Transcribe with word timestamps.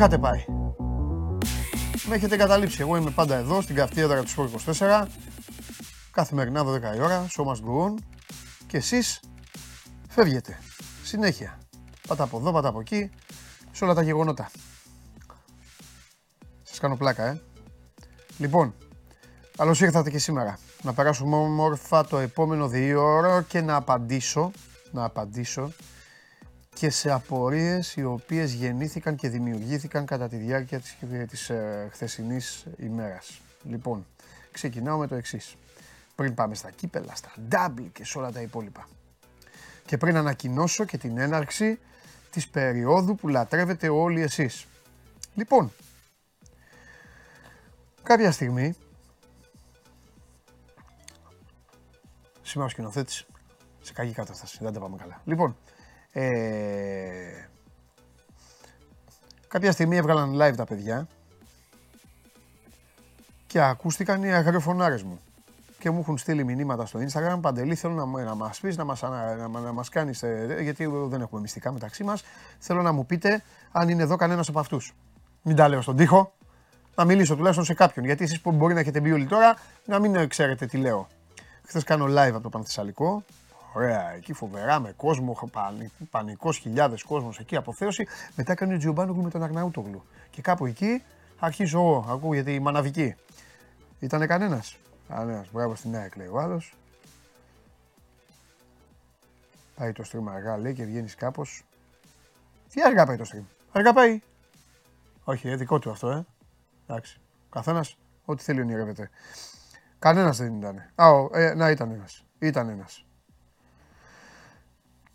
είχατε 0.00 0.18
πάει. 0.18 0.44
Με 2.08 2.14
έχετε 2.14 2.36
καταλήψει. 2.36 2.80
Εγώ 2.80 2.96
είμαι 2.96 3.10
πάντα 3.10 3.36
εδώ 3.36 3.60
στην 3.60 3.74
καυτή 3.74 4.00
έδρα 4.00 4.22
του 4.22 4.28
Σπορ 4.28 4.48
24. 4.78 5.06
Καθημερινά 6.10 6.64
12 6.64 6.96
η 6.96 7.00
ώρα, 7.00 7.26
show 7.26 7.44
must 7.44 7.54
go 7.54 7.86
on. 7.86 7.94
Και 8.66 8.76
εσείς 8.76 9.20
φεύγετε. 10.08 10.58
Συνέχεια. 11.02 11.58
Πάτα 12.08 12.22
από 12.24 12.38
εδώ, 12.38 12.52
πάτα 12.52 12.68
από 12.68 12.80
εκεί, 12.80 13.10
σε 13.72 13.84
όλα 13.84 13.94
τα 13.94 14.02
γεγονότα. 14.02 14.50
Σας 16.62 16.78
κάνω 16.78 16.96
πλάκα, 16.96 17.26
ε. 17.26 17.40
Λοιπόν, 18.38 18.74
καλώς 19.56 19.80
ήρθατε 19.80 20.10
και 20.10 20.18
σήμερα. 20.18 20.58
Να 20.82 20.92
περάσουμε 20.92 21.36
όμορφα 21.36 22.04
το 22.04 22.18
επόμενο 22.18 22.68
δύο 22.68 23.02
ώρα 23.02 23.42
και 23.42 23.60
να 23.60 23.74
απαντήσω, 23.74 24.50
να 24.90 25.04
απαντήσω 25.04 25.72
και 26.74 26.90
σε 26.90 27.10
απορίες 27.10 27.96
οι 27.96 28.04
οποίες 28.04 28.52
γεννήθηκαν 28.52 29.16
και 29.16 29.28
δημιουργήθηκαν 29.28 30.06
κατά 30.06 30.28
τη 30.28 30.36
διάρκεια 30.36 30.80
της, 30.80 30.96
της 31.28 31.50
ε, 31.50 31.88
χθεσινής 31.92 32.66
ημέρας. 32.76 33.40
Λοιπόν, 33.62 34.06
ξεκινάω 34.52 34.98
με 34.98 35.06
το 35.06 35.14
εξής. 35.14 35.56
Πριν 36.14 36.34
πάμε 36.34 36.54
στα 36.54 36.70
κύπελα, 36.70 37.14
στα 37.14 37.32
double 37.50 37.86
και 37.92 38.04
σε 38.04 38.18
όλα 38.18 38.32
τα 38.32 38.40
υπόλοιπα. 38.40 38.88
Και 39.86 39.96
πριν 39.96 40.16
ανακοινώσω 40.16 40.84
και 40.84 40.98
την 40.98 41.18
έναρξη 41.18 41.78
της 42.30 42.48
περίοδου 42.48 43.14
που 43.14 43.28
λατρεύετε 43.28 43.88
όλοι 43.88 44.22
εσείς. 44.22 44.66
Λοιπόν, 45.34 45.72
κάποια 48.02 48.32
στιγμή, 48.32 48.74
σήμερα 52.42 52.66
ο 52.66 52.70
σκηνοθέτης 52.70 53.26
σε 53.80 53.92
κακή 53.92 54.12
κατάσταση, 54.12 54.58
δεν 54.60 54.72
τα 54.72 54.80
πάμε 54.80 54.96
καλά. 54.96 55.20
Λοιπόν, 55.24 55.56
ε, 56.12 57.48
κάποια 59.48 59.72
στιγμή 59.72 59.96
έβγαλαν 59.96 60.32
live 60.40 60.54
τα 60.56 60.64
παιδιά 60.64 61.08
και 63.46 63.60
ακούστηκαν 63.60 64.22
οι 64.22 64.32
αγριοφωνάρες 64.32 65.02
μου 65.02 65.20
και 65.80 65.90
μου 65.90 65.98
έχουν 66.00 66.18
στείλει 66.18 66.44
μηνύματα 66.44 66.86
στο 66.86 66.98
Instagram. 66.98 67.38
Παντελή, 67.40 67.74
θέλω 67.74 67.94
να, 67.94 68.24
να 68.24 68.34
μας 68.34 68.60
πεις, 68.60 68.76
να 68.76 68.84
μας, 68.84 69.02
να, 69.02 69.48
να 69.48 69.72
μας 69.72 69.88
κάνεις, 69.88 70.22
ε, 70.22 70.56
γιατί 70.60 70.86
δεν 70.86 71.20
έχουμε 71.20 71.40
μυστικά 71.40 71.72
μεταξύ 71.72 72.04
μας. 72.04 72.24
Θέλω 72.58 72.82
να 72.82 72.92
μου 72.92 73.06
πείτε 73.06 73.42
αν 73.72 73.88
είναι 73.88 74.02
εδώ 74.02 74.16
κανένας 74.16 74.48
από 74.48 74.58
αυτούς. 74.58 74.94
Μην 75.42 75.56
τα 75.56 75.68
λέω 75.68 75.82
στον 75.82 75.96
τοίχο. 75.96 76.32
Να 76.94 77.04
μιλήσω 77.04 77.34
τουλάχιστον 77.34 77.64
σε 77.64 77.74
κάποιον. 77.74 78.04
Γιατί 78.04 78.24
εσείς 78.24 78.40
που 78.40 78.52
μπορεί 78.52 78.74
να 78.74 78.80
έχετε 78.80 79.00
μπει 79.00 79.12
όλοι 79.12 79.26
τώρα, 79.26 79.56
να 79.84 79.98
μην 79.98 80.28
ξέρετε 80.28 80.66
τι 80.66 80.76
λέω. 80.76 81.08
Χθες 81.66 81.84
κάνω 81.84 82.04
live 82.04 82.32
από 82.32 82.40
το 82.40 82.48
Πανθεσσαλικό. 82.48 83.24
Ωραία, 83.72 84.10
εκεί 84.10 84.32
φοβερά 84.32 84.80
με 84.80 84.92
κόσμο, 84.96 85.36
πανικός 86.10 86.58
χιλιάδες 86.58 87.02
κόσμος 87.02 87.38
εκεί 87.38 87.56
αποθέωση. 87.56 88.06
Μετά 88.36 88.54
κάνει 88.54 88.74
ο 88.74 88.78
Τζιομπάνογλου 88.78 89.22
με 89.22 89.30
τον 89.30 89.42
Αγναούτογλου. 89.42 90.02
Και 90.30 90.42
κάπου 90.42 90.66
εκεί 90.66 91.02
αρχίζω 91.38 91.78
εγώ, 91.78 92.06
ακούγεται 92.08 92.52
η 92.52 92.58
μαναβική. 92.58 93.14
Ήταν 93.98 94.26
κανένας. 94.26 94.78
Κανένας. 95.08 95.50
Μπράβο 95.52 95.74
στην 95.74 95.96
ΑΕΚ 95.96 96.16
λέει 96.16 96.26
ο 96.26 96.38
άλλος. 96.38 96.74
Πάει 99.76 99.92
το 99.92 100.04
stream 100.12 100.32
αργά 100.34 100.58
λέει 100.58 100.74
και 100.74 100.84
βγαίνεις 100.84 101.14
κάπως. 101.14 101.64
Τι 102.68 102.82
αργά 102.82 103.06
πάει 103.06 103.16
το 103.16 103.24
stream; 103.32 103.44
Αργά 103.72 103.92
πάει. 103.92 104.20
Όχι, 105.24 105.48
ε, 105.48 105.56
δικό 105.56 105.78
του 105.78 105.90
αυτό, 105.90 106.10
ε. 106.10 106.26
Εντάξει. 106.86 107.20
Καθένας 107.50 107.96
ό,τι 108.24 108.42
θέλει 108.42 108.60
ονειρεύεται. 108.60 109.10
Κανένας 109.98 110.36
δεν 110.36 110.58
ήταν. 110.58 110.76
Α, 110.94 111.08
ε, 111.32 111.54
να 111.54 111.70
ήταν 111.70 111.90
ένας. 111.90 112.24
Ήταν 112.38 112.68
ένας. 112.68 113.04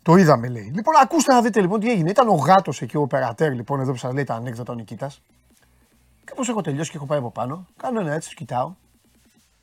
Το 0.06 0.16
είδαμε, 0.16 0.48
λέει. 0.48 0.72
Λοιπόν, 0.74 0.94
ακούστε 1.02 1.32
να 1.32 1.42
δείτε 1.42 1.60
λοιπόν 1.60 1.80
τι 1.80 1.90
έγινε. 1.90 2.10
Ήταν 2.10 2.28
ο 2.28 2.34
γάτος 2.34 2.82
εκεί, 2.82 2.96
ο 2.96 3.06
περατέρ, 3.06 3.52
λοιπόν, 3.52 3.80
εδώ 3.80 3.92
που 3.92 3.98
σας 3.98 4.12
λέει 4.12 4.24
τα 4.24 4.34
ανέκδοτα 4.34 4.72
ο 4.72 4.74
Νικήτα. 4.74 5.10
Και 6.24 6.32
πώ 6.34 6.42
έχω 6.48 6.60
τελειώσει 6.60 6.90
και 6.90 6.96
έχω 6.96 7.06
πάει 7.06 7.18
από 7.18 7.30
πάνω, 7.30 7.66
κάνω 7.76 8.00
ένα 8.00 8.12
έτσι, 8.12 8.34
κοιτάω 8.34 8.72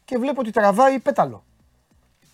και 0.06 0.18
βλέπω 0.18 0.42
ότι 0.42 0.52
τραβάει 0.52 1.00
πέταλο. 1.00 1.44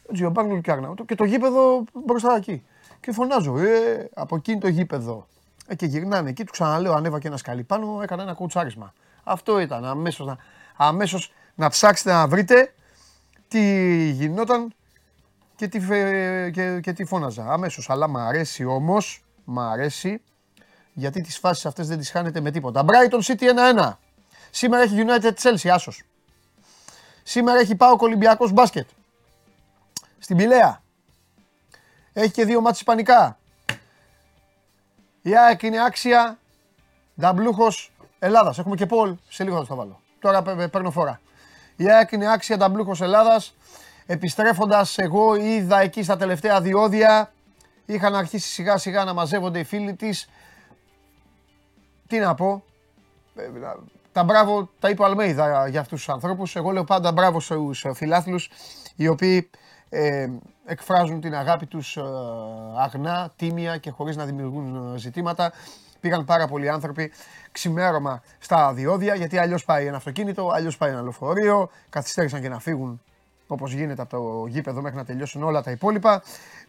Ο 0.09 0.14
Τζιομπάνγκο 0.14 0.62
και 0.62 0.72
Άρνα. 0.72 0.94
Και 1.06 1.16
το 1.16 1.24
γήπεδο 1.24 1.84
μπροστά 2.06 2.36
εκεί. 2.36 2.66
Και 3.00 3.12
φωνάζω, 3.12 3.58
ε, 3.58 4.09
από 4.14 4.36
εκείνη 4.36 4.59
το 4.59 4.68
γήπεδο. 4.68 5.28
Ε, 5.68 5.76
και 5.76 5.86
γυρνάνε 5.86 6.30
εκεί, 6.30 6.44
του 6.44 6.52
ξαναλέω, 6.52 6.94
ανέβα 6.94 7.20
και 7.20 7.28
ένα 7.28 7.38
σκαλί 7.38 7.64
πάνω, 7.64 8.00
έκανα 8.03 8.22
ένα 8.22 8.34
κουτσάρισμα. 8.34 8.94
Αυτό 9.24 9.59
ήταν 9.59 9.86
αμέσως 9.86 10.28
να, 10.28 10.38
αμέσως 10.78 11.31
να 11.56 11.70
ψάξετε 11.70 12.12
να 12.12 12.28
βρείτε 12.28 12.74
τι 13.47 13.62
γινόταν 14.09 14.74
και 15.59 15.68
τι, 15.68 15.80
και, 16.52 16.80
και 16.80 16.94
τι 16.94 17.06
φώναζα. 17.06 17.46
Αμέσως, 17.47 17.90
αλλά 17.90 18.08
μ' 18.08 18.18
αρέσει 18.18 18.66
όμως, 18.66 19.24
μ' 19.44 19.59
αρέσει, 19.59 20.22
γιατί 20.94 21.22
τις 21.22 21.38
φάσεις 21.38 21.66
αυτές 21.66 21.88
δεν 21.88 21.97
τις 21.97 22.12
χάνετε 22.12 22.42
με 22.42 22.52
τίποτα. 22.52 22.86
Brighton 22.86 23.22
City 23.22 23.44
1-1. 23.75 23.94
Σήμερα 24.50 24.84
έχει 24.84 25.06
United 25.08 25.34
Chelsea, 25.42 25.70
άσος. 25.70 26.03
Σήμερα 27.24 27.59
έχει 27.59 27.75
πάω 27.75 27.96
Ολυμπιακός 28.00 28.52
μπάσκετ. 28.52 28.88
Στην 30.20 30.38
Πηλαία. 30.38 30.81
Έχει 32.14 32.31
και 32.31 32.46
δύο 32.46 32.62
μάτς 32.62 32.78
ισπανικά. 32.78 33.38
Η 35.22 35.38
ΑΕΚ 35.38 35.62
είναι 35.62 35.84
άξια. 35.84 36.38
Νταμπλούχος 37.20 37.91
Ελλάδας. 38.20 38.59
Έχουμε 38.59 38.76
και 38.76 38.86
Πολ. 38.86 39.16
Σε 39.30 39.44
λίγο 39.44 39.58
θα 39.58 39.66
το 39.66 39.76
βάλω. 39.76 40.02
Τώρα 40.20 40.41
παίρνω 40.41 40.91
φορά. 40.91 41.22
Η 41.76 41.90
ΑΕΚ 41.90 42.12
είναι 42.12 42.31
άξια 42.31 42.58
Νταμπλούχος 42.58 43.02
Ελλάδας. 43.02 43.53
Επιστρέφοντας 44.12 44.97
εγώ 44.97 45.36
είδα 45.36 45.80
εκεί 45.80 46.03
στα 46.03 46.18
τελευταία 46.18 46.62
διόδια. 46.62 47.34
Είχαν 47.86 48.16
αρχίσει 48.16 48.50
σιγά 48.50 48.78
σιγά 48.78 49.03
να 49.03 49.14
μαζεύονται 49.14 49.59
οι 49.59 49.64
φίλοι 49.64 49.96
της. 49.96 50.30
Τι 52.08 52.18
να 52.20 52.36
πω. 52.36 52.64
Ε, 53.36 53.50
τα 54.12 54.24
μπράβο 54.24 54.70
τα 54.80 54.90
είπε 54.90 55.02
ο 55.02 55.06
Αλμέιδα 55.06 55.68
για 55.68 55.80
αυτούς 55.80 55.97
τους 55.97 56.14
ανθρώπους. 56.14 56.56
Εγώ 56.56 56.72
λέω 56.72 56.84
πάντα 56.84 57.12
μπράβο 57.12 57.40
στους 57.40 57.86
φιλάθλους 57.94 58.50
οι 58.96 59.08
οποίοι 59.08 59.50
ε, 59.90 60.30
εκφράζουν 60.66 61.22
την 61.22 61.36
αγάπη 61.36 61.66
τους 61.66 61.97
ε, 61.97 62.02
αγνά, 62.78 63.31
τίμια 63.36 63.78
και 63.78 63.90
χωρίς 63.90 64.16
να 64.16 64.26
δημιουργούν 64.26 64.97
ζητήματα. 64.97 65.52
Πήγαν 66.00 66.26
πάρα 66.26 66.47
πολλοί 66.47 66.70
άνθρωποι 66.70 67.12
ξημέρωμα 67.52 68.22
στα 68.40 68.74
διόδια 68.74 69.16
γιατί 69.16 69.38
αλλιώς 69.38 69.66
πάει 69.66 69.86
ένα 69.86 69.97
αυτοκίνητο, 69.97 70.50
αλλιώς 70.53 70.78
πάει 70.78 70.91
ένα 70.91 71.02
λεωφορείο, 71.02 71.70
καθυστέρησαν 71.90 72.41
και 72.41 72.50
να 72.50 72.59
φύγουν 72.59 73.02
όπως 73.52 73.74
γίνεται 73.74 74.02
από 74.02 74.18
το 74.18 74.46
γήπεδο 74.46 74.82
μέχρι 74.82 74.98
να 74.98 75.06
τελειώσουν 75.06 75.44
όλα 75.44 75.64
τα 75.64 75.72
υπόλοιπα. 75.72 76.24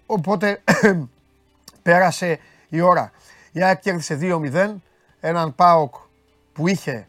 Οπότε 0.06 0.62
πέρασε 1.82 2.38
η 2.68 2.80
ώρα. 2.80 3.10
Η 3.52 3.62
ΑΕΚ 3.62 3.80
κέρδισε 3.80 4.18
2-0. 4.20 4.74
Έναν 5.20 5.54
ΠΑΟΚ 5.54 5.94
που 6.52 6.68
είχε 6.68 7.08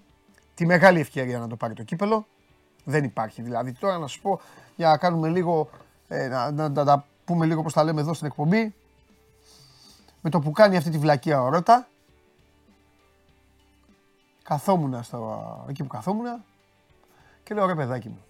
τη 0.56 0.66
μεγάλη 0.66 1.00
ευκαιρία 1.00 1.40
να 1.40 1.48
το 1.48 1.56
πάρει 1.56 1.74
το 1.74 1.84
κύπελο. 1.84 2.26
Δεν 2.84 3.04
υπάρχει 3.04 3.42
δηλαδή. 3.42 3.72
Τώρα 3.74 3.98
να 3.98 4.08
σου 4.08 4.22
πω 4.22 4.42
για 4.76 4.88
να 4.90 4.98
κάνουμε 4.98 5.30
λίγο, 5.30 5.70
ε, 6.08 6.28
να, 6.28 6.52
να, 6.52 6.70
να, 6.70 6.84
να, 6.84 7.06
πούμε 7.26 7.46
λίγο 7.46 7.62
πώς 7.62 7.74
τα 7.74 7.84
λέμε 7.84 8.02
εδώ 8.02 8.14
στην 8.14 8.28
εκπομπή. 8.28 8.74
Με 10.22 10.30
το 10.30 10.40
που 10.40 10.52
κάνει 10.52 10.78
αυτή 10.78 10.90
τη 10.90 10.98
βλακεία 10.98 11.42
ορότα, 11.42 11.88
καθόμουν 14.44 15.04
στο, 15.04 15.66
εκεί 15.69 15.84
που 15.84 15.90
καθόμουν 15.90 16.44
και 17.44 17.54
λέω 17.54 17.66
ρε 17.66 17.75
παιδάκι 17.75 18.07
μου, 18.07 18.24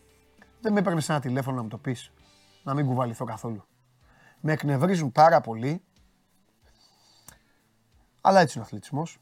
δεν 0.62 0.74
με 0.74 0.80
έπαιρνες 0.80 1.10
ένα 1.10 1.19
τηλέφωνο 1.19 1.56
να 1.56 1.62
μου 1.62 1.68
το 1.68 1.78
πεις. 1.78 2.12
Να 2.63 2.74
μην 2.74 2.86
κουβαληθώ 2.86 3.25
καθόλου. 3.25 3.63
Με 4.40 4.52
εκνευρίζουν 4.52 5.12
πάρα 5.12 5.42
πολύ. 5.42 5.84
Αλλά 8.22 8.40
έτσι 8.40 8.58
είναι 8.58 8.63
ο 8.63 8.68
αθλητισμός. 8.68 9.19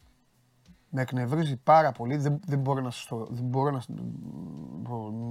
Με 0.90 1.02
εκνευρίζει 1.02 1.56
πάρα 1.56 1.92
πολύ. 1.92 2.18
Δεν, 2.18 2.40
δεν 2.46 2.60
μπορώ 2.60 2.82
να 2.82 2.92
το, 3.10 3.28
δεν 3.30 3.44
μπορώ 3.44 3.72
να, 3.72 3.82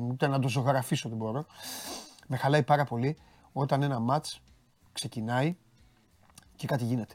ούτε 0.09 0.27
να 0.27 0.39
το 0.39 0.49
ζωγραφίσω 0.49 1.09
δεν 1.09 1.19
μπορώ. 1.19 1.47
Με 2.27 2.37
χαλάει 2.37 2.63
πάρα 2.63 2.85
πολύ 2.85 3.17
όταν 3.53 3.83
ένα 3.83 3.99
μάτς 3.99 4.43
ξεκινάει 4.93 5.57
και 6.57 6.67
κάτι 6.67 6.85
γίνεται. 6.85 7.15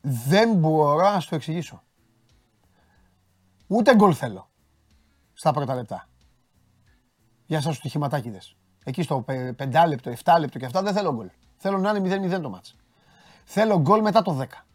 Δεν 0.00 0.54
μπορώ 0.54 1.10
να 1.10 1.20
σου 1.20 1.28
το 1.28 1.34
εξηγήσω. 1.34 1.82
Ούτε 3.66 3.94
γκολ 3.94 4.14
θέλω 4.16 4.50
στα 5.32 5.52
πρώτα 5.52 5.74
λεπτά 5.74 6.07
για 7.48 7.60
σας 7.60 7.78
τους 7.78 7.90
χηματάκιδες. 7.90 8.56
Εκεί 8.84 9.02
στο 9.02 9.24
5 9.26 9.84
λεπτό, 9.86 10.10
7 10.10 10.36
λεπτό 10.38 10.58
και 10.58 10.64
αυτά 10.64 10.82
δεν 10.82 10.92
θέλω 10.92 11.14
γκολ. 11.14 11.30
Θέλω 11.56 11.78
να 11.78 11.90
είναι 11.90 12.36
0-0 12.36 12.40
το 12.40 12.50
μάτς. 12.50 12.76
Θέλω 13.44 13.80
γκολ 13.80 14.00
μετά 14.00 14.22
το 14.22 14.32
10. 14.32 14.66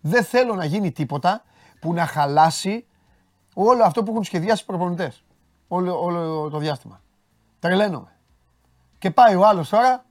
Δεν 0.00 0.24
θέλω 0.24 0.54
να 0.54 0.64
γίνει 0.64 0.92
τίποτα 0.92 1.44
που 1.80 1.92
να 1.92 2.06
χαλάσει 2.06 2.86
όλο 3.54 3.84
αυτό 3.84 4.02
που 4.02 4.10
έχουν 4.10 4.24
σχεδιάσει 4.24 4.62
οι 4.62 4.66
προπονητές. 4.66 5.24
Όλο, 5.68 6.02
όλο 6.02 6.48
το 6.48 6.58
διάστημα. 6.58 7.02
Τρελαίνομαι. 7.58 8.16
Και 8.98 9.10
πάει 9.10 9.34
ο 9.34 9.46
άλλος 9.46 9.68
τώρα 9.68 10.04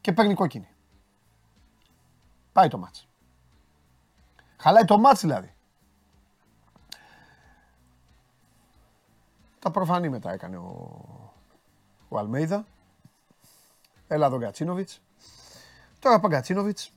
και 0.00 0.12
παίρνει 0.12 0.34
κόκκινη. 0.34 0.68
Πάει 2.52 2.68
το 2.68 2.78
μάτς. 2.78 3.08
Χαλάει 4.56 4.84
το 4.84 4.98
μάτς 4.98 5.20
δηλαδή. 5.20 5.55
Τα 9.58 9.70
προφανή 9.70 10.08
μετά 10.08 10.32
έκανε 10.32 10.56
ο, 10.56 10.90
ο 12.08 12.18
Αλμέιδα. 12.18 12.66
Έλα 14.08 14.26
εδώ 14.26 14.38
Γκατσίνοβιτς. 14.38 15.00
Τώρα 15.98 16.20
πάει 16.20 16.30
Γκατσίνοβιτς. 16.30 16.92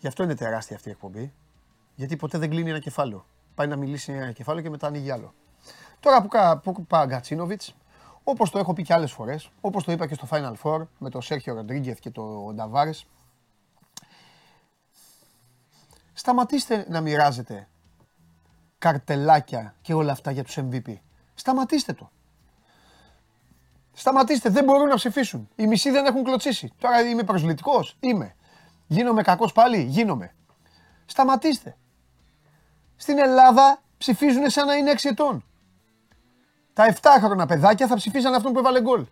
Γι' 0.00 0.06
αυτό 0.06 0.22
είναι 0.22 0.34
τεράστια 0.34 0.76
αυτή 0.76 0.88
η 0.88 0.92
εκπομπή. 0.92 1.32
Γιατί 1.94 2.16
ποτέ 2.16 2.38
δεν 2.38 2.50
κλείνει 2.50 2.70
ένα 2.70 2.78
κεφάλαιο. 2.78 3.26
Πάει 3.54 3.66
να 3.66 3.76
μιλήσει 3.76 4.12
ένα 4.12 4.32
κεφάλαιο 4.32 4.62
και 4.62 4.70
μετά 4.70 4.86
ανοίγει 4.86 5.10
άλλο. 5.10 5.34
Τώρα 6.00 6.22
που, 6.22 6.72
που 6.72 6.86
πάει 6.86 7.06
Γκατσίνοβιτς, 7.06 7.74
όπως 8.24 8.50
το 8.50 8.58
έχω 8.58 8.72
πει 8.72 8.82
και 8.82 8.94
άλλες 8.94 9.12
φορές, 9.12 9.50
όπως 9.60 9.84
το 9.84 9.92
είπα 9.92 10.06
και 10.06 10.14
στο 10.14 10.28
Final 10.30 10.54
Four 10.62 10.86
με 10.98 11.10
τον 11.10 11.22
Σέρχιο 11.22 11.54
Ροντρίγκεθ 11.54 11.98
και 11.98 12.10
τον 12.10 12.54
Νταβάρες, 12.54 13.06
σταματήστε 16.12 16.86
να 16.88 17.00
μοιράζετε 17.00 17.68
καρτελάκια 18.82 19.74
και 19.82 19.94
όλα 19.94 20.12
αυτά 20.12 20.30
για 20.30 20.44
τους 20.44 20.58
MVP. 20.60 20.94
Σταματήστε 21.34 21.92
το. 21.92 22.10
Σταματήστε, 23.92 24.48
δεν 24.48 24.64
μπορούν 24.64 24.88
να 24.88 24.94
ψηφίσουν. 24.94 25.48
Οι 25.56 25.66
μισοί 25.66 25.90
δεν 25.90 26.06
έχουν 26.06 26.24
κλωτσίσει. 26.24 26.72
Τώρα 26.78 27.00
είμαι 27.00 27.22
προσβλητικός, 27.22 27.96
είμαι. 28.00 28.34
Γίνομαι 28.86 29.22
κακός 29.22 29.52
πάλι, 29.52 29.82
γίνομαι. 29.82 30.34
Σταματήστε. 31.06 31.76
Στην 32.96 33.18
Ελλάδα 33.18 33.80
ψηφίζουν 33.98 34.50
σαν 34.50 34.66
να 34.66 34.74
είναι 34.74 34.90
6 34.90 35.08
ετών. 35.08 35.44
Τα 36.72 36.94
7 37.00 37.08
χρόνια 37.20 37.46
παιδάκια 37.46 37.86
θα 37.86 37.94
ψηφίζαν 37.94 38.34
αυτόν 38.34 38.52
που 38.52 38.58
έβαλε 38.58 38.80
γκολ. 38.80 39.06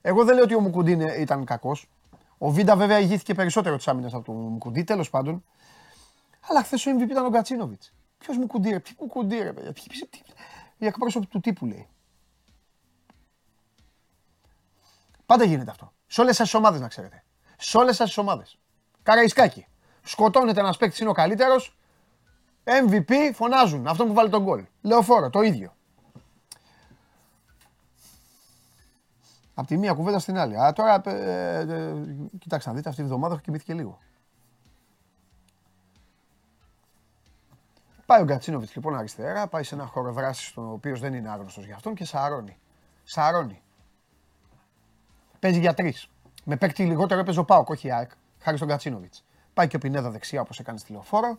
Εγώ 0.00 0.24
δεν 0.24 0.34
λέω 0.34 0.44
ότι 0.44 0.54
ο 0.54 0.60
Μουκουντή 0.60 0.98
ήταν 1.18 1.44
κακός. 1.44 1.90
Ο 2.38 2.50
Βίντα 2.50 2.76
βέβαια 2.76 2.98
ηγήθηκε 2.98 3.34
περισσότερο 3.34 3.76
της 3.76 3.88
άμυνας 3.88 4.14
από 4.14 4.24
τον 4.24 4.34
Μουκουντή, 4.34 4.84
τέλος 4.84 5.10
πάντων. 5.10 5.44
Αλλά 6.48 6.62
χθες 6.62 6.86
ο 6.86 6.90
MVP 6.90 7.10
ήταν 7.10 7.24
ο 7.24 7.28
Γκατσίνοβιτς. 7.28 7.92
Ποιος 8.24 8.36
μου 8.36 8.46
κουντήρε, 8.46 8.78
τι 8.78 8.92
μου 9.00 9.06
κουντήρε, 9.06 9.52
παιδιά. 9.52 9.72
Οι 10.78 10.86
εκπρόσωποι 10.86 11.26
του 11.26 11.40
τύπου 11.40 11.66
λέει. 11.66 11.88
Πάντα 15.26 15.44
γίνεται 15.44 15.70
αυτό. 15.70 15.92
Σε 16.06 16.20
όλες 16.20 16.36
σα 16.36 16.42
τις 16.42 16.54
ομάδες 16.54 16.80
να 16.80 16.88
ξέρετε. 16.88 17.24
Σε 17.56 17.76
όλες 17.76 17.96
σα 17.96 18.04
τις 18.04 18.16
ομάδες. 18.16 18.58
Καραϊσκάκι. 19.02 19.66
Σκοτώνεται 20.02 20.60
ένας 20.60 20.76
παίκτης, 20.76 20.98
είναι 20.98 21.08
ο 21.08 21.12
καλύτερος. 21.12 21.76
MVP 22.64 23.12
φωνάζουν. 23.34 23.86
Αυτό 23.86 24.06
που 24.06 24.12
βάλει 24.12 24.30
τον 24.30 24.42
γκολ. 24.42 24.64
Λεωφόρο, 24.80 25.30
το 25.30 25.40
ίδιο. 25.40 25.76
Από 29.54 29.66
τη 29.66 29.76
μία 29.76 29.92
κουβέντα 29.92 30.18
στην 30.18 30.38
άλλη. 30.38 30.60
Α, 30.60 30.72
τώρα, 30.72 31.00
ε, 31.04 31.58
ε, 31.58 31.94
κοιτάξτε 32.38 32.70
να 32.70 32.76
δείτε, 32.76 32.88
αυτή 32.88 33.02
τη 33.02 33.08
βδομάδα 33.08 33.34
έχω 33.34 33.42
κοιμηθεί 33.42 33.64
και 33.64 33.74
λίγο. 33.74 33.98
Πάει 38.06 38.20
ο 38.20 38.24
Γκατσίνοβιτς 38.24 38.74
λοιπόν 38.74 38.96
αριστερά, 38.96 39.46
πάει 39.46 39.62
σε 39.62 39.74
ένα 39.74 39.86
χώρο 39.86 40.12
δράσης, 40.12 40.56
ο 40.56 40.70
οποίος 40.72 41.00
δεν 41.00 41.14
είναι 41.14 41.30
άγνωστος 41.30 41.64
για 41.64 41.74
αυτόν 41.74 41.94
και 41.94 42.04
σαρώνει. 42.04 42.58
Σαρώνει. 43.04 43.62
Παίζει 45.38 45.58
για 45.58 45.74
τρεις. 45.74 46.08
Με 46.44 46.56
παίκτη 46.56 46.84
λιγότερο 46.84 47.20
έπαιζε 47.20 47.40
ο 47.40 47.44
Πάοκ, 47.44 47.68
όχι 47.68 47.86
η 47.86 47.92
ΑΕΚ, 47.92 48.10
χάρη 48.38 48.56
στον 48.56 48.68
Γκατσίνοβιτς. 48.68 49.24
Πάει 49.54 49.66
και 49.66 49.76
ο 49.76 49.78
Πινέδα 49.78 50.10
δεξιά 50.10 50.40
όπως 50.40 50.58
έκανε 50.58 50.78
στη 50.78 50.92
λεωφόρο 50.92 51.38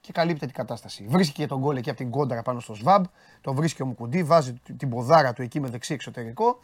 και 0.00 0.12
καλύπτει 0.12 0.46
την 0.46 0.54
κατάσταση. 0.54 1.06
Βρίσκει 1.08 1.34
και 1.34 1.46
τον 1.46 1.58
γκολ 1.58 1.76
εκεί 1.76 1.88
από 1.88 1.98
την 1.98 2.10
κόντρα 2.10 2.42
πάνω 2.42 2.60
στο 2.60 2.74
Σβάμπ. 2.74 3.04
Το 3.40 3.54
βρίσκει 3.54 3.82
ο 3.82 3.86
Μουκουντή, 3.86 4.22
βάζει 4.22 4.60
την 4.78 4.90
ποδάρα 4.90 5.32
του 5.32 5.42
εκεί 5.42 5.60
με 5.60 5.68
δεξί 5.68 5.94
εξωτερικό. 5.94 6.58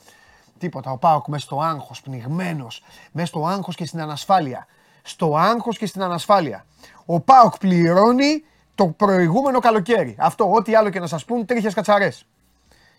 Τίποτα. 0.58 0.90
Ο 0.90 0.98
Πάοκ 0.98 1.26
μέσα 1.26 1.44
στο 1.44 1.60
άγχος, 1.60 2.02
πνιγμένος, 2.02 2.82
μέσα 3.12 3.26
στο 3.26 3.46
άγχος 3.46 3.74
και 3.74 3.86
στην 3.86 4.00
ανασφάλεια. 4.00 4.66
Στο 5.02 5.36
άγχος 5.36 5.78
και 5.78 5.86
στην 5.86 6.02
ανασφάλεια. 6.02 6.66
Ο 7.06 7.20
Πάοκ 7.20 7.58
πληρώνει 7.58 8.44
το 8.74 8.86
προηγούμενο 8.86 9.58
καλοκαίρι. 9.58 10.16
Αυτό, 10.18 10.52
ό,τι 10.52 10.74
άλλο 10.74 10.90
και 10.90 11.00
να 11.00 11.06
σας 11.06 11.24
πούν, 11.24 11.46
τρίχες 11.46 11.74
κατσαρές. 11.74 12.26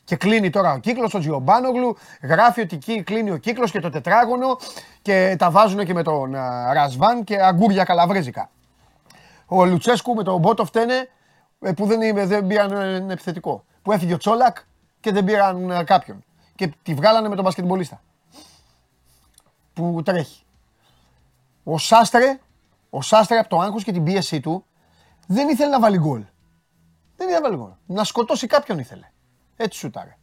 Και 0.04 0.16
κλείνει 0.16 0.50
τώρα 0.50 0.74
ο 0.74 0.78
κύκλος, 0.78 1.14
ο 1.14 1.20
Τζιομπάνογλου 1.20 1.98
γράφει 2.22 2.62
ότι 2.62 2.75
εκεί 2.75 3.04
κλείνει 3.04 3.31
ο 3.31 3.38
κύκλος 3.38 3.72
και 3.72 3.80
το 3.80 3.90
τετράγωνο 3.90 4.58
και 5.02 5.36
τα 5.40 5.52
βάζουν 5.52 5.86
και 5.86 5.94
με 5.94 6.04
τον 6.04 6.36
Ρασβάν 6.74 7.24
και 7.24 7.42
αγκούρια 7.42 7.84
καλαβρέζικα. 7.84 8.50
Ο 9.46 9.66
Λουτσέσκου 9.66 10.14
με 10.14 10.24
τον 10.24 10.40
Μπότο 10.40 10.66
φταίνε 10.66 11.10
ε, 11.60 11.72
που 11.72 11.86
δεν, 11.86 12.28
δεν 12.28 12.48
πήραν 12.48 13.10
επιθετικό. 13.10 13.64
Που 13.81 13.92
έφυγε 13.92 14.14
ο 14.14 14.18
Τσόλακ 14.18 14.58
και 15.00 15.12
δεν 15.12 15.24
πήραν 15.24 15.84
κάποιον. 15.86 16.24
Και 16.56 16.74
τη 16.84 16.94
βγάλανε 16.94 17.30
με 17.30 17.36
τον 17.36 17.44
μπασκετμπολίστα. 17.44 18.02
Που 19.74 20.02
τρέχει. 20.06 20.44
Ο 21.64 21.78
Σάστρε, 21.78 22.40
ο 22.90 23.02
Σάστρε 23.02 23.38
από 23.38 23.50
το 23.50 23.60
άγχος 23.60 23.84
και 23.84 23.92
την 23.92 24.04
πίεση 24.04 24.40
του 24.40 24.66
δεν 25.28 25.50
ήθελε 25.50 25.70
να 25.70 25.80
βάλει 25.80 25.98
γκολ. 25.98 26.24
Δεν 27.16 27.28
ήθελε 27.28 27.40
να 27.40 27.42
βάλει 27.42 27.56
γκολ. 27.56 27.72
Να 27.86 28.04
σκοτώσει 28.04 28.48
κάποιον 28.48 28.80
ήθελε. 28.80 29.12
Έτσι 29.56 29.80
σούταρε. 29.80 30.18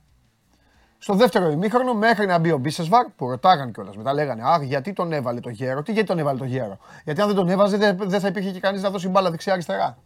Στο 0.98 1.14
δεύτερο 1.14 1.50
ημίχρονο, 1.50 1.94
μέχρι 1.94 2.26
να 2.26 2.38
μπει 2.38 2.52
ο 2.52 2.58
Μπίσεσβαρ, 2.58 3.06
που 3.16 3.28
ρωτάγαν 3.28 3.72
κιόλας 3.72 3.96
μετά, 3.96 4.12
λέγανε 4.12 4.42
Αχ, 4.44 4.62
γιατί 4.62 4.92
τον 4.92 5.12
έβαλε 5.12 5.40
το 5.40 5.48
γέρο. 5.48 5.82
Τι 5.82 5.92
γιατί 5.92 6.08
τον 6.08 6.18
έβαλε 6.18 6.38
το 6.38 6.44
γέρο; 6.44 6.78
Γιατί 7.04 7.20
αν 7.20 7.26
δεν 7.26 7.36
τον 7.36 7.48
έβαζε, 7.48 7.76
δεν 7.92 8.20
θα 8.20 8.28
υπήρχε 8.28 8.50
και 8.50 8.60
κανείς 8.60 8.82
να 8.82 8.90
δώσει 8.90 9.08
μπάλα 9.08 9.30
δεξιά-αριστερά. 9.30 9.98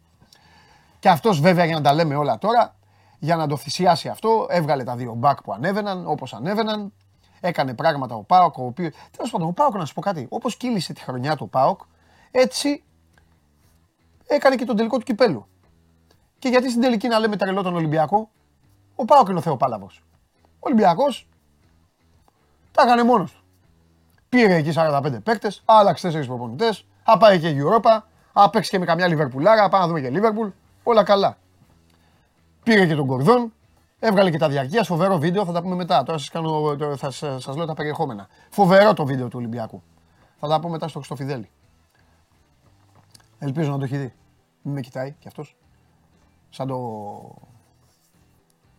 Και 0.99 1.09
αυτός 1.09 1.41
βέβαια 1.41 1.65
για 1.65 1.75
να 1.75 1.81
τα 1.81 1.93
λέμε 1.93 2.17
όλα 2.17 2.39
τώρα, 2.39 2.75
για 3.19 3.37
να 3.37 3.47
το 3.47 3.57
θυσιάσει 3.57 4.09
αυτό, 4.09 4.47
έβγαλε 4.49 4.85
τα 4.85 4.97
δύο 4.97 5.15
μπακ 5.15 5.43
που 5.43 5.53
ανέβαιναν 5.53 6.07
όπως 6.07 6.35
ανέβαιναν. 6.35 6.93
Έκανε 7.41 7.75
πράγματα 7.75 8.15
ο 8.15 8.23
Πάοκ, 8.23 8.59
ο 8.59 8.65
οποίο. 8.65 8.91
Τέλος 9.17 9.31
πάντων, 9.31 9.49
ο 9.49 9.53
Πάοκ 9.53 9.75
να 9.75 9.85
σου 9.85 9.95
πω 9.95 10.01
κάτι. 10.01 10.27
Όπως 10.29 10.57
κύλησε 10.57 10.93
τη 10.93 11.01
χρονιά 11.01 11.37
του 11.37 11.49
Πάοκ, 11.49 11.81
έτσι 12.31 12.83
έκανε 14.27 14.57
και 14.57 14.65
τον 14.65 14.77
τελικό 14.77 14.99
του 14.99 15.05
κυπέλου. 15.05 15.47
Και 16.39 16.49
γιατί 16.49 16.71
στην 16.71 16.83
τελική 16.83 17.09
να 17.09 17.19
λέμε 17.19 17.37
τρελό 17.37 17.63
τον 17.63 17.75
Ολυμπιακό, 17.75 18.31
ο 18.95 19.05
Πάοκ 19.05 19.29
είναι 19.29 19.39
ο 19.39 19.43
Θεοπάλαβος. 19.43 20.03
Ο 20.43 20.59
Ολυμπιακός 20.59 21.29
τα 22.73 22.83
έκανε 22.83 23.03
μόνος 23.03 23.33
του. 23.33 23.43
Πήρε 24.29 24.55
εκεί 24.55 24.73
45 24.77 25.21
παίκτες, 25.23 25.63
άλλαξε 25.65 26.09
4 26.09 26.27
προπονητές, 26.27 26.87
θα 27.05 27.17
πάει 27.17 27.41
και 27.41 27.49
η 27.49 27.59
Europa, 27.61 28.03
θα 28.33 28.51
παίξει 28.51 28.71
και 28.71 28.79
με 28.79 28.85
καμιά 28.85 29.07
Λιβερπουλάρα, 29.07 29.69
πάμε 29.69 29.83
να 29.83 29.89
δούμε 29.89 30.01
και 30.01 30.11
Λίβερπουλ. 30.11 30.49
Όλα 30.83 31.03
καλά. 31.03 31.37
Πήρε 32.63 32.87
και 32.87 32.95
τον 32.95 33.07
Κορδόν, 33.07 33.53
έβγαλε 33.99 34.31
και 34.31 34.39
τα 34.39 34.49
διαρκεία. 34.49 34.85
Φοβερό 34.85 35.19
βίντεο, 35.19 35.45
θα 35.45 35.53
τα 35.53 35.63
πούμε 35.63 35.75
μετά. 35.75 36.03
Τώρα 36.03 36.19
σας, 36.19 36.29
κάνω, 36.29 36.77
θα 36.97 37.11
σας 37.11 37.57
λέω 37.57 37.67
τα 37.67 37.75
περιεχόμενα. 37.75 38.29
Φοβερό 38.51 38.95
το 38.95 39.05
βίντεο 39.05 39.29
του 39.29 39.39
Ολυμπιακού. 39.39 39.83
Θα 40.41 40.49
τα 40.49 40.61
πούμε 40.61 40.73
μετά 40.73 40.89
στο 40.89 40.99
Χριστοφιδέλη. 40.99 41.51
Ελπίζω 43.39 43.71
να 43.71 43.79
το 43.79 43.85
έχει 43.85 43.97
δει. 43.97 44.13
Μην 44.63 44.75
με 44.75 44.81
κοιτάει 44.81 45.13
κι 45.13 45.29
αυτός. 45.29 45.57
Σαν 46.51 46.67
το... 46.67 47.35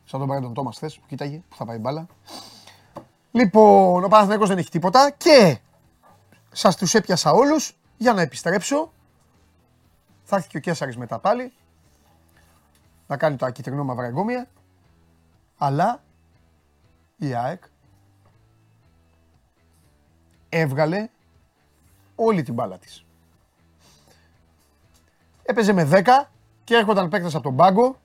Σαν 0.06 0.20
τον 0.20 0.28
Μπρέντον 0.28 0.54
Τόμας 0.54 0.78
θες 0.78 1.00
που 1.00 1.06
κοίταγε, 1.08 1.42
που 1.50 1.56
θα 1.56 1.66
πάει 1.66 1.78
μπάλα. 1.78 2.08
Λοιπόν, 3.32 4.04
ο 4.04 4.08
Παναθηναϊκός 4.08 4.48
δεν 4.48 4.58
έχει 4.58 4.70
τίποτα 4.70 5.12
και 5.12 5.60
σας 6.52 6.76
τους 6.76 6.94
έπιασα 6.94 7.32
όλους 7.32 7.78
για 7.98 8.14
να 8.14 8.22
επιστρέψω. 8.22 8.92
Θα 10.24 10.36
έρθει 10.36 10.48
και 10.48 10.58
ο 10.58 10.60
Κέσσαρης 10.60 10.98
μετά 10.98 11.20
πάλι 11.20 11.54
να 13.08 13.18
κάνει 13.18 13.36
τα 13.36 13.52
κυτρινό 13.52 13.84
μαύρα 13.84 14.06
εγκόμια. 14.06 14.48
Αλλά 15.58 16.04
η 17.18 17.34
ΑΕΚ 17.34 17.64
έβγαλε 20.50 21.10
όλη 22.16 22.44
την 22.44 22.54
μπάλα 22.54 22.78
της 22.78 23.05
έπαιζε 25.46 25.74
με 25.74 25.90
10 25.92 26.30
και 26.64 26.76
έρχονταν 26.76 27.10
παίκτες 27.10 27.36
από 27.36 27.44
τον 27.44 27.56
πάγκο, 27.56 28.00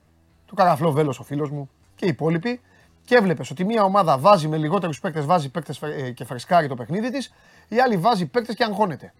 του 0.45 0.55
Καραφλό 0.55 0.91
Βέλος 0.91 1.19
ο 1.19 1.23
φίλος 1.23 1.49
μου 1.49 1.69
και 1.95 2.05
οι 2.05 2.07
υπόλοιποι, 2.07 2.61
και 3.05 3.15
έβλεπες 3.15 3.49
ότι 3.49 3.65
μία 3.65 3.83
ομάδα 3.83 4.17
βάζει 4.17 4.47
με 4.47 4.57
λιγότερους 4.57 4.99
παίκτες, 4.99 5.25
βάζει 5.25 5.49
παίκτες 5.49 5.81
ε, 5.81 6.11
και 6.11 6.25
φρεσκάρει 6.25 6.67
το 6.67 6.75
παιχνίδι 6.75 7.11
της, 7.11 7.33
η 7.67 7.79
άλλη 7.79 7.97
βάζει 7.97 8.25
παίκτες 8.25 8.55
και 8.55 8.63
αγχώνεται. 8.63 9.13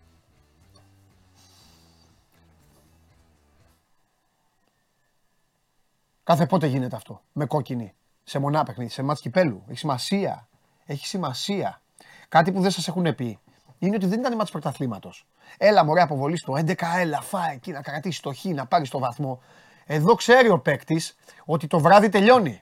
Κάθε 6.23 6.45
πότε 6.45 6.67
γίνεται 6.67 6.95
αυτό. 6.95 7.21
Με 7.31 7.45
κόκκινη. 7.45 7.93
Σε 8.23 8.39
μονά 8.39 8.63
παιχνίδι, 8.63 8.91
σε 8.91 9.03
μάτς 9.03 9.21
κυπέλου. 9.21 9.63
Έχει 9.67 9.77
σημασία. 9.77 10.47
Έχει 10.85 11.05
σημασία. 11.07 11.81
Κάτι 12.29 12.51
που 12.51 12.61
δεν 12.61 12.71
σας 12.71 12.87
έχουν 12.87 13.15
πει 13.15 13.39
είναι 13.81 13.95
ότι 13.95 14.05
δεν 14.05 14.19
ήταν 14.19 14.35
μάτς 14.35 14.51
πρωταθλήματος. 14.51 15.25
Έλα 15.57 15.83
μωρέ 15.85 16.01
αποβολής 16.01 16.39
στο 16.39 16.53
11, 16.53 16.73
έλα 16.97 17.21
φάει 17.21 17.55
εκεί 17.55 17.71
να 17.71 17.81
κρατήσει 17.81 18.21
το 18.21 18.33
χ, 18.33 18.43
να 18.45 18.65
πάρει 18.65 18.87
το 18.87 18.99
βαθμό. 18.99 19.41
Εδώ 19.85 20.15
ξέρει 20.15 20.49
ο 20.49 20.59
παίκτης 20.59 21.17
ότι 21.45 21.67
το 21.67 21.79
βράδυ 21.79 22.09
τελειώνει. 22.09 22.61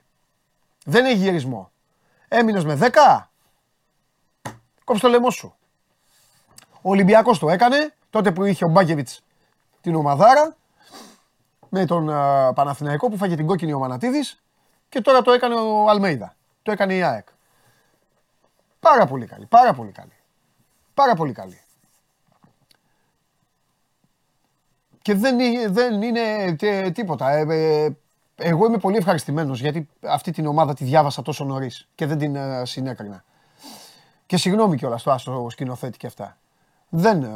Δεν 0.84 1.04
έχει 1.04 1.16
γυρισμό. 1.16 1.70
Έμεινες 2.28 2.64
με 2.64 2.74
10, 2.74 3.30
κόψε 4.84 5.02
το 5.02 5.08
λαιμό 5.08 5.30
σου. 5.30 5.54
Ο 6.72 6.90
Ολυμπιακός 6.90 7.38
το 7.38 7.50
έκανε, 7.50 7.94
τότε 8.10 8.32
που 8.32 8.44
είχε 8.44 8.64
ο 8.64 8.68
Μπάκεβιτς 8.68 9.22
την 9.80 9.94
ομαδάρα, 9.94 10.56
με 11.68 11.84
τον 11.84 12.08
uh, 12.10 12.54
Παναθηναϊκό 12.54 13.08
που 13.08 13.16
φάγε 13.16 13.36
την 13.36 13.46
κόκκινη 13.46 13.72
ο 13.72 13.78
Μανατίδης 13.78 14.42
και 14.88 15.00
τώρα 15.00 15.22
το 15.22 15.32
έκανε 15.32 15.54
ο 15.54 15.88
Αλμέιδα. 15.88 16.34
Το 16.62 16.72
έκανε 16.72 16.94
η 16.94 17.02
ΑΕΚ. 17.02 17.26
Πάρα 18.80 19.06
πολύ 19.06 19.26
καλή, 19.26 19.46
πάρα 19.46 19.72
πολύ 19.72 19.90
καλή. 19.90 20.19
Πάρα 21.00 21.14
πολύ 21.14 21.32
καλή. 21.32 21.60
Και 25.02 25.14
δεν, 25.14 25.36
δεν 25.72 26.02
είναι 26.02 26.56
τίποτα. 26.92 27.30
Ε, 27.30 27.44
ε, 27.84 27.90
εγώ 28.36 28.66
είμαι 28.66 28.78
πολύ 28.78 28.96
ευχαριστημένος 28.96 29.60
γιατί 29.60 29.88
αυτή 30.00 30.30
την 30.30 30.46
ομάδα 30.46 30.74
τη 30.74 30.84
διάβασα 30.84 31.22
τόσο 31.22 31.44
νωρίς 31.44 31.88
και 31.94 32.06
δεν 32.06 32.18
την 32.18 32.36
ε, 32.36 32.64
συνέκρινα. 32.64 33.24
Και 34.26 34.36
συγγνώμη 34.36 34.76
κιόλας 34.76 35.02
το 35.02 35.10
άστρο 35.10 35.50
σκηνοθέτη 35.50 35.98
και 35.98 36.06
αυτά. 36.06 36.36
Δεν. 36.88 37.28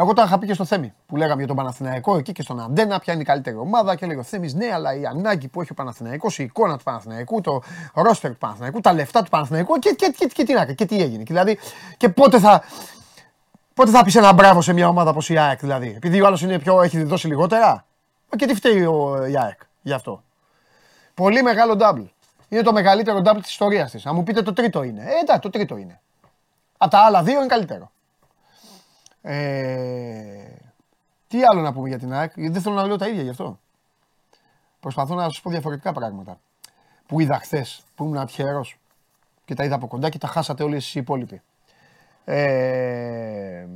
Εγώ 0.00 0.12
το 0.12 0.22
είχα 0.22 0.38
πει 0.38 0.46
και 0.46 0.54
στο 0.54 0.64
Θέμη 0.64 0.92
που 1.06 1.16
λέγαμε 1.16 1.38
για 1.38 1.46
τον 1.46 1.56
Παναθηναϊκό 1.56 2.16
εκεί 2.16 2.32
και 2.32 2.42
στον 2.42 2.60
Αντένα, 2.60 2.98
ποια 2.98 3.12
είναι 3.12 3.22
η 3.22 3.24
καλύτερη 3.24 3.56
ομάδα 3.56 3.94
και 3.94 4.06
λέγω 4.06 4.20
ο 4.20 4.22
Θέμης, 4.22 4.54
ναι, 4.54 4.72
αλλά 4.72 4.94
η 4.94 5.06
ανάγκη 5.06 5.48
που 5.48 5.60
έχει 5.60 5.72
ο 5.72 5.74
Παναθηναϊκός, 5.74 6.38
η 6.38 6.42
εικόνα 6.42 6.76
του 6.76 6.84
Παναθηναϊκού, 6.84 7.40
το 7.40 7.62
ρόστερ 7.94 8.30
του 8.30 8.38
Παναθηναϊκού, 8.38 8.80
τα 8.80 8.92
λεφτά 8.92 9.22
του 9.22 9.30
Παναθηναϊκού 9.30 9.78
και, 9.78 9.90
και, 9.90 10.14
και, 10.18 10.26
και, 10.26 10.44
τι, 10.44 10.52
να, 10.52 10.64
και 10.64 10.84
τι 10.84 11.02
έγινε. 11.02 11.22
Δηλαδή, 11.22 11.58
και 11.96 12.08
πότε 12.08 12.38
θα, 12.38 12.62
πότε 13.74 13.90
θα 13.90 14.04
πεις 14.04 14.14
ένα 14.14 14.32
μπράβο 14.32 14.62
σε 14.62 14.72
μια 14.72 14.88
ομάδα 14.88 15.10
όπως 15.10 15.28
η 15.28 15.38
ΑΕΚ, 15.38 15.60
δηλαδή. 15.60 15.92
Επειδή 15.96 16.20
ο 16.20 16.26
άλλος 16.26 16.42
έχει 16.82 17.02
δώσει 17.02 17.26
λιγότερα. 17.26 17.84
Και 18.36 18.46
τι 18.46 18.54
φταίει 18.54 18.84
ο, 18.84 19.26
η 19.26 19.38
ΑΕΚ 19.38 19.60
γι' 19.82 19.92
αυτό. 19.92 20.22
Πολύ 21.14 21.42
μεγάλο 21.42 21.76
double. 21.80 22.06
Είναι 22.48 22.62
το 22.62 22.72
μεγαλύτερο 22.72 23.22
double 23.24 23.40
της 23.42 23.50
ιστορίας 23.50 23.90
της. 23.90 24.06
Αν 24.06 24.14
μου 24.14 24.22
πείτε 24.22 24.42
το 24.42 24.52
τρίτο 24.52 24.82
είναι. 24.82 25.02
Ε, 25.02 25.20
εντάξει, 25.22 25.40
το 25.40 25.50
τρίτο 25.50 25.76
είναι. 25.76 26.00
Από 26.76 26.90
τα 26.90 26.98
άλλα 26.98 27.22
δύο 27.22 27.38
είναι 27.38 27.46
καλύτερο. 27.46 27.90
Ε, 29.22 30.56
τι 31.28 31.44
άλλο 31.44 31.60
να 31.60 31.72
πούμε 31.72 31.88
για 31.88 31.98
την 31.98 32.12
ΑΕΚ, 32.12 32.32
γιατί 32.34 32.52
δεν 32.52 32.62
θέλω 32.62 32.74
να 32.74 32.86
λέω 32.86 32.96
τα 32.96 33.08
ίδια 33.08 33.22
γι' 33.22 33.28
αυτό. 33.28 33.58
Προσπαθώ 34.80 35.14
να 35.14 35.30
σα 35.30 35.40
πω 35.40 35.50
διαφορετικά 35.50 35.92
πράγματα. 35.92 36.40
Που 37.06 37.20
είδα 37.20 37.38
χθες, 37.38 37.82
που 37.94 38.04
ήμουν 38.04 38.18
ατυχερός 38.18 38.78
και 39.44 39.54
τα 39.54 39.64
είδα 39.64 39.74
από 39.74 39.86
κοντά 39.86 40.08
και 40.08 40.18
τα 40.18 40.26
χάσατε 40.26 40.62
όλοι 40.62 40.76
εσείς 40.76 40.94
οι 40.94 41.00
υπόλοιποι. 41.00 41.42
Ε, 42.24 43.66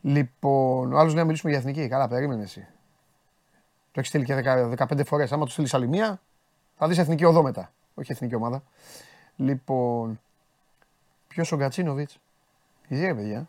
λοιπόν, 0.00 0.92
ο 0.92 0.98
άλλος 0.98 1.12
λέει 1.12 1.20
να 1.20 1.24
μιλήσουμε 1.24 1.50
για 1.50 1.60
εθνική. 1.60 1.88
Καλά, 1.88 2.08
περίμενε 2.08 2.42
εσύ. 2.42 2.66
Το 3.92 4.00
έχεις 4.00 4.08
στείλει 4.08 4.24
και 4.24 4.34
15 4.76 5.04
φορές. 5.04 5.32
Άμα 5.32 5.44
το 5.44 5.50
στείλεις 5.50 5.74
άλλη 5.74 5.88
μία, 5.88 6.20
θα 6.76 6.88
δεις 6.88 6.98
εθνική 6.98 7.24
οδό 7.24 7.42
μετά. 7.42 7.72
Όχι 7.94 8.12
εθνική 8.12 8.34
ομάδα. 8.34 8.62
Λοιπόν, 9.36 10.20
ποιος 11.28 11.52
ο 11.52 11.56
Γκατσίνοβιτς; 11.56 12.18
Γιατί 12.88 13.06
ρε 13.06 13.14
παιδιά. 13.14 13.48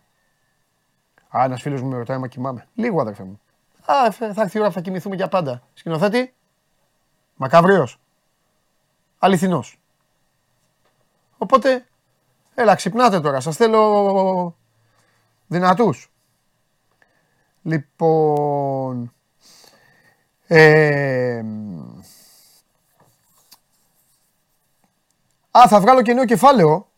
Α, 1.38 1.44
ένας 1.44 1.62
φίλος 1.62 1.82
μου 1.82 1.90
με 1.90 1.98
ρωτάει 1.98 2.18
μα 2.18 2.28
κοιμάμαι. 2.28 2.68
Λίγο 2.74 3.02
αδερφέ 3.02 3.24
μου. 3.24 3.40
Α, 3.86 4.12
θα 4.12 4.42
έρθει 4.42 4.58
η 4.58 4.60
ώρα 4.60 4.70
που 4.70 4.76
θα 4.76 4.82
κοιμηθούμε 4.82 5.16
για 5.16 5.28
πάντα. 5.28 5.62
Σκηνοθέτη. 5.74 6.34
Μακαβρίο. 7.36 7.88
Αληθινός. 9.20 9.80
Οπότε, 11.38 11.86
έλα 12.56 12.76
ξυπνάτε 12.76 13.20
τώρα. 13.20 13.40
Σας 13.40 13.56
θέλω 13.56 14.56
δυνατούς. 15.48 16.10
Λοιπόν, 17.62 19.14
ε, 20.48 21.44
α, 25.52 25.68
θα 25.68 25.80
βγάλω 25.80 26.02
και 26.02 26.14
νέο 26.14 26.26
κεφάλαιο 26.26 26.90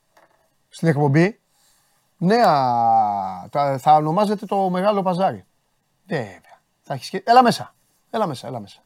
στην 0.69 0.87
εκπομπή. 0.87 1.39
Νέα, 2.17 2.51
θα, 3.51 3.77
θα 3.77 3.95
ονομάζεται 3.95 4.45
το 4.45 4.69
Μεγάλο 4.69 5.01
Παζάρι. 5.01 5.45
Βέβαια. 6.07 6.59
Θα 6.81 6.93
έχεις... 6.93 7.13
Έλα 7.23 7.43
μέσα. 7.43 7.73
Έλα 8.09 8.27
μέσα, 8.27 8.47
έλα 8.47 8.59
μέσα. 8.59 8.79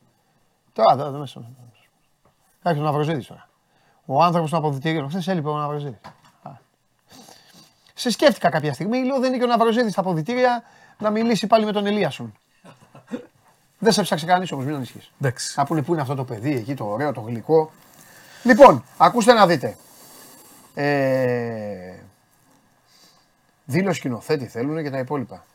Τώρα, 0.74 0.92
εδώ 0.92 1.20
μέσα. 1.20 1.42
Θα 2.62 2.70
έρθει 2.70 2.82
ο 2.82 2.84
Ναυροζίδης 2.84 3.28
τώρα. 3.28 3.50
Ο 4.06 4.24
άνθρωπος 4.24 4.50
του 4.50 4.58
αποδητηρίου. 4.58 5.08
Χθες 5.08 5.28
έλειπε 5.28 5.50
ο 5.50 5.58
Ναυροζίδης. 5.58 6.00
Σε 7.94 8.10
σκέφτηκα 8.10 8.50
κάποια 8.50 8.74
στιγμή, 8.74 9.04
λέω 9.04 9.20
δεν 9.20 9.30
είναι 9.30 9.38
και 9.38 9.44
ο 9.44 9.48
Ναυροζίδης 9.48 9.92
στα 9.92 10.02
αποδητήρια 10.02 10.64
να 10.98 11.10
μιλήσει 11.10 11.48
πάλι 11.48 11.66
με 11.66 11.72
τον 11.72 11.86
Ελίασον. 11.86 12.34
Δεν 13.80 13.94
σε 13.94 14.02
ψάξει 14.02 14.26
κανείς 14.26 14.52
όμως, 14.52 14.66
μην 14.66 14.76
ανησυχείς. 14.76 15.12
Να 15.56 15.66
πούνε 15.66 15.82
πού 15.82 15.92
είναι 15.92 16.02
αυτό 16.02 16.16
το 16.16 16.24
παιδί 16.24 16.56
εκεί, 16.56 16.74
το 16.74 16.86
ωραίο, 16.86 17.12
το 17.12 17.22
γλυκό. 17.22 17.72
Λοιπόν, 18.44 18.84
ακούστε 18.98 19.34
να 19.34 19.48
δείτε. 19.48 19.78
Ε, 20.74 21.96
δήλωση 23.72 23.98
σκηνοθέτη 23.98 24.48
θέλουν 24.48 24.84
και 24.84 24.90
τα 24.90 24.98
υπόλοιπα. 24.98 25.46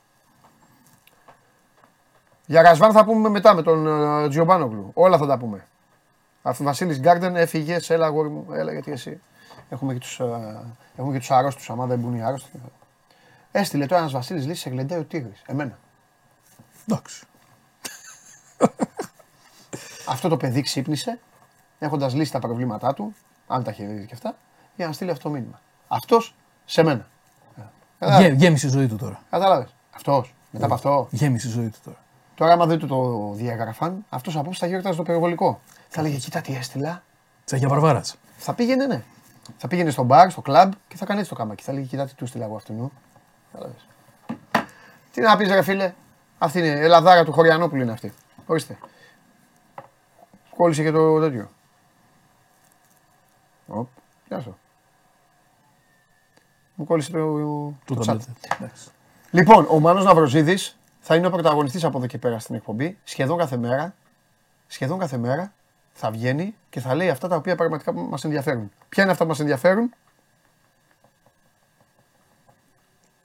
Για 2.46 2.62
Ρασβάν 2.62 2.92
θα 2.92 3.04
πούμε 3.04 3.28
μετά 3.28 3.54
με 3.54 3.62
τον 3.62 3.86
uh, 3.88 4.28
Τζιομπάνογλου. 4.28 4.90
Όλα 4.94 5.18
θα 5.18 5.26
τα 5.26 5.38
πούμε. 5.38 5.66
Αφού 6.42 6.64
Βασίλης 6.64 7.00
Γκάρντεν 7.00 7.36
έφυγε, 7.36 7.78
σε 7.78 7.94
έλα 7.94 8.06
αγόρι 8.06 8.28
μου, 8.28 8.46
έλα 8.52 8.72
γιατί 8.72 8.92
εσύ. 8.92 9.20
Έχουμε 9.68 9.92
και 9.92 9.98
τους 9.98 10.20
uh, 10.22 10.26
έχουμε 10.96 11.18
και 11.18 11.34
αρρώστου. 11.34 11.72
Άμα 11.72 11.86
δεν 11.86 11.98
μπουν 11.98 12.14
οι 12.14 12.22
άρρωστοι. 12.22 12.50
Έστειλε 13.52 13.86
τώρα 13.86 14.00
ένας 14.00 14.12
Βασίλης 14.12 14.46
Λύση 14.46 14.60
σε 14.60 14.70
γλεντάει 14.70 14.98
ο 14.98 15.04
Τίγρης. 15.04 15.42
Εμένα. 15.46 15.78
Εντάξει. 16.88 17.24
αυτό 20.12 20.28
το 20.28 20.36
παιδί 20.36 20.62
ξύπνησε, 20.62 21.18
έχοντας 21.78 22.14
λύσει 22.14 22.32
τα 22.32 22.38
προβλήματά 22.38 22.94
του, 22.94 23.14
αν 23.46 23.62
τα 23.62 23.70
έχει 23.70 23.84
δει 23.84 24.06
και 24.06 24.14
αυτά, 24.14 24.36
για 24.76 24.86
να 24.86 24.92
στείλει 24.92 25.10
αυτό 25.10 25.22
το 25.22 25.30
μήνυμα. 25.30 25.60
Αυτός 25.88 26.34
σε 26.64 26.82
μένα. 26.82 27.08
Γέ, 28.00 28.28
γέμισε 28.28 28.66
η 28.66 28.70
ζωή 28.70 28.86
του 28.86 28.96
τώρα. 28.96 29.22
Κατάλαβες. 29.30 29.74
Αυτός. 29.94 30.34
Μετά 30.50 30.64
από 30.64 30.74
αυτό. 30.74 31.08
Γέμισε 31.10 31.48
η 31.48 31.50
ζωή 31.50 31.68
του 31.68 31.78
τώρα. 31.84 31.96
Τώρα, 32.34 32.52
άμα 32.52 32.66
δεν 32.66 32.78
του 32.78 32.86
το 32.86 33.32
διαγραφάν, 33.34 34.04
αυτός 34.08 34.36
απόψε 34.36 34.58
θα 34.58 34.66
γιόρταζε 34.66 34.96
το 34.96 35.02
περιβολικό. 35.02 35.60
Θα 35.88 36.02
λέγε, 36.02 36.16
κοίτα 36.16 36.40
τι 36.40 36.54
έστειλα. 36.54 37.02
Τσαγιά 37.44 37.68
Βαρβάρας. 37.68 38.16
Θα 38.36 38.54
πήγαινε, 38.54 38.86
ναι. 38.86 39.02
Θα 39.56 39.68
πήγαινε 39.68 39.90
στο 39.90 40.02
μπαρ, 40.02 40.30
στο 40.30 40.40
κλαμπ 40.40 40.72
και 40.88 40.96
θα 40.96 41.04
κάνει 41.06 41.18
έτσι 41.18 41.30
το 41.30 41.36
κάμακι. 41.36 41.62
Θα 41.62 41.72
λέγε, 41.72 41.86
κοίτα 41.86 42.06
τι 42.06 42.14
του 42.14 42.24
έστειλα 42.24 42.44
εγώ 42.44 42.56
αυτού. 42.56 42.92
Τι 45.12 45.20
να 45.20 45.36
πεις, 45.36 45.48
ρε 45.48 45.62
φίλε. 45.62 45.92
Αυτή 46.38 46.58
είναι 46.58 46.66
η 46.66 46.80
Ελλαδάρα 46.80 47.24
του 47.24 47.32
Χωριανόπουλου 47.32 47.82
είναι 47.82 47.92
αυτή. 47.92 48.12
Ορίστε. 48.46 48.78
Κόλλησε 50.56 50.82
και 50.82 50.90
το 50.90 51.20
τέτοιο. 51.20 51.50
Οπ, 53.66 53.88
γεια 54.28 54.40
σου. 54.40 54.56
Μου 56.76 56.84
κόλλησε 56.84 57.10
το, 57.10 57.74
το, 57.84 57.94
το 57.94 58.20
Λοιπόν, 59.30 59.66
ο 59.70 59.78
Μάνος 59.80 60.04
Ναυροζίδης 60.04 60.78
θα 61.00 61.16
είναι 61.16 61.26
ο 61.26 61.30
πρωταγωνιστής 61.30 61.84
από 61.84 61.98
εδώ 61.98 62.06
και 62.06 62.18
πέρα 62.18 62.38
στην 62.38 62.54
εκπομπή. 62.54 62.98
Σχεδόν 63.04 63.38
κάθε 63.38 63.56
μέρα, 63.56 63.94
σχεδόν 64.66 64.98
κάθε 64.98 65.16
μέρα 65.16 65.52
θα 65.92 66.10
βγαίνει 66.10 66.54
και 66.70 66.80
θα 66.80 66.94
λέει 66.94 67.08
αυτά 67.08 67.28
τα 67.28 67.36
οποία 67.36 67.56
πραγματικά 67.56 67.92
μας 67.92 68.24
ενδιαφέρουν. 68.24 68.72
Ποια 68.88 69.02
είναι 69.02 69.12
αυτά 69.12 69.24
που 69.24 69.30
μας 69.30 69.40
ενδιαφέρουν; 69.40 69.94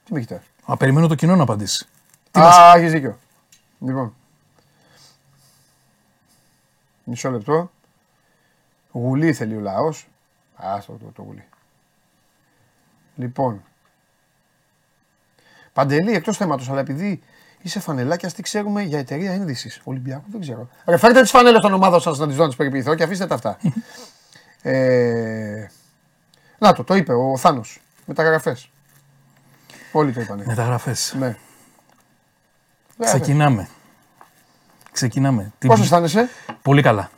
Τι 0.03 0.13
με 0.13 0.19
κοιτάς. 0.19 0.43
Α, 0.65 0.77
περιμένω 0.77 1.07
το 1.07 1.15
κοινό 1.15 1.35
να 1.35 1.43
απαντήσει. 1.43 1.87
Α, 2.31 2.73
έχεις 2.75 2.91
δίκιο. 2.91 3.17
Λοιπόν. 3.79 4.13
Μισό 7.03 7.29
λεπτό. 7.29 7.71
Γουλή 8.91 9.33
θέλει 9.33 9.55
ο 9.55 9.59
λαός. 9.59 10.07
Α, 10.55 10.79
το, 10.85 10.93
το, 10.93 11.11
το 11.15 11.21
γουλή. 11.21 11.45
Λοιπόν. 13.15 13.63
Παντελή, 15.73 16.13
εκτός 16.13 16.37
θέματος, 16.37 16.69
αλλά 16.69 16.79
επειδή 16.79 17.21
είσαι 17.61 17.79
φανελάκια, 17.79 18.31
τι 18.31 18.41
ξέρουμε 18.41 18.81
για 18.81 18.99
εταιρεία 18.99 19.31
ένδυσης. 19.31 19.81
Ολυμπιακού 19.83 20.25
δεν 20.31 20.41
ξέρω. 20.41 20.69
Ρε, 20.85 20.97
φέρτε 20.97 21.21
τις 21.21 21.31
φανέλες 21.31 21.61
των 21.61 21.73
ομάδων 21.73 22.01
σας 22.01 22.17
να 22.17 22.27
τις 22.27 22.35
δω 22.35 22.41
να 22.41 22.47
τις 22.47 22.57
περιποιηθώ 22.57 22.95
και 22.95 23.03
αφήστε 23.03 23.27
τα 23.27 23.35
αυτά. 23.35 23.57
ε, 24.71 25.67
να 26.57 26.73
το, 26.73 26.83
το 26.83 26.95
είπε 26.95 27.13
ο 27.13 27.37
Θάνος. 27.37 27.81
Μεταγραφές. 28.05 28.69
Όλοι 29.91 30.11
το 30.11 30.21
είπαν. 30.21 30.43
Μεταγραφές. 30.45 31.15
Ναι. 31.19 31.37
Ξεκινάμε. 32.99 33.69
Ξεκινάμε. 34.91 35.51
Πώς 35.67 35.79
αισθάνεσαι, 35.79 36.29
Πολύ 36.61 36.81
καλά. 36.81 37.09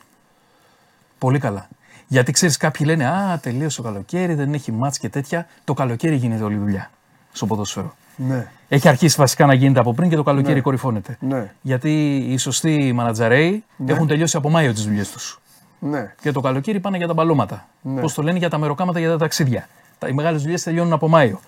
Πολύ 1.18 1.38
καλά. 1.38 1.68
Γιατί 2.06 2.32
ξέρεις, 2.32 2.56
κάποιοι 2.56 2.86
λένε 2.88 3.06
Α, 3.06 3.38
τελείωσε 3.42 3.82
το 3.82 3.88
καλοκαίρι, 3.88 4.34
δεν 4.34 4.54
έχει 4.54 4.72
μάτς 4.72 4.98
και 4.98 5.08
τέτοια. 5.08 5.46
Το 5.64 5.74
καλοκαίρι 5.74 6.16
γίνεται 6.16 6.42
όλη 6.42 6.54
η 6.54 6.58
δουλειά 6.58 6.90
στο 7.32 7.46
ποδόσφαιρο. 7.46 7.94
Ναι. 8.16 8.46
Έχει 8.68 8.88
αρχίσει 8.88 9.16
βασικά 9.18 9.46
να 9.46 9.54
γίνεται 9.54 9.80
από 9.80 9.94
πριν 9.94 10.08
και 10.08 10.16
το 10.16 10.22
καλοκαίρι 10.22 10.54
ναι. 10.54 10.60
κορυφώνεται. 10.60 11.16
Ναι. 11.20 11.52
Γιατί 11.60 12.16
οι 12.16 12.36
σωστοί 12.36 12.92
μανατζαρέοι 12.92 13.64
ναι. 13.76 13.92
έχουν 13.92 14.06
τελειώσει 14.06 14.36
από 14.36 14.50
Μάιο 14.50 14.72
τις 14.72 14.84
δουλειές 14.84 15.10
τους. 15.10 15.40
Ναι. 15.78 16.12
Και 16.20 16.32
το 16.32 16.40
καλοκαίρι 16.40 16.80
πάνε 16.80 16.96
για 16.96 17.06
τα 17.06 17.12
μπαλώματα. 17.12 17.68
Ναι. 17.80 18.00
Πώς 18.00 18.14
το 18.14 18.22
λένε 18.22 18.38
για 18.38 18.50
τα 18.50 18.58
μεροκάματα 18.58 18.98
για 18.98 19.10
τα 19.10 19.18
ταξίδια. 19.18 19.68
Οι 20.08 20.12
μεγάλες 20.12 20.42
δουλειές 20.42 20.62
τελειώνουν 20.62 20.92
από 20.92 21.08
Μάιο. 21.08 21.40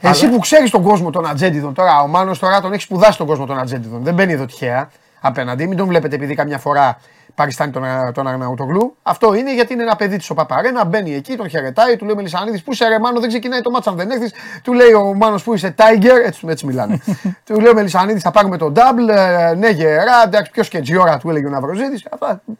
Εσύ 0.00 0.28
που 0.28 0.38
ξέρεις 0.38 0.70
τον 0.70 0.82
κόσμο 0.82 1.10
των 1.10 1.26
ατζέντιδων, 1.26 1.74
τώρα 1.74 2.02
ο 2.02 2.06
Μάνος 2.06 2.38
τώρα 2.38 2.60
τον 2.60 2.72
έχει 2.72 2.82
σπουδάσει 2.82 3.18
τον 3.18 3.26
κόσμο 3.26 3.46
των 3.46 3.58
ατζέντιδων. 3.58 4.02
Δεν 4.02 4.14
μπαίνει 4.14 4.32
εδώ 4.32 4.46
τυχαία 4.46 4.90
απέναντι. 5.20 5.66
Μην 5.66 5.76
τον 5.76 5.86
βλέπετε 5.86 6.14
επειδή 6.14 6.34
καμιά 6.34 6.58
φορά 6.58 6.98
παριστάνει 7.34 7.72
τον, 7.72 7.82
τον 8.14 8.26
Αρναουτογλου. 8.26 8.96
Αυτό 9.02 9.34
είναι 9.34 9.54
γιατί 9.54 9.72
είναι 9.72 9.82
ένα 9.82 9.96
παιδί 9.96 10.16
της 10.16 10.30
ο 10.30 10.34
Παπαρένα. 10.34 10.84
Μπαίνει 10.84 11.14
εκεί, 11.14 11.36
τον 11.36 11.48
χαιρετάει, 11.48 11.96
του 11.96 12.04
λέει 12.04 12.14
Μελισανίδης 12.14 12.62
που 12.62 12.72
είσαι 12.72 12.88
ρε 12.88 12.98
Μάνο, 12.98 13.20
δεν 13.20 13.28
ξεκινάει 13.28 13.60
το 13.60 13.70
μάτσα 13.70 13.90
αν 13.90 13.96
δεν 13.96 14.10
έρθεις. 14.10 14.32
Του 14.62 14.72
λέει 14.72 14.92
ο 14.92 15.14
Μάνος 15.14 15.42
που 15.42 15.54
είσαι 15.54 15.74
Tiger, 15.78 16.24
έτσι, 16.24 16.46
έτσι 16.48 16.66
μιλάνε. 16.66 17.00
του 17.46 17.60
λέει 17.60 17.70
ο 17.70 17.74
Μελισανίδης 17.74 18.22
θα 18.22 18.30
πάρουμε 18.30 18.56
τον 18.56 18.74
double. 18.76 19.08
Ε, 19.08 19.54
ναι, 19.54 19.68
γερά, 19.68 20.22
εντάξει, 20.24 20.50
ποιος 20.50 20.68
και 20.68 20.80
τζιόρα 20.80 21.18
του 21.18 21.30
έλεγε 21.30 21.46
ο 21.46 21.50
Ναυροζίδης. 21.50 22.06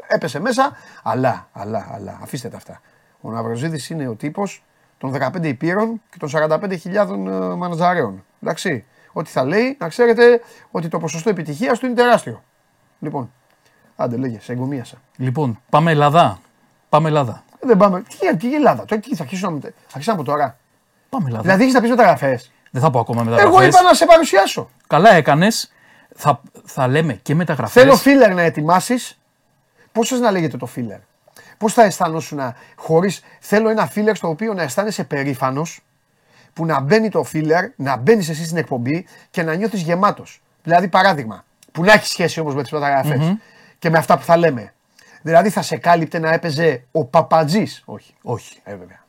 Έπεσε 0.06 0.40
μέσα. 0.40 0.76
Αλλά, 1.02 1.48
αλλά, 1.52 1.88
αλλά, 1.94 2.18
αφήστε 2.22 2.48
τα 2.48 2.56
αυτά. 2.56 2.80
Ο 3.20 3.30
Ναυροζίδης 3.30 3.90
είναι 3.90 4.08
ο 4.08 4.14
τύπος 4.14 4.64
των 4.98 5.12
15 5.12 5.44
υπήρων 5.44 6.02
και 6.10 6.16
των 6.18 6.28
45.000 6.32 7.56
μαναζαρέων. 7.56 8.24
Εντάξει. 8.42 8.84
Ό,τι 9.16 9.30
θα 9.30 9.44
λέει, 9.44 9.76
να 9.80 9.88
ξέρετε 9.88 10.40
ότι 10.70 10.88
το 10.88 10.98
ποσοστό 10.98 11.30
επιτυχίας 11.30 11.78
του 11.78 11.86
είναι 11.86 11.94
τεράστιο. 11.94 12.42
Λοιπόν, 12.98 13.32
άντε 13.96 14.16
λέγε, 14.16 14.40
σε 14.40 14.52
εγκομίασα. 14.52 14.96
Λοιπόν, 15.16 15.60
πάμε 15.70 15.90
Ελλάδα. 15.90 16.40
Πάμε 16.88 17.08
Ελλάδα. 17.08 17.42
Ε, 17.60 17.66
δεν 17.66 17.76
πάμε. 17.76 18.02
Τι, 18.02 18.36
τι 18.36 18.54
Ελλάδα, 18.54 18.84
τώρα 18.84 19.02
τι 19.02 19.16
θα 19.16 19.22
αρχίσουμε 19.22 19.58
να 19.62 19.70
αρχίσουμε 19.92 20.16
από 20.16 20.24
τώρα. 20.24 20.56
Πάμε 21.08 21.24
Ελλάδα. 21.26 21.42
Δηλαδή 21.42 21.62
έχεις 21.62 21.74
να 21.74 21.80
πεις 21.80 21.90
μεταγραφές. 21.90 22.52
Δεν 22.70 22.82
θα 22.82 22.90
πω 22.90 22.98
ακόμα 22.98 23.22
μεταγραφές. 23.22 23.54
Εγώ 23.54 23.66
είπα 23.66 23.82
να 23.82 23.94
σε 23.94 24.06
παρουσιάσω. 24.06 24.70
Καλά 24.86 25.12
έκανες. 25.12 25.72
Θα, 26.16 26.40
θα 26.64 26.88
λέμε 26.88 27.12
και 27.12 27.34
μεταγραφές. 27.34 27.82
Θέλω 27.82 27.96
φίλερ 27.96 28.34
να 28.34 28.42
ετοιμάσεις. 28.42 29.18
Πώς 29.92 30.08
θε 30.08 30.18
να 30.18 30.30
λέγεται 30.30 30.56
το 30.56 30.66
φίλερ. 30.66 30.98
Πώς 31.58 31.72
θα 31.72 31.82
αισθανόσουν 31.82 32.40
χωρί. 32.76 33.12
Θέλω 33.40 33.68
ένα 33.68 33.86
φίλερ 33.86 34.16
στο 34.16 34.28
οποίο 34.28 34.54
να 34.54 34.62
αισθάνεσαι 34.62 35.04
περήφανος 35.04 35.80
που 36.52 36.66
να 36.66 36.80
μπαίνει 36.80 37.08
το 37.08 37.22
φίλερ, 37.22 37.64
να 37.76 37.96
μπαίνεις 37.96 38.28
εσύ 38.28 38.44
στην 38.44 38.56
εκπομπή 38.56 39.06
και 39.30 39.42
να 39.42 39.54
νιώθεις 39.54 39.80
γεμάτος. 39.80 40.42
Δηλαδή, 40.62 40.88
παράδειγμα, 40.88 41.44
που 41.72 41.84
να 41.84 41.92
έχει 41.92 42.06
σχέση 42.06 42.40
όμως 42.40 42.54
με 42.54 42.62
τις 42.62 42.72
μεταγραφε 42.72 43.38
και 43.84 43.90
με 43.90 43.98
αυτά 43.98 44.18
που 44.18 44.24
θα 44.24 44.36
λέμε. 44.36 44.72
Δηλαδή, 45.22 45.50
θα 45.50 45.62
σε 45.62 45.76
κάλυπτε 45.76 46.18
να 46.18 46.32
έπαιζε 46.32 46.84
ο 46.92 47.04
Παπατζής. 47.04 47.82
Όχι. 47.84 48.14
Όχι. 48.22 48.58
Ε, 48.64 48.74
βέβαια. 48.76 49.04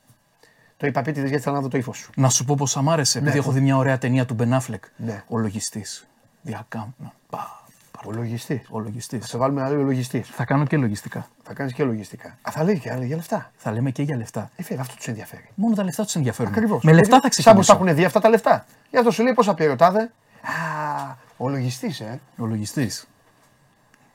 Το 0.77 0.87
είπα 0.87 1.01
πίτι 1.01 1.19
γιατί 1.27 1.39
θέλω 1.43 1.55
να 1.55 1.61
δω 1.61 1.67
το 1.67 1.77
ύφος 1.77 1.97
σου. 1.97 2.09
Να 2.15 2.29
σου 2.29 2.45
πω 2.45 2.55
πώ 2.55 2.81
μ' 2.81 2.89
άρεσε, 2.89 3.17
επειδή 3.17 3.33
Ναι. 3.33 3.39
έχω 3.39 3.51
δει 3.51 3.59
μια 3.59 3.77
ωραία 3.77 3.97
ταινία 3.97 4.25
του 4.25 4.33
Μπενάφλεκ. 4.33 4.83
Ναι. 4.97 5.23
Ο 5.27 5.37
λογιστής. 5.37 6.07
Διακάμπνα. 6.41 7.13
Πα. 7.29 7.63
Ο 8.05 8.11
λογιστής. 8.11 8.67
Ο 8.69 8.79
λογιστής. 8.79 9.19
Θα 9.19 9.27
σε 9.27 9.37
βάλουμε 9.37 9.61
να 9.61 9.69
λέει 9.69 9.77
ο 9.77 9.81
λογιστής. 9.83 10.27
Θα 10.29 10.45
κάνω 10.45 10.65
και 10.65 10.77
λογιστικά. 10.77 11.27
Θα 11.43 11.53
κάνεις 11.53 11.73
και 11.73 11.83
λογιστικά. 11.83 12.27
Α, 12.27 12.51
θα 12.51 12.63
λέει 12.63 12.79
και 12.79 12.91
άλλα 12.91 13.05
για 13.05 13.15
λεφτά. 13.15 13.51
Θα 13.55 13.71
λέμε 13.71 13.91
και 13.91 14.03
για 14.03 14.17
λεφτά. 14.17 14.49
Ε, 14.55 14.63
φέρε, 14.63 14.81
αυτό 14.81 14.95
τους 14.95 15.07
ενδιαφέρει. 15.07 15.49
Μόνο 15.55 15.75
τα 15.75 15.83
λεφτά 15.83 16.03
τους 16.03 16.15
ενδιαφέρουν. 16.15 16.51
Ακριβώς. 16.51 16.83
Με 16.83 16.93
λεφτά 16.93 17.19
θα 17.21 17.31
Σαν 17.31 17.31
που 17.31 17.43
τα 17.43 17.49
ξεκινήσω. 17.61 17.73
έχουν 17.73 17.95
δει 17.95 18.05
αυτά 18.05 18.19
τα 18.19 18.29
λεφτά. 18.29 18.65
Γι' 18.89 18.97
αυτό 18.97 19.11
σου 19.11 19.23
λέει 19.23 19.33
πόσα 19.33 19.53
πήρε 19.53 19.71
ο 19.71 19.75
τάδε. 19.75 19.99
Α, 20.01 21.15
ο 21.37 21.49
λογιστής, 21.49 21.99
ε. 21.99 22.19
Ο 22.37 22.45
λογιστής. 22.45 23.07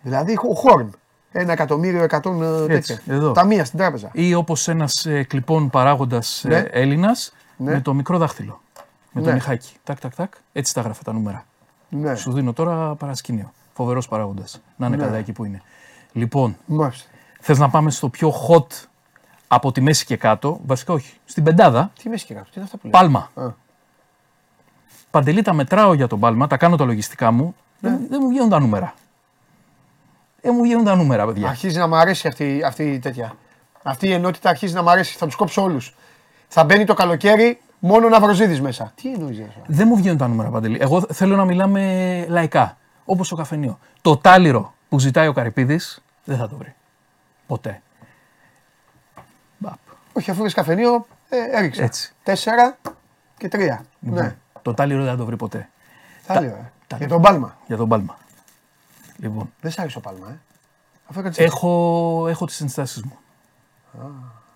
Δηλαδή 0.03 0.37
ο 0.49 0.55
Χόρν. 0.55 0.91
Ένα 1.33 1.53
εκατομμύριο 1.53 2.03
εκατόν 2.03 2.43
ε, 2.43 2.75
Έτσι, 2.75 2.95
τέτοια. 2.95 3.15
εδώ. 3.15 3.33
Ταμεία 3.33 3.65
στην 3.65 3.79
τράπεζα. 3.79 4.11
Ή 4.13 4.35
όπως 4.35 4.69
ένας 4.69 5.07
ε, 5.07 5.23
κλειπών 5.25 5.71
παράγοντας 5.71 6.45
Ναι. 6.47 6.59
Έλληνας 6.59 7.33
Ναι. 7.57 7.73
με 7.73 7.81
το 7.81 7.95
μικρό 7.95 8.19
δάχτυλο. 8.19 8.61
Με 9.13 9.21
το 9.23 9.29
Ναι. 9.29 9.35
νυχάκι. 9.35 9.73
Τάκ, 9.85 10.01
τάκ, 10.01 10.15
τάκ. 10.15 10.33
Έτσι 10.53 10.75
τα 10.75 10.81
γράφε 10.81 11.03
τα 11.03 11.13
νούμερα. 11.13 11.45
Ναι. 11.89 12.15
Σου 12.15 12.33
δίνω 12.33 12.53
τώρα 12.53 12.95
παρασκήνιο. 12.95 13.53
Φοβερός 13.73 14.09
παράγοντας. 14.09 14.61
Να 14.77 14.87
είναι 14.87 14.97
Ναι. 14.97 15.05
καλά 15.05 15.17
εκεί 15.17 15.33
που 15.33 15.45
είναι. 15.45 15.63
Λοιπόν, 16.13 16.57
Μάλιστα. 16.67 17.09
θες 17.41 17.59
να 17.59 17.69
πάμε 17.71 17.91
στο 17.91 18.09
πιο 18.09 18.33
hot 18.49 18.67
από 19.49 19.73
τη 19.73 19.81
μέση 19.81 20.05
και 20.05 20.17
κάτω; 20.17 20.61
Βασικά 20.67 20.93
όχι. 20.93 21.15
Στην 21.25 21.43
πεντάδα, 21.45 21.91
Τι 22.03 22.09
μέση 22.09 22.27
και 22.27 22.35
κάτω, 22.35 22.45
τι 22.47 22.53
είναι 22.55 22.65
αυτά 22.65 22.77
που 22.77 22.83
λέει. 22.87 22.93
Πάλμα. 23.01 23.31
Α. 23.35 23.49
Παντελή 25.11 25.43
τα 25.43 25.53
μετράω 25.53 25.95
για 25.95 26.07
τον 26.07 26.21
Πάλμα, 26.21 26.47
τα 26.47 26.57
κάνω 26.57 26.77
τα 26.77 26.85
λογιστικά 26.85 27.31
μου. 27.31 27.55
Ναι. 27.81 27.91
Δεν, 27.91 28.07
δεν 28.11 28.19
μου 28.23 28.29
βγαίνουν 28.29 28.49
τα 28.49 28.61
νούμερα. 28.61 28.95
Δεν 30.43 30.55
μου 30.57 30.63
βγαίνουν 30.63 30.85
τα 30.85 30.95
νούμερα, 30.97 31.27
παιδιά. 31.27 31.49
Αρχίζει 31.49 31.79
να 31.79 31.87
μου 31.89 31.97
αρέσει 31.97 32.29
αυτή, 32.29 32.63
αυτή 32.65 32.93
η 32.93 32.99
τέτοια. 32.99 33.37
Αυτή 33.83 34.07
η 34.09 34.13
ενότητα 34.13 34.49
αρχίζει 34.51 34.75
να 34.75 34.83
μου 34.83 34.91
αρέσει. 34.91 35.17
Θα 35.17 35.27
τους 35.27 35.35
κόψω 35.35 35.63
όλους. 35.63 35.95
Θα 36.49 36.65
μπαίνει 36.65 36.85
το 36.85 36.95
καλοκαίρι 36.95 37.61
μόνο 37.79 38.09
να 38.09 38.21
βροζίδει 38.21 38.61
μέσα. 38.61 38.93
Τι 38.95 39.13
εννοείς 39.13 39.41
αυτό. 39.49 39.61
Δεν 39.67 39.87
μου 39.89 39.97
βγαίνουν 39.97 40.19
τα 40.19 40.29
νούμερα, 40.29 40.49
Παντελή. 40.51 40.79
Εγώ 40.81 41.03
θέλω 41.13 41.37
να 41.37 41.45
μιλάμε 41.45 42.25
λαϊκά. 42.29 42.77
Όπως 43.05 43.29
το 43.29 43.37
καφενείο. 43.37 43.79
Το 44.03 44.17
τάλιρο 44.17 44.75
που 44.89 44.99
ζητάει 44.99 45.27
ο 45.29 45.33
Καρυπίδης 45.33 46.03
δεν 46.25 46.37
θα 46.37 46.49
το 46.49 46.57
βρει. 46.57 46.75
Ποτέ. 47.47 47.83
Μπαπ. 49.59 49.79
Όχι, 50.13 50.31
αφού 50.31 50.41
βρεις 50.41 50.55
καφενείο, 50.55 51.07
ε, 51.29 51.37
έριξα. 51.59 51.83
Έτσι. 51.83 52.13
Τέσσερα 52.23 52.77
και 53.39 53.49
τρία. 53.49 53.85
Ναι, 53.99 54.37
Το 54.63 54.75
τάλιρο 54.75 55.03
δεν 55.03 55.11
θα 55.11 55.17
το 55.17 55.25
βρει 55.25 55.37
ποτέ. 55.37 55.69
θα 56.23 56.41
λέω. 56.41 56.51
ε. 56.51 56.73
τα- 56.87 56.97
Για 56.97 57.09
τον 57.09 57.23
Πάλμα. 57.23 57.57
Για 57.67 57.77
τον 57.77 57.89
Πάλμα. 57.89 58.19
Λοιπόν, 59.21 59.53
Δεν 59.61 59.71
σ' 59.71 59.79
άρεσε 59.79 59.99
ο 59.99 60.01
Πάλμα, 60.01 60.29
ε. 60.31 60.39
Αφού 61.07 61.21
έκατσε. 61.21 61.43
έχω, 61.45 62.27
έχω 62.29 62.47
τις 62.47 62.61
ενστάσεις 62.61 63.03
μου. 63.03 63.19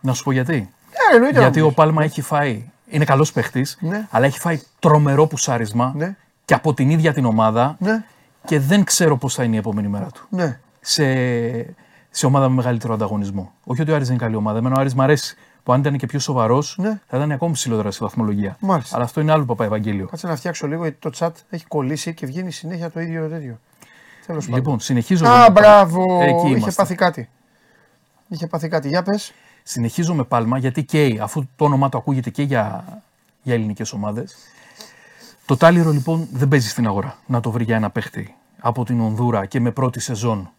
Να 0.01 0.13
σου 0.13 0.25
πω 0.25 0.33
γιατί. 0.33 0.71
Ε, 1.13 1.15
εννοείται. 1.15 1.39
Γιατί 1.41 1.59
να 1.59 1.65
ο 1.65 1.69
μου 1.69 1.75
Πάλμα 1.75 2.03
έχει 2.03 2.21
φάει. 2.23 2.69
Είναι 2.89 3.05
καλός 3.05 3.33
παίχτης, 3.33 3.79
Ναι. 3.81 4.07
αλλά 4.11 4.27
έχει 4.27 4.39
φάει 4.39 4.61
τρομερό 4.79 5.27
πουσάρισμα 5.27 5.93
Ναι. 5.97 6.17
και 6.45 6.55
από 6.55 6.75
την 6.75 6.91
ίδια 6.91 7.13
την 7.13 7.25
ομάδα 7.25 7.77
πεις. 7.79 7.87
Ναι, 7.87 8.05
και 8.45 8.61
δεν 8.61 8.85
ξέρω 8.85 9.17
πώς 9.17 9.35
θα 9.35 9.45
είναι 9.45 9.55
η 9.55 9.59
επόμενη 9.59 9.89
μέρα 9.89 10.07
του. 10.07 10.27
ναι. 10.29 10.59
Σε, 10.81 11.05
σε 12.11 12.27
ομάδα 12.27 12.49
με 12.49 12.55
μεγαλύτερο 12.55 12.95
ανταγωνισμό. 12.95 13.53
Όχι 13.65 13.81
ότι 13.83 13.91
ο 13.91 13.95
Άρης 13.95 14.07
δεν 14.07 14.17
είναι 14.17 14.25
καλή 14.25 14.37
ομάδα. 14.37 14.59
Εμένα 14.59 14.77
ο 14.77 14.81
Άρης 14.81 14.95
μ' 14.95 15.01
αρέσει. 15.01 15.37
Που 15.63 15.73
αν 15.73 15.81
ήταν 15.81 15.97
και 15.97 16.07
πιο 16.07 16.19
σοβαρός, 16.19 16.77
Ναι. 16.79 17.01
θα 17.07 17.17
ήταν 17.17 17.33
ακόμη 17.33 17.53
ψηλότερα 17.53 17.91
στη 17.91 18.03
βαθμολογία. 18.05 18.57
Μάλιστα. 18.61 18.97
Αλλά 18.97 19.05
αυτό 19.05 19.21
είναι 19.21 19.33
άλλο 19.33 19.45
παπά 19.45 19.65
Ευαγγέλιο. 19.65 20.07
Κάτσε 20.07 20.27
να 20.27 20.37
φτιάξω 20.37 20.67
λίγο 20.67 20.83
γιατί 20.83 20.97
το 20.99 21.11
chat 21.19 21.31
έχει 21.51 21.65
κολλήσει 21.67 22.15
και 22.15 22.27
βγαίνει 22.27 22.51
συνέχεια 22.51 22.91
το 22.91 23.01
ίδιο 23.01 23.29
τέτοιο. 23.29 23.59
Τέλος 24.27 24.45
πάντων. 24.45 24.59
Λοιπόν, 24.61 24.81
συνεχίζω. 24.81 25.27
Α, 25.27 25.41
με- 25.43 25.51
μπράβο. 25.51 26.21
Εκεί 26.23 26.47
Είχε 26.47 26.57
είμαστε. 26.57 26.83
πάθει 26.83 26.95
κάτι. 26.95 27.29
Είχε 28.29 28.47
πάθει 28.47 28.69
κάτι. 28.69 28.89
Για 28.89 29.03
πες. 29.03 29.33
Συνεχίζω 29.63 30.15
με 30.15 30.25
πάλμα 30.25 30.59
γιατί 30.59 30.85
καίει, 30.85 31.19
αφού 31.23 31.47
το 31.57 31.65
όνομά 31.65 31.89
του 31.89 31.99
ακούγεται 31.99 32.31
και 32.31 32.43
για, 32.43 32.85
για 33.43 33.55
ελληνικές 33.55 33.93
ομάδες. 33.93 34.37
Το 35.47 35.57
Τάλιρο 35.57 35.91
λοιπόν 35.91 36.29
δεν 36.33 36.49
παίζει 36.49 36.69
στην 36.69 36.87
αγορά 36.87 37.19
να 37.27 37.41
το 37.41 37.51
βρει 37.51 37.65
για 37.65 37.77
ένα 37.77 37.91
παίχτη 37.91 38.35
από 38.61 38.85
την 38.85 39.01
Ονδούρα 39.01 39.47
και 39.47 39.61
με 39.61 39.71
πρώτη 39.71 40.01
σεζόν 40.01 40.51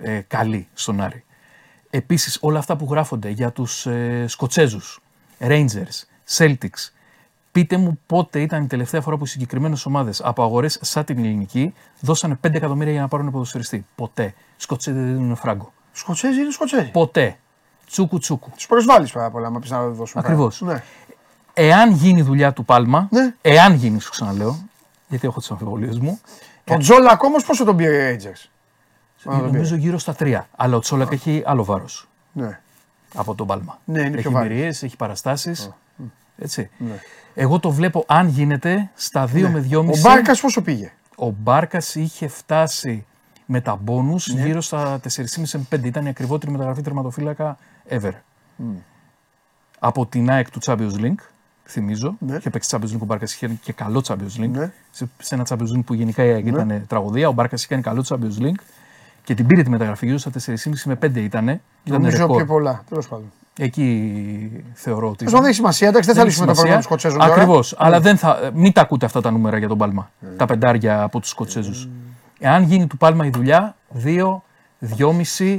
ε, 0.00 0.20
καλή 0.20 0.68
στον 0.74 1.00
Άρη. 1.00 1.24
Επίσης, 1.90 2.38
όλα 2.40 2.58
αυτά 2.58 2.76
που 2.76 2.86
γράφονται 2.90 3.28
για 3.28 3.50
τους 3.52 3.86
ε, 3.86 4.24
Σκοτσέζους, 4.28 5.00
Rangers, 5.40 6.02
Celtics, 6.36 6.90
πείτε 7.54 7.76
μου 7.76 7.98
πότε 8.06 8.40
ήταν 8.40 8.62
η 8.62 8.66
τελευταία 8.66 9.00
φορά 9.00 9.16
που 9.16 9.24
οι 9.24 9.28
συγκεκριμένες 9.28 9.86
ομάδες 9.86 10.20
από 10.24 10.42
αγορές 10.42 10.78
σαν 10.82 11.04
την 11.04 11.18
ελληνική 11.18 11.74
δώσανε 12.00 12.38
5 12.46 12.54
εκατομμύρια 12.54 12.92
για 12.92 13.00
να 13.00 13.08
πάρουν 13.08 13.30
ποδοσφαιριστή. 13.30 13.86
Ποτέ. 13.94 14.24
Οι 14.24 14.34
Σκοτσέζοι 14.56 14.98
δεν 14.98 15.06
δίνουν 15.16 15.36
φράγκο. 15.36 15.72
Σκοτσέζοι 15.92 16.40
είναι 16.40 16.50
Σκοτσέζοι. 16.50 16.90
Ποτέ. 16.90 17.36
Τσούκου 17.86 18.18
τσούκου. 18.18 18.50
Τους 18.54 18.66
προσβάλλεις 18.66 19.12
πάρα 19.12 19.30
πολλά, 19.30 19.50
μα 19.50 19.58
πεις 19.58 19.70
να 19.70 19.86
δώσουμε. 19.88 20.22
Ακριβώς. 20.24 20.60
Ναι. 20.60 20.82
Εάν 21.54 21.90
γίνει 21.90 22.18
η 22.20 22.22
δουλειά 22.22 22.52
του 22.52 22.64
Πάλμα, 22.64 23.08
Ναι. 23.10 23.34
εάν 23.42 23.74
γίνει, 23.74 24.00
σου 24.00 24.10
ξαναλέω, 24.10 24.58
γιατί 25.08 25.26
έχω 25.26 25.40
τι 25.40 25.46
αμφιβολίες 25.50 25.98
μου, 25.98 26.20
Τον 26.64 26.78
Τζόλακ 26.78 27.22
όμω 27.22 27.36
πόσο 27.46 27.64
τον 27.64 27.76
πήρε 27.76 28.12
οι 28.12 28.16
Rangers. 28.18 28.48
Α, 29.32 29.38
τον 29.38 29.44
νομίζω 29.44 29.76
γύρω 29.76 29.98
στα 29.98 30.14
τρία. 30.14 30.48
Αλλά 30.56 30.76
ο 30.76 30.78
Τσόλακ 30.78 31.12
έχει 31.12 31.42
άλλο 31.46 31.64
βάρος 31.64 32.08
Ναι. 32.32 32.60
από 33.14 33.34
τον 33.34 33.46
Πάλμα. 33.46 33.78
Ναι, 33.84 33.98
είναι 34.00 34.08
έχει 34.08 34.16
πιο 34.20 34.30
βάρος. 34.30 34.48
εμπειρίες, 34.50 34.82
έχει 34.82 34.96
παραστάσεις. 34.96 35.70
Έτσι. 36.38 36.70
Ναι. 36.78 36.98
Εγώ 37.34 37.58
το 37.58 37.70
βλέπω, 37.70 38.04
αν 38.06 38.28
γίνεται, 38.28 38.90
στα 38.94 39.26
2 39.26 39.48
με 39.48 39.66
2,5. 39.70 39.78
Ο 39.78 39.98
Μπάρκας 40.00 40.40
πόσο 40.40 40.62
πήγε; 40.62 40.92
Ο 41.16 41.30
Μπάρκας 41.30 41.94
είχε 41.94 42.28
φτάσει 42.28 43.06
με 43.46 43.60
τα 43.60 43.76
μπόνους 43.76 44.26
Ναι. 44.26 44.44
γύρω 44.46 44.60
στα 44.60 45.00
4,5 45.00 45.58
με 45.58 45.66
5. 45.78 45.84
Ήταν 45.84 46.06
η 46.06 46.08
ακριβότερη 46.08 46.52
μεταγραφή 46.52 46.82
τερματοφύλακα 46.82 47.58
ever. 47.88 48.12
Από 49.78 50.06
την 50.06 50.30
ΑΕΚ 50.30 50.50
του 50.50 50.58
Champions 50.64 51.00
League, 51.00 51.22
θυμίζω. 51.64 52.16
Ναι. 52.18 52.36
Είχε 52.36 52.50
παίξει 52.50 52.76
Champions 52.76 52.92
League 52.94 53.00
ο 53.00 53.04
Μπάρκας, 53.04 53.34
είχε 53.34 53.48
και 53.62 53.72
καλό 53.72 54.04
Champions 54.06 54.40
League. 54.40 54.50
Ναι. 54.50 54.72
Σε, 54.90 55.08
σε 55.18 55.34
ένα 55.34 55.46
Champions 55.48 55.76
League 55.76 55.84
που 55.84 55.94
γενικά 55.94 56.24
η 56.24 56.30
ΑΕΚ 56.32 56.46
ήταν 56.46 56.84
τραγωδία. 56.86 57.28
Ο 57.28 57.32
Μπάρκας 57.32 57.60
είχε 57.64 57.68
κάνει 57.68 57.82
καλό 57.82 58.04
Champions 58.08 58.42
League 58.42 58.60
και 59.24 59.34
την 59.34 59.46
πήρε 59.46 59.62
τη 59.62 59.70
μεταγραφή 59.70 60.06
γύρω 60.06 60.18
στα 60.18 60.30
4,5 60.30 60.54
με 60.84 60.94
5 60.94 61.16
ήταν. 61.16 61.48
Ήταν 61.48 61.60
Νομίζω 61.84 62.16
ρεκόρ. 62.16 62.36
πιο 62.36 62.46
πολλά. 62.46 62.82
Τέλος 62.88 63.08
πάντων. 63.08 63.32
Εκεί 63.58 64.64
θεωρώ 64.74 65.06
ότι. 65.08 65.16
Τέλος 65.16 65.32
πάντων, 65.32 65.40
δεν 65.40 65.50
έχει 65.50 65.54
σημασία. 65.54 65.88
Εντάξει, 65.88 66.06
δεν 66.06 66.16
θα 66.16 66.22
Δεν 66.22 66.30
λύσουμε 66.30 66.46
το 66.46 66.52
έχει 66.52 66.60
πρόβλημα 66.60 66.82
των 66.82 66.98
σημασία. 66.98 67.10
Σκοτσέζων 67.10 67.18
τώρα. 67.18 67.32
Ακριβώς. 67.32 67.74
Αλλά 67.78 68.00
δεν 68.00 68.16
θα, 68.16 68.50
μην 68.54 68.72
τα 68.72 68.80
ακούτε 68.80 69.06
αυτά 69.06 69.20
τα 69.20 69.30
νούμερα 69.30 69.58
για 69.58 69.68
τον 69.68 69.78
Πάλμα. 69.78 70.10
Τα 70.36 70.46
πεντάρια 70.46 71.02
από 71.02 71.20
τους 71.20 71.28
Σκοτσέζους. 71.30 71.88
Εάν 72.38 72.62
γίνει 72.62 72.86
του 72.86 72.96
Πάλμα 72.96 73.26
η 73.26 73.30
δουλειά, 73.30 73.76
2, 74.04 74.42
2,5 75.38 75.58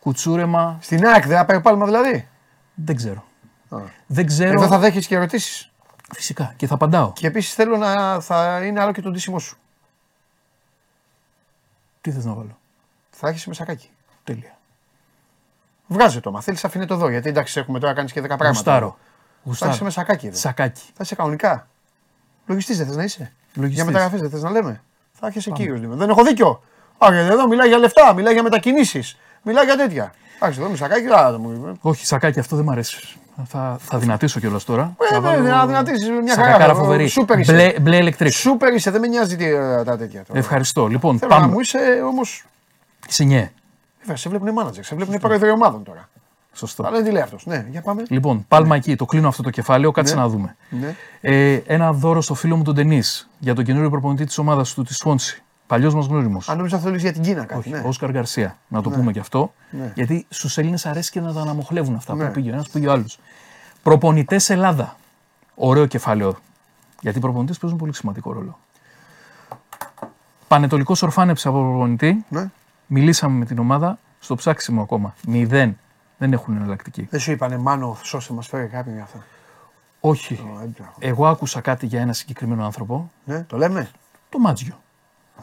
κουτσούρεμα, 0.00 0.78
Στην 0.80 1.06
ΑΕΚ 1.06 1.26
δεν 1.26 1.36
θα 1.36 1.44
πάει 1.44 1.60
πάλμα 1.60 1.84
δηλαδή; 1.84 2.28
δεν 2.74 2.96
ξέρω. 2.96 3.24
Α. 3.68 3.78
Δεν 4.06 4.26
ξέρω. 4.26 4.52
Εδώ 4.52 4.66
θα 4.66 4.78
δέχεις 4.78 5.06
και 5.06 5.14
ερωτήσεις; 5.14 5.70
Φυσικά 6.14 6.52
και 6.56 6.66
θα 6.66 6.74
απαντάω. 6.74 7.12
Και 7.12 7.26
επίσης 7.26 7.54
θέλω 7.54 7.76
να 7.76 8.20
θα 8.20 8.64
είναι 8.64 8.80
άλλο 8.80 8.92
και 8.92 9.00
το 9.00 9.10
ντύσιμό 9.10 9.38
σου. 9.38 9.56
Τι 12.00 12.10
θες 12.10 12.24
να 12.24 12.32
βάλω; 12.32 12.58
Θα 13.16 13.28
έχεις 13.28 13.46
με 13.46 13.54
σακάκι. 13.54 13.88
Τέλεια. 14.24 14.56
Βγάζε 15.86 16.20
το, 16.20 16.30
μα 16.30 16.40
θέλεις 16.40 16.64
αφήνε 16.64 16.86
το 16.86 16.94
εδώ. 16.94 17.08
Γιατί 17.08 17.28
εντάξει, 17.28 17.58
έχουμε 17.60 17.78
τώρα 17.78 17.92
κάνεις 17.94 18.12
και 18.12 18.20
10 18.20 18.24
πράγματα. 18.24 18.48
Γουστάρω. 18.48 18.88
Θα 18.88 19.40
Γουστάρω. 19.44 19.72
είσαι 19.72 19.84
με 19.84 19.90
σακάκι 19.90 20.26
εδώ. 20.26 20.36
Σακάκι. 20.36 20.82
Θα 20.86 21.00
είσαι 21.02 21.14
κανονικά. 21.14 21.66
Λογιστής 22.46 22.76
δεν 22.78 22.86
θες 22.86 22.96
να 22.96 23.02
είσαι. 23.02 23.32
Λογιστής. 23.54 23.74
Για 23.82 23.84
μεταγραφές 23.92 24.20
δεν 24.20 24.30
θες 24.30 24.42
να 24.42 24.50
λέμε. 24.50 24.82
Θα 25.12 25.26
έρχεσαι 25.26 25.50
κύριο 25.50 25.78
Δήμο. 25.78 25.94
Δεν 25.94 26.08
έχω 26.08 26.22
δίκιο. 26.24 26.62
Α, 26.98 27.08
γιατί 27.12 27.28
εδώ 27.32 27.48
μιλάει 27.48 27.68
για 27.68 27.78
λεφτά, 27.78 28.12
μιλάει 28.14 28.32
για 28.32 28.42
μετακινήσεις. 28.42 29.16
Μιλάει 29.42 29.64
για 29.64 29.76
τέτοια. 29.76 30.14
Εντάξει, 30.36 30.60
εδώ 30.60 30.68
με 30.68 30.76
σακάκι, 30.76 31.06
α, 31.08 31.30
το 31.30 31.38
μου 31.38 31.52
είπε. 31.52 31.72
Όχι, 31.80 32.06
σακάκι, 32.06 32.38
αυτό 32.38 32.56
δεν 32.56 32.64
μ' 32.64 32.70
αρέσει. 32.70 33.16
Θα, 33.46 33.76
θα 33.80 33.98
δυνατήσω 33.98 34.40
κιόλας 34.40 34.64
τώρα. 34.64 34.94
Ε, 35.00 35.06
Θα 35.06 35.20
ναι, 35.20 35.26
βάλω 35.28 35.42
να 35.42 35.66
δυνατήσεις 35.66 36.08
μια 36.10 36.34
χαρά. 36.34 36.46
σακακάρα 36.46 36.72
Ε, 36.72 36.74
φοβερή. 36.74 37.06
σούπερ 37.08 37.38
είσαι. 37.38 37.52
Μπλε, 37.52 37.80
μπλε 37.80 37.96
ηλεκτρικ. 37.96 38.32
Σούπερ 38.32 38.72
είσαι, 38.74 38.90
δεν 38.90 39.00
με 39.00 39.06
νοιάζει 39.06 39.36
τι, 39.36 39.44
ε, 39.44 39.82
τα 39.84 39.96
τέτοια. 39.96 40.24
τώρα. 40.24 40.38
Ευχαριστώ. 40.38 40.86
Λοιπόν, 40.86 41.18
Θέλω 41.18 41.30
να 41.34 41.38
πάμε. 41.40 41.52
μου 41.52 41.60
είσαι 41.60 41.78
όμως. 42.06 42.44
Σινιέ. 43.08 43.52
Βέβαια, 44.00 44.16
σε 44.16 44.28
βλέπουν 44.28 44.52
μάνατζερς, 44.52 44.86
σε 44.86 44.94
βλέπουν 44.94 45.18
πρόεδροι 45.18 45.50
ομάδων 45.50 45.82
τώρα. 45.84 46.08
Σωστό. 46.52 46.82
Αλλά 46.86 46.96
δεν 46.96 47.04
τι 47.04 47.10
λέει 47.10 47.22
αυτός. 47.22 47.46
Ναι, 47.46 47.66
για 47.70 47.80
πάμε. 47.82 48.02
Λοιπόν, 48.08 48.44
πάλμα 48.48 48.76
εκεί. 48.76 48.96
Το 48.96 49.04
κλείνω 49.04 49.28
αυτό 49.28 49.42
το 49.42 49.50
κεφάλαιο. 49.50 49.90
Κάτσε 49.90 50.14
Ναι. 50.14 50.20
να 50.20 50.28
δούμε. 50.28 50.56
Ναι. 50.68 50.94
Ε, 51.20 51.62
ένα 51.66 51.92
δώρο 51.92 52.20
στο 52.20 52.34
φίλο 52.34 52.56
μου 52.56 52.62
τον 52.62 52.74
Τενής 52.74 53.28
για 53.38 53.54
τον 53.54 53.64
καινούριο 53.64 53.90
προπονητή 53.90 54.24
της 54.24 54.38
ομάδας 54.38 54.74
του, 54.74 54.82
της 54.82 54.96
Σουόνση. 54.96 55.42
Παλιός 55.66 55.94
μας 55.94 56.06
γνώριμος. 56.06 56.48
Αν 56.48 56.56
νόμιζα 56.56 56.78
θέλεις 56.78 57.02
για 57.02 57.12
την 57.12 57.22
Κίνα 57.22 57.44
κάτι. 57.44 57.58
Όχι, 57.58 57.70
ναι. 57.70 57.78
ο 57.84 57.88
Όσκαρ 57.88 58.10
Γκαρσία. 58.10 58.56
Να 58.68 58.82
το 58.82 58.90
πούμε 58.90 59.12
και 59.12 59.18
αυτό. 59.18 59.52
Ναι. 59.70 59.92
Γιατί 59.94 60.26
στους 60.28 60.58
Έλληνες 60.58 60.86
αρέσει 60.86 61.10
και 61.10 61.20
να 61.20 61.32
τα 61.32 61.40
αναμοχλεύουν 61.40 61.94
αυτά 61.94 62.14
Ναι. 62.14 62.24
που 62.26 62.32
πήγε 62.32 62.50
ο 62.50 62.54
ένας, 62.54 62.68
πήγε 62.68 62.88
ο 62.88 62.92
άλλος. 62.92 63.18
Προπονητές 63.82 64.50
Ελλάδα. 64.50 64.96
Ωραίο 65.54 65.86
κεφάλαιο 65.86 66.36
Γιατί 67.00 67.18
οι 67.18 67.20
προπονητές 67.20 67.58
παίζουν 67.58 67.78
πολύ 67.78 67.94
σημαντικό 67.94 68.32
ρόλο. 68.32 68.58
Πανετολικός 70.48 71.02
ορφάνεψε 71.02 71.48
από 71.48 71.58
προπονητή. 71.60 72.24
Ναι. 72.28 72.50
Μιλήσαμε 72.86 73.38
με 73.38 73.44
την 73.44 73.58
ομάδα 73.58 73.98
στο 74.18 74.34
ψάξιμο 74.34 74.82
ακόμα. 74.82 75.14
Μηδέν. 75.26 75.78
Δεν 76.18 76.32
έχουν 76.32 76.56
εναλλακτική. 76.56 77.06
Δεν 77.10 77.20
σου 77.20 77.30
είπανε 77.30 77.56
μάνο, 77.58 77.98
σώστε 78.02 78.34
μας 78.34 78.46
φέρε 78.46 78.64
κάποιον 78.64 78.94
για 78.94 79.04
αυτό. 79.04 79.18
Όχι. 80.00 80.34
Ω, 80.34 80.60
έμπειρα. 80.62 80.92
Εγώ 80.98 81.26
άκουσα 81.26 81.60
κάτι 81.60 81.86
για 81.86 82.00
ένα 82.00 82.12
συγκεκριμένο 82.12 82.64
άνθρωπο. 82.64 83.10
Ναι, 83.24 83.42
το 83.42 83.56
λέμε; 83.56 83.90
Το 84.28 84.38
Μάτζιο. 84.38 84.74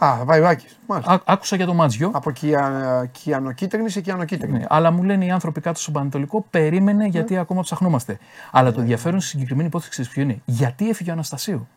Α, 0.04 0.16
θα 0.18 0.26
πάει 0.26 0.42
ο 0.42 0.48
Άκης. 0.48 0.80
Μάλιστα. 0.88 1.14
Ά- 1.14 1.22
άκουσα 1.26 1.56
για 1.56 1.66
το 1.66 1.74
Μάτζιο. 1.74 2.12
Από 2.14 2.32
κια... 2.32 3.10
κιανοκίτρινη 3.12 3.90
σε 3.90 4.02
κιανοκίτρινη. 4.02 4.58
Ναι, 4.58 4.66
αλλά 4.70 4.92
μου 4.92 5.04
λένε 5.04 5.26
οι 5.26 5.32
άνθρωποι 5.32 5.62
κάτω 5.62 5.80
στον 5.80 5.94
Πανετολικό, 5.94 6.46
περίμενε 6.50 7.06
γιατί 7.06 7.38
ακόμα 7.38 7.62
ψαχνόμαστε. 7.62 8.18
Αλλά 8.52 8.72
το 8.72 8.80
ενδιαφέρον 8.80 9.20
στη 9.20 9.30
συγκεκριμένη 9.30 9.68
υπόθεση 9.68 9.92
ξέρεις 9.92 10.12
ποιο 10.12 10.22
είναι; 10.22 10.42
Γιατί 10.46 10.90
έφυγε 10.90 11.10
ο 11.10 11.14
Αναστασίου; 11.14 11.68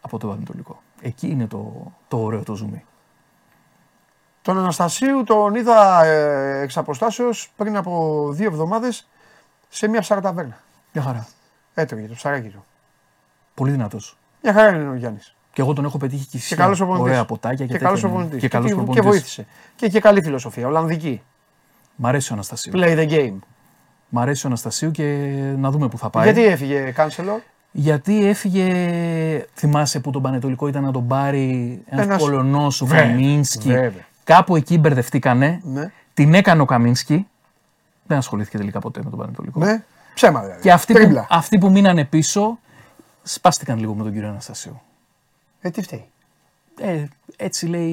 Από 0.00 0.18
το 0.18 0.28
Πανετολικό. 0.28 0.82
Εκεί 1.00 1.26
είναι 1.28 1.46
το, 1.46 1.92
το 2.08 2.18
ωραίο 2.22 2.42
το 2.42 2.54
ζουμί. 2.54 2.84
Τον 4.42 4.58
Αναστασίου 4.58 5.24
τον 5.24 5.54
είδα 5.54 6.04
ε, 6.04 6.60
εξ 6.60 6.76
αποστάσεως 6.76 7.52
πριν 7.56 7.76
από 7.76 8.24
δύο 8.32 8.46
εβδομάδες 8.46 9.08
σε 9.68 9.88
μια 9.88 10.00
ψαραταβέρνα. 10.00 10.58
Μια 10.92 11.02
χαρά. 11.02 11.26
Έτρωγε 11.74 12.06
το 12.06 12.14
ψαράκι 12.14 12.48
του. 12.48 12.64
Πολύ 13.54 13.70
δυνατός. 13.70 14.18
Μια 14.42 14.52
χαρά 14.52 14.68
είναι 14.76 14.88
ο 14.88 14.94
Γιάννης. 14.94 15.34
Και 15.52 15.60
εγώ 15.60 15.72
τον 15.72 15.84
έχω 15.84 15.98
πετύχει 15.98 16.26
και, 16.26 16.38
Και 16.38 16.44
σε 16.44 16.54
καλός 16.54 16.78
προπονητής. 16.78 17.06
ωραία 17.10 17.24
ποτάκια 17.24 17.66
και, 17.66 17.72
Και 17.72 17.78
καλός 17.78 18.00
τέτοια, 18.00 18.08
ναι. 18.08 18.14
προπονητής. 18.14 18.40
Και, 18.40 18.48
καλός 18.48 18.66
και, 18.70 18.74
και 18.74 18.82
προπονητής. 18.82 19.10
βοήθησε. 19.10 19.46
Και 19.76 19.86
είχε 19.86 20.00
καλή 20.00 20.22
φιλοσοφία, 20.22 20.66
Ολλανδική. 20.66 21.22
Μ' 21.96 22.06
αρέσει 22.06 22.30
ο 22.30 22.34
Αναστασίου. 22.34 22.72
Play 22.74 22.96
the 22.98 23.10
game. 23.10 23.38
Μ' 24.08 24.18
αρέσει 24.18 24.44
ο 24.46 24.48
Αναστασίου 24.48 24.90
και 24.90 25.04
να 25.56 25.70
δούμε 25.70 25.88
που 25.88 25.98
θα 25.98 26.10
πάει. 26.10 26.24
Γιατί 26.24 26.44
έφυγε 26.44 26.90
Κάνσελορ. 26.90 27.40
Γιατί 27.72 28.24
έφυγε, 28.26 29.44
θυμάσαι 29.54 30.00
που 30.00 30.10
τον 30.10 30.22
Πανετολικό 30.22 30.68
ήταν 30.68 30.82
να 30.82 30.90
τον 30.92 31.06
πάρει 31.06 31.80
ένας 31.88 32.04
Ένας- 32.06 32.22
Πολωνός, 32.22 32.80
ο 32.82 32.86
Βέβαια, 32.86 33.04
Καμίνσκι. 33.06 33.68
βέβαια. 33.68 34.06
Κάπου 34.24 34.56
εκεί 34.56 34.78
μπερδευτήκανε. 34.78 35.60
Ναι. 35.64 35.90
Την 36.14 36.34
έκανε 36.34 36.62
ο 36.62 36.64
Καμίνσκι. 36.64 37.26
Δεν 38.06 38.18
ασχολήθηκε 38.18 38.56
τελικά 38.58 38.78
ποτέ 38.78 39.00
με 39.04 39.10
τον 39.10 39.18
Πανετολικό. 39.18 39.60
ναι. 39.60 39.82
Ψέμα 40.14 40.40
δηλαδή. 40.40 40.60
Και 40.60 40.72
αυτοί 40.72 40.92
που, 40.92 40.98
Τρίμπλα. 40.98 41.26
αυτοί 41.30 41.58
που 41.58 41.70
μείνανε 41.70 42.04
πίσω 42.04 42.58
σπάστηκαν 43.22 43.78
λίγο 43.78 43.94
με 43.94 44.02
τον 44.02 44.12
κύριο 44.12 44.28
Αναστασίου. 44.28 44.80
Ε, 45.60 45.70
τι 45.70 45.82
φταίει. 45.82 46.04
Ε, 46.80 47.04
έτσι 47.36 47.66
λέει 47.66 47.90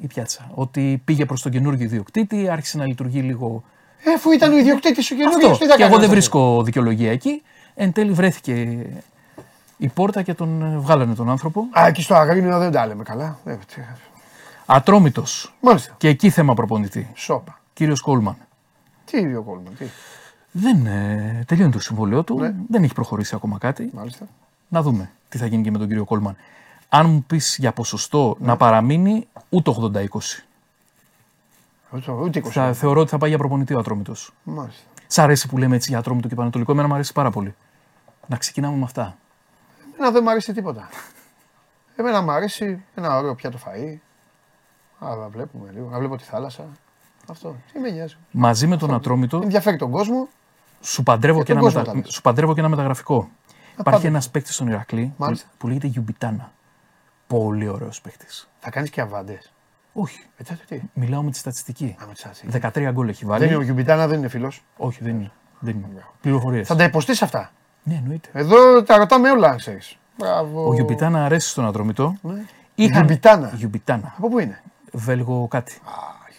η 0.00 0.06
πιάτσα. 0.06 0.50
Ότι 0.54 1.02
πήγε 1.04 1.24
προς 1.26 1.42
τον 1.42 1.52
καινούργιο 1.52 1.84
ιδιοκτήτη, 1.84 2.48
άρχισε 2.48 2.78
να 2.78 2.86
λειτουργεί 2.86 3.20
λίγο. 3.20 3.64
Ε, 4.04 4.12
αφού 4.12 4.30
ήταν 4.32 4.52
ο 4.52 4.56
ιδιοκτήτης 4.58 5.10
ο 5.10 5.14
καινούργιος, 5.14 5.50
Αυτό. 5.50 5.64
τι 5.64 5.70
θα 5.70 5.76
Και 5.76 5.82
κάνεις 5.82 5.84
εγώ 5.84 5.94
δεν 5.94 6.00
αυτό. 6.00 6.10
βρίσκω 6.12 6.62
δικαιολογία 6.62 7.10
εκεί. 7.10 7.42
Εν 7.74 7.92
τέλει 7.92 8.12
βρέθηκε 8.12 8.86
η 9.76 9.88
πόρτα 9.88 10.22
και 10.22 10.34
τον 10.34 10.62
ε, 10.62 10.78
βγάλανε 10.78 11.14
τον 11.14 11.30
άνθρωπο. 11.30 11.64
Α, 11.78 11.86
εκεί 11.86 12.02
στο 12.02 12.14
Αγρίνιο 12.14 12.58
δεν 12.58 12.70
τα 12.72 12.86
λέμε 12.86 13.02
καλά. 13.02 13.38
Ε, 13.44 13.54
τι- 13.54 13.80
Ατρόμητος. 14.66 15.54
Μάλιστα. 15.60 15.94
Και 15.98 16.08
εκεί 16.08 16.30
θέμα 16.30 16.54
προπονητή. 16.54 17.10
Σόπα. 17.14 17.60
Κύριος 17.72 18.00
Κόλμαν. 18.00 18.36
Τι 19.04 19.18
ίδιο 19.18 19.42
κόλμα, 19.42 19.70
τι; 19.78 19.84
Δεν 20.52 20.86
ε, 20.86 21.44
τελειώνει 21.46 21.70
το 21.72 21.80
συμβόλαιό 21.80 22.22
του. 22.22 22.38
Ναι. 22.38 22.54
Δεν 22.68 22.82
έχει 22.82 22.92
προχωρήσει 22.94 23.34
ακόμα 23.34 23.58
κάτι. 23.58 23.90
Μάλιστα. 23.94 24.26
Να 24.68 24.82
δούμε 24.82 25.10
τι 25.28 25.38
θα 25.38 25.46
γίνει 25.46 25.62
και 25.62 25.70
με 25.70 25.78
τον 25.78 25.86
κύριο 25.88 26.04
Κόλμαν. 26.04 26.36
Αν 26.88 27.10
μου 27.10 27.24
πεις 27.26 27.56
για 27.58 27.72
ποσοστό 27.72 28.36
Ναι. 28.40 28.46
να 28.46 28.56
παραμείνει, 28.56 29.26
ούτε 29.48 29.70
80-20. 29.70 30.44
Ούτε, 31.92 32.12
ούτε 32.12 32.38
20. 32.38 32.50
Θα 32.50 32.72
θεωρώ 32.72 33.00
ότι 33.00 33.10
θα 33.10 33.18
πάει 33.18 33.28
για 33.28 33.38
προπονητή 33.38 33.74
ο 33.74 33.78
Ατρόμητος. 33.78 34.32
Μάλιστα. 34.42 34.82
Σ' 35.12 35.18
αρέσει 35.18 35.48
που 35.48 35.58
λέμε 35.58 35.76
έτσι 35.76 35.88
για 35.90 35.98
Ατρόμητο 35.98 36.28
και 36.28 36.34
Πανατολικό. 36.34 36.72
Εμένα 36.72 36.88
μου 36.88 36.94
αρέσει 36.94 37.12
πάρα 37.12 37.30
πολύ. 37.30 37.54
Να 38.26 38.36
ξεκινάμε 38.36 38.76
με 38.76 38.84
αυτά. 38.84 39.16
Εμένα 39.94 40.10
δεν 40.12 40.22
μου 40.22 40.30
αρέσει 40.30 40.52
τίποτα. 40.52 40.88
Εμένα 41.96 42.20
μου 42.22 42.30
αρέσει 42.30 42.82
ένα 42.94 43.18
ωραίο 43.18 43.34
πιάτο 43.34 43.58
φαΐ. 43.64 43.96
Α, 45.06 45.14
να 45.16 45.28
βλέπουμε 45.28 45.70
λίγο. 45.72 45.88
Να 45.88 45.98
βλέπω 45.98 46.16
τη 46.16 46.24
θάλασσα. 46.24 46.64
Αυτό. 47.28 47.56
Τι 47.72 47.78
με 47.78 47.90
νοιάζει. 47.90 48.16
Μαζί 48.30 48.66
με 48.66 48.76
τον 48.76 48.94
Ατρόμητο 48.94 49.40
Ενδιαφέρει 49.42 49.76
τον 49.76 49.90
κόσμο. 49.90 50.28
σου 50.80 51.02
παντρεύω, 51.02 51.36
Για 51.36 51.44
και 51.44 51.52
τον 51.52 51.62
ένα, 51.62 51.66
κόσμο 51.66 51.80
μετα... 51.80 51.92
τα 51.92 51.98
λες. 52.04 52.14
σου 52.14 52.20
παντρεύω 52.22 52.54
και 52.54 52.60
ένα 52.60 52.68
μεταγραφικό. 52.68 53.28
Υπάρχει 53.72 53.84
πάντα. 54.02 54.06
ένας 54.08 54.30
παίκτης 54.30 54.54
στον 54.54 54.66
Ηρακλή 54.68 55.04
που, 55.16 55.24
Μάλιστα. 55.24 55.48
που 55.58 55.68
λέγεται 55.68 55.86
Γιουμπιτάνα. 55.86 56.52
Πολύ 57.26 57.68
ωραίος 57.68 58.00
παίκτης. 58.00 58.48
Θα 58.60 58.70
κάνεις 58.70 58.90
και 58.90 59.00
αβάντες. 59.00 59.52
Όχι. 59.92 60.20
Ε, 60.36 60.42
τότε 60.42 60.60
τι. 60.68 60.80
Μιλάω 60.94 61.22
με 61.22 61.30
τη 61.30 61.38
στατιστική. 61.38 61.96
Α, 62.02 62.06
με 62.06 62.12
τσάτσι. 62.12 62.46
13 62.52 62.90
γκολ 62.92 63.08
έχει 63.08 63.24
βάλει. 63.24 63.40
Δεν 63.40 63.48
είναι 63.48 63.58
ο 63.58 63.62
Γιουμπιτάνα, 63.62 64.06
δεν 64.06 64.18
είναι 64.18 64.28
φίλος. 64.28 64.64
Όχι, 64.76 64.98
δεν 65.02 65.14
είναι. 65.14 65.30
Δεν 65.58 65.74
είναι. 65.76 66.04
Πληροφορίες. 66.20 66.66
Θα 66.66 66.76
τα 66.76 66.84
υποστείς 66.84 67.22
αυτά; 67.22 67.50
Ναι, 67.82 67.94
εννοείται. 67.94 68.28
Εδώ 68.32 68.82
τα 68.82 68.96
ρωτάμε 68.96 69.30
όλα, 69.30 69.48
αν 69.48 69.56
ξέρεις. 69.56 69.98
Μπράβο. 70.18 70.68
Ο 70.68 70.74
Γιουμπιτάνα 70.74 71.24
αρέσει 71.24 71.48
στον 71.48 71.66
Ατρόμητο. 71.66 72.14
Ναι. 72.22 72.42
Είχαν- 72.74 72.94
Γιουμπιτάνα. 73.06 73.52
Γιουμπιτάνα. 73.54 74.14
Από 74.16 74.28
πού 74.28 74.38
είναι; 74.38 74.62
Βέλγο 74.92 75.46
κάτι. 75.48 75.72
Α, 75.84 75.90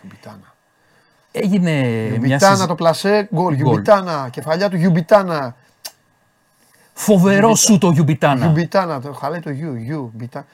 Γιουμπιτάνα. 0.02 0.54
Έγινε 1.32 1.72
μια 1.82 2.08
Γιουμπιτάνα 2.10 2.54
συζη- 2.54 2.68
το 2.68 2.76
πλασέ, 2.76 3.30
γκολ. 3.34 3.54
Γιουμπιτάνα, 3.54 4.30
κεφαλιά 4.32 4.70
του 4.70 4.76
Γιουμπιτάνα. 4.78 5.56
Φοβερό 6.94 7.56
σου 7.56 7.78
το 7.78 7.90
Γιουμπιτάνα. 7.92 8.46
Γιουμπιτάνα, 8.46 9.02
το 9.02 9.14
χαλάει 9.14 9.40
το 9.40 9.50
γιου, 9.50 9.76
γιου, 9.76 10.12
μπιτά. 10.16 10.46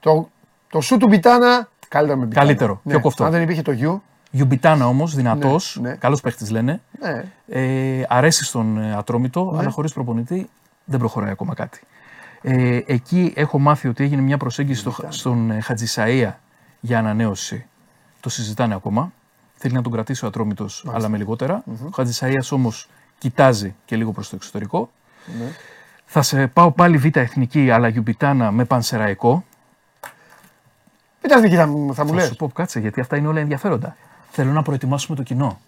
Το, 0.00 0.28
το 0.70 0.80
σου 0.80 0.96
του 0.96 1.06
Μπιτάνα, 1.06 1.68
καλύτερο 1.88 2.18
με 2.18 2.24
Μπιτάνα. 2.26 2.46
Καλύτερο, 2.46 2.80
πιο 2.88 3.00
κοφτό. 3.00 3.24
Αν 3.24 3.30
δεν 3.30 3.42
υπήρχε 3.42 3.62
το 3.62 3.72
γιου, 3.72 4.02
Γιουμπιτάνα 4.30 4.86
όμως, 4.86 5.14
δυνατός. 5.14 5.78
Ναι, 5.80 5.88
ναι. 5.88 5.94
Καλός 5.96 6.20
παίχτης 6.20 6.50
λένε. 6.50 6.80
ναι. 7.00 7.24
Ε, 7.48 8.04
αρέσει 8.08 8.44
στον 8.44 8.78
ε, 8.78 8.94
Ατρόμητο, 8.94 9.54
αλλά 9.58 9.70
χωρίς 9.70 9.92
προπονητή 9.92 10.48
δεν 10.84 10.98
προχωράει 10.98 11.30
ακόμα 11.30 11.54
κάτι. 11.54 11.80
Ε, 12.42 12.80
εκεί 12.86 13.32
έχω 13.36 13.58
μάθει 13.58 13.88
ότι 13.88 14.04
έγινε 14.04 14.22
μια 14.22 14.36
προσέγγιση 14.36 14.80
στο, 14.80 14.94
στον 15.08 15.50
ε, 15.50 15.58
Χατζησαΐα 15.66 16.30
για 16.80 16.98
ανανέωση. 16.98 17.66
Το 18.20 18.28
συζητάνε 18.28 18.74
ακόμα. 18.74 19.12
Θέλει 19.54 19.74
να 19.74 19.82
τον 19.82 19.92
κρατήσει 19.92 20.24
ο 20.24 20.28
Ατρόμητος, 20.28 20.84
αλλά 20.92 21.08
με 21.08 21.16
λιγοτερα 21.16 21.62
Ο 21.66 21.90
Χατζησαΐας 21.96 22.48
όμως 22.50 22.88
κοιτάζει 23.18 23.74
και 23.84 23.96
λίγο 23.96 24.12
προς 24.12 24.28
το 24.28 24.36
εξωτερικό. 24.36 24.90
Ναι. 25.38 25.46
Θα 26.04 26.22
σε 26.22 26.46
πάω 26.46 26.70
πάλι 26.70 26.96
β' 26.98 27.16
εθνική, 27.16 27.70
αλλά 27.70 27.88
Γιουμπιτάνα 27.88 28.50
με 28.50 28.64
πανσεραϊκό. 28.64 29.44
Πείτε 31.20 31.40
δική 31.40 31.56
θα, 31.56 31.66
μου- 31.66 31.94
θα 31.94 32.02
μου 32.04 32.10
Θα 32.10 32.14
λες. 32.16 32.26
σου 32.26 32.36
πω 32.36 32.48
κάτσε, 32.48 32.80
γιατί 32.80 33.00
αυτά 33.00 33.16
είναι 33.16 33.28
όλα 33.28 33.40
ενδιαφέροντα. 33.40 33.96
Θέλω 34.30 34.52
να 34.52 34.62
προετοιμάσουμε 34.62 35.16
το 35.16 35.22
κοινό. 35.22 35.60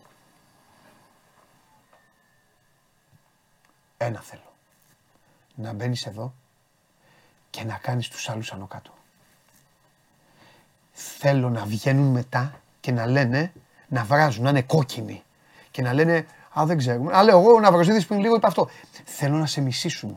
Ένα 3.96 4.20
θέλω. 4.20 4.42
Να 5.54 5.72
μπαίνεις 5.72 6.06
εδώ 6.06 6.34
και 7.50 7.64
να 7.64 7.74
κάνεις 7.82 8.08
τους 8.08 8.28
άλλους 8.28 8.52
άνω 8.52 8.66
κάτω. 8.66 8.90
Θέλω 10.92 11.50
να 11.50 11.64
βγαίνουν 11.64 12.10
μετά 12.12 12.60
και 12.80 12.92
να 12.92 13.06
λένε, 13.06 13.52
να 13.88 14.04
βράζουν, 14.04 14.42
να 14.44 14.50
είναι 14.50 14.62
κόκκινοι. 14.62 15.22
Και 15.70 15.82
να 15.82 15.92
λένε, 15.92 16.26
α 16.58 16.62
δεν 16.66 16.78
ξέρουμε. 16.78 17.16
Α 17.16 17.22
λέω 17.22 17.38
εγώ 17.38 17.52
ο 17.52 17.60
Ναυροζίδης 17.60 18.06
πριν 18.06 18.20
λίγο 18.20 18.34
είπε 18.36 18.46
αυτό. 18.46 18.68
Θέλω 19.04 19.36
να 19.36 19.46
σε 19.46 19.60
μισήσουν. 19.60 20.16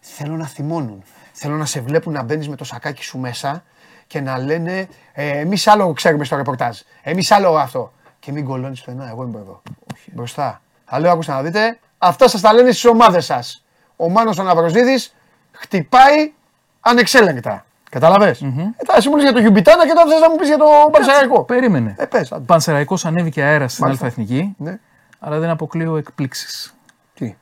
Θέλω 0.00 0.36
να 0.36 0.46
θυμώνουν. 0.46 1.02
Θέλω 1.32 1.56
να 1.56 1.64
σε 1.64 1.80
βλέπουν 1.80 2.12
να 2.12 2.22
μπαίνεις 2.22 2.48
με 2.48 2.56
το 2.56 2.64
σακάκι 2.64 3.02
σου 3.02 3.18
μέσα 3.18 3.64
και 4.12 4.20
να 4.20 4.38
λένε, 4.38 4.88
ε, 5.12 5.38
εμείς 5.38 5.66
άλλο 5.66 5.92
ξέρουμε 5.92 6.24
στο 6.24 6.36
ρεπορτάζ. 6.36 6.78
Εμείς 7.02 7.30
άλλο 7.30 7.56
αυτό. 7.56 7.92
Και 8.18 8.32
μην 8.32 8.44
κολώνει 8.44 8.76
το 8.76 8.90
ένα, 8.90 9.08
εγώ 9.08 9.22
είμαι 9.22 9.38
εδώ. 9.38 9.62
Όχι. 9.94 10.10
Μπροστά. 10.14 10.60
Θα 10.84 10.98
λέω, 11.00 11.10
ακούστε 11.12 11.32
να 11.32 11.42
δείτε, 11.42 11.78
αυτά 11.98 12.28
σας 12.28 12.40
τα 12.40 12.52
λένε 12.52 12.70
στις 12.70 12.84
ομάδες 12.84 13.24
σας. 13.24 13.64
Ο 13.96 14.08
Μάνος 14.10 14.38
ο 14.38 14.42
Ναυροζίδης 14.42 15.14
χτυπάει 15.52 16.32
ανεξέλεγκτα. 16.80 17.64
Καταλαβες; 17.90 18.42
Ε, 18.42 18.46
τα 18.86 18.96
εσύ 18.96 19.08
μου 19.08 19.14
λες 19.14 19.24
για 19.24 19.32
το 19.32 19.40
Γιουμπιτάνα 19.40 19.86
και 19.86 19.92
τώρα 19.92 20.10
θες 20.10 20.20
να 20.20 20.30
μου 20.30 20.36
πεις 20.36 20.48
για 20.48 20.58
το 20.58 20.64
Παρσαραϊκό. 20.92 21.42
Περίμενε. 21.44 21.94
Ε, 21.98 22.04
πες, 22.06 22.32
άντε. 22.32 22.44
Πανσεραϊκός 22.44 23.04
ανέβηκε 23.04 23.42
αέρας 23.42 23.72
στην 23.72 23.84
Μάλιστα. 23.84 24.04
Α 24.04 24.08
Εθνική, 24.08 24.54
Ναι. 24.58 24.78
αλλά 25.18 25.38
δεν 25.38 25.50
αποκλείω 25.50 25.96
εκπλήξεις. 25.96 26.74
Τι; 27.14 27.36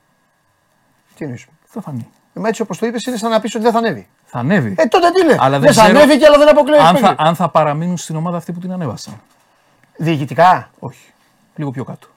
Τι 1.15 1.23
εννοείς; 1.23 1.45
Θα 1.65 1.81
φανεί. 1.81 2.09
Ε, 2.33 2.39
Μα 2.39 2.47
έτσι 2.47 2.61
όπως 2.61 2.77
το 2.77 2.85
είπες 2.85 3.05
είναι 3.05 3.17
σαν 3.17 3.29
να 3.31 3.39
πεις 3.39 3.55
ότι 3.55 3.63
δεν 3.63 3.71
θα 3.73 3.77
ανέβει. 3.77 4.07
Θα 4.25 4.39
ανέβει. 4.39 4.75
Ε, 4.77 4.85
τότε 4.85 5.11
τι 5.11 5.25
λέει. 5.25 5.37
Αλλά 5.39 5.49
δεν 5.49 5.61
δεν 5.61 5.73
θα 5.73 5.81
ξέρω 5.83 5.97
ανέβηκε 5.99 6.25
αλλά 6.25 6.37
δεν 6.37 6.49
αποκλείει. 6.49 6.77
αν, 6.79 6.95
θα, 6.95 7.15
αν 7.17 7.35
θα 7.35 7.49
παραμείνουν 7.49 7.97
στην 7.97 8.15
ομάδα 8.15 8.37
αυτή 8.37 8.51
που 8.51 8.59
την 8.59 8.71
ανέβασαν. 8.71 9.21
Διοικητικά, 9.97 10.69
Όχι. 10.79 11.13
Λίγο 11.55 11.71
πιο 11.71 11.83
κάτω. 11.83 12.07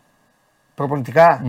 προπονητικά; 0.75 1.43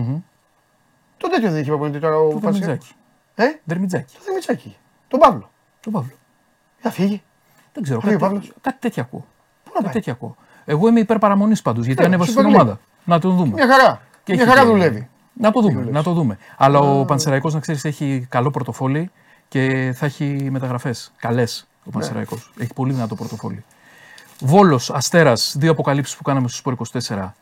Το 1.16 1.28
τέτοιο 1.28 1.48
δεν 1.50 1.58
έχει 1.58 1.68
προπονητή 1.68 1.98
τώρα 1.98 2.16
ο 2.18 2.28
Το 2.28 2.38
Πανσεραϊκός. 2.38 2.94
Δερμιτζάκι. 3.34 3.56
Ε, 3.56 3.60
Δερμιτζάκι. 3.64 4.14
το 4.16 4.22
Δημητσάκη. 4.26 4.76
Τον 5.08 5.20
Παύλο. 5.20 5.50
Τον 5.80 5.92
Παύλο. 5.92 6.12
Θα 6.78 6.90
φύγει. 6.90 7.22
Δεν 7.72 7.82
ξέρω. 7.82 8.00
Φύγει 8.00 8.14
ο 8.14 8.18
Κάτι, 8.18 8.32
Παύλος. 8.32 8.52
κάτι 8.60 8.76
τέτοια 8.80 9.02
ακούω. 9.02 9.20
Πού 9.64 9.68
να 9.68 9.72
Κάτι 9.72 9.84
πάει; 9.84 9.92
τέτοια 9.92 10.12
ακούω. 10.12 10.36
Εγώ 10.64 10.88
είμαι 10.88 11.00
υπέρ 11.00 11.18
παραμονή 11.18 11.58
πάντως 11.58 11.86
γιατί 11.86 12.02
Ε, 12.02 12.06
ανέβασε 12.06 12.30
Super 12.30 12.34
στην 12.34 12.50
League. 12.50 12.54
ομάδα. 12.54 12.80
Να 13.04 13.18
τον 13.18 13.36
δούμε. 13.36 13.52
Μια 13.52 13.66
χαρά. 13.68 14.00
Και 14.24 14.32
Μια 14.32 14.42
έχει 14.42 14.50
χαρά 14.52 14.62
και- 14.64 14.70
δουλεύει. 14.72 15.08
Να 15.40 15.50
το 15.52 15.60
δούμε. 15.60 15.84
Να 15.90 16.02
το 16.02 16.12
δούμε. 16.12 16.38
Αλλά 16.56 16.78
ο 16.78 17.04
Πανσεραϊκός 17.04 17.54
να 17.54 17.60
ξέρεις 17.60 17.84
έχει 17.84 18.26
καλό 18.28 18.50
πορτοφόλι 18.50 19.10
και 19.48 19.92
θα 19.96 20.06
έχει 20.06 20.48
μεταγραφές. 20.50 21.12
Καλές 21.16 21.66
Ναι. 21.68 21.82
ο 21.84 21.90
Πανσεραϊκός. 21.90 22.52
Έχει 22.58 22.72
πολύ 22.74 22.92
δυνατό 22.92 23.14
πορτοφόλι. 23.14 23.64
Βόλος, 24.40 24.90
Αστέρας, 24.90 25.54
δύο 25.58 25.70
αποκαλύψεις 25.70 26.16
που 26.16 26.22
κάναμε 26.22 26.48
στο 26.48 26.56
Σπορ 26.56 26.72
24. 26.72 27.34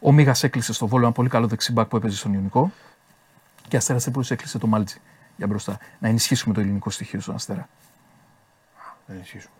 Ο 0.00 0.12
Μίγας 0.12 0.42
έκλεισε 0.42 0.72
στο 0.72 0.86
Βόλο 0.86 1.04
ένα 1.04 1.12
πολύ 1.12 1.28
καλό 1.28 1.46
δεξιμπάκ 1.46 1.88
που 1.88 1.96
έπαιζε 1.96 2.16
στον 2.16 2.32
Ιωνικό. 2.32 2.72
Και 3.68 3.76
Αστέρας 3.76 4.02
Τρίπολη 4.02 4.26
έκλεισε 4.28 4.58
το 4.58 4.66
Μάλτζι. 4.66 4.96
για 5.36 5.46
μπροστά. 5.46 5.78
Να 5.98 6.08
ενισχύσουμε 6.08 6.54
το 6.54 6.60
ελληνικό 6.60 6.90
στοιχείο 6.90 7.20
στον 7.20 7.34
Αστέρα. 7.34 7.68
Να 9.06 9.14
ενισχύσουμε. 9.14 9.52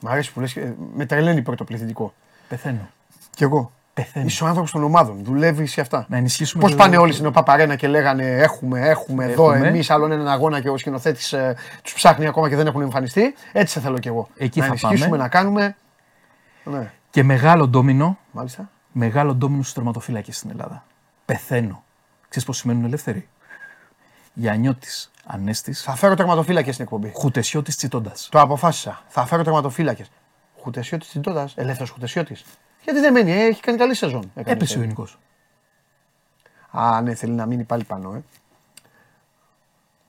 Μ' 0.00 0.08
αρέσει 0.08 0.32
που 0.32 0.40
λες, 0.40 0.56
ε, 0.56 0.74
με 0.94 1.06
τρελαίνει 1.06 1.42
πρωτοπληθυντικό. 1.42 2.14
Πεθαίνω. 2.48 2.88
Κι 3.34 3.42
εγώ. 3.42 3.72
Πεθαίνω. 4.02 4.26
Είσαι 4.26 4.44
ο 4.44 4.46
άνθρωπος 4.46 4.70
των 4.70 4.82
ομάδων. 4.84 5.24
Δουλεύει 5.24 5.66
σε 5.66 5.80
αυτά. 5.80 6.06
Να 6.08 6.16
ενισχύσουμε 6.16 6.62
Πώς 6.62 6.70
το- 6.70 6.76
πάνε 6.76 6.96
όλοι 6.96 7.12
στην 7.12 7.26
ΟΠΑΠΑΡΕΝΑ 7.26 7.76
και 7.76 7.88
λέγανε 7.88 8.24
Έχουμε, 8.24 8.80
έχουμε, 8.88 9.24
εδώ 9.24 9.52
Έχουμε. 9.52 9.68
εμείς 9.68 9.90
άλλον 9.90 10.12
έναν 10.12 10.28
αγώνα 10.28 10.60
και 10.60 10.68
ο 10.68 10.76
σκηνοθέτης 10.78 11.32
ε, 11.32 11.56
τους 11.82 11.92
ψάχνει 11.92 12.26
ακόμα 12.26 12.48
και 12.48 12.56
δεν 12.56 12.66
έχουν 12.66 12.80
εμφανιστεί. 12.82 13.34
Έτσι 13.52 13.72
σε 13.72 13.80
θέλω 13.80 13.98
κι 13.98 14.08
εγώ. 14.08 14.28
Εκεί 14.36 14.58
να 14.58 14.64
θα 14.64 14.70
ενισχύσουμε, 14.70 15.08
πάμε. 15.10 15.22
να 15.22 15.28
κάνουμε. 15.28 15.76
Ναι, 16.64 16.90
Και 17.10 17.22
μεγάλο 17.22 17.68
ντόμινο, 17.68 18.18
μάλιστα. 18.30 18.70
μεγάλο 18.92 19.34
ντόμινο 19.34 19.62
στους 19.62 19.74
τερματοφύλακες 19.74 20.36
στην 20.36 20.50
Ελλάδα. 20.50 20.84
Πεθαίνω. 21.24 21.82
Ξέρεις 22.28 22.48
πώς 22.48 22.56
σημαίνουν 22.56 22.84
ελεύθεροι; 22.84 23.28
Γιαννιώτης, 24.34 25.10
Ανέστης, 25.26 25.82
Θα 25.82 25.94
φέρω 25.94 26.14
τερματοφύλακες 26.14 26.72
στην 26.74 26.84
εκπομπή. 26.86 27.12
Χουτεσιώτης 27.14 27.76
Τσιτώντας. 27.76 28.28
Το 28.30 28.40
αποφάσισα. 28.40 29.02
Θα 29.08 29.26
φέρω 29.26 29.42
τερματοφύλακες. 29.42 30.10
Χουτεσιώτης 30.62 31.08
Τσιντότα, 31.08 31.48
ελεύθερος 31.54 31.90
Χουτεσιώτης. 31.90 32.44
Γιατί 32.88 33.02
δεν 33.02 33.12
μένει, 33.12 33.32
ε, 33.32 33.44
έχει 33.44 33.60
κάνει 33.60 33.78
καλή 33.78 33.94
σεζόν. 33.94 34.30
Έκανε 34.34 34.50
Έπεσε 34.56 34.62
ο 34.62 34.66
σεζόν. 34.66 34.82
ελληνικό. 34.82 35.06
Α, 36.70 37.00
ναι, 37.00 37.14
θέλει 37.14 37.32
να 37.32 37.46
μείνει 37.46 37.64
πάλι 37.64 37.84
πάνω, 37.84 38.14
ε. 38.14 38.22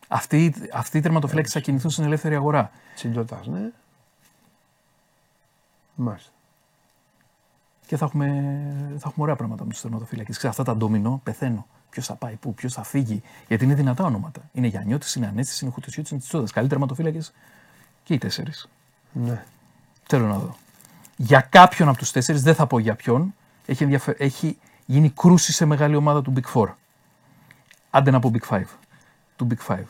Αυτοί, 0.07 0.53
αυτοί 0.73 0.97
οι 0.97 1.01
τερματοφύλακε 1.01 1.49
θα 1.49 1.59
κινηθούν 1.59 1.91
στην 1.91 2.03
ελεύθερη 2.03 2.35
αγορά. 2.35 2.71
Τσιντότα, 2.95 3.41
ναι. 3.45 3.71
Μάλιστα. 5.95 6.31
Και 7.85 7.97
θα 7.97 8.05
έχουμε, 8.05 8.25
θα 8.89 9.07
έχουμε 9.09 9.23
ωραία 9.23 9.35
πράγματα 9.35 9.63
με 9.63 9.69
τους 9.69 9.81
τερματοφύλακε. 9.81 10.47
Αυτά 10.47 10.63
τα 10.63 10.75
ντόμινο 10.75 11.21
πεθαίνω. 11.23 11.67
Ποιος 11.89 12.05
θα 12.05 12.15
πάει, 12.15 12.35
πού, 12.35 12.53
ποιος 12.53 12.73
θα 12.73 12.83
φύγει. 12.83 13.21
Γιατί 13.47 13.63
είναι 13.63 13.73
δυνατά 13.73 14.03
ονόματα. 14.03 14.41
Είναι 14.51 14.67
Γιαννιώτης, 14.67 15.15
είναι 15.15 15.27
Ανέστης, 15.27 15.61
είναι 15.61 15.71
Χουτεσιώτη, 15.71 16.09
είναι 16.11 16.21
Τσιτώντα. 16.21 16.51
Καλοί 16.53 16.67
τερματοφύλακε 16.67 17.19
και 18.03 18.13
οι 18.13 18.17
τέσσερις. 18.17 18.69
Ναι. 19.11 19.45
Θέλω 20.07 20.27
να 20.27 20.37
δω. 20.37 20.55
Για 21.21 21.41
κάποιον 21.41 21.89
από 21.89 21.97
τους 21.97 22.11
τέσσερις, 22.11 22.41
δεν 22.41 22.55
θα 22.55 22.67
πω 22.67 22.79
για 22.79 22.95
ποιον, 22.95 23.35
έχει, 23.65 23.83
ενδιαφε... 23.83 24.15
έχει 24.17 24.57
γίνει 24.85 25.09
κρούση 25.09 25.53
σε 25.53 25.65
μεγάλη 25.65 25.95
ομάδα 25.95 26.21
του 26.21 26.33
Big 26.35 26.53
Four. 26.53 26.73
Άντε 27.89 28.11
να 28.11 28.19
πω 28.19 28.31
Big 28.33 28.55
Five. 28.55 28.65
Του 29.35 29.47
Big 29.51 29.73
Five. 29.73 29.83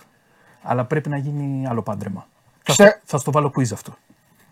Αλλά 0.62 0.86
πρέπει 0.86 1.10
να 1.10 1.18
γίνει 1.18 1.68
άλλο 1.68 1.82
πάντρεμα. 1.82 2.28
Θα, 2.64 2.72
Ξέ- 2.74 2.90
στο, 2.92 3.00
θα 3.06 3.18
στο 3.18 3.32
βάλω 3.32 3.52
quiz 3.56 3.72
αυτό. 3.74 3.98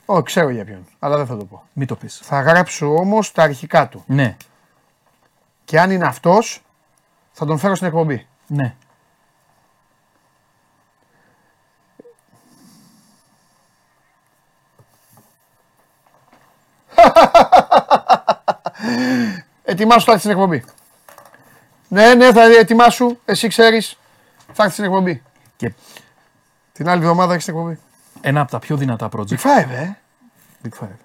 Ω, 0.06 0.22
ξέρω 0.22 0.50
για 0.50 0.66
ποιον, 0.66 0.86
αλλά 1.00 1.18
δεν 1.18 1.26
θα 1.26 1.38
το 1.38 1.46
πω. 1.46 1.64
Μην 1.74 1.88
το 1.88 1.96
πεις. 1.96 2.20
Θα 2.24 2.42
γράψω 2.42 2.96
όμως 2.96 3.32
τα 3.32 3.44
αρχικά 3.44 3.88
του. 3.88 4.04
Ναι, 4.08 4.38
Και 5.66 5.80
αν 5.80 5.92
είναι 5.92 6.06
αυτός, 6.06 6.64
θα 7.32 7.46
τον 7.46 7.58
φέρω 7.58 7.76
στην 7.76 7.88
εκπομπή. 7.88 8.28
ναι. 8.48 8.76
Ετοιμάσου, 19.64 20.06
θα 20.06 20.12
έρθει 20.12 20.20
στην 20.24 20.32
εκπομπή. 20.32 20.64
Ναι, 21.88 22.14
ναι, 22.14 22.32
θα 22.32 22.44
ετοιμάσου. 22.44 23.18
Εσύ 23.26 23.48
ξέρεις, 23.48 23.98
θα 24.54 24.64
έρθει 24.64 24.72
στην 24.74 24.84
εκπομπή. 24.86 25.22
Και 25.56 25.74
Την 26.72 26.90
άλλη 26.90 27.02
εβδομάδα 27.02 27.34
έχεις 27.34 27.46
την 27.46 27.54
εκπομπή. 27.56 27.80
ένα 28.22 28.42
από 28.42 28.52
τα 28.52 28.60
πιο 28.60 28.78
δυνατά 28.78 29.10
project. 29.16 29.30
Big 29.30 29.38
Five, 29.38 29.70
ε. 29.70 29.90
Big 30.64 30.84
Five. 30.84 30.96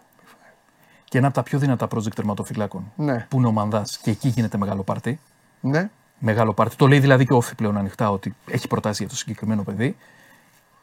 Και 1.04 1.18
ένα 1.18 1.26
από 1.26 1.36
τα 1.36 1.42
πιο 1.42 1.58
δυνατά 1.58 1.86
project 1.94 2.12
τερματοφυλάκων 2.14 2.92
Ναι, 2.96 3.26
που 3.30 3.36
είναι 3.38 3.46
ο 3.46 3.52
Μανδάς 3.52 3.98
και 3.98 4.10
εκεί 4.10 4.28
γίνεται 4.28 4.56
μεγάλο 4.58 4.82
πάρτι. 4.82 5.20
ναι. 5.60 5.90
Μεγάλο 6.24 6.52
πάρτι. 6.52 6.76
Το 6.76 6.86
λέει 6.88 6.98
δηλαδή 6.98 7.26
και 7.26 7.32
ο 7.32 7.36
Όφη 7.36 7.54
πλέον 7.54 7.76
ανοιχτά 7.76 8.10
ότι 8.10 8.34
έχει 8.46 8.68
προτάσει 8.68 9.02
για 9.02 9.12
το 9.12 9.16
συγκεκριμένο 9.18 9.62
παιδί. 9.62 9.96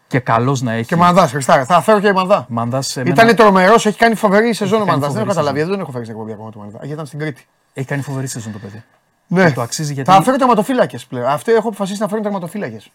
Και 0.10 0.20
καλός 0.20 0.62
να 0.62 0.72
έχει. 0.72 0.88
Και 0.88 0.96
μανδάς, 0.96 1.32
Χριστάρα. 1.32 1.66
Θα 1.66 1.82
φέρω 1.82 2.00
και 2.00 2.14
μανδά. 2.14 2.46
Μανδάς 2.50 2.88
σε 2.88 3.04
μένα 3.04 3.24
Ήταν 3.24 3.36
τρομερός, 3.36 3.86
έχει 3.86 3.98
κάνει 3.98 4.16
φοβερή 4.16 4.54
σεζόν 4.54 4.82
ο 4.82 4.86
κάνει 4.86 4.92
Μανδάς. 4.92 5.14
Δεν 5.14 5.22
έχω 5.22 5.32
φοβερή 5.32 5.46
καταλάβει, 5.46 5.60
δεν 5.60 5.70
τον 5.70 5.80
έχω 5.80 5.92
φέρει 5.92 6.04
στην 6.04 6.16
εκπομπή 6.16 6.34
ακόμα 6.34 6.52
του 6.52 6.60
Μανδά. 6.60 6.78
Γιατί 6.78 6.94
ήταν 6.94 7.06
στην 7.06 7.20
Κρήτη. 7.20 7.48
έχει 7.74 7.88
κάνει 7.88 8.02
φοβερή 8.02 8.28
σεζόν 8.28 8.52
το 8.52 8.60
παιδί. 8.60 8.84
Ναι. 9.28 9.46
Και 9.48 9.54
το 9.54 9.62
αξίζει 9.62 9.94
γιατί. 9.94 10.12
Θα 10.12 10.22
φέρω 10.22 10.38
τερματοφύλακες 10.38 11.06
πλέον. 11.06 11.28
Αυτό 11.28 11.52
έχω 11.52 11.68
αποφασίσει 11.68 12.02
να 12.02 12.08
φέρω 12.08 12.22
τερματοφύλακες. 12.22 12.92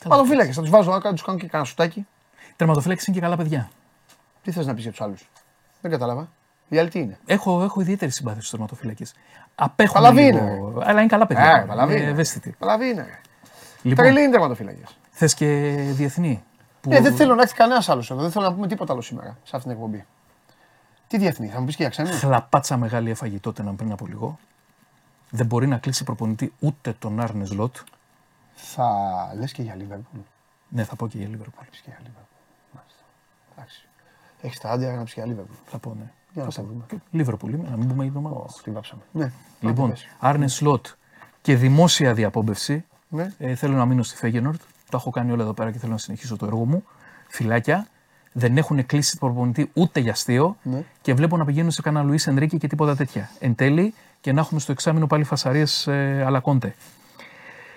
Τερματοφύλακες, 0.00 0.54
θα 0.54 0.60
τους 0.60 0.70
βάζω 0.70 0.90
να 0.90 1.12
τους 1.12 1.22
κάνω 1.22 1.38
και 1.38 1.46
κανένα 1.46 1.68
σουτάκι. 1.68 2.06
Τερματοφύλακες 2.56 3.06
είναι 3.06 3.16
και 3.16 3.22
καλά 3.22 3.36
παιδιά. 3.36 3.70
Τι 4.42 4.50
θες 4.50 4.66
να 4.66 4.74
πεις 4.74 4.82
για 4.82 4.90
τους 4.90 5.00
άλλους; 5.00 5.28
Δεν 5.80 5.90
κατάλαβα. 5.90 6.28
Οι 6.68 6.78
άλλοι 6.78 6.88
τι 6.88 6.98
είναι; 6.98 7.18
Έχω, 7.26 7.62
έχω 7.62 7.80
ιδιαίτερη 7.80 8.10
συμπάθεια 8.10 8.38
στους 8.38 8.50
τερματοφύλακες. 8.50 9.14
Απέχουν 9.54 9.94
Παλαβή 9.94 10.22
λίγο, 10.22 10.38
είναι. 10.38 10.84
αλλά 10.84 11.00
είναι 11.00 11.08
καλά 11.08 11.26
παιδιά. 11.26 11.62
Ε, 11.62 11.64
παλαβή 11.68 11.92
είναι 11.92 12.02
είναι. 12.02 12.10
ευαίσθητοι. 12.10 12.54
Παλαβή 12.58 12.88
είναι. 12.88 13.02
ρε. 13.02 13.20
Λοιπόν, 13.82 14.04
Τρελή 14.04 14.20
είναι 14.22 14.30
τερματοφύλακες. 14.30 14.88
Θες 15.14 15.34
και 15.34 15.46
διεθνή. 15.90 16.42
Που... 16.80 16.92
Ε, 16.92 17.00
δεν 17.00 17.14
θέλω 17.16 17.34
να 17.34 17.42
έρθει 17.42 17.54
κανένας 17.54 17.88
άλλος 17.88 18.10
εδώ. 18.10 18.20
Δεν 18.20 18.30
θέλω 18.30 18.44
να 18.44 18.54
πούμε 18.54 18.66
τίποτα 18.66 18.92
άλλο 18.92 19.02
σήμερα 19.02 19.38
σε 19.44 19.56
αυτήν 19.56 19.60
την 19.60 19.70
εκπομπή. 19.70 20.06
Τι 21.06 21.18
διεθνή, 21.18 21.48
θα 21.48 21.60
μου 21.60 21.66
πεις 21.66 21.76
και 21.76 21.82
για 21.82 21.90
ξένους; 21.90 22.18
Χλαπάτσα 22.18 22.76
μεγάλη 22.76 23.10
έφαγε 23.10 23.38
τότε 23.38 23.62
να 23.62 23.74
πριν 23.74 23.92
από 23.92 24.06
λίγο. 24.06 24.38
Δεν 25.30 25.46
μπορεί 25.46 25.66
να 25.66 25.78
κλείσει 25.78 26.04
προπονητή 26.04 26.52
ούτε 26.58 26.92
τον 26.98 27.20
Άρνες 27.20 27.52
Λότ. 27.52 27.76
Θα 28.54 28.88
λες 29.38 29.52
και 29.52 29.62
για 29.62 29.74
Λίβερπουλ; 29.74 30.18
Ναι, 30.68 30.84
θα 30.84 30.96
πω 30.96 31.08
και 31.08 31.18
για 31.18 31.28
Λίβερπουλ. 31.28 31.64
Πει 31.70 31.76
και 31.76 31.82
για 31.84 31.98
Λίβερπουλ. 31.98 32.36
Μάλιστα. 32.72 33.02
Εντάξει. 33.52 33.88
Έχεις 34.40 34.58
τα 34.60 34.70
άντια 34.70 34.92
να 34.92 35.02
πεις 35.02 35.14
και 35.14 35.20
για 35.20 35.28
Λίβερπουλ. 35.28 35.54
Θα 35.64 35.78
πω, 35.78 35.94
ναι. 35.98 36.10
Για 36.32 36.44
να 36.44 36.50
Θα 36.50 36.60
τα 36.62 36.66
πω. 36.66 36.72
δούμε. 36.72 37.02
Λίβερπουλ 37.10 37.52
είμαι, 37.52 37.68
να 37.70 37.76
μην 37.76 37.88
πούμε 37.88 38.02
για 38.02 38.12
την 38.12 38.26
ομάδα 38.26 38.40
μας. 38.42 38.60
Τι 38.62 38.70
βάψαμε. 38.70 39.02
Ναι. 39.12 39.32
Λοιπόν, 39.60 39.84
Άντε, 39.84 39.92
πες. 39.92 40.06
Άρνες 40.18 40.54
Σλότ 40.54 40.86
και 41.42 41.56
δημόσια 41.56 42.14
διαπόμπευση. 42.14 42.84
Ναι. 43.08 43.32
Ε, 43.38 43.54
θέλω 43.54 43.76
να 43.76 43.86
μείνω 43.86 44.02
στη 44.02 44.16
Φέγενορτ. 44.16 44.60
Τα 44.94 45.00
έχω 45.00 45.10
κάνει 45.10 45.32
όλα 45.32 45.42
εδώ 45.42 45.52
πέρα 45.52 45.70
και 45.70 45.78
θέλω 45.78 45.92
να 45.92 45.98
συνεχίσω 45.98 46.36
το 46.36 46.46
έργο 46.46 46.64
μου. 46.64 46.84
Φυλάκια. 47.28 47.86
Δεν 48.32 48.56
έχουν 48.56 48.86
κλείσει 48.86 49.18
τον 49.18 49.28
προπονητή 49.28 49.70
ούτε 49.74 50.00
για 50.00 50.12
αστείο. 50.12 50.56
Ναι. 50.62 50.82
Και 51.02 51.14
βλέπω 51.14 51.36
να 51.36 51.44
πηγαίνουν 51.44 51.70
σε 51.70 51.82
κανένα 51.82 52.04
Λουίς 52.04 52.26
Ενρίκη 52.26 52.58
και 52.58 52.66
τίποτα 52.66 52.96
τέτοια. 52.96 53.30
Εν 53.40 53.54
τέλει 53.54 53.94
και 54.20 54.32
να 54.32 54.40
έχουμε 54.40 54.60
στο 54.60 54.72
εξάμεινο 54.72 55.06
πάλι 55.06 55.24
φασαρίες 55.24 55.86
ε, 55.86 56.22
αλακόντε. 56.26 56.74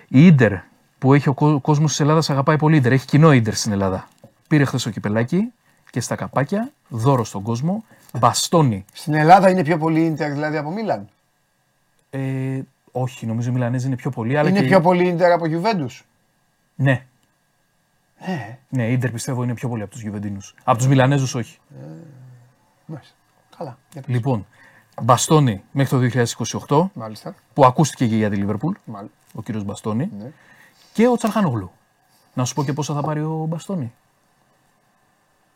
Η 0.08 0.26
Ίντερ 0.26 0.52
που 0.98 1.14
έχει 1.14 1.28
ο 1.28 1.34
κο- 1.34 1.60
κόσμος 1.60 1.90
της 1.90 2.00
Ελλάδας 2.00 2.30
αγαπάει 2.30 2.56
πολύ 2.56 2.76
Ίντερ. 2.76 2.92
Έχει 2.92 3.06
κοινό 3.06 3.32
Ίντερ 3.32 3.54
στην 3.54 3.72
Ελλάδα. 3.72 4.08
Πήρε 4.48 4.64
χθες 4.64 4.82
το 4.82 4.90
κυπελάκι 4.90 5.52
και 5.90 6.00
στα 6.00 6.14
καπάκια, 6.14 6.70
δώρο 6.88 7.24
στον 7.24 7.42
κόσμο, 7.42 7.84
μπαστόνι. 8.18 8.84
Στην 8.92 9.14
Ελλάδα 9.14 9.50
είναι 9.50 9.62
πιο 9.62 9.78
πολύ 9.78 10.04
Ίντερ 10.04 10.32
δηλαδή 10.32 10.56
από 10.56 10.70
Μίλαν; 10.70 11.08
Ε, 12.10 12.60
όχι, 12.92 13.26
νομίζω 13.26 13.50
οι 13.50 13.52
Μιλανέζοι 13.52 13.86
είναι 13.86 13.96
πιο 13.96 14.10
πολύ. 14.10 14.36
Αλλά 14.38 14.48
Είναι 14.48 14.60
και... 14.60 14.66
πιο 14.66 14.80
πολύ 14.80 15.08
Ίντερ 15.08 15.32
από 15.32 15.44
Juventus. 15.48 16.00
Ναι, 16.80 17.04
Ναι. 18.26 18.58
ναι, 18.68 18.88
η 18.88 18.92
Ίντερ 18.92 19.10
πιστεύω 19.10 19.42
είναι 19.42 19.54
πιο 19.54 19.68
πολύ 19.68 19.82
από 19.82 19.90
τους 19.90 20.00
Γιουβεντίνου. 20.00 20.38
Από 20.64 20.78
τους 20.78 20.86
Μιλανέζους 20.86 21.34
όχι. 21.34 21.58
Μάλιστα. 22.86 23.14
Καλά. 23.58 23.78
Για 23.92 24.02
πες. 24.02 24.14
Λοιπόν, 24.14 24.46
μπαστόνι 25.02 25.62
μέχρι 25.72 25.90
το 26.10 26.22
2028 26.66 26.90
Μάλιστα. 26.94 27.34
που 27.54 27.64
ακούστηκε 27.64 28.06
και 28.06 28.16
για 28.16 28.30
τη 28.30 28.36
Λίβερπουλ, 28.36 28.74
Μάλιστα. 28.84 29.16
ο 29.34 29.42
κύριος 29.42 29.64
Μπαστόνι. 29.64 30.10
Ναι. 30.18 30.30
Και 30.92 31.06
ο 31.08 31.16
Τσαλχάνογλου. 31.16 31.70
Να 32.34 32.44
σου 32.44 32.54
πω 32.54 32.64
και 32.64 32.72
πόσα 32.72 32.94
θα 32.94 33.00
πάρει 33.00 33.20
ο 33.20 33.44
Μπαστόνι. 33.48 33.92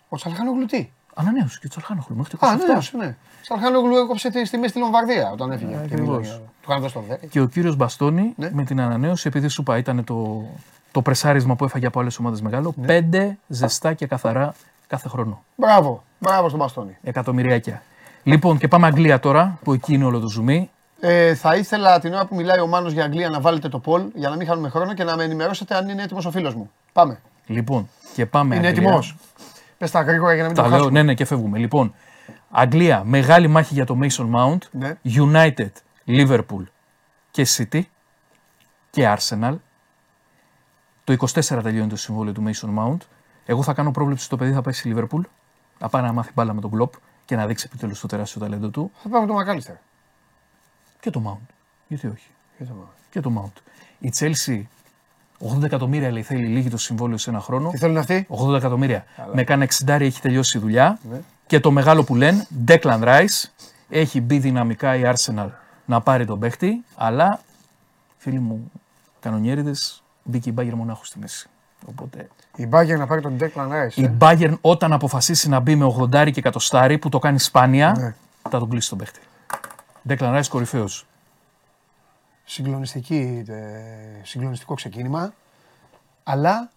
Ο 0.08 0.16
Σαλχάνογλου 0.16 0.66
τι; 0.66 0.90
Ανανέωσε 1.14 1.58
και 1.60 1.66
ο 1.66 1.68
Τσαλχάνογλου 1.68 2.16
μέχρι 2.16 2.36
το 2.36 2.46
28. 2.46 2.48
Α, 2.48 2.56
ναι, 2.96 3.04
ναι. 3.06 3.16
Σαλχάνογλου 3.42 3.96
έκοψε 3.96 4.30
τη 4.30 4.48
τιμή 4.50 4.68
στη 4.68 4.78
Λομβαρδία 4.78 5.30
όταν 5.30 5.50
έφυγε. 5.50 5.70
Και 5.70 5.76
ακριβώς. 5.76 6.16
μίλησε. 6.16 6.36
Του 6.62 6.68
είχαν 6.70 6.80
δώσει 6.80 6.94
το 6.94 7.02
10. 7.10 7.26
Και 7.28 7.40
ο 7.40 7.46
κύριος 7.46 7.76
Μπαστόνι 7.76 8.32
Ναι. 8.36 8.50
με 8.52 8.64
την 8.64 8.80
ανανέωση, 8.80 9.28
επειδή 9.28 9.48
σου 9.48 9.60
είπα 9.60 9.78
ήταν 9.78 10.04
το, 10.04 10.46
το 10.92 11.02
πρεσάρισμα 11.02 11.56
που 11.56 11.64
έφαγε 11.64 11.86
από 11.86 12.00
άλλες 12.00 12.18
ομάδες 12.18 12.40
μεγάλο, 12.40 12.72
Ναι. 12.76 12.86
πέντε 12.86 13.38
ζεστά 13.48 13.92
και 13.94 14.06
καθαρά 14.06 14.54
κάθε 14.86 15.08
χρόνο. 15.08 15.42
Μπράβο. 15.56 16.02
Μπράβο 16.18 16.48
στον 16.48 16.60
Μπαστόνι. 16.60 16.96
Εκατομμυριάκια. 17.02 17.82
Λοιπόν, 18.22 18.58
και 18.58 18.68
πάμε 18.68 18.86
Αγγλία 18.86 19.20
τώρα, 19.20 19.58
που 19.64 19.72
εκεί 19.72 19.94
είναι 19.94 20.04
όλο 20.04 20.20
το 20.20 20.28
ζουμί. 20.28 20.70
Ε, 21.00 21.34
θα 21.34 21.56
ήθελα 21.56 21.98
την 22.00 22.12
ώρα 22.14 22.26
που 22.26 22.34
μιλάει 22.34 22.60
ο 22.60 22.66
Μάνος 22.66 22.92
για 22.92 23.04
Αγγλία 23.04 23.28
να 23.28 23.40
βάλετε 23.40 23.68
το 23.68 23.80
poll 23.84 24.02
για 24.14 24.28
να 24.28 24.36
μην 24.36 24.46
χάνουμε 24.46 24.68
χρόνο 24.68 24.94
και 24.94 25.04
να 25.04 25.16
με 25.16 25.24
ενημερώσετε 25.24 25.74
αν 25.76 25.88
είναι 25.88 26.02
έτοιμος 26.02 26.24
ο 26.26 26.30
φίλος 26.30 26.54
μου. 26.54 26.70
Πάμε. 26.92 27.20
Λοιπόν, 27.46 27.88
και 28.14 28.26
πάμε 28.26 28.56
είναι 28.56 28.66
Αγγλία. 28.66 28.84
έτοιμος; 28.88 29.16
Πες 29.78 29.90
τα 29.90 30.00
γρήγορα 30.02 30.32
για 30.34 30.42
να 30.42 30.48
μην 30.48 30.56
Τα 30.56 30.62
το 30.62 30.68
λέω, 30.68 30.78
χάσουμε. 30.78 30.98
ναι, 30.98 31.06
ναι, 31.06 31.14
και 31.14 31.24
φεύγουμε. 31.24 31.58
Λοιπόν, 31.58 31.94
Αγγλία, 32.50 33.02
μεγάλη 33.04 33.48
μάχη 33.48 33.74
για 33.74 33.86
το 33.86 33.98
Mason 34.02 34.28
Mount. 34.34 34.58
Ναι. 34.70 34.96
United, 35.04 35.70
Liverpool 36.06 36.64
και 37.30 37.46
City 37.56 37.80
και 38.90 39.16
Arsenal. 39.16 39.54
Το 41.04 41.16
24 41.18 41.60
τελειώνει 41.62 41.88
το 41.88 41.96
συμβόλαιο 41.96 42.32
του 42.32 42.44
Mason 42.46 42.78
Mount. 42.78 43.06
Εγώ 43.44 43.62
θα 43.62 43.72
κάνω 43.72 43.90
πρόβλεψη 43.90 44.24
στο 44.24 44.36
παιδί 44.36 44.52
θα 44.52 44.62
πάει 44.62 44.74
στη 44.74 44.94
Liverpool. 44.96 45.20
Να 45.78 45.88
πάει 45.88 46.02
να 46.02 46.12
μάθει 46.12 46.30
μπάλα 46.34 46.52
με 46.52 46.60
τον 46.60 46.70
Κλοπ 46.70 46.92
και 47.24 47.36
να 47.36 47.46
δείξει 47.46 47.66
επιτέλους 47.68 48.00
το 48.00 48.06
τεράστιο 48.06 48.40
ταλέντο 48.40 48.68
του. 48.68 48.90
Θα 49.02 49.08
πάμε 49.08 49.26
το 49.26 49.32
Μακάλιστερ. 49.32 49.74
Και 51.00 51.10
το 51.10 51.22
Mount. 51.26 51.54
Γιατί 51.88 52.06
όχι; 52.06 52.30
Και 52.58 52.64
το 52.64 52.72
Mount. 52.80 53.02
Και 53.10 53.20
το 53.20 53.32
Mount. 53.38 53.62
Η 53.98 54.12
Chelsea 54.18 54.62
80 55.56 55.62
εκατομμύρια 55.62 56.10
λέει 56.10 56.22
θέλει 56.22 56.46
λίγη 56.46 56.68
το 56.70 56.76
συμβόλαιο 56.76 57.18
σε 57.18 57.30
ένα 57.30 57.40
χρόνο. 57.40 57.70
Τι 57.70 57.76
θέλουν 57.76 57.96
αυτοί; 57.96 58.26
80 58.30 58.54
εκατομμύρια. 58.54 59.04
Με 59.32 59.44
κάνα 59.44 59.68
60 59.84 59.88
έχει 59.88 60.20
τελειώσει 60.20 60.58
η 60.58 60.60
δουλειά. 60.60 60.98
Ναι. 61.10 61.20
Και 61.46 61.60
το 61.60 61.70
μεγάλο 61.70 62.04
που 62.04 62.14
λένε, 62.14 62.46
Declan 62.66 63.02
Rice, 63.02 63.50
έχει 63.88 64.20
μπει 64.20 64.38
δυναμικά 64.38 64.96
η 64.96 65.02
Arsenal 65.04 65.48
να 65.84 66.00
πάρει 66.00 66.24
τον 66.24 66.38
παίχτη, 66.38 66.84
αλλά 66.96 67.40
φίλοι 68.16 68.38
μου, 68.38 68.70
κανονιέριδες, 69.20 70.01
μπήκε 70.22 70.48
η 70.48 70.52
Μπάγκερ 70.56 70.74
μονάχου 70.74 71.04
στη 71.04 71.18
μέση. 71.18 71.48
Οπότε 71.86 72.28
Η 72.56 72.68
Bayern 72.72 72.98
να 72.98 73.06
πάρει 73.06 73.20
τον 73.20 73.36
Declan 73.40 73.68
Rice. 73.70 73.92
η 73.94 74.04
ε. 74.04 74.12
Bayern 74.20 74.54
όταν 74.60 74.92
αποφασίσει 74.92 75.48
να 75.48 75.60
μπει 75.60 75.74
με 75.76 75.84
80 75.98 76.10
και 76.10 76.38
εκατοστάρι 76.38 76.98
που 76.98 77.08
το 77.08 77.18
κάνει 77.18 77.38
σπάνια, 77.38 77.94
Ναι. 77.98 78.14
θα 78.50 78.58
τον 78.58 78.68
κλείσει 78.68 78.88
τον 78.88 78.98
παίχτη. 78.98 79.20
Declan 80.08 80.36
Rice 80.38 80.46
κορυφαίος. 80.48 81.06
Συγκλονιστική, 82.44 83.44
ε, 83.48 83.54
συγκλονιστικό 84.22 84.74
ξεκίνημα. 84.74 85.32
Αλλά 86.24 86.70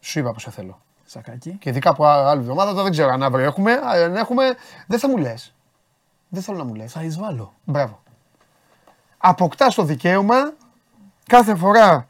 σου 0.00 0.18
είπα 0.18 0.32
πως 0.32 0.42
σε 0.42 0.50
θέλω. 0.50 0.80
Σακάκι. 1.04 1.50
Και 1.60 1.68
ειδικά 1.70 1.90
από 1.90 2.04
α- 2.06 2.30
άλλη 2.30 2.40
εβδομάδα, 2.40 2.70
τώρα 2.70 2.82
δεν 2.82 2.92
ξέρω 2.92 3.08
αν 3.10 3.22
αύριο 3.22 3.44
έχουμε. 3.44 3.72
Αν 3.72 4.16
έχουμε, 4.16 4.44
δεν 4.86 4.98
θα 4.98 5.08
μου 5.08 5.16
λες. 5.16 5.54
Δεν 6.28 6.42
θέλω 6.42 6.58
να 6.58 6.64
μου 6.64 6.74
λες. 6.74 6.92
Θα 6.92 7.02
εισβάλλω. 7.02 7.52
Μπράβο. 7.64 8.02
Αποκτάς 9.18 9.74
το 9.74 9.82
δικαίωμα 9.82 10.52
κάθε 11.26 11.54
φορά. 11.54 12.08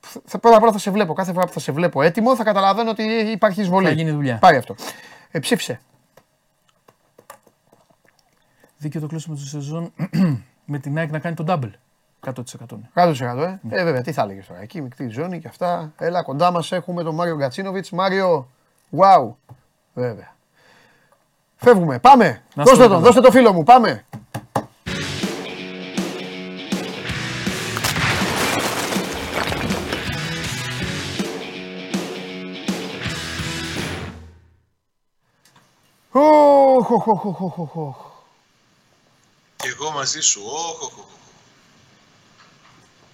Θα, 0.00 0.38
πρώτα 0.38 0.56
απ' 0.56 0.62
όλα 0.62 0.72
θα 0.72 0.78
σε 0.78 0.90
βλέπω. 0.90 1.12
Κάθε 1.12 1.32
φορά 1.32 1.46
που 1.46 1.52
θα 1.52 1.60
σε 1.60 1.72
βλέπω 1.72 2.02
έτοιμο 2.02 2.36
θα 2.36 2.44
καταλαβαίνω 2.44 2.90
ότι 2.90 3.02
υπάρχει 3.32 3.60
εισβολή. 3.60 3.86
Θα 3.86 3.92
γίνει 3.92 4.10
δουλειά. 4.10 4.38
Πάει 4.38 4.56
αυτό. 4.56 4.74
Ε, 5.30 5.38
ψήφισε. 5.38 5.80
Δίκαιο 8.76 9.00
το 9.00 9.06
κλείσιμο 9.06 9.34
τη 9.36 9.40
σεζόν 9.40 9.92
με 10.64 10.78
την 10.78 10.98
ΑΕΚ 10.98 11.10
να 11.10 11.18
κάνει 11.18 11.34
τον 11.34 11.46
double. 11.48 11.70
100%. 12.26 12.32
είναι. 12.72 12.90
100% 12.94 13.38
ε. 13.38 13.80
ε, 13.80 13.84
βέβαια, 13.84 14.02
τι 14.02 14.12
θα 14.12 14.22
έλεγες 14.22 14.46
τώρα. 14.46 14.60
Εκεί 14.60 14.80
μικρή 14.80 15.08
ζώνη 15.08 15.40
και 15.40 15.48
αυτά. 15.48 15.92
Έλα, 15.98 16.22
κοντά 16.22 16.50
μας 16.50 16.72
έχουμε 16.72 17.02
τον 17.02 17.14
Μάριο 17.14 17.36
Γκατσίνοβιτς. 17.36 17.90
Μάριο, 17.90 18.48
wow. 18.96 19.32
Βέβαια. 19.94 20.34
Φεύγουμε. 21.56 21.98
Πάμε. 21.98 22.42
Να 22.54 22.62
δώστε 22.62 22.78
στο 22.78 22.88
τον, 22.88 22.92
δούμε. 22.92 23.06
δώστε 23.06 23.20
το 23.20 23.30
φίλο 23.30 23.52
μου. 23.52 23.62
Πάμε. 23.62 24.04
Οχ, 36.92 37.06
οχ, 37.06 37.24
οχ, 37.24 37.40
οχ, 37.40 37.58
οχ, 37.58 37.76
οχ. 37.76 37.96
Και 39.56 39.68
εγώ 39.68 39.90
μαζί 39.90 40.20
σου. 40.20 40.40
Όχ, 40.44 40.82
όχ, 40.82 40.98
όχ. 40.98 41.04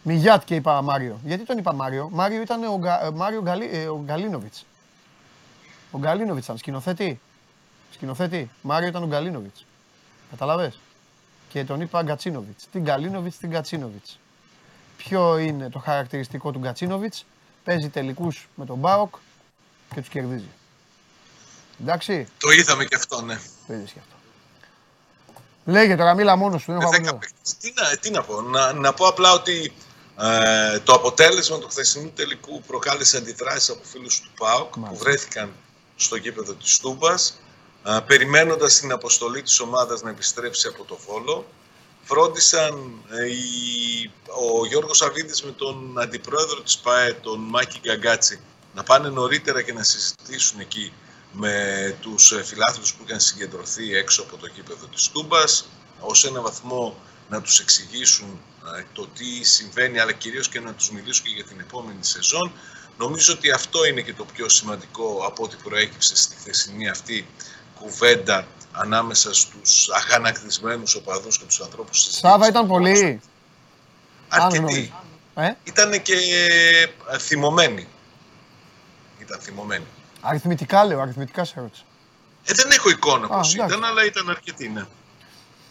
Μιγιάτ 0.03 0.45
και 0.45 0.55
είπα 0.55 0.83
Μάριο. 0.83 1.21
Γιατί 1.25 1.45
τον 1.45 1.59
είπα 1.59 1.73
Μάριο; 1.75 2.09
Μάριο 2.13 2.41
ήταν 2.41 2.65
ο, 2.65 2.75
Γκα, 2.77 3.05
ε, 3.05 3.11
Μάριο 3.11 3.43
Γκαλί, 3.43 3.69
ε, 3.73 3.87
ο 3.87 4.01
Γκαλίνοβιτς. 4.05 4.67
Ο 5.91 5.99
Γκαλίνοβιτς 5.99 6.45
ήταν 6.45 6.59
σκηνοθέτη. 6.59 7.21
Σκηνοθέτη. 7.91 8.51
Μάριο 8.63 8.89
ήταν 8.89 9.03
ο 9.03 9.07
Γκαλίνοβιτς. 9.07 9.65
Καταλαβες. 10.31 10.79
Και 11.49 11.65
τον 11.65 11.81
είπα 11.81 12.03
Γκατσίνοβιτς. 12.03 12.67
Τι 12.73 12.79
Γκαλίνοβιτς, 12.79 13.39
τι 13.39 13.47
Γκατσίνοβιτς. 13.47 14.19
Ποιο 14.97 15.39
είναι 15.39 15.69
το 15.69 15.79
χαρακτηριστικό 15.79 16.51
του 16.51 16.59
Γκατσίνοβιτς; 16.59 17.27
Παίζει 17.65 17.89
τελικούς 17.89 18.49
με 18.55 18.65
τον 18.65 18.79
Μπάοκ 18.79 19.15
και 19.95 20.01
τους 20.01 20.09
κερδίζει. 20.09 20.49
Εντάξει, 21.81 22.29
Το 22.39 22.51
είδαμε 22.51 22.85
και 22.85 22.95
αυτό, 22.97 23.21
ναι. 23.23 23.41
το 23.67 23.73
είδες 23.75 23.91
και 23.93 23.99
αυτό. 23.99 24.15
Λέγε 25.65 25.97
τώρα, 25.97 26.15
μίλα 26.15 26.37
μόνος 26.37 26.63
σου, 26.63 26.73
δεν 26.73 26.81
έχω 26.81 26.91
Με 26.91 26.97
από 27.09 27.17
10 27.17 27.21
παίκτες. 27.21 27.57
Τι 27.61 27.73
να, 27.77 27.97
τι 27.97 28.11
να 28.11 28.23
πω. 28.23 28.41
Να, 28.41 28.73
να 28.73 28.93
πω 28.93 29.07
απλά 29.07 29.33
ότι 29.33 29.73
ε, 30.21 30.79
το 30.79 30.93
αποτέλεσμα 30.93 31.59
του 31.59 31.69
χθεσινού 31.69 32.11
τελικού 32.15 32.63
προκάλεσε 32.63 33.17
αντιδράσεις 33.17 33.69
από 33.71 33.81
φίλους 33.85 34.21
του 34.21 34.31
ΠΑΟΚ 34.39 34.73
που 34.73 34.81
Μάλιστα. 34.81 35.05
βρέθηκαν 35.05 35.53
στο 35.97 36.17
γήπεδο 36.17 36.53
της 36.53 36.79
Τούμπας 36.79 37.41
ε, 37.87 37.99
περιμένοντας 38.07 38.75
την 38.81 38.93
αποστολή 38.93 39.43
της 39.43 39.61
ομάδας 39.61 40.03
να 40.03 40.11
επιστρέψει 40.11 40.69
από 40.69 40.85
το 40.85 40.99
Βόλο. 41.07 41.47
Φρόντισαν 42.05 42.93
ε, 43.11 43.27
οι- 43.31 44.11
ο 44.61 44.67
Γιώργος 44.67 45.03
Αβίδης 45.03 45.43
με 45.43 45.51
τον 45.51 45.99
αντιπρόεδρο 46.01 46.61
της 46.61 46.79
ΠΑΕ, 46.79 47.13
τον 47.13 47.41
Μάκη 47.41 47.79
Γκαγκάτσι, 47.83 48.41
να 48.75 48.83
πάνε 48.83 49.09
νωρίτερα 49.09 49.63
και 49.63 49.73
να 49.73 49.83
συζητήσουν 49.83 50.61
εκεί 50.61 50.93
με 51.39 51.97
τους 52.01 52.33
ε, 52.33 52.43
φιλάθλους 52.45 52.95
που 52.95 53.05
είχαν 53.07 53.21
συγκεντρωθεί 53.21 53.97
έξω 53.97 54.23
από 54.23 54.37
το 54.37 54.47
γήπεδο 54.47 54.87
της 54.87 55.09
Τούμπας, 55.09 55.69
ως 56.01 56.25
ένα 56.25 56.41
βαθμό 56.41 56.97
να 57.29 57.41
τους 57.41 57.61
εξηγήσουν 57.61 58.41
ε, 58.79 58.83
το 58.93 59.07
τι 59.07 59.45
συμβαίνει, 59.45 59.99
αλλά 59.99 60.13
κυρίως 60.13 60.49
και 60.49 60.61
να 60.61 60.73
τους 60.73 60.91
μιλήσουν 60.91 61.25
και 61.25 61.31
για 61.35 61.45
την 61.45 61.61
επόμενη 61.61 62.05
σεζόν. 62.05 62.53
Νομίζω 62.99 63.33
ότι 63.33 63.51
αυτό 63.51 63.85
είναι 63.85 64.01
και 64.01 64.13
το 64.15 64.25
πιο 64.25 64.49
σημαντικό 64.49 65.23
από 65.27 65.43
ό,τι 65.45 65.57
προέκυψε 65.65 66.17
στη 66.17 66.37
χθεσινή 66.37 66.89
αυτή 66.89 67.27
κουβέντα 67.81 68.47
ανάμεσα 68.73 69.35
στους 69.35 69.89
αγανακτισμένους 69.91 70.95
οπαδούς 70.95 71.39
και 71.39 71.45
τους 71.45 71.61
ανθρώπους 71.61 72.07
της 72.07 72.17
Σάβα 72.17 72.49
ήταν 72.49 72.67
πολύ. 72.67 73.21
Αν 74.29 74.41
Αρκετοί. 74.41 74.59
γνωρίζεις. 74.59 74.93
Ε, 75.35 75.57
Ήταν 75.65 76.03
και 76.03 76.15
ε, 77.13 77.19
θυμωμένοι. 77.19 77.89
Ήταν 79.19 79.41
θυμωμένοι. 79.41 79.87
Αριθμητικά 80.21 80.85
λέω, 80.85 81.01
αριθμητικά 81.01 81.45
σε 81.45 81.55
ρώτησα. 81.61 81.83
Ε, 82.45 82.53
δεν 82.53 82.71
έχω 82.71 82.91
εικόνα 82.91 83.25
Α, 83.25 83.29
πώς 83.29 83.55
εντάξει. 83.55 83.77
ήταν, 83.77 83.89
αλλά 83.91 84.05
ήταν 84.05 84.31
αρκετοί, 84.31 84.69
ναι. 84.69 84.85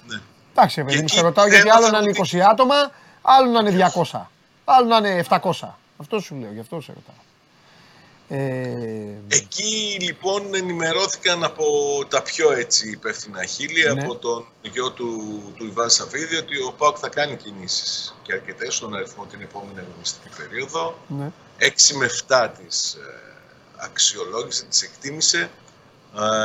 ναι. 0.08 0.19
Εντάξει, 0.51 0.79
ρε 0.79 0.86
παιδί 0.86 0.97
μου, 1.01 1.05
Και 1.05 1.13
σε 1.15 1.21
ρωτάω 1.21 1.47
γιατί 1.47 1.62
έμαθα 1.67 1.77
άλλο 1.77 1.89
να 1.89 1.97
είναι 1.97 2.10
ότι- 2.19 2.38
20 2.38 2.41
άτομα, 2.51 2.75
άλλο 3.21 3.51
να 3.51 3.60
είναι 3.60 3.71
200, 3.71 4.29
άλλο 4.65 4.88
να 4.88 4.97
είναι 4.97 5.25
700. 5.29 5.77
Αυτό 5.97 6.19
σου 6.19 6.36
λέω, 6.36 6.51
γι' 6.53 6.60
αυτό 6.60 6.81
σε 6.81 6.93
ρωτάω. 6.93 7.23
Ε, 8.27 9.17
Εκεί 9.27 9.97
λοιπόν 10.01 10.55
ενημερώθηκαν 10.55 11.43
από 11.43 11.65
τα 12.10 12.21
πιο 12.21 12.51
έτσι 12.51 12.89
υπεύθυνα 12.89 13.45
χείλη, 13.45 13.93
Ναι. 13.93 14.01
από 14.03 14.15
τον 14.15 14.45
γιο 14.62 14.91
του, 14.91 15.41
του 15.58 15.65
Ιβάν 15.65 15.89
Σαββίδη, 15.89 16.36
ότι 16.36 16.58
ο 16.62 16.73
ΠΑΟΚ 16.77 16.97
θα 16.99 17.10
κάνει 17.10 17.36
κινήσεις 17.36 18.15
και 18.23 18.34
αρκετές 18.34 18.75
στον 18.75 18.95
αριθμό 18.95 19.25
την 19.25 19.41
επόμενη 19.41 19.79
αγωνιστική 19.79 20.29
περίοδο. 20.38 20.97
ναι. 21.08 21.31
6 21.60 21.93
με 21.95 22.05
7 22.05 22.49
τις 22.58 22.93
ε, 22.93 22.99
αξιολόγησε, 23.77 24.65
τις 24.65 24.81
εκτίμησε 24.81 25.49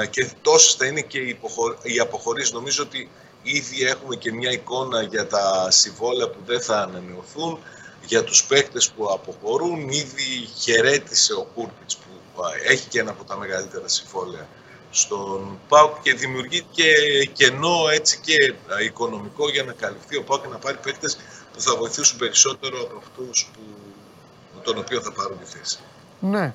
ε, 0.02 0.06
και 0.06 0.30
τόσες 0.42 0.74
θα 0.74 0.86
είναι 0.86 1.00
και 1.00 1.18
οι, 1.18 1.28
υποχω... 1.28 1.76
οι 1.82 1.98
αποχωρήσεις. 1.98 2.52
Νομίζω 2.52 2.82
ότι 2.82 3.10
ήδη 3.42 3.84
έχουμε 3.84 4.16
και 4.16 4.32
μια 4.32 4.50
εικόνα 4.50 5.02
για 5.02 5.26
τα 5.26 5.70
συμβόλαια 5.70 6.28
που 6.28 6.38
δεν 6.46 6.60
θα 6.60 6.80
ανανεωθούν, 6.80 7.58
για 8.06 8.24
τους 8.24 8.44
παίκτες 8.44 8.90
που 8.90 9.12
αποχωρούν. 9.12 9.88
Ήδη 9.88 10.48
χαιρέτησε 10.58 11.32
ο 11.32 11.46
Κούρπιτς 11.54 11.96
που 11.96 12.42
ε, 12.42 12.72
έχει 12.72 12.88
και 12.88 13.00
ένα 13.00 13.10
από 13.10 13.24
τα 13.24 13.36
μεγαλύτερα 13.36 13.88
συμβόλαια 13.88 14.48
στον 14.90 15.58
ΠΑΟΚ 15.68 16.02
και 16.02 16.14
δημιουργεί 16.14 16.66
και 16.70 16.84
κενό 17.32 17.88
έτσι 17.92 18.20
και 18.22 18.54
ε, 18.78 18.84
οικονομικό 18.84 19.50
για 19.50 19.62
να 19.62 19.72
καλυφθεί 19.72 20.16
ο 20.16 20.22
ΠΑΟΚ 20.22 20.42
και 20.42 20.48
να 20.48 20.58
πάρει 20.58 20.76
παίκτες 20.82 21.18
που 21.52 21.60
θα 21.60 21.76
βοηθήσουν 21.76 22.18
περισσότερο 22.18 22.80
από 22.82 22.98
αυτούς 22.98 23.50
που 23.52 23.60
τον 24.62 24.78
οποίο 24.78 25.00
θα 25.00 25.12
πάρουν 25.12 25.38
τη 25.38 25.44
θέση. 25.44 25.78
ναι. 26.20 26.54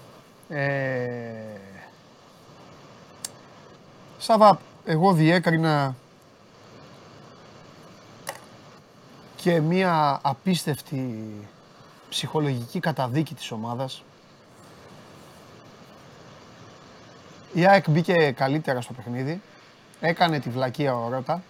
Ε, 0.49 1.31
Σάβα, 4.17 4.59
εγώ 4.85 5.13
διέκρινα 5.13 5.95
και 9.35 9.59
μία 9.59 10.19
απίστευτη 10.23 11.29
ψυχολογική 12.09 12.79
καταδίκη 12.79 13.33
της 13.33 13.51
ομάδας. 13.51 14.03
Η 17.53 17.65
ΑΕΚ 17.65 17.89
μπήκε 17.89 18.31
καλύτερα 18.31 18.81
στο 18.81 18.93
παιχνίδι, 18.93 19.41
έκανε 19.99 20.39
τη 20.39 20.49
βλακεία 20.49 20.95
ο 20.95 21.09
Ρώτα 21.09 21.41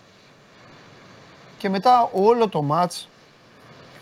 και 1.57 1.69
μετά 1.69 2.09
όλο 2.13 2.49
το 2.49 2.61
μάτς, 2.61 3.07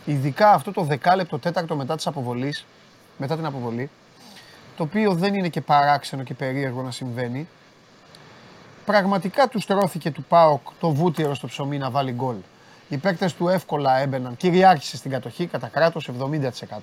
ειδικά 0.06 0.52
αυτό 0.52 0.72
το 0.72 0.82
δεκάλεπτο 0.84 1.39
τέταρτο 1.39 1.76
μετά 1.76 1.96
της 1.96 2.08
αποβολής, 2.08 2.66
μετά 3.18 3.36
την 3.36 3.46
αποβολή, 3.46 3.89
το 4.78 4.84
οποίο 4.84 5.14
δεν 5.14 5.34
είναι 5.34 5.50
και 5.50 5.62
παράξενο 5.62 6.24
και 6.24 6.34
περίεργο 6.34 6.82
να 6.82 6.92
συμβαίνει, 6.92 7.48
πραγματικά 8.86 9.48
τους 9.48 9.64
στρώθηκε 9.64 10.12
του 10.12 10.24
ΠΑΟΚ 10.24 10.62
το 10.80 10.90
βούτυρο 10.90 11.34
στο 11.34 11.48
ψωμί 11.48 11.78
να 11.78 11.90
βάλει 11.90 12.12
γκολ. 12.12 12.36
Οι 12.90 12.98
παίκτες 12.98 13.34
του 13.34 13.48
εύκολα 13.48 13.98
έμπαιναν, 13.98 14.38
κυριάρχησε 14.38 14.98
στην 14.98 15.12
κατοχή 15.12 15.48
κατά 15.48 15.68
κράτος 15.68 16.10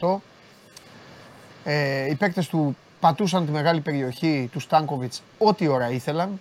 70%. 0.00 0.16
Ε, 1.64 2.10
οι 2.10 2.14
παίκτες 2.14 2.48
του 2.48 2.76
πατούσαν 3.00 3.46
τη 3.46 3.52
μεγάλη 3.52 3.80
περιοχή 3.80 4.48
τους 4.52 4.62
Στάνκοβιτς 4.62 5.22
ό,τι 5.38 5.66
ώρα 5.66 5.90
ήθελαν. 5.90 6.40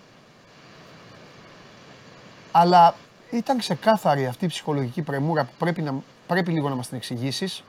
Αλλά 2.52 2.94
ήταν 3.30 3.58
ξεκάθαρη 3.58 4.26
αυτή 4.26 4.44
η 4.44 4.48
ψυχολογική 4.48 5.02
πρεμούρα 5.02 5.44
που 5.44 5.52
πρέπει, 5.58 5.82
να, 5.82 5.94
πρέπει 6.26 6.52
λίγο 6.52 6.68
να 6.68 6.74
μας 6.74 6.88
την 6.88 6.96
εξηγήσεις. 6.96 7.64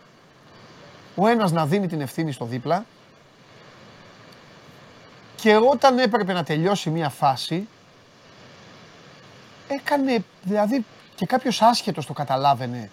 Ο 1.16 1.28
ένας 1.28 1.52
να 1.52 1.66
δίνει 1.66 1.88
την 1.88 2.02
ευθύνη 2.02 2.32
στο 2.32 2.46
δίπλα 2.46 2.86
και 5.42 5.56
όταν 5.56 6.00
έπρεπε 6.00 6.34
να 6.34 6.44
τελειώσει 6.44 6.90
μια 6.90 7.10
φάση 7.10 7.68
έκανε, 9.68 10.24
δηλαδή 10.44 10.86
και 11.16 11.26
κάποιος 11.26 11.62
άσχετος 11.62 12.06
το 12.06 12.14
καταλάβαινε 12.14 12.90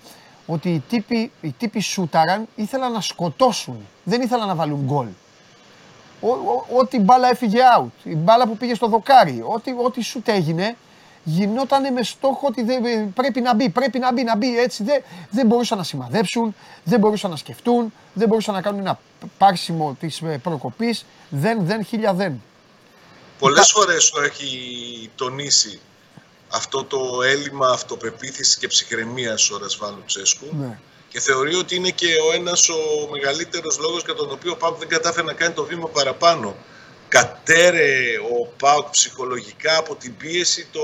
ότι 0.46 0.68
οι 0.74 0.82
τύποι, 0.88 1.32
οι 1.40 1.54
τύποι 1.58 1.80
σούταραν, 1.80 2.46
ήθελαν 2.56 2.92
να 2.92 3.00
σκοτώσουν, 3.00 3.86
δεν 4.04 4.20
ήθελαν 4.20 4.46
να 4.48 4.54
βάλουν 4.54 4.80
γκολ. 4.84 5.06
Ο- 6.20 6.28
ο- 6.28 6.66
Ό,τι 6.78 6.98
μπάλα 7.00 7.28
έφυγε 7.28 7.58
out, 7.78 7.86
η 8.04 8.14
μπάλα 8.16 8.46
που 8.46 8.56
πήγε 8.56 8.74
στο 8.74 8.86
δοκάρι, 8.88 9.42
ό,τι, 9.46 9.74
ό,τι 9.84 10.02
σουτ 10.02 10.28
έγινε, 10.28 10.76
γινόταν 11.28 11.92
με 11.92 12.02
στόχο 12.02 12.46
ότι 12.46 12.62
δεν, 12.62 13.12
πρέπει 13.14 13.40
να 13.40 13.54
μπει, 13.54 13.68
πρέπει 13.68 13.98
να 13.98 14.12
μπει, 14.12 14.22
να 14.22 14.36
μπει 14.36 14.58
έτσι. 14.58 14.82
Δεν, 14.82 15.02
δεν 15.30 15.46
μπορούσαν 15.46 15.78
να 15.78 15.84
σημαδέψουν, 15.84 16.54
δεν 16.84 17.00
μπορούσαν 17.00 17.30
να 17.30 17.36
σκεφτούν, 17.36 17.92
δεν 18.12 18.28
μπορούσαν 18.28 18.54
να 18.54 18.62
κάνουν 18.62 18.80
ένα 18.80 18.98
πάρσιμο 19.38 19.96
της 20.00 20.22
προκοπής. 20.42 21.04
Δεν, 21.28 21.58
δεν, 21.64 21.84
χίλια 21.84 22.12
δεν. 22.14 22.42
Πολλές 23.38 23.70
φορές 23.70 24.10
το 24.10 24.20
έχει 24.20 25.10
τονίσει 25.14 25.80
αυτό 26.48 26.84
το 26.84 27.22
έλλειμμα 27.22 27.68
αυτοπεποίθησης 27.68 28.56
και 28.56 28.66
ψυχραιμίας 28.66 29.50
ο 29.50 29.58
Ρασβάλου 29.58 30.02
Τσέσκου. 30.06 30.46
Ναι. 30.60 30.78
Και 31.08 31.20
θεωρεί 31.20 31.54
ότι 31.54 31.76
είναι 31.76 31.90
και 31.90 32.06
ο 32.28 32.34
ένας 32.34 32.68
ο 32.68 33.08
μεγαλύτερος 33.10 33.78
λόγος 33.78 34.02
για 34.04 34.14
τον 34.14 34.30
οποίο 34.30 34.52
ο 34.52 34.56
Πάουκ 34.56 34.78
δεν 34.78 34.88
κατάφερε 34.88 35.26
να 35.26 35.32
κάνει 35.32 35.54
το 35.54 35.64
βήμα 35.64 35.88
παραπάνω. 35.88 36.56
Κατέρε 37.08 37.88
ο 38.40 38.46
Πάουκ 38.58 38.90
ψυχολογικά 38.90 39.76
από 39.78 39.94
την 39.94 40.16
πίεση 40.16 40.68
το, 40.72 40.80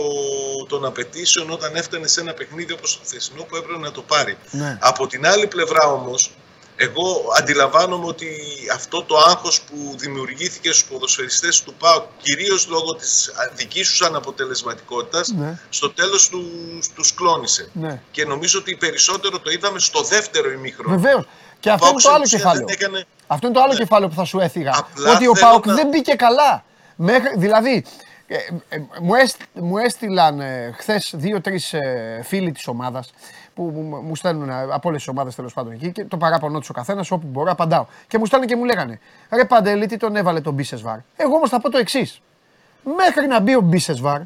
των 0.68 0.84
απαιτήσεων 0.84 1.50
όταν 1.50 1.76
έφτανε 1.76 2.06
σε 2.06 2.20
ένα 2.20 2.32
παιχνίδι 2.32 2.72
όπως 2.72 2.98
το 2.98 3.00
χθεσινό 3.04 3.42
που 3.42 3.56
έπρεπε 3.56 3.78
να 3.78 3.90
το 3.90 4.02
πάρει. 4.02 4.36
Ναι. 4.50 4.78
Από 4.80 5.06
την 5.06 5.26
άλλη 5.26 5.46
πλευρά 5.46 5.86
όμως, 5.86 6.30
εγώ 6.76 7.32
αντιλαμβάνομαι 7.38 8.06
ότι 8.06 8.28
αυτό 8.72 9.02
το 9.02 9.16
άγχος 9.16 9.60
που 9.60 9.94
δημιουργήθηκε 9.98 10.68
στους 10.72 10.84
ποδοσφαιριστές 10.84 11.62
του 11.62 11.74
ΠΑΟΚ 11.78 12.04
κυρίως 12.22 12.66
λόγω 12.68 12.94
της 12.94 13.32
δικής 13.54 13.88
τους 13.88 14.02
αναποτελεσματικότητας 14.02 15.28
Ναι. 15.28 15.58
στο 15.68 15.90
τέλος 15.90 16.28
του, 16.28 16.42
τους 16.94 17.14
κλώνησε. 17.14 17.70
Ναι. 17.72 18.02
Και 18.10 18.24
νομίζω 18.24 18.58
ότι 18.58 18.76
περισσότερο 18.76 19.38
το 19.38 19.50
είδαμε 19.50 19.78
στο 19.78 20.02
δεύτερο 20.02 20.50
ημίχρονο. 20.50 20.98
Βεβαίως. 20.98 21.26
Και 21.64 21.70
αυτό 21.70 21.86
Ο 21.86 21.88
είναι 21.90 22.00
Πάοκ 22.02 22.02
το 22.02 22.14
άλλο 22.14 22.24
στην 22.26 22.38
ουσία 22.38 22.38
κεφάλαιο. 22.38 22.66
δεν 22.66 22.76
έκανε- 22.80 23.06
Αυτό 23.26 23.46
είναι 23.46 23.56
το 23.56 23.62
άλλο 23.62 23.72
Ναι. 23.72 23.78
κεφάλαιο 23.78 24.08
που 24.08 24.14
θα 24.14 24.24
σου 24.24 24.40
έφυγα. 24.40 24.72
Απλά 24.76 25.10
ότι 25.12 25.26
ο 25.26 25.34
θέλω 25.36 25.50
Πάοκ 25.50 25.66
να- 25.66 25.74
δεν 25.74 25.88
μπήκε 25.88 26.14
καλά. 26.14 26.64
Μέχρι, 26.96 27.34
δηλαδή, 27.36 27.84
ε, 28.26 28.36
ε, 28.68 28.82
μου, 29.00 29.14
έστ, 29.14 29.40
μου 29.52 29.78
έστειλαν 29.78 30.40
ε, 30.40 30.74
χθες 30.78 31.12
δύο-τρεις 31.16 31.72
ε, 31.72 32.20
φίλοι 32.24 32.52
της 32.52 32.66
ομάδας 32.66 33.12
που 33.54 33.62
μου, 33.62 33.96
μου 34.02 34.16
στέλνουν 34.16 34.48
ε, 34.48 34.54
από 34.70 34.88
όλες 34.88 35.00
τις 35.00 35.08
ομάδες 35.08 35.34
τέλος 35.34 35.52
πάντων 35.52 35.72
εκεί 35.72 35.92
και 35.92 36.04
το 36.04 36.16
παράπονο 36.16 36.58
τους 36.58 36.68
ο 36.68 36.72
καθένας 36.72 37.10
όπου 37.10 37.26
μπορώ 37.26 37.50
απαντάω. 37.50 37.86
Και 38.08 38.18
μου 38.18 38.26
στέλνουν 38.26 38.48
και 38.48 38.56
μου 38.56 38.64
λέγανε 38.64 39.00
Ρε 39.32 39.44
Παντελή, 39.44 39.86
τι 39.86 39.96
τον 39.96 40.16
έβαλε 40.16 40.40
τον 40.40 40.54
Μπίσεσβαρ. 40.54 40.98
Εγώ 41.16 41.34
όμως 41.34 41.50
θα 41.50 41.60
πω 41.60 41.70
το 41.70 41.78
εξής. 41.78 42.20
Μέχρι 42.96 43.26
να 43.26 43.40
μπει 43.40 43.54
ο 43.54 43.60
Μπίσεσβαρ, 43.60 44.20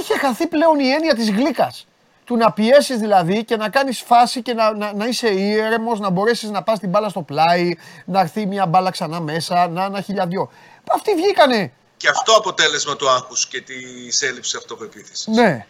είχε 0.00 0.18
χαθεί 0.18 0.46
πλέον 0.46 0.78
η 0.78 0.88
έννοια 0.90 1.14
της 1.14 1.30
γλύκας. 1.30 1.86
Του 2.26 2.36
να 2.36 2.52
πιέσεις 2.52 2.98
δηλαδή 2.98 3.44
και 3.44 3.56
να 3.56 3.68
κάνεις 3.68 4.00
φάση 4.00 4.42
και 4.42 4.54
να, 4.54 4.76
να, 4.76 4.92
να 4.92 5.06
είσαι 5.06 5.28
ήρεμος, 5.28 6.00
να 6.00 6.10
μπορέσεις 6.10 6.50
να 6.50 6.62
πας 6.62 6.78
την 6.78 6.88
μπάλα 6.88 7.08
στο 7.08 7.22
πλάι, 7.22 7.72
να 8.04 8.20
έρθει 8.20 8.46
μια 8.46 8.66
μπάλα 8.66 8.90
ξανά 8.90 9.20
μέσα, 9.20 9.68
να 9.68 9.84
ένα 9.84 10.00
χιλιαδιό. 10.00 10.50
Αυτοί 10.90 11.14
βγήκανε. 11.14 11.72
Και 11.96 12.08
αυτό 12.08 12.32
αποτέλεσμα 12.32 12.96
του 12.96 13.08
άγχους 13.08 13.46
και 13.46 13.60
της 13.60 14.22
έλλειψης 14.22 14.54
αυτοπεποίθησης. 14.54 15.26
Ναι, 15.26 15.66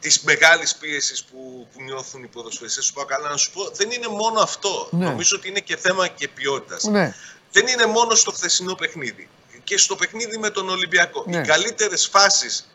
Της 0.00 0.20
μεγάλης 0.22 0.74
πίεσης 0.74 1.24
που, 1.24 1.66
που 1.72 1.82
νιώθουν 1.82 2.22
οι 2.22 2.26
ποδοσφαιριστές 2.26 2.86
του 2.86 2.92
ΠΑΟΚ. 2.92 3.12
Αλλά 3.12 3.28
να 3.28 3.36
σου 3.36 3.50
πω, 3.52 3.70
δεν 3.74 3.90
είναι 3.90 4.08
μόνο 4.08 4.40
αυτό. 4.40 4.88
Ναι. 4.90 5.04
Νομίζω 5.04 5.36
ότι 5.36 5.48
είναι 5.48 5.60
και 5.60 5.76
θέμα 5.76 6.08
και 6.08 6.28
ποιότητας. 6.28 6.84
ναι, 6.84 7.14
Δεν 7.52 7.66
είναι 7.66 7.86
μόνο 7.86 8.14
στο 8.14 8.30
χθεσινό 8.30 8.74
παιχνίδι. 8.74 9.28
Και 9.64 9.78
στο 9.78 9.94
παιχνίδι 9.96 10.38
με 10.38 10.50
τον 10.50 10.68
Ολυμπιακό. 10.68 11.24
Ναι. 11.26 11.36
Οι 11.38 11.40
καλύτερες 11.40 12.06
φάσεις 12.06 12.68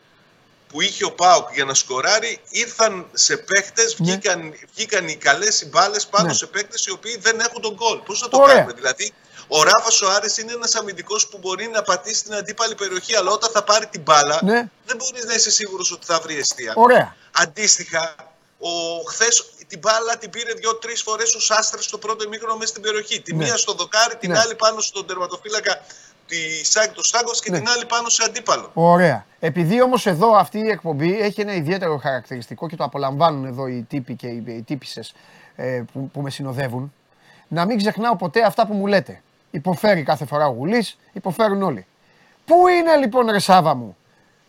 που 0.70 0.80
είχε 0.80 1.04
ο 1.04 1.12
ΠΑΟΚ 1.12 1.48
για 1.54 1.64
να 1.64 1.74
σκοράρει 1.74 2.40
ήρθαν 2.48 3.06
σε 3.12 3.36
παίχτε, 3.36 3.82
Ναι. 3.82 3.90
βγήκαν, 3.98 4.52
βγήκαν 4.74 5.08
οι 5.08 5.16
καλές 5.16 5.66
μπάλε 5.68 5.96
πάνω 6.10 6.26
Ναι. 6.26 6.32
σε 6.34 6.46
παίχτε 6.46 6.76
οι 6.86 6.90
οποίοι 6.90 7.16
δεν 7.16 7.40
έχουν 7.40 7.60
τον 7.62 7.74
γκολ. 7.74 7.98
Πώς 7.98 8.20
να 8.20 8.28
το 8.28 8.36
Ωραία. 8.40 8.54
κάνουμε, 8.54 8.72
Δηλαδή, 8.72 9.12
ο 9.48 9.62
Ράφα 9.62 10.06
ο 10.06 10.10
Άρης 10.10 10.38
είναι 10.38 10.52
ένας 10.52 10.74
αμυντικός 10.74 11.26
που 11.28 11.38
μπορεί 11.38 11.66
να 11.68 11.82
πατήσει 11.82 12.22
την 12.24 12.34
αντίπαλη 12.34 12.74
περιοχή, 12.74 13.14
αλλά 13.16 13.30
όταν 13.30 13.50
θα 13.50 13.62
πάρει 13.62 13.86
την 13.86 14.00
μπάλα, 14.02 14.38
Ναι. 14.42 14.68
δεν 14.86 14.96
μπορείς 14.96 15.24
να 15.24 15.34
είσαι 15.34 15.50
σίγουρος 15.50 15.92
ότι 15.92 16.06
θα 16.06 16.20
βρει 16.20 16.38
αιστεία. 16.38 16.72
ωραία. 16.76 17.16
Αντίστοιχα, 17.32 18.14
ο 18.58 18.70
χθες 19.08 19.44
την 19.66 19.78
μπάλα 19.78 20.16
την 20.18 20.30
πήρε 20.30 20.52
δύο-τρεις 20.52 21.02
φορές 21.02 21.34
ο 21.34 21.40
Σάστρε 21.40 21.82
στο 21.82 21.98
πρώτο 21.98 22.24
ημίχρονο 22.24 22.56
μέσα 22.56 22.70
στην 22.70 22.82
περιοχή. 22.82 23.20
Τη 23.20 23.34
Ναι. 23.34 23.44
μία 23.44 23.56
στο 23.56 23.72
δοκάρι, 23.72 24.16
την 24.16 24.30
Ναι. 24.30 24.38
άλλη 24.38 24.54
πάνω 24.54 24.80
στον 24.80 25.06
τερματοφύλακα 25.06 25.84
τη 26.30 26.64
Σάκη 26.66 26.94
του 26.94 27.04
Στάγκο 27.04 27.30
και 27.42 27.50
Ναι. 27.50 27.58
την 27.58 27.68
άλλη 27.68 27.86
πάνω 27.86 28.08
σε 28.08 28.22
αντίπαλο. 28.26 28.70
Ωραία. 28.74 29.24
Επειδή 29.40 29.82
όμως 29.82 30.06
εδώ 30.06 30.36
αυτή 30.36 30.58
η 30.58 30.68
εκπομπή 30.68 31.20
έχει 31.20 31.40
ένα 31.40 31.54
ιδιαίτερο 31.54 31.96
χαρακτηριστικό 31.96 32.68
και 32.68 32.76
το 32.76 32.84
απολαμβάνουν 32.84 33.44
εδώ 33.44 33.66
οι 33.66 33.86
τύποι 33.88 34.14
και 34.14 34.26
οι, 34.26 34.44
οι 34.46 34.62
τύπισσες, 34.62 35.14
ε, 35.56 35.82
που, 35.92 36.10
που 36.12 36.20
με 36.20 36.30
συνοδεύουν, 36.30 36.92
να 37.48 37.64
μην 37.64 37.78
ξεχνάω 37.78 38.16
ποτέ 38.16 38.42
αυτά 38.42 38.66
που 38.66 38.74
μου 38.74 38.86
λέτε. 38.86 39.22
Υποφέρει 39.50 40.02
κάθε 40.02 40.24
φορά 40.26 40.46
ο 40.46 40.50
Γουλής, 40.52 40.98
υποφέρουν 41.12 41.62
όλοι. 41.62 41.86
Πού 42.44 42.68
είναι 42.68 42.96
λοιπόν 42.96 43.30
ρε 43.30 43.38
Σάβα 43.38 43.74
μου 43.74 43.96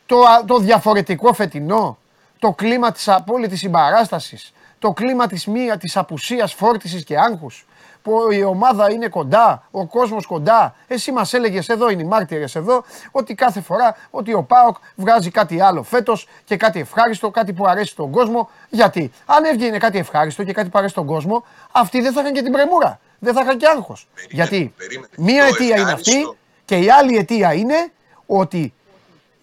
το, 0.05 0.19
α- 0.21 0.45
το 0.45 0.57
διαφορετικό 0.57 1.33
φετινό, 1.33 1.97
το 2.39 2.51
κλίμα 2.51 2.91
της 2.91 3.07
απόλυτης 3.07 3.59
συμπαράστασης, 3.59 4.53
το 4.79 4.91
κλίμα 4.91 5.27
της 5.27 5.45
μία 5.47 5.77
της 5.77 5.97
απουσίας, 5.97 6.53
φόρτισης 6.53 7.03
και 7.03 7.17
άγχους, 7.17 7.65
που 8.03 8.31
η 8.31 8.43
ομάδα 8.43 8.91
είναι 8.91 9.07
κοντά, 9.07 9.63
ο 9.71 9.85
κόσμος 9.85 10.25
κοντά. 10.25 10.75
Εσύ 10.87 11.11
μας 11.11 11.33
έλεγες 11.33 11.69
εδώ, 11.69 11.89
είναι 11.89 12.01
οι 12.01 12.05
μάρτυρες 12.05 12.55
εδώ, 12.55 12.83
ότι 13.11 13.35
κάθε 13.35 13.61
φορά 13.61 13.95
ότι 14.09 14.33
ο 14.33 14.43
ΠΑΟΚ 14.43 14.75
βγάζει 14.95 15.31
κάτι 15.31 15.61
άλλο 15.61 15.83
φέτος 15.83 16.27
και 16.45 16.57
κάτι 16.57 16.79
ευχάριστο, 16.79 17.29
κάτι 17.29 17.53
που 17.53 17.67
αρέσει 17.67 17.91
στον 17.91 18.11
κόσμο. 18.11 18.49
Γιατί 18.69 19.11
αν 19.25 19.43
έβγαινε 19.43 19.77
κάτι 19.77 19.97
ευχάριστο 19.97 20.43
και 20.43 20.53
κάτι 20.53 20.69
που 20.69 20.77
αρέσει 20.77 20.93
στον 20.93 21.05
κόσμο, 21.05 21.43
αυτοί 21.71 22.01
δεν 22.01 22.13
θα 22.13 22.21
είχαν 22.21 22.33
και 22.33 22.41
την 22.41 22.51
πρεμούρα. 22.51 22.99
Δεν 23.19 23.33
θα 23.33 23.41
είχαν 23.41 23.57
και 23.57 23.65
άγχος. 23.67 24.07
Περίμενε, 24.13 24.47
Γιατί 24.47 24.73
περίμενε. 24.77 25.07
μία 25.17 25.41
Το 25.47 25.53
αιτία 25.53 25.77
είναι 25.77 25.91
αυτή 25.91 26.09
ευχάριστο. 26.11 26.35
και 26.65 26.75
η 26.77 26.89
άλλη 26.89 27.17
αιτία 27.17 27.53
είναι 27.53 27.91
ότι 28.25 28.73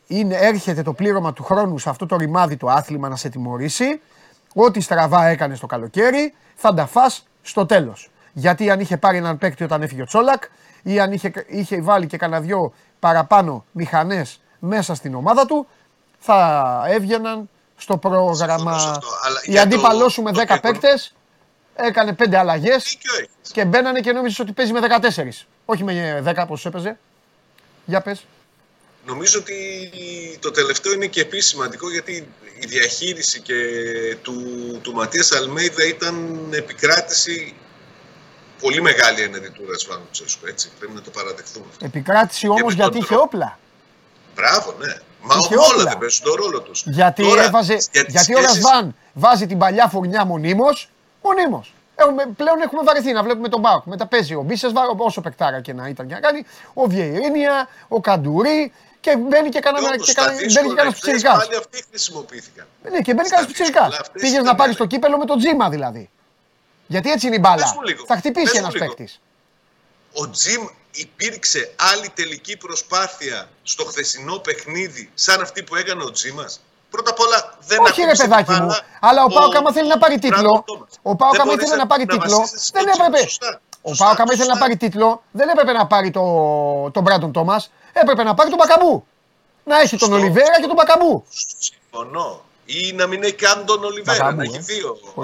είναι, 0.06 0.34
έρχεται 0.34 0.82
το 0.82 0.92
πλήρωμα 0.92 1.32
του 1.32 1.44
χρόνου 1.44 1.78
σε 1.78 1.88
αυτό 1.90 2.06
το 2.06 2.16
ρημάδι 2.16 2.56
το 2.56 2.66
άθλημα 2.66 3.08
να 3.08 3.16
σε 3.16 3.28
τιμωρήσει. 3.28 4.00
Ό,τι 4.54 4.80
στραβά 4.80 5.26
έκανε 5.26 5.56
το 5.56 5.66
καλοκαίρι 5.66 6.34
θα 6.54 6.74
τα 6.74 6.86
φας 6.86 7.26
στο 7.42 7.66
τέλος. 7.66 8.10
Γιατί 8.38 8.70
αν 8.70 8.80
είχε 8.80 8.96
πάρει 8.96 9.16
έναν 9.16 9.38
παίκτη 9.38 9.64
όταν 9.64 9.82
έφυγε 9.82 10.02
ο 10.02 10.04
Τσόλακ 10.04 10.42
ή 10.82 11.00
αν 11.00 11.12
είχε, 11.12 11.32
είχε 11.46 11.80
βάλει 11.80 12.06
και 12.06 12.16
κανένα 12.16 12.40
δυο 12.42 12.72
παραπάνω 12.98 13.64
μηχανές 13.72 14.40
μέσα 14.58 14.94
στην 14.94 15.14
ομάδα 15.14 15.46
του 15.46 15.66
θα 16.18 16.38
έβγαιναν 16.88 17.48
στο 17.76 17.98
Συμφωνώ 18.02 18.34
σε 18.34 18.44
πρόγραμμα. 18.46 18.72
αυτό, 18.72 19.06
αλλά 19.26 19.40
Η 19.44 19.50
για 19.50 19.62
αντίπαλό 19.62 20.02
το- 20.02 20.08
σου 20.08 20.22
με 20.22 20.32
το 20.32 20.38
10 20.40 20.54
γεγονός- 20.54 20.60
παίκτες 20.80 21.14
έκανε 21.74 22.12
5 22.12 22.34
αλλαγές 22.36 22.82
Δίκιο 22.84 23.14
έχεις. 23.16 23.52
και 23.52 23.64
μπαίνανε 23.64 24.00
και 24.00 24.12
νόμιζες 24.12 24.38
ότι 24.38 24.52
παίζει 24.52 24.72
με 24.72 24.80
14. 24.80 25.46
Όχι 25.64 25.84
με 25.84 26.20
10 26.24 26.42
όπως 26.42 26.66
έπαιζε. 26.66 26.98
Για 27.84 28.00
πες. 28.00 28.24
Νομίζω 29.06 29.38
ότι 29.38 29.54
το 30.40 30.50
τελευταίο 30.50 30.92
είναι 30.92 31.06
και 31.06 31.20
επίσης 31.20 31.50
σημαντικό 31.50 31.90
γιατί 31.90 32.28
η 32.60 32.66
διαχείριση 32.66 33.40
και 33.40 33.54
του, 34.22 34.34
του 34.82 34.92
Ματίας 34.92 35.32
Αλμέιδα 35.32 35.84
ήταν 35.86 36.38
επικράτηση 36.52 37.54
πολύ 38.60 38.80
μεγάλη 38.82 39.20
έναντι 39.22 39.48
του 39.48 39.62
Ρασβάνου 39.70 40.08
Τσέσκου. 40.10 40.46
Έτσι, 40.46 40.70
πρέπει 40.78 40.94
να 40.94 41.00
το 41.02 41.10
παραδεχθούμε 41.10 41.64
αυτό. 41.70 41.84
Επικράτηση 41.84 42.48
όμως 42.48 42.62
με 42.62 42.68
τον 42.68 42.76
γιατί 42.78 42.96
είχε 42.98 43.06
τρόπο. 43.06 43.22
όπλα. 43.22 43.58
Μπράβο, 44.34 44.74
ναι. 44.78 44.94
Μα 45.22 45.34
Είχε 45.38 45.54
όλα 45.56 45.64
όπλα. 45.66 45.84
δεν 45.84 45.98
παίζουν 45.98 46.24
τον 46.24 46.34
ρόλο 46.34 46.60
τους. 46.60 46.82
Γιατί, 46.86 47.22
Τώρα, 47.22 47.42
έβαζε, 47.42 47.72
για 47.92 48.04
τις 48.04 48.12
γιατί 48.14 48.34
ο 48.34 48.38
σχέσεις- 48.38 48.62
Ρασβάν 48.62 48.94
βάζει 49.12 49.46
την 49.46 49.58
παλιά 49.58 49.88
φουρνιά 49.88 50.24
μονίμως, 50.24 50.90
μονίμως. 51.22 51.72
Έχουμε, 51.96 52.26
πλέον 52.36 52.60
έχουμε 52.60 52.82
βαρεθεί 52.82 53.12
να 53.12 53.22
βλέπουμε 53.22 53.48
τον 53.48 53.60
Μπάουκ. 53.60 53.84
Μετά 53.84 54.06
παίζει 54.06 54.34
ο 54.34 54.42
Μπίσεσβαρ, 54.42 54.86
όσο 54.96 55.20
παικτάρα 55.20 55.60
και 55.60 55.72
να 55.72 55.88
ήταν 55.88 56.06
και 56.06 56.14
να 56.14 56.20
κάνει, 56.20 56.44
ο 56.74 56.86
Βιερίνια, 56.86 57.68
ο 57.88 58.00
Καντουρί 58.00 58.72
και 59.00 59.16
μπαίνει 59.16 59.48
και 59.48 59.60
κανένα 59.60 59.86
Όμως 59.86 60.04
και 60.06 60.10
στα 60.10 60.20
κανένα- 60.22 60.36
μπαίνει 60.40 60.46
δύσκολα 60.52 60.68
και 60.68 60.74
κανένας 60.76 60.94
εχθές 60.94 61.10
πιτσιρικάς. 61.12 61.46
Πάλι 61.46 61.56
αυτοί 61.56 61.84
χρησιμοποιήθηκαν. 61.90 62.66
Ναι, 62.90 63.00
και 63.00 63.14
μπαίνει 63.14 63.26
στα 63.28 63.34
κανένα 63.36 63.46
πιτσιρικάς. 63.46 63.86
δύσκολα 63.86 64.00
αυτές 64.06 64.22
Πήγες 64.22 64.36
να 64.36 64.42
ήταν 64.42 64.56
πάρεις 64.56 64.74
μέρες. 64.76 64.88
το 64.90 64.96
κύπελο 64.96 65.18
με 65.18 65.24
τον 65.24 65.38
Τζίμα 65.38 65.68
δηλαδή. 65.68 66.10
Γιατί 66.90 67.10
έτσι 67.10 67.26
είναι 67.26 67.36
η 67.36 67.42
μπάλα; 67.42 67.62
Πες 67.62 67.72
μου 67.74 67.82
λίγο, 67.82 68.04
Θα 68.06 68.16
χτυπήσει 68.16 68.44
πες 68.44 68.52
μου 68.54 68.58
ένας 68.60 68.72
λίγο. 68.74 68.86
παίκτης. 68.86 69.20
Ο 70.12 70.30
Τζιμ 70.30 70.62
υπήρξε 70.90 71.74
άλλη 71.92 72.08
τελική 72.14 72.56
προσπάθεια 72.56 73.48
στο 73.62 73.84
χθεσινό 73.84 74.36
παιχνίδι 74.38 75.10
σαν 75.14 75.40
αυτή 75.40 75.62
που 75.62 75.76
έκανε 75.76 76.02
ο 76.04 76.10
Τζίμας; 76.10 76.60
Πρώτα 76.90 77.10
απ' 77.10 77.20
όλα 77.20 77.56
δεν 77.66 77.78
Όχι 77.80 78.00
ρε 78.00 78.02
ακούμπησε 78.02 78.22
την 78.22 78.30
παιδάκι 78.30 78.50
μου, 78.50 78.56
μπάλα 78.66 78.80
αλλά 79.00 79.24
ο 79.24 79.28
Πάοκ 79.28 79.56
άμα 79.56 79.72
θέλει 79.72 79.88
να 79.88 79.98
πάρει 79.98 80.18
Μπράντον 80.18 80.38
τίτλο, 80.38 80.62
Τόμας. 80.66 80.88
ο 81.02 81.16
Πάοκ 81.16 81.32
Δεν 81.32 81.40
άμα 81.40 81.50
μπορείς 81.50 81.64
ήθελε 81.66 81.80
να 81.82 81.86
πάρει 81.86 82.06
τίτλο, 82.06 82.36
βασίζεσαι 82.36 82.64
στο 82.64 82.78
δεν 82.82 82.90
Τζιμ. 82.90 83.04
έπρεπε. 83.04 83.22
Σωστά, 83.28 83.60
Ο 83.82 83.88
σωστά, 83.88 84.04
Πάοκ 84.04 84.20
άμα 84.20 84.32
ήθελε 84.32 84.48
να 84.48 84.54
σωστά. 84.54 84.64
πάρει 84.66 84.76
τίτλο, 84.76 85.22
δεν 85.30 85.48
έπρεπε 85.48 85.72
να 85.72 85.86
πάρει 85.86 86.10
το, 86.10 86.22
τον 86.90 87.02
Μπράντον 87.02 87.32
Τόμας, 87.32 87.70
έπρεπε 87.92 88.22
να 88.22 88.34
πάρει 88.34 88.48
τον 88.50 88.58
Μπακαμπού. 88.58 89.06
Να 89.64 89.78
έχει 89.80 89.96
τον 89.96 89.98
Σωστό. 89.98 90.14
Ολιβέρα 90.14 90.60
και 90.60 90.66
τον 90.66 90.74
Μπακαμπού. 90.76 91.24
Συμφωνώ. 91.58 92.44
Ή 92.64 92.92
να 92.92 93.06
μην 93.06 93.22
έχει 93.22 93.32
καν 93.34 93.64
τον 93.66 93.84
Ολιβέρα, 93.84 94.18
Μπαμπάμου, 94.24 94.36
να 94.36 94.42
ε. 94.42 94.46
έχει 94.46 94.58
δύο 94.58 94.98
ο 95.16 95.22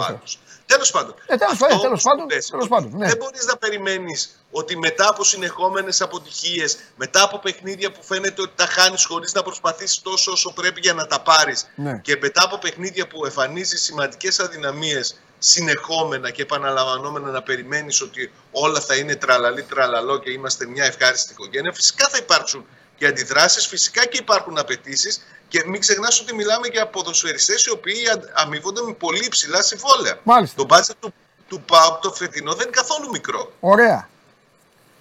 Όχι. 0.72 0.76
άλλος. 0.76 0.90
Τέλος 0.90 0.90
πάντων. 0.90 1.14
Ε, 1.26 1.36
τέλος 1.36 1.52
αυτό 1.52 1.66
πάντων, 1.66 1.80
τέλος 1.80 2.02
που 2.02 2.08
πάντων, 2.08 2.26
πες, 2.26 2.46
τέλος 2.46 2.64
ότι 2.64 2.74
πάντων, 2.74 2.98
ναι. 2.98 3.06
Δεν 3.06 3.16
μπορείς 3.16 3.46
να 3.46 3.56
περιμένεις 3.56 4.44
ότι 4.50 4.76
μετά 4.78 5.08
από 5.08 5.24
συνεχόμενες 5.24 6.00
αποτυχίες, 6.00 6.78
μετά 6.96 7.22
από 7.22 7.38
παιχνίδια 7.38 7.92
που 7.92 8.02
φαίνεται 8.02 8.42
ότι 8.42 8.52
τα 8.56 8.66
χάνεις 8.66 9.04
χωρίς 9.04 9.32
να 9.32 9.42
προσπαθήσεις 9.42 10.02
τόσο 10.02 10.32
όσο 10.32 10.52
πρέπει 10.52 10.80
για 10.80 10.94
να 10.94 11.06
τα 11.06 11.20
πάρεις 11.20 11.66
Ναι. 11.74 11.98
και 11.98 12.18
μετά 12.20 12.42
από 12.44 12.58
παιχνίδια 12.58 13.06
που 13.06 13.24
εμφανίζεις 13.24 13.82
σημαντικές 13.82 14.40
αδυναμίες 14.40 15.18
συνεχόμενα 15.38 16.30
και 16.30 16.42
επαναλαμβανόμενα 16.42 17.30
να 17.30 17.42
περιμένεις 17.42 18.00
ότι 18.00 18.32
όλα 18.50 18.80
θα 18.80 18.94
είναι 18.96 19.16
τραλαλή 19.16 19.62
τραλαλό 19.62 20.18
και 20.18 20.30
είμαστε 20.30 20.66
μια 20.66 20.84
ευχάριστη 20.84 21.32
οικογένεια. 21.32 21.72
Φυσικά 21.72 22.08
θα 22.08 22.16
υπάρξουν 22.18 22.66
και 23.04 23.12
και 23.12 23.20
αντιδράσεις. 23.20 23.66
Φυσικά 23.66 24.06
και 24.06 24.18
υπάρχουν 24.18 24.58
απαιτήσεις 24.58 25.26
και 25.48 25.64
μην 25.66 25.80
ξεχνάς 25.80 26.20
ότι 26.20 26.34
μιλάμε 26.34 26.66
για 26.66 26.86
ποδοσφαιριστές 26.86 27.64
οι 27.64 27.70
οποίοι 27.70 28.02
αμείβονται 28.34 28.82
με 28.82 28.92
πολύ 28.92 29.24
υψηλά 29.24 29.62
συμβόλαια. 29.62 30.18
Μάλιστα. 30.22 30.56
Το 30.56 30.64
μπάτζετ 30.64 30.96
του, 31.00 31.14
του 31.48 31.60
ΠΑΟΚ 31.60 32.00
το 32.00 32.12
φετινό 32.12 32.54
δεν 32.54 32.66
είναι 32.66 32.76
καθόλου 32.76 33.10
μικρό. 33.10 33.52
Ωραία. 33.60 34.08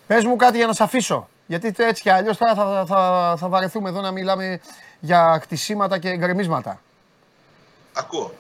Πες 0.08 0.26
μου 0.26 0.36
κάτι 0.36 0.58
για 0.58 0.68
να 0.68 0.74
σε 0.74 0.84
αφήσω. 0.84 1.30
Γιατί 1.46 1.74
έτσι 1.78 2.02
κι 2.02 2.10
αλλιώς 2.10 2.38
τώρα 2.38 2.56
θα, 2.56 2.86
θα, 2.88 3.36
θα 3.40 3.48
βαρεθούμε 3.48 3.90
εδώ 3.90 4.02
να 4.02 4.12
μιλάμε 4.12 4.60
για 5.00 5.38
κτισίματα 5.42 5.98
και 5.98 6.16
γκρεμίσματα. 6.18 6.82
Ακούω. 7.94 8.34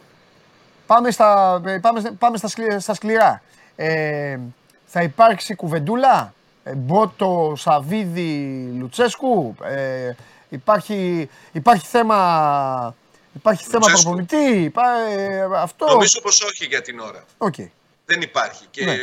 Πάμε 0.85 1.11
στα, 1.11 1.61
πάμε, 1.81 2.01
πάμε 2.19 2.37
στα, 2.37 2.47
σκληρά, 2.47 2.79
στα 2.79 2.93
σκληρά. 2.93 3.41
Ε, 3.75 4.37
θα 4.85 5.01
υπάρξει 5.01 5.55
κουβεντούλα; 5.55 6.33
Ε, 6.63 6.73
Μπότο, 6.75 7.53
Σαβίδη, 7.57 8.69
Λουτσέσκου. 8.79 9.55
Ε, 9.63 10.13
υπάρχει, 10.49 11.29
υπάρχει 11.51 11.85
θέμα, 11.87 12.95
υπάρχει 13.35 13.63
θέμα 13.63 13.77
Λουτσέσκου. 13.87 14.03
προπονητή. 14.03 14.61
Υπά, 14.63 14.83
ε, 15.09 15.47
αυτό. 15.55 15.85
Νομίζω 15.85 16.21
πως 16.21 16.41
όχι 16.41 16.65
για 16.65 16.81
την 16.81 16.99
ώρα. 16.99 17.23
Okay. 17.37 17.69
Δεν 18.05 18.21
υπάρχει. 18.21 18.63
Και, 18.71 18.85
Ναι. 18.85 18.95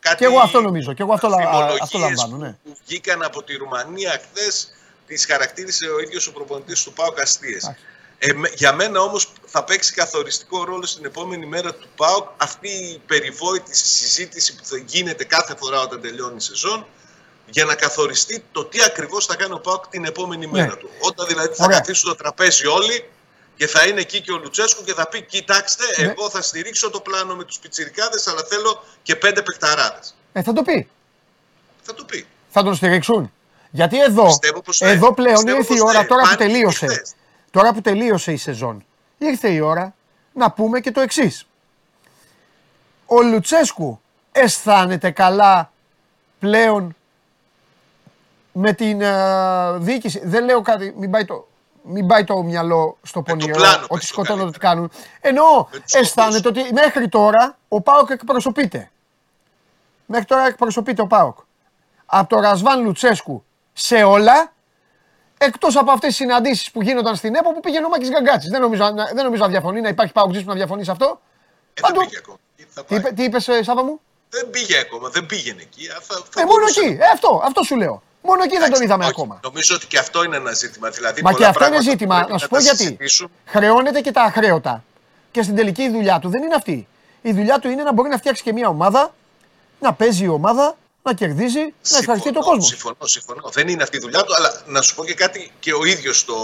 κάτι 0.00 0.16
Και 0.16 0.24
εγώ 0.24 0.38
αυτό 0.38 0.60
νομίζω. 0.60 0.92
Και 0.92 1.02
εγώ 1.02 1.12
αυτό, 1.12 1.28
λα- 1.28 1.36
φημολογίες 1.36 1.80
αυτό 1.80 1.98
λαμβάνω. 1.98 2.36
Ναι. 2.36 2.56
που 2.64 2.76
βγήκαν 2.86 3.22
από 3.22 3.42
τη 3.42 3.56
Ρουμανία 3.56 4.20
χθες, 4.30 4.68
τις 5.06 5.26
χαρακτήρισε 5.26 5.86
ο 5.88 6.00
ίδιος 6.00 6.26
ο 6.26 6.32
προπονητής 6.32 6.82
του 6.82 6.92
ΠΑΟΚ 6.92 7.20
αστείε. 7.20 7.56
Εντάξει. 7.56 7.76
Ε, 8.18 8.32
με- 8.32 8.52
για 8.54 8.72
μένα 8.72 9.00
όμως 9.00 9.32
θα 9.46 9.64
παίξει 9.64 9.92
καθοριστικό 9.94 10.64
ρόλο 10.64 10.86
στην 10.86 11.04
επόμενη 11.04 11.46
μέρα 11.46 11.74
του 11.74 11.88
ΠΑΟΚ 11.96 12.28
αυτή 12.36 12.68
η 12.68 13.00
περιβόητη 13.06 13.76
συζήτηση 13.76 14.54
που 14.56 14.64
θα 14.64 14.76
γίνεται 14.86 15.24
κάθε 15.24 15.54
φορά 15.56 15.80
όταν 15.80 16.00
τελειώνει 16.00 16.36
η 16.36 16.40
σεζόν 16.40 16.86
για 17.50 17.64
να 17.64 17.74
καθοριστεί 17.74 18.44
το 18.52 18.64
τι 18.64 18.82
ακριβώς 18.82 19.26
θα 19.26 19.36
κάνει 19.36 19.52
ο 19.52 19.58
ΠΑΟΚ 19.60 19.86
την 19.88 20.04
επόμενη 20.04 20.46
μέρα 20.46 20.76
του. 20.76 20.88
Όταν 21.00 21.26
δηλαδή 21.26 21.48
θα 21.48 21.54
Ναι. 21.58 21.64
Ωραία. 21.64 21.78
καθίσουν 21.78 22.08
στο 22.08 22.14
τραπέζι 22.14 22.66
όλοι 22.66 23.08
και 23.56 23.66
θα 23.66 23.86
είναι 23.86 24.00
εκεί 24.00 24.20
και 24.20 24.32
ο 24.32 24.38
Λουτσέσκου 24.38 24.84
και 24.84 24.94
θα 24.94 25.08
πει 25.08 25.22
κοιτάξτε 25.22 25.84
Ναι. 26.02 26.08
εγώ 26.10 26.30
θα 26.30 26.42
στηρίξω 26.42 26.90
το 26.90 27.00
πλάνο 27.00 27.34
με 27.34 27.44
τους 27.44 27.58
πιτσιρικάδες 27.58 28.26
αλλά 28.26 28.42
θέλω 28.48 28.84
και 29.02 29.16
πέντε 29.16 29.42
παιχταράδες. 29.42 30.14
Ε, 30.32 30.42
θα 30.42 30.52
το 30.52 30.62
πει. 30.62 30.88
Θα 31.82 31.94
το 31.94 32.04
πει. 32.04 32.26
Θα 32.50 32.62
τον 32.62 32.74
στηρίξουν. 32.74 33.32
Γιατί 33.70 34.00
εδώ, 34.02 34.24
Πιστεύω 34.26 34.62
πως 34.62 34.80
ναι. 34.80 34.90
εδώ 34.90 35.14
πλέον 35.14 35.34
Πιστεύω 35.34 35.56
ήρθε 35.58 35.74
η 35.74 35.78
πως 35.78 35.88
ώρα 35.88 36.00
ναι. 36.00 36.06
τώρα 36.06 36.22
που 36.22 36.28
Φάνηκε 36.28 36.44
τελείωσε. 36.52 36.86
χθες. 36.86 37.14
Τώρα 37.50 37.72
που 37.72 37.80
τελείωσε 37.80 38.32
η 38.32 38.36
σεζόν. 38.36 38.84
Ήρθε 39.18 39.48
η 39.48 39.60
ώρα 39.60 39.94
να 40.32 40.50
πούμε 40.50 40.80
και 40.80 40.90
το 40.92 41.00
εξής. 41.00 41.46
Ο 43.06 43.22
Λουτσέσκου 43.22 44.00
αισθάνεται 44.32 45.10
καλά 45.10 45.72
πλέον 46.38 46.96
με 48.60 48.72
την 48.72 49.00
ε, 49.00 49.78
διοίκηση. 49.78 50.20
Δεν 50.24 50.44
λέω 50.44 50.60
κάτι, 50.62 50.94
μην 50.96 51.10
πάει 51.10 51.24
το, 51.24 51.46
μην 51.82 52.06
πάει 52.06 52.24
το 52.24 52.42
μυαλό 52.42 52.98
στο 53.02 53.22
το 53.22 53.30
πονηρό 53.32 53.56
πλάνο, 53.56 53.76
πες 53.78 53.86
ότι 53.88 54.00
το 54.00 54.06
σκοτώνουν 54.06 54.46
ότι 54.46 54.58
καλύτερα. 54.58 54.74
κάνουν. 54.74 54.90
Εννοώ, 55.20 55.66
Με 55.72 55.78
τους 55.78 55.92
αισθάνεται 55.94 56.48
ότι 56.48 56.64
μέχρι 56.72 57.08
τώρα 57.08 57.56
ο 57.68 57.80
Πάοκ 57.80 58.10
εκπροσωπείται. 58.10 58.90
Μέχρι 60.06 60.24
τώρα 60.26 60.46
εκπροσωπείται 60.46 61.02
ο 61.02 61.06
Πάοκ. 61.06 61.38
Από 62.06 62.28
το 62.28 62.40
Ρασβάν 62.40 62.82
Λουτσέσκου 62.82 63.44
σε 63.72 64.02
όλα, 64.02 64.52
εκτός 65.38 65.76
από 65.76 65.90
αυτές 65.90 66.08
τις 66.08 66.16
συναντήσεις 66.16 66.70
που 66.70 66.82
γίνονταν 66.82 67.16
στην 67.16 67.34
ΕΠΟ 67.34 67.52
που 67.52 67.60
πήγαινε 67.60 67.84
ο 67.86 67.88
Μάκης 67.88 68.08
Γκαγκάτσης. 68.10 68.50
Δεν 68.50 68.60
νομίζω, 68.60 68.82
να- 68.90 69.10
δεν 69.14 69.24
νομίζω 69.24 69.42
να 69.42 69.48
διαφωνεί, 69.48 69.80
να 69.80 69.88
υπάρχει 69.88 70.12
Πάοκ 70.12 70.32
που 70.32 70.42
να 70.44 70.54
διαφωνεί 70.54 70.84
σε 70.84 70.90
αυτό. 70.90 71.20
Ε, 71.74 71.80
Θα 71.80 71.86
δεν 71.88 71.94
το- 71.96 72.00
πήγε 72.00 72.16
ακόμα. 72.18 72.36
Θα 72.68 72.84
Τι, 72.84 72.88
πάει. 72.94 72.98
είπε, 72.98 73.10
τι 73.12 73.22
είπες 73.24 73.48
ε, 73.48 73.62
Σάβα 73.62 73.84
μου; 73.84 74.00
Δεν 74.30 74.50
πήγε 74.50 74.78
ακόμα, 74.78 75.08
δεν 75.08 75.26
πήγαινε 75.26 75.62
εκεί. 75.62 75.88
Α, 75.88 75.98
Θα, 76.00 76.14
θα 76.30 76.40
Ε, 76.40 76.44
μόνο 76.44 76.58
μπορούσε 76.58 76.80
εκεί. 76.80 76.94
να- 76.94 77.04
Ε, 77.04 77.08
αυτό, 77.12 77.42
αυτό 77.44 77.62
σου 77.62 77.76
λέω. 77.76 78.02
Μόνο 78.22 78.42
εκεί 78.42 78.50
δεν 78.50 78.58
τον 78.60 78.66
Εντάξει, 78.68 78.84
είδαμε 78.84 79.04
όχι. 79.04 79.12
ακόμα. 79.12 79.40
Νομίζω 79.42 79.74
ότι 79.74 79.86
και 79.86 79.98
αυτό 79.98 80.22
είναι 80.24 80.36
ένα 80.36 80.52
ζήτημα. 80.52 80.88
Δηλαδή, 80.90 81.22
Μα 81.22 81.30
πολλά 81.30 81.42
και 81.44 81.50
αυτό 81.50 81.64
είναι 81.64 81.70
πράγματα 81.74 81.90
ζήτημα. 81.90 82.14
πρέπει 82.16 82.32
Να 82.32 82.38
σου 82.38 82.48
τα 82.48 82.54
πω 82.56 82.60
γιατί. 82.62 82.76
συζητήσουμε. 82.76 83.30
Χρεώνεται 83.46 84.00
και 84.00 84.12
τα 84.12 84.22
αχρέωτα. 84.22 84.84
Και 85.30 85.42
στην 85.42 85.54
τελική 85.56 85.82
η 85.82 85.90
δουλειά 85.90 86.18
του 86.18 86.28
δεν 86.28 86.42
είναι 86.42 86.54
αυτή. 86.54 86.88
Η 87.22 87.32
δουλειά 87.32 87.58
του 87.58 87.68
είναι 87.68 87.82
να 87.82 87.92
μπορεί 87.92 88.08
να 88.08 88.16
φτιάξει 88.18 88.42
και 88.42 88.52
μια 88.52 88.68
ομάδα, 88.68 89.14
να 89.80 89.92
παίζει 89.92 90.24
η 90.24 90.28
ομάδα, 90.28 90.76
να 91.02 91.12
κερδίζει, 91.14 91.74
να 91.90 91.98
ευχαριστεί 91.98 92.32
τον 92.32 92.42
κόσμο. 92.42 92.60
Συμφωνώ, 92.62 92.96
συμφωνώ. 93.06 93.48
Δεν 93.52 93.68
είναι 93.68 93.82
αυτή 93.82 93.96
η 93.96 94.00
δουλειά 94.00 94.22
του, 94.22 94.34
αλλά 94.36 94.62
να 94.66 94.82
σου 94.82 94.94
πω 94.94 95.04
και 95.04 95.14
κάτι 95.14 95.52
και 95.60 95.72
ο 95.72 95.84
ίδιος 95.84 96.24
το, 96.24 96.34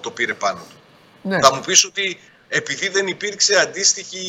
το 0.00 0.10
πήρε 0.10 0.34
πάνω 0.34 0.60
του. 0.70 0.76
Ναι. 1.22 1.38
Θα 1.40 1.54
μου 1.54 1.60
πεις 1.60 1.84
ότι 1.84 2.20
επειδή 2.48 2.88
δεν 2.88 3.06
υπήρξε 3.06 3.56
αντίστοιχη, 3.60 4.22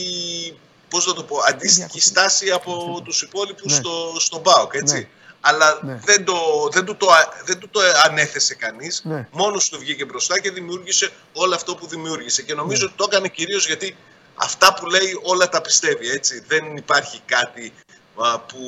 πώς 0.89 1.07
να 1.07 1.13
το 1.13 1.23
πω, 1.23 1.38
αντίστοιχη 1.49 2.01
στάση 2.01 2.51
από 2.51 3.01
τους 3.03 3.21
υπόλοιπους 3.21 3.71
Ναι. 3.71 3.77
στο, 3.77 4.15
στον 4.19 4.41
ΠΑΟΚ, 4.41 4.73
έτσι. 4.73 4.95
Ναι. 4.95 5.07
Αλλά 5.47 5.79
Ναι. 5.83 5.99
δεν, 6.05 6.25
το, 6.25 6.35
δεν, 6.71 6.85
του 6.85 6.95
το, 6.97 7.07
δεν 7.45 7.59
του 7.59 7.69
το 7.69 7.79
ανέθεσε 8.05 8.55
κανείς. 8.55 9.01
Ναι. 9.03 9.27
Μόνος 9.31 9.69
του 9.69 9.79
βγήκε 9.79 10.05
μπροστά 10.05 10.39
και 10.39 10.51
δημιούργησε 10.51 11.11
όλο 11.33 11.55
αυτό 11.55 11.75
που 11.75 11.87
δημιούργησε. 11.87 12.41
Και 12.41 12.53
νομίζω 12.53 12.79
Ναι. 12.79 12.85
ότι 12.85 12.93
το 12.97 13.05
έκανε 13.11 13.27
κυρίως 13.27 13.65
γιατί 13.67 13.95
αυτά 14.35 14.73
που 14.73 14.85
λέει 14.85 15.19
όλα 15.23 15.49
τα 15.49 15.61
πιστεύει, 15.61 16.09
έτσι. 16.09 16.43
Δεν 16.47 16.75
υπάρχει 16.77 17.21
κάτι 17.25 17.73
α, 18.15 18.39
που, 18.39 18.59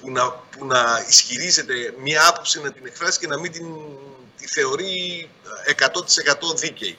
που, 0.00 0.10
να, 0.10 0.30
που 0.30 0.66
να 0.66 1.04
ισχυρίζεται 1.08 1.94
μία 1.98 2.28
άποψη 2.28 2.60
να 2.60 2.72
την 2.72 2.86
εκφράσει 2.86 3.18
και 3.18 3.26
να 3.26 3.38
μην 3.38 3.52
την 3.52 3.66
τη 4.36 4.46
θεωρεί 4.46 5.30
100% 5.78 6.56
δίκαιη. 6.56 6.98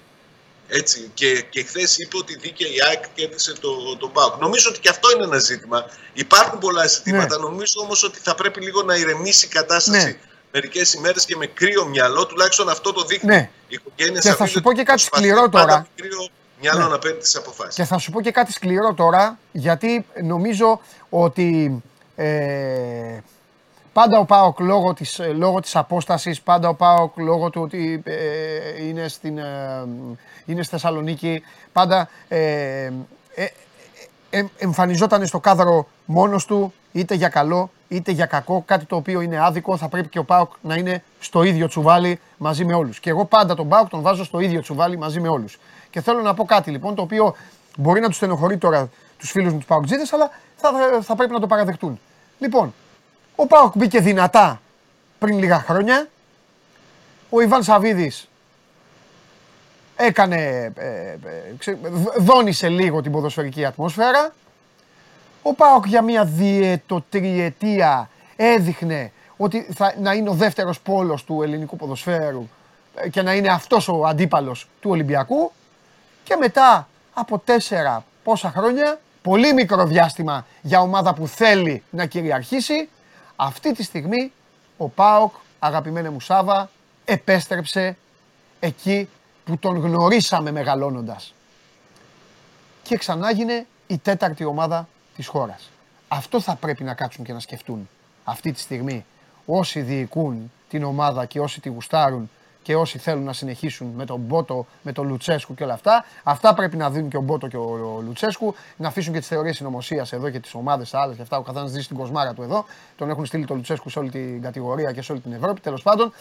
Έτσι. 0.74 1.12
Και, 1.14 1.46
και 1.50 1.64
χθες 1.64 1.98
είπε 1.98 2.18
ότι 2.18 2.36
δίκαια 2.38 2.68
η 2.68 2.76
ΑΕΚ 2.90 3.04
κέρδισε 3.14 3.54
το, 3.54 3.98
τον 3.98 4.12
ΠΑΟΚ. 4.12 4.40
Νομίζω 4.40 4.70
ότι 4.70 4.80
και 4.80 4.90
αυτό 4.90 5.12
είναι 5.12 5.24
ένα 5.24 5.40
ζήτημα. 5.40 5.86
Υπάρχουν 6.14 6.60
πολλά 6.60 6.88
ζητήματα. 6.88 7.38
Νομίζω 7.38 7.74
όμως 7.84 8.04
ότι 8.04 8.20
θα 8.20 8.36
πρέπει 8.36 8.62
λίγο 8.62 8.82
να 8.84 8.96
ηρεμήσει 8.96 9.46
η 9.46 9.50
κατάσταση 9.50 10.06
Ναι. 10.06 10.18
μερικές 10.52 10.94
ημέρες 10.94 11.26
και 11.26 11.36
με 11.36 11.46
κρύο 11.46 11.86
μυαλό. 11.86 12.26
Τουλάχιστον 12.26 12.70
αυτό 12.70 12.94
το 12.94 13.04
δείχνει 13.04 13.30
Ναι. 13.36 13.50
η 13.68 13.74
οικογένεια 13.76 14.20
Και 14.22 14.28
θα 14.28 14.36
Σαββίδη, 14.36 14.50
σου 14.58 14.62
πω 14.62 14.74
και 14.74 14.84
κάτι 14.84 15.02
προσπαθεί 15.02 15.24
σκληρό 15.24 15.50
πάντα 15.50 15.66
τώρα. 15.66 15.78
Με 15.80 15.88
κρύο 16.08 16.28
μυαλό 16.62 16.84
Ναι. 16.84 16.88
να 16.90 17.00
παίρνει 17.00 17.20
τις 17.20 17.36
αποφάσεις. 17.36 17.76
Και 17.76 17.84
θα 17.84 17.98
σου 17.98 18.12
πω 18.12 18.22
και 18.22 18.32
κάτι 18.32 18.52
σκληρό 18.52 18.94
τώρα, 18.94 19.38
γιατί 19.52 20.06
νομίζω 20.24 20.82
ότι 21.10 21.82
ε, 22.16 23.18
πάντα 23.94 24.20
ο 24.20 24.26
ΠΑΟΚ 24.26 24.60
λόγω 24.60 24.94
της, 24.94 25.20
ε, 25.20 25.28
λόγω 25.28 25.60
της 25.60 25.76
απόστασης, 25.76 26.42
πάντα 26.42 26.70
ο 26.70 26.74
ΠΑΟΚ 26.74 27.18
λόγω 27.18 27.50
του 27.50 27.62
ότι 27.62 28.02
ε, 28.06 28.86
είναι, 28.88 29.08
στην, 29.08 29.38
ε, 29.38 29.44
είναι 30.46 30.62
στη 30.62 30.72
Θεσσαλονίκη, 30.72 31.42
πάντα 31.72 32.10
ε, 32.28 32.38
ε, 32.38 32.92
ε, 33.36 33.48
ε, 34.30 34.46
εμφανιζόταν 34.58 35.26
στο 35.26 35.40
κάδρο 35.40 35.88
μόνος 36.06 36.46
του, 36.46 36.74
είτε 36.92 37.16
για 37.16 37.30
καλό 37.30 37.70
είτε 37.88 38.12
για 38.12 38.26
κακό, 38.26 38.64
κάτι 38.66 38.86
το 38.86 38.96
οποίο 38.96 39.22
είναι 39.22 39.46
άδικο, 39.46 39.78
θα 39.78 39.88
πρέπει 39.88 40.08
και 40.08 40.20
ο 40.20 40.24
ΠΑΟΚ 40.24 40.52
να 40.62 40.76
είναι 40.76 41.04
στο 41.20 41.44
ίδιο 41.44 41.68
τσουβάλι 41.68 42.20
μαζί 42.38 42.66
με 42.66 42.74
όλους. 42.74 43.00
Και 43.00 43.10
εγώ 43.10 43.26
πάντα 43.26 43.56
τον 43.56 43.70
ΠΑΟΚ 43.70 43.90
τον 43.90 44.02
βάζω 44.02 44.24
στο 44.24 44.40
ίδιο 44.40 44.62
τσουβάλι 44.62 44.98
μαζί 44.98 45.20
με 45.20 45.28
όλους. 45.28 45.60
Και 45.90 46.02
θέλω 46.02 46.22
να 46.22 46.34
πω 46.34 46.46
κάτι 46.46 46.72
λοιπόν, 46.72 46.96
το 46.96 47.02
οποίο 47.02 47.36
μπορεί 47.78 48.00
να 48.00 48.08
τους 48.08 48.16
στενοχωρεί 48.16 48.58
τώρα 48.58 48.90
τους 49.18 49.32
φίλους 49.32 49.52
μου 49.52 49.58
τους 49.58 49.68
ΠΑΟΚτζίδες, 49.68 50.14
αλλά 50.14 50.30
θα, 50.56 50.72
θα 51.02 51.16
πρέπει 51.16 51.34
να 51.34 51.40
το 51.40 51.48
παραδεχτούν. 51.48 52.00
Λοιπόν, 52.40 52.74
ο 53.36 53.48
ΠΑΟΚ 53.48 53.78
μπήκε 53.78 54.00
δυνατά 54.00 54.62
πριν 55.20 55.38
λίγα 55.40 55.60
χρόνια. 55.60 56.08
Ο 57.30 57.42
Ιβάν 57.42 57.64
Σαββίδης 57.64 58.30
έκανε, 59.96 60.72
ε, 60.76 60.86
ε, 60.86 61.18
ξε- 61.58 61.78
δ- 61.82 62.18
δόνησε 62.20 62.70
λίγο 62.70 63.02
την 63.02 63.12
ποδοσφαιρική 63.12 63.66
ατμόσφαιρα. 63.66 64.34
Ο 65.42 65.54
ΠΑΟΚ 65.54 65.86
για 65.88 66.02
μια 66.02 66.26
διετοτριετία 66.26 68.10
έδειχνε 68.36 69.12
ότι 69.38 69.68
θα 69.76 69.94
να 70.00 70.14
είναι 70.14 70.30
ο 70.30 70.34
δεύτερος 70.34 70.80
πόλος 70.80 71.24
του 71.24 71.42
ελληνικού 71.42 71.76
ποδοσφαίρου 71.76 72.48
ε, 72.96 73.10
και 73.10 73.22
να 73.22 73.34
είναι 73.34 73.50
αυτός 73.50 73.88
ο 73.88 74.06
αντίπαλος 74.06 74.68
του 74.82 74.90
Ολυμπιακού 74.90 75.52
και 76.24 76.36
μετά 76.36 76.88
από 77.14 77.40
τέσσερα 77.40 78.06
πόσα 78.24 78.52
χρόνια, 78.56 79.00
πολύ 79.22 79.54
μικρό 79.54 79.86
διάστημα 79.86 80.46
για 80.62 80.82
ομάδα 80.82 81.14
που 81.14 81.28
θέλει 81.28 81.84
να 81.90 82.06
κυριαρχήσει, 82.06 82.90
αυτή 83.44 83.74
τη 83.74 83.84
στιγμή 83.84 84.32
ο 84.78 84.90
ΠΑΟΚ, 84.90 85.34
αγαπημένε 85.60 86.10
μου 86.10 86.20
Σάβα, 86.20 86.70
επέστρεψε 87.06 87.98
εκεί 88.60 89.10
που 89.44 89.58
τον 89.58 89.78
γνωρίσαμε 89.78 90.52
μεγαλώνοντας. 90.52 91.34
Και 92.84 92.98
ξανά 92.98 93.32
γίνε 93.32 93.66
η 93.88 93.98
τέταρτη 93.98 94.44
ομάδα 94.44 94.88
της 95.16 95.28
χώρας. 95.28 95.70
Αυτό 96.08 96.42
θα 96.42 96.56
πρέπει 96.56 96.84
να 96.84 96.94
κάτσουν 96.94 97.26
και 97.26 97.34
να 97.34 97.40
σκεφτούν 97.40 97.90
αυτή 98.24 98.52
τη 98.52 98.60
στιγμή 98.60 99.06
όσοι 99.46 99.82
διοικούν 99.82 100.52
την 100.70 100.84
ομάδα 100.84 101.26
και 101.26 101.40
όσοι 101.40 101.62
τη 101.62 101.70
γουστάρουν 101.70 102.30
και 102.64 102.76
όσοι 102.76 102.98
θέλουν 102.98 103.24
να 103.24 103.34
συνεχίσουν 103.34 103.88
με 103.96 104.06
τον 104.06 104.20
Μπότο, 104.20 104.66
με 104.82 104.92
τον 104.92 105.08
Λουτσέσκου 105.08 105.54
και 105.54 105.64
όλα 105.64 105.74
αυτά. 105.74 106.06
Αυτά 106.24 106.54
πρέπει 106.54 106.78
να 106.78 106.90
δουν 106.90 107.10
και 107.10 107.18
ο 107.18 107.22
Μπότο 107.22 107.48
και 107.48 107.58
ο 107.58 108.02
Λουτσέσκου. 108.06 108.56
Να 108.78 108.88
αφήσουν 108.88 109.14
και 109.14 109.20
τις 109.20 109.28
θεωρίες 109.28 109.56
συνωμοσίας 109.56 110.12
εδώ 110.14 110.30
και 110.30 110.40
τις 110.40 110.54
ομάδες 110.54 110.94
άλλες 110.94 111.16
και 111.16 111.22
αυτά. 111.22 111.38
Ο 111.38 111.42
καθένας 111.42 111.70
ζει 111.70 111.82
στην 111.82 111.98
κοσμάρα 111.98 112.34
του 112.34 112.42
εδώ. 112.42 112.66
Τον 112.98 113.10
έχουν 113.10 113.26
στείλει 113.26 113.46
τον 113.46 113.56
Λουτσέσκου 113.56 113.90
σε 113.90 114.00
όλη 114.00 114.10
την 114.10 114.42
κατηγορία 114.42 114.92
και 114.92 115.02
σε 115.02 115.12
όλη 115.12 115.22
την 115.22 115.34
Ευρώπη 115.34 115.62
τέλος 115.62 115.82
πάντων. 115.82 116.14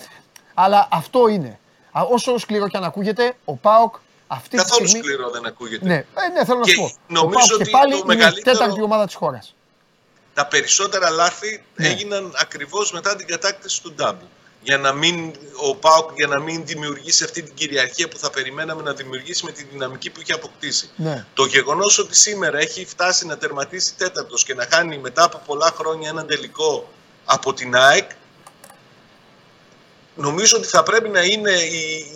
Αλλά 0.54 0.88
αυτό 0.90 1.28
είναι. 1.28 1.58
Α, 1.92 2.02
Όσο 2.02 2.38
σκληρό 2.38 2.68
και 2.68 2.76
αν 2.76 2.84
ακούγεται, 2.84 3.34
ο 3.44 3.54
Πάοκ 3.56 3.94
αυτή 4.26 4.56
Καθόλου 4.56 4.82
τη 4.82 4.88
στιγμή. 4.88 5.06
σκληρό 5.06 5.30
δεν 5.30 5.46
ακούγεται. 5.46 5.86
Ναι, 5.86 5.94
ε, 5.94 6.28
ναι, 6.34 6.44
θέλω 6.44 6.58
να 6.58 6.64
Και 6.64 6.70
σου 6.70 6.80
πω. 6.80 6.84
Ο 6.84 6.90
νομίζω 7.08 7.32
ΠΑΟΚ 7.38 7.46
και 7.48 7.54
ότι 7.54 7.70
πάλι 7.70 7.90
το 7.92 7.96
είναι 8.04 8.12
η 8.14 8.16
μεγαλύτερο- 8.16 8.58
τέταρτη 8.58 8.82
ομάδα 8.82 9.06
της 9.06 9.14
χώρας. 9.14 9.54
Τα 10.34 10.46
περισσότερα 10.46 11.10
λάθη 11.10 11.62
Ναι. 11.76 11.88
έγιναν 11.88 12.32
ακριβώς 12.40 12.92
μετά 12.92 13.16
την 13.16 13.26
κατάκτηση 13.26 13.82
του 13.82 13.92
Ντάμπλ. 13.92 14.24
Για 14.62 14.78
να 14.78 14.92
μην, 14.92 15.32
ο 15.56 15.74
ΠΑΟΚ 15.74 16.10
για 16.14 16.26
να 16.26 16.40
μην 16.40 16.66
δημιουργήσει 16.66 17.24
αυτή 17.24 17.42
την 17.42 17.54
κυριαρχία 17.54 18.08
που 18.08 18.18
θα 18.18 18.30
περιμέναμε 18.30 18.82
να 18.82 18.92
δημιουργήσει 18.92 19.44
με 19.44 19.52
τη 19.52 19.64
δυναμική 19.64 20.10
που 20.10 20.20
είχε 20.20 20.32
αποκτήσει. 20.32 20.90
Ναι. 20.96 21.26
Το 21.34 21.44
γεγονός 21.44 21.98
ότι 21.98 22.16
σήμερα 22.16 22.58
έχει 22.58 22.84
φτάσει 22.84 23.26
να 23.26 23.38
τερματίσει 23.38 23.94
τέταρτος 23.94 24.44
και 24.44 24.54
να 24.54 24.66
χάνει 24.70 24.98
μετά 24.98 25.24
από 25.24 25.42
πολλά 25.46 25.72
χρόνια 25.76 26.08
έναν 26.08 26.26
τελικό 26.26 26.92
από 27.24 27.52
την 27.52 27.74
ΑΕΚ, 27.76 28.10
νομίζω 30.14 30.56
ότι 30.56 30.66
θα 30.66 30.82
πρέπει 30.82 31.08
να 31.08 31.22
είναι 31.22 31.52
η, 31.52 32.06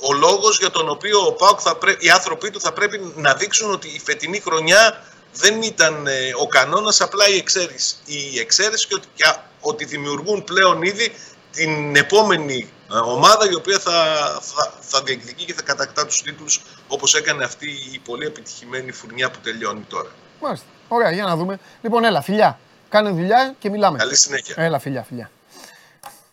ο 0.00 0.12
λόγος 0.12 0.58
για 0.58 0.70
τον 0.70 0.88
οποίο 0.88 1.26
ο 1.26 1.32
ΠΑΟΚ 1.32 1.58
θα 1.62 1.76
πρέ... 1.76 1.96
οι 1.98 2.10
άνθρωποι 2.10 2.50
του 2.50 2.60
θα 2.60 2.72
πρέπει 2.72 3.12
να 3.16 3.34
δείξουν 3.34 3.70
ότι 3.70 3.88
η 3.88 4.00
φετινή 4.04 4.40
χρονιά 4.40 5.04
δεν 5.34 5.62
ήταν 5.62 6.06
ε, 6.06 6.32
ο 6.40 6.46
κανόνας, 6.46 7.00
απλά 7.00 7.28
η 7.28 7.36
εξαίρεση. 7.36 7.94
Η 8.04 8.38
εξαίρεση 8.38 8.86
και 8.86 8.94
ότι, 8.94 9.06
και 9.14 9.24
ότι 9.60 9.84
δημιουργούν 9.84 10.44
πλέον 10.44 10.82
ήδη 10.82 11.12
την 11.52 11.96
επόμενη 11.96 12.68
ε, 12.92 12.96
ομάδα 12.96 13.50
η 13.50 13.54
οποία 13.54 13.78
θα, 13.78 13.92
θα, 14.40 14.72
θα 14.80 15.02
διεκδικεί 15.02 15.44
και 15.44 15.54
θα 15.54 15.62
κατακτά 15.62 16.06
τους 16.06 16.22
τίτλους 16.22 16.62
όπως 16.88 17.14
έκανε 17.14 17.44
αυτή 17.44 17.70
η 17.92 17.98
πολύ 17.98 18.26
επιτυχημένη 18.26 18.92
φουρνιά 18.92 19.30
που 19.30 19.38
τελειώνει 19.42 19.80
τώρα. 19.88 20.10
Μάλιστα. 20.40 20.66
Ωραία, 20.88 21.10
για 21.10 21.24
να 21.24 21.36
δούμε. 21.36 21.58
Λοιπόν, 21.82 22.04
έλα, 22.04 22.20
φιλιά. 22.20 22.58
Κάνε 22.88 23.10
δουλειά 23.10 23.54
και 23.58 23.70
μιλάμε. 23.70 23.98
Καλή 23.98 24.16
συνέχεια. 24.16 24.54
Έλα, 24.58 24.78
φιλιά, 24.78 25.02
φιλιά. 25.02 25.30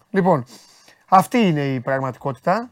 Λοιπόν, 0.10 0.46
αυτή 1.08 1.38
είναι 1.38 1.66
η 1.66 1.80
πραγματικότητα 1.80 2.70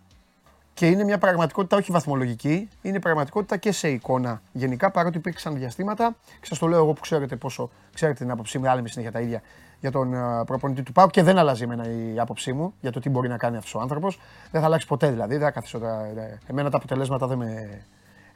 και 0.74 0.88
είναι 0.88 1.04
μια 1.04 1.18
πραγματικότητα 1.18 1.78
όχι 1.78 1.91
βαθμολογική, 1.91 2.70
είναι 2.82 3.00
πραγματικότητα 3.00 3.58
και 3.58 3.72
σε 3.72 3.89
εικόνα 3.89 4.41
γενικά, 4.52 4.91
παρότι 4.91 5.18
υπήρξαν 5.18 5.58
διαστήματα. 5.58 6.16
Και 6.39 6.45
σας 6.45 6.58
το 6.58 6.68
λέω 6.68 6.80
εγώ 6.80 6.93
που 6.93 7.02
ξέρετε 7.02 7.36
πόσο 7.36 7.70
ξέρετε 7.93 8.24
την 8.24 8.32
άποψή 8.32 8.58
μου, 8.58 8.70
άλλη 8.70 8.89
συνέχεια 8.89 9.12
τα 9.12 9.20
ίδια 9.20 9.41
για 9.80 9.91
τον 9.91 10.13
ε, 10.13 10.43
προπονητή 10.45 10.84
του 10.84 10.91
Πάου 10.91 11.07
και 11.07 11.23
δεν 11.23 11.38
αλλάζει 11.38 11.63
εμένα 11.63 11.89
η 11.89 12.19
άποψή 12.19 12.53
μου 12.53 12.73
για 12.82 12.91
το 12.91 12.99
τι 12.99 13.09
μπορεί 13.09 13.30
να 13.30 13.38
κάνει 13.38 13.57
αυτός 13.57 13.75
ο 13.75 13.80
άνθρωπος. 13.80 14.19
Δεν 14.51 14.61
θα 14.61 14.67
αλλάξει 14.67 14.88
ποτέ 14.88 15.09
δηλαδή. 15.09 15.34
Δεν 15.34 15.43
θα 15.43 15.51
καθίσω, 15.51 15.78
ε, 15.78 16.39
εμένα 16.47 16.69
τα 16.69 16.78
αποτελέσματα 16.78 17.28
δεν 17.28 17.38
με, 17.38 17.82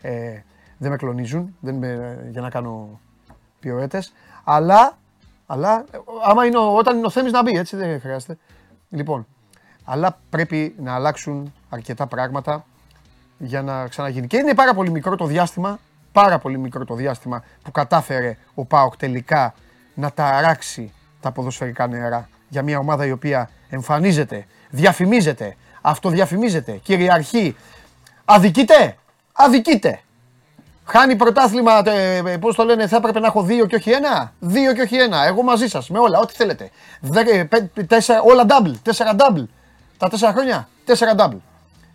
ε, 0.01 0.41
δεν 0.77 0.91
με 0.91 0.97
κλονίζουν 0.97 1.55
δεν 1.59 1.75
με, 1.75 2.19
για 2.29 2.41
να 2.41 2.49
κάνω 2.49 2.99
πιοέτες. 3.59 4.13
Αλλά, 4.43 4.97
αλλά 5.45 5.85
άμα 6.23 6.45
είναι, 6.45 6.57
όταν 6.57 6.97
είναι 6.97 7.05
ο 7.05 7.09
Θέμης 7.09 7.31
να 7.31 7.43
μπει, 7.43 7.57
έτσι 7.57 7.75
δεν 7.75 7.99
χρειάζεται. 7.99 8.37
Λοιπόν, 8.89 9.27
αλλά 9.83 10.19
πρέπει 10.29 10.75
να 10.79 10.93
αλλάξουν 10.93 11.53
αρκετά 11.69 12.07
πράγματα 12.07 12.65
για 13.37 13.61
να 13.61 13.87
ξαναγίνει. 13.87 14.27
Και 14.27 14.37
είναι 14.37 14.53
πάρα 14.53 14.73
πολύ 14.73 14.91
μικρό 14.91 15.15
το 15.15 15.25
διάστημα, 15.25 15.79
πάρα 16.11 16.39
πολύ 16.39 16.57
μικρό 16.57 16.85
το 16.85 16.95
διάστημα 16.95 17.43
που 17.63 17.71
κατάφερε 17.71 18.37
ο 18.53 18.65
ΠΑΟΚ 18.65 18.97
τελικά 18.97 19.53
να 19.93 20.11
τα 20.11 20.25
αράξει 20.25 20.91
τα 21.21 21.31
ποδοσφαιρικά 21.31 21.87
νερά 21.87 22.29
για 22.49 22.63
μια 22.63 22.79
ομάδα 22.79 23.05
η 23.05 23.11
οποία 23.11 23.49
εμφανίζεται, 23.69 24.45
διαφημίζεται, 24.69 25.55
αυτοδιαφημίζεται, 25.81 26.71
κυριαρχεί. 26.71 27.55
Αδικείται, 28.25 28.95
αδικείται. 29.33 29.99
Χάνει 30.85 31.15
πρωτάθλημα, 31.15 31.89
ε, 31.89 32.37
πώς 32.39 32.55
το 32.55 32.63
λένε, 32.63 32.87
θα 32.87 32.95
έπρεπε 32.95 33.19
να 33.19 33.27
έχω 33.27 33.43
δύο 33.43 33.65
και 33.65 33.75
όχι 33.75 33.91
ένα; 33.91 34.33
Δύο 34.39 34.73
και 34.73 34.81
όχι 34.81 34.95
ένα. 34.95 35.25
Εγώ 35.25 35.43
μαζί 35.43 35.67
σας, 35.67 35.89
με 35.89 35.99
όλα, 35.99 36.19
ό,τι 36.19 36.33
θέλετε. 36.33 36.69
Δε, 36.99 37.45
πέ, 37.45 37.83
τέσσερα, 37.87 38.21
όλα 38.21 38.45
double, 38.47 38.73
τέσσερα 38.83 39.15
double. 39.17 39.43
Τα 39.97 40.09
τέσσερα 40.09 40.31
χρόνια, 40.31 40.69
τέσσερα 40.85 41.15
double. 41.17 41.37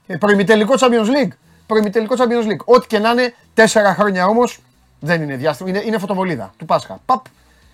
Ε, 0.07 0.17
προημιτελικό 0.17 0.75
Champions 0.79 1.07
League. 1.07 1.33
Προημιτελικό 1.67 2.15
Champions 2.19 2.51
League. 2.51 2.65
Ό,τι 2.65 2.87
και 2.87 2.99
να 2.99 3.11
είναι, 3.11 3.35
τέσσερα 3.55 3.95
χρόνια 3.95 4.27
όμως 4.27 4.61
δεν 5.01 5.23
είναι 5.23 5.37
διάστημα. 5.37 5.69
Είναι, 5.69 5.83
είναι 5.85 5.99
φωτοβολίδα 5.99 6.53
του 6.57 6.65
Πάσχα. 6.65 7.01
Παπ 7.07 7.25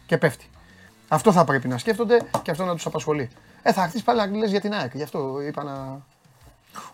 και 0.07 0.19
πέφτει. 0.19 0.47
Αυτό 1.13 1.33
θα 1.33 1.45
πρέπει 1.45 1.69
να 1.69 1.79
σκέφτονται 1.79 2.21
και 2.43 2.51
αυτό 2.51 2.65
να 2.65 2.75
τους 2.75 2.87
απασχολεί. 2.87 3.31
Ε, 3.63 3.73
θα 3.73 3.89
χτίσει 3.89 4.05
πάλι 4.05 4.31
να 4.31 4.37
λε 4.37 4.47
για 4.47 4.61
την 4.61 4.73
ΑΕΚ. 4.73 4.95
Γι' 4.95 5.03
αυτό 5.03 5.41
είπα 5.47 5.63
να. 5.63 6.01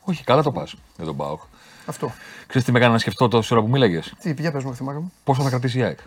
Όχι, 0.00 0.24
καλά 0.24 0.42
το 0.42 0.52
πας 0.52 0.74
για 0.96 1.04
τον 1.04 1.16
Πάοκ. 1.16 1.40
Αυτό. 1.86 2.12
Ξέρεις 2.46 2.66
τι 2.66 2.72
με 2.72 2.78
έκανε 2.78 2.92
να 2.92 2.98
σκεφτώ 2.98 3.28
τόση 3.28 3.54
ώρα 3.54 3.62
που 3.62 3.68
μίλαγες; 3.68 4.14
Τι, 4.20 4.34
πήγα 4.34 4.52
πες 4.52 4.64
μου, 4.64 4.74
θυμάμαι 4.74 4.98
μου. 4.98 5.12
Πόσο 5.24 5.42
θα 5.42 5.48
κρατήσει 5.48 5.78
η 5.78 5.82
ΑΕΚ. 5.82 5.98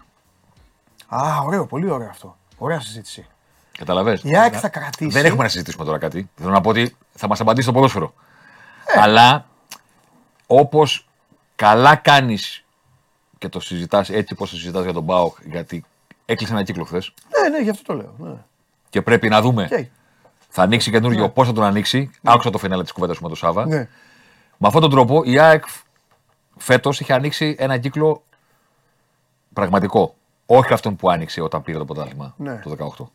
Α, 1.07 1.39
ωραίο, 1.45 1.66
πολύ 1.66 1.89
ωραίο 1.89 2.09
αυτό. 2.09 2.38
Ωραία 2.57 2.80
συζήτηση. 2.80 3.28
Καταλαβέ. 3.78 4.20
Η 4.24 4.38
ΑΕΚ 4.38 4.53
θα 4.57 4.70
κρατήσει. 4.70 5.12
Δεν 5.12 5.26
έχουμε 5.26 5.43
να 5.43 5.49
συζητήσουμε 5.49 5.86
τώρα 5.86 5.97
κάτι. 5.97 6.30
Θέλω 6.36 6.51
να 6.51 6.62
πω 6.62 6.70
ότι 6.70 6.95
θα 7.14 7.28
μας 7.28 7.39
απαντήσει 7.39 7.68
το 7.68 7.74
ποδόσφαιρο. 7.74 8.14
Αλλά 8.99 9.45
όπως 10.47 11.07
καλά 11.55 11.95
κάνεις 11.95 12.66
και 13.38 13.49
το 13.49 13.59
συζητάς 13.59 14.09
έτσι 14.09 14.34
όπως 14.34 14.49
το 14.49 14.55
συζητάς 14.55 14.84
για 14.84 14.93
τον 14.93 15.05
Πάοκ, 15.05 15.38
γιατί 15.45 15.86
έκλεισε 16.32 16.54
ένα 16.54 16.64
κύκλο 16.64 16.84
χθες 16.84 17.14
Ναι, 17.42 17.50
ναι, 17.50 17.64
γι' 17.64 17.70
αυτό 17.70 17.84
το 17.84 17.94
λέω. 17.94 18.16
Ναι. 18.18 18.38
και 18.90 19.02
πρέπει 19.02 19.30
να 19.30 19.42
δούμε. 19.42 19.68
Okay. 19.72 19.86
Θα 20.50 20.62
ανοίξει 20.64 20.92
καινούριο, 20.92 21.30
πώς 21.30 21.48
θα 21.48 21.54
τον 21.54 21.64
ανοίξει. 21.64 22.12
Άκουσα 22.24 22.50
το 22.50 22.58
φινάλε 22.58 22.84
της 22.84 22.92
κουβέντας 22.92 23.20
με 23.20 23.28
τον 23.28 23.38
Σάβα. 23.38 23.66
Ναι. 23.66 23.78
Με 24.58 24.68
αυτόν 24.68 24.82
τον 24.82 24.90
τρόπο 24.92 25.22
η 25.26 25.40
ΑΕΚ 25.40 25.64
φέτος 26.58 27.00
είχε 27.00 27.14
ανοίξει 27.14 27.56
ένα 27.60 27.78
κύκλο 27.78 28.24
πραγματικό. 29.54 30.16
Όχι 30.46 30.74
αυτόν 30.74 30.96
που 30.96 31.10
άνοιξε 31.10 31.42
όταν 31.42 31.62
πήρε 31.62 31.78
το 31.78 31.86
πρωτάθλημα 31.86 32.34
Ναι. 32.38 32.62
το 32.64 32.70
18. 32.70 33.06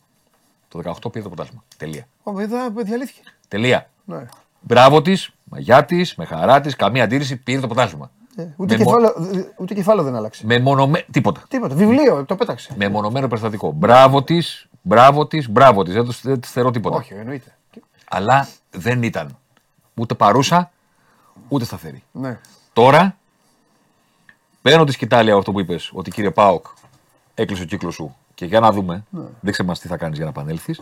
Το 0.68 0.78
18 0.84 1.12
πήρε 1.12 1.24
το 1.24 1.30
πρωτάθλημα. 1.30 1.64
Τελεία. 1.76 2.06
Ω, 2.22 2.40
εδώ 2.40 2.56
διαλύθηκε. 2.70 3.20
Τελεία. 3.48 3.90
Ναι. 4.04 4.26
Μπράβο 4.60 5.02
της, 5.02 5.30
μαγιά 5.44 5.84
της, 5.84 6.14
με 6.14 6.24
χαρά 6.24 6.60
της, 6.60 6.76
καμία 6.76 7.04
αντίρρηση, 7.04 7.36
πήρε 7.36 7.60
το 7.60 7.66
πρωτάθλημα. 7.66 8.10
Ε, 8.38 8.46
ούτε, 8.56 8.76
Με 8.76 8.84
μο- 8.84 8.90
κεφάλαιο, 8.90 9.14
ούτε 9.58 9.74
κεφάλαιο 9.74 10.04
δεν 10.04 10.16
άλλαξε. 10.16 10.46
Με 10.46 10.58
μονομέ... 10.60 11.04
Τίποτα. 11.10 11.42
Τίποτα. 11.48 11.74
Βιβλίο, 11.74 12.24
το 12.24 12.36
πέταξε. 12.36 12.74
Με 12.76 12.88
μονομένο 12.88 13.28
περιστατικό. 13.28 13.72
Μπράβο 13.72 14.22
της, 14.22 14.68
μπράβο 14.82 15.26
της, 15.26 15.48
μπράβο 15.50 15.82
της. 15.82 15.94
Δεν, 15.94 16.04
τους- 16.04 16.22
δεν 16.22 16.40
τη 16.40 16.48
θεωρώ 16.48 16.70
τίποτα. 16.70 16.96
Όχι, 16.96 17.14
εννοείται. 17.14 17.56
Αλλά 18.08 18.48
δεν 18.70 19.02
ήταν 19.02 19.38
ούτε 19.94 20.14
παρούσα, 20.14 20.70
ούτε 21.48 21.64
σταθερή. 21.64 22.02
Ναι. 22.12 22.38
Τώρα, 22.72 23.16
παίρνω 24.62 24.84
τη 24.84 24.92
σκητάλια 24.92 25.34
αυτό 25.36 25.52
που 25.52 25.60
είπες, 25.60 25.90
ότι 25.94 26.10
κύριε 26.10 26.30
Πάοκ, 26.30 26.66
έκλεισε 27.34 27.62
ο 27.62 27.66
κύκλος 27.66 27.94
σου 27.94 28.16
και 28.34 28.44
για 28.44 28.60
να 28.60 28.70
δούμε, 28.72 29.04
Ναι. 29.10 29.22
δείξε 29.40 29.62
μας 29.62 29.80
τι 29.80 29.88
θα 29.88 29.96
κάνεις 29.96 30.16
για 30.16 30.24
να 30.24 30.30
επανέλθεις. 30.30 30.80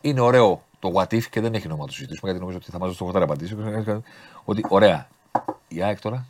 Είναι 0.00 0.20
ωραίο 0.20 0.62
το 0.78 0.92
what 0.94 1.12
if 1.14 1.22
και 1.22 1.40
δεν 1.40 1.54
έχει 1.54 1.66
νόημα 1.68 1.82
να 1.82 1.88
το 1.88 1.92
συζητήσουμε 1.94 2.30
γιατί 2.30 2.40
νομίζω 2.44 2.58
ότι 2.62 2.70
θα 2.70 2.78
μας 2.78 2.86
δώσει 2.88 2.98
το 2.98 3.04
χωτάρι 3.04 3.24
απαντήσει. 3.24 3.56
Ότι 4.44 4.64
ωραία, 4.68 5.08
η 5.68 5.82
ΑΕΚ 5.82 6.00
τώρα 6.00 6.24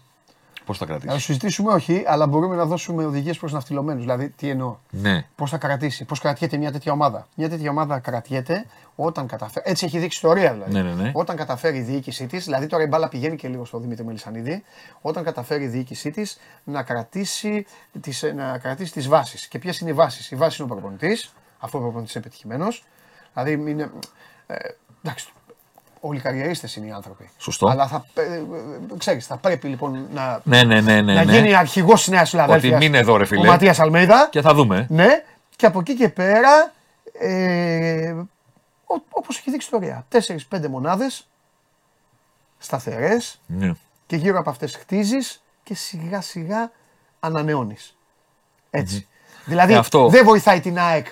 πώς 0.69 0.79
θα 0.79 0.87
Να 0.87 0.93
το 0.95 0.99
κρατήσει. 1.01 1.25
συζητήσουμε 1.25 1.73
όχι, 1.73 2.05
αλλά 2.07 2.27
μπορούμε 2.27 2.57
να 2.57 2.65
δώσουμε 2.65 3.05
οδηγίες 3.05 3.39
προς 3.39 3.53
ναυτιλωμένους. 3.53 4.03
Δηλαδή, 4.03 4.29
τι 4.29 4.49
εννοώ; 4.49 4.77
Ναι, 4.91 5.27
Πώς 5.37 5.51
θα 5.51 5.59
κρατήσει, 5.59 6.05
πώς 6.05 6.21
κρατιέται 6.21 6.57
μια 6.57 6.73
τέτοια 6.73 6.93
ομάδα; 6.93 7.27
Μια 7.35 7.49
τέτοια 7.49 7.71
ομάδα 7.71 7.99
κρατιέται 7.99 8.65
όταν 8.95 9.27
καταφέρει. 9.27 9.71
Έτσι 9.71 9.85
έχει 9.85 9.99
δείξει 9.99 10.17
ιστορία 10.17 10.53
δηλαδή. 10.53 10.73
Ναι, 10.73 10.83
ναι, 10.83 10.93
ναι. 11.03 11.11
Όταν 11.15 11.37
καταφέρει 11.37 11.77
η 11.77 11.81
διοίκησή 11.81 12.27
της, 12.27 12.45
δηλαδή 12.45 12.67
τώρα 12.67 12.83
η 12.83 12.87
μπάλα 12.87 13.09
πηγαίνει 13.09 13.37
και 13.37 13.49
λίγο 13.49 13.65
στο 13.65 13.79
Δημήτρη 13.79 14.05
Μελισανίδη, 14.05 14.63
όταν 15.01 15.25
καταφέρει 15.25 15.65
η 15.65 15.69
διοίκησή 15.69 16.11
της 16.11 16.39
να 16.65 16.83
κρατήσει 16.83 17.67
τις 18.01 18.23
να 18.35 18.59
κρατήσει 18.59 18.93
τις 18.93 19.09
βάσεις. 19.09 19.47
Και 19.47 19.59
ποιες 19.59 19.79
είναι 19.79 19.91
οι 19.91 19.93
βάσεις; 19.93 20.31
Η 20.31 20.37
βάση 20.37 20.63
είναι 20.63 20.73
ο 20.73 20.75
προπονητής, 20.75 21.33
αυτό 21.59 21.79
ο 21.79 21.81
προπονητής 21.81 22.15
είναι 22.15 22.25
πετυχημένο. 22.25 22.67
Δηλαδή 23.35 23.71
είναι. 23.71 23.91
Ε, 24.47 24.55
εντάξει, 25.05 25.29
όλοι 26.01 26.19
οι 26.19 26.21
καριερίστες 26.23 26.77
είναι 26.77 26.87
οι 26.87 26.91
άνθρωποι. 26.91 27.31
Σωστό. 27.39 27.67
Αλλά 27.67 27.87
θα, 27.89 28.05
ε, 28.15 28.23
ε, 28.23 28.43
ξέρεις, 28.99 29.27
θα 29.27 29.37
πρέπει 29.37 29.69
λοιπόν 29.69 30.07
να, 30.15 30.41
ναι, 30.45 30.63
ναι, 30.63 30.81
ναι. 30.81 31.01
ναι, 31.01 31.15
να 31.15 31.25
ναι. 31.25 31.33
γίνει 31.33 31.55
αρχηγός 31.55 31.99
της 32.03 32.09
Νέας 32.09 32.31
Φιλαδέλφια. 32.31 32.69
Ότι 32.69 32.79
μην 32.79 32.87
είναι 32.87 32.99
εδώ, 32.99 33.17
ρε 33.17 33.25
φίλε. 33.25 33.41
Ο 33.49 33.51
Ματίας 33.51 33.81
Αλμέιδα. 33.81 34.29
Και 34.31 34.41
θα 34.41 34.55
δούμε. 34.55 34.87
Ναι, 34.89 35.25
και 35.57 35.67
από 35.67 35.81
εκεί 35.81 35.95
και 35.95 36.09
πέρα, 36.09 36.73
ε, 37.21 38.15
όπως 39.11 39.39
έχει 39.39 39.51
δείξει 39.51 39.69
η 39.73 39.79
ιστορία, 39.79 40.07
4-5 40.09 40.69
μονάδες 40.69 41.27
σταθερές 42.59 43.41
Ναι. 43.47 43.73
και 44.07 44.17
γύρω 44.17 44.39
από 44.39 44.51
αυτές 44.51 44.75
χτίζεις 44.77 45.43
και 45.63 45.75
σιγά 45.75 46.21
σιγά 46.21 46.71
ανανεώνεις. 47.21 47.97
Έτσι. 48.71 49.07
Δηλαδή 49.45 49.73
Ε, 49.73 49.77
αυτό- 49.77 50.09
δεν 50.09 50.25
βοηθάει 50.25 50.61
την 50.61 50.79
ΑΕΚ. 50.79 51.07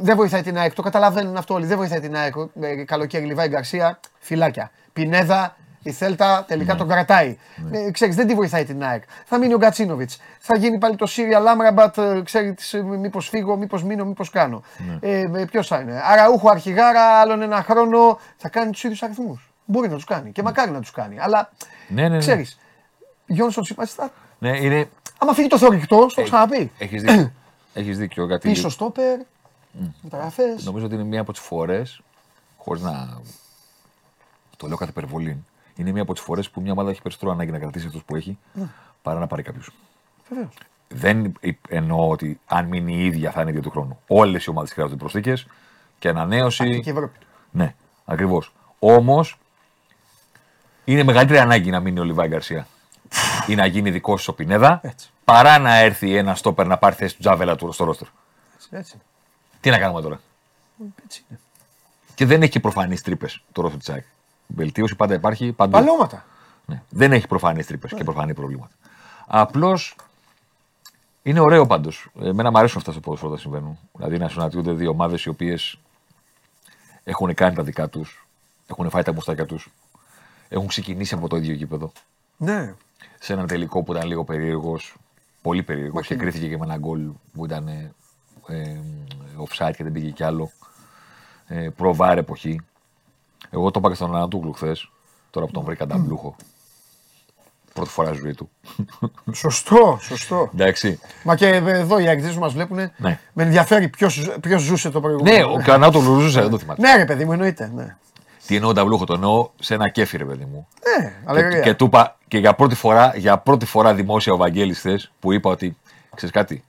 Δεν 0.00 0.16
βοηθάει 0.16 0.42
την 0.42 0.58
ΑΕΚ, 0.58 0.74
το 0.74 0.82
καταλαβαίνουν 0.82 1.36
αυτό 1.36 1.54
όλοι. 1.54 1.66
Δεν 1.66 1.76
βοηθάει 1.76 2.00
την 2.00 2.16
ΑΕΚ. 2.16 2.34
Ε, 2.60 2.84
καλοκαίρι 2.84 3.24
Λιβάη 3.24 3.48
Γκαρσία, 3.48 4.00
φυλάκια. 4.18 4.70
Πινέδα, 4.92 5.56
η 5.82 5.92
Θέλτα 5.92 6.44
τελικά 6.48 6.74
τον 6.74 6.88
κρατάει. 6.88 7.38
Ε, 7.70 7.90
ξέρεις, 7.90 8.16
δεν 8.16 8.26
τη 8.26 8.34
βοηθάει 8.34 8.64
την 8.64 8.84
ΑΕΚ. 8.84 9.02
Θα 9.24 9.38
μείνει 9.38 9.54
ο 9.54 9.56
Γκατσίνοβιτς. 9.56 10.18
Θα 10.38 10.56
γίνει 10.56 10.78
πάλι 10.78 10.96
το 10.96 11.06
Σύρια 11.06 11.38
Λάμραμπατ, 11.38 11.98
ε, 11.98 12.20
ξέρει 12.24 12.54
μήπως 13.00 13.28
φύγω, 13.28 13.56
μήπως 13.56 13.82
μείνω, 13.84 14.04
μήπως 14.04 14.30
κάνω. 14.30 14.62
Ε, 15.00 15.20
ε, 15.20 15.44
Ποιος 15.50 15.66
θα 15.66 15.80
είναι; 15.80 16.00
Αραούχο 16.04 16.50
αρχηγάρα, 16.50 17.20
άλλον 17.20 17.42
ένα 17.42 17.62
χρόνο 17.62 18.18
θα 18.36 18.48
κάνει 18.48 18.70
τους 18.70 18.84
ίδιους 18.84 19.02
αριθμούς. 19.02 19.52
Μπορεί 19.64 19.88
να 19.88 19.94
τους 19.94 20.04
κάνει 20.04 20.32
και 20.32 20.42
μακάρι 20.42 20.70
να 20.70 20.80
τους 20.80 20.90
κάνει. 20.90 21.16
Αλλά 21.20 21.50
Ναι, 21.88 22.02
ναι, 22.02 22.08
ναι. 22.08 22.18
ξέρεις, 22.18 22.58
Γιόνσον 23.26 23.64
Σιμάστα, 23.64 24.10
ναι 24.38 24.56
είναι... 24.56 24.88
άμα 25.18 25.32
φύγει 25.32 25.48
το 25.48 25.58
θορυκτό, 25.58 26.06
στο 26.08 26.20
έχω 26.20 26.30
ξαναπεί. 26.30 26.72
Έχεις 26.78 27.02
δίκιο. 27.02 27.32
Έχεις 27.74 27.98
δίκιο. 27.98 28.26
Γιατί 28.26 28.48
Πίσω 28.48 28.68
στόπερ, 28.68 29.18
μεταγραφές. 30.02 30.64
νομίζω 30.64 30.84
ότι 30.84 30.94
είναι 30.94 31.04
μία 31.04 31.20
από 31.20 31.32
τις 31.32 31.40
φορές, 31.40 32.00
χωρίς 32.56 32.82
να 32.82 33.20
το 34.56 34.66
λέω 34.66 34.76
κατά 34.76 34.90
υπερβολή, 34.90 35.44
είναι 35.76 35.92
μία 35.92 36.02
από 36.02 36.12
τις 36.12 36.22
φορές 36.22 36.50
που 36.50 36.60
μια 36.60 36.72
ομάδα 36.72 36.90
έχει 36.90 37.02
περισσότερο 37.02 37.32
ανάγκη 37.32 37.50
να 37.50 37.58
κρατήσει 37.58 37.86
αυτούς 37.86 38.02
που 38.04 38.16
έχει 38.16 38.38
παρά 39.02 39.18
να 39.18 39.26
πάρει 39.26 39.42
κάποιους. 39.42 39.70
Βεβαίως. 40.28 40.54
Δεν 40.88 41.32
εννοώ 41.68 42.08
ότι 42.08 42.40
αν 42.46 42.66
μείνει 42.66 42.94
η 42.94 43.04
ίδια 43.04 43.30
θα 43.30 43.40
είναι 43.40 43.50
ίδια 43.50 43.62
του 43.62 43.70
χρόνου. 43.70 43.98
Όλες 44.06 44.44
οι 44.44 44.50
ομάδες 44.50 44.72
χρειάζονται 44.72 44.96
προσθήκες 44.96 45.46
και 45.98 46.08
ανανέωση. 46.08 46.64
Τακτική 46.64 46.88
Ευρώπη. 46.88 47.18
Ναι, 47.50 47.74
ακριβώς. 48.04 48.52
Όμως 48.78 49.38
είναι 50.84 51.02
μεγαλύτερη 51.02 51.38
ανάγκη 51.38 51.70
να 51.70 51.80
μείνει 51.80 52.00
ο 52.00 52.04
Λιβάη 52.04 52.28
Γκαρσία 52.28 52.66
ή 53.46 53.54
να 53.54 53.66
γίνει 53.66 53.90
δικός 53.90 54.22
σου 54.22 54.30
ο 54.32 54.34
Πινέδα 54.34 54.80
Έτσι. 54.82 55.10
παρά 55.24 55.58
να 55.58 55.74
έρθει 55.76 56.16
ένας 56.16 56.38
στόπερ 56.38 56.66
να 56.66 56.78
πάρει 56.78 56.94
θέση 56.94 57.14
του 57.14 57.20
Τζάβελα 57.20 57.56
του 57.56 57.72
στο 57.72 57.84
ρόστερ. 57.84 58.08
Έτσι, 58.54 58.68
έτσι, 58.70 58.92
είναι. 58.94 59.02
Τι 59.60 59.70
να 59.70 59.78
κάνουμε 59.78 60.00
τώρα; 60.00 60.20
έτσι 61.04 61.24
είναι. 61.28 61.40
Και 62.14 62.26
δεν 62.26 62.42
έχει 62.42 62.50
και 62.50 62.60
προφανείς 62.60 63.02
τρύπες 63.02 63.42
το 63.52 63.62
ρόστερ 63.62 63.78
της 63.78 63.88
ΑΕΚ. 63.88 64.04
Βελτίωση 64.46 64.96
πάντα 64.96 65.14
υπάρχει 65.14 65.52
παντού. 65.52 65.72
Παλώματα. 65.72 66.26
Ναι. 66.66 66.82
Δεν 66.88 67.12
έχει 67.12 67.26
προφανείς 67.26 67.66
τρύπες 67.66 67.92
και 67.94 68.04
προφανή 68.04 68.34
προβλήματα. 68.34 68.72
Απλώς 69.26 69.96
είναι 71.22 71.40
ωραίο 71.40 71.66
πάντως. 71.66 72.10
Εμένα 72.20 72.50
μου 72.50 72.58
αρέσουν 72.58 72.78
αυτά 72.78 72.92
στο 72.92 73.00
ποδόσφαιρο 73.00 73.30
όταν 73.30 73.42
συμβαίνουν. 73.42 73.78
Δηλαδή 73.92 74.18
να 74.18 74.28
συναντιούνται 74.28 74.72
δύο 74.72 74.90
ομάδες 74.90 75.24
οι 75.24 75.28
οποίες 75.28 75.78
έχουν 77.04 77.34
κάνει 77.34 77.54
τα 77.54 77.62
δικά 77.62 77.88
τους, 77.88 78.26
έχουν 78.66 78.90
φάει 78.90 79.02
τα 79.02 79.12
μουστάκια 79.12 79.46
τους, 79.46 79.68
έχουν 80.48 80.66
ξεκινήσει 80.66 81.14
από 81.14 81.28
το 81.28 81.36
ίδιο 81.36 81.54
γήπεδο. 81.54 81.92
Ναι. 82.36 82.74
Σε 83.20 83.32
έναν 83.32 83.46
τελικό 83.46 83.82
που 83.82 83.92
ήταν 83.92 84.06
λίγο 84.06 84.24
περίεργος, 84.24 84.96
πολύ 85.42 85.62
περίεργος 85.62 86.06
και 86.06 86.14
κρίθηκε 86.14 86.48
και 86.48 86.56
με 86.56 86.64
ένα 86.64 86.76
γκολ 86.76 87.10
που 87.32 87.44
ήταν 87.44 87.94
ε, 88.48 88.54
ε, 88.60 88.80
offside 89.48 89.72
και 89.76 89.82
δεν 89.82 89.92
πήγε 89.92 90.10
κι 90.10 90.24
άλλο. 90.24 90.50
Ε, 91.46 91.68
προβάρ 91.76 92.18
εποχή. 92.18 92.60
Εγώ 93.50 93.70
το 93.70 93.78
είπα 93.80 93.88
και 93.88 93.94
στον 93.94 94.16
Ανατούκλου 94.16 94.52
χθες, 94.52 94.90
τώρα 95.30 95.46
που 95.46 95.52
τον 95.52 95.62
βρήκα 95.64 95.86
ταμπλούχο. 95.86 96.36
Πρώτη 97.74 97.90
φορά 97.90 98.08
στη 98.08 98.18
ζωή 98.20 98.34
του. 98.34 98.50
Σωστό, 99.32 99.98
σωστό. 100.00 100.50
Εντάξει. 100.54 100.98
Μα 101.24 101.36
και 101.36 101.46
εδώ 101.48 101.98
οι 101.98 102.08
αγγλικέ 102.08 102.32
που 102.34 102.40
μας 102.40 102.52
βλέπουν, 102.52 102.76
Ναι. 102.96 103.18
με 103.32 103.42
ενδιαφέρει 103.42 103.88
ποιος 103.88 104.60
ζούσε 104.62 104.90
το 104.90 104.98
Ναι, 105.00 105.04
προηγούμενο. 105.06 105.52
ο 105.52 105.62
Κανάτολου 105.64 106.20
ζούσε, 106.20 106.40
δεν 106.40 106.50
το 106.50 106.58
θυμάται. 106.58 106.80
Ναι, 106.80 106.96
ρε 106.96 107.04
παιδί 107.04 107.24
μου, 107.24 107.32
εννοείται. 107.32 107.70
Ναι, 107.74 107.96
Τι 108.46 108.56
εννοώ 108.56 108.72
ταμπλούχο, 108.72 109.04
το 109.04 109.14
εννοώ 109.14 109.48
σε 109.60 109.74
ένα 109.74 109.88
κέφι, 109.88 110.16
ρε 110.16 110.24
παιδί 110.24 110.44
μου. 110.44 110.66
ναι 111.00 111.08
Και, 111.08 111.14
αλλαγή. 111.24 111.60
και 111.60 111.74
του 111.74 111.84
είπα, 111.84 112.16
και 112.28 112.38
για 112.38 112.54
πρώτη 112.54 112.74
φορά, 112.74 113.12
για 113.16 113.38
πρώτη 113.38 113.66
φορά 113.66 113.94
δημόσια 113.94 114.32
ο 114.32 114.36
Βαγγέλης 114.36 114.78
χθες, 114.78 115.12
που 115.20 115.32
είπα 115.32 115.50
ότι, 115.50 115.76
ξέρεις 116.14 116.34
κάτι, 116.34 116.64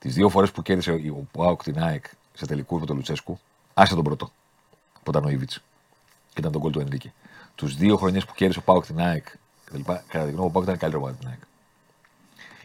τις 0.00 0.14
δύο 0.14 0.28
φορές 0.28 0.50
που 0.50 0.62
κέρδισε 0.62 0.90
ο 0.92 1.26
Πάοκ 1.32 1.62
την 1.62 1.82
ΑΕΚ 1.82 2.04
σε 2.32 2.46
τελικού 2.46 2.80
με 2.80 2.86
τον 2.86 2.96
Λουτσέσκου, 2.96 3.38
άσε 3.74 3.94
τον 3.94 4.04
πρώτο, 4.04 4.32
που 5.02 5.10
ήταν 5.10 5.24
ο 5.24 5.28
Ιβιτς. 5.28 5.62
Και 6.32 6.40
ήταν 6.40 6.52
τον 6.52 6.60
κόλ 6.60 6.72
του 6.72 6.80
Ενρίκη. 6.80 7.12
Τους 7.54 7.76
δύο 7.76 7.96
χρονιές 7.96 8.24
που 8.24 8.32
κέρδισε 8.34 8.58
ο 8.58 8.62
Πάοκ 8.62 8.86
την 8.86 9.00
ΑΕΚ, 9.00 9.26
κτλ. 9.64 9.80
Κατά 9.82 10.02
τη 10.08 10.18
γνώμη 10.18 10.34
μου, 10.36 10.44
ο 10.44 10.50
Πάοκ 10.50 10.64
ήταν 10.64 10.78
καλύτερο 10.78 11.04
από 11.04 11.16
την 11.18 11.28
ΑΕΚ. 11.28 11.38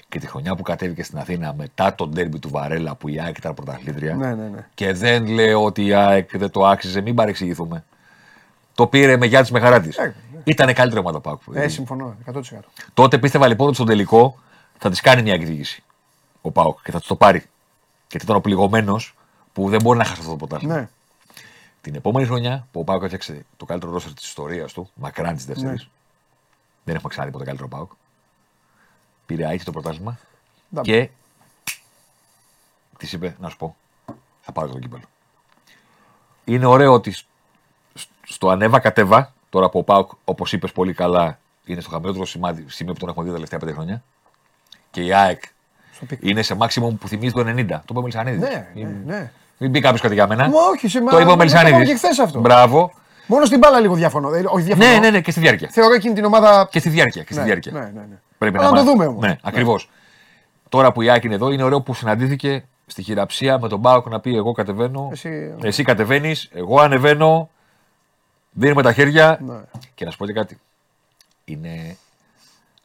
Και 0.10 0.20
τη 0.20 0.28
χρονιά 0.28 0.56
που 0.56 0.64
κατέβηκε 0.64 1.04
στην 1.04 1.18
Αθήνα 1.18 1.54
μετά 1.54 1.96
τον 1.96 2.10
ντέρμπι 2.10 2.40
του 2.40 2.50
Βαρέλα 2.50 2.96
που 2.96 3.08
η 3.08 3.20
ΑΕΚ 3.20 3.38
ήταν 3.38 3.54
πρωταθλήτρια. 3.54 4.16
Ναι, 4.16 4.34
ναι, 4.34 4.48
ναι. 4.48 4.68
Και 4.74 4.94
δεν 4.94 5.28
λέω 5.28 5.64
ότι 5.64 5.86
η 5.86 5.94
ΑΕΚ 5.94 6.38
δεν 6.38 6.50
το 6.52 6.66
άξιζε, 6.66 7.02
μην 7.02 7.16
παρεξηγηθούμε. 7.16 7.84
Το 8.76 8.88
πήρε 8.88 9.18
με 9.18 9.26
γιά 9.26 9.42
της 9.42 9.52
με 9.52 9.60
χαρά 9.60 9.82
της. 9.82 9.98
Ε, 9.98 10.16
Ήταν 10.44 10.74
καλύτερη 10.74 11.00
ομάδα 11.00 11.20
Πάοκ. 11.20 11.42
Ε, 11.54 11.68
συμφωνώ 11.68 12.16
100%. 12.34 12.40
Τότε 12.94 13.18
πίστευα 13.18 13.48
λοιπόν 13.48 13.68
ότι 13.68 13.76
στον 13.76 13.88
τελικό 13.88 14.40
θα 14.78 14.90
της 14.90 15.02
κάνει 15.02 15.22
μια 15.22 15.34
εκδίκηση 15.34 15.84
ο 16.48 16.52
Πάοκ 16.52 16.80
και 16.84 16.92
θα 16.92 17.00
τη 17.02 17.08
το 17.08 17.16
πάρει. 17.16 17.46
Γιατί 18.10 18.26
ήταν 18.26 18.36
ο 18.38 18.42
πληγωμένο 18.42 19.00
που 19.54 19.70
δεν 19.70 19.82
μπορεί 19.82 19.98
να 19.98 20.04
χάσει 20.06 20.20
αυτό 20.20 20.32
το 20.32 20.38
πρωτάθλημα. 20.38 20.76
Ναι. 20.76 20.90
Την 21.82 21.96
επόμενη 21.96 22.26
χρονιά 22.26 22.68
που 22.72 22.80
ο 22.80 22.84
Πάοκ 22.84 23.04
έφτιαξε 23.04 23.46
το 23.58 23.66
καλύτερο 23.66 23.92
ρόστερ 23.92 24.14
της 24.14 24.26
ιστορίας 24.28 24.74
του, 24.74 24.90
μακράν 24.94 25.36
της 25.36 25.46
δεύτερης. 25.46 25.82
Ναι. 25.82 25.90
Δεν 26.84 26.96
έχουμε 26.96 27.10
ξαναδεί 27.10 27.32
ποτέ 27.32 27.44
καλύτερο 27.46 27.68
Πάοκ. 27.70 27.92
Πήρε 29.26 29.46
ΑΕΚ 29.46 29.64
το 29.64 29.72
πρωτάθλημα 29.72 30.20
Ντάμπλ. 30.74 30.90
και 30.92 31.10
της 32.98 33.14
είπε 33.14 33.36
να 33.40 33.50
σου 33.50 33.58
πω, 33.58 33.76
θα 34.42 34.52
πάρω 34.52 34.70
το 34.70 34.80
κύπελλο. 34.80 35.04
Είναι 36.44 36.66
ωραίο 36.66 36.94
ότι 36.94 37.12
σ- 37.12 37.26
στο 38.24 38.50
ανέβα 38.50 38.80
κατέβα, 38.80 39.34
τώρα 39.50 39.70
που 39.70 39.80
ο 39.80 39.84
ΠΑΟΚ, 39.84 40.12
όπως 40.26 40.54
είπες 40.54 40.72
πολύ 40.72 40.94
καλά, 40.94 41.40
είναι 41.66 41.82
στο 41.82 41.90
χαμηλότερο 41.90 42.26
σημάδι- 42.26 42.70
σημείο 42.70 42.94
που 42.94 43.00
τον 43.00 43.10
έχουμε 43.10 43.24
δει 43.24 43.30
τα 43.30 43.36
τελευταία 43.36 43.60
πέντε 43.60 43.72
χρόνια. 43.74 44.04
Και 44.92 45.02
η 45.02 45.14
ΑΕΚ 45.14 45.42
Στο 45.44 45.50
peak. 45.50 45.55
Είναι 46.20 46.42
σε 46.42 46.56
maximum 46.60 46.96
που 47.00 47.08
θυμίζει 47.08 47.34
το 47.34 47.42
90. 47.42 47.66
Το 47.68 47.82
είπε 47.90 47.98
ο 47.98 48.02
Μελισανίδης. 48.02 48.40
Ναι, 48.40 48.68
ναι, 48.74 48.90
ναι. 49.06 49.32
Μην 49.58 49.72
πει 49.72 49.80
κάποιος 49.82 50.02
κάτι 50.02 50.14
για 50.14 50.28
μένα. 50.28 50.48
Μα 50.50 50.60
όχι, 50.72 50.88
σε 50.88 51.00
Το 51.02 51.20
είπε 51.20 51.32
ο 51.32 51.36
Μελισανίδης. 51.36 51.88
και 51.88 51.96
χθες 51.96 52.20
αυτό. 52.20 52.40
Μπράβο. 52.40 52.94
Μόνο 53.28 53.46
στην 53.46 53.60
μπάλα 53.60 53.80
λίγο 53.80 53.94
διαφωνώ. 53.96 54.34
Ε, 54.34 54.44
όχι 54.48 54.64
διαφωνώ. 54.64 54.90
Ναι, 54.92 54.98
ναι, 54.98 55.10
ναι, 55.10 55.22
και 55.22 55.32
στη 55.32 55.40
διάρκεια. 55.40 55.70
Θεωρώ 55.72 55.94
εκείνη 55.94 56.14
την 56.14 56.26
ομάδα. 56.26 56.68
Και 56.72 56.80
στη 56.80 56.90
διάρκεια. 56.90 57.24
Και 57.24 57.32
στη 57.32 57.40
Ναι, 57.42 57.46
διάρκεια. 57.48 57.72
ναι, 57.72 57.80
ναι, 57.80 57.86
ναι. 58.10 58.18
Πρέπει 58.38 58.58
Αλλά 58.58 58.70
να 58.70 58.76
το 58.78 58.84
μα- 58.84 58.92
δούμε 58.92 59.06
όμως. 59.06 59.22
Ναι, 59.22 59.36
ακριβώς. 59.42 59.90
Τώρα 60.70 60.92
που 60.92 61.02
η 61.02 61.10
Άκη 61.10 61.26
είναι 61.26 61.36
εδώ, 61.36 61.52
είναι 61.52 61.64
ωραίο 61.64 61.82
που 61.82 61.94
συναντήθηκε 61.94 62.66
στη 62.86 63.02
χειραψία 63.04 63.60
με 63.60 63.68
τον 63.68 63.80
Μπάουκ 63.80 64.08
να 64.10 64.20
πει: 64.20 64.36
Εγώ 64.36 64.52
κατεβαίνω. 64.52 65.10
Εσύ- 65.12 65.54
Εσύ 65.62 65.84
κατεβαίνεις, 65.84 66.50
εγώ 66.54 66.80
ανεβαίνω. 66.80 67.50
Δίνουμε 68.52 68.82
τα 68.82 68.94
χέρια. 68.94 69.40
Ναι. 69.46 69.54
Και 69.96 70.06
να 70.06 70.12
σου 70.12 70.18
πω 70.18 70.26
και 70.26 70.34
κάτι. 70.34 70.60
Είναι 71.46 71.98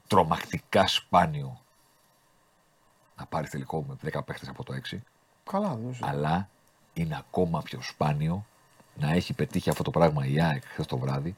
τρομακτικά 0.06 0.86
σπάνιο 0.86 1.60
να 3.20 3.26
πάρει 3.26 3.48
τελικό 3.48 3.84
με 3.88 4.10
10 4.12 4.20
παίχτες 4.24 4.48
από 4.48 4.64
το 4.64 4.74
6. 4.92 4.96
Καλά, 5.50 5.68
δεν 5.68 5.82
το 5.82 5.88
συζητώ. 5.88 6.06
Αλλά 6.06 6.48
είναι 6.92 7.16
ακόμα 7.18 7.62
πιο 7.62 7.78
σπάνιο 7.82 8.46
να 8.94 9.10
έχει 9.12 9.32
πετύχει 9.32 9.70
αυτό 9.70 9.82
το 9.82 9.90
πράγμα 9.90 10.26
η 10.26 10.40
ΑΕΚ 10.40 10.62
χθες 10.66 10.86
το 10.86 10.98
βράδυ 10.98 11.36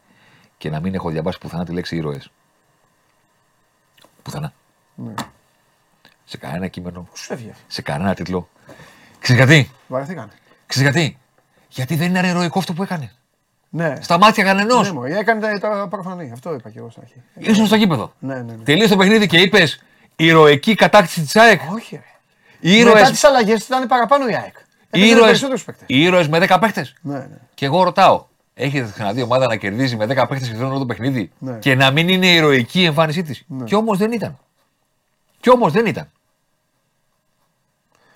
και 0.59 0.70
να 0.70 0.80
μην 0.80 0.95
έχω 0.95 1.11
διαβάσει 1.11 1.39
πουθενά 1.39 1.64
τη 1.64 1.72
λέξη 1.72 1.97
ήρωες. 1.97 2.30
Πουθενά. 4.22 4.53
Ναι. 4.95 5.14
Σε 6.24 6.37
κανένα 6.37 6.68
κείμενο, 6.68 7.07
Πώς 7.11 7.20
σου 7.20 7.33
έφυγε. 7.33 7.53
σε 7.66 7.83
κανένα 7.83 8.14
τίτλο. 8.14 8.49
Ξέρεις 9.18 9.45
γιατί, 9.45 9.70
Βαρεθήκανε. 9.89 10.33
ξέρεις 10.66 10.91
γιατί; 10.93 11.18
Γιατί 11.68 11.97
δεν 11.97 12.14
είναι 12.14 12.28
ηρωικό 12.28 12.59
αυτό 12.59 12.72
που 12.72 12.83
έκανε. 12.83 13.12
Ναι. 13.70 13.97
Στα 14.03 14.18
μάτια 14.18 14.45
κανενός. 14.45 14.87
Ναι, 14.87 14.93
μωρέ, 14.95 15.18
έκανε 15.18 15.59
τα, 15.59 15.59
τα 15.59 15.89
προφανή. 15.91 16.30
Αυτό 16.33 16.55
είπα 16.55 16.70
και 16.70 16.78
εγώ 16.78 16.91
στην 16.91 17.03
αρχή. 17.03 17.51
Ήσουν 17.51 17.66
στο 17.66 17.76
γήπεδο. 17.76 18.12
Ναι, 18.18 18.35
ναι, 18.35 18.53
ναι. 18.57 18.64
Τελείωσε 18.64 18.89
το 18.93 18.97
παιχνίδι 18.97 19.26
και 19.26 19.41
είπες 19.41 19.83
ηρωική 20.27 20.75
κατάκτηση 20.75 21.20
της 21.20 21.37
ΑΕΚ. 21.37 21.61
Όχι, 21.73 21.95
ρε. 21.97 22.03
Οι 22.61 22.79
Μετά 22.79 22.91
ήρωες, 22.91 23.11
τις 23.11 23.25
αλλαγές 23.25 23.64
ήταν 23.66 23.87
παραπάνω 23.87 24.29
η 24.29 24.35
ΑΕΚ. 24.35 24.55
οι 24.57 24.59
Έπαιζε 24.91 25.05
με 25.05 25.07
ήρωες, 25.11 25.25
περισσότερους 25.25 25.64
παίκτες. 25.64 25.85
οι 25.89 26.03
ήρωες 26.03 26.29
με 26.29 26.39
10 26.39 26.59
παίχτες. 26.61 26.95
Ναι, 27.01 27.18
ναι. 27.18 27.39
Και 27.55 27.64
εγώ 27.66 27.83
ρωτάω, 27.83 28.27
έχετε 28.55 28.91
ξαναδεί 28.93 29.23
ομάδα 29.23 29.47
να 29.47 29.57
κερδίζει 29.57 29.97
με 29.97 30.07
10 30.07 30.27
παίχτες 30.29 30.47
σχεδόν 30.49 30.70
όλο 30.70 30.79
το 30.79 30.87
παιχνίδι; 30.87 31.31
Ναι. 31.39 31.59
και 31.59 31.75
να 31.75 31.91
μην 31.91 32.09
είναι 32.09 32.27
ηρωική 32.27 32.81
η 32.81 32.85
εμφάνισή 32.85 33.23
της. 33.23 33.43
Ναι. 33.47 33.64
Κι 33.64 33.75
όμως 33.75 33.99
δεν 33.99 34.12
ήταν. 34.12 34.39
Κι 35.41 35.51
όμως 35.51 35.73
δεν 35.73 35.87
ήταν. 35.87 36.09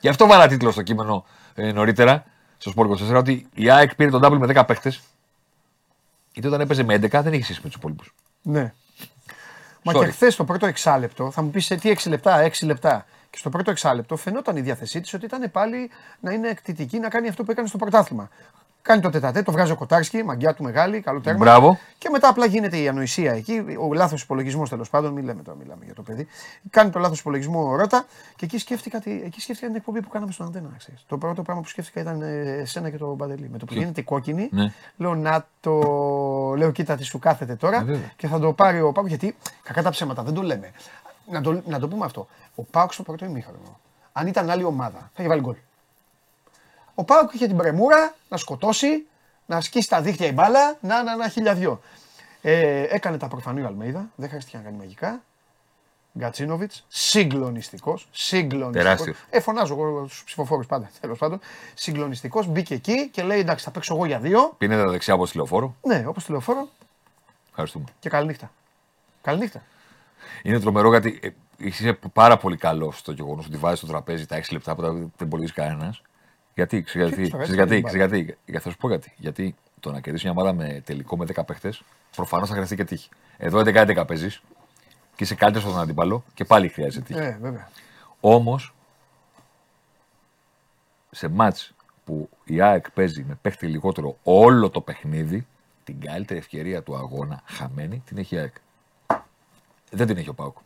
Γι' 0.01 0.09
αυτό 0.09 0.27
βάλα 0.27 0.47
τίτλο 0.47 0.71
στο 0.71 0.83
κείμενο 0.83 1.25
ε, 1.55 1.73
νωρίτερα, 1.73 2.25
στο 2.59 2.73
Sport 2.77 2.87
24, 3.13 3.17
ότι 3.17 3.47
η 3.55 3.71
ΑΕΚ 3.71 3.95
πήρε 3.95 4.11
τον 4.11 4.21
double 4.25 4.39
με 4.47 4.61
10 4.61 4.67
παίχτες. 4.67 5.01
Γιατί 6.33 6.49
όταν 6.49 6.61
έπαιζε 6.61 6.83
με 6.83 6.95
11 6.95 7.09
δεν 7.23 7.33
είχε 7.33 7.43
σχέση 7.43 7.61
με 7.63 7.69
τους 7.69 7.77
υπόλοιπους. 7.77 8.15
Ναι. 8.43 8.73
Μα 9.87 9.93
Sorry. 9.93 10.05
και 10.05 10.11
χθες 10.11 10.37
το 10.37 10.45
πρώτο 10.45 10.67
εξάλεπτο, 10.67 11.31
θα 11.31 11.43
μου 11.43 11.51
πεις 11.51 11.65
σε 11.65 11.75
τι 11.75 11.93
6 11.97 12.09
λεπτά, 12.09 12.43
6 12.43 12.67
λεπτά. 12.67 13.07
Και 13.31 13.39
στο 13.39 13.51
πρώτο 13.51 13.71
εξάλεπτο 13.71 14.17
φαινόταν 14.17 14.57
η 14.57 14.61
διάθεσή 14.61 15.01
της 15.01 15.15
ότι 15.15 15.25
ήταν 15.25 15.51
πάλι 15.51 15.91
να 16.21 16.33
είναι 16.33 16.49
εκτιτική, 16.49 16.99
να 16.99 17.09
κάνει 17.09 17.29
αυτό 17.29 17.45
που 17.45 17.51
έκανε 17.51 17.69
στο 17.69 17.79
πρωτάθλημα. 17.79 18.29
Κάνει 18.87 19.01
το 19.01 19.11
τετατέ, 19.11 19.43
το 19.43 19.53
βγάζει 19.53 19.73
ο 19.73 19.77
Κοτάρσκι, 19.77 20.23
μαγιά 20.25 20.55
του 20.55 20.63
μεγάλη, 20.63 21.01
καλό 21.01 21.21
τέρμα. 21.21 21.39
Μπράβο. 21.39 21.79
Και 21.99 22.09
μετά 22.13 22.29
απλά 22.29 22.47
γίνεται 22.47 22.77
η 22.79 22.89
ανοησία 22.89 23.33
εκεί, 23.33 23.65
ο 23.89 23.95
λάθος 23.95 24.23
υπολογισμός 24.23 24.69
τέλος 24.69 24.91
πάντων, 24.91 25.13
μην 25.13 25.25
λέμε 25.25 25.43
τώρα, 25.43 25.57
μιλάμε 25.59 25.85
για 25.85 25.95
το 25.95 26.03
παιδί. 26.03 26.27
Κάνει 26.71 26.91
το 26.91 26.99
λάθος 26.99 27.21
υπολογισμό 27.21 27.71
ο 27.71 27.77
Ρώτα 27.77 28.07
και 28.37 28.45
εκεί 28.45 28.59
σκέφτηκα, 28.59 29.01
τη- 29.01 29.23
εκεί 29.25 29.41
σκέφτηκα 29.41 29.67
την 29.67 29.77
εκπομπή 29.77 30.01
που 30.03 30.09
κάναμε 30.09 30.33
στον 30.33 30.47
Αντένα. 30.47 30.69
να 30.71 30.77
ξέρεις. 30.77 31.05
Το 31.09 31.19
πρώτο 31.19 31.43
πράγμα 31.43 31.63
που 31.63 31.69
σκέφτηκα 31.69 32.01
ήταν 32.01 32.23
ε, 32.23 32.27
εσένα 32.61 32.91
και 32.91 32.97
τον 32.97 33.17
Παντελή. 33.17 33.49
Με 33.53 33.59
το 33.59 33.65
που 33.65 33.75
γίνεται 33.75 34.01
η 34.01 34.05
κόκκινη, 34.05 34.49
Ναι. 34.53 34.73
λέω 34.97 35.15
να 35.15 35.47
το. 35.61 35.73
Λέω 36.57 36.71
κοίτα 36.71 36.97
τι 36.97 37.05
σου 37.05 37.19
κάθεται 37.19 37.55
τώρα 37.55 37.77
Ε, 37.77 37.83
βέβαια. 37.85 38.11
και 38.17 38.27
θα 38.27 38.39
το 38.39 38.53
πάρει 38.53 38.81
ο 38.81 38.93
Πάουκ 38.93 39.09
γιατί 39.09 39.37
κακά 39.63 39.83
τα 39.83 39.91
ψέματα 39.91 40.23
δεν 40.23 40.35
το 40.35 40.43
λέμε. 40.43 40.71
Να 41.31 41.41
το, 41.41 41.63
να 41.67 41.79
το 41.79 41.89
πούμε 41.89 42.05
αυτό. 42.05 42.27
Ο 42.55 42.63
Πάουκ 42.63 42.93
στο 42.93 43.03
πρώτο 43.03 43.25
ημίχρονο, 43.25 43.79
αν 44.13 44.27
ήταν 44.27 44.51
άλλη 44.51 44.65
ομάδα, 44.65 44.99
θα 44.99 45.11
είχε 45.19 45.29
βάλει 45.29 45.41
γκολ. 45.41 45.55
Ο 46.99 47.05
Πάουκ 47.05 47.33
είχε 47.35 47.47
την 47.47 47.57
πρεμούρα 47.57 48.15
να 48.29 48.37
σκοτώσει, 48.37 49.07
να 49.47 49.61
σκίσει 49.61 49.89
τα 49.89 50.01
δίχτυα 50.01 50.27
η 50.27 50.33
μπάλα, 50.33 50.77
να, 50.81 51.03
να, 51.03 51.17
να, 51.17 51.29
χίλια 51.29 51.55
δυο. 51.55 51.81
Ε, 52.43 52.83
έκανε 52.89 53.17
τα 53.19 53.29
προφανή 53.29 53.63
ο 53.63 53.67
Αλμέιδα, 53.67 54.09
δεν 54.17 54.29
χρειάστηκε 54.29 54.57
να 54.57 54.63
κάνει 54.63 54.77
μαγικά. 54.77 55.23
Γκατσίνοβιτς, 56.19 56.85
συγκλονιστικός. 56.89 58.09
Συγκλονιστικός. 58.11 58.83
Τεράστιος. 58.83 59.17
Ε, 59.31 59.41
φωνάζω 59.41 59.75
εγώ 59.75 60.07
στους 60.07 60.25
ψηφοφόρους 60.25 60.67
πάντα. 60.67 60.91
Τέλος 61.01 61.19
πάντων. 61.19 61.41
Συγκλονιστικός. 61.75 62.47
Μπήκε 62.47 62.75
εκεί 62.75 63.09
και 63.09 63.23
λέει: 63.23 63.39
Εντάξει, 63.39 63.65
θα 63.65 63.71
παίξω 63.71 63.95
εγώ 63.95 64.05
για 64.07 64.19
δύο. 64.19 64.55
Πίνετε 64.59 64.83
τα 64.85 64.91
δεξιά 64.91 65.15
από 65.15 65.27
τηλεφόρο. 65.27 65.77
Ναι, 65.83 66.05
όπως 66.07 66.25
τηλεφόρο 66.25 66.69
Ευχαριστούμε. 67.49 67.85
και 67.99 68.09
καληνύχτα. 68.09 68.51
Καληνύχτα. 69.23 69.63
Είναι 70.43 70.61
τρομερό 70.61 70.89
γιατί 70.91 71.19
ε, 71.23 71.29
είσαι 71.57 71.99
πάρα 72.13 72.37
πολύ 72.37 72.57
καλό 72.57 72.93
στο 72.93 73.13
γεγονός 73.13 73.47
ότι 73.47 73.57
βάζεις 73.57 73.79
στο 73.79 73.87
τραπέζι 73.87 74.27
τα 74.27 74.37
6 74.37 74.43
λεπτά 74.53 74.75
που 74.75 74.83
τα- 74.83 74.93
δεν 74.93 75.27
μπορεί 75.29 75.53
κανένας. 75.53 76.03
Γιατί, 76.57 76.83
ξέρεις 76.83 77.09
γιατί, 77.09 77.27
στο 77.27 77.37
ξέρεις 77.37 77.49
έτσι, 77.49 77.55
γιατί, 77.55 77.71
δεν 77.71 77.83
ξέρεις 77.83 78.07
γιατί, 78.07 78.39
γιατί, 78.45 78.65
θα 78.65 78.71
σου 78.71 78.77
πω 78.77 78.89
γιατί. 78.89 79.13
Γιατί 79.17 79.55
το 79.81 79.93
να 79.93 80.01
κερδίσει 80.01 80.25
μια 80.25 80.35
ομάδα 80.39 80.53
με 80.53 80.83
τελικό 80.85 81.17
με 81.17 81.25
10 81.35 81.45
παίχτες, 81.47 81.83
προφανώς 82.17 82.49
θα 82.49 82.55
χρειαστεί 82.55 82.77
και 82.77 82.85
τύχη. 82.85 83.09
Εδώ 83.37 83.59
11-11 83.59 84.05
παίζεις 84.07 84.43
και 85.17 85.25
είσαι 85.25 85.35
καλύτερος 85.35 85.69
στον 85.69 85.83
αντίπαλο 85.83 86.25
και 86.35 86.45
πάλι 86.45 86.69
χρειάζεται 86.69 87.05
τύχη. 87.05 87.21
Ε, 87.21 87.39
βέβαια. 87.41 87.69
Όμως, 88.21 88.75
σε 91.11 91.29
μάτς 91.29 91.75
που 92.05 92.29
η 92.45 92.61
ΑΕΚ 92.61 92.91
παίζει 92.91 93.25
με 93.29 93.39
παίχτη 93.43 93.67
λιγότερο 93.67 94.19
όλο 94.23 94.71
το 94.71 94.81
παιχνίδι, 94.81 95.47
την 95.85 96.01
καλύτερη 96.01 96.39
ευκαιρία 96.39 96.83
του 96.83 96.97
αγώνα 96.97 97.43
χαμένη 97.45 98.03
την 98.07 98.19
έχει 98.19 98.35
η 98.35 98.39
ΑΕΚ. 98.39 98.55
Δεν 99.91 100.07
την 100.07 100.17
έχει 100.17 100.29
ο 100.29 100.35
Πάουκ. 100.35 100.57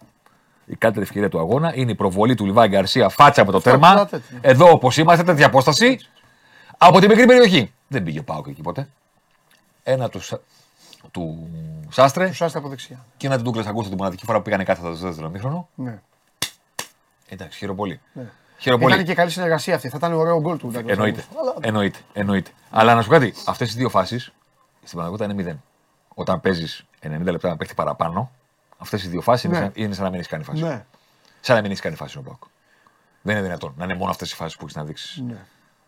Η 0.70 0.76
καλύτερη 0.76 1.04
ευκαιρία 1.04 1.28
του 1.28 1.38
αγώνα 1.38 1.72
είναι 1.74 1.90
η 1.90 1.94
προβολή 1.94 2.34
του 2.34 2.46
Λιβάη 2.46 2.68
Γκαρσία 2.68 3.08
φάτσα 3.08 3.44
με 3.44 3.52
το 3.52 3.60
τέρμα. 3.60 4.06
τέτοια. 4.06 4.38
Εδώ 4.40 4.70
όπως 4.70 4.96
είμαστε, 4.96 5.24
τέτοια 5.24 5.46
απόσταση. 5.46 5.98
Από 6.78 7.00
τη 7.00 7.06
μικρή 7.08 7.26
περιοχή. 7.26 7.72
Δεν 7.88 8.02
πήγε 8.02 8.18
ο 8.18 8.22
Πάουκ 8.24 8.46
εκεί 8.46 8.62
ποτέ. 8.62 8.88
Ένα 9.82 10.08
του, 10.08 10.20
Σα- 10.20 10.40
του 11.10 11.48
Σάστρε 11.88 12.28
Του 12.38 12.44
άστα 12.44 12.58
από 12.58 12.68
δεξιά. 12.68 13.04
και 13.16 13.26
ένα 13.26 13.36
του 13.36 13.42
Ντούκλας 13.42 13.66
Αγκούστο 13.66 13.88
την 13.88 13.98
μοναδική 13.98 14.24
φορά 14.24 14.38
που 14.38 14.44
πήγανε 14.44 14.64
κάθετα 14.64 14.94
στο 14.94 15.06
δεύτερο 15.06 15.28
μήχρονο. 15.30 15.68
Ναι. 15.74 16.00
Εντάξει, 17.28 17.58
χαίρομαι 17.58 17.76
πολύ. 17.78 18.00
ναι. 18.12 18.22
Χαίρομαι 18.58 18.84
Ήταν 18.84 18.96
πολύ. 18.96 19.08
και 19.08 19.14
καλή 19.14 19.30
συνεργασία 19.30 19.74
αυτή. 19.74 19.88
Θα 19.88 19.96
ήταν 19.96 20.12
ωραίο 20.12 20.40
γκολ 20.40 20.56
του. 20.56 20.68
Ντάγκλας 20.68 20.92
Εννοείται. 20.96 21.20
Αγκούστου. 21.20 21.40
Αλλά 21.40 21.54
Εννοείται. 21.60 21.98
Εννοείται. 22.12 22.50
Αλλά 22.70 22.94
να 22.94 23.02
σου 23.02 23.08
πω 23.08 23.14
κάτι, 23.14 23.34
αυτές 23.46 23.70
τι 23.72 23.78
δύο 23.78 23.88
φάσεις 23.88 24.32
στην 24.84 24.98
πραγματικότητα 24.98 25.42
είναι 25.42 25.52
0. 25.52 25.62
Όταν 26.14 26.40
παίζεις 26.40 26.84
90 27.02 27.30
λεπτά 27.32 27.48
να 27.48 27.56
παίχτη 27.56 27.74
παραπάνω, 27.74 28.30
αυτές 28.80 29.04
οι 29.04 29.08
δύο 29.08 29.20
φάσεις 29.20 29.50
Ναι. 29.50 29.56
είναι, 29.56 29.64
σαν- 29.66 29.72
είναι 29.84 29.94
σαν 29.94 30.04
να 30.04 30.10
μην 30.10 30.18
έχεις 30.18 30.30
κάνει 30.30 30.44
φάση. 30.44 30.62
Ναι. 30.62 30.84
Σαν 31.40 31.54
να 31.56 31.60
μην 31.62 31.70
έχεις 31.70 31.82
κάνει 31.82 31.96
φάση 31.96 32.18
ο 32.18 32.22
Πάουκ. 32.22 32.42
Δεν 33.22 33.34
είναι 33.36 33.44
δυνατόν 33.44 33.74
να 33.76 33.84
είναι 33.84 33.94
μόνο 33.94 34.10
αυτές 34.10 34.32
οι 34.32 34.34
φάσεις 34.34 34.56
που 34.56 34.64
έχεις 34.64 34.76
να 34.76 34.84
δείξεις. 34.84 35.16
ναι. 35.26 35.36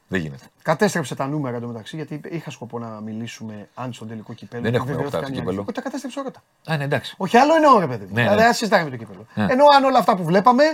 Δεν 0.09 0.20
γίνεται. 0.20 0.45
Κατέστρεψε 0.62 1.14
τα 1.14 1.26
νούμερα 1.26 1.57
εντωμεταξύ 1.57 1.97
γιατί 1.97 2.20
είχα 2.30 2.51
σκοπό 2.51 2.78
να 2.78 2.86
μιλήσουμε 3.01 3.68
αν 3.74 3.93
στον 3.93 4.09
τελικό 4.09 4.32
κυπέλο. 4.32 4.62
Δεν 4.62 4.74
έχουμε 4.74 4.90
βεβαιώθηκαν 4.93 5.20
οχτάρι 5.20 5.36
οι 5.36 5.38
κύπελλο. 5.40 5.59
άλλοι. 5.61 5.68
Όχι, 5.68 5.72
τα 5.76 5.80
κατέστρεψε 5.80 6.20
όλα. 6.20 6.30
Α, 6.66 6.76
ναι, 6.76 6.84
εντάξει. 6.84 7.14
Όχι, 7.18 7.36
άλλο 7.36 7.55
εννοώ 7.55 7.78
ρε 7.78 7.86
παιδί 7.86 8.05
μου. 8.05 8.12
Ναι, 8.14 8.20
δηλαδή, 8.20 8.36
ναι. 8.38 8.45
δεν 8.45 8.55
συζητάμε 8.55 8.90
το 8.90 8.97
κύπελο. 8.97 9.26
Ναι. 9.34 9.43
Ενώ 9.51 9.64
αν 9.76 9.84
όλα 9.84 9.99
αυτά 9.99 10.16
που 10.16 10.24
βλέπαμε 10.24 10.64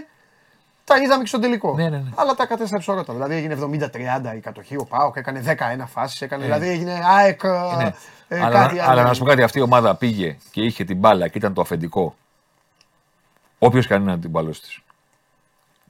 τα 0.88 0.96
είδαμε 1.02 1.22
και 1.22 1.28
στον 1.28 1.40
τελικό. 1.40 1.74
Ναι, 1.74 1.82
ναι, 1.82 1.96
ναι. 1.96 2.10
Αλλά 2.14 2.34
τα 2.34 2.46
κατέστρεψε 2.46 2.90
όλα. 2.90 3.02
Δηλαδή 3.08 3.34
έγινε 3.34 3.56
70-30 4.32 4.36
η 4.36 4.40
κατοχή. 4.40 4.76
Ο 4.76 4.84
Πάοκ 4.84 5.16
έκανε 5.16 5.42
11 5.46 5.84
φάσεις. 5.86 6.22
Έκανε, 6.22 6.44
Δηλαδή 6.44 6.68
έγινε 6.68 7.00
ΑΕΚ. 7.04 7.42
Ναι. 7.44 7.92
ε, 8.28 8.40
αλλά, 8.40 8.60
κάτι 8.60 8.78
αλλά 8.78 8.90
άλλο. 8.90 9.02
να 9.02 9.12
σου 9.14 9.20
πω 9.20 9.26
κάτι, 9.26 9.42
αυτή 9.42 9.58
η 9.58 9.62
ομάδα 9.62 9.94
πήγε 9.94 10.36
και 10.50 10.62
είχε 10.62 10.84
την 10.84 10.96
μπάλα 10.96 11.28
και 11.28 11.38
ήταν 11.38 11.54
το 11.54 11.60
αφεντικό. 11.60 12.14
Όποιος 13.58 13.86
κάνει 13.86 14.04
να 14.04 14.18
την 14.18 14.30
μπαλώσει 14.30 14.60
της. 14.60 14.80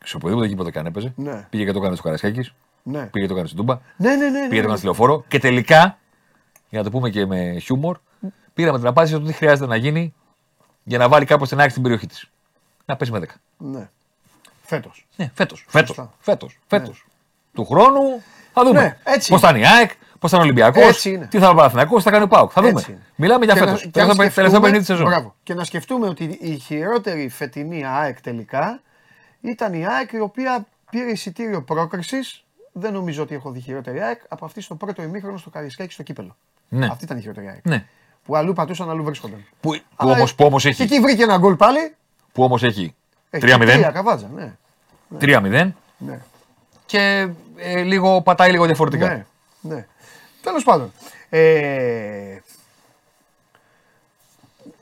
Σε 0.05 0.17
οποιοδήποτε 0.17 0.47
γήπεδο 0.49 0.71
και 0.71 0.79
αν 0.79 0.87
έπαιζε. 0.87 1.13
Ναι. 1.17 1.47
Πήγε 1.51 1.65
και 1.65 1.73
το 1.73 1.79
έκανε 1.79 1.95
στο 1.95 2.03
Καρασκάκη, 2.05 2.51
Ναι. 2.83 2.99
πήγε 3.05 3.27
και 3.27 3.27
το 3.27 3.33
έκανε 3.33 3.47
στην 3.47 3.59
Τούμπα. 3.59 3.79
Ναι, 3.97 4.11
ναι, 4.11 4.17
ναι. 4.17 4.31
ναι, 4.31 4.31
Πήγε 4.31 4.47
το 4.49 4.53
ναι. 4.55 4.59
έκανε 4.59 4.77
στη 4.77 4.85
λεωφόρο 4.85 5.25
και 5.29 5.39
τελικά, 5.39 5.99
για 6.69 6.79
να 6.79 6.85
το 6.85 6.91
πούμε 6.91 7.11
και 7.11 7.27
με 7.27 7.59
χιούμορ, 7.59 7.99
πήραμε 8.55 8.79
την 8.79 8.87
απάντηση 8.87 9.15
ότι 9.15 9.25
τι 9.27 9.33
χρειάζεται 9.33 9.67
να 9.67 9.77
γίνει 9.77 10.15
για 10.85 10.99
να 10.99 11.09
βάλει 11.09 11.25
κάπως 11.25 11.49
την 11.49 11.59
άκρη 11.59 11.71
στην 11.71 11.83
περιοχή 11.83 12.07
της. 12.07 12.31
Να 12.85 12.97
παίζει 12.97 13.13
με 13.15 13.19
10. 13.19 13.25
ναι. 13.59 13.89
Φέτος. 14.69 15.07
Ναι, 15.17 15.31
φέτος. 15.35 15.65
Φέτος. 15.69 15.87
Σωστά. 15.97 16.13
Φέτος. 16.19 16.59
Φέτος. 16.67 17.07
Του 17.55 17.65
χρόνου 17.65 18.23
θα 18.53 18.65
δούμε. 18.65 18.81
Ναι, 18.81 18.97
έτσι 19.05 19.31
Πώς 19.31 19.41
θα 19.41 19.49
είναι 19.49 19.59
η 19.59 19.67
ΑΕΚ, 19.67 19.91
πώς 20.19 20.31
θα 20.31 20.37
είναι 20.37 20.47
ο 20.47 20.49
Ολυμπιακός, 20.49 20.83
Έτσι 20.89 21.11
είναι. 21.11 21.27
τι 21.27 21.39
θα 21.39 21.45
είναι 21.45 21.53
ο 21.53 21.57
Παναθηναϊκός, 21.57 21.99
τι 21.99 22.05
θα 22.05 22.11
κάνει 22.11 22.25
ο 22.25 22.29
Πάουκ. 22.29 22.51
Θα 22.55 22.61
δούμε. 22.63 22.79
Έτσι 22.79 22.91
είναι. 22.91 23.01
Μιλάμε 23.17 23.45
για 23.45 23.55
Και 23.55 23.61
φέτος. 23.61 23.73
να- 23.75 23.79
και 23.81 23.87
να 23.87 23.93
Τελευταίο 23.93 24.17
τελευταίο 24.17 24.45
σκεφτούμε- 24.45 24.71
50 24.71 24.85
σεζόν. 24.85 25.07
Μπράβο. 25.07 25.35
Και 25.43 25.55
να 25.55 25.65
σκεφτούμε 25.65 26.09
ότι 26.09 26.25
η 26.41 26.59
χειρότερη 26.59 27.29
φετινή 27.29 27.87
ΑΕΚ 27.87 28.21
τελικά 28.21 28.81
ήταν 29.41 29.73
η 29.75 29.87
ΑΕΚ 29.87 30.13
η 30.13 30.19
οποία 30.21 30.67
πήρε 30.91 31.11
εισιτήριο 31.11 31.63
πρόκρισης. 31.63 32.45
Δεν 32.73 32.93
νομίζω 32.93 33.23
ότι 33.23 33.35
έχω 33.35 33.51
δει 33.51 33.61
χειρότερη 33.61 34.01
ΑΕΚ 34.03 34.21
από 34.29 34.45
αυτή 34.45 34.61
στο 34.61 34.75
πρώτο 34.75 35.03
ημίχρονο 35.03 35.37
στο 35.39 35.51
Καρισκάκι 35.51 35.93
στο 35.93 36.03
κύπελο. 36.03 36.37
Ναι. 36.69 36.87
Αυτή 36.87 37.05
ήταν 37.05 37.17
η 37.19 37.21
χειρότερη 37.21 37.49
ΑΕΚ. 37.49 37.65
Ναι. 37.67 37.85
Που 38.25 38.37
αλλού 38.37 38.53
πατούσαν, 38.53 38.91
αλλού 38.91 39.05
βρίσκονταν. 39.05 39.45
Που, 39.61 39.71
που 39.71 39.81
Αλλά 39.97 40.13
όμω 40.13 40.25
που 40.37 40.45
όμως 40.45 40.63
Και 40.63 40.69
έχει, 40.69 40.83
εκεί 40.83 41.01
βρήκε 41.01 41.23
ένα 41.23 41.37
γκολ 41.39 41.55
πάλι. 41.55 41.95
που 42.33 42.43
όμως 42.45 42.63
έχει 42.63 42.95
Έχει 43.31 43.47
Τρία 43.47 43.89
3-0, 43.89 43.93
καβάτζα, 43.93 44.29
ναι. 44.35 44.57
3-0 45.21 45.73
ναι. 45.99 46.21
και 46.87 47.29
ε, 47.57 47.83
λίγο, 47.83 48.23
πατάει 48.23 48.51
λίγο 48.51 48.65
διαφορετικά. 48.65 49.09
Ναι, 49.09 49.27
ναι. 49.61 49.87
Τέλος 50.43 50.65
πάντων. 50.65 50.93
Ε, 51.29 52.39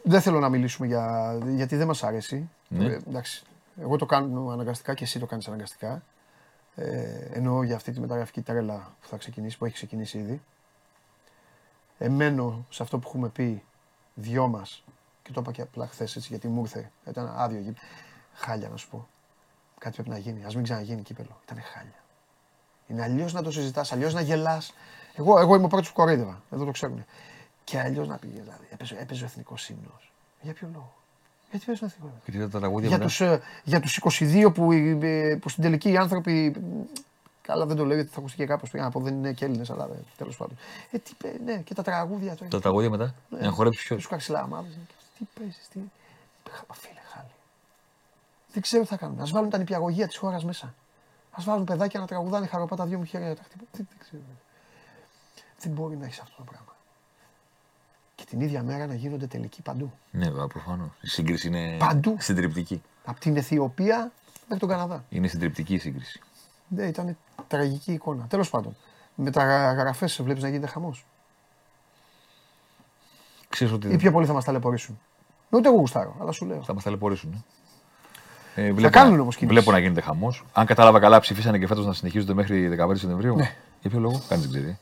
δεν 0.03 0.21
θέλω 0.21 0.39
να 0.39 0.49
μιλήσουμε 0.49 0.87
για, 0.87 1.39
γιατί 1.47 1.77
δεν 1.77 1.87
μας 1.87 2.03
αρέσει. 2.03 2.49
Ναι. 2.69 2.85
Ε, 2.85 3.01
εντάξει, 3.09 3.43
εγώ 3.81 3.97
το 3.97 4.07
κάνω 4.07 4.49
αναγκαστικά 4.51 4.95
και 4.95 5.05
εσύ 5.05 5.19
το 5.19 5.27
κάνεις 5.27 5.47
αναγκαστικά. 5.49 6.03
Ε, 6.75 7.29
εννοώ 7.33 7.63
για 7.63 7.77
αυτή 7.77 7.93
τη 7.93 8.01
μεταγραφική 8.01 8.41
τρέλα 8.41 8.95
που 9.01 9.09
θα 9.09 9.17
ξεκινήσει, 9.17 9.59
που 9.59 9.65
έχει 9.65 9.75
ξεκινήσει 9.75 10.19
ήδη. 10.19 10.41
Εμένω 11.99 12.67
σε 12.69 12.83
αυτό 12.83 12.99
που 12.99 13.09
έχουμε 13.09 13.29
πει 13.29 13.63
δυο 14.15 14.49
μας 14.49 14.85
και 15.23 15.33
το 15.33 15.41
είπα 15.41 15.53
και 15.53 15.63
απλά 15.63 15.87
χθες 15.87 16.17
έτσι 16.17 16.29
γιατί 16.31 16.49
μου 16.49 16.61
ήρθε. 16.61 16.91
Ήταν 17.09 17.33
άδειο 17.37 17.59
γήπεδο. 17.59 17.87
Χάλια 18.37 18.69
να 18.69 18.77
σου 18.77 18.89
πω. 18.89 19.09
Κάτι 19.79 19.95
πρέπει 19.95 20.09
να 20.09 20.19
γίνει. 20.19 20.45
Α 20.45 20.51
μην 20.55 20.63
ξαναγίνει 20.63 21.03
κύπελο. 21.03 21.41
Ήταν 21.45 21.63
χάλια. 21.75 22.03
Είναι 22.89 23.03
αλλιώς 23.03 23.33
να 23.33 23.43
το 23.43 23.51
συζητάς, 23.51 23.93
αλλιώς 23.93 24.15
να 24.15 24.21
γελάς. 24.21 24.73
Εγώ, 25.15 25.39
εγώ 25.39 25.55
είμαι 25.55 25.65
ο 25.65 25.69
πρώτος 25.69 25.89
που 25.89 25.95
κοροϊδεύα. 25.95 26.43
Εδώ 26.51 26.65
το 26.65 26.71
ξέρουν. 26.71 27.05
Και 27.65 27.81
αλλιώς 27.81 28.09
να 28.09 28.17
πήγε 28.17 28.41
δηλαδή. 28.41 28.67
Έπαιζε, 28.71 28.97
έπαιζε 28.99 29.23
ο 29.23 29.27
εθνικός 29.27 29.69
ύμνος. 29.69 30.13
Για 30.41 30.53
ποιο 30.53 30.69
λόγο; 30.73 30.93
Γιατί 31.51 31.67
παίζει 31.67 31.83
ο 31.83 31.87
εθνικός 31.87 32.09
ύμνος; 32.11 32.25
Και 32.25 32.31
τι 32.31 32.37
ήταν 32.37 32.51
τα 32.51 32.59
τραγούδια 32.59 32.89
Για 32.89 32.97
μετά. 32.99 33.09
τους, 33.09 33.21
ε, 33.21 33.41
για 33.65 33.81
τους 33.81 33.97
22 33.97 34.51
που, 34.53 34.73
ε, 34.73 35.37
που 35.41 35.49
στην 35.49 35.63
τελική 35.63 35.91
οι 35.91 35.97
άνθρωποι. 35.97 36.55
Καλά, 37.43 37.67
δεν 37.67 37.77
το 37.77 37.85
λέω 37.85 37.95
γιατί 37.97 38.11
θα 38.11 38.19
ακουστεί 38.19 38.37
και 38.37 38.47
κάπως 38.47 38.71
πήγα 38.71 38.85
να 38.85 38.91
πω 38.91 39.01
δεν 39.01 39.15
είναι 39.15 39.33
και 39.33 39.45
Έλληνες, 39.45 39.71
αλλά 39.71 39.89
τέλος 40.17 40.37
πάντων. 40.37 40.57
Ε, 40.91 40.99
τι, 40.99 41.13
παι- 41.19 41.41
ναι, 41.45 41.57
και 41.57 41.75
τα 41.75 41.83
τραγούδια. 41.83 42.35
Το, 42.35 42.45
Τα 42.45 42.61
τραγούδια 42.61 42.91
μετά. 42.91 43.15
Ναι. 43.29 43.39
Για 43.39 43.47
να 43.49 43.53
χορέψεις 43.53 43.85
ποιος. 43.85 43.99
τους 43.99 44.09
καρσιλάμαδε. 44.09 44.69
Τι 45.19 45.25
παίζεις, 45.39 45.69
τι. 45.73 45.79
Χα- 46.51 46.75
Φίλε, 46.75 46.93
χάλι. 46.95 47.06
Δεν 48.57 48.65
ξέρω 48.65 48.83
τι 48.83 48.89
θα 48.89 48.97
κάνουν. 48.97 49.21
Α 49.21 49.27
βάλουν 49.27 49.51
τα 49.51 49.59
νηπιαγωγεία 49.59 50.07
της 50.07 50.17
χώρας 50.17 50.45
μέσα. 50.45 50.67
Α 51.31 51.43
βάλουν 51.45 51.65
παιδάκια 51.65 52.01
να 52.01 52.07
τραγουδάνε 52.07 52.47
χαροπά 52.47 52.77
τα 52.77 52.85
δυο 52.87 52.99
μου 52.99 53.05
χέρια. 53.05 53.37
τα 53.37 53.43
χτυπώ. 53.43 53.65
Δεν, 53.73 53.87
δεν 53.91 53.99
ξέρω. 53.99 54.23
Δεν 55.61 55.73
μπορεί 55.73 55.97
να 55.97 56.05
έχεις 56.05 56.21
αυτό 56.21 56.35
το 56.37 56.43
πράγμα. 56.43 56.75
Και 58.15 58.25
την 58.25 58.41
ίδια 58.41 58.63
μέρα 58.63 58.87
να 58.87 58.95
γίνονται 58.95 59.27
τελικοί 59.27 59.63
παντού. 59.63 59.93
Ναι, 60.11 60.25
βέβαια, 60.25 60.47
προφανώς. 60.47 60.89
Η 61.01 61.07
σύγκριση 61.09 61.47
είναι 61.49 61.77
Παντού. 61.79 62.17
συντριπτική. 62.19 62.83
Από 63.05 63.21
την 63.21 63.37
Αιθιοπία 63.37 64.13
μέχρι 64.41 64.59
τον 64.59 64.69
Καναδά. 64.69 65.05
Είναι 65.09 65.29
συντριπτική 65.29 65.75
η 65.75 65.79
σύγκριση. 65.79 66.21
Ναι, 66.69 66.87
ήταν 66.87 67.17
τραγική 67.49 67.93
εικόνα. 67.93 68.27
Τέλος 68.27 68.51
πάντων. 68.51 68.77
Με 69.15 69.31
τα 69.31 69.73
γραφές 69.73 70.23
βλέπεις 70.23 70.43
να 70.43 70.49
γίνεται 70.49 70.67
χαμός. 70.67 71.07
Ξέρεις 73.49 73.73
ότι 73.73 73.89
Ή 73.93 73.97
πιο 73.97 74.13
πολύ 74.13 74.27
θα 74.27 74.33
μας 74.33 74.45
ταλαιπωρήσουν. 74.45 75.01
Ούτε 75.51 75.69
εγώ 75.69 75.77
γουστάρω, 75.77 76.17
αλλά 76.21 76.33
σου 76.33 76.45
λέω. 76.47 76.63
θα 76.63 76.75
μας 76.75 76.83
ταλαιπωρήσουν. 76.83 77.33
Ε. 77.33 77.45
Ε, 78.59 78.73
βλέπω, 78.73 78.93
κάνουν 78.93 79.15
να- 79.17 79.21
όμως 79.23 79.37
κίνηση. 79.37 79.55
Βλέπω 79.57 79.73
να 79.73 79.79
γίνεται 79.79 80.01
χαμός. 80.01 80.45
Αν 80.53 80.67
κατάλαβα 80.67 81.01
καλά, 81.01 81.21
ψηφίσανε 81.21 81.59
και 81.59 81.67
φέτος 81.67 81.87
να 81.87 81.93
συνεχίζονται 81.93 82.35
μέχρι 82.35 82.69
15 82.69 82.99
Σεπτεμβρίου. 82.99 83.37
Ναι. 83.37 83.55
Για 83.81 83.91
ποιο 83.91 84.01
λόγο, 84.01 84.21
κανείς 84.29 84.49
δεν 84.49 84.61
ξέρει. 84.61 84.79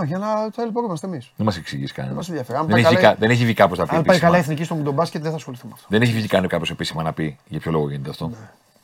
Α, 0.00 0.04
για 0.04 0.18
να 0.18 0.50
ταλαιπωρούμαστε 0.50 1.06
εμείς. 1.06 1.32
Δεν 1.36 1.46
μας 1.46 1.56
εξηγήσει 1.56 1.92
κανένα. 1.92 2.14
μας 2.14 2.28
ενδιαφέρει. 2.28 2.58
Αν 2.58 2.66
Δεν, 2.66 2.70
πάει 2.72 2.80
έχει 2.80 2.94
καλά- 2.94 3.00
βγει 3.00 3.12
κα- 3.14 3.26
δεν 3.26 3.30
έχει 3.30 3.44
βγει 3.44 3.54
κάπω 3.54 3.74
να 3.74 3.82
πει. 3.82 3.82
Αν 3.82 3.88
πάει 3.88 4.00
επίσημα. 4.00 4.24
καλά 4.26 4.36
η 4.36 4.40
εθνική 4.40 4.64
στο 4.64 4.74
μουντομπάσκετ, 4.74 5.22
δεν 5.22 5.30
θα 5.30 5.36
ασχοληθούμε 5.36 5.68
με 5.72 5.74
αυτό. 5.78 5.88
Δεν 5.90 6.02
έχει 6.02 6.12
βγει 6.12 6.26
κανένα 6.26 6.48
κάποιος 6.48 6.70
επίσημα 6.70 7.02
να 7.02 7.12
πει 7.12 7.38
για 7.48 7.60
ποιο 7.60 7.70
λόγο 7.70 7.90
γίνεται 7.90 8.10
αυτό. 8.10 8.28
Ναι. 8.28 8.34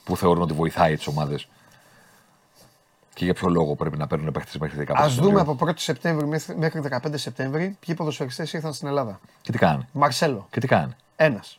Που 0.04 0.16
θεωρούν 0.16 0.42
ότι 0.42 0.52
βοηθάει 0.52 0.96
τις 0.96 1.06
ομάδες. 1.06 1.48
Και 3.14 3.24
για 3.24 3.34
ποιο 3.34 3.48
λόγο 3.48 3.74
πρέπει 3.74 3.98
να 3.98 4.06
παίρνουν 4.06 4.32
παίχτε 4.32 4.58
μέχρι 4.60 4.76
15 4.76 4.92
Α 5.02 5.08
δούμε 5.08 5.10
Σεπτεμβρίου. 5.10 5.40
από 5.40 5.52
1η 5.66 5.78
Σεπτέμβρη 5.80 6.26
μέχρι- 6.26 6.56
μέχρι 6.56 6.80
15 6.80 7.16
Σεπτέμβρη 7.18 7.76
ποιοι 7.86 7.94
ποδοσφαιριστές 7.94 8.52
ήρθαν 8.52 8.72
στην 8.72 8.88
Ελλάδα. 8.88 9.20
Και 9.42 9.52
τι 9.52 9.58
κάνανε; 9.58 9.88
Μαρσέλο, 9.92 10.46
Και 10.50 10.60
τι 10.60 10.66
κάνανε; 10.66 10.96
ένας. 11.16 11.58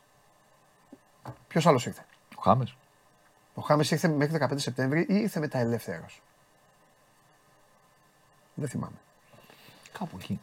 Ποιος 1.48 1.68
άλλος 1.68 1.86
ήρθε; 1.86 2.02
Ο 2.40 2.42
Χάμες. 2.42 2.76
Ο 3.54 3.62
Χάμες 3.62 3.92
ήρθε 3.92 4.08
μέχρι 4.08 4.38
15 4.40 4.54
Σεπτέμβρη 4.56 5.00
ή 5.00 5.16
ήρθε 5.16 5.40
μετά 5.40 5.60
ελεύθερος; 5.60 6.22
Δεν 8.54 8.68
θυμάμαι. 8.70 8.96
Κάπου 10.00 10.18
εκεί. 10.22 10.40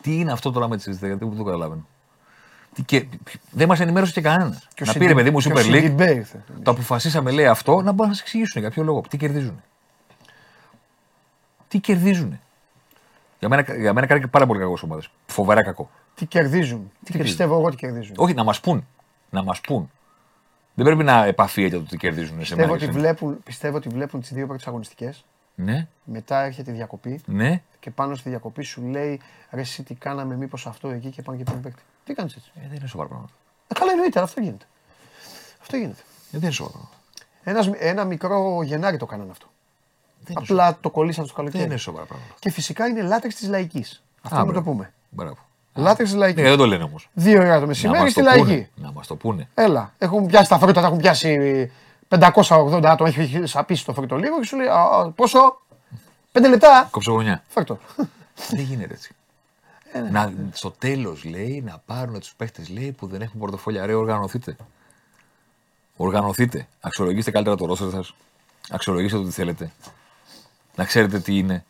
Τι 0.00 0.18
είναι 0.18 0.32
αυτό 0.32 0.52
τώρα 0.52 0.68
με 0.68 0.76
τι 0.76 0.92
δεν 0.92 1.18
το 1.18 1.44
καταλαβαίνω. 1.44 1.86
Τι 2.74 2.82
και, 2.82 3.06
δεν 3.50 3.68
μας 3.68 3.80
ενημέρωσε 3.80 4.12
και 4.12 4.20
κανένας. 4.20 4.68
Και 4.74 4.82
ο 4.82 4.86
Να 4.86 4.92
Σιντι- 4.92 4.98
πήρε 5.06 5.14
παιδί 5.14 5.30
μου 5.30 5.38
και 5.38 5.48
ο 5.48 5.50
Super 5.54 5.58
League. 5.58 5.62
Σιντιμπέ 5.62 6.14
ήρθε. 6.14 6.44
Το 6.62 6.70
αποφασίσαμε 6.70 7.30
λέει 7.30 7.46
αυτό 7.46 7.80
να 7.82 7.92
μπορούν 7.92 8.10
να 8.10 8.16
σα 8.16 8.22
εξηγήσουν 8.22 8.60
για 8.60 8.70
ποιο 8.70 8.82
λόγο. 8.82 9.00
Τι 9.08 9.16
κερδίζουν. 9.16 9.62
Τι 11.68 11.78
κερδίζουν. 11.80 12.40
Για 13.38 13.48
μένα, 13.48 13.74
για 13.76 13.92
μένα 13.92 14.06
κάνει 14.06 14.20
και 14.20 14.26
πάρα 14.26 14.46
πολύ 14.46 14.58
κακό 14.58 14.76
ομάδες. 14.84 15.10
Φοβερά 15.26 15.62
κακό. 15.62 15.90
Τι 16.14 16.26
κερδίζουν. 16.26 16.78
Τι 16.80 17.12
κερδίζουν. 17.12 17.24
πιστεύω 17.24 17.58
εγώ 17.58 17.70
τι 17.70 17.76
κερδίζουν. 17.76 18.14
Όχι, 18.18 18.34
να 18.34 18.44
μας 18.44 18.60
πούν. 18.60 18.86
Να 19.30 19.42
μας 19.42 19.60
πούν. 19.60 19.90
Δεν 20.78 20.86
πρέπει 20.86 21.04
να 21.04 21.24
επαφίεται 21.24 21.76
το 21.78 21.84
τι 21.84 21.96
κερδίζουν 21.96 22.32
σε 22.32 22.36
Πιστεύω 22.54 22.72
ότι, 22.72 22.86
μένα. 22.86 22.98
βλέπουν, 22.98 23.42
πιστεύω 23.42 23.76
ότι 23.76 23.88
βλέπουν 23.88 24.20
τις 24.20 24.32
δύο 24.32 24.46
πρώτε 24.46 24.64
αγωνιστικέ. 24.66 25.14
Ναι, 25.54 25.86
Μετά 26.04 26.42
έρχεται 26.42 26.70
η 26.70 26.74
διακοπή 26.74 27.20
ναι. 27.26 27.62
και 27.80 27.90
πάνω 27.90 28.14
στη 28.14 28.28
διακοπή 28.28 28.62
σου 28.62 28.82
λέει 28.82 29.20
ρε, 29.50 29.60
εσύ 29.60 29.82
τι 29.82 29.94
κάναμε, 29.94 30.36
μήπως 30.36 30.66
αυτό 30.66 30.88
εκεί 30.88 31.10
και 31.10 31.22
πάνε 31.22 31.38
και 31.38 31.44
παίρνουν 31.44 31.62
παίκτη. 31.62 31.82
Τι 32.04 32.14
κάνεις 32.14 32.36
έτσι; 32.36 32.50
Ε, 32.54 32.60
δεν 32.68 32.76
είναι 32.76 32.86
σοβαρά 32.86 33.08
πράγματα. 33.08 33.32
Ε, 33.68 33.74
καλά 33.74 33.90
εννοείται, 33.92 34.18
αλλά 34.18 34.26
αυτό 34.28 34.40
γίνεται. 34.40 34.64
Αυτό 35.60 35.76
γίνεται. 35.76 36.00
Ε, 36.00 36.30
δεν 36.30 36.42
είναι 36.42 36.50
σοβαρά 36.50 36.74
πράγματα. 36.78 36.96
Ένας, 37.44 37.70
ένα 37.90 38.04
μικρό 38.04 38.62
Γενάρη 38.62 38.96
το 38.96 39.06
κάνανε 39.06 39.30
αυτό. 39.30 39.46
Δεν 40.24 40.26
είναι 40.30 40.40
Απλά 40.50 40.78
το 40.80 40.90
κολλήσαν 40.90 41.24
στο 41.26 41.34
Δεν 41.34 41.44
καλοκαίρι. 41.44 41.70
είναι 41.70 41.76
σοβαρά 41.80 42.04
πράγματα. 42.06 42.34
Και 42.38 42.50
φυσικά 42.50 42.86
είναι 42.86 43.02
λάτρε 43.02 43.28
της 43.28 43.48
λαϊκής. 43.48 44.02
Αυτό 44.22 44.36
Α, 44.36 44.38
να 44.38 44.44
το 44.46 44.52
μπράβο. 44.52 44.70
πούμε. 44.70 44.92
Μπράβο. 45.10 45.36
Λάτρε 45.82 46.04
τη 46.04 46.10
Ναι, 46.12 46.18
λαϊκή. 46.18 46.42
δεν 46.42 46.56
το 46.56 46.66
λένε 46.66 46.82
όμως. 46.82 47.08
Δύο 47.12 47.40
ώρα 47.40 47.54
το 47.54 47.60
Να 47.60 47.66
μεσημέρι 47.66 48.02
μας 48.02 48.10
στη 48.12 48.22
το, 48.22 48.30
πούνε. 48.30 48.44
λαϊκή. 48.46 48.68
Να 48.74 48.92
μας 48.92 49.06
το 49.06 49.16
πούνε. 49.16 49.48
Έλα. 49.54 49.92
Έχουν 49.98 50.26
πιάσει 50.26 50.48
τα 50.48 50.58
φρούτα, 50.58 50.80
τα 50.80 50.86
έχουν 50.86 50.98
πιάσει 50.98 51.70
580 52.08 52.82
άτομα. 52.84 53.08
Έχει 53.16 53.46
σαπίσει 53.46 53.84
το 53.84 53.92
φρούτο 53.94 54.16
λίγο 54.16 54.38
και 54.40 54.46
σου 54.46 54.56
λέει 54.56 54.66
«Α, 54.66 54.80
α, 54.80 55.10
πόσο; 55.10 55.60
Πέντε 56.32 56.48
λεπτά. 56.48 56.88
Κόψω 56.90 57.12
γωνιά. 57.12 57.42
Φέρ' 57.48 57.64
το. 57.64 57.78
δεν 58.50 58.60
γίνεται 58.60 58.94
έτσι. 58.94 59.14
να, 60.10 60.32
στο 60.52 60.70
τέλος 60.70 61.24
λέει 61.24 61.62
να 61.66 61.82
πάρουν 61.86 62.18
τους 62.20 62.34
παίχτες 62.36 62.68
λέει, 62.68 62.92
που 62.92 63.06
δεν 63.06 63.20
έχουν 63.20 63.40
πορτοφόλια. 63.40 63.86
Ρε, 63.86 63.94
οργανωθείτε. 63.94 64.56
Οργανωθείτε. 65.96 66.66
Αξιολογήστε 66.80 67.30
καλύτερα 67.30 67.56
το 67.56 67.66
ρόστερ 67.66 67.90
σας. 67.90 68.14
Αξιολογήστε 68.70 69.16
το 69.18 69.24
τι 69.24 69.30
θέλετε. 69.30 69.70
Να 70.76 70.84
ξέρετε 70.84 71.18
τι 71.20 71.38
είναι. 71.38 71.64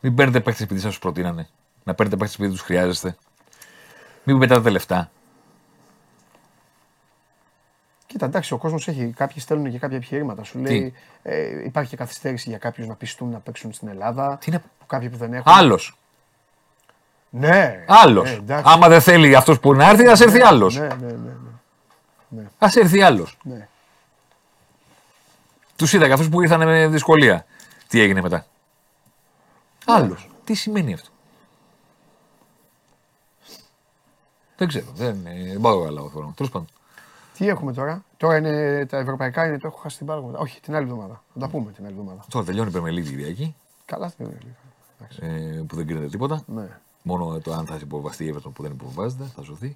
Μην 0.00 0.14
παίρνετε 0.14 0.40
παίχτες 0.40 0.64
επειδή 0.64 0.80
σας 0.80 0.88
τους 0.90 0.98
προτείνανε. 0.98 1.48
Να 1.84 1.94
παίρνετε 1.94 2.16
παίχτες 2.18 2.36
επειδή 2.38 2.52
τους 2.52 2.60
χρειάζεστε. 2.62 3.16
Μην 4.24 4.38
πετάτε 4.38 4.70
λεφτά. 4.70 5.10
Κοίτα, 8.06 8.26
εντάξει, 8.26 8.52
ο 8.52 8.58
κόσμος 8.58 8.88
έχει. 8.88 9.12
Κάποιοι 9.16 9.40
στέλνουν 9.40 9.70
και 9.70 9.78
κάποια 9.78 9.96
επιχειρήματα. 9.96 10.42
Σου 10.42 10.58
λέει 10.58 10.92
ε, 11.22 11.64
υπάρχει 11.64 11.90
και 11.90 11.96
καθυστέρηση 11.96 12.48
για 12.48 12.58
κάποιους 12.58 12.86
να 12.86 12.94
πιστούν 12.94 13.30
να 13.30 13.38
παίξουν 13.38 13.72
στην 13.72 13.88
Ελλάδα. 13.88 14.36
Τι 14.40 14.50
είναι- 14.50 14.62
Κάποιοι 14.86 15.08
που 15.08 15.16
δεν 15.16 15.32
έχουν. 15.34 15.52
Άλλος. 15.52 15.96
Ναι. 17.30 17.84
Άλλος. 17.88 18.30
Ε, 18.30 18.34
εντάξει. 18.34 18.72
Άμα 18.74 18.88
δεν 18.88 19.00
θέλει 19.00 19.36
αυτός 19.36 19.60
που 19.60 19.74
να 19.74 19.88
έρθει, 19.88 20.06
ας 20.08 20.20
έρθει 20.20 20.40
άλλος. 20.40 20.76
Ναι, 20.78 20.86
ναι, 20.86 21.06
ναι. 21.12 21.32
ναι. 22.28 22.42
Α 22.58 22.68
έρθει 22.74 23.02
άλλος. 23.02 23.38
ναι. 23.42 23.68
Τους 25.76 25.92
είδα 25.92 26.06
και 26.06 26.12
αυτούς 26.12 26.28
που 26.28 26.42
ήρθαν 26.42 26.64
με 26.66 26.88
δυσκολία. 26.88 27.46
Τι 27.88 28.00
έγινε 28.00 28.20
μετά; 28.20 28.46
Άλλος. 29.86 30.30
Τι 30.44 30.54
σημαίνει 30.54 30.92
αυτό; 30.92 31.08
Δεν 34.56 34.68
ξέρω. 34.68 34.86
Δεν, 34.94 35.26
ε, 35.26 35.44
δεν 35.52 35.60
πάω 35.60 35.82
καλά 35.82 36.08
θέλω. 36.12 36.32
Τέλος 36.36 36.52
πάντων. 36.52 36.68
Τι 37.36 37.48
έχουμε 37.48 37.72
τώρα; 37.72 38.04
Τώρα 38.16 38.36
είναι 38.36 38.86
τα 38.86 38.98
ευρωπαϊκά, 38.98 39.46
είναι 39.46 39.58
το 39.58 39.66
έχω 39.66 39.76
χάσει 39.78 39.96
την 39.96 40.06
μπάλα. 40.06 40.20
μου. 40.20 40.34
Όχι, 40.36 40.60
την 40.60 40.74
άλλη 40.74 40.84
εβδομάδα. 40.84 41.22
Θα 41.32 41.40
τα 41.40 41.48
πούμε 41.48 41.72
την 41.72 41.84
άλλη 41.84 41.92
εβδομάδα. 41.92 42.24
Τώρα 42.30 42.44
τελειώνει 42.44 42.68
η 42.68 42.72
Περμελή 42.72 43.02
την 43.02 43.10
Κυριακή. 43.10 43.54
Καλά 43.84 44.08
στην 44.08 44.26
άλλη. 44.26 44.56
Εντάξει. 44.98 45.18
Ε, 45.22 45.62
που 45.66 45.76
δεν 45.76 45.86
κρίνεται 45.86 46.08
τίποτα. 46.08 46.42
Ναι. 46.46 46.68
Μόνο 47.02 47.40
το 47.40 47.52
αν 47.52 47.66
θα 47.66 47.78
υποβαστεί 47.82 48.24
η 48.24 48.34
Everton 48.34 48.50
που 48.54 48.62
δεν 48.62 48.72
υποβάζεται, 48.72 49.24
θα 49.36 49.42
ζωθεί. 49.42 49.74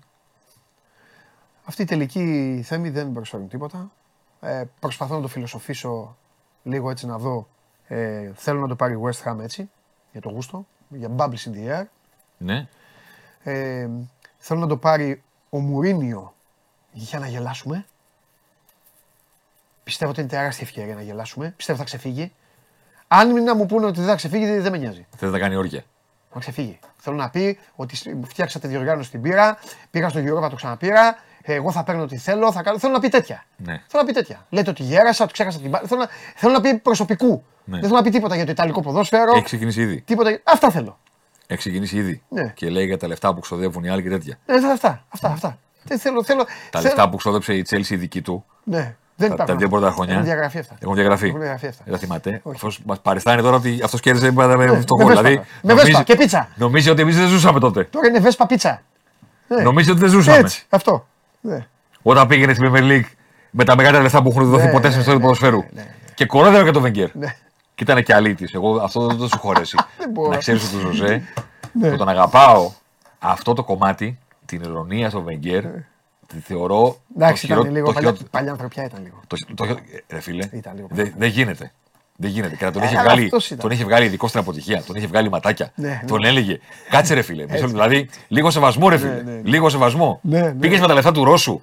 Αυτή 1.64 1.83
η 1.83 1.85
τελική 1.85 2.61
θέμη 2.64 2.91
δεν 2.91 3.12
προσφέρουν 3.12 3.49
τίποτα. 3.49 3.91
Ε, 4.41 4.64
προσπαθώ 4.81 5.14
να 5.14 5.20
το 5.20 5.29
φιλοσοφήσω 5.29 6.16
λίγο 6.62 6.91
έτσι 6.91 7.07
να 7.07 7.18
δω. 7.18 7.49
Ε, 7.87 8.31
θέλω 8.35 8.61
να 8.61 8.68
το 8.68 8.76
πάρει 8.76 8.95
η 8.95 8.99
West 9.03 9.31
Ham 9.31 9.39
έτσι, 9.41 9.70
για 10.12 10.20
το 10.20 10.29
γούστο, 10.31 10.66
για 10.89 11.11
bubbles 11.16 11.49
in 11.49 11.53
the 11.55 11.81
air. 11.81 11.85
Ναι. 12.39 12.68
Ε, 13.43 13.89
θέλω 14.39 14.61
να 14.61 14.66
το 14.66 14.76
πάρει 14.76 15.22
ο 15.51 15.59
Μουρίνιο 15.59 16.34
για 16.93 17.18
να 17.18 17.26
γελάσουμε. 17.26 17.86
Πιστεύω 19.84 20.11
ότι 20.11 20.20
είναι 20.20 20.28
τεράστια 20.28 20.66
ευκαιρία 20.66 20.95
να 20.95 21.03
γελάσουμε. 21.03 21.53
Πιστεύω 21.57 21.78
θα 21.78 21.84
ξεφύγει. 21.84 22.32
Αν 23.09 23.32
μην 23.32 23.45
να 23.45 23.55
μου 23.55 23.66
πούνε 23.66 23.86
ότι 23.86 23.99
δεν 23.99 24.09
θα 24.09 24.14
ξεφύγει, 24.14 24.59
δεν 24.59 24.72
με 24.72 24.78
νοιάζει. 24.78 25.07
Θε 25.16 25.26
να 25.26 25.39
κάνει 25.39 25.55
όρια. 25.57 25.84
Να 26.34 26.41
ξεφύγει. 26.41 26.78
Θέλω 26.97 27.16
να 27.16 27.30
πει 27.30 27.59
ότι 27.76 27.97
σ- 27.97 28.16
φτιάξατε 28.26 28.68
διοργάνωση 28.68 29.09
στην 29.09 29.22
πύρα, 29.22 29.59
πήγα 29.91 30.09
στο 30.09 30.20
Europa, 30.20 30.49
το 30.51 30.57
ξαναπήρα. 30.57 31.18
Εγώ 31.43 31.72
θα 31.72 31.84
παίρνω 31.84 32.03
ό,τι 32.03 32.16
θέλω. 32.16 32.53
Θα 32.53 32.62
κάνω... 32.62 32.78
Θέλω 32.78 32.93
να 32.93 33.01
πει 33.01 33.09
τέτοια. 33.09 33.45
Ναι. 33.57 33.82
Θέλω 33.86 34.03
να 34.03 34.05
πει 34.05 34.12
τέτοια. 34.12 34.47
Λέτε 34.49 34.70
ότι 34.70 34.82
γέρασα, 34.82 35.24
ότι 35.24 35.32
ξέχασα 35.32 35.59
την 35.59 35.70
μπάλα. 35.70 35.86
Θέλω 35.89 36.01
να, 36.01 36.09
θέλω 36.34 36.53
να 36.53 36.61
πει 36.61 36.74
προσωπικού. 36.78 37.45
Ναι. 37.64 37.74
Δεν 37.74 37.82
θέλω 37.84 37.95
να 37.97 38.03
πει 38.03 38.11
τίποτα 38.11 38.34
για 38.36 38.45
το 38.45 38.51
Ιταλικό 38.51 38.80
ποδόσφαιρο. 38.82 39.32
Έχει 39.32 39.43
ξεκινήσει 39.45 39.80
ήδη. 39.82 40.01
Τίποτα... 40.01 40.41
Αυτά 40.45 40.70
θέλω. 40.70 40.99
Έχει 41.51 41.59
ξεκινήσει 41.59 41.97
ήδη. 41.97 42.23
Ναι. 42.29 42.53
Και 42.57 42.69
λέει 42.71 42.87
για 42.87 42.97
τα 42.99 43.07
λεφτά 43.07 43.35
που 43.35 43.41
ξοδεύουν 43.41 43.85
οι 43.85 43.89
άλλοι 43.89 44.03
και 44.03 44.09
τέτοια. 44.09 44.39
Ε, 44.47 44.55
αυτά, 44.73 45.05
αυτά, 45.09 45.29
αυτά. 45.29 45.59
Δεν 45.85 45.99
θέλω, 45.99 46.25
θέλω, 46.25 46.45
Τα 46.45 46.51
θέλω- 46.71 46.83
λεφτά 46.83 47.09
που 47.09 47.17
ξόδεψε 47.17 47.55
η 47.55 47.67
Chelsea 47.71 47.95
δική 47.99 48.23
του. 48.23 48.45
Ναι, 48.65 48.77
δεν 48.77 48.95
Τα, 49.17 49.27
τα 49.27 49.33
υπάρχουν. 49.35 49.59
δύο 49.59 49.69
πρώτα 49.69 49.91
χρόνια. 49.91 50.13
Έχουν 50.13 50.25
διαγραφεί 50.25 50.59
αυτά. 50.59 50.77
Έχουν 50.83 50.95
διαγραφεί. 50.95 51.27
Έχουν 51.27 51.39
διαγραφεί 51.41 51.67
αυτά. 51.67 51.83
Δεν 51.85 51.93
τα 51.95 51.99
θυμάται. 52.01 52.31
Όχι. 52.43 52.55
Αυτός 52.57 52.81
μας 52.87 53.01
παριστάνει 53.01 53.43
τώρα 53.43 53.57
ότι 53.57 53.81
αυτός 53.85 54.01
κέρδισε 54.01 54.33
με, 54.33 54.47
με 54.57 54.67
Ναι, 54.67 54.81
φτωχό. 54.81 55.03
με 55.03 55.09
βέσπα. 55.09 55.23
Δηλαδή, 55.23 55.45
Με 55.63 55.75
βέσπα 55.75 56.03
και 56.03 56.17
πίτσα. 56.17 56.49
Νομίζει 56.57 56.91
ότι 56.91 57.03
εμείς 57.03 57.17
δεν 57.17 57.29
ζούσαμε 57.29 57.61
τότε. 57.61 57.85
Τώρα 57.85 58.07
είναι 58.07 58.19
βέσπα 58.19 58.47
πίτσα. 58.47 58.83
Ναι. 59.49 59.63
Νομίζει 59.63 59.91
ότι 59.91 60.01
δεν 60.01 60.09
ζούσαμε. 60.09 60.37
Έτσι, 60.39 60.65
αυτό. 60.69 61.07
Ναι. 61.41 61.67
Όταν 62.03 62.27
πήγαινε 62.27 62.55
στην 62.55 62.73
Premier 62.73 62.83
League 62.91 63.11
με 63.51 63.65
τα 63.65 63.77
μεγάλα 63.77 64.01
λεφτά 64.01 64.23
που 64.23 64.29
έχουν 64.29 64.45
δοθεί 64.45 64.65
Ναι, 64.65 64.71
ποτέ 64.73 64.87
ναι, 64.87 64.89
στην 64.95 65.01
ιστορία 65.01 65.21
του 65.21 65.27
ναι, 65.27 65.33
ποδοσφαίρου. 65.35 65.59
ναι, 65.75 65.83
ναι. 65.83 65.95
Και 66.15 66.27
κορόδευε 66.27 66.65
και 66.65 66.71
το 66.71 66.81
Βενγκέρ. 66.81 67.15
Ναι. 67.17 67.35
Και 67.79 67.85
ήταν 67.85 68.03
και 68.03 68.14
αλήτης. 68.14 68.55
Εγώ 68.55 68.76
αυτό 68.83 69.07
δεν 69.07 69.16
το 69.16 69.29
σου 69.29 69.39
χωρέσει. 69.39 69.76
μπορώ. 70.12 70.31
να 70.31 70.37
ξέρεις 70.37 70.64
ότι 70.64 70.76
ο 70.76 70.81
Ζωζέ, 70.81 71.22
Ναι. 71.72 71.91
που 71.91 71.97
τον 71.97 72.09
αγαπάω, 72.09 72.70
αυτό 73.18 73.53
το 73.53 73.64
κομμάτι, 73.64 74.18
την 74.47 74.62
ηρωνία 74.62 75.09
στο 75.11 75.22
Βενγκέρ, 75.22 75.62
τη 76.26 76.39
θεωρώ. 76.45 76.97
Εντάξει, 77.16 77.47
το 77.47 77.53
ήταν 77.53 77.62
χειρό- 77.64 77.74
λίγο 77.76 77.87
το 77.87 77.93
παλιά, 77.93 78.12
χειρό- 78.12 78.31
παλιά 78.31 78.51
ανθρωπιά 78.51 78.85
ήταν 78.85 79.01
λίγο. 79.03 79.20
το, 79.26 79.37
το, 79.55 79.66
το, 79.66 79.79
ρε 80.09 80.20
φίλε, 80.20 80.49
Ήταν 80.53 80.72
λίγο 80.74 80.89
δεν 80.91 81.14
δεν 81.16 81.29
γίνεται. 81.29 81.72
Δεν 82.16 82.31
γίνεται. 82.31 82.57
Και 82.57 82.64
να 82.64 82.70
τον, 82.72 82.83
Ε, 82.83 82.85
είχε 82.85 82.95
αλλά 82.95 83.05
βγάλει, 83.09 83.24
αυτός 83.24 83.47
ήταν. 83.47 83.59
τον 83.59 83.70
είχε 83.70 83.85
βγάλει 83.85 84.05
ειδικό 84.05 84.29
στην 84.29 84.41
αποτυχία. 84.41 84.83
Τον 84.83 84.97
είχε 84.97 85.07
βγάλει 85.07 85.31
ματάκια. 85.31 85.72
Ναι, 85.74 86.03
τον 86.07 86.24
έλεγε. 86.24 86.59
Κάτσε 86.91 87.14
ρε 87.14 87.22
φίλε. 87.22 87.43
μισό 87.43 87.55
λεπτό, 87.55 87.68
δηλαδή, 87.68 88.09
λίγο 88.29 88.51
σεβασμό 88.51 88.89
ρε 88.89 88.97
φίλε. 88.99 89.12
ναι, 89.12 89.22
ναι. 89.33 89.41
Λίγο 89.45 89.68
σεβασμό. 89.68 90.18
Ναι, 90.22 90.41
ναι. 90.41 90.53
Πήγες 90.53 90.81
με 90.81 90.87
τα 90.87 90.95
λεφτά 90.95 91.12
του 91.12 91.24
Ρώσου. 91.24 91.61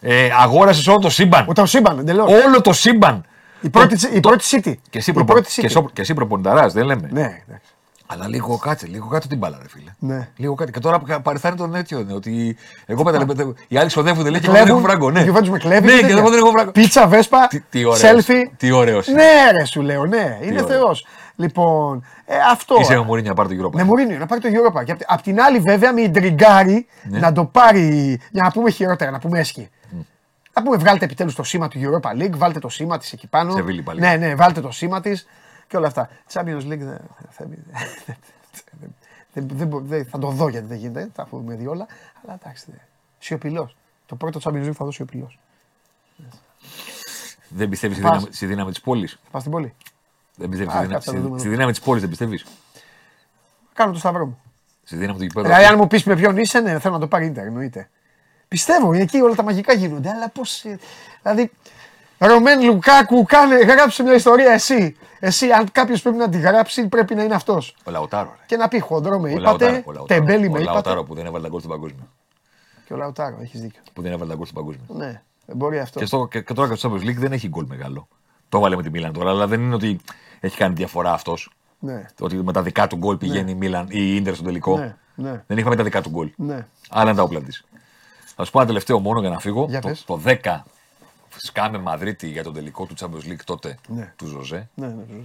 Ε, 0.00 0.28
Αγόρασες 0.40 0.86
όλο 0.86 0.98
το 0.98 1.10
σύμπαν. 1.10 1.46
Ούτε 1.48 1.60
ο 1.60 1.66
σύμπαν, 1.66 1.98
εντελώς. 1.98 2.32
Όλο 2.44 2.60
το 2.60 2.72
σύμπαν. 2.72 3.24
Η 3.60 3.68
πρώτη, 3.68 3.96
η 4.16 4.20
πρώτη 4.20 4.44
City. 4.50 4.72
Και 4.90 4.98
εσύ, 4.98 5.10
η 5.10 5.12
προπο... 5.12 5.32
πρώτη 5.32 5.48
και, 5.48 5.60
City. 5.60 5.64
εσύ, 5.64 5.84
και 5.92 6.00
εσύ 6.00 6.14
προπονηταράς, 6.14 6.72
δεν 6.72 6.84
λέμε. 6.84 7.08
Ναι, 7.12 7.20
εντάξει. 7.48 7.72
Αλλά 8.10 8.28
λίγο 8.28 8.56
κάτσε, 8.56 8.86
λίγο 8.86 9.06
κάτω 9.08 9.28
την 9.28 9.38
μπάλα, 9.38 9.58
ρε 9.62 9.68
φίλε. 9.68 9.90
Ναι. 9.98 10.28
Λίγο 10.36 10.54
κάτω. 10.54 10.70
Και 10.70 10.80
τώρα 10.80 10.98
παριστάνει 11.22 11.56
τον 11.56 11.72
τέτοιο. 11.72 12.02
Ναι, 12.02 12.12
ότι 12.12 12.56
εγώ 12.86 13.02
με 13.02 13.12
τα 13.12 13.18
λεπτά. 13.18 13.52
Οι 13.68 13.76
άλλοι 13.78 13.86
ξοδεύονται, 13.88 14.30
λέει 14.30 14.40
και 14.40 14.46
εγώ 14.46 14.54
δεν 14.56 14.66
έχω 14.66 14.80
Κλέβουν, 14.80 14.90
φράγκο. 14.90 15.10
Ναι, 15.10 15.20
η 15.20 15.32
Juventus 15.34 15.48
με 15.48 15.58
κλέβει. 15.58 15.86
Ναι, 15.86 15.92
και 15.92 15.96
και 15.96 16.02
τέτοια. 16.02 16.18
εγώ 16.18 16.30
δεν 16.30 16.38
έχω 16.38 16.50
φράγκο. 16.50 16.70
Πίτσα, 16.70 17.06
βέσπα, 17.06 17.46
Τι- 17.46 17.60
τι 17.60 17.84
ωραίος. 17.84 18.24
selfie. 18.26 18.50
Τι 18.56 18.70
ωραίος 18.70 19.06
είναι. 19.06 19.16
Ναι, 19.22 19.58
ρε, 19.58 19.64
σου 19.64 19.80
λέω, 19.82 20.06
ναι. 20.06 20.38
Είναι 20.42 20.62
ωραίος. 20.62 20.66
θεός. 20.66 21.06
Λοιπόν, 21.36 22.04
ε, 22.26 22.34
αυτό. 22.52 22.76
Είσαι 22.80 22.96
ο 22.96 23.04
Μωρίνιο 23.04 23.28
να 23.28 23.34
πάρει 23.42 23.56
το 23.56 23.64
Europa. 23.66 23.72
Ναι, 23.74 23.84
Μουρίνιο, 23.84 24.18
να 24.18 24.26
πάρει 24.26 24.40
το 24.40 24.48
Europa. 24.52 24.84
Και 24.84 24.92
απ' 24.92 25.00
απ' 25.06 25.22
την 25.22 25.40
άλλη, 25.40 25.58
βέβαια, 25.58 25.92
με 25.92 26.00
ιντριγκάρει 26.00 26.86
Ναι. 27.10 27.18
να 27.18 27.32
το 27.32 27.44
πάρει. 27.44 28.20
Για 28.30 28.42
να 28.42 28.50
πούμε 28.50 28.70
χειρότερα, 28.70 29.10
να 29.10 29.18
πούμε 29.18 29.38
έσχη. 29.38 29.68
Να 30.58 30.64
πούμε, 30.64 30.76
βγάλτε 30.76 31.04
επιτέλους 31.04 31.34
το 31.34 31.42
σήμα 31.42 31.68
του 31.68 31.78
Europa 31.82 32.10
League, 32.22 32.36
βάλτε 32.36 32.58
το 32.58 32.68
σήμα 32.68 32.98
της 32.98 33.12
εκεί 33.12 33.26
πάνω. 33.26 33.52
Σεβίλη 33.52 33.82
πάλι. 33.82 34.00
Ναι, 34.00 34.16
ναι, 34.16 34.34
βάλτε 34.34 34.60
το 34.60 34.70
σήμα 34.70 35.00
της 35.00 35.26
και 35.66 35.76
όλα 35.76 35.86
αυτά. 35.86 36.08
Champions 36.32 36.62
League 36.62 36.78
δεν. 36.78 37.00
δεν- 37.36 38.94
δεν- 39.32 39.48
δεν 39.52 39.66
μπο- 39.66 39.80
δεν- 39.80 40.06
Θα 40.06 40.18
το 40.18 40.28
δω 40.30 40.48
γιατί 40.48 40.66
δεν 40.66 40.76
γίνεται, 40.78 41.08
τα 41.14 41.22
έχουμε 41.22 41.54
δει 41.54 41.66
όλα. 41.66 41.86
Αλλά 42.24 42.38
εντάξει, 42.42 42.66
σιωπηλός. 43.18 43.76
Το 44.06 44.16
πρώτο 44.16 44.40
Champions 44.42 44.66
League 44.68 44.72
θα 44.72 44.84
δω 44.84 44.90
σιωπηλός. 44.92 45.38
Δεν 47.48 47.68
πιστεύεις 47.68 47.96
στη 47.96 48.04
Πας. 48.06 48.16
δύναμη, 48.16 48.34
στη 48.34 48.46
δύναμη 48.46 48.70
της 48.70 48.80
πόλης; 48.80 49.18
Πας 49.30 49.40
στην 49.40 49.52
πόλη. 49.52 49.74
Δεν 50.36 50.48
πιστεύεις 50.48 50.74
Α, 50.74 50.76
στη, 50.76 50.86
δύναμη- 50.86 50.92
κάτσε 50.92 51.10
να 51.10 51.16
στη, 51.16 51.26
δούμε. 51.26 51.38
στη 51.38 51.48
δύναμη 51.48 51.70
της 51.70 51.80
πόλης, 51.80 52.00
δεν 52.00 52.10
πιστεύεις; 52.10 52.44
Κάνω 53.72 53.92
το 53.92 53.98
σταυρό 53.98 54.26
μου. 54.26 54.40
Στη 54.84 54.96
δύναμη 54.96 55.18
του 55.18 55.24
γηπέδου. 55.24 55.46
Δηλαδή, 55.46 55.64
αν 55.64 55.74
μου 55.78 55.86
πεις 55.86 56.04
με 56.04 56.16
ποιον 56.16 56.36
είσαι, 56.36 56.60
ναι, 56.60 56.78
θέλω 56.78 56.94
να 56.94 57.00
το 57.00 57.06
πάρει 57.06 57.26
Ίντερ, 57.26 57.46
εννοείται. 57.46 57.88
Πιστεύω, 58.48 58.92
εκεί 58.92 59.20
όλα 59.20 59.34
τα 59.34 59.42
μαγικά 59.42 59.72
γίνονται. 59.72 60.10
Αλλά 60.10 60.28
πώς. 60.28 60.64
Δηλαδή, 61.22 61.50
Ρομελού 62.18 62.62
Λουκάκου, 62.64 63.24
κάνε, 63.24 63.56
γράψε 63.56 64.02
μια 64.02 64.14
ιστορία 64.14 64.52
εσύ. 64.52 64.96
Εσύ, 65.20 65.50
αν 65.50 65.72
κάποιος 65.72 66.02
πρέπει 66.02 66.16
να 66.16 66.28
τη 66.28 66.38
γράψει, 66.38 66.86
πρέπει 66.88 67.14
να 67.14 67.22
είναι 67.22 67.34
αυτός. 67.34 67.76
Ο 67.84 67.90
Λαουτάρο. 67.90 68.28
ρε. 68.38 68.44
Και 68.46 68.56
να 68.56 68.68
πει 68.68 68.78
χοντρό 68.80 69.18
με 69.18 69.32
Ο 69.32 69.38
Λαουτάρο, 69.38 69.74
είπατε, 69.74 69.82
ο 69.90 69.92
Λαουτάρο. 69.92 70.20
τεμπέλη 70.20 70.46
Ο 70.46 70.50
με 70.50 70.58
Λαοτάρο 70.58 70.90
είπατε. 70.90 71.06
που 71.08 71.14
δεν 71.14 71.26
έβαλε 71.26 71.42
τα 71.42 71.48
γκολ 71.48 71.58
στην 71.58 71.70
παγκόσμια. 71.70 72.06
Και 72.86 72.92
ο 72.94 72.96
Λαουτάρο, 72.96 73.38
έχεις 73.42 73.60
δίκιο. 73.60 73.80
Που 73.92 74.02
δεν 74.02 74.12
έβαλε 74.12 74.30
τα 74.30 74.36
γκολ 74.36 74.44
στην 74.46 74.56
παγκόσμια. 74.56 74.84
Ναι, 74.88 75.22
δεν 75.46 75.56
μπορεί 75.56 75.78
αυτό. 75.78 75.98
Και, 75.98 76.04
στο, 76.06 76.26
και, 76.30 76.40
και 76.40 76.54
τώρα 76.54 76.68
και 76.68 76.74
στο 76.74 76.92
Champions 76.92 77.02
League 77.06 77.16
δεν 77.16 77.32
έχει 77.32 77.48
γκολ 77.48 77.64
μεγάλο. 77.68 78.08
Το 78.48 78.58
έβαλε 78.58 78.76
με 78.76 78.82
τη 78.82 78.90
Μίλαν 78.90 79.12
τώρα, 79.12 79.30
αλλά 79.30 79.46
δεν 79.46 79.60
είναι 79.60 79.74
ότι 79.74 80.00
έχει 80.40 80.56
κάνει 80.56 80.74
διαφορά 80.74 81.12
αυτός. 81.12 81.50
Ναι, 81.78 82.06
Ότι 82.20 82.36
με 82.36 82.52
τα 82.52 82.62
δικά 82.62 82.86
του 82.86 82.96
γκολ 82.96 83.16
πηγαίνει 83.16 83.50
η 83.50 83.54
Μίλαν 83.54 83.86
ή 83.88 83.88
η 83.90 84.16
Ίντερ 84.16 84.34
στο 84.34 84.44
τελικό. 84.44 84.78
ναι, 84.78 84.96
ναι. 85.14 85.42
Δεν 85.46 85.58
είχαμε 85.58 85.76
τα 85.76 85.82
δικά 85.82 86.02
του 86.02 86.10
γκολ. 86.10 86.30
ναι. 86.36 86.66
Άλλα 86.90 87.08
είναι 87.10 87.18
τα 87.18 87.22
όπλα 87.22 87.40
της. 87.40 87.64
Θα 88.40 88.44
σου 88.46 88.50
πω 88.52 88.58
ένα 88.58 88.66
τελευταίο 88.68 88.98
μόνο 89.00 89.20
για 89.20 89.28
να 89.28 89.38
φύγω. 89.38 89.66
Για 89.68 89.80
το, 89.80 89.88
πες. 89.88 90.04
το 90.04 90.22
10 90.24 90.60
σκάμε 91.36 91.78
Μαδρίτη 91.78 92.28
για 92.28 92.42
τον 92.42 92.52
τελικό 92.54 92.86
του 92.86 92.94
Champions 92.98 93.24
League 93.28 93.44
τότε 93.44 93.78
Ναι. 93.88 94.12
του 94.16 94.26
Ζωζέ. 94.26 94.68
ναι, 94.74 94.86
ναι, 94.86 95.04
ναι. 95.08 95.22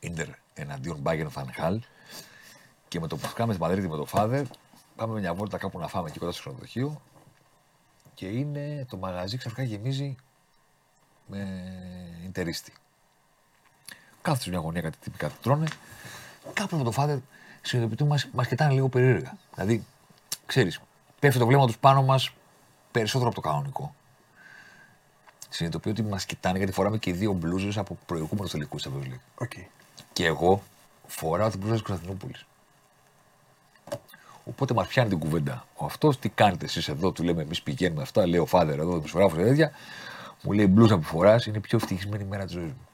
Ίντερ 0.00 0.26
εναντίον 0.54 1.02
Bayern 1.04 1.26
Φαν 1.28 1.49
Χάαλ. 1.49 1.80
Και 2.88 3.00
με 3.00 3.06
το 3.06 3.16
που 3.16 3.28
σκάμε 3.28 3.52
στη 3.52 3.62
Μαδρίτη 3.62 3.88
με 3.88 3.96
τον 3.96 4.06
father, 4.06 4.44
πάμε 4.96 5.20
μια 5.20 5.34
βόλτα 5.34 5.58
κάπου 5.58 5.78
να 5.78 5.88
φάμε 5.88 6.08
εκεί 6.08 6.18
κοντά 6.18 6.32
στο 6.32 6.40
ξενοδοχείο. 6.40 7.00
Και 8.14 8.26
είναι 8.26 8.86
το 8.90 8.96
μαγαζί 8.96 9.36
ξαφνικά 9.36 9.62
γεμίζει 9.62 10.16
με 11.26 11.62
Ιντερίστι. 12.24 12.72
Κάθονται 14.22 14.42
σε 14.42 14.50
μια 14.50 14.58
γωνία 14.58 14.80
κάτι 14.80 14.96
τυπικά 15.00 15.28
του 15.28 15.36
τρώνε. 15.42 15.66
Κάπου 16.52 16.76
με 16.76 16.82
τον 16.82 16.92
father 16.92 17.18
συνειδητοποιούν 17.62 18.08
μας, 18.08 18.28
μας 18.32 18.46
κοιτάνε 18.46 18.72
λίγο 18.72 18.88
περίεργα. 18.88 19.36
Δηλαδή, 19.54 19.84
ξέρεις, 20.46 20.80
πέφτει 21.20 21.38
το 21.38 21.46
βλέμμα 21.46 21.66
τους 21.66 21.78
πάνω 21.78 22.02
μας 22.02 22.30
περισσότερο 22.90 23.30
από 23.30 23.40
το 23.40 23.48
κανονικό. 23.48 23.94
Συνειδητοποιώ 25.48 25.90
ότι 25.90 26.02
μας 26.02 26.24
κοιτάνε 26.24 26.58
γιατί 26.58 26.72
φοράμε 26.72 26.98
και 26.98 27.10
οι 27.10 27.12
δύο 27.12 27.32
μπλούζες 27.32 27.78
από 27.78 27.98
προηγούμενους 28.06 28.50
τελικούς 28.50 28.86
Champions 28.86 29.06
League. 29.06 29.20
ΟΚ. 29.34 29.52
Και 30.12 30.26
εγώ 30.26 30.62
φοράω 31.06 31.50
την 31.50 31.58
μπλούζα 31.58 31.74
της 31.74 31.82
Κωνσταντινούπολης. 31.82 32.46
Οπότε 34.44 34.74
μας 34.74 34.86
πιάνει 34.86 35.08
την 35.08 35.18
κουβέντα. 35.18 35.66
Ο 35.76 35.84
αυτός 35.84 36.18
τι 36.18 36.28
κάνετε 36.28 36.64
εσείς 36.64 36.88
εδώ, 36.88 37.12
του 37.12 37.22
λέμε 37.22 37.42
εμείς 37.42 37.62
πηγαίνουμε 37.62 38.02
αυτά, 38.02 38.26
λέει 38.26 38.40
ο 38.40 38.46
φάδερ 38.46 38.78
εδώ, 38.78 38.94
δημοσιογράφος 38.94 39.38
και 39.38 39.44
τέτοια. 39.44 39.70
Μου 40.42 40.52
λέει 40.52 40.64
η 40.64 40.68
μπλούζα 40.68 40.96
που 40.96 41.02
φοράς 41.02 41.46
είναι 41.46 41.56
η 41.56 41.60
πιο 41.60 41.78
ευτυχισμένη 41.82 42.24
μέρα 42.24 42.44
της 42.44 42.52
ζωής 42.52 42.72
μου. 42.72 42.88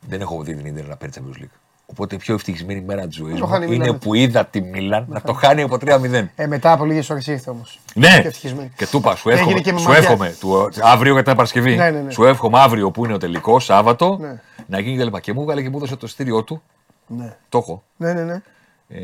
Δεν 0.00 0.20
έχω 0.20 0.42
δει 0.42 0.54
την 0.54 0.66
Ιντερ 0.66 0.86
να 0.86 0.96
παίρνει 0.96 1.14
Champions 1.18 1.42
League. 1.42 1.58
Ο 1.86 1.90
Οπότε 1.96 2.14
η 2.14 2.18
πιο 2.18 2.34
ευτυχισμένη 2.34 2.80
μέρα 2.80 3.06
της 3.06 3.16
ζωής 3.16 3.38
το 3.38 3.46
μου 3.46 3.52
χάνει 3.52 3.64
η 3.64 3.68
είναι 3.72 3.84
Μίλαν. 3.84 3.98
που 3.98 4.14
είδα 4.14 4.44
τη 4.46 4.60
Μίλαν 4.60 5.04
να 5.08 5.20
το 5.20 5.32
χάνει 5.32 5.62
από 5.62 5.76
3-0. 5.80 6.28
Ε, 6.34 6.46
μετά 6.46 6.72
από 6.72 6.84
λίγες 6.84 7.10
ώρες 7.10 7.26
ήρθε 7.26 7.50
όμως. 7.50 7.80
Ναι, 7.94 8.08
Και 8.20 8.28
ευτυχισμένη. 8.28 8.72
και 8.76 8.86
του 8.86 8.96
είπα, 8.96 9.16
σου 9.16 9.28
Έγινε 9.28 9.42
εύχομαι, 9.44 9.60
και 9.60 9.72
με 9.72 9.78
σου 9.78 9.88
ματιά. 9.88 10.02
εύχομαι 10.02 10.36
του, 10.40 10.68
αύριο 10.82 11.12
για 11.12 11.22
την 11.22 11.34
Παρασκευή. 11.34 11.76
Ναι, 11.76 11.90
ναι, 11.90 12.00
ναι. 12.00 12.10
Σου 12.10 12.24
εύχομαι 12.24 12.58
αύριο 12.60 12.90
που 12.90 13.04
είναι 13.04 13.14
ο 13.14 13.18
τελικός, 13.18 13.64
Σάββατο, 13.64 14.16
Ναι. 14.20 14.40
να 14.66 14.78
γίνει 14.80 14.96
και 14.96 15.04
λοιπά. 15.04 15.20
Και 15.20 15.32
μου 15.32 15.40
έβγαλε 15.40 15.62
και 15.62 15.70
μου 15.70 15.76
έδωσε 15.76 15.96
το 15.96 16.06
ειστήριό 16.06 16.42
του. 16.44 16.62
Ναι. 17.06 17.36
Το 17.48 17.58
έχω. 17.58 17.82
Ναι, 17.96 18.12
ναι, 18.12 18.22
ναι. 18.22 18.42
Ε, 18.88 19.00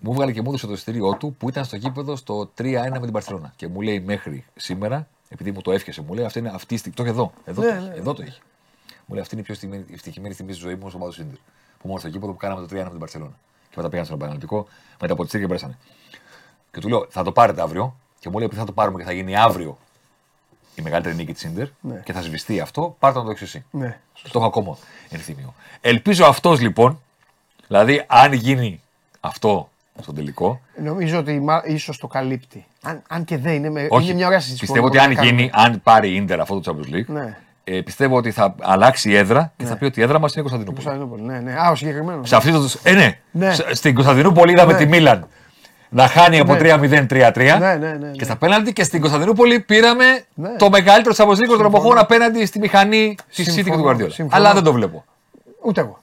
μου 0.00 0.12
έβγαλε 0.12 0.32
και 0.32 0.40
μου 0.42 0.48
έδωσε 0.48 0.66
το 0.66 0.72
ειστήριό 0.72 1.14
του 1.14 1.34
που 1.38 1.48
ήταν 1.48 1.64
στο 1.64 1.76
γήπεδο 1.76 2.16
στο 2.16 2.50
3-1 2.58 2.62
με 2.90 3.00
την 3.00 3.12
Παρσελόνα. 3.12 3.52
Και 3.56 3.68
μου 3.68 3.80
λέει 3.80 4.00
μέχρι 4.00 4.44
σήμερα, 4.56 5.06
επειδή 5.28 5.50
μου 5.50 5.60
το 5.62 5.72
έφιασε, 5.72 6.02
μου 6.06 6.14
λέει 6.14 6.24
αυτή 6.24 6.38
είναι 6.38 6.50
αυτή 6.54 6.74
η 6.74 6.76
στιγμή. 6.76 6.96
Το 6.96 7.02
έχει 7.02 7.12
εδώ. 7.12 7.32
Εδώ, 7.44 7.62
Ναι, 7.62 7.68
το, 8.14 8.22
έχει, 8.26 8.40
Μου 9.06 9.14
λέει 9.14 9.22
αυτή 9.22 9.34
είναι 9.34 9.42
η 9.42 9.46
πιο 9.46 9.54
στιγμή- 9.54 9.84
ευτυχημένη 9.92 10.34
στιγμή 10.34 10.52
τη 10.52 10.58
ζωή 10.58 10.74
μου 10.74 10.88
στο 10.88 10.98
Πάδο 10.98 11.12
Σίντερ. 11.12 11.36
Που 11.78 11.86
μόνο 11.88 11.98
στο 11.98 12.08
γήπεδο 12.08 12.32
που 12.32 12.38
κάναμε 12.38 12.60
το 12.60 12.66
3-1 12.66 12.84
με 12.84 12.90
την 12.90 12.98
Παρσελόνα. 12.98 13.32
Και 13.68 13.74
μετά 13.76 13.88
πήγαν 13.88 14.04
στον 14.04 14.18
Παναγενικό, 14.18 14.66
μετά 15.00 15.12
από 15.12 15.22
τη 15.22 15.28
Τσίρ 15.28 15.40
και 15.40 15.46
πέρασανε. 15.46 15.78
Και 16.70 16.80
του 16.80 16.88
λέω, 16.88 17.06
θα 17.10 17.22
το 17.22 17.32
πάρετε 17.32 17.62
αύριο. 17.62 17.96
Και 18.18 18.28
μου 18.28 18.36
λέει, 18.36 18.44
επειδή 18.46 18.60
θα 18.60 18.66
το 18.66 18.72
πάρουμε 18.72 18.98
και 18.98 19.04
θα 19.04 19.12
γίνει 19.12 19.36
αύριο 19.36 19.78
η 20.74 20.82
μεγαλύτερη 20.82 21.14
νίκη 21.14 21.32
της 21.32 21.40
Σίντερ 21.42 21.66
Ναι. 21.80 22.00
και 22.04 22.12
θα 22.12 22.22
σβηστεί 22.22 22.60
αυτό, 22.60 22.96
πάρτε 22.98 23.18
να 23.18 23.24
το 23.24 23.30
έχεις 23.30 23.42
εσύ. 23.42 23.64
ναι. 23.70 24.00
Το 24.22 24.38
έχω 24.38 24.44
ακόμα 24.46 24.76
ενθύμιο. 25.10 25.54
Ελπίζω 25.80 26.24
αυτός 26.24 26.60
λοιπόν, 26.60 27.00
δηλαδή 27.66 28.04
αν 28.06 28.32
γίνει 28.32 28.80
αυτό 29.20 29.68
στο 30.00 30.12
τελικό. 30.12 30.60
Νομίζω 30.82 31.18
ότι 31.18 31.42
ίσως 31.66 31.98
το 31.98 32.06
καλύπτει. 32.06 32.66
Αν, 32.82 33.02
αν 33.08 33.24
και 33.24 33.38
δεν 33.38 33.54
είναι, 33.54 33.70
με, 33.70 33.86
Όχι, 33.90 34.04
είναι 34.06 34.14
μια 34.14 34.26
ωραία 34.26 34.40
συζήτηση. 34.40 34.64
πιστεύω 34.66 34.86
που 34.88 34.92
ότι 34.94 34.96
μπορούμε 34.98 35.18
αν 35.20 35.24
να 35.24 35.30
κάνουμε. 35.30 35.42
γίνει, 35.42 35.72
αν 35.72 35.82
πάρει 35.82 36.10
η 36.10 36.14
Ίντερ 36.16 36.40
αυτό 36.40 36.60
το 36.60 36.72
Champions 36.76 36.94
League, 36.94 37.06
Ναι. 37.06 37.38
Ε, 37.64 37.80
πιστεύω 37.80 38.16
ότι 38.16 38.30
θα 38.30 38.54
αλλάξει 38.60 39.10
η 39.10 39.16
έδρα 39.16 39.52
και 39.56 39.64
θα 39.64 39.76
πει 39.76 39.84
ότι 39.84 40.00
η 40.00 40.02
έδρα 40.02 40.18
μας 40.18 40.34
είναι 40.34 40.46
η 40.46 40.50
Κωνσταντινούπολη. 40.50 40.86
Κωνσταντινούπολη. 40.96 41.42
Ναι, 41.44 41.50
ναι. 41.52 41.58
Α, 41.60 41.70
ο 41.70 41.74
συγκεκριμένο. 41.74 42.24
Σε 42.24 42.36
αυτή 42.36 42.52
το, 42.52 42.68
ε, 42.82 42.92
ναι. 42.92 43.18
Ναι. 43.30 43.52
Σε- 43.54 43.74
Στην 43.74 43.94
Κωνσταντινούπολη 43.94 44.52
είδαμε 44.52 44.72
Ναι. 44.72 44.78
τη 44.78 44.86
Μίλαν 44.86 45.26
να 45.88 46.08
χάνει 46.08 46.38
από 46.40 46.52
Ναι. 46.52 46.58
3-0-3-3. 46.58 47.58
Ναι, 47.58 47.74
ναι, 47.74 47.76
ναι, 47.76 47.92
ναι. 47.92 48.10
Και 48.10 48.24
στα 48.24 48.36
πέναλτι 48.36 48.72
και 48.72 48.84
στην 48.84 49.00
Κωνσταντινούπολη 49.00 49.60
πήραμε 49.60 50.04
Ναι. 50.34 50.48
το 50.56 50.70
μεγαλύτερο 50.70 51.14
Champions 51.18 51.36
League 51.36 51.56
των 51.56 51.66
εποχών 51.66 51.98
απέναντι 51.98 52.46
στη 52.46 52.58
μηχανή 52.58 53.14
της 53.34 53.44
City 53.44 53.44
και 53.44 53.50
Συμφωνώ, 53.50 53.82
του 53.82 53.88
Guardiola. 53.88 54.10
συμφωνώ. 54.12 54.28
Αλλά 54.42 54.54
δεν 54.54 54.62
το 54.62 54.72
βλέπω. 54.72 55.04
Ούτε 55.62 55.80
εγώ. 55.80 56.02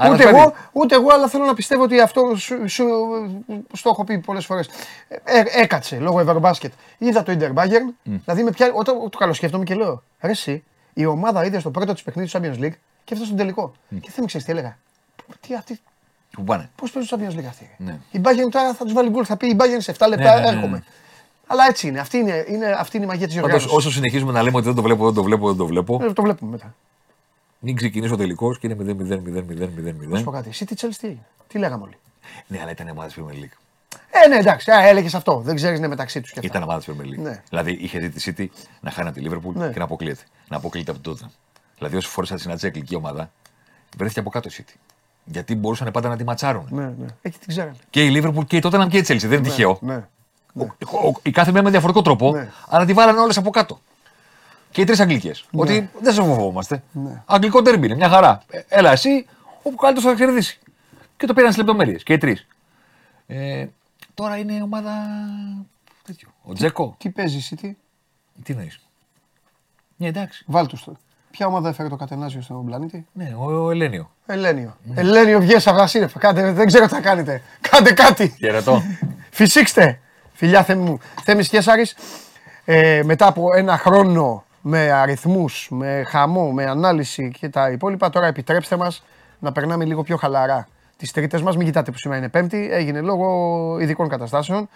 Αλλά 0.00 0.14
ούτε, 0.14 0.24
παιδί- 0.24 0.36
εγώ, 0.36 0.52
ούτε 0.72 0.94
εγώ, 0.94 1.06
αλλά 1.12 1.28
θέλω 1.28 1.44
να 1.44 1.54
πιστεύω 1.54 1.82
ότι 1.82 2.00
αυτό 2.00 2.22
σου, 2.36 2.68
σου, 2.68 2.84
στο 3.72 3.88
έχω 3.90 4.04
πει 4.04 4.18
πολλές 4.18 4.46
φορές. 4.46 4.68
Ε, 5.08 5.60
έκατσε 5.62 5.96
λόγω 5.98 6.20
Ευρωμπάσκετ. 6.20 6.72
Είδα 6.98 7.22
το 7.22 7.36
Inter 7.38 7.54
Bayern, 7.62 7.92
δηλαδή 8.24 8.42
με 8.42 8.50
πια, 8.50 8.70
όταν 8.74 8.94
το 9.10 9.18
καλοσκέφτομαι 9.18 9.64
και 9.64 9.74
λέω 9.74 10.02
Ρε, 10.20 10.30
εσύ, 10.30 10.64
η 10.94 11.04
ομάδα 11.06 11.44
είδε 11.44 11.58
στο 11.60 11.70
πρώτο 11.70 11.92
της 11.92 12.02
παιχνίδι 12.02 12.30
του 12.30 12.38
Champions 12.38 12.58
League 12.64 12.74
και 13.04 13.14
έφτασε 13.14 13.24
στον 13.24 13.36
τελικό. 13.36 13.72
Και 13.88 14.10
δεν 14.14 14.14
με 14.18 14.26
ξέρει 14.26 14.44
τι 14.44 14.50
έλεγα. 14.50 14.78
Τι, 15.40 15.48
τι, 15.64 15.78
Πού 16.30 16.44
πάνε. 16.44 16.70
Πώς 16.76 16.90
παίζει 16.90 17.08
το 17.08 17.18
Champions 17.20 17.38
League 17.38 17.46
αυτή. 17.48 17.70
Ναι. 17.78 17.98
Η 18.10 18.20
Bayern 18.22 18.48
τώρα 18.50 18.74
θα 18.74 18.84
τους 18.84 18.92
βάλει 18.92 19.10
γκολ, 19.10 19.24
θα 19.26 19.36
πει 19.36 19.46
η 19.48 19.56
Bayern 19.60 19.78
σε 19.78 19.94
7 19.98 20.06
λεπτά 20.08 20.34
ναι, 20.34 20.40
ναι, 20.40 20.40
ναι. 20.40 20.56
έρχομαι. 20.56 20.84
Αλλά 21.46 21.64
έτσι 21.68 21.88
είναι. 21.88 21.98
Αυτή 22.00 22.16
είναι, 22.16 22.44
είναι, 22.48 22.66
αυτή 22.66 22.96
είναι 22.96 23.06
η 23.06 23.08
μαγεία 23.08 23.26
της 23.26 23.34
Πάντως, 23.34 23.50
οργάνωσης. 23.52 23.76
όσο 23.78 23.90
συνεχίζουμε 23.90 24.32
να 24.32 24.42
λέμε 24.42 24.56
ότι 24.56 24.66
δεν 24.66 24.74
το 24.74 24.82
βλέπω, 24.82 25.04
δεν 25.04 25.14
το 25.14 25.22
βλέπω, 25.22 25.48
δεν 25.48 25.56
το 25.56 25.66
βλέπω, 25.66 25.98
Ε, 26.02 26.12
το 26.12 26.22
βλέπουμε 26.22 26.50
μετά. 26.50 26.74
μην 27.58 27.76
ξεκινήσει 27.76 28.12
ο 28.12 28.16
τελικός 28.16 28.58
και 28.58 28.66
είναι 28.66 28.76
0-0-0-0-0-0. 28.80 30.08
Να 30.08 30.18
σου 30.18 30.24
πω 30.24 30.30
κάτι. 30.30 30.48
Εσύ 30.48 30.64
τι 30.64 30.74
Chelsea 30.80 30.94
τι 31.00 31.06
έγινε. 31.06 31.26
Τι 31.48 31.58
λέγαμε 31.58 31.82
όλοι; 31.84 31.96
Ναι, 32.46 32.58
αλλά 32.60 32.70
ήταν 32.70 32.88
ομάδα 32.88 33.06
της 33.08 33.16
Premier 33.18 33.44
League. 33.44 33.56
Ε, 34.10 34.28
ναι, 34.28 34.36
εντάξει, 34.36 34.70
έλεγες 34.82 35.14
αυτό. 35.14 35.38
Δεν 35.40 35.54
ξέρεις 35.56 35.80
ναι, 35.80 35.88
μεταξύ 35.88 36.20
τους 36.20 36.30
και 36.32 36.38
αυτά. 36.38 36.50
Ήταν 36.50 36.62
ομάδα 36.68 36.80
τη 36.80 36.86
Premier 36.92 37.04
League. 37.18 37.22
Ναι. 37.22 37.42
Δηλαδή 37.48 37.72
είχε 37.80 37.98
δει 37.98 38.08
τη 38.10 38.32
City 38.36 38.46
να 38.80 38.90
χάνει 38.90 39.08
από 39.08 39.20
τη 39.20 39.26
Liverpool 39.28 39.52
Ναι. 39.54 39.68
και 39.72 39.78
να 39.78 39.84
αποκλείεται. 39.84 40.22
Να 40.48 40.56
αποκλείεται 40.56 40.90
από 40.90 41.00
την 41.00 41.12
Tottenham. 41.12 41.30
Δηλαδή, 41.78 41.96
όσε 41.96 42.08
φορέ 42.08 42.26
θα 42.26 42.34
τη 42.34 42.40
συναντήσει 42.40 42.66
η 42.66 42.68
αγγλική 42.68 42.94
ομάδα, 42.94 43.30
βρέθηκε 43.96 44.20
από 44.20 44.30
κάτω 44.30 44.48
η 44.48 44.52
City. 44.58 44.74
Γιατί 45.24 45.54
μπορούσαν 45.54 45.90
πάντα 45.90 46.08
να 46.08 46.16
τη 46.16 46.24
ματσάρουν. 46.24 46.66
Ναι, 46.70 46.82
ναι. 46.84 47.06
Εκεί 47.22 47.38
την 47.38 47.48
ξέρανε. 47.48 47.74
Και 47.90 48.04
η 48.04 48.20
Liverpool 48.22 48.46
και 48.46 48.56
η 48.56 48.60
Tottenham 48.64 48.86
και 48.88 48.98
η 48.98 49.04
Chelsea. 49.08 49.18
Δεν 49.18 49.32
είναι 49.32 49.40
τυχαίο. 49.48 49.78
Ναι. 49.80 50.04
Ο- 50.54 51.08
ο- 51.08 51.20
η 51.22 51.30
κάθε 51.30 51.52
μία 51.52 51.62
με 51.62 51.70
διαφορετικό 51.70 52.04
τρόπο, 52.04 52.32
Ναι. 52.32 52.50
αλλά 52.68 52.84
τη 52.84 52.92
βάλανε 52.92 53.20
όλες 53.20 53.36
από 53.36 53.50
κάτω. 53.50 53.80
Και 54.70 54.80
οι 54.80 54.84
τρεις 54.84 55.00
Αγγλικές. 55.00 55.44
Ότι 55.52 55.90
δεν 56.00 56.12
σε 56.12 56.22
φοβόμαστε. 56.22 56.82
Αγγλικό 57.26 57.62
τερμπι 57.62 57.86
είναι 57.86 57.94
μια 57.94 58.08
χαρά. 58.08 58.42
Ε, 58.50 58.60
έλα 58.68 58.92
εσύ, 58.92 59.26
όπου 59.62 59.76
καλύτερος 59.76 60.10
θα 60.12 60.18
κερδίσει. 60.24 60.58
Και 61.16 61.26
το 61.26 61.34
πήραν 61.34 61.52
στις 61.52 61.64
λεπτομέρειες. 61.64 62.02
Και 62.02 62.12
οι 62.12 62.18
τρεις. 62.18 62.46
Ε, 63.26 63.66
τώρα 64.18 64.36
είναι 64.36 64.62
ομάδα. 64.62 64.92
τέτοιο. 66.04 66.28
Ο 66.42 66.52
Τζέκο. 66.52 66.94
Τι 66.98 67.10
παίζεις 67.10 67.50
η 67.50 67.56
City. 67.60 67.70
Τι 68.42 68.54
νοεί. 68.54 68.72
Ναι, 69.96 70.06
εντάξει. 70.06 70.44
Βάλ 70.46 70.66
τους 70.66 70.84
το. 70.84 70.96
Ποια 71.30 71.46
ομάδα 71.46 71.68
έφερε 71.68 71.88
το 71.88 71.96
κατενάζιο 71.96 72.40
στον 72.40 72.64
πλανήτη; 72.66 73.06
Ναι, 73.12 73.34
ο, 73.38 73.64
ο 73.64 73.70
Ελένιο. 73.70 74.10
Ελένιο. 74.26 74.76
Ελένιο, 74.94 75.40
βγες 75.40 75.66
από 75.66 75.76
τα 75.78 75.86
σύννεφα. 75.86 76.18
Κάντε, 76.18 76.52
δεν 76.52 76.66
ξέρω 76.66 76.86
τι 76.86 76.94
θα 76.94 77.00
κάνετε. 77.00 77.42
Κάντε 77.70 77.92
κάτι. 77.92 78.34
Χαιρετώ. 78.38 78.82
Φυσήξτε. 79.30 80.00
Φιλιά 80.32 80.62
Θέμη 80.62 80.82
μου. 80.82 80.98
Θέμης 81.22 81.48
Κέσαρης, 81.48 81.96
ε, 82.64 83.02
μετά 83.04 83.26
από 83.26 83.54
ένα 83.54 83.78
χρόνο 83.78 84.44
με 84.60 84.92
αριθμούς, 84.92 85.68
με 85.70 86.02
χαμό, 86.06 86.52
με 86.52 86.64
ανάλυση 86.64 87.30
και 87.40 87.48
τα 87.48 87.70
υπόλοιπα, 87.70 88.10
τώρα 88.10 88.26
επιτρέψτε 88.26 88.76
μας 88.76 89.04
να 89.38 89.52
περνάμε 89.52 89.84
λίγο 89.84 90.02
πιο 90.02 90.16
χαλαρά 90.16 90.68
τις 90.98 91.12
τρίτες 91.12 91.42
μας. 91.42 91.56
Μην 91.56 91.66
κοιτάτε 91.66 91.90
που 91.90 91.98
σήμερα 91.98 92.20
είναι 92.20 92.28
πέμπτη, 92.28 92.68
έγινε 92.72 93.00
λόγω 93.00 93.78
ειδικών 93.80 94.08
καταστάσεων, 94.08 94.68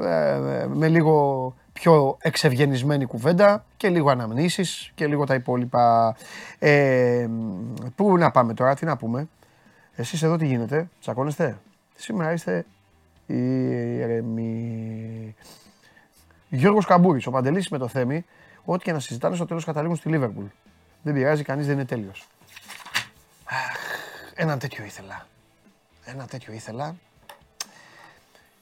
ε, 0.00 0.66
με 0.68 0.88
λίγο 0.88 1.54
πιο 1.72 2.16
εξευγενισμένη 2.20 3.04
κουβέντα 3.04 3.64
και 3.76 3.88
λίγο 3.88 4.10
αναμνήσεις 4.10 4.92
και 4.94 5.06
λίγο 5.06 5.24
τα 5.24 5.34
υπόλοιπα. 5.34 6.16
Ε, 6.58 7.28
πού 7.94 8.18
να 8.18 8.30
πάμε 8.30 8.54
τώρα, 8.54 8.74
τι 8.74 8.84
να 8.84 8.96
πούμε. 8.96 9.28
Εσείς 9.94 10.22
εδώ 10.22 10.36
τι 10.36 10.46
γίνεται, 10.46 10.88
τσακώνεστε. 11.00 11.58
Σήμερα 11.94 12.32
είστε 12.32 12.64
ήρεμοι. 13.26 15.34
Γιώργος 16.48 16.86
Καμπούρης, 16.86 17.26
ο 17.26 17.30
Παντελής 17.30 17.68
με 17.68 17.78
το 17.78 17.88
Θέμη, 17.88 18.24
ό,τι 18.64 18.84
και 18.84 18.92
να 18.92 18.98
συζητάνε 18.98 19.36
στο 19.36 19.46
τέλος 19.46 19.64
καταλήγουν 19.64 19.96
στη 19.96 20.08
Λίβερπουλ. 20.08 20.44
Δεν 21.02 21.14
πειράζει, 21.14 21.42
κανείς 21.42 21.66
δεν 21.66 21.74
είναι 21.74 21.84
τέλειος. 21.84 22.28
Αχ, 23.44 23.76
ένα 24.34 24.58
τέτοιο 24.58 24.84
ήθελα. 24.84 25.26
Ένα 26.04 26.26
τέτοιο 26.26 26.52
ήθελα. 26.52 26.96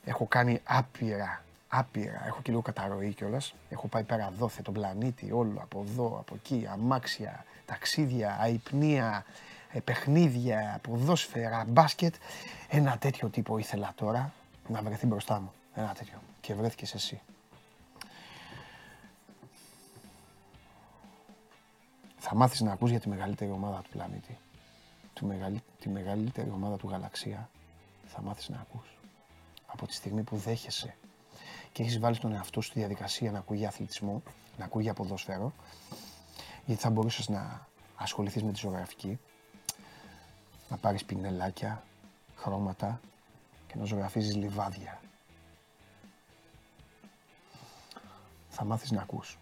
Έχω 0.05 0.27
κάνει 0.27 0.61
άπειρα, 0.65 1.45
άπειρα. 1.69 2.27
Έχω 2.27 2.43
και 2.43 2.51
λίγο 2.51 2.63
καταρροή 2.63 3.13
κιόλας. 3.13 3.55
Έχω 3.69 3.87
πάει 3.87 4.03
πέρα 4.03 4.33
δόθε 4.39 4.63
τον 4.63 4.75
πλανήτη, 4.75 5.33
όλο 5.33 5.61
από 5.61 5.85
εδώ, 5.89 6.17
από 6.19 6.35
εκεί, 6.35 6.69
αμάξια, 6.71 7.45
ταξίδια, 7.67 8.37
αϊπνία, 8.41 9.25
ε, 9.73 9.81
παιχνίδια, 9.81 10.79
ποδόσφαιρα, 10.83 11.65
μπάσκετ. 11.69 12.15
Ένα 12.69 12.99
τέτοιο 12.99 13.29
τύπο 13.29 13.59
ήθελα 13.59 13.93
τώρα 13.95 14.33
να 14.69 14.83
βρεθεί 14.83 15.07
μπροστά 15.07 15.41
μου. 15.41 15.53
Ένα 15.75 15.95
τέτοιο. 15.95 16.19
Και 16.41 16.55
βρέθηκες 16.55 16.95
εσύ. 16.95 17.21
Θα 22.19 22.35
μάθεις 22.35 22.61
να 22.61 22.73
ακούς 22.73 22.91
για 22.91 23.01
τη 23.01 23.09
μεγαλύτερη 23.09 23.51
ομάδα 23.51 23.81
του 23.83 23.91
πλανήτη. 23.91 24.39
Τη, 25.23 25.29
μεγαλ... 25.29 25.61
τη 25.81 25.89
μεγαλύτερη 25.89 26.51
ομάδα 26.51 26.77
του 26.77 26.89
γαλαξία. 26.89 27.51
Θα 28.07 28.23
μάθεις 28.23 28.49
να 28.49 28.59
ακούς. 28.61 28.99
Από 29.67 29.87
τη 29.87 29.95
στιγμή 29.95 30.23
που 30.23 30.37
δέχεσαι 30.37 30.97
και 31.73 31.83
έχεις 31.83 31.99
βάλει 31.99 32.19
τον 32.19 32.33
εαυτό 32.33 32.61
σου 32.61 32.69
στη 32.69 32.79
διαδικασία 32.79 33.31
να 33.31 33.39
ακούει 33.39 33.57
για 33.57 33.69
αθλητισμό, 33.69 34.23
να 34.59 34.65
ακούει 34.65 34.83
για 34.83 34.95
ποδόσφαιρο, 34.95 35.53
γιατί 36.65 36.81
θα 36.81 36.91
μπορούσες 36.91 37.29
να 37.29 37.67
ασχοληθείς 37.97 38.43
με 38.43 38.53
τη 38.53 38.59
ζωγραφική, 38.59 39.19
να 40.69 40.77
πάρεις 40.77 41.05
πινελάκια, 41.05 41.83
χρώματα 42.37 43.01
και 43.67 43.75
να 43.77 43.85
ζωγραφίζεις 43.85 44.37
λιβάδια. 44.37 45.01
Θα 48.49 48.65
μάθεις 48.65 48.91
να 48.91 49.03
ακούς. 49.03 49.39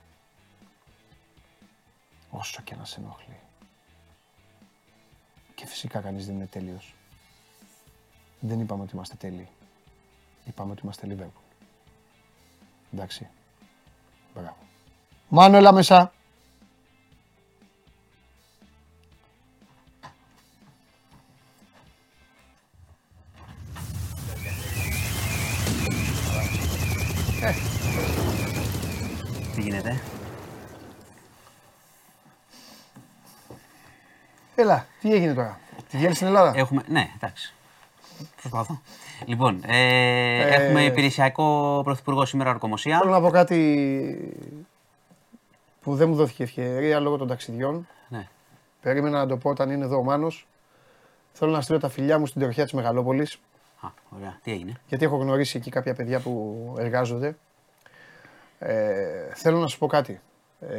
Όσο 2.30 2.62
και 2.62 2.74
να 2.74 2.84
σε 2.84 3.00
ενοχλεί. 3.00 3.40
Και 5.60 5.66
φυσικά 5.66 6.00
κανείς 6.00 6.26
δεν 6.26 6.34
είναι 6.34 6.46
τέλειος. 6.46 6.94
Δεν 8.40 8.60
είπαμε 8.60 8.82
ότι 8.82 8.94
είμαστε 8.94 9.14
τέλειοι. 9.14 9.48
Είπαμε 10.44 10.72
ότι 10.72 10.80
είμαστε 10.84 11.06
Liverpool. 11.10 11.54
Εντάξει. 12.92 13.28
Μπράβο. 14.34 14.56
Μάνο, 15.28 15.56
έλα 15.56 15.72
μέσα. 15.72 16.12
Τι 29.54 29.60
γίνεται; 29.60 30.00
Έλα, 34.60 34.86
τι 35.00 35.12
έγινε 35.14 35.34
τώρα; 35.34 35.58
Τη 35.88 35.96
διέλυση 35.96 36.14
στην 36.14 36.26
Ελλάδα; 36.26 36.52
Έχουμε. 36.56 36.82
Ναι, 36.86 37.10
εντάξει. 37.14 37.54
Προσπαθώ. 38.40 38.80
Λοιπόν, 39.26 39.62
ε, 39.66 40.40
έχουμε 40.40 40.84
υπηρεσιακό 40.84 41.80
πρωθυπουργό 41.84 42.24
σήμερα 42.24 42.50
ορκομοσία. 42.50 42.98
Θέλω 42.98 43.10
να 43.10 43.20
πω 43.20 43.30
κάτι 43.30 44.34
που 45.80 45.96
δεν 45.96 46.08
μου 46.08 46.14
δόθηκε 46.14 46.42
ευκαιρία 46.42 47.00
λόγω 47.00 47.16
των 47.16 47.28
ταξιδιών. 47.28 47.86
Ναι. 48.08 48.28
Περίμενα 48.82 49.18
να 49.18 49.26
το 49.26 49.36
πω 49.36 49.50
όταν 49.50 49.70
είναι 49.70 49.84
εδώ 49.84 49.96
ο 49.96 50.02
Μάνος. 50.02 50.46
Θέλω 51.32 51.50
να 51.50 51.60
στείλω 51.60 51.78
τα 51.78 51.88
φιλιά 51.88 52.18
μου 52.18 52.26
στην 52.26 52.40
τροχιά 52.40 52.64
της 52.64 52.72
Μεγαλόπολης. 52.72 53.40
Α, 53.80 53.88
ωραία. 54.16 54.38
Τι 54.42 54.52
έγινε; 54.52 54.80
γιατί 54.86 55.04
έχω 55.04 55.16
γνωρίσει 55.16 55.56
εκεί 55.56 55.70
κάποια 55.70 55.94
παιδιά 55.94 56.20
που 56.20 56.74
εργάζονται. 56.78 57.36
Ε, 58.58 59.34
θέλω 59.34 59.58
να 59.58 59.66
σου 59.66 59.78
πω 59.78 59.86
κάτι. 59.86 60.20
Ε, 60.60 60.76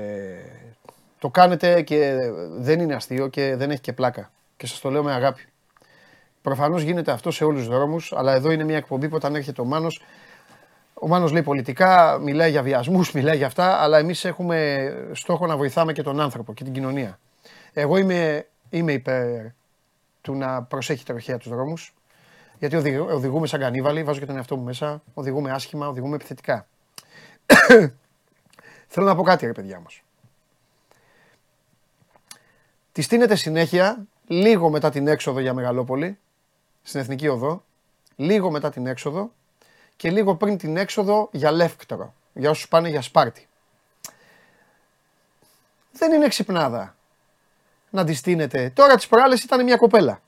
το 1.21 1.29
κάνετε 1.29 1.81
και 1.81 2.17
δεν 2.51 2.79
είναι 2.79 2.93
αστείο 2.93 3.27
και 3.27 3.55
δεν 3.55 3.71
έχει 3.71 3.81
και 3.81 3.93
πλάκα. 3.93 4.31
Και 4.57 4.67
σας 4.67 4.79
το 4.79 4.89
λέω 4.89 5.03
με 5.03 5.13
αγάπη. 5.13 5.45
Προφανώς 6.41 6.81
γίνεται 6.81 7.11
αυτό 7.11 7.31
σε 7.31 7.43
όλους 7.43 7.59
τους 7.65 7.75
δρόμους, 7.75 8.13
αλλά 8.13 8.33
εδώ 8.33 8.51
είναι 8.51 8.63
μια 8.63 8.77
εκπομπή 8.77 9.09
που 9.09 9.15
όταν 9.15 9.35
έρχεται 9.35 9.61
ο 9.61 9.65
Μάνος, 9.65 10.01
ο 10.93 11.07
Μάνος 11.07 11.31
λέει 11.31 11.41
πολιτικά, 11.41 12.19
μιλάει 12.21 12.49
για 12.51 12.61
βιασμούς, 12.61 13.11
μιλάει 13.17 13.37
για 13.37 13.45
αυτά, 13.45 13.81
αλλά 13.81 13.97
εμείς 13.97 14.25
έχουμε 14.25 14.89
στόχο 15.11 15.45
να 15.47 15.57
βοηθάμε 15.57 15.93
και 15.93 16.03
τον 16.03 16.19
άνθρωπο 16.19 16.53
και 16.53 16.63
την 16.63 16.73
κοινωνία. 16.73 17.19
Εγώ 17.73 17.97
είμαι, 17.97 18.47
είμαι 18.69 18.91
υπέρ 18.91 19.45
του 20.21 20.35
να 20.35 20.63
προσέχει 20.63 21.05
τροχέα 21.05 21.37
τους 21.37 21.49
δρόμους, 21.49 21.93
γιατί 22.59 22.75
οδηγ- 22.75 23.11
οδηγούμε 23.11 23.47
σαν 23.47 23.59
κανίβαλοι, 23.59 24.03
βάζω 24.03 24.19
και 24.19 24.25
τον 24.25 24.35
εαυτό 24.35 24.57
μου 24.57 24.63
μέσα, 24.63 25.01
οδηγούμε 25.13 25.51
άσχημα, 25.51 25.87
οδηγούμε 25.87 26.15
επιθετικά. 26.15 26.67
Θέλω 28.93 29.05
να 29.05 29.15
πω 29.15 29.23
κάτι 29.23 29.45
ρε 29.45 29.51
παιδιά 29.51 29.79
μας. 29.79 30.01
Τη 32.91 33.01
στείνεται 33.01 33.35
συνέχεια, 33.35 34.07
λίγο 34.27 34.69
μετά 34.69 34.89
την 34.89 35.07
έξοδο 35.07 35.39
για 35.39 35.53
Μεγαλόπολη, 35.53 36.19
στην 36.83 36.99
Εθνική 36.99 37.27
Οδό, 37.27 37.63
λίγο 38.15 38.51
μετά 38.51 38.69
την 38.69 38.87
έξοδο 38.87 39.31
και 39.95 40.11
λίγο 40.11 40.35
πριν 40.35 40.57
την 40.57 40.77
έξοδο 40.77 41.29
για 41.31 41.51
Λεύκτορο, 41.51 42.13
για 42.33 42.49
όσους 42.49 42.67
πάνε 42.67 42.89
για 42.89 43.01
Σπάρτη. 43.01 43.47
Δεν 45.91 46.11
είναι 46.11 46.27
ξυπνάδα 46.27 46.95
να 47.89 48.03
τη 48.03 48.13
στείνετε. 48.13 48.71
Τώρα 48.75 48.95
τις 48.95 49.07
προάλλες 49.07 49.43
ήταν 49.43 49.63
μια 49.63 49.77
κοπέλα. 49.77 50.21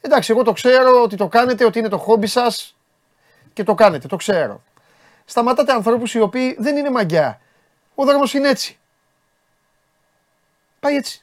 Εντάξει, 0.00 0.32
εγώ 0.32 0.42
το 0.42 0.52
ξέρω 0.52 1.02
ότι 1.02 1.16
το 1.16 1.28
κάνετε, 1.28 1.64
ότι 1.64 1.78
είναι 1.78 1.88
το 1.88 1.98
χόμπι 1.98 2.26
σας 2.26 2.76
και 3.52 3.62
το 3.62 3.74
κάνετε, 3.74 4.06
το 4.06 4.16
ξέρω. 4.16 4.62
Σταματάτε 5.24 5.72
ανθρώπους 5.72 6.14
οι 6.14 6.20
οποίοι 6.20 6.56
δεν 6.58 6.76
είναι 6.76 6.90
μαγιά. 6.90 7.40
Ο 7.94 8.04
δρόμος 8.04 8.34
είναι 8.34 8.48
έτσι. 8.48 8.78
Πάει 10.80 10.96
έτσι. 10.96 11.21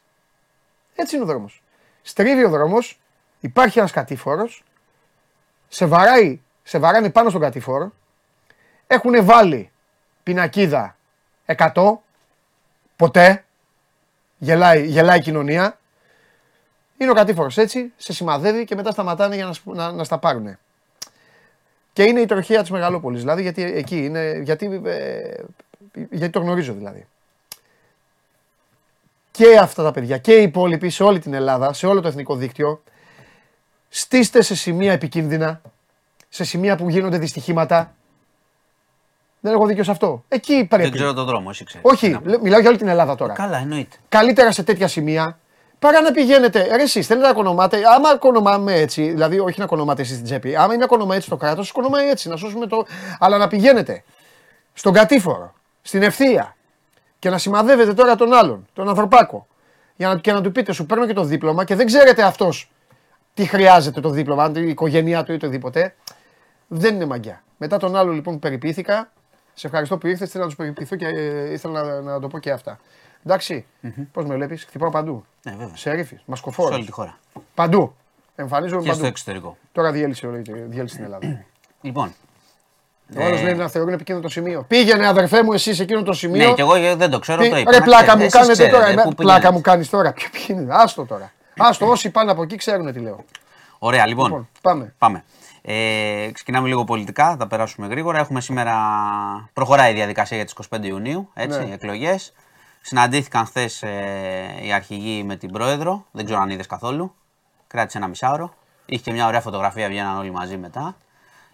Έτσι 1.00 1.16
είναι 1.16 1.24
ο 1.24 1.28
δρόμος. 1.28 1.64
Στρίβει 2.02 2.46
ο 2.46 2.50
δρόμος, 2.50 3.00
υπάρχει 3.40 3.80
ένας 3.80 3.92
κατήφορος, 3.92 4.64
σε 5.68 5.86
βαράει, 5.86 6.42
σε 6.64 6.80
βαράνε 6.80 7.10
πάνω 7.10 7.30
στον 7.30 7.42
κατήφορο, 7.42 7.94
έχουν 8.88 9.26
βάλει 9.26 9.72
πινακίδα 10.24 10.98
100, 11.46 11.98
ποτέ, 12.96 13.46
γελάει, 14.38 14.86
γελάει 14.86 15.18
η 15.18 15.22
κοινωνία, 15.22 15.80
είναι 16.98 17.12
ο 17.12 17.14
κατήφορος 17.14 17.58
έτσι, 17.58 17.94
σε 17.98 18.14
σημαδεύει 18.14 18.64
και 18.66 18.76
μετά 18.76 18.92
σταματάνε 18.92 19.36
για 19.36 19.46
να, 19.46 19.54
σπ- 19.54 19.76
να, 19.76 19.92
να 19.92 20.04
στα 20.04 20.18
πάρουν. 20.18 20.58
Και 21.94 22.04
είναι 22.04 22.20
η 22.20 22.26
τροχία 22.26 22.62
της 22.62 22.72
Μεγαλόπολης, 22.72 23.20
δηλαδή 23.20 23.42
γιατί 23.42 23.64
εκεί 23.64 24.06
είναι, 24.06 24.40
γιατί, 24.44 24.82
ε, 24.86 25.44
γιατί 25.92 26.30
το 26.30 26.40
γνωρίζω 26.40 26.74
δηλαδή. 26.74 27.08
Και 29.40 29.58
αυτά 29.58 29.84
τα 29.84 29.92
παιδιά 29.92 30.18
και 30.18 30.34
οι 30.38 30.44
υπόλοιποι 30.44 30.90
σε 30.90 31.04
όλη 31.04 31.20
την 31.20 31.34
Ελλάδα, 31.34 31.74
σε 31.74 31.88
όλο 31.88 32.02
το 32.02 32.08
εθνικό 32.08 32.36
δίκτυο, 32.36 32.84
στήστε 33.90 34.42
σε 34.42 34.56
σημεία 34.56 34.92
επικίνδυνα, 34.92 35.62
σε 36.30 36.44
σημεία 36.44 36.76
που 36.76 36.90
γίνονται 36.90 37.18
δυστυχήματα. 37.18 37.96
Δεν 39.40 39.54
έχω 39.54 39.66
δίκιο 39.66 39.84
σε 39.84 39.92
αυτό. 39.92 40.24
Εκεί 40.28 40.66
πρέπει. 40.70 40.84
Δεν 40.84 40.92
ξέρω 40.92 41.14
τον 41.14 41.26
δρόμο, 41.26 41.48
εσύ 41.52 41.64
ξέρεις. 41.64 41.90
Όχι, 41.92 42.18
λέ- 42.24 42.42
μιλάω 42.42 42.60
για 42.60 42.70
όλη 42.70 42.78
την 42.78 42.88
Ελλάδα 42.88 43.16
τώρα. 43.16 43.34
Καλά, 43.34 43.58
εννοείται. 43.58 43.96
Καλύτερα 44.10 44.52
σε 44.52 44.64
τέτοια 44.64 44.88
σημεία 44.88 45.40
παρά 45.80 46.02
να 46.02 46.12
πηγαίνετε. 46.12 46.76
Ρε, 46.76 46.84
εσείς 46.84 47.08
θέλετε 47.08 47.28
να 47.28 47.34
κονομάτε. 47.34 47.82
Άμα 47.96 48.18
κονομάμε 48.18 48.74
έτσι, 48.74 49.10
δηλαδή 49.10 49.40
όχι 49.40 49.60
να 49.60 49.66
κονομάτε 49.66 50.02
εσείς 50.02 50.16
την 50.16 50.26
τσέπη, 50.26 50.56
άμα 50.56 50.74
είναι 50.74 50.82
να 50.82 50.88
κονομάει 50.88 51.18
έτσι 51.18 51.30
το 51.30 51.38
κράτος, 51.38 51.72
κονομάει 51.72 52.10
έτσι, 52.10 52.30
να 52.30 52.36
σώσουμε 52.36 52.68
το. 52.68 52.86
Αλλά 53.20 53.38
να 53.38 53.48
πηγαίνετε 53.48 54.04
στον 54.74 54.94
κατήφορο, 54.94 55.54
στην 55.82 56.04
ευθεία 56.04 56.56
και 57.20 57.30
να 57.30 57.38
σημαδεύετε 57.38 57.94
τώρα 57.94 58.16
τον 58.16 58.34
άλλον, 58.34 58.68
τον 58.74 58.90
ανθρωπάκο, 58.90 59.48
για 59.96 60.08
να, 60.08 60.18
και 60.20 60.32
να 60.32 60.42
του 60.42 60.52
πείτε, 60.52 60.72
σου 60.72 60.86
παίρνω 60.86 61.06
και 61.08 61.14
το 61.14 61.24
δίπλωμα 61.24 61.64
και 61.64 61.76
δεν 61.76 61.86
ξέρετε 61.86 62.24
αυτός 62.24 62.72
τι 63.34 63.46
χρειάζεται 63.46 64.02
το 64.02 64.10
δίπλωμα, 64.10 64.44
αν 64.44 64.56
η 64.56 64.70
οικογένειά 64.70 65.24
του 65.24 65.32
ή 65.32 65.36
οτιδήποτε. 65.36 65.96
Δεν 66.68 66.96
είναι 66.96 67.06
μαγιά. 67.06 67.44
Μετά 67.58 67.78
τον 67.78 67.96
άλλο 67.96 68.12
λοιπόν 68.12 68.34
που 68.34 68.40
περιποιήθηκα, 68.40 69.12
σε 69.54 69.68
ευχαριστώ 69.68 69.98
που 69.98 70.08
ήρθες, 70.08 70.28
ήθελα 70.28 70.44
να 70.44 70.50
τους 70.50 70.58
περιποιηθώ 70.58 70.96
και 70.96 71.06
ε, 71.08 71.52
ήθελα 71.52 71.84
να, 71.84 72.02
να 72.02 72.20
το 72.20 72.28
πω 72.28 72.40
και 72.40 72.52
αυτά. 72.52 72.80
Εντάξει, 73.26 73.66
πώς 74.12 74.26
με 74.26 74.36
βλέπεις, 74.36 74.64
χτυπάω 74.64 74.90
παντού. 74.90 75.26
Ναι, 75.44 75.52
βέβαια. 75.52 75.76
Σερίφη, 75.76 76.16
Σε 76.16 76.22
μασκοφόρο. 76.26 76.76
όλη 76.76 76.86
τη 76.86 76.92
χώρα. 76.92 77.18
Παντού. 77.56 77.96
Εμφανίζομαι 78.36 78.82
Και 78.82 78.88
παντού. 78.88 79.00
στο 79.00 79.08
εξωτερικό. 79.08 79.58
Τώρα 79.72 79.92
διέλυσε, 79.92 80.28
όλη- 80.28 80.52
διέλυσε 80.68 80.96
την 80.96 81.04
Ελλάδα. 81.04 81.46
Λοιπόν. 81.82 82.14
Ο 83.18 83.24
άλλος 83.24 83.42
λέει 83.42 83.54
να 83.54 83.68
θεωρούν 83.68 83.94
επικίνδυνο 83.94 84.28
το 84.28 84.34
σημείο. 84.34 84.66
Πήγαινε 84.68 85.08
αδερφέ 85.08 85.44
μου 85.44 85.54
εσύ 85.54 85.74
σε 85.74 85.84
εκείνο 85.84 86.04
το 86.04 86.14
σημείο. 86.14 86.48
Ναι, 86.48 86.54
και 86.54 86.62
εγώ 86.62 86.96
δεν 86.96 87.10
το 87.10 87.20
ξέρω, 87.20 87.42
Τι- 87.42 87.50
το 87.50 87.58
είπα. 87.58 87.72
Ρε 87.72 87.78
Να 87.78 87.84
πλάκα 87.84 88.02
ξέρετε, 88.04 88.18
μου 88.18 88.24
εσείς 88.24 88.34
κάνετε 88.34 88.54
ξέρετε, 88.54 88.76
τώρα. 88.78 88.88
εμέ- 88.90 89.04
πού 89.06 89.14
Πλάκα 89.14 89.34
πηγαίνετε. 89.36 89.56
μου 89.56 89.62
κάνεις 89.62 89.90
τώρα. 89.90 90.14
Ποιο 90.14 90.28
επικίνδυνο. 90.34 90.74
Άστο 90.76 91.06
τώρα. 91.06 91.32
Άστο, 91.58 91.88
όσοι 91.90 92.10
πάνε 92.10 92.32
από 92.32 92.44
εκεί 92.44 92.56
ξέρουν 92.56 92.94
τι 92.94 93.00
λέω. 93.00 93.24
Ωραία, 93.80 94.06
λοιπόν. 94.08 94.26
Λοιπόν, 94.26 94.48
πάμε. 94.62 94.94
Πάμε. 94.98 95.24
Ε, 95.62 96.30
ξεκινάμε 96.34 96.68
λίγο 96.68 96.84
πολιτικά, 96.84 97.36
θα 97.40 97.48
περάσουμε 97.48 97.88
γρήγορα. 97.88 98.20
Έχουμε 98.20 98.42
σήμερα. 98.42 98.76
Προχωράει 99.54 99.92
η 99.92 99.94
διαδικασία 99.94 100.38
για 100.38 100.46
τις 100.46 100.54
25 100.54 100.88
Ιουνίου, 100.88 101.30
έτσι, 101.34 101.60
Ναι. 101.60 101.66
οι 101.66 101.72
εκλογές. 101.72 102.34
Συναντήθηκαν 102.82 103.46
χθες 103.46 103.82
ε, 103.84 103.90
οι 104.64 104.72
αρχηγοί 104.74 105.24
με 105.24 105.36
την 105.36 105.52
πρόεδρο. 105.52 106.06
Δεν 106.12 106.26
ξέρω 106.26 106.40
αν 106.40 106.50
είδες 106.50 106.68
καθόλου. 106.68 107.14
Κράτησε 107.68 107.98
ένα 107.98 108.08
μισάωρο. 108.08 108.54
Είχε 108.86 109.02
και 109.04 109.12
μια 109.12 109.28
ωραία 109.28 109.42
φωτογραφία, 109.42 109.88
βγαίναν 109.88 110.18
όλοι 110.18 110.32
μαζί 110.32 110.58
μετά. 110.58 110.96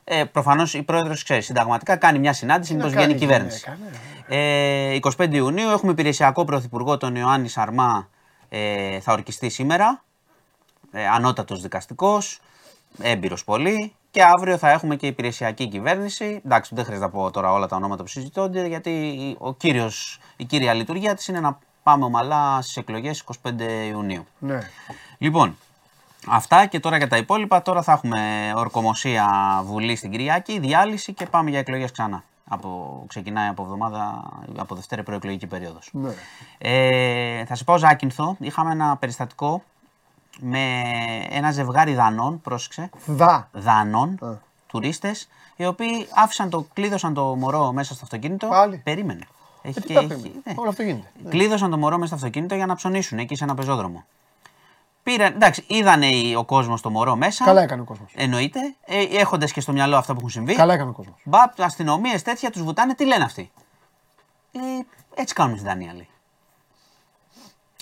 Ε, 0.08 0.24
Προφανώς 0.24 0.74
η 0.74 0.84
πρόεδρος, 0.84 1.24
ξέρεις, 1.24 1.46
συνταγματικά 1.46 1.96
κάνει 1.96 2.20
μια 2.20 2.34
συνάντηση, 2.34 2.74
μήπως 2.74 2.92
βγαίνει 2.92 3.04
η 3.04 3.08
κάνει 3.08 3.18
η 3.18 3.20
κυβέρνηση. 3.20 3.64
γυναίκα, 3.64 3.92
ναι. 4.28 4.94
Ε, 4.94 5.00
25 5.18 5.34
Ιουνίου 5.34 5.70
έχουμε 5.70 5.92
υπηρεσιακό 5.92 6.44
πρωθυπουργό 6.46 6.98
τον 6.98 7.16
Ιωάννη 7.16 7.48
Σαρμά. 7.48 8.10
Ε, 8.50 9.00
θα 9.00 9.14
ορκιστεί 9.14 9.50
σήμερα. 9.50 10.04
Ε, 10.92 11.08
ανώτατος 11.08 11.62
δικαστικός, 11.62 12.40
έμπειρος 13.02 13.44
πολύ. 13.44 13.94
Και 14.12 14.24
αύριο 14.24 14.58
θα 14.58 14.70
έχουμε 14.70 14.96
και 14.96 15.08
υπηρεσιακή 15.08 15.68
κυβέρνηση. 15.68 16.42
Εντάξει, 16.46 16.76
δεν 16.76 16.84
χρειάζεται 16.84 17.10
να 17.12 17.20
πω 17.20 17.32
τώρα 17.32 17.52
όλα 17.52 17.68
τα 17.68 17.76
ονόματα 17.76 18.04
που 18.04 18.10
συζητώνται, 18.10 18.68
γιατί 18.68 19.36
ο 19.40 19.54
κύριος, 19.54 20.20
η 20.36 20.46
κύρια 20.46 20.74
λειτουργία 20.74 21.16
της 21.16 21.28
είναι 21.28 21.40
να 21.40 21.60
πάμε 21.84 22.06
ομαλά 22.06 22.62
στις 22.62 22.78
εκλογές 22.78 23.24
25 23.44 23.88
Ιουνίου. 23.90 24.26
Ναι. 24.40 24.60
Λοιπόν, 25.18 25.58
αυτά 26.28 26.66
και 26.66 26.80
τώρα 26.80 26.98
για 26.98 27.08
τα 27.08 27.18
υπόλοιπα. 27.18 27.62
Τώρα 27.62 27.82
θα 27.82 27.92
έχουμε 27.92 28.52
ορκομοσία 28.56 29.28
Βουλή 29.66 29.96
στην 29.96 30.12
Κυριακή, 30.12 30.60
διάλυση 30.60 31.14
και 31.14 31.26
πάμε 31.26 31.50
για 31.50 31.60
εκλογές 31.60 31.92
ξανά. 31.92 32.24
Από, 32.48 33.04
ξεκινάει 33.08 33.48
από 33.48 33.64
εβδομάδα, 33.64 34.24
από 34.58 34.76
Δευτέρα 34.76 35.04
προεκλογική 35.04 35.48
περίοδος. 35.48 35.90
ναι. 35.92 36.10
Ε, 36.58 37.46
θα 37.46 37.56
σε 37.56 37.64
πάω 37.64 37.78
Ζάκυνθο. 37.78 38.36
Είχαμε 38.40 38.72
ένα 38.72 38.98
περιστατικό 38.98 39.64
με 40.40 40.82
ένα 41.30 41.52
ζευγάρι 41.52 41.94
Δανών, 41.94 42.42
πρόσεξε, 42.42 42.90
Δα. 43.06 43.50
Δανών, 43.52 44.18
Α. 44.22 44.28
τουρίστες, 44.68 45.28
οι 45.56 45.66
οποίοι 45.66 46.08
άφησαν 46.16 46.50
το, 46.50 46.66
κλείδωσαν 46.74 47.14
το 47.14 47.24
μωρό 47.36 47.72
μέσα 47.72 47.94
στο 47.94 48.04
αυτοκίνητο. 48.04 48.48
Πάλι. 48.48 48.78
Περίμενε. 48.84 49.24
Έχει 49.62 49.78
Ε, 49.78 49.82
τι 49.82 49.88
και- 49.88 49.94
τα 49.94 50.00
έχει- 50.00 50.08
περίμενε. 50.08 50.34
ναι. 50.44 50.54
Όλο 50.56 50.70
αυτό 50.70 50.84
γίνεται. 50.84 51.08
Ναι. 51.24 51.30
Κλείδωσαν 51.30 51.70
το 51.72 51.78
μωρό 51.78 51.96
μέσα 51.96 52.06
στο 52.06 52.16
αυτοκίνητο 52.16 52.56
για 52.56 52.66
να 52.66 52.76
ψωνίσουν 52.76 53.20
εκεί 53.20 53.36
σε 53.36 53.44
ένα 53.44 53.54
πεζόδρομο. 53.56 54.06
Πήραν, 55.06 55.34
εντάξει, 55.34 55.64
είδανε 55.68 56.08
οι- 56.08 56.36
ο 56.36 56.44
κόσμος 56.46 56.82
το 56.82 56.90
μωρό 56.90 57.16
μέσα. 57.16 57.46
Καλά 57.46 57.62
έκανε 57.62 57.82
ο 57.82 57.84
κόσμος. 57.86 58.12
Εννοείται. 58.16 58.60
Ε, 58.86 59.02
Έχοντας 59.20 59.52
και 59.52 59.62
στο 59.62 59.72
μυαλό 59.72 59.98
αυτά 59.98 60.12
που 60.14 60.18
έχουν 60.20 60.30
συμβεί. 60.32 60.56
Καλά 60.56 60.74
έκανε 60.74 60.90
ο 60.90 60.94
κόσμος. 60.94 61.16
Μπαπ, 61.24 61.62
αστυνομίες 61.62 62.22
τέτοια 62.22 62.50
τους 62.52 62.64
βουτάνε, 62.64 62.94
τι 62.96 63.06
λένε 63.06 63.24
αυτοί; 63.24 63.52
Λέει, 64.52 64.86
έτσι 65.16 65.34
κάνουμε 65.34 65.58
στη 65.58 65.68
Δανία, 65.68 65.94
λέει. 65.94 66.08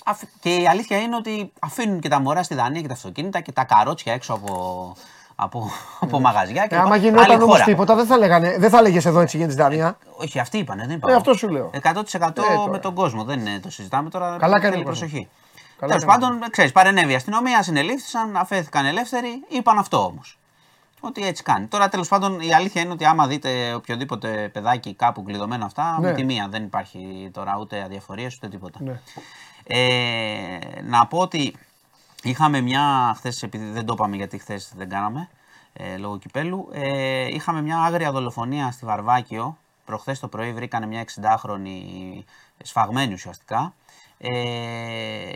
Αφ- 0.04 0.22
Και 0.40 0.54
η 0.56 0.66
αλήθεια 0.68 0.98
είναι 0.98 1.16
ότι 1.16 1.52
αφήνουν 1.60 2.00
και 2.00 2.08
τα 2.08 2.20
μωρά 2.20 2.42
στη 2.42 2.54
Δανία 2.54 2.80
και 2.80 2.86
τα 2.88 2.94
αυτοκίνητα 2.94 3.40
και 3.40 3.52
τα 3.52 3.64
καρότσια 3.64 4.12
έξω 4.12 4.32
από, 4.32 4.94
από, 5.34 5.70
από 6.00 6.20
μαγαζιά. 6.20 6.66
Και 6.66 6.74
Ε, 6.74 6.78
άμα 6.78 6.96
λοιπά. 6.96 6.96
γινόταν 7.08 7.24
Άλλη 7.30 7.34
όμως 7.42 7.52
χώρα. 7.54 7.64
τίποτα, 7.64 7.94
δεν 7.94 8.06
θα, 8.06 8.18
λέγανε, 8.18 8.56
δεν 8.58 8.70
θα 8.70 8.82
λέγες 8.82 9.04
εδώ 9.04 9.20
έτσι 9.20 9.36
γίνεται 9.36 9.52
στη 9.54 9.62
Δανία. 9.62 9.98
Όχι, 10.16 10.38
αυτοί 10.38 10.58
είπανε, 10.58 10.86
δεν 10.86 10.96
είπα. 10.96 11.06
Ε, 11.08 11.10
εγώ. 11.10 11.18
αυτό 11.20 11.34
σου 11.34 11.48
λέω. 11.48 11.70
100% 11.82 12.32
τώρα. 12.34 12.68
με 12.70 12.78
τον 12.78 12.94
κόσμο. 12.94 13.24
Δεν 13.24 13.40
είναι, 13.40 13.58
το 13.60 13.70
συζητάμε 13.70 14.10
τώρα. 14.10 14.36
Καλά 14.38 14.60
κάνει 14.60 14.74
θέλει 14.74 14.84
ο 14.86 14.86
κόσμος. 14.86 14.98
προσοχή. 14.98 15.28
Καλά 15.86 15.98
Τέλος 16.00 16.14
κάνει 16.14 16.24
ο 16.24 16.28
πάντων, 16.28 16.50
ξέρεις, 16.50 16.72
παρενέβη 16.72 17.12
η 17.12 17.14
αστυνομία, 17.14 17.62
συνελήφθησαν, 17.62 18.36
αφέθηκαν 18.36 18.86
ελεύθεροι, 18.86 19.44
είπαν 19.48 19.78
αυτό 19.78 20.04
όμως. 20.04 20.38
Ότι 21.00 21.26
έτσι 21.26 21.42
κάνει. 21.42 21.66
Τώρα 21.66 21.88
τέλος 21.88 22.08
πάντων 22.08 22.40
η 22.40 22.54
αλήθεια 22.54 22.82
είναι 22.82 22.92
ότι 22.92 23.04
άμα 23.04 23.26
δείτε 23.26 23.74
οποιοδήποτε 23.74 24.50
παιδάκι 24.52 24.94
κάπου 24.94 25.22
κλειδωμένο 25.22 25.64
αυτά, 25.64 25.98
Ναι. 26.00 26.06
με 26.06 26.14
τη 26.14 26.24
μία 26.24 26.48
δεν 26.50 26.62
υπάρχει 26.64 27.30
τώρα 27.32 27.56
ούτε 27.60 27.82
αδιαφορίες 27.82 28.34
ούτε 28.36 28.48
τίποτα. 28.48 28.78
Ναι. 28.82 29.00
Ε, 29.66 30.58
να 30.82 31.06
πω 31.06 31.18
ότι 31.18 31.56
είχαμε 32.22 32.60
μια 32.60 33.14
χθες, 33.16 33.42
επειδή 33.42 33.70
δεν 33.70 33.86
το 33.86 33.92
είπαμε 33.92 34.16
γιατί 34.16 34.38
χθες 34.38 34.72
δεν 34.76 34.88
κάναμε 34.88 35.28
ε, 35.72 35.96
λόγω 35.96 36.18
κυπέλου, 36.18 36.68
ε, 36.72 37.26
είχαμε 37.26 37.62
μια 37.62 37.78
άγρια 37.78 38.12
δολοφονία 38.12 38.70
στη 38.70 38.86
Βαρβάκιο. 38.86 39.56
Προχθές 39.84 40.20
το 40.20 40.28
πρωί 40.28 40.52
βρήκανε 40.52 40.86
μια 40.86 41.04
60χρονη 41.04 41.78
σφαγμένη 42.62 43.12
ουσιαστικά, 43.12 43.74
ε, 44.18 44.30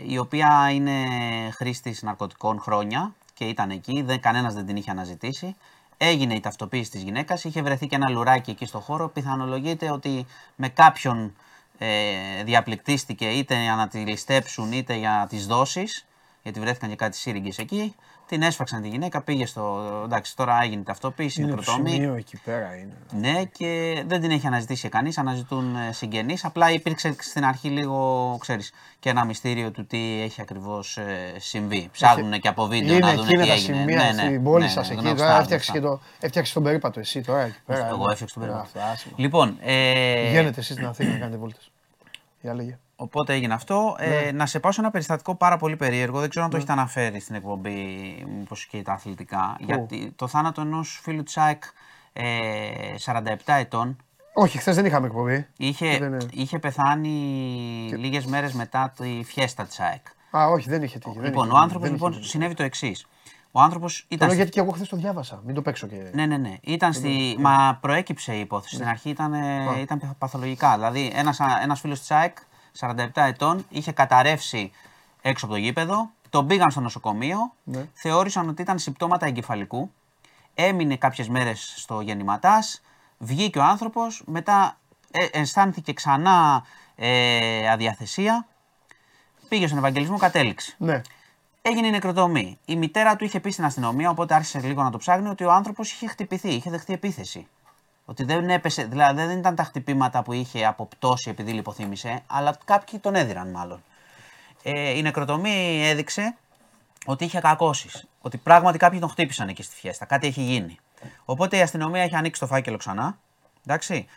η 0.05 0.17
οποία 0.17 0.69
είναι 0.71 1.05
χρήστης 1.51 2.01
ναρκωτικών 2.01 2.59
χρόνια 2.59 3.13
και 3.33 3.45
ήταν 3.45 3.69
εκεί, 3.69 4.01
δεν, 4.01 4.19
κανένας 4.19 4.53
δεν 4.53 4.65
την 4.65 4.75
είχε 4.75 4.91
αναζητήσει. 4.91 5.55
Έγινε 5.97 6.33
η 6.33 6.39
ταυτοποίηση 6.39 6.91
της 6.91 7.01
γυναίκας, 7.01 7.43
είχε 7.43 7.61
βρεθεί 7.61 7.87
και 7.87 7.95
ένα 7.95 8.09
λουράκι 8.09 8.51
εκεί 8.51 8.65
στο 8.65 8.79
χώρο. 8.79 9.07
Πιθανολογείται 9.09 9.91
ότι 9.91 10.25
με 10.55 10.69
κάποιον 10.69 11.33
ε, 11.77 12.43
διαπληκτίστηκε 12.43 13.29
είτε 13.29 13.61
για 13.61 13.75
να 13.75 13.87
τη 13.87 13.97
ληστέψουν 13.97 14.71
είτε 14.71 14.95
για 14.95 15.09
να 15.09 15.27
τις 15.27 15.47
δώσεις, 15.47 16.05
γιατί 16.43 16.59
βρέθηκαν 16.59 16.89
και 16.89 16.95
κάτι 16.95 17.17
σύριγγες 17.17 17.57
εκεί. 17.57 17.95
Την 18.29 18.41
έσφαξαν 18.41 18.81
τη 18.81 18.87
γυναίκα, 18.87 19.21
πήγε 19.21 19.45
στο. 19.45 19.81
Εντάξει, 20.05 20.35
τώρα 20.35 20.59
έγινε 20.63 20.81
η 20.81 20.83
ταυτοποίηση, 20.83 21.41
είναι 21.41 21.49
Είναι 21.51 21.59
το 21.59 21.63
πρωτόμη. 21.65 21.89
σημείο 21.89 22.13
εκεί 22.13 22.37
πέρα. 22.43 22.75
Είναι. 22.75 22.93
Ναι, 23.11 23.43
και 23.43 24.03
δεν 24.07 24.21
την 24.21 24.31
έχει 24.31 24.47
αναζητήσει 24.47 24.89
κανείς, 24.89 25.17
αναζητούν 25.17 25.75
συγγενείς. 25.91 26.45
Απλά 26.45 26.71
υπήρξε 26.71 27.15
στην 27.19 27.45
αρχή 27.45 27.69
λίγο, 27.69 28.37
ξέρεις, 28.39 28.71
και 28.99 29.09
ένα 29.09 29.25
μυστήριο 29.25 29.71
του 29.71 29.85
τι 29.85 30.21
έχει 30.21 30.41
ακριβώς 30.41 30.97
συμβεί. 31.37 31.89
Ψάχνουν 31.91 32.39
και 32.39 32.47
από 32.47 32.67
βίντεο 32.67 32.95
είναι 32.95 33.05
να 33.05 33.13
δουν 33.13 33.23
εκείνα 33.25 33.41
τι 33.41 33.47
τα 33.47 33.53
έγινε. 33.53 33.77
σημεία 33.77 34.13
στην 34.13 34.43
πόλη 34.43 34.63
ναι, 34.63 34.69
σας 34.69 34.87
ναι, 34.87 34.93
εκεί. 34.93 35.03
γνωστά, 35.03 35.25
Τώρα 35.27 35.39
έφτιαξε 35.39 35.71
γνωστά. 35.71 35.89
και 35.89 35.95
το. 35.95 36.01
Έφτιαξε 36.19 36.53
τον 36.53 36.63
περίπατο 36.63 36.99
εσύ 36.99 37.21
τώρα 37.21 37.41
εκεί 37.41 37.55
πέρα. 37.65 37.87
Εγώ 37.87 38.05
ναι. 38.05 38.11
έφτιαξα 38.11 38.39
τον 38.39 38.43
περίπατο. 38.43 38.63
Αυτό, 38.79 38.79
άσχημα. 38.93 39.13
Λοιπόν, 39.17 39.57
ε, 39.61 40.23
Πηγαίνετε 40.25 40.59
εσείς 40.59 40.73
στην 40.73 40.85
Αθήνα 40.87 41.11
να 41.11 41.17
κάνετε 41.17 41.37
βόλτες. 41.37 41.71
Για 42.41 42.53
λέγε. 42.53 42.77
Οπότε 43.01 43.33
έγινε 43.33 43.53
αυτό. 43.53 43.95
Ναι. 43.99 44.05
Ε, 44.05 44.31
να 44.31 44.45
σε 44.45 44.59
πάω 44.59 44.71
σε 44.71 44.81
ένα 44.81 44.91
περιστατικό 44.91 45.35
πάρα 45.35 45.57
πολύ 45.57 45.75
περίεργο. 45.75 46.19
Δεν 46.19 46.29
ξέρω 46.29 46.45
αν 46.45 46.51
το 46.51 46.57
έχετε 46.57 46.71
αναφέρει 46.71 47.19
στην 47.19 47.35
εκπομπή, 47.35 47.75
μήπως 48.37 48.65
και 48.65 48.81
τα 48.81 48.91
αθλητικά. 48.93 49.55
Γιατί 49.59 50.11
το 50.15 50.27
θάνατο 50.27 50.61
ενός 50.61 50.99
φίλου 51.03 51.23
της 51.23 51.37
ΑΕΚ 51.37 51.63
ε, 52.13 52.23
47 53.05 53.13
ετών 53.45 53.97
Όχι, 54.33 54.57
χθες 54.57 54.75
δεν 54.75 54.85
είχαμε 54.85 55.07
εκπομπή. 55.07 55.47
είχε, 55.57 55.97
Δεν 55.97 56.07
είναι. 56.07 56.25
είχε 56.31 56.59
πεθάνει 56.59 57.09
λίγες 57.97 58.25
μέρες 58.25 58.53
μετά 58.53 58.93
τη 58.97 59.21
φιέστα 59.25 59.63
της 59.65 59.79
ΑΕΚ. 59.79 60.05
Α, 60.37 60.47
όχι, 60.47 60.69
δεν 60.69 60.83
είχε 60.83 60.99
τύχει. 60.99 61.15
δεν 61.19 61.23
λοιπόν, 61.25 61.43
είχε 61.45 61.51
ο 61.51 61.53
τύχει, 61.53 61.63
άνθρωπος 61.63 61.87
δεν 61.87 61.95
είχε 61.95 62.03
λοιπόν 62.05 62.11
τύχει. 62.21 62.29
συνέβη 62.31 62.53
το 62.53 62.63
εξής. 62.63 63.07
Ο 63.51 63.59
άνθρωπος 63.61 63.99
Το 63.99 64.05
ήταν. 64.09 64.17
λέω 64.19 64.27
στη- 64.27 64.35
γιατί 64.35 64.51
και 64.51 64.59
εγώ 64.59 64.71
χθες 64.71 64.89
το 64.89 64.97
διάβασα. 64.97 65.41
Μην 65.45 65.55
το 65.55 65.61
παίξω 65.61 65.87
και. 65.87 65.95
Ναι, 66.13 66.25
ναι, 66.25 66.37
ναι. 66.37 66.53
Ήταν 66.61 66.93
στη... 66.93 67.35
Μα 67.39 67.77
προέκυψε 67.81 68.33
η 68.35 68.39
υπόθεση. 68.39 68.75
Στην 68.75 68.87
αρχή 68.87 69.09
ήταν, 69.09 69.33
ε, 69.33 69.79
ήταν 69.81 70.15
παθολογικά. 70.17 70.73
Δηλαδή, 70.75 71.11
ένας, 71.15 71.39
α- 71.39 71.59
ένας 71.63 71.79
φίλος 71.79 71.99
της 71.99 72.11
ΑΕΚ, 72.11 72.37
47 72.79 73.07
ετών, 73.13 73.65
είχε 73.69 73.91
καταρρεύσει 73.91 74.71
έξω 75.21 75.45
από 75.45 75.53
το 75.53 75.59
γήπεδο. 75.59 76.09
Τον 76.29 76.47
πήγαν 76.47 76.71
στο 76.71 76.79
νοσοκομείο. 76.79 77.53
Ναι. 77.63 77.87
Θεώρησαν 77.93 78.49
ότι 78.49 78.61
ήταν 78.61 78.79
συμπτώματα 78.79 79.25
εγκεφαλικού. 79.25 79.91
Έμεινε 80.53 80.95
κάποιες 80.95 81.29
μέρες 81.29 81.73
στο 81.75 82.01
γεννηματάς. 82.01 82.81
Βγήκε 83.17 83.59
ο 83.59 83.63
άνθρωπος. 83.63 84.23
Μετά 84.25 84.77
ε, 85.11 85.39
αισθάνθηκε 85.39 85.93
ξανά 85.93 86.65
ε, 86.95 87.69
αδιαθεσία. 87.69 88.47
Πήγε 89.47 89.65
στον 89.67 89.77
Ευαγγελισμό, 89.77 90.17
κατέληξε. 90.17 90.75
Ναι. 90.77 91.01
Έγινε 91.61 91.87
η 91.87 91.91
νεκροτομή. 91.91 92.57
Η 92.65 92.75
μητέρα 92.75 93.15
του 93.15 93.23
είχε 93.23 93.39
πει 93.39 93.51
στην 93.51 93.65
αστυνομία, 93.65 94.09
οπότε 94.09 94.33
άρχισε 94.35 94.59
λίγο 94.59 94.83
να 94.83 94.89
το 94.89 94.97
ψάχνει, 94.97 95.29
ότι 95.29 95.43
ο 95.43 95.51
άνθρωπος 95.51 95.91
είχε 95.91 96.07
χτυπηθεί, 96.07 96.49
είχε 96.49 96.69
δεχτεί 96.69 96.93
επίθεση. 96.93 97.47
Ότι 98.09 98.23
δεν 98.23 98.49
έπεσε, 98.49 98.83
δηλαδή 98.83 99.25
δεν 99.25 99.37
ήταν 99.37 99.55
τα 99.55 99.63
χτυπήματα 99.63 100.23
που 100.23 100.33
είχε 100.33 100.65
από 100.65 100.85
πτώση 100.85 101.29
επειδή 101.29 101.51
λιποθύμησε, 101.51 102.21
αλλά 102.27 102.57
κάποιοι 102.65 102.99
τον 102.99 103.15
έδιραν 103.15 103.49
μάλλον. 103.51 103.83
Ε, 104.63 104.89
η 104.89 105.01
νεκροτομή 105.01 105.81
έδειξε 105.87 106.35
ότι 107.05 107.25
είχε 107.25 107.39
κακώσεις. 107.39 108.07
Ότι 108.21 108.37
πράγματι 108.37 108.77
κάποιοι 108.77 108.99
τον 108.99 109.09
χτύπησαν 109.09 109.47
εκεί 109.47 109.63
στη 109.63 109.75
φιέστα. 109.75 110.05
Κάτι 110.05 110.27
έχει 110.27 110.41
γίνει. 110.41 110.77
Οπότε 111.25 111.57
η 111.57 111.61
αστυνομία 111.61 112.01
έχει 112.01 112.15
ανοίξει 112.15 112.39
το 112.39 112.47
φάκελο 112.47 112.77
ξανά. 112.77 113.17
Εντάξει. 113.65 114.07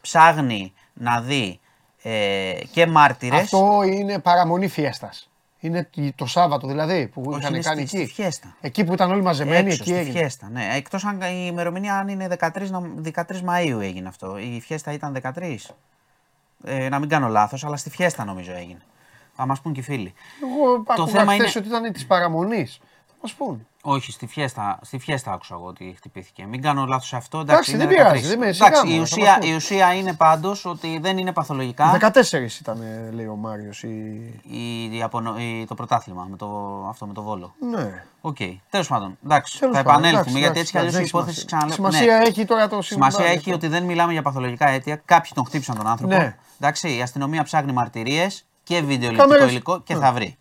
Ψάχνει 0.00 0.72
να 0.92 1.20
δει 1.20 1.60
ε, 2.02 2.52
και 2.72 2.86
μάρτυρες. 2.86 3.40
Αυτό 3.40 3.82
είναι 3.82 4.18
παραμονή 4.18 4.68
φιέστας. 4.68 5.30
Είναι 5.64 5.88
το 6.14 6.26
Σάββατο 6.26 6.66
δηλαδή 6.66 7.06
που 7.06 7.22
Όχι, 7.26 7.38
είχαν 7.38 7.54
είναι 7.54 7.62
κάνει 7.62 7.86
στη- 7.86 7.96
εκεί. 7.98 8.04
στη 8.06 8.14
φιέστα. 8.22 8.56
Εκεί 8.60 8.84
που 8.84 8.92
ήταν 8.92 9.10
όλοι 9.10 9.22
μαζεμένοι, 9.22 9.56
Έξω, 9.70 9.82
εκεί 9.82 9.90
στη 9.90 9.94
έγινε. 9.98 10.18
φιέστα, 10.18 10.48
ναι. 10.52 10.68
Εκτός 10.74 11.04
αν 11.04 11.20
η 11.20 11.44
ημερομηνία 11.50 11.94
αν 11.98 12.08
είναι 12.08 12.26
13, 12.28 12.70
να- 12.70 12.82
13 13.02 13.42
Μαΐου 13.46 13.80
έγινε 13.80 14.08
αυτό. 14.08 14.38
Η 14.38 14.60
φιέστα 14.60 14.92
ήταν 14.92 15.12
13. 15.12 15.74
Ε, 16.64 16.88
να 16.88 16.98
μην 16.98 17.08
κάνω 17.08 17.28
λάθος, 17.28 17.64
αλλά 17.64 17.76
στη 17.76 17.90
φιέστα 17.90 18.24
νομίζω 18.24 18.52
έγινε. 18.52 18.80
Θα 19.36 19.46
μας 19.46 19.60
πούν 19.60 19.72
και 19.72 19.80
οι 19.80 19.82
φίλοι. 19.82 20.14
Εγώ 20.42 20.84
άκουγα 20.86 21.06
θέμα 21.18 21.32
χθες 21.32 21.54
είναι- 21.54 21.66
ότι 21.66 21.68
ήταν 21.80 21.92
της 21.92 22.06
παραμονής. 22.06 22.80
Θα 23.06 23.14
μας 23.22 23.32
πούν. 23.32 23.66
Όχι, 23.84 24.12
στη 24.12 24.26
φιέστα, 24.26 24.78
στη 24.82 24.98
φιέστα 24.98 25.32
άκουσα 25.32 25.54
εγώ 25.54 25.66
ότι 25.66 25.94
χτυπήθηκε. 25.96 26.46
Μην 26.46 26.62
κάνω 26.62 26.84
λάθος 26.86 27.06
σε 27.08 27.16
αυτό. 27.16 27.38
Εντάξει, 27.38 27.70
είναι 27.70 27.86
δεν 27.86 27.88
πειράζει, 27.96 28.20
13. 28.24 28.28
δεν 28.28 28.38
με- 28.38 28.46
Εντάξει, 28.46 28.80
σιγά 28.80 28.94
η, 28.94 28.98
μου, 28.98 29.06
θα 29.06 29.16
ουσία, 29.16 29.30
μας 29.30 29.38
πούν. 29.38 29.50
η 29.50 29.54
ουσία 29.54 29.94
είναι 29.94 30.12
πάντως 30.12 30.64
ότι 30.64 30.98
δεν 30.98 31.18
είναι 31.18 31.32
παθολογικά 31.32 31.98
14 32.00 32.60
ήταν, 32.60 32.80
ε, 32.82 33.10
λέει 33.12 33.26
ο 33.26 33.34
Μάριος. 33.36 33.82
Η... 33.82 33.88
η, 34.42 34.96
η 34.96 35.02
απονο- 35.02 35.38
η- 35.38 35.64
το 35.68 35.74
πρωτάθλημα 35.74 36.26
με 36.30 36.36
το, 36.36 36.46
αυτό 36.88 37.06
με 37.06 37.12
το 37.12 37.22
Βόλο. 37.22 37.54
Ναι. 37.70 38.04
ΟΚ. 38.20 38.36
Τέλος 38.70 38.88
πάντων. 38.88 39.18
Εντάξει, 39.24 39.58
Τέλος 39.58 39.76
θα 39.76 39.82
πάντων, 39.82 40.04
επανέλθουμε 40.04 40.38
εντάξει, 40.38 40.38
γιατί 40.38 40.58
εντάξει, 40.58 40.60
έτσι 40.60 40.72
κι 40.72 40.78
αλλιώς 40.78 40.92
η 40.92 40.96
εντάξει, 40.96 41.16
υπόθεση 41.16 41.36
δεν 41.36 41.46
ξαναλέω. 41.46 41.74
Σημασία 41.74 42.16
έχει 42.16 42.44
τώρα 42.44 42.68
το 42.68 42.82
Σημασία 42.82 43.18
συμβάν, 43.18 43.36
έχει 43.36 43.48
το- 43.50 43.56
ότι 43.56 43.66
δεν 43.68 43.82
μιλάμε 43.84 44.12
για 44.12 44.22
παθολογικά 44.22 44.68
αίτια. 44.68 44.96
Κάποιοι 45.04 45.30
τον 45.34 45.44
χτύπησαν 45.44 45.76
τον 45.76 45.86
άνθρωπο. 45.86 46.14
Ναι. 46.16 46.36
Εντάξει, 46.60 46.96
η 46.96 47.02
αστυνομία 47.02 47.42
ψάχνει 47.42 47.72
μαρτυρίες 47.72 48.44
και 48.62 48.80
βίντεο 48.82 49.12
Κάμερες. 49.12 49.28
ληπτικό 49.28 49.50
υλικό 49.74 49.80
και 49.80 49.94
θα 49.94 50.12
βρει. 50.12 50.36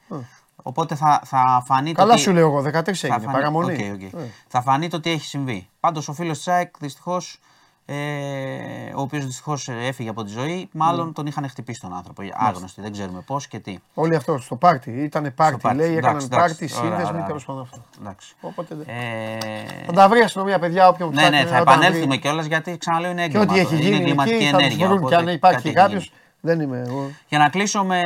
Οπότε 0.64 0.96
θα, 0.96 1.22
θα 1.26 1.64
φανεί 1.66 1.92
το 1.94 2.02
Καλά 2.02 2.14
τι- 2.14 2.20
σου 2.20 2.32
λέω 2.32 2.48
εγώ, 2.48 2.62
13 2.62 2.64
θα 3.00 3.08
έγινε. 3.08 3.10
φανεί- 3.10 3.32
Παραμονή. 3.32 3.92
ΟΚ, 3.91 4.14
ΟΚ. 4.14 4.22
Ε. 4.22 4.26
Θα 4.48 4.62
φανεί 4.62 4.88
το 4.88 5.00
τι 5.00 5.10
έχει 5.12 5.26
συμβεί. 5.26 5.68
Πάντως 5.80 6.08
ο 6.08 6.14
φίλος 6.14 6.40
Τσάικ 6.40 6.78
δυστυχώς. 6.80 7.40
Ε, 7.86 8.94
ο 8.96 9.02
οποίος 9.02 9.26
δυστυχώς 9.26 9.68
έφυγε 9.70 10.10
από 10.10 10.24
τη 10.24 10.32
ζωή, 10.32 10.70
μάλλον 10.72 11.06
Ναι. 11.08 11.12
τον 11.14 11.26
είχαν 11.26 11.50
χτυπήσει 11.50 11.82
τον 11.82 11.94
άνθρωπο. 11.96 12.24
Άγνωστοι, 12.34 12.82
δεν 12.82 12.92
ξέρουμε 12.92 13.22
πώς 13.26 13.48
και 13.48 13.60
τι. 13.60 13.78
Όλοι 13.94 14.16
αυτό 14.16 14.38
στο 14.38 14.56
πάρτι. 14.56 14.92
Ήταν 14.92 15.34
πάρτι, 15.36 15.62
πάρτι. 15.62 15.78
λέει, 15.78 15.96
έκαναν 15.96 16.10
Εντάξει, 16.10 16.28
εντάξει. 16.32 16.58
πάρτι, 16.58 16.74
Ωραία, 16.76 16.90
σύνδεσμοι, 16.90 17.14
ωραία. 17.16 17.26
τέλος 17.28 17.46
πάντων 17.46 17.62
αυτό. 17.62 17.78
Εντάξει. 18.00 18.36
Οπότε 18.42 18.76
δεν. 18.76 18.86
Ε, 18.96 19.38
Θα 19.86 19.92
τα 19.94 20.10
βρει 20.10 20.20
η 20.20 20.24
αστυνομία, 20.24 20.60
παιδιά, 20.60 20.88
όποιον 20.88 21.14
ναι, 21.14 21.22
ναι, 21.22 21.30
ψάχνει, 21.30 21.50
θα 21.50 21.62
όταν 21.62 21.74
επανέλθουμε 21.74 22.06
βρει. 22.06 22.18
κιόλας 22.20 22.46
γιατί 22.46 22.78
ξαναλέω 22.78 23.12
είναι 23.12 23.28
Και 23.28 23.38
έγκλημα. 23.38 23.52
ό,τι 23.52 23.60
έχει 23.60 23.74
είναι 23.76 23.84
γίνει 23.84 23.96
εγκληματική 23.96 24.36
εκεί 24.36 24.46
θα 24.46 24.52
τους 24.52 24.60
ενέργεια. 24.66 24.88
βρουν. 24.88 24.98
Και 25.00 25.04
οπότε 25.06 25.16
αν 25.16 25.28
υπάρχει 25.28 25.58
κάτι 25.58 25.68
έχει 25.70 25.78
κάποιος, 25.78 26.04
γίνει. 26.04 26.16
Δεν 26.41 26.59
είμαι 26.59 26.80
εγώ. 26.80 27.11
Για 27.27 27.38
να 27.38 27.49
κλείσω 27.49 27.84
με 27.84 28.03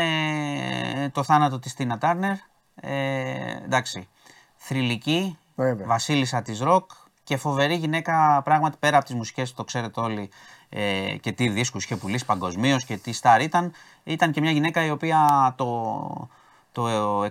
το 1.13 1.23
θάνατο 1.23 1.59
της 1.59 1.73
Τίνα 1.73 1.97
Τάρνερ. 1.97 2.35
Ε, 2.75 3.55
εντάξει, 3.63 4.07
θρηλυκή, 4.55 5.37
Βέβαια. 5.55 5.87
βασίλισσα 5.87 6.41
της 6.41 6.59
ροκ 6.59 6.91
και 7.23 7.37
φοβερή 7.37 7.75
γυναίκα 7.75 8.41
πράγματι 8.43 8.77
πέρα 8.79 8.97
από 8.97 9.05
τις 9.05 9.15
μουσικές 9.15 9.53
το 9.53 9.63
ξέρετε 9.63 9.99
όλοι 10.01 10.29
ε, 10.69 11.15
και 11.21 11.31
τι 11.31 11.49
δίσκους 11.49 11.83
είχε 11.83 11.95
πουλήσει 11.95 12.25
παγκοσμίως 12.25 12.85
και 12.85 12.97
τι 12.97 13.11
στάρ 13.13 13.41
ήταν. 13.41 13.71
Ήταν 14.03 14.31
και 14.31 14.41
μια 14.41 14.51
γυναίκα 14.51 14.85
η 14.85 14.89
οποία 14.89 15.53
το, 15.57 16.29
το 16.71 17.21
60, 17.21 17.27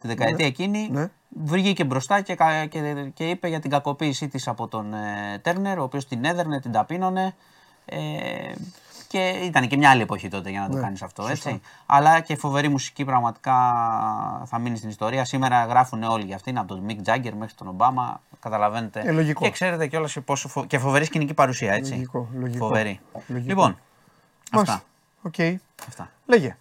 τη 0.00 0.06
δεκαετία 0.08 0.46
εκείνη, 0.46 0.88
ναι. 0.92 1.10
βγήκε 1.44 1.84
μπροστά 1.84 2.20
και, 2.20 2.34
κα- 2.34 2.66
και, 2.66 3.10
και 3.14 3.28
είπε 3.28 3.48
για 3.48 3.60
την 3.60 3.70
κακοποίησή 3.70 4.28
της 4.28 4.48
από 4.48 4.68
τον 4.68 4.94
ε, 4.94 5.38
Τέρνερ, 5.42 5.78
ο 5.78 5.82
οποίος 5.82 6.06
την 6.06 6.24
έδερνε, 6.24 6.60
την 6.60 6.72
ταπείνωνε. 6.72 7.34
Ε, 7.84 7.98
και 9.10 9.28
ήταν 9.28 9.68
και 9.68 9.76
μια 9.76 9.90
άλλη 9.90 10.02
εποχή 10.02 10.28
τότε 10.28 10.50
για 10.50 10.60
να 10.60 10.68
το 10.68 10.74
Ναι, 10.76 10.80
κάνεις 10.82 11.02
αυτό, 11.02 11.22
σωστά. 11.22 11.48
έτσι. 11.50 11.62
Αλλά 11.86 12.20
και 12.20 12.36
φοβερή 12.36 12.68
μουσική 12.68 13.04
πραγματικά 13.04 13.54
θα 14.46 14.58
μείνει 14.58 14.76
στην 14.76 14.88
ιστορία. 14.88 15.24
Σήμερα 15.24 15.64
γράφουν 15.64 16.02
όλοι 16.02 16.24
για 16.24 16.34
αυτήν, 16.36 16.58
από 16.58 16.68
τον 16.68 16.78
Μικ 16.78 17.02
Τζάγκερ 17.02 17.34
μέχρι 17.34 17.54
τον 17.54 17.68
Ομπάμα. 17.68 18.20
Καταλαβαίνετε. 18.40 19.00
Ε, 19.00 19.10
λογικό. 19.12 19.44
Και 19.44 19.50
ξέρετε 19.50 19.86
κιόλας 19.86 20.16
πόσο. 20.24 20.48
Φο... 20.48 20.64
και 20.64 20.78
φοβερή 20.78 21.04
σκηνική 21.04 21.34
παρουσία, 21.34 21.72
έτσι. 21.72 21.92
Λογικό, 21.92 22.28
λογικό. 22.34 22.66
Φοβερή. 22.66 23.00
Λογικό. 23.26 23.48
Λοιπόν, 23.48 23.78
Μάλιστα. 24.52 24.74
αυτά. 24.74 24.86
ΟΚ. 25.22 25.60
αυτά. 25.88 26.10
Λέγε. 26.26 26.56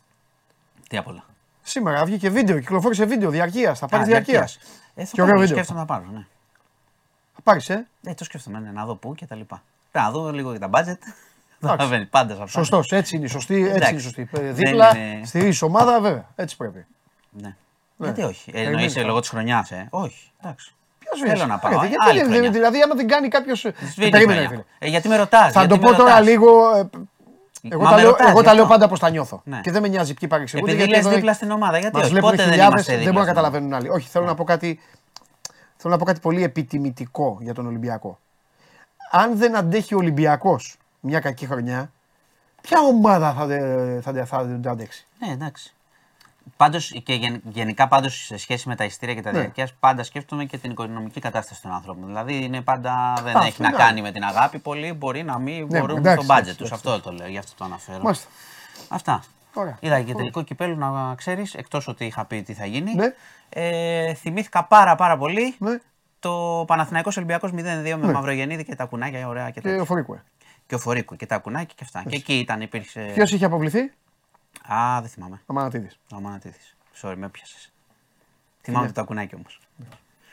Τι 0.90 0.98
απ' 0.98 1.08
όλα. 1.08 1.24
Σήμερα 1.62 2.06
βγήκε 2.06 2.30
βίντεο, 2.30 2.60
κυκλοφόρησε 2.60 3.06
βίντεο 3.06 3.30
διαρκείας. 3.30 3.80
Θα 3.80 3.88
πάρει 3.88 4.04
Α, 4.04 4.06
διαρκείας. 4.06 4.58
διαρκείας. 4.58 4.80
Ε, 4.96 5.06
θα 5.06 5.12
Και 5.14 5.22
ωραίο 5.22 5.34
πάρω, 5.34 5.40
βίντεο. 5.48 5.56
σκέφτομαι 5.58 5.80
να 5.80 5.86
πάρω, 5.86 6.06
ναι. 6.14 6.26
Θα 7.36 7.42
πάρεις, 7.44 7.70
ε. 7.70 7.88
Ε, 8.04 8.14
το 8.14 8.24
σκέφτομαι, 8.24 8.60
ναι, 8.60 8.72
να 8.72 8.86
δω 8.86 8.96
πού 8.96 9.16
και 9.16 9.26
τα 9.26 9.36
λοιπά. 9.36 9.62
Να 9.92 10.12
δω 10.12 10.32
λίγο 10.32 10.52
για 10.56 10.60
τα 10.60 10.70
budget. 10.74 10.98
Εντάξει. 11.64 11.86
Θα 11.86 11.92
βαίνει 11.92 12.06
πάντα 12.06 12.36
σε 12.36 12.42
αυτά. 12.42 12.60
Σωστός, 12.60 12.92
έτσι 12.92 13.16
είναι 13.16 13.26
η 13.26 13.28
σωστή. 13.28 13.56
Έτσι 13.56 13.70
Εντάξει. 13.70 13.90
είναι 13.90 14.00
η 14.00 14.04
σωστή. 14.04 14.30
Ε, 14.34 14.40
Δεν 14.40 14.54
Δίπλα, 14.56 14.98
είναι- 14.98 15.26
στηρίζει 15.26 15.66
ομάδα, 15.66 16.02
βέβαια. 16.02 16.26
Έτσι 16.36 16.58
πρέπει. 16.58 16.86
Ναι. 17.30 17.56
Γιατί 17.98 18.22
όχι. 18.22 18.50
Ε, 18.50 18.52
Περιμένει 18.52 18.74
Εννοείσαι 18.76 18.96
τώρα. 18.96 19.08
λόγω 19.08 19.20
της 19.20 19.30
χρονιάς, 19.30 19.72
ε. 19.72 19.88
Όχι. 19.90 20.32
Εντάξει. 20.44 20.74
Ποιος 21.00 21.30
Θέλω 21.32 21.46
να 21.46 21.58
πάω. 21.58 21.72
Γιατί, 21.72 21.86
ε, 21.86 21.90
γιατί 21.90 22.10
άλλη 22.10 22.20
δεν- 22.20 22.32
χρονιά. 22.32 22.52
δηλαδή, 22.52 22.82
άμα 22.82 22.96
δεν 22.96 23.08
κάνει 23.08 23.28
κάποιο. 23.28 23.56
Σβήνει 23.56 24.10
Περίμενε, 24.10 24.40
χρονιά. 24.40 24.50
φίλε. 24.50 24.64
Ε, 24.80 24.88
γιατί 24.88 25.08
με 25.08 25.16
ρωτάς. 25.16 25.52
Θα 25.52 25.68
το 25.68 25.78
πω 25.80 25.94
τώρα 25.96 26.20
λίγο. 26.22 26.76
ε, 26.76 26.90
Εγώ, 27.70 27.84
Μα 27.84 27.90
τα 27.90 27.96
με 27.96 28.02
λέω, 28.02 28.10
ρωτάς, 28.12 28.28
εγώ 28.30 28.40
γι' 28.40 28.46
τα 28.46 28.54
λέω 28.54 28.64
αυτό. 28.64 28.74
πάντα 28.76 28.88
πώ 28.88 29.00
τα 29.00 29.10
νιώθω. 29.10 29.42
Ναι. 29.46 29.60
Και 29.62 29.72
δεν 29.72 29.82
με 29.82 29.88
νοιάζει 29.88 30.14
ποιοι 30.14 30.28
παρεξηγούνται. 30.30 30.72
Επειδή 30.72 30.84
γιατί 30.86 30.98
λες 31.02 31.06
εδώ 31.08 31.16
δίπλα 31.16 31.34
στην 31.34 31.52
ομάδα. 31.52 31.78
Γιατί 31.78 31.96
μας 31.96 32.04
όχι. 32.04 32.12
βλέπουν 32.12 32.30
Πότε 32.30 32.44
δεν 32.44 32.52
χιλιάδες, 32.52 32.74
είμαστε 32.74 32.92
δεν 32.92 33.00
δίπλα. 33.04 33.14
μπορούν 33.14 33.28
να 33.28 33.34
στην 33.34 33.44
ομάδα. 33.46 33.58
καταλαβαίνουν 33.58 33.74
άλλοι. 33.74 34.00
Όχι, 34.02 34.10
θέλω 34.10 34.26
να 34.26 34.36
πω 34.36 34.44
κάτι. 34.44 34.80
Θέλω 35.78 35.94
να 35.94 36.00
πω 36.00 36.06
κάτι 36.06 36.20
πολύ 36.20 36.44
επιτιμητικό 36.44 37.38
για 37.42 37.54
τον 37.54 37.66
Ολυμπιακό. 37.68 38.20
Αν 39.12 39.38
δεν 39.38 39.56
αντέχει 39.56 39.94
ο 39.94 39.98
Ολυμπιακός 39.98 40.78
μια 41.00 41.20
κακή 41.20 41.46
χρονιά, 41.46 41.92
ποια 42.62 42.80
ομάδα 42.80 43.34
θα, 43.34 43.48
τε- 43.48 44.02
θα, 44.02 44.12
τε- 44.14 44.28
θα 44.28 44.44
δεν 44.44 44.62
το 44.62 44.70
αντέξει; 44.70 45.06
Ναι, 45.20 45.32
εντάξει. 45.34 45.74
Πάντως 46.58 46.94
και 47.04 47.14
γεν- 47.14 47.42
γενικά 47.50 47.88
πάντως 47.88 48.26
σε 48.26 48.38
σχέση 48.38 48.68
με 48.68 48.76
τα 48.76 48.84
ειστήρια 48.84 49.16
και 49.16 49.22
τα 49.22 49.32
Ναι. 49.32 49.40
διαρκείας, 49.40 49.74
πάντα 49.80 50.04
σκέφτομαι 50.04 50.46
και 50.46 50.58
την 50.58 50.72
οικονομική 50.72 51.20
κατάσταση 51.20 51.62
των 51.62 51.72
ανθρώπων. 51.72 52.06
Δηλαδή 52.08 52.44
είναι 52.44 52.62
πάντα, 52.62 53.14
δεν 53.24 53.36
Α, 53.38 53.40
έχει 53.40 53.50
αυτό 53.50 53.64
να 53.64 53.70
ναι. 53.70 53.78
κάνει 53.78 54.02
με 54.02 54.12
την 54.12 54.24
αγάπη. 54.24 54.60
Πολλοί 54.60 54.94
μπορεί 54.94 55.24
να 55.24 55.38
μην 55.40 55.68
Ναι, 55.70 55.80
μπορούν 55.80 55.98
εντάξει, 55.98 56.26
στο 56.26 56.34
budget 56.34 56.38
εντάξει, 56.40 56.58
τους. 56.58 56.68
εντάξει. 56.68 56.88
Αυτό 56.90 57.10
το 57.10 57.16
λέω, 57.16 57.28
γι' 57.28 57.38
αυτό 57.38 57.52
το 57.58 57.64
αναφέρω. 57.66 58.02
Μάλιστα. 58.04 58.28
Αυτά. 58.88 59.24
Ωραία. 59.54 59.78
Είδα 59.80 60.02
και 60.02 60.14
τελικό 60.14 60.42
κυπέλου 60.42 60.78
να 60.78 61.16
ξέρεις, 61.16 61.54
εκτός 61.54 61.88
ότι 61.88 62.06
είχα 62.06 62.26
πει 62.26 62.42
τι 62.42 62.54
θα 62.54 62.66
γίνει. 62.66 62.94
Ναι. 62.94 63.14
Ε, 63.50 64.14
θυμήθηκα 64.14 64.64
πάρα 64.64 64.96
πάρα 64.96 65.18
πολύ 65.18 65.56
Ναι. 65.60 65.78
το 66.20 66.64
Παναθηναϊκός 66.68 67.18
Ολυμπιακός 67.18 67.52
0-2 67.52 67.98
με 67.98 68.12
Μαυρογεννίδη 68.12 68.64
και 68.64 68.76
τα 68.76 68.86
κουνάκια 68.86 69.28
ωραία 69.28 69.46
και, 69.46 69.52
Και 69.52 69.62
τέτοια. 69.62 69.82
ο 69.82 69.86
Φορίκουε. 69.86 70.24
Και 70.70 70.76
ο 70.76 70.80
Φορίκου 70.80 71.16
και 71.16 71.26
τα 71.26 71.38
κουνάκια 71.38 71.74
και 71.76 71.84
αυτά. 71.84 72.04
Και 72.10 72.16
εκεί 72.16 72.34
ήταν, 72.40 72.62
υπήρξε. 72.62 73.12
Ποιος 73.14 73.32
είχε 73.32 73.46
αποβληθεί, 73.46 73.80
Α, 74.74 75.00
δεν 75.02 75.10
θυμάμαι. 75.10 75.42
ο 75.46 75.54
Μανατίδης. 75.54 76.00
Ο 76.16 76.20
Μανατίδης. 76.20 76.76
Sorry, 77.02 77.14
με 77.18 77.30
πιάσες. 77.30 77.72
Θυμάμαι 78.62 78.88
το 78.88 78.94
τακουνάκι 78.94 79.36
όμως. 79.36 79.60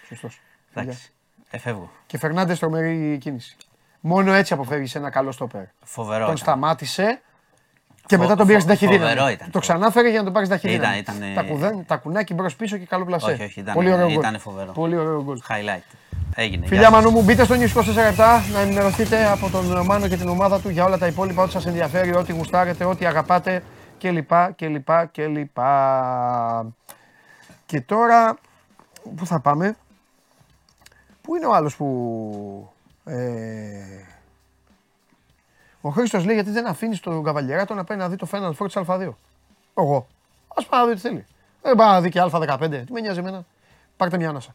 Σωστός. 0.09 0.41
Εντάξει. 0.75 1.13
Εφεύγω. 1.51 1.91
Και 2.07 2.19
Φερνάντες 2.19 2.59
τρομερή 2.59 3.19
κίνηση. 3.21 3.57
Μόνο 4.01 4.33
έτσι 4.33 4.53
αποφεύγει 4.53 4.93
ένα 4.97 5.11
καλό 5.11 5.33
στόπερ. 5.33 5.63
Φοβερό. 5.85 6.19
Τον 6.25 6.25
ήταν. 6.25 6.37
σταμάτησε 6.37 7.21
και 8.07 8.17
Φο- 8.17 8.23
μετά 8.23 8.37
τον 8.37 8.47
πήρε 8.47 8.59
φο- 8.59 8.65
στην 8.65 8.79
ταχυδύναμη. 8.79 9.11
φοβερό 9.15 9.31
ήταν. 9.33 9.51
Το 9.51 9.59
ξανάφερε 9.59 10.09
για 10.09 10.19
να 10.19 10.25
τον 10.25 10.33
πάρει 10.33 10.47
στην 10.47 10.59
ταχυδύναμη. 10.61 10.99
Ήταν- 10.99 11.17
ήταν, 11.17 11.35
Τα, 11.35 11.41
ε, 11.41 11.45
κουδέν, 11.51 11.87
τα 11.87 11.97
κουνάκι 11.97 12.35
μπρος 12.35 12.57
πίσω 12.57 12.77
και 12.77 12.87
καλό 12.87 13.05
πλασέ. 13.05 13.31
Όχι, 13.33 13.43
όχι, 13.43 13.61
ήταν- 13.61 13.75
Πολύ 13.75 13.93
ωραίο 13.93 14.07
γκολ. 14.07 14.17
ήταν 14.19 14.39
φοβερό. 14.39 14.73
Πολύ 14.73 14.97
ωραίο 14.97 15.23
γκολ. 15.23 15.41
Highlight. 15.49 15.96
Έγινε. 16.39 16.67
Φιλιά 16.67 16.81
Γεια 16.81 16.91
σας. 16.91 17.03
Μανού 17.03 17.17
μου, 17.17 17.23
μπείτε 17.23 17.45
στο 17.45 17.55
News 17.55 17.73
24 18.17 18.53
να 18.53 18.61
ενημερωθείτε 18.61 19.27
από 19.27 19.51
τον 19.51 19.85
Μάνο 19.85 20.09
και 20.09 20.17
την 20.17 20.29
ομάδα 20.29 20.61
του 20.61 20.69
για 20.69 20.85
όλα 20.85 20.99
τα 20.99 21.07
υπόλοιπα, 21.07 21.43
ό,τι 21.43 21.53
σας 21.53 21.67
ενδιαφέρει, 21.67 22.15
ό,τι 22.15 22.33
γουστάρετε, 22.33 22.85
ό,τι 22.85 23.07
αγαπάτε 23.07 23.63
κλπ. 23.99 24.31
κλπ. 24.57 24.89
κλπ. 25.13 25.59
Και 27.67 27.81
τώρα, 27.81 28.39
πού 29.17 29.27
θα 29.27 29.41
πάμε, 29.41 29.77
πού 31.23 31.37
είναι 31.37 31.47
ο 31.47 31.55
άλλος 31.55 31.77
που... 31.77 32.69
Ε, 33.05 33.17
ο 35.81 35.91
Χρήστος 35.91 36.25
λέει 36.25 36.35
γιατί 36.35 36.51
δεν 36.51 36.67
αφήνεις 36.67 37.01
τον 37.01 37.23
Καβαλιεράτο 37.23 37.75
να 37.75 37.85
πάει 37.85 37.99
να 37.99 38.09
δει 38.09 38.17
το 38.17 38.29
Final 38.31 38.51
Four 38.51 38.67
της 38.67 38.77
Α2. 38.87 39.09
Εγώ. 39.75 40.07
Ας 40.57 40.67
πάει 40.67 40.81
να 40.81 40.87
δει 40.87 40.95
τι 40.95 41.01
θέλει. 41.01 41.27
Δεν 41.63 41.77
πάει 41.77 41.89
να 41.89 42.01
δει 42.01 42.09
και 42.09 42.21
Α15. 42.33 42.83
Τι 42.87 42.93
με 42.93 43.01
νοιάζει 43.01 43.19
εμένα. 43.19 43.45
Πάρτε 43.97 44.17
μια 44.17 44.29
ανάσα. 44.29 44.55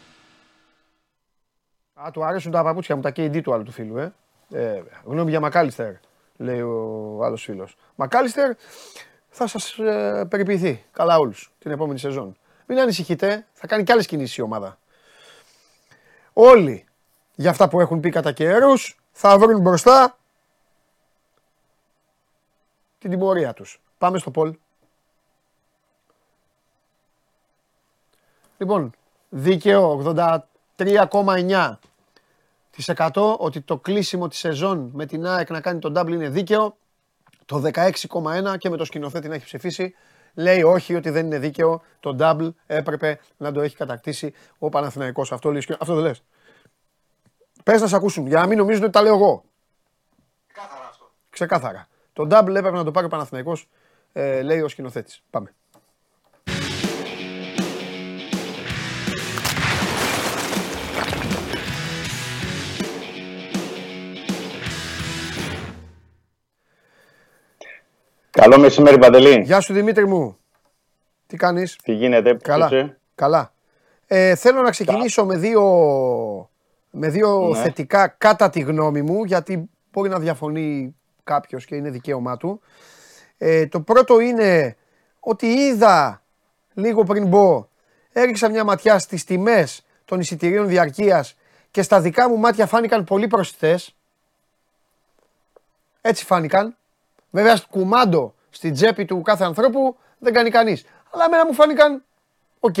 Α, 2.05 2.11
του 2.11 2.25
αρέσουν 2.25 2.51
τα 2.51 2.63
παπούτσια 2.63 2.95
μου, 2.95 3.01
τα 3.01 3.09
KD 3.09 3.41
του 3.43 3.53
άλλου 3.53 3.63
του 3.63 3.71
φίλου, 3.71 3.97
ε. 3.97 4.13
ε 4.51 4.83
γνώμη 5.03 5.29
για 5.29 5.39
Μακάλιστερ, 5.39 5.93
λέει 6.37 6.61
ο 6.61 7.19
άλλος 7.23 7.43
φίλος. 7.43 7.75
Μακάλιστερ 7.95 8.55
θα 9.29 9.47
σας 9.47 9.77
ε, 9.77 10.25
περιποιηθεί 10.29 10.85
καλά 10.91 11.17
όλους 11.17 11.51
την 11.59 11.71
επόμενη 11.71 11.99
σεζόν. 11.99 12.37
Μην 12.65 12.79
ανησυχείτε, 12.79 13.47
θα 13.53 13.67
κάνει 13.67 13.83
κι 13.83 13.91
άλλες 13.91 14.07
κινήσεις 14.07 14.37
η 14.37 14.41
ομάδα. 14.41 14.77
Όλοι 16.33 16.85
για 17.35 17.49
αυτά 17.49 17.67
που 17.67 17.79
έχουν 17.79 17.99
πει 17.99 18.09
κατά 18.09 18.31
καιρούς 18.31 18.99
θα 19.11 19.37
βρουν 19.37 19.61
μπροστά 19.61 20.17
την 22.99 23.09
τιμωρία 23.09 23.53
τους. 23.53 23.81
Πάμε 23.97 24.17
στο 24.17 24.31
Πολ. 24.31 24.55
Λοιπόν, 28.57 28.91
δίκαιο 29.29 30.15
83,9% 30.77 31.73
ότι 33.37 33.61
το 33.61 33.77
κλείσιμο 33.77 34.27
της 34.27 34.37
σεζόν 34.39 34.89
με 34.93 35.05
την 35.05 35.25
ΑΕΚ 35.25 35.49
να 35.49 35.61
κάνει 35.61 35.79
τον 35.79 35.93
double 35.97 36.11
είναι 36.11 36.29
δίκαιο. 36.29 36.77
Το 37.45 37.61
16,1% 37.73 38.57
και 38.57 38.69
με 38.69 38.77
το 38.77 38.85
σκηνοθέτη 38.85 39.27
να 39.27 39.35
έχει 39.35 39.45
ψηφίσει. 39.45 39.93
Λέει 40.33 40.63
όχι 40.63 40.95
ότι 40.95 41.09
δεν 41.09 41.25
είναι 41.25 41.39
δίκαιο. 41.39 41.81
Το 41.99 42.15
double 42.19 42.49
έπρεπε 42.65 43.19
να 43.37 43.51
το 43.51 43.61
έχει 43.61 43.75
κατακτήσει 43.75 44.33
ο 44.57 44.69
Παναθηναϊκός. 44.69 45.31
Αυτό, 45.31 45.49
λέει, 45.49 45.57
ο 45.57 45.61
σκηνο- 45.61 45.81
αυτό 45.81 45.95
δεν 45.95 46.03
λες. 46.03 46.23
Πες 47.63 47.81
να 47.81 47.87
σε 47.87 47.95
ακούσουν 47.95 48.27
για 48.27 48.39
να 48.39 48.47
μην 48.47 48.57
νομίζουν 48.57 48.83
ότι 48.83 48.91
τα 48.91 49.01
λέω 49.01 49.13
εγώ. 49.13 49.43
Ξεκάθαρα 50.47 50.87
αυτό. 50.89 51.11
Ξεκάθαρα. 51.29 51.87
Το 52.13 52.23
double 52.23 52.55
έπρεπε 52.55 52.71
να 52.71 52.83
το 52.83 52.91
πάρει 52.91 53.05
ο 53.05 53.09
Παναθηναϊκός, 53.09 53.67
ε, 54.11 54.41
λέει 54.41 54.61
ο 54.61 54.67
σκηνοθέτης. 54.67 55.23
Πάμε. 55.29 55.53
Καλό 68.31 68.59
μεσημέρι, 68.59 68.97
Παντελή. 68.99 69.41
Γεια 69.41 69.59
σου 69.59 69.73
Δημήτρη 69.73 70.07
μου. 70.07 70.37
Τι 71.27 71.37
κάνεις; 71.37 71.75
Τι 71.83 71.93
γίνεται, 71.93 72.33
πώς 72.33 72.41
Καλά. 72.43 72.65
είσαι; 72.65 72.97
Καλά. 73.15 73.53
Ε, 74.07 74.35
θέλω 74.35 74.61
να 74.61 74.69
ξεκινήσω 74.69 75.25
με 75.25 75.35
δύο, 75.37 75.63
με 76.91 77.09
δύο 77.09 77.47
Ναι. 77.47 77.61
θετικά 77.61 78.07
κατά 78.07 78.49
τη 78.49 78.59
γνώμη 78.59 79.01
μου, 79.01 79.23
γιατί 79.23 79.69
μπορεί 79.91 80.09
να 80.09 80.19
διαφωνεί 80.19 80.95
κάποιος 81.23 81.65
και 81.65 81.75
είναι 81.75 81.89
δικαίωμά 81.89 82.37
του. 82.37 82.61
Ε, 83.37 83.67
το 83.67 83.81
πρώτο 83.81 84.19
είναι 84.19 84.75
ότι 85.19 85.45
είδα 85.47 86.21
λίγο 86.73 87.03
πριν 87.03 87.27
μπω, 87.27 87.67
έριξα 88.11 88.49
μια 88.49 88.63
ματιά 88.63 88.99
στις 88.99 89.23
τιμές 89.23 89.85
των 90.05 90.19
εισιτηρίων 90.19 90.67
διαρκείας 90.67 91.35
και 91.71 91.81
στα 91.81 92.01
δικά 92.01 92.29
μου 92.29 92.37
μάτια 92.37 92.65
φάνηκαν 92.65 93.03
πολύ 93.03 93.27
προσιτές. 93.27 93.95
Έτσι 96.01 96.25
φάνηκαν. 96.25 96.75
Βέβαια, 97.31 97.59
κουμάντο 97.69 98.33
στην 98.49 98.73
τσέπη 98.73 99.05
του 99.05 99.21
κάθε 99.21 99.43
ανθρώπου 99.43 99.97
δεν 100.19 100.33
κάνει 100.33 100.49
κανείς. 100.49 100.85
Αλλά 101.11 101.25
εμένα 101.25 101.45
μου 101.45 101.53
φάνηκαν 101.53 102.03
ΟΚ. 102.59 102.75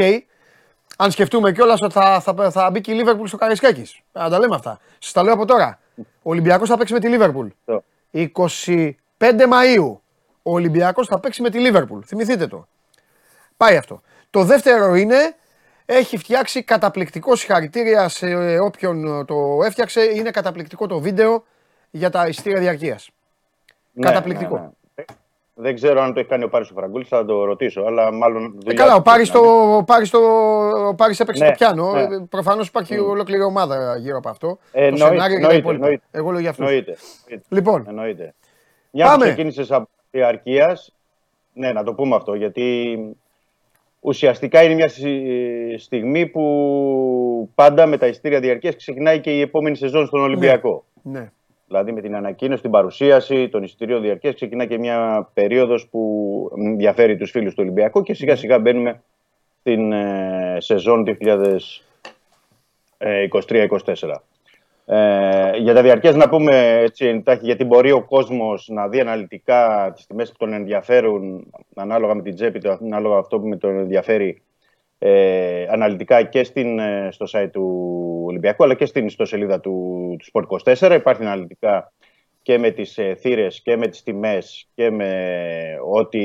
Αν 0.97 1.11
σκεφτούμε 1.11 1.51
κιόλας 1.51 1.81
ότι 1.81 1.93
θα, 1.93 2.19
θα, 2.19 2.51
θα 2.51 2.69
μπει 2.71 2.81
και 2.81 2.91
η 2.91 2.95
Λίβερπουλ 2.95 3.27
στο 3.27 3.37
Καραϊσκάκης. 3.37 3.99
Να 4.11 4.29
τα 4.29 4.39
λέμε 4.39 4.55
αυτά. 4.55 4.79
Σας 4.99 5.11
τα 5.11 5.23
λέω 5.23 5.33
από 5.33 5.45
τώρα. 5.45 5.79
Ο 5.97 6.29
Ολυμπιακός 6.29 6.69
θα 6.69 6.77
παίξει 6.77 6.93
με 6.93 6.99
τη 6.99 7.07
Λίβερπουλ. 7.07 7.47
Το. 7.65 7.83
25 8.11 9.45
Μαΐου. 9.47 10.01
Ο 10.43 10.51
Ολυμπιακός 10.51 11.07
θα 11.07 11.19
παίξει 11.19 11.41
με 11.41 11.49
τη 11.49 11.59
Λίβερπουλ. 11.59 11.99
Θυμηθείτε 12.05 12.47
το. 12.47 12.67
Πάει 13.57 13.77
αυτό. 13.77 14.01
Το 14.29 14.43
δεύτερο 14.43 14.95
είναι. 14.95 15.35
Έχει 15.85 16.17
φτιάξει 16.17 16.63
καταπληκτικό 16.63 17.35
συγχαρητήρια 17.35 18.09
σε 18.09 18.57
όποιον 18.59 19.25
το 19.25 19.59
έφτιαξε. 19.63 20.01
Είναι 20.01 20.31
καταπληκτικό 20.31 20.87
το 20.87 20.99
βίντεο 20.99 21.43
για 21.91 22.09
τα 22.09 22.27
ειστήρια 22.27 22.59
διαρκείας. 22.59 23.09
Ναι, 23.93 24.05
Καταπληκτικό. 24.07 24.55
ναι, 24.55 24.61
ναι. 24.95 25.03
Δεν 25.53 25.75
ξέρω 25.75 26.01
αν 26.01 26.13
το 26.13 26.19
έχει 26.19 26.29
κάνει 26.29 26.43
ο 26.43 26.49
Πάρης 26.49 26.69
ο 26.69 26.73
Φραγκούλης, 26.73 27.07
θα 27.07 27.25
το 27.25 27.43
ρωτήσω, 27.43 27.81
αλλά 27.81 28.11
μάλλον 28.13 28.43
Ε, 28.43 28.47
δουλειά 28.59 28.73
καλά, 28.73 28.93
ο 28.93 28.97
του 28.97 29.03
Πάρης, 29.03 29.31
πρέπει 29.31 29.45
το, 29.45 29.51
να 29.51 29.63
είναι. 29.63 29.75
ο 29.75 29.83
Πάρης, 29.83 30.09
το, 30.09 30.19
ο 30.87 30.95
Πάρης 30.95 31.19
έπαιξε 31.19 31.43
Ναι, 31.43 31.49
το 31.49 31.55
πιάνο. 31.57 31.91
ναι. 31.93 32.01
Ε, 32.01 32.25
Προφανώς 32.29 32.67
υπάρχει 32.67 32.97
ολόκληρη 32.99 33.41
ομάδα 33.43 33.97
γύρω 33.97 34.17
από 34.17 34.29
αυτό. 34.29 34.47
Ε, 34.47 34.79
το 34.79 34.85
εννοείται, 34.85 35.05
σενάριο 35.05 35.35
και 35.35 35.41
τα 35.41 35.47
εννοείται, 35.53 35.55
υπόλοιπα. 35.57 35.83
εννοείται. 35.85 36.03
Εγώ 36.11 36.31
λέω 36.31 36.39
για 36.39 36.49
αυτούς. 36.49 36.65
Εννοείται. 36.65 36.97
εννοείται, 37.25 37.45
Λοιπόν, 37.55 37.85
Εννοείται. 37.87 38.33
Μια 38.91 39.05
Πάμε. 39.05 39.17
που 39.17 39.23
ξεκίνησες 39.23 39.71
από 39.71 39.89
διαρκείας, 40.11 40.93
ναι, 41.53 41.71
να 41.71 41.83
το 41.83 41.93
πούμε 41.93 42.15
αυτό, 42.15 42.33
γιατί 42.33 42.97
ουσιαστικά 43.99 44.63
είναι 44.63 44.73
μια 44.73 44.87
σι- 44.87 45.79
στιγμή 45.79 46.27
που 46.27 47.49
πάντα 47.55 47.85
με 47.85 47.97
τα 47.97 48.07
ειστήρια 48.07 48.39
διαρκείας 48.39 48.75
ξεκινάει 48.75 49.19
και 49.19 49.37
η 49.37 49.41
επόμενη 49.41 49.75
σεζόν 49.75 50.05
στον 50.05 50.21
Ολυμπιακό. 50.21 50.83
ναι. 51.01 51.31
Δηλαδή 51.71 51.91
με 51.91 52.01
την 52.01 52.15
ανακοίνωση, 52.15 52.61
την 52.61 52.71
παρουσίαση 52.71 53.49
των 53.49 53.63
εισιτηρίων 53.63 54.01
διαρκεία 54.01 54.33
ξεκινά 54.33 54.65
και 54.65 54.77
μια 54.77 55.29
περίοδος 55.33 55.87
που 55.87 56.51
ενδιαφέρει 56.57 57.17
τους 57.17 57.31
φίλους 57.31 57.53
του 57.53 57.59
Ολυμπιακού 57.61 58.01
και 58.01 58.13
σιγά 58.13 58.35
σιγά 58.35 58.59
μπαίνουμε 58.59 59.01
στην 59.59 59.91
ε, 59.91 60.57
σεζόν 60.59 61.05
2023-2024. 62.97 64.15
Ε, 64.85 65.57
για 65.57 65.73
τα 65.73 65.81
διαρκές 65.81 66.15
να 66.15 66.29
πούμε 66.29 66.79
έτσι 66.79 67.05
εντάχει, 67.05 67.45
γιατί 67.45 67.63
μπορεί 67.63 67.91
ο 67.91 68.03
κόσμος 68.03 68.67
να 68.69 68.87
δει 68.87 68.99
αναλυτικά 68.99 69.91
τις 69.95 70.07
τιμές 70.07 70.29
που 70.29 70.37
τον 70.37 70.53
ενδιαφέρουν 70.53 71.51
ανάλογα 71.75 72.15
με 72.15 72.21
την 72.21 72.35
τσέπη 72.35 72.59
του, 72.59 72.71
ανάλογα 72.71 73.17
αυτό 73.17 73.39
που 73.39 73.47
με 73.47 73.55
τον 73.57 73.77
ενδιαφέρει 73.77 74.41
ε, 74.99 75.65
αναλυτικά 75.69 76.23
και 76.23 76.43
στην, 76.43 76.79
ε, 76.79 77.09
στο 77.11 77.25
site 77.31 77.49
του 77.51 78.10
Ολυμπιακού 78.31 78.63
αλλά 78.63 78.73
και 78.73 78.85
στην 78.85 79.05
ιστοσελίδα 79.05 79.59
του, 79.59 80.15
του 80.19 80.31
Sport 80.31 80.73
24. 80.75 80.95
Υπάρχει 80.95 81.21
αναλυτικά 81.21 81.91
και 82.41 82.57
με 82.57 82.71
τις 82.71 82.97
ε, 82.97 83.15
θύρες 83.15 83.61
και 83.61 83.77
με 83.77 83.87
τις 83.87 84.03
τιμές 84.03 84.67
και 84.73 84.91
με 84.91 85.13
ό,τι 85.91 86.19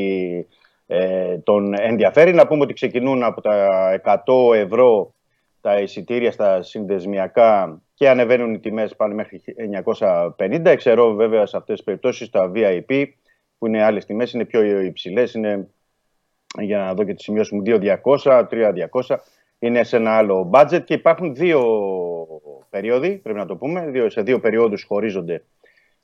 ε, 0.86 1.38
τον 1.38 1.74
ενδιαφέρει. 1.78 2.32
Να 2.32 2.46
πούμε 2.46 2.62
ότι 2.62 2.72
ξεκινούν 2.72 3.22
από 3.22 3.40
τα 3.40 4.00
100 4.04 4.54
ευρώ 4.54 5.14
τα 5.60 5.80
εισιτήρια 5.80 6.32
στα 6.32 6.62
συνδεσμιακά 6.62 7.80
και 7.94 8.08
ανεβαίνουν 8.08 8.54
οι 8.54 8.58
τιμές 8.58 8.96
πάνε 8.96 9.14
μέχρι 9.14 9.42
950. 9.84 10.64
Εξαιρώ 10.64 11.14
βέβαια 11.14 11.46
σε 11.46 11.56
αυτές 11.56 11.76
τις 11.76 11.84
περιπτώσεις 11.84 12.30
τα 12.30 12.52
VIP 12.54 13.04
που 13.58 13.66
είναι 13.66 13.82
άλλες 13.82 14.04
τιμές, 14.04 14.32
είναι 14.32 14.44
πιο 14.44 14.80
υψηλές, 14.80 15.34
είναι 15.34 15.68
για 16.60 16.78
να 16.78 16.94
δω 16.94 17.04
και 17.04 17.14
τη 17.14 17.22
σημειώση 17.22 17.54
μου, 17.54 17.62
2.200, 17.66 18.46
3.200. 18.50 19.16
Είναι 19.58 19.84
σε 19.84 19.96
ένα 19.96 20.16
άλλο 20.16 20.50
budget 20.52 20.82
και 20.84 20.94
υπάρχουν 20.94 21.34
δύο 21.34 21.64
περίοδοι, 22.70 23.16
πρέπει 23.16 23.38
να 23.38 23.46
το 23.46 23.56
πούμε. 23.56 23.90
Δύο, 23.90 24.10
σε 24.10 24.22
δύο 24.22 24.40
περιόδους 24.40 24.84
χωρίζονται 24.84 25.44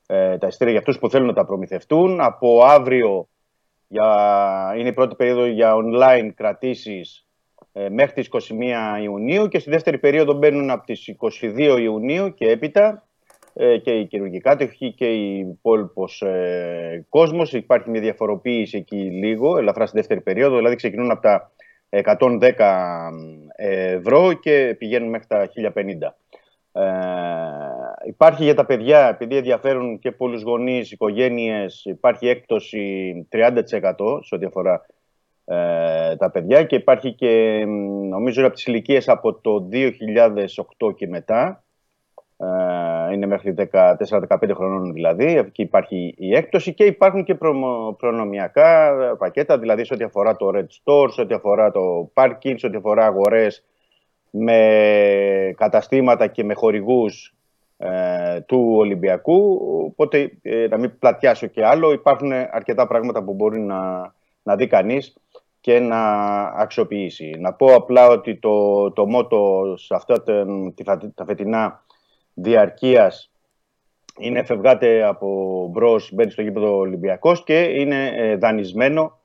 ε, 0.07 0.39
τα 0.39 0.47
εισιτήρια 0.47 0.73
για 0.73 0.81
αυτούς 0.81 0.99
που 0.99 1.11
θέλουν 1.11 1.27
να 1.27 1.33
τα 1.33 1.45
προμηθευτούν. 1.45 2.21
Από 2.21 2.65
αύριο 2.65 3.29
για, 3.89 4.75
είναι 4.77 4.89
η 4.89 4.93
πρώτη 4.93 5.15
περίοδο 5.15 5.47
για 5.47 5.75
online 5.75 6.31
κρατήσεις 6.35 7.27
ε, 7.73 7.89
μέχρι 7.89 8.13
τις 8.13 8.29
21 8.31 9.03
Ιουνίου 9.03 9.49
και 9.49 9.59
στη 9.59 9.71
δεύτερη 9.71 9.99
περίοδο 9.99 10.33
μπαίνουν 10.33 10.71
από 10.71 10.87
τις 10.87 11.15
22 11.41 11.79
Ιουνίου 11.81 12.35
και 12.35 12.49
έπειτα 12.49 13.07
ε, 13.55 13.79
και 13.79 13.91
οι 13.91 14.07
χειρουργοί 14.11 14.41
κάτοχοι 14.41 14.93
και 14.93 15.07
οι 15.13 15.39
υπόλοιπος 15.39 16.23
ε, 16.23 17.07
κόσμος. 17.09 17.53
Υπάρχει 17.53 17.91
μια 17.91 18.01
διαφοροποίηση 18.01 18.77
εκεί 18.77 18.97
λίγο, 18.97 19.59
ελαφρά 19.59 19.87
στη 19.87 19.97
δεύτερη 19.97 20.21
περίοδο, 20.21 20.57
δηλαδή 20.57 20.77
ξεκινούν 20.77 21.11
από 21.11 21.23
τα 21.23 21.51
110 21.93 23.11
ευρώ 23.57 24.33
και 24.33 24.75
πηγαίνουν 24.79 25.09
μέχρι 25.09 25.27
τα 25.27 25.49
1050. 25.75 26.15
Ε, 26.73 26.83
υπάρχει 28.07 28.45
για 28.45 28.55
τα 28.55 28.65
παιδιά, 28.65 29.09
επειδή 29.09 29.37
ενδιαφέρουν 29.37 29.99
και 29.99 30.13
πολλούς 30.13 30.43
γονείς, 30.43 30.93
οικογένειες, 30.93 31.85
υπάρχει 31.85 32.29
έκπτωση 32.29 33.13
30% 33.33 33.61
σε 34.23 34.35
ό,τι 34.35 34.45
αφορά 34.45 34.87
ε, 35.45 36.17
τα 36.17 36.31
παιδιά 36.31 36.65
και 36.65 36.77
υπάρχει 36.77 37.13
και 37.13 37.65
νομίζω 38.09 38.47
από 38.47 38.55
τις 38.55 38.67
ηλικίες 38.67 39.09
από 39.09 39.35
το 39.35 39.69
2008 39.73 40.95
και 40.97 41.07
μετά 41.07 41.49
ε, 41.49 41.72
είναι 43.13 43.27
μέχρι 43.27 43.55
14-15 43.73 44.51
χρονών 44.55 44.93
δηλαδή 44.93 45.37
εκεί 45.37 45.63
υπάρχει 45.63 46.15
η 46.19 46.35
έκπτωση 46.35 46.75
και 46.75 46.85
υπάρχουν 46.85 47.25
και 47.25 47.39
προνομιακά 47.97 48.97
πακέτα 49.19 49.59
δηλαδή 49.59 49.85
σε 49.85 49.95
ό,τι 49.95 50.05
αφορά 50.05 50.37
το 50.37 50.51
Red 50.55 50.59
Store, 50.59 51.09
σε 51.11 51.21
ό,τι 51.21 51.35
αφορά 51.35 51.71
το 51.71 52.11
Parking, 52.15 52.55
σε 52.57 52.67
ό,τι 52.67 52.77
αφορά 52.77 53.07
αγορές 53.07 53.65
με 54.31 55.55
καταστήματα 55.57 56.27
και 56.27 56.45
με 56.45 56.55
χορηγούς 56.55 57.35
ε, 57.77 58.41
του 58.41 58.75
Ολυμπιακού 58.77 59.61
οπότε 59.87 60.33
ε, 60.43 60.67
να 60.69 60.79
μην 60.79 60.99
πλατιάσω 60.99 61.47
και 61.47 61.65
άλλο 61.65 61.93
υπάρχουν 61.93 62.33
αρκετά 62.33 62.87
πράγματα 62.87 63.23
που 63.23 63.35
μπορεί 63.35 63.61
να, 63.61 64.13
να 64.43 64.57
δει 64.57 64.67
κανείς 64.67 65.17
και 65.63 65.79
να 65.79 66.01
αξιοποιήσει. 66.43 67.35
Να 67.39 67.53
πω 67.53 67.75
απλά 67.75 68.09
ότι 68.09 68.37
το, 68.37 68.91
το 68.91 69.07
μότο 69.07 69.75
σε 69.77 69.95
αυτά 69.95 70.23
τα, 71.15 71.25
φετινά 71.25 71.83
διαρκείας 72.35 73.33
είναι 74.19 74.45
φευγάτε 74.45 75.05
από 75.05 75.69
μπρος, 75.71 76.11
μπαίνει 76.13 76.31
στο 76.31 76.43
γήπεδο 76.43 76.77
Ολυμπιακός 76.77 77.45
και 77.45 77.61
είναι 77.61 78.07
ε, 78.17 78.37
δανεισμένο 78.37 79.19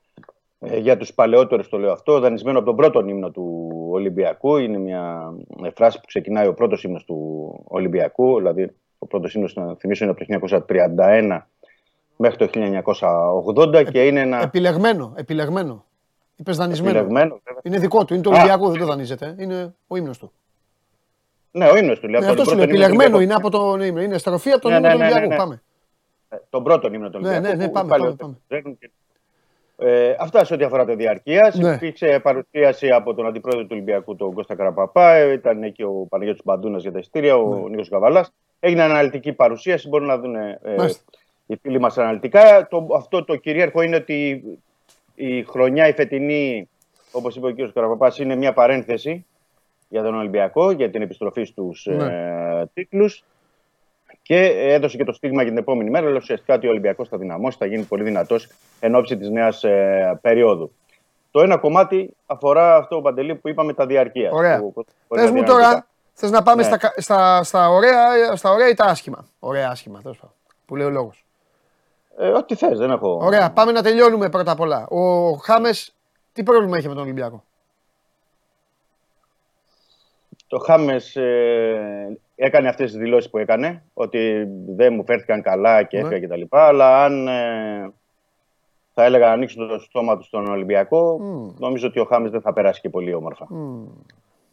ε, 0.60 0.78
για 0.78 0.96
τους 0.96 1.14
παλαιότερους 1.14 1.68
το 1.68 1.78
λέω 1.78 1.92
αυτό, 1.92 2.20
δανεισμένο 2.20 2.58
από 2.58 2.66
τον 2.66 2.76
πρώτο 2.76 3.08
ύμνο 3.08 3.30
του 3.30 3.68
Ολυμπιακού. 3.90 4.56
Είναι 4.56 4.78
μια 4.78 5.32
φράση 5.74 6.00
που 6.00 6.06
ξεκινάει 6.06 6.46
ο 6.46 6.54
πρώτος 6.54 6.84
ύμνος 6.84 7.04
του 7.04 7.48
Ολυμπιακού, 7.64 8.36
δηλαδή 8.36 8.70
ο 8.98 9.06
πρώτος 9.06 9.34
ύμνος, 9.34 9.54
να 9.54 9.74
θυμίσω, 9.74 10.04
είναι 10.04 10.14
από 10.36 10.48
το 10.48 10.64
1931 10.68 11.40
μέχρι 12.16 12.36
το 12.36 12.48
1980 13.56 13.90
και 13.90 14.06
είναι 14.06 14.20
ένα... 14.20 14.42
Επιλεγμένο, 14.42 15.12
επιλεγμένο. 15.16 15.84
Είπες 16.36 16.56
δανεισμένο. 16.56 17.40
Είναι 17.62 17.78
δικό 17.78 18.04
του, 18.04 18.14
είναι 18.14 18.22
το 18.22 18.30
Ολυμπιακό, 18.30 18.70
δεν 18.70 18.80
το 18.80 18.86
δανείζεται. 18.86 19.34
Είναι 19.38 19.74
ο 19.86 19.96
ύμνος 19.96 20.18
του. 20.18 20.32
Ναι, 21.50 21.68
ο 21.68 21.76
ύμνος 21.76 22.00
του. 22.00 22.08
Ναι, 22.08 22.18
αυτός 22.18 22.48
σου 22.48 22.54
λέει. 22.54 22.64
Επιλεγμένο 22.64 23.20
είναι 23.20 23.34
από 23.34 23.50
τον 23.50 23.80
ύμνο. 23.80 24.00
Είναι 24.00 24.18
στροφή 24.18 24.50
από 24.50 24.60
τον 24.60 24.72
ύμνο 24.72 24.88
του 24.88 24.98
Ολυμπιακού. 25.00 25.36
Πάμε. 25.36 25.62
Τον 26.50 26.62
πρώτο 26.62 26.88
ύμνο 26.92 27.10
του 27.10 27.20
Ολυμπιακού. 27.22 27.46
Ναι, 27.46 27.54
ναι, 27.54 27.68
πάμε. 27.68 27.88
πάμε, 27.88 28.14
πάμε. 28.14 28.78
Ε, 29.80 30.16
αυτά 30.18 30.44
σε 30.44 30.54
ό,τι 30.54 30.64
αφορά 30.64 30.84
το 30.84 30.94
διαρκεία. 30.94 31.52
Ναι. 31.54 31.74
Υπήρξε 31.74 32.20
παρουσίαση 32.22 32.90
από 32.90 33.14
τον 33.14 33.26
αντιπρόεδρο 33.26 33.62
του 33.62 33.68
Ολυμπιακού, 33.72 34.16
τον 34.16 34.32
Κώστα 34.32 34.54
Καραπαπά. 34.54 35.32
Ήταν 35.32 35.62
εκεί 35.62 35.82
ο 35.82 36.06
Παναγιώτης 36.08 36.42
Μπαντούνας 36.44 36.82
για 36.82 36.92
τα 36.92 36.98
ειστήρια, 36.98 37.36
ο 37.36 37.54
ναι. 37.54 37.68
Νίκος 37.68 37.88
Καβαλάς. 37.88 38.32
Έγινε 38.60 38.82
αναλυτική 38.82 39.32
παρουσίαση. 39.32 39.88
Μπορούν 39.88 40.06
να 40.06 40.18
δουν 40.18 40.34
ε, 40.34 40.58
οι 41.46 41.56
φίλοι 41.56 41.80
μας 41.80 41.98
αναλυτικά. 41.98 42.66
Το, 42.70 42.86
αυτό 42.94 43.24
το 43.24 43.36
κυρίαρχο 43.36 43.82
είναι 43.82 43.96
ότι 43.96 44.42
η 45.14 45.42
χρονιά 45.42 45.88
η 45.88 45.92
φετινή, 45.92 46.68
όπως 47.12 47.36
είπε 47.36 47.46
ο 47.46 47.52
κ. 47.52 47.72
Καραπαπάς, 47.72 48.18
είναι 48.18 48.34
μια 48.34 48.52
παρένθεση 48.52 49.26
για 49.88 50.02
τον 50.02 50.14
Ολυμπιακό, 50.14 50.70
για 50.70 50.90
την 50.90 51.02
επιστροφή 51.02 51.44
στους 51.44 51.86
ναι. 51.90 52.04
ε, 52.04 52.66
τίτλους 52.74 53.24
και 54.22 54.44
έδωσε 54.46 54.96
και 54.96 55.04
το 55.04 55.12
στίγμα 55.12 55.42
για 55.42 55.50
την 55.50 55.60
επόμενη 55.60 55.90
μέρα, 55.90 56.06
αλλά 56.06 56.16
ουσιαστικά 56.16 56.54
ότι 56.54 56.66
ο 56.66 56.70
Ολυμπιακός 56.70 57.08
θα 57.08 57.18
δυναμώσει, 57.18 57.56
θα 57.58 57.66
γίνει 57.66 57.82
πολύ 57.82 58.02
δυνατός 58.02 58.48
εν 58.80 58.94
ώψη 58.94 59.16
της 59.16 59.28
νέας 59.28 59.64
ε, 59.64 60.18
περίοδου. 60.20 60.72
Το 61.30 61.40
ένα 61.40 61.56
κομμάτι 61.56 62.16
αφορά 62.26 62.76
αυτό 62.76 62.96
ο 62.96 63.00
Παντελή 63.00 63.34
που 63.34 63.48
είπαμε 63.48 63.72
τα 63.72 63.86
διαρκεία. 63.86 64.30
Ωραία. 64.32 64.62
Πες 65.08 65.30
μου 65.30 65.44
τώρα, 65.44 65.86
θες 66.12 66.30
να 66.30 66.42
πάμε 66.42 66.62
ναι. 66.62 66.76
στα, 66.76 66.92
στα, 66.96 67.42
στα, 67.42 67.68
ωραία, 67.68 68.36
στα 68.36 68.50
ωραία 68.50 68.68
ή 68.68 68.74
τα 68.74 68.84
άσχημα; 68.84 69.26
Ωραία 69.38 69.70
άσχημα, 69.70 70.00
που 70.66 70.76
λέει 70.76 70.86
ο 70.86 70.90
λόγος. 70.90 71.24
Ε, 72.18 72.28
ό,τι 72.28 72.54
θες, 72.54 72.78
δεν 72.78 72.90
έχω. 72.90 73.20
Ωραία, 73.22 73.50
πάμε 73.50 73.72
να 73.72 73.82
τελειώνουμε 73.82 74.28
πρώτα 74.28 74.50
απ' 74.50 74.60
όλα. 74.60 74.86
Ο 74.86 75.32
Χάμες, 75.32 75.94
τι 76.32 76.42
πρόβλημα 76.42 76.78
είχε 76.78 76.88
με 76.88 76.94
τον 76.94 77.02
Ολυμπιακό; 77.02 77.44
Το 80.48 80.58
Χάμες 80.58 81.16
ε, 81.16 82.18
έκανε 82.36 82.68
αυτές 82.68 82.90
τις 82.90 83.00
δηλώσεις 83.00 83.30
που 83.30 83.38
έκανε, 83.38 83.82
ότι 83.94 84.48
δεν 84.68 84.94
μου 84.94 85.04
φέρθηκαν 85.04 85.42
καλά 85.42 85.82
και 85.82 85.98
έφυγα 85.98 86.18
ναι. 86.18 86.26
κτλ. 86.26 86.56
Αλλά 86.56 87.04
αν 87.04 87.28
ε, 87.28 87.92
θα 88.94 89.04
έλεγα 89.04 89.26
να 89.26 89.32
ανοίξω 89.32 89.66
το 89.66 89.78
στόμα 89.78 90.16
του 90.16 90.24
στον 90.24 90.46
Ολυμπιακό, 90.46 91.20
mm. 91.20 91.54
νομίζω 91.58 91.86
ότι 91.86 92.00
ο 92.00 92.04
Χάμες 92.04 92.30
δεν 92.30 92.40
θα 92.40 92.52
περάσει 92.52 92.80
και 92.80 92.88
πολύ 92.88 93.14
όμορφα. 93.14 93.46
Mm. 93.50 93.88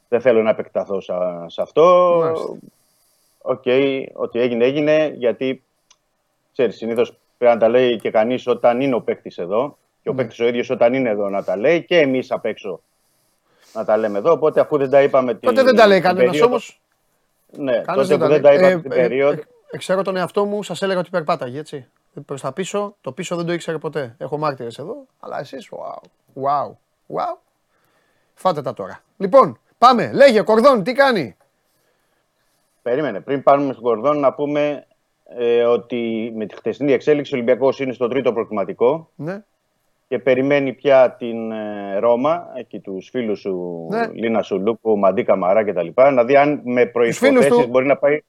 Δεν 0.09 0.21
θέλω 0.21 0.41
να 0.41 0.49
επεκταθώ 0.49 1.01
σε 1.45 1.61
αυτό. 1.61 2.17
OK, 3.41 3.61
okay, 3.65 4.03
ότι 4.13 4.39
έγινε, 4.39 4.65
έγινε, 4.65 5.13
γιατί 5.15 5.63
ξέρεις, 6.51 6.75
συνήθως 6.75 7.17
πρέπει 7.37 7.53
να 7.53 7.59
τα 7.59 7.69
λέει 7.69 7.97
και 7.97 8.11
κανείς 8.11 8.47
όταν 8.47 8.81
είναι 8.81 8.95
ο 8.95 9.01
παίκτης 9.01 9.37
εδώ. 9.37 9.77
Και 10.01 10.09
ο 10.09 10.13
ναι. 10.13 10.21
παίκτης 10.21 10.39
ο 10.39 10.47
ίδιος 10.47 10.69
όταν 10.69 10.93
είναι 10.93 11.09
εδώ 11.09 11.29
να 11.29 11.43
τα 11.43 11.57
λέει 11.57 11.83
και 11.83 11.99
εμείς 11.99 12.31
απ' 12.31 12.45
έξω 12.45 12.81
να 13.75 13.85
τα 13.85 13.97
λέμε 13.97 14.17
εδώ. 14.17 14.31
Οπότε 14.31 14.59
αφού 14.59 14.77
δεν 14.77 14.89
τα 14.89 15.01
είπαμε. 15.01 15.33
Τότε 15.33 15.63
δεν 15.63 15.75
τα 15.75 15.87
λέει 15.87 16.01
κανένας 16.01 16.41
όμως. 16.41 16.81
Ναι, 17.51 17.81
κανένας 17.81 18.07
τότε 18.07 18.27
δεν, 18.27 18.41
τα 18.41 18.53
είπαμε 18.53 18.71
ε, 18.71 18.79
την 18.79 18.91
ε, 18.91 18.95
περίοδο. 18.95 19.41
Ε, 19.71 19.77
ξέρω 19.77 20.01
τον 20.01 20.15
εαυτό 20.15 20.45
μου, 20.45 20.63
σας 20.63 20.81
έλεγα 20.81 20.99
ότι 20.99 21.09
περπάταγε 21.09 21.59
έτσι. 21.59 21.87
Προς 22.25 22.41
τα 22.41 22.51
πίσω, 22.51 22.95
το 23.01 23.11
πίσω 23.11 23.35
δεν 23.35 23.45
το 23.45 23.53
ήξερε 23.53 23.77
ποτέ. 23.77 24.15
Έχω 24.17 24.37
μάρτυρες 24.37 24.77
εδώ, 24.77 25.05
αλλά 25.19 25.39
εσείς, 25.39 25.69
wow, 25.71 26.01
wow, 26.43 26.69
wow. 27.15 27.37
Φάτε 28.33 28.61
τα 28.61 28.73
τώρα. 28.73 29.01
Λοιπόν, 29.17 29.59
πάμε. 29.77 30.11
Λέγε, 30.13 30.41
Κορδόν, 30.41 30.83
τι 30.83 30.93
κάνει; 30.93 31.37
Περίμενε. 32.81 33.19
Πριν 33.19 33.43
πάμε 33.43 33.71
στον 33.71 33.83
Κορδόν, 33.83 34.19
να 34.19 34.33
πούμε 34.33 34.85
ε, 35.25 35.63
ότι 35.63 36.31
με 36.35 36.45
τη 36.45 36.55
χτεσινή 36.55 36.91
εξέλιξη 36.91 37.33
ο 37.33 37.37
Ολυμπιακός 37.37 37.79
είναι 37.79 37.93
στο 37.93 38.07
τρίτο 38.07 38.33
προκριματικό 38.33 39.09
ναι. 39.15 39.43
Και 40.07 40.19
περιμένει 40.19 40.73
πια 40.73 41.15
την 41.17 41.51
ε, 41.51 41.97
Ρώμα, 41.97 42.47
εκεί 42.55 42.79
τους 42.79 43.09
φίλους 43.09 43.39
σου 43.39 43.87
ναι. 43.89 44.07
Λίνα 44.13 44.41
Σουλούκου, 44.41 44.97
Μαντί 44.97 45.23
Καμαρά 45.23 45.63
κτλ. 45.63 45.87
Να 46.13 46.23
δει 46.23 46.35
αν 46.35 46.61
με 46.63 46.85
προϋποθέσεις 46.85 47.67
μπορεί 47.67 47.85
να 47.85 47.97
πάει... 47.97 48.19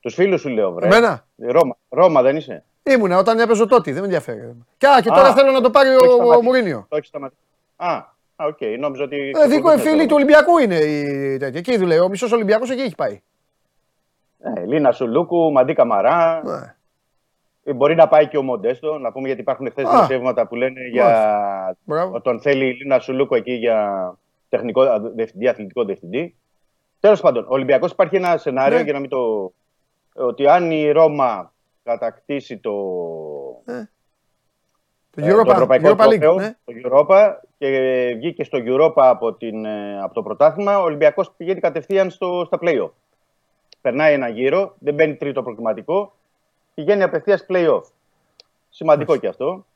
Τους 0.00 0.14
φίλους 0.14 0.40
σου 0.40 0.48
λέω, 0.48 0.72
βρε. 0.72 0.86
Εμένα; 0.86 1.26
Ρώμα, 1.36 1.76
Ρώμα 1.88 2.22
δεν 2.22 2.36
είσαι; 2.36 2.64
Ήμουνα 2.82 3.18
όταν 3.18 3.38
έπαιζε 3.38 3.66
τότε, 3.66 3.90
δεν 3.90 4.00
με 4.00 4.06
ενδιαφέρει. 4.06 4.64
Και, 4.76 4.86
α, 4.86 5.00
και 5.00 5.08
τώρα 5.08 5.28
α, 5.28 5.34
θέλω 5.34 5.50
να 5.50 5.60
το 5.60 5.70
πάρει 5.70 5.88
ο, 5.88 6.34
ο 6.36 6.42
Μουρίνιο. 6.42 6.86
Το 6.88 6.96
έχεις 6.96 7.08
σταματήσει. 7.08 7.40
Α, 7.76 8.04
OK, 8.36 8.56
okay. 8.60 8.76
νόμιζα 8.78 9.04
ότι. 9.04 9.32
Ε, 9.44 9.48
δικό 9.48 9.78
φίλοι 9.78 10.06
του 10.06 10.14
Ολυμπιακού 10.14 10.58
είναι 10.58 10.74
η 10.74 11.36
τέτοια. 11.36 11.58
Εκεί 11.58 11.76
δουλεύει. 11.76 12.00
Ο 12.00 12.08
μισός 12.08 12.32
Ολυμπιακός 12.32 12.70
εκεί 12.70 12.80
έχει 12.80 12.94
πάει. 12.94 13.20
Ναι, 14.38 14.64
Λίνα 14.66 14.92
Σουλούκου, 14.92 15.52
Μαντί 15.52 15.72
Καμαρά. 15.72 16.42
Ναι. 16.44 16.74
Ε, 17.64 17.72
μπορεί 17.72 17.94
να 17.94 18.08
πάει 18.08 18.28
και 18.28 18.36
ο 18.36 18.42
Μοντέστο, 18.42 18.98
να 18.98 19.12
πούμε 19.12 19.26
γιατί 19.26 19.40
υπάρχουν 19.40 19.70
χθες 19.70 19.88
δημοσιεύματα 19.88 20.46
που 20.46 20.54
λένε 20.54 20.88
για 20.88 21.76
όταν 22.12 22.40
θέλει 22.40 22.66
η 22.66 22.72
Λίνα 22.72 22.98
Σουλούκου 22.98 23.34
εκεί 23.34 23.52
για 23.52 24.18
τεχνικό 24.48 25.00
διευθυντή, 25.14 25.48
αθλητικό 25.48 25.84
διευθυντή. 25.84 26.36
Τέλος 27.00 27.20
πάντων, 27.20 27.44
ο 27.44 27.48
Ολυμπιακός 27.50 27.92
υπάρχει 27.92 28.16
ένα 28.16 28.36
σενάριο 28.36 28.76
ναι. 28.76 28.82
για 28.84 28.92
να 28.92 28.98
μην 28.98 29.08
το. 29.08 29.52
ότι 30.14 30.46
αν 30.46 30.70
η 30.70 30.90
Ρώμα 30.90 31.52
κατακτήσει 31.82 32.58
το. 32.58 32.72
Ναι. 33.64 33.88
Το, 35.10 35.26
Europa, 35.26 35.44
το 35.44 35.50
Ευρωπαϊκό 35.50 35.88
Europa 35.88 36.06
League, 36.06 36.36
ναι. 36.36 36.56
το 36.64 36.72
Europa 36.84 37.32
και 37.58 37.68
βγήκε 38.16 38.44
στο 38.44 38.58
Europa 38.66 38.92
από, 38.94 39.32
την, 39.32 39.64
ε, 39.64 40.00
από 40.02 40.14
το 40.14 40.22
πρωτάθλημα, 40.22 40.78
ο 40.80 40.82
Ολυμπιακός 40.82 41.32
πηγαίνει 41.36 41.60
κατευθείαν 41.60 42.10
στο, 42.10 42.44
στα 42.46 42.58
play 42.60 42.88
περνάει 43.80 44.12
ένα 44.12 44.28
γύρο, 44.28 44.74
δεν 44.78 44.94
μπαίνει 44.94 45.16
τρίτο 45.16 45.42
προκριματικό, 45.42 46.14
πηγαίνει 46.74 47.02
απευθείας 47.02 47.44
playoff. 47.48 47.82
Σημαντικό 48.70 49.16
και 49.16 49.26
αυτό. 49.26 49.66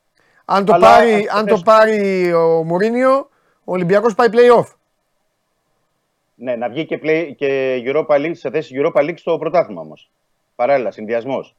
Αν 0.44 0.64
το, 0.64 0.76
πάρει, 0.80 1.28
αν 1.32 1.46
το 1.46 1.60
πάρει 1.64 2.32
ο 2.34 2.64
Μουρίνιο, 2.64 3.28
ο 3.64 3.72
Ολυμπιακός 3.72 4.14
πάει 4.14 4.28
play-off. 4.32 4.66
Ναι, 6.34 6.56
να 6.56 6.68
βγει 6.68 6.86
και, 6.86 7.00
play, 7.02 7.32
και 7.36 7.82
Europa 7.86 8.14
League, 8.16 8.36
σε 8.36 8.50
θέση 8.50 8.74
Europa 8.82 9.00
League 9.00 9.18
στο 9.18 9.38
πρωτάθλημα 9.38 9.80
όμως. 9.80 10.10
Παράλληλα, 10.54 10.90
συνδυασμός. 10.90 11.54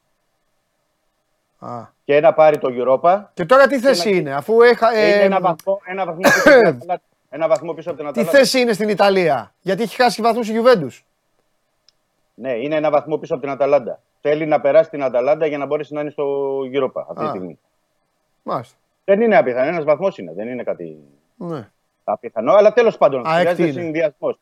Α. 1.59 1.85
και 2.03 2.15
ένα 2.15 2.33
πάρει 2.33 2.57
το 2.57 2.67
Europa. 2.71 3.23
Και 3.33 3.45
τώρα 3.45 3.67
τι 3.67 3.79
θέση 3.79 4.15
είναι, 4.15 4.33
αφού 4.33 4.61
έχα, 4.61 4.95
ε, 4.95 5.07
είναι 5.07 5.23
ένα 5.23 5.39
βαθμό, 5.39 5.81
ένα 5.85 6.05
βαθμό 6.05 6.21
πίσω 6.21 6.49
από 6.49 6.59
την 6.59 6.67
Αταλάντα. 6.67 7.01
Ένα 7.29 7.47
βαθμό 7.47 7.73
πίσω 7.73 7.89
από 7.89 7.97
την 7.97 8.07
τι 8.07 8.19
Αταλάντα. 8.19 8.37
θέση 8.37 8.59
είναι 8.59 8.73
στην 8.73 8.89
Ιταλία, 8.89 9.53
γιατί 9.61 9.83
έχει 9.83 9.95
χάσει 9.95 10.21
βαθμούς 10.21 10.49
η 10.49 10.53
Juventus. 10.61 11.01
Ναι, 12.33 12.51
είναι 12.51 12.75
ένα 12.75 12.89
βαθμό 12.89 13.17
πίσω 13.17 13.33
από 13.33 13.43
την 13.43 13.51
Αταλάντα. 13.51 13.99
Θέλει 14.21 14.45
να 14.45 14.61
περάσει 14.61 14.89
την 14.89 15.03
Αταλάντα 15.03 15.45
για 15.45 15.57
να 15.57 15.65
μπορέσει 15.65 15.93
να 15.93 16.01
είναι 16.01 16.09
στο 16.09 16.57
Europa 16.73 17.03
αυτή 17.09 17.21
Α. 17.23 17.23
τη 17.23 17.27
στιγμή. 17.29 17.59
Μάλιστα. 18.43 18.77
Δεν 19.05 19.21
είναι 19.21 19.37
απίθανο. 19.37 19.67
Ένας 19.67 19.83
βαθμός 19.83 20.17
είναι. 20.17 20.33
Δεν 20.35 20.47
είναι 20.47 20.63
κάτι 20.63 20.97
Ναι. 21.35 21.69
απίθανο. 22.03 22.53
Αλλά 22.53 22.73
τέλος 22.73 22.97
πάντων 22.97 23.27
Α, 23.27 23.31
έκτη 23.39 23.39
χρειάζεται 23.39 23.63
είναι. 23.63 23.81
συνδυασμός. 23.81 24.39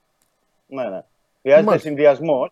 Ναι, 0.67 0.83
ναι. 0.83 1.03
Χρειάζεται 1.41 1.65
Μάλιστα. 1.67 1.87
συνδυασμός. 1.87 2.49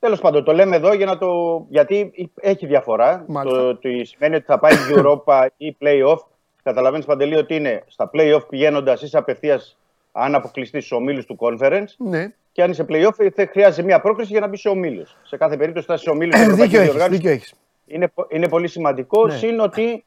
Τέλος 0.00 0.20
πάντων, 0.20 0.44
το 0.44 0.52
λέμε 0.52 0.76
εδώ 0.76 0.92
για 0.92 1.06
να 1.06 1.18
το. 1.18 1.64
Γιατί 1.68 2.12
έχει 2.34 2.66
διαφορά. 2.66 3.24
Μάλιστα. 3.28 3.58
Το, 3.58 3.76
το 3.76 3.88
σημαίνει 4.02 4.34
ότι 4.34 4.44
θα 4.44 4.58
πάει 4.58 4.72
Europa 4.90 5.46
ή 5.56 5.76
Playoff. 5.80 6.18
Καταλαβαίνεις 6.62 7.06
παντελή 7.06 7.36
ότι 7.36 7.54
είναι 7.54 7.82
στα 7.86 8.10
Playoff 8.14 8.40
πηγαίνοντας 8.48 9.02
είσαι 9.02 9.18
απευθείας 9.18 9.76
αν 10.12 10.34
αποκλειστείς 10.34 10.84
στους 10.84 10.98
ομίλους 10.98 11.26
του 11.26 11.36
Conference. 11.40 11.86
Ναι. 11.98 12.32
Και 12.58 12.64
αν 12.64 12.70
είσαι 12.70 12.84
Playoff, 12.88 13.30
θα 13.34 13.46
χρειάζεται 13.50 13.82
μια 13.86 14.00
πρόκληση 14.00 14.30
για 14.32 14.40
να 14.40 14.46
μπεις 14.48 14.60
σε 14.60 14.68
ομίλους. 14.68 15.16
Σε 15.22 15.36
κάθε 15.36 15.56
περίπτωση 15.56 15.86
θα 15.86 15.94
είσαι 15.94 16.02
σε 16.02 16.10
ομίλους. 16.10 16.40
Ε, 16.40 16.46
δίκιο 16.52 16.80
έχεις, 16.80 17.06
δίκιο 17.06 17.30
έχεις. 17.30 17.54
Είναι, 17.86 18.08
πο- 18.08 18.26
είναι 18.30 18.48
πολύ 18.48 18.68
σημαντικό. 18.68 19.26
Ναι. 19.26 19.36
Συν 19.36 19.60
ότι 19.60 20.04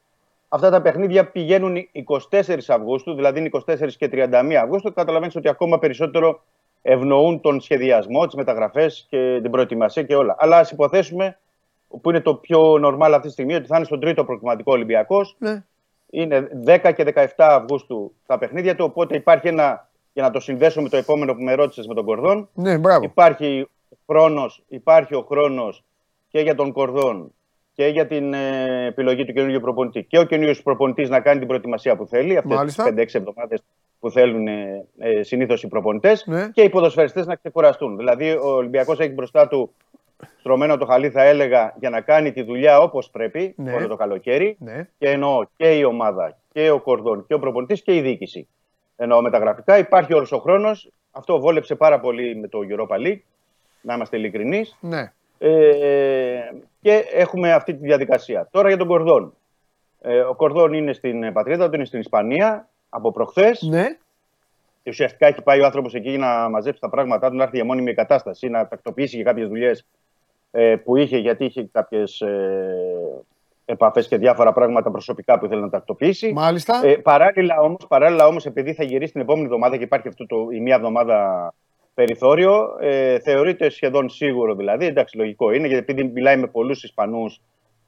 αυτά 0.48 0.70
τα 0.70 0.82
παιχνίδια 0.82 1.26
πηγαίνουν 1.30 1.76
24 2.30 2.68
Αυγούστου, 2.68 3.14
δηλαδή 3.14 3.38
είναι 3.38 3.48
24 3.52 3.96
και 3.98 4.08
31 4.12 4.54
Αυγούστου. 4.62 4.92
Καταλαβαίνεις 4.92 5.36
ότι 5.36 5.48
ακόμα 5.48 5.78
περισσότερο 5.78 6.42
ευνοούν 6.82 7.40
τον 7.40 7.60
σχεδιασμό, 7.60 8.26
τις 8.26 8.34
μεταγραφές 8.34 9.06
και 9.10 9.38
την 9.42 9.50
προετοιμασία 9.50 10.02
και 10.02 10.14
όλα. 10.14 10.36
Αλλά 10.38 10.58
ας 10.58 10.70
υποθέσουμε, 10.70 11.38
που 12.00 12.10
είναι 12.10 12.20
το 12.20 12.34
πιο 12.34 12.72
normal 12.74 13.10
αυτή 13.12 13.26
τη 13.26 13.32
στιγμή, 13.32 13.54
ότι 13.54 13.66
θα 13.66 13.76
είναι 13.76 13.84
στον 13.84 14.00
τρίτο 14.00 14.24
προκριματικό 14.24 14.72
Ολυμπιακός. 14.72 15.36
Ναι. 15.38 15.62
Είναι 16.10 16.48
10 16.66 16.92
και 16.94 17.04
17 17.14 17.26
Αυγούστου 17.36 18.12
τα 18.26 18.38
παιχνίδια 18.38 18.76
του. 18.76 18.84
Οπότε 18.84 19.16
υπάρχει 19.16 19.48
ένα. 19.48 19.90
Για 20.12 20.22
να 20.22 20.30
το 20.30 20.40
συνδέσω 20.40 20.82
με 20.82 20.88
το 20.88 20.96
επόμενο 20.96 21.34
που 21.34 21.42
με 21.42 21.54
ρώτησες 21.54 21.86
με 21.86 21.94
τον 21.94 22.04
Κορδόν. 22.04 22.48
Ναι, 22.54 22.78
μπράβο. 22.78 23.04
Υπάρχει 23.04 23.68
χρόνος, 24.06 24.62
υπάρχει 24.68 25.14
ο 25.14 25.26
χρόνος 25.28 25.84
και 26.28 26.40
για 26.40 26.54
τον 26.54 26.72
Κορδόν 26.72 27.32
και 27.74 27.86
για 27.86 28.06
την 28.06 28.34
ε, 28.34 28.86
επιλογή 28.86 29.24
του 29.24 29.32
καινούργιου 29.32 29.60
προπονητή 29.60 30.04
και 30.04 30.18
ο 30.18 30.24
καινούριο 30.24 30.54
προπονητής 30.62 31.08
να 31.08 31.20
κάνει 31.20 31.38
την 31.38 31.48
προετοιμασία 31.48 31.96
που 31.96 32.06
θέλει, 32.06 32.36
αυτές 32.36 32.56
Μάλιστα. 32.56 32.84
τι 32.84 33.02
5-6 33.02 33.06
εβδομάδες 33.12 33.62
που 34.00 34.10
θέλουν 34.10 34.46
ε, 34.48 34.86
ε, 34.98 35.22
συνήθως 35.22 35.62
οι 35.62 35.68
προπονητές, 35.68 36.24
Ναι. 36.26 36.48
και 36.52 36.62
οι 36.62 36.68
ποδοσφαιριστές 36.68 37.26
να 37.26 37.34
ξεκουραστούν. 37.34 37.96
Δηλαδή, 37.96 38.30
ο 38.30 38.48
Ολυμπιακός 38.54 38.98
έχει 39.00 39.12
μπροστά 39.12 39.48
του 39.48 39.72
στρωμένο 40.38 40.76
το 40.76 40.86
χαλί, 40.86 41.10
θα 41.10 41.22
έλεγα, 41.22 41.74
για 41.80 41.90
να 41.90 42.00
κάνει 42.00 42.32
τη 42.32 42.42
δουλειά 42.42 42.80
όπως 42.80 43.10
πρέπει 43.10 43.54
Ναι. 43.56 43.72
όλο 43.72 43.86
το 43.88 43.96
καλοκαίρι. 43.96 44.56
Ναι. 44.58 44.88
Και 44.98 45.10
εννοώ 45.10 45.44
και 45.56 45.78
η 45.78 45.84
ομάδα 45.84 46.38
και 46.52 46.70
ο 46.70 46.80
Κορδόν 46.80 47.24
και 47.26 47.34
ο 47.34 47.38
προπονητής 47.38 47.82
και 47.82 47.96
η 47.96 48.00
διοίκηση. 48.00 48.48
Εννοώ 49.02 49.22
μεταγραφικά. 49.22 49.78
Υπάρχει 49.78 50.14
όλο 50.14 50.26
ο 50.30 50.38
χρόνος. 50.38 50.90
Αυτό 51.10 51.40
βόλεψε 51.40 51.74
πάρα 51.74 52.00
πολύ 52.00 52.36
με 52.36 52.48
το 52.48 52.58
Europa 52.70 53.06
League. 53.06 53.20
Να 53.80 53.94
είμαστε 53.94 54.16
ειλικρινείς. 54.16 54.76
Ναι. 54.80 55.12
Ε, 55.38 56.50
και 56.80 57.04
έχουμε 57.12 57.52
αυτή 57.52 57.74
τη 57.74 57.78
διαδικασία. 57.78 58.48
Τώρα 58.50 58.68
για 58.68 58.76
τον 58.76 58.86
Κορδόν. 58.86 59.34
Ε, 60.00 60.20
ο 60.20 60.34
Κορδόν 60.34 60.72
είναι 60.72 60.92
στην 60.92 61.32
πατρίδα 61.32 61.68
του, 61.68 61.74
είναι 61.74 61.84
στην 61.84 62.00
Ισπανία 62.00 62.68
από 62.88 63.12
προχθές. 63.12 63.62
Ναι. 63.62 63.86
Και 64.82 64.90
ουσιαστικά 64.90 65.26
έχει 65.26 65.42
πάει 65.42 65.60
ο 65.60 65.64
άνθρωπος 65.64 65.94
εκεί 65.94 66.08
για 66.08 66.18
να 66.18 66.48
μαζέψει 66.48 66.80
τα 66.80 66.90
πράγματά 66.90 67.30
του, 67.30 67.36
να 67.36 67.42
έρθει 67.42 67.56
για 67.56 67.64
μόνιμη 67.64 67.90
εγκατάσταση, 67.90 68.48
να 68.48 68.68
τακτοποιήσει 68.68 69.16
και 69.16 69.22
κάποιες 69.22 69.48
δουλειές 69.48 69.86
ε, 70.50 70.76
που 70.76 70.96
είχε, 70.96 71.18
γιατί 71.18 71.44
είχε 71.44 71.68
κάποιες 71.72 72.20
ε, 72.20 73.22
επαφές 73.72 74.08
και 74.08 74.16
διάφορα 74.16 74.52
πράγματα 74.52 74.90
προσωπικά 74.90 75.38
που 75.38 75.44
ήθελε 75.44 75.60
να 75.60 75.70
τακτοποιήσει. 75.70 76.32
Μάλιστα. 76.32 76.80
Ε, 76.84 76.96
παράλληλα 76.96 77.60
όμως, 77.60 77.86
παράλληλα 77.88 78.26
όμως, 78.26 78.46
επειδή 78.46 78.74
θα 78.74 78.84
γυρίσει 78.84 79.12
την 79.12 79.20
επόμενη 79.20 79.44
εβδομάδα 79.44 79.76
και 79.76 79.84
υπάρχει 79.84 80.08
αυτό 80.08 80.26
το, 80.26 80.36
η 80.52 80.60
μία 80.60 80.74
εβδομάδα 80.74 81.52
περιθώριο, 81.94 82.76
ε, 82.80 83.18
θεωρείται 83.18 83.68
σχεδόν 83.68 84.08
σίγουρο 84.08 84.54
δηλαδή. 84.54 84.86
Εντάξει, 84.86 85.16
λογικό 85.16 85.52
είναι, 85.52 85.66
γιατί 85.66 85.92
επειδή 85.92 86.12
μιλάει 86.12 86.36
με 86.36 86.46
πολλούς 86.46 86.84
Ισπανούς 86.84 87.40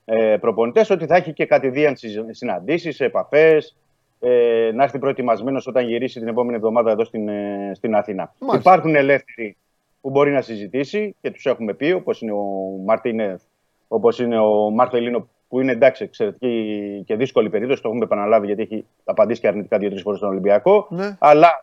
ε, 0.05 0.37
προπονητές, 0.41 0.91
ότι 0.91 1.07
θα 1.07 1.17
έχει 1.17 1.33
και 1.33 1.47
κατηδίαν 1.47 1.95
συναντήσεις, 2.31 3.01
επαφές, 3.01 3.77
ε, 4.21 4.71
να 4.75 4.83
έρθει 4.83 4.99
προετοιμασμένος 4.99 5.67
όταν 5.67 5.87
γυρίσει 5.87 6.19
την 6.19 6.29
επόμενη 6.29 6.57
εβδομάδα 6.57 6.91
εδώ 6.91 7.05
στην, 7.05 7.29
ε, 7.29 7.71
στην 7.75 7.95
Αθήνα. 7.95 8.35
Μάλιστα. 8.39 8.71
Υπάρχουν 8.71 8.95
ελεύθεροι 8.95 9.57
που 10.01 10.11
μπορεί 10.11 10.31
να 10.31 10.41
συζητήσει 10.41 11.17
και 11.21 11.31
τους 11.31 11.47
έχουμε 11.47 11.75
πει, 11.75 11.93
όπως 11.93 12.21
είναι 12.21 12.33
ο 12.33 12.45
Μαρτίνεθ, 12.85 13.43
όπως 13.89 14.19
είναι 14.19 14.39
ο 14.39 14.71
Μαρθελίνο, 14.71 15.29
που 15.49 15.61
είναι 15.61 15.73
εντάξει 15.73 16.05
εξαιρετική 16.05 17.03
και 17.07 17.17
δύσκολη 17.17 17.51
περίπτωση. 17.51 17.83
Το 17.83 17.89
έχουμε 17.89 18.05
επαναλάβει 18.05 18.47
γιατί 18.47 18.63
έχει 18.63 18.87
απαντήσει 19.05 19.41
και 19.41 19.49
αρνητικά 19.49 19.79
δύο-τρεις 19.79 20.03
φορές 20.03 20.19
στον 20.19 20.31
Ολυμπιακό. 20.31 20.87
Ναι. 20.91 21.17
Αλλά 21.19 21.63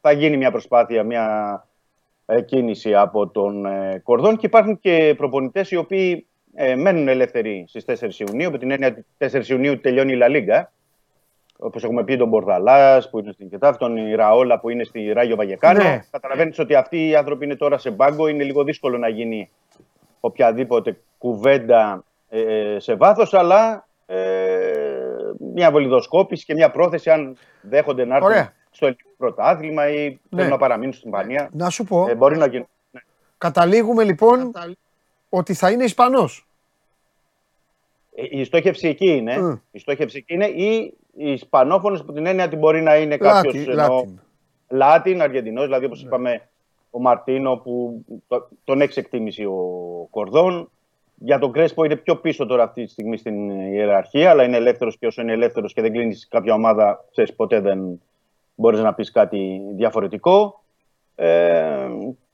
θα 0.00 0.12
γίνει 0.12 0.36
μια 0.36 0.50
προσπάθεια, 0.50 1.02
μια 1.02 1.66
ε, 2.26 2.40
κίνηση 2.42 2.94
από 2.94 3.28
τον 3.28 3.66
ε, 3.66 4.00
Κορδόν 4.04 4.36
και 4.36 4.46
υπάρχουν 4.46 4.78
και 4.80 5.14
προπονητές 5.16 5.70
οι 5.70 5.76
οποίοι 5.76 6.26
ε, 6.54 6.76
μένουν 6.76 7.08
ελεύθεροι 7.08 7.64
στις 7.68 7.84
4 7.86 8.28
Ιουνίου. 8.28 8.50
Με 8.50 8.58
την 8.58 8.70
έννοια 8.70 8.88
ότι 8.88 9.06
4 9.18 9.48
Ιουνίου 9.48 9.80
τελειώνει 9.80 10.12
η 10.12 10.16
Λα 10.16 10.28
Λίγκα. 10.28 10.72
Όπως 11.58 11.84
έχουμε 11.84 12.04
πει, 12.04 12.16
τον 12.16 12.28
Μπορδαλάς 12.28 13.10
που 13.10 13.18
είναι 13.18 13.32
στην 13.32 13.50
Κετάφ, 13.50 13.76
τον 13.76 14.14
Ραόλα 14.14 14.60
που 14.60 14.68
είναι 14.68 14.84
στη 14.84 15.12
Ράγιο 15.12 15.36
Βαγεκάνο. 15.36 15.82
Ναι. 15.82 16.00
Καταλαβαίνεις 16.10 16.58
ότι 16.58 16.74
αυτοί 16.74 17.08
οι 17.08 17.14
άνθρωποι 17.14 17.44
είναι 17.44 17.56
τώρα 17.56 17.78
σε 17.78 17.90
μπάγκο. 17.90 18.28
Είναι 18.28 18.44
λίγο 18.44 18.64
δύσκολο 18.64 18.98
να 18.98 19.08
γίνει 19.08 19.50
οποιαδήποτε 20.20 20.98
κουβέντα 21.18 22.04
ε, 22.28 22.76
σε 22.78 22.94
βάθος, 22.94 23.34
αλλά 23.34 23.86
ε, 24.06 24.16
μια 25.54 25.70
βολιδοσκόπηση 25.70 26.44
και 26.44 26.54
μια 26.54 26.70
πρόθεση 26.70 27.10
αν 27.10 27.36
δέχονται 27.62 28.04
να 28.04 28.14
έρθουν 28.14 28.30
Ωραία. 28.30 28.52
στο 28.70 28.86
ελληνικό 28.86 29.10
πρωτάθλημα 29.16 29.88
ή 29.88 30.18
θέλουν 30.30 30.50
να 30.50 30.56
παραμείνουν 30.56 30.92
στην 30.92 31.10
Ισπανία. 31.10 31.48
Να 31.52 31.70
σου 31.70 31.84
πω, 31.84 32.06
Ε, 32.08 32.14
μπορεί 32.14 32.36
να 32.36 32.46
γίνει. 32.46 32.66
Ναι. 32.90 33.00
καταλήγουμε 33.38 34.04
λοιπόν 34.04 34.52
ότι 35.28 35.54
θα 35.54 35.70
είναι 35.70 35.84
Ισπανός. 35.84 36.46
Ε, 38.14 38.22
Η 38.30 38.44
στόχευση 38.44 38.88
εκεί 38.88 39.06
είναι. 39.10 39.36
Mm. 39.40 39.60
Η 39.70 39.78
στόχευση 39.78 40.16
εκεί 40.16 40.34
είναι 40.34 40.46
ή 40.46 40.94
οι 41.16 41.32
Ισπανόφωνες 41.32 42.02
που 42.04 42.12
την 42.12 42.26
έννοια 42.26 42.44
ότι 42.44 42.56
μπορεί 42.56 42.80
να 42.82 42.96
είναι 42.96 43.16
κάποιος 43.16 43.54
Λάτι- 43.54 43.74
Λάτιν. 43.74 44.20
Λάτιν, 44.68 45.22
Αργεντινός, 45.22 45.64
δηλαδή 45.64 45.84
όπως 45.84 46.02
είπαμε 46.02 46.48
ο 46.90 47.00
Μαρτίνο 47.00 47.56
που 47.56 48.04
το- 48.28 48.48
τον 48.64 48.80
έχει 48.80 48.98
εκτίμηση 48.98 49.44
ο 49.44 49.56
Κορδόν. 50.10 50.70
Για 51.20 51.38
τον 51.38 51.52
Κρέσπο 51.52 51.84
είναι 51.84 51.96
πιο 51.96 52.16
πίσω 52.16 52.46
τώρα 52.46 52.62
αυτή 52.62 52.84
τη 52.84 52.90
στιγμή 52.90 53.16
στην 53.16 53.50
ιεραρχία, 53.50 54.30
αλλά 54.30 54.44
είναι 54.44 54.56
ελεύθερος 54.56 54.98
και 54.98 55.06
όσο 55.06 55.22
είναι 55.22 55.32
ελεύθερος 55.32 55.72
και 55.72 55.80
δεν 55.82 55.92
κλείνεις 55.92 56.28
κάποια 56.30 56.54
ομάδα, 56.54 57.04
ξέρεις 57.10 57.34
ποτέ 57.34 57.60
δεν 57.60 58.00
μπορείς 58.54 58.80
να 58.80 58.94
πεις 58.94 59.10
κάτι 59.12 59.60
διαφορετικό. 59.76 60.62
Ε, 61.14 61.88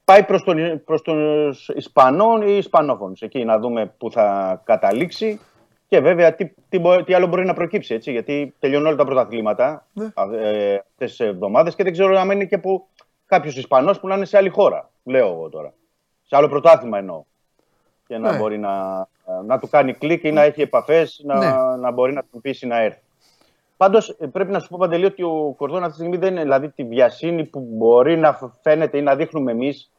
πάει 0.05 0.23
προς 0.25 0.43
τον, 0.43 0.83
προς 0.85 1.03
τους 1.03 1.69
Ισπανών 1.69 2.43
ή 2.43 2.57
Ισπανόφωνους. 2.57 3.23
Εκεί 3.23 3.45
να 3.45 3.59
δούμε 3.59 3.95
πού 3.99 4.11
θα 4.11 4.61
καταλήξει 4.65 5.41
και 5.89 6.01
βέβαια 6.01 6.35
τι, 6.35 6.51
τι, 6.69 6.79
μπο- 6.79 7.05
τι 7.05 7.15
άλλο 7.15 7.27
μπορεί 7.27 7.45
να 7.45 7.55
προκύψει. 7.55 7.95
Έτσι, 7.95 8.11
γιατί 8.11 8.55
τελειώνουν 8.59 8.87
όλα 8.87 8.97
τα 8.97 9.05
πρωταθλήματα 9.05 9.87
Ναι. 9.93 10.05
α- 10.15 10.35
ε, 10.35 10.75
αυτές 10.91 11.11
τις 11.17 11.21
εβδομάδες 11.21 11.75
και 11.75 11.83
δεν 11.83 11.93
ξέρω 11.93 12.19
αν 12.19 12.31
είναι 12.31 12.45
και 12.45 12.59
που 12.59 12.87
κάποιος 13.27 13.57
Ισπανός 13.57 14.01
που 14.01 14.09
να 14.09 14.15
είναι 14.17 14.25
σε 14.25 14.37
άλλη 14.37 14.49
χώρα. 14.49 14.91
Λέω 15.05 15.27
εγώ 15.27 15.49
τώρα. 15.49 15.73
Σε 16.23 16.37
άλλο 16.37 16.49
πρωτάθλημα 16.49 16.99
εννοώ. 16.99 17.23
Και 18.15 18.21
να 18.21 18.33
Ναι. 18.33 18.39
μπορεί 18.39 18.59
να, 18.59 19.07
να 19.47 19.59
του 19.59 19.69
κάνει 19.69 19.93
κλικ 19.95 20.25
ή 20.25 20.33
να 20.33 20.43
έχει 20.43 20.61
επαφές, 20.63 21.21
να, 21.25 21.39
Ναι. 21.39 21.77
να 21.83 21.91
μπορεί 21.91 22.13
να 22.13 22.23
του 22.23 22.41
πείσει 22.41 22.67
να 22.67 22.79
έρθει. 22.81 23.01
Πάντως 23.77 24.17
πρέπει 24.33 24.51
να 24.53 24.59
σου 24.59 24.69
πω 24.69 24.77
παντελή 24.81 25.05
ότι 25.05 25.23
ο 25.23 25.55
Κορδόν 25.57 25.79
αυτή 25.79 25.89
τη 25.91 25.97
στιγμή 25.99 26.17
δεν 26.17 26.33
είναι 26.33 26.43
δηλαδή 26.43 26.69
τη 26.71 26.85
βιασύνη 26.85 27.45
που 27.45 27.61
μπορεί 27.71 28.17
να 28.17 28.39
φαίνεται 28.63 28.99
ή 28.99 29.03
να 29.03 29.17
δείχνουμε 29.17 29.51
εμείς 29.53 29.91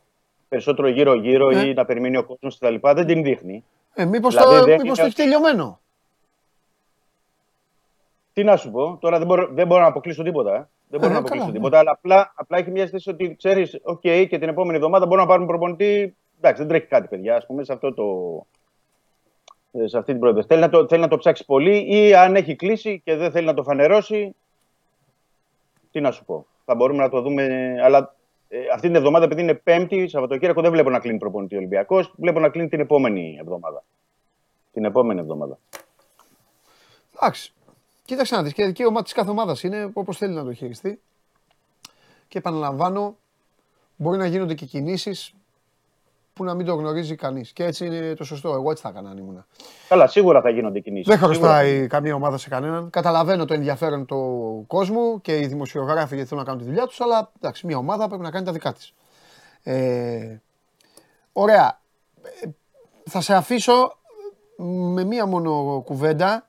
περισσότερο 0.49 0.87
γύρω-γύρω 0.87 1.49
Ναι. 1.49 1.59
ή 1.61 1.73
να 1.73 1.85
περιμένει 1.85 2.17
ο 2.17 2.23
κόσμος 2.23 2.57
κτλ. 2.57 2.75
Δεν 2.81 3.05
την 3.05 3.23
δείχνει. 3.23 3.63
Ε, 3.93 4.05
μήπως, 4.05 4.35
Δηλαδή, 4.35 4.59
το, 4.59 4.63
δεν 4.65 4.73
μήπως 4.81 4.83
είναι- 4.87 4.95
το 4.97 5.03
έχει 5.03 5.15
τελειωμένο. 5.15 5.79
Τι 8.33 8.43
να 8.43 8.55
σου 8.57 8.71
πω, 8.71 8.97
τώρα 9.01 9.17
δεν 9.17 9.27
μπορώ, 9.27 9.47
δεν 9.51 9.67
μπορώ 9.67 9.81
να 9.81 9.87
αποκλείσω 9.87 10.23
τίποτα. 10.23 10.55
ε. 10.55 10.67
Δεν 10.89 10.99
μπορώ 10.99 11.05
Ε, 11.05 11.07
να 11.07 11.07
καλά, 11.07 11.19
αποκλείσω 11.19 11.45
ναι. 11.45 11.51
τίποτα. 11.51 11.79
Αλλά 11.79 11.91
απλά, 11.91 12.31
απλά 12.35 12.57
έχει 12.57 12.71
μια 12.71 12.83
αίσθηση 12.83 13.09
ότι 13.09 13.35
ξέρεις, 13.37 13.79
οκ, 13.83 13.99
και 14.01 14.27
την 14.39 14.43
επόμενη 14.49 14.75
εβδομάδα 14.75 15.05
μπορούμε 15.05 15.21
να 15.21 15.27
πάρουμε 15.27 15.47
προπονητή. 15.47 16.15
Εντάξει, 16.37 16.61
δεν 16.61 16.67
τρέχει 16.67 16.85
κάτι, 16.85 17.07
παιδιά, 17.07 17.35
ας 17.35 17.45
πούμε, 17.45 17.63
σε, 17.63 17.73
αυτό 17.73 17.93
το, 17.93 18.05
ε, 19.71 19.87
σε 19.87 19.97
αυτή 19.97 20.11
την 20.11 20.21
πρόταση. 20.21 20.47
Θέλει 20.47 20.61
να, 20.61 20.69
το, 20.69 20.87
θέλει 20.87 21.01
να 21.01 21.07
το 21.07 21.17
ψάξει 21.17 21.45
πολύ 21.45 21.97
ή 21.97 22.15
αν 22.15 22.35
έχει 22.35 22.55
κλείσει 22.55 23.01
και 23.05 23.15
δεν 23.15 23.31
θέλει 23.31 23.45
να 23.45 23.53
το 23.53 23.63
φανερώσει. 23.63 24.35
Τι 25.91 26.01
να 26.01 26.11
σου 26.11 26.25
πω. 26.25 26.45
Θα 26.65 26.75
μπορούμε 26.75 27.03
να 27.03 27.09
το 27.09 27.21
δούμε. 27.21 27.75
Αλλά 27.83 28.15
ε, 28.47 28.57
αυτή 28.73 28.87
την 28.87 28.95
εβδομάδα, 28.95 29.25
επειδή 29.25 29.41
είναι 29.41 29.53
Πέμπτη, 29.53 30.07
Σαββατοκύριακο, 30.07 30.61
δεν 30.61 30.71
βλέπω 30.71 30.89
να 30.89 30.99
κλείνει 30.99 31.17
προπονητή 31.17 31.55
Ολυμπιακός. 31.55 32.13
Βλέπω 32.17 32.39
να 32.39 32.49
κλείνει 32.49 32.69
την 32.69 32.79
επόμενη 32.79 33.37
εβδομάδα. 33.39 33.83
Την 34.73 34.85
επόμενη 34.85 35.19
εβδομάδα. 35.19 35.57
Εντάξει. 37.15 37.53
Κοίταξε 38.05 38.35
να 38.35 38.43
δεις 38.43 38.53
και 38.53 38.65
δικαίωμα 38.65 39.01
της 39.01 39.13
κάθε 39.13 39.29
ομάδας 39.29 39.63
είναι 39.63 39.89
όπως 39.93 40.17
θέλει 40.17 40.33
να 40.33 40.43
το 40.43 40.53
χειριστεί. 40.53 40.99
Και 42.27 42.37
επαναλαμβάνω, 42.37 43.17
μπορεί 43.95 44.17
να 44.17 44.25
γίνονται 44.25 44.53
και 44.53 44.65
κινήσεις 44.65 45.33
που 46.35 46.43
να 46.43 46.53
μην 46.53 46.65
το 46.65 46.73
γνωρίζει 46.73 47.15
κανείς. 47.15 47.51
Και 47.51 47.63
έτσι 47.63 47.85
είναι 47.85 48.13
το 48.13 48.23
σωστό. 48.23 48.53
Εγώ 48.53 48.71
έτσι 48.71 48.83
θα 48.83 48.89
έκανα 48.89 49.09
αν 49.09 49.17
ήμουν. 49.17 49.45
Καλά, 49.87 50.07
σίγουρα 50.07 50.41
θα 50.41 50.49
γίνονται 50.49 50.79
κινήσεις. 50.79 51.07
Δεν 51.07 51.17
χρωστάει 51.17 51.87
καμία 51.87 52.15
ομάδα 52.15 52.37
σε 52.37 52.49
κανέναν. 52.49 52.89
Καταλαβαίνω 52.89 53.45
το 53.45 53.53
ενδιαφέρον 53.53 54.05
του 54.05 54.63
κόσμου 54.67 55.21
και 55.21 55.37
οι 55.37 55.45
δημοσιογράφοι 55.47 56.15
γιατί 56.15 56.29
θέλουν 56.29 56.43
να 56.43 56.49
κάνουν 56.49 56.63
τη 56.65 56.69
δουλειά 56.69 56.87
τους, 56.87 57.01
αλλά 57.01 57.31
εντάξει, 57.41 57.65
μια 57.65 57.77
ομάδα 57.77 58.07
πρέπει 58.07 58.23
να 58.23 58.31
κάνει 58.31 58.45
τα 58.45 58.51
δικά 58.51 58.73
της. 58.73 58.93
Ε, 59.63 60.37
ωραία. 61.31 61.79
Ε, 62.41 62.49
θα 63.09 63.21
σε 63.21 63.35
αφήσω 63.35 63.97
με 64.93 65.03
μία 65.03 65.25
μόνο 65.25 65.81
κουβέντα 65.85 66.47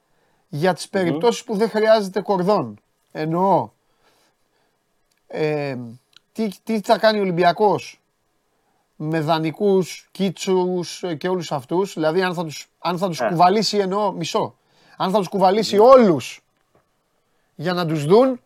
για 0.49 0.75
τις 0.75 0.89
περιπτώσεις 0.89 1.45
που 1.45 1.57
δεν 1.57 1.69
χρειάζεται 1.69 2.21
κορδόν. 2.21 2.79
Εννοώ, 3.13 3.71
ε, 5.27 5.77
τι, 6.33 6.49
τι 6.65 6.81
θα 6.81 6.99
κάνει 6.99 7.19
ο 7.19 7.21
Ολυμπιακός; 7.21 8.01
Με 8.97 9.21
δανεικούς, 9.21 10.09
κίτσους 10.11 11.05
και 11.19 11.29
όλους 11.29 11.53
αυτούς, 11.53 11.93
δηλαδή 11.95 12.23
αν 12.23 12.35
θα 12.35 12.45
τους, 12.45 12.69
αν 12.79 12.99
θα 12.99 13.09
τους 13.09 13.21
Ε. 13.21 13.27
κουβαλήσει, 13.29 13.77
εννοώ, 13.79 14.13
μισό, 14.13 14.55
αν 14.97 15.11
θα 15.11 15.19
τους 15.19 15.29
κουβαλήσει 15.29 15.79
όλους 15.79 16.41
για 17.55 17.73
να 17.73 17.87
τους 17.87 18.05
δουν 18.05 18.41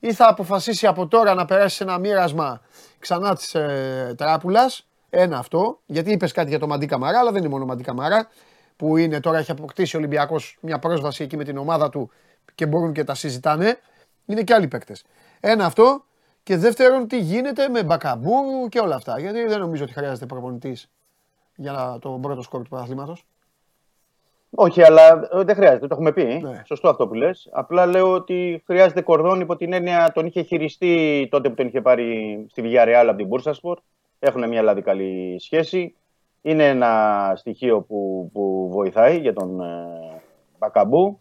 ή 0.00 0.12
θα 0.12 0.28
αποφασίσει 0.28 0.86
από 0.86 1.06
τώρα 1.06 1.34
να 1.34 1.44
περάσει 1.44 1.76
σε 1.76 1.82
ένα 1.82 1.98
μοίρασμα 1.98 2.60
ξανά 2.98 3.34
της 3.34 3.54
ε, 3.54 4.14
Τράπουλας, 4.16 4.86
ένα 5.10 5.38
αυτό, 5.38 5.80
γιατί 5.86 6.10
είπες 6.12 6.32
κάτι 6.32 6.48
για 6.48 6.58
το 6.58 6.66
Μαντί 6.66 6.86
Καμαρά, 6.86 7.18
αλλά 7.18 7.30
δεν 7.30 7.40
είναι 7.40 7.50
μόνο 7.50 7.64
Μαντί 7.64 7.82
Καμαρά, 7.82 8.28
που 8.76 8.96
είναι 8.96 9.20
τώρα 9.20 9.38
έχει 9.38 9.50
αποκτήσει 9.50 9.96
ο 9.96 9.98
Ολυμπιακός 9.98 10.58
μια 10.60 10.78
πρόσβαση 10.78 11.22
εκεί 11.22 11.36
με 11.36 11.44
την 11.44 11.56
ομάδα 11.58 11.88
του 11.88 12.10
και 12.54 12.66
μπορούν 12.66 12.92
και 12.92 13.04
τα 13.04 13.14
συζητάνε, 13.14 13.78
είναι 14.26 14.42
και 14.42 14.54
άλλοι 14.54 14.68
παίκτες. 14.68 15.04
Ένα 15.40 15.64
αυτό 15.64 16.04
και 16.48 16.56
δεύτερον 16.56 17.06
τι 17.06 17.18
γίνεται 17.18 17.68
με 17.68 17.84
Μπακαμπούρου 17.84 18.68
και 18.68 18.78
όλα 18.78 18.94
αυτά, 18.94 19.18
γιατί 19.20 19.44
δεν 19.44 19.60
νομίζω 19.60 19.84
ότι 19.84 19.92
χρειάζεται 19.92 20.26
προπονητής 20.26 20.90
για 21.56 21.72
να, 21.72 21.98
τον 21.98 22.20
πρώτο 22.20 22.42
σκορ 22.42 22.62
του 22.62 22.68
πρωταθλήματος. 22.68 23.24
Όχι, 24.50 24.82
αλλά 24.82 25.28
ε, 25.32 25.42
δεν 25.42 25.54
χρειάζεται, 25.54 25.86
το 25.86 25.94
έχουμε 25.94 26.12
πει. 26.12 26.24
Ναι. 26.24 26.62
Σωστό 26.66 26.88
αυτό 26.88 27.08
που 27.08 27.14
λες. 27.14 27.48
Απλά 27.52 27.86
λέω 27.86 28.12
ότι 28.12 28.62
χρειάζεται 28.66 29.00
κορδόν 29.00 29.40
υπό 29.40 29.56
την 29.56 29.72
έννοια 29.72 30.12
τον 30.14 30.26
είχε 30.26 30.42
χειριστεί 30.42 31.28
τότε 31.30 31.48
που 31.48 31.54
τον 31.54 31.66
είχε 31.66 31.80
πάρει 31.80 32.44
στη 32.50 32.62
Villarreal 32.64 33.06
από 33.08 33.16
την 33.16 33.26
Μπούρσασπορ. 33.26 33.78
Έχουν 34.18 34.48
μια 34.48 34.60
δηλαδή 34.60 34.82
καλή 34.82 35.36
σχέση. 35.40 35.94
Είναι 36.42 36.68
ένα 36.68 37.32
στοιχείο 37.36 37.80
που, 37.80 38.30
που 38.32 38.68
βοηθάει 38.72 39.18
για 39.18 39.32
τον 39.32 39.60
ε, 39.60 40.20
μπακαμπου 40.58 41.18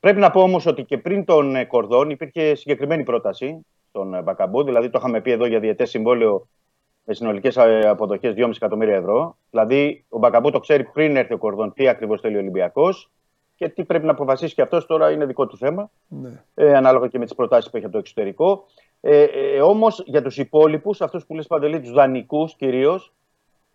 Πρέπει 0.00 0.20
να 0.20 0.30
πω 0.30 0.40
όμως 0.40 0.66
ότι 0.66 0.84
και 0.84 0.98
πριν 0.98 1.24
τον 1.24 1.56
ε, 1.56 1.64
Κορδόν 1.64 2.10
υπήρχε 2.10 2.54
συγκεκριμένη 2.54 3.02
πρόταση 3.02 3.66
στον 3.96 4.14
ε, 4.14 4.22
Μπακαμπού. 4.22 4.62
Δηλαδή 4.62 4.90
το 4.90 4.98
είχαμε 4.98 5.20
πει 5.20 5.30
εδώ 5.30 5.46
για 5.46 5.60
διαιτές 5.60 5.90
συμβόλαιο 5.90 6.48
με 7.04 7.14
συνολικές 7.14 7.58
αποδοχές 7.58 8.34
2,5 8.36 8.50
εκατομμύρια 8.54 8.94
ευρώ. 8.94 9.36
Δηλαδή 9.50 10.04
ο 10.08 10.18
Μπακαμπού 10.18 10.50
το 10.50 10.58
ξέρει 10.58 10.84
πριν 10.84 11.16
έρθει 11.16 11.32
ο 11.32 11.38
Κορδόν 11.38 11.72
τι 11.72 11.88
ακριβώς 11.88 12.20
θέλει 12.20 12.36
ο 12.36 12.38
Ολυμπιακός 12.38 13.10
και 13.54 13.68
τι 13.68 13.84
πρέπει 13.84 14.04
να 14.04 14.10
αποφασίσει 14.10 14.54
και 14.54 14.62
αυτός 14.62 14.86
τώρα 14.86 15.10
είναι 15.10 15.24
δικό 15.24 15.46
του 15.46 15.56
θέμα. 15.56 15.90
Ναι. 16.08 16.42
Ε, 16.54 16.76
ανάλογα 16.76 17.08
και 17.08 17.18
με 17.18 17.24
τις 17.24 17.34
προτάσεις 17.34 17.70
που 17.70 17.76
έχει 17.76 17.84
από 17.84 17.94
το 17.94 18.00
εξωτερικό. 18.00 18.64
Ε, 19.00 19.22
ε, 19.22 19.60
Όμως 19.60 20.02
για 20.06 20.22
τους 20.22 20.38
υπόλοιπους, 20.38 21.00
αυτούς 21.00 21.26
που 21.26 21.34
λες 21.34 21.46
παντελή, 21.46 21.80
τους 21.80 21.92
δανεικούς 21.92 22.54
κυρίως, 22.54 23.12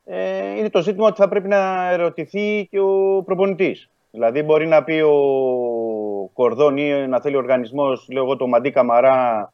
ε, 0.05 0.57
είναι 0.57 0.69
το 0.69 0.81
ζήτημα 0.81 1.07
ότι 1.07 1.21
θα 1.21 1.29
πρέπει 1.29 1.47
να 1.47 1.91
ερωτηθεί 1.91 2.67
και 2.71 2.79
ο 2.79 3.23
προπονητής. 3.25 3.89
Δηλαδή, 4.11 4.43
μπορεί 4.43 4.67
να 4.67 4.83
πει 4.83 5.01
ο 5.01 6.29
Κορδόν 6.33 6.77
ή 6.77 7.07
να 7.07 7.21
θέλει 7.21 7.35
ο 7.35 7.39
οργανισμός, 7.39 8.07
λέω 8.11 8.23
εγώ, 8.23 8.35
το 8.35 8.47
Μαντί 8.47 8.71
Καμαρά 8.71 9.51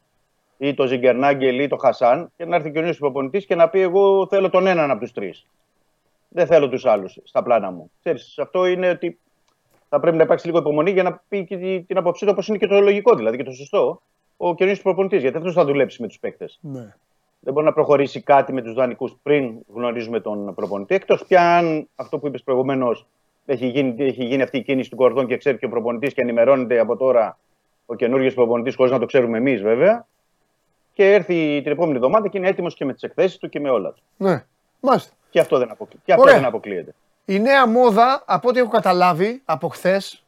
ή 0.57 0.73
το 0.73 0.85
Ζιγκερνάγκελ 0.87 1.59
ή 1.59 1.67
το 1.67 1.77
Χασάν, 1.77 2.31
και 2.37 2.45
να 2.45 2.55
έρθει 2.55 2.71
και 2.71 2.79
ο 2.79 2.81
νέος 2.81 2.97
προπονητή 2.97 3.45
και 3.45 3.55
να 3.55 3.69
πει: 3.69 3.79
Εγώ 3.79 4.27
θέλω 4.27 4.49
τον 4.49 4.67
έναν 4.67 4.91
από 4.91 4.99
τους 4.99 5.11
τρεις. 5.11 5.45
Δεν 6.29 6.47
θέλω 6.47 6.69
τους 6.69 6.85
άλλους 6.85 7.17
στα 7.23 7.43
πλάνα 7.43 7.71
μου. 7.71 7.91
Ξέρεις, 7.99 8.39
αυτό 8.39 8.65
είναι 8.65 8.89
ότι 8.89 9.19
θα 9.89 9.99
πρέπει 9.99 10.17
να 10.17 10.23
υπάρξει 10.23 10.45
λίγο 10.45 10.59
υπομονή 10.59 10.91
για 10.91 11.03
να 11.03 11.21
πει 11.29 11.45
και 11.45 11.57
τη- 11.57 11.81
την 11.81 11.97
άποψή 11.97 12.25
του, 12.25 12.31
όπως 12.33 12.47
είναι 12.47 12.57
και 12.57 12.67
το 12.67 12.79
λογικό 12.81 13.15
δηλαδή 13.15 13.37
και 13.37 13.43
το 13.43 13.51
σωστό, 13.51 14.01
ο 14.37 14.55
καινούριο 14.55 14.81
προπονητή. 14.83 15.17
Γιατί 15.17 15.37
αυτός 15.37 15.53
θα 15.53 15.65
δουλέψει 15.65 16.01
με 16.01 16.07
τους 16.07 16.19
παίκτες. 16.19 16.59
Ναι. 16.61 16.93
Δεν 17.39 17.53
μπορεί 17.53 17.65
να 17.65 17.73
προχωρήσει 17.73 18.21
κάτι 18.21 18.53
με 18.53 18.61
τους 18.61 18.73
δανεικούς 18.73 19.15
πριν 19.23 19.53
γνωρίζουμε 19.73 20.19
τον 20.19 20.53
προπονητή. 20.53 20.95
Εκτός 20.95 21.25
πια 21.25 21.57
αν 21.57 21.87
αυτό 21.95 22.19
που 22.19 22.27
είπες 22.27 22.43
προηγουμένως 22.43 23.05
έχει 23.45 23.67
γίνει, 23.67 23.95
έχει 24.03 24.23
γίνει 24.25 24.41
αυτή 24.41 24.57
η 24.57 24.61
κίνηση 24.61 24.89
του 24.89 24.95
κορδόν 24.95 25.27
και 25.27 25.37
ξέρει 25.37 25.57
και 25.57 25.65
ο 25.65 25.69
προπονητής 25.69 26.13
και 26.13 26.21
ενημερώνεται 26.21 26.79
από 26.79 26.97
τώρα 26.97 27.37
ο 27.85 27.95
καινούριο 27.95 28.31
προπονητής, 28.33 28.75
χωρίς 28.75 28.91
να 28.91 28.99
το 28.99 29.05
ξέρουμε 29.05 29.37
εμείς 29.37 29.61
βέβαια. 29.61 30.07
Και 30.97 31.13
έρθει 31.13 31.61
την 31.63 31.71
επόμενη 31.71 31.95
εβδομάδα 31.95 32.27
και 32.27 32.37
είναι 32.37 32.47
έτοιμος 32.47 32.75
και 32.75 32.85
με 32.85 32.93
τις 32.93 33.03
εκθέσεις 33.03 33.37
του 33.37 33.49
και 33.49 33.59
με 33.59 33.69
όλα 33.69 33.91
του. 33.91 34.01
ναι. 34.17 34.45
Μάλιστα. 34.79 35.11
Και 35.29 35.39
αυτό 35.39 35.57
δεν, 35.57 35.71
αποκλει... 35.71 35.99
και 36.03 36.11
αυτό 36.11 36.23
Ωραία. 36.23 36.35
δεν 36.35 36.45
αποκλείεται. 36.45 36.93
Η 37.25 37.39
νέα 37.39 37.67
μόδα, 37.67 38.23
από 38.25 38.49
ό,τι 38.49 38.59
έχω 38.59 38.69
καταλάβει 38.69 39.41
από 39.45 39.67
χθες, 39.67 40.23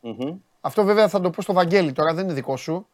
Μμμ. 0.00 0.34
αυτό 0.60 0.84
βέβαια 0.84 1.08
θα 1.08 1.20
το 1.20 1.30
πω 1.30 1.42
στο 1.42 1.52
Βαγγέλη 1.52 1.92
τώρα, 1.92 2.14
δεν 2.14 2.24
είναι 2.24 2.32
δικό 2.32 2.56
σου. 2.56 2.86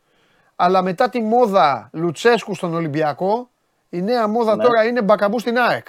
Αλλά 0.56 0.82
μετά 0.82 1.08
τη 1.08 1.20
μόδα 1.22 1.88
Λουτσέσκου 1.92 2.54
στον 2.54 2.74
Ολυμπιακό, 2.74 3.48
η 3.90 4.02
νέα 4.02 4.28
μόδα 4.28 4.56
Ναι. 4.56 4.62
τώρα 4.64 4.84
είναι 4.84 5.02
μπακαμπού 5.02 5.38
στην 5.38 5.58
ΑΕΚ. 5.58 5.86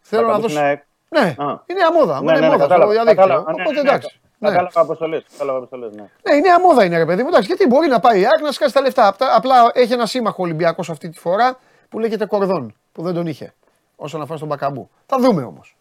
Θέλω 0.00 0.22
να 0.22 0.26
Μπακαμπού 0.28 0.42
δώσω. 0.48 0.54
στην 0.54 0.66
ΑΕΚ. 0.68 0.82
Ναι, 1.08 1.20
Α. 1.44 1.62
η 1.66 1.72
νέα 1.74 1.92
μόδα. 1.92 2.14
Ναι, 2.14 2.30
είναι 2.30 2.32
ναι, 2.32 2.38
ναι, 2.40 2.46
μόδα 2.46 2.58
κατάλαβα, 2.58 2.92
στο 2.92 3.02
διαδίκτυο. 3.02 3.22
κατάλαβα, 3.26 3.52
ναι, 3.52 3.62
Οπότε 3.62 3.74
ναι, 3.76 3.82
ναι, 3.82 3.88
εντάξει. 3.88 4.20
Ναι. 4.42 4.48
Κατάλαβα 4.48 4.80
αποστολές. 4.80 5.24
Κατάλαβα 5.32 5.58
αποστολές, 5.58 5.92
ναι. 5.94 6.02
Ναι, 6.22 6.34
η 6.36 6.40
νέα 6.40 6.60
μόδα 6.60 6.84
είναι 6.84 6.96
ρε 6.98 7.06
παιδί 7.06 7.22
μου. 7.22 7.28
Εντάξει, 7.28 7.46
γιατί 7.46 7.66
μπορεί 7.66 7.88
να 7.88 8.00
πάει 8.00 8.20
η 8.20 8.24
ΑΕΚ 8.24 8.40
να 8.42 8.52
σκάσει 8.52 8.72
τα 8.74 8.80
λεφτά. 8.80 9.06
Απτα- 9.06 9.36
Απλά 9.36 9.70
έχει 9.74 9.92
ένα 9.92 10.06
σύμμαχο 10.06 10.42
Ολυμπιακός 10.42 10.90
αυτή 10.90 11.08
τη 11.08 11.18
φορά 11.18 11.58
που 11.88 11.98
λέγεται 11.98 12.26
Κορδόν, 12.26 12.74
που 12.92 13.02
δεν 13.02 13.14
τον 13.14 13.26
είχε 13.26 13.54
όσον 13.96 14.20
αφορά 14.22 14.36
στον 14.36 14.48
Μπακαμπού. 14.48 14.90
Θα 15.06 15.16
δούμε 15.20 15.42
όμως. 15.42 15.76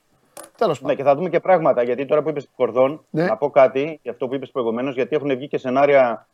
Τέλος 0.57 0.75
Ναι, 0.75 0.81
πάντων. 0.81 0.97
και 0.97 1.03
θα 1.03 1.15
δούμε 1.15 1.29
και 1.29 1.39
πράγματα. 1.39 1.83
Γιατί 1.83 2.05
τώρα 2.05 2.21
που 2.21 2.29
είπες 2.29 2.47
Κορδόν, 2.55 3.05
Ναι. 3.09 3.25
να 3.25 3.37
πω 3.37 3.49
κάτι 3.49 3.99
για 4.01 4.11
αυτό 4.11 4.27
που 4.27 4.35
είπες 4.35 4.49
προηγουμένως, 4.51 4.95
γιατί 4.95 5.15
έχουν 5.15 5.29
βγει 5.37 5.47
και 5.47 5.57
σενάρια 5.57 6.27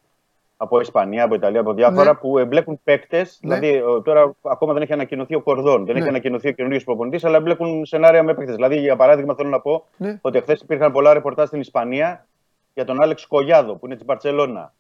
από 0.58 0.80
Ισπανία, 0.80 1.24
από 1.24 1.36
Ιταλία, 1.36 1.60
από 1.60 1.74
διάφορα 1.74 2.12
Ναι. 2.12 2.14
που 2.18 2.38
εμπλέκουν 2.38 2.80
παίκτες. 2.84 3.38
Δηλαδή, 3.42 3.82
ο- 3.82 4.02
τώρα 4.02 4.36
ακόμα 4.42 4.74
δεν 4.74 4.82
έχει 4.82 4.94
ανακοινωθεί 4.94 5.36
ο 5.36 5.42
Κορδόν, 5.42 5.86
δεν 5.86 5.94
Ναι. 5.96 6.00
έχει 6.00 6.10
ανακοινωθεί 6.10 6.48
ο 6.48 6.52
καινούριο 6.52 6.80
προπονητής, 6.86 7.24
αλλά 7.26 7.38
εμπλέκουν 7.38 7.86
σενάρια 7.86 8.24
με 8.24 8.34
παίκτες. 8.34 8.56
Δηλαδή, 8.56 8.78
για 8.80 8.96
παράδειγμα, 8.96 9.36
θέλω 9.36 9.50
να 9.50 9.60
πω 9.60 9.86
Ναι. 9.98 10.20
ότι 10.22 10.40
χθε 10.42 10.58
υπήρχαν 10.62 10.92
πολλά 10.92 11.14
ρεπορτάζ 11.14 11.48
στην 11.48 11.60
Ισπανία 11.60 12.26
για 12.74 12.86
τον 12.86 13.02
Άλεξ 13.02 13.26
Κογιάδο, 13.28 13.76
που 13.76 13.86
είναι 13.86 13.96
της 13.96 14.06
Μπαρσελόνα. 14.06 14.74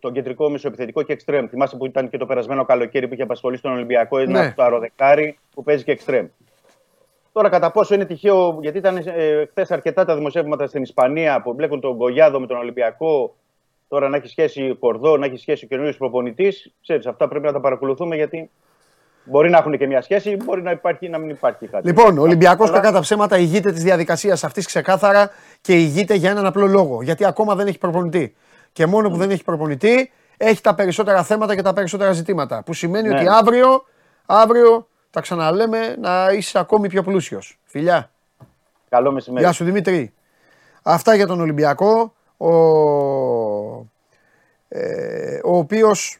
Τον 0.00 0.12
κεντρικό 0.12 0.50
μεσοεπιθετικό 0.50 1.02
και 1.02 1.12
εξτρέμ. 1.12 1.46
Θυμάσαι 1.48 1.76
που 1.76 1.86
ήταν 1.86 2.08
και 2.08 2.18
το 2.18 2.26
περασμένο 2.26 2.64
καλοκαίρι 2.64 3.08
που 3.08 3.14
είχε 3.14 3.22
απασχολήσει 3.22 3.62
τον 3.62 3.72
Ολυμπιακό, 3.72 4.18
ένα 4.18 4.40
Ναι. 4.40 4.46
από 4.46 4.56
το 4.56 4.62
αεροδεκάρι 4.62 5.38
που 5.54 5.62
παίζει 5.62 5.84
και 5.84 5.90
εξτρέμ. 5.92 6.26
Τώρα, 7.32 7.48
κατά 7.48 7.70
πόσο 7.70 7.94
είναι 7.94 8.04
τυχαίο, 8.04 8.58
γιατί 8.60 8.78
ήταν 8.78 8.96
ε, 8.96 9.44
χθες 9.50 9.70
αρκετά 9.70 10.04
τα 10.04 10.14
δημοσιεύματα 10.16 10.66
στην 10.66 10.82
Ισπανία 10.82 11.40
που 11.42 11.52
μπλέκουν 11.52 11.80
τον 11.80 11.96
Κογιάδο 11.96 12.40
με 12.40 12.46
τον 12.46 12.56
Ολυμπιακό, 12.56 13.34
τώρα 13.92 14.08
να 14.08 14.16
έχει 14.16 14.28
σχέση 14.28 14.70
ο 14.70 14.76
Κορδό, 14.76 15.16
να 15.16 15.26
έχει 15.26 15.36
σχέση 15.36 15.64
ο 15.64 15.68
καινούριο 15.68 15.94
προπονητής. 15.98 16.72
Ξέρεις, 16.82 17.06
αυτά 17.06 17.28
πρέπει 17.28 17.44
να 17.46 17.52
τα 17.52 17.60
παρακολουθούμε 17.60 18.16
γιατί 18.16 18.50
μπορεί 19.24 19.50
να 19.50 19.58
έχουν 19.58 19.78
και 19.78 19.86
μια 19.86 20.02
σχέση, 20.02 20.36
μπορεί 20.44 20.62
να 20.62 20.70
υπάρχει 20.70 21.08
να 21.08 21.18
μην 21.18 21.28
υπάρχει 21.28 21.66
κάτι. 21.66 21.86
Λοιπόν, 21.86 22.18
ο 22.18 22.22
Ολυμπιακός 22.22 22.68
Αλλά- 22.68 22.78
κακά 22.80 22.92
τα 22.92 23.00
ψέματα 23.00 23.38
ηγείται 23.38 23.72
της 23.72 23.82
διαδικασίας 23.82 24.44
αυτής 24.44 24.66
ξεκάθαρα 24.66 25.30
και 25.60 25.72
ηγείται 25.78 26.14
για 26.14 26.30
έναν 26.30 26.46
απλό 26.46 26.66
λόγο. 26.66 27.02
Γιατί 27.02 27.24
ακόμα 27.24 27.54
δεν 27.54 27.66
έχει 27.66 27.78
προπονητή. 27.78 28.34
Και 28.72 28.86
μόνο 28.86 29.10
που 29.10 29.16
δεν 29.16 29.30
έχει 29.30 29.44
προπονητή, 29.44 30.10
έχει 30.36 30.60
τα 30.60 30.74
περισσότερα 30.74 31.22
θέματα 31.22 31.54
και 31.54 31.62
τα 31.62 31.72
περισσότερα 31.72 32.12
ζητήματα. 32.12 32.62
Που 32.62 32.72
σημαίνει 32.72 33.08
Ναι. 33.08 33.14
ότι 33.14 33.26
αύριο, 33.28 33.84
αύριο 34.26 34.88
τα 35.10 35.20
ξαναλέμε 35.20 35.96
να 36.00 36.28
είσαι 36.32 36.58
ακόμη 36.58 36.88
πιο 36.88 37.02
πλούσιος. 37.02 37.58
Φιλιά. 37.64 38.10
Καλό 38.88 39.12
μεσημέρι. 39.12 39.44
Γεια 39.44 39.52
σου 39.52 39.64
Δημήτρη. 39.64 40.12
Αυτά 40.82 41.14
για 41.14 41.26
τον 41.26 41.40
Ολυμπιακό, 41.40 42.12
ο, 42.36 42.50
ε, 44.74 45.40
ο 45.44 45.56
οποίος 45.56 46.18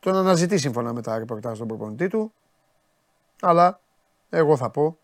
τον 0.00 0.14
αναζητεί 0.14 0.58
σύμφωνα 0.58 0.92
με 0.92 1.02
τα 1.02 1.18
ρεπορτάζ 1.18 1.58
των 1.58 1.66
προπονητή 1.66 2.08
του, 2.08 2.32
αλλά 3.40 3.80
εγώ 4.30 4.56
θα 4.56 4.70
πω 4.70 4.98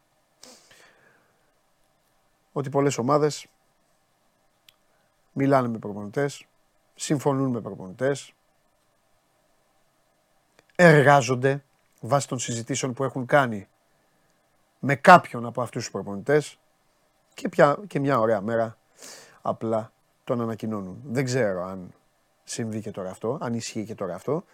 ότι 2.53 2.69
πολλές 2.69 2.99
ομάδες 2.99 3.47
μιλάνε 5.33 5.69
με 5.69 5.79
προπονητές, 5.79 6.47
συμφωνούν 6.95 7.51
με 7.51 7.61
προπονητές, 7.61 8.35
εργάζονται 10.77 11.65
βάσει 12.01 12.29
των 12.29 12.39
συζητήσεων 12.39 12.93
που 12.93 13.05
έχουν 13.05 13.27
κάνει 13.27 13.69
με 14.79 14.95
κάποιον 14.95 15.47
από 15.47 15.63
αυτούς 15.63 15.83
τους 15.83 15.93
προπονητές 15.93 16.59
και, 17.35 17.49
πια, 17.49 17.79
και 17.87 18.01
μια 18.01 18.19
ωραία 18.19 18.41
μέρα 18.41 18.77
απλά 19.49 19.93
τον 20.25 20.41
ανακοινώνουν. 20.41 21.03
Δεν 21.05 21.25
ξέρω 21.25 21.65
αν 21.65 21.95
συμβεί 22.45 22.81
και 22.81 22.91
τώρα 22.91 23.11
αυτό, 23.11 23.39
αν 23.41 23.55
ισχύει 23.55 23.85
και 23.85 23.95
τώρα 23.95 24.15
αυτό. 24.15 24.45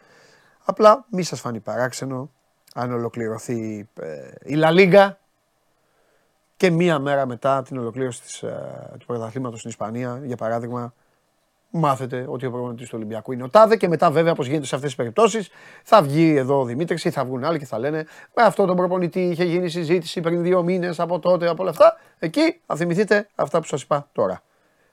Απλά 0.64 1.04
μη 1.10 1.22
σας 1.22 1.40
φανεί 1.40 1.60
παράξενο 1.60 2.30
αν 2.74 2.92
ολοκληρωθεί 2.92 3.88
ε, 4.00 4.30
η 4.44 4.54
Λα 4.54 4.70
Λίγκα 4.70 5.18
και 6.56 6.70
μία 6.70 6.98
μέρα 6.98 7.26
μετά 7.26 7.62
την 7.62 7.78
ολοκλήρωση 7.78 8.22
της, 8.22 8.42
ε, 8.42 8.90
του 8.98 9.06
πρωταθλήματος 9.06 9.58
στην 9.58 9.70
Ισπανία, 9.70 10.20
για 10.24 10.36
παράδειγμα, 10.36 10.94
μάθετε 11.70 12.26
ότι 12.28 12.46
ο 12.46 12.50
προπονητής 12.50 12.88
του 12.88 12.94
Ολυμπιακού 12.96 13.32
είναι 13.32 13.42
ο 13.42 13.48
Τάδε 13.48 13.76
και 13.76 13.88
μετά, 13.88 14.10
βέβαια, 14.10 14.32
όπως 14.32 14.46
γίνεται 14.46 14.66
σε 14.66 14.74
αυτές 14.74 14.90
τις 14.90 14.98
περιπτώσεις, 14.98 15.50
θα 15.82 16.02
βγει 16.02 16.36
εδώ 16.36 16.60
ο 16.60 16.64
Δημήτρης 16.64 17.04
ή 17.04 17.10
θα 17.10 17.24
βγουν 17.24 17.44
άλλοι 17.44 17.58
και 17.58 17.66
θα 17.66 17.78
λένε 17.78 18.06
Με 18.34 18.42
αυτό 18.42 18.66
τον 18.66 18.76
προπονητή 18.76 19.20
είχε 19.20 19.44
γίνει 19.44 19.68
συζήτηση 19.68 20.20
πριν 20.20 20.42
δύο 20.42 20.62
μήνες 20.62 21.00
από 21.00 21.18
τότε, 21.18 21.48
από 21.48 21.62
όλα 21.62 21.70
αυτά. 21.70 21.96
Εκεί 22.18 22.60
θα 22.66 22.76
θυμηθείτε 22.76 23.28
αυτά 23.34 23.60
που 23.60 23.66
σας 23.66 23.82
είπα 23.82 24.08
τώρα. 24.12 24.42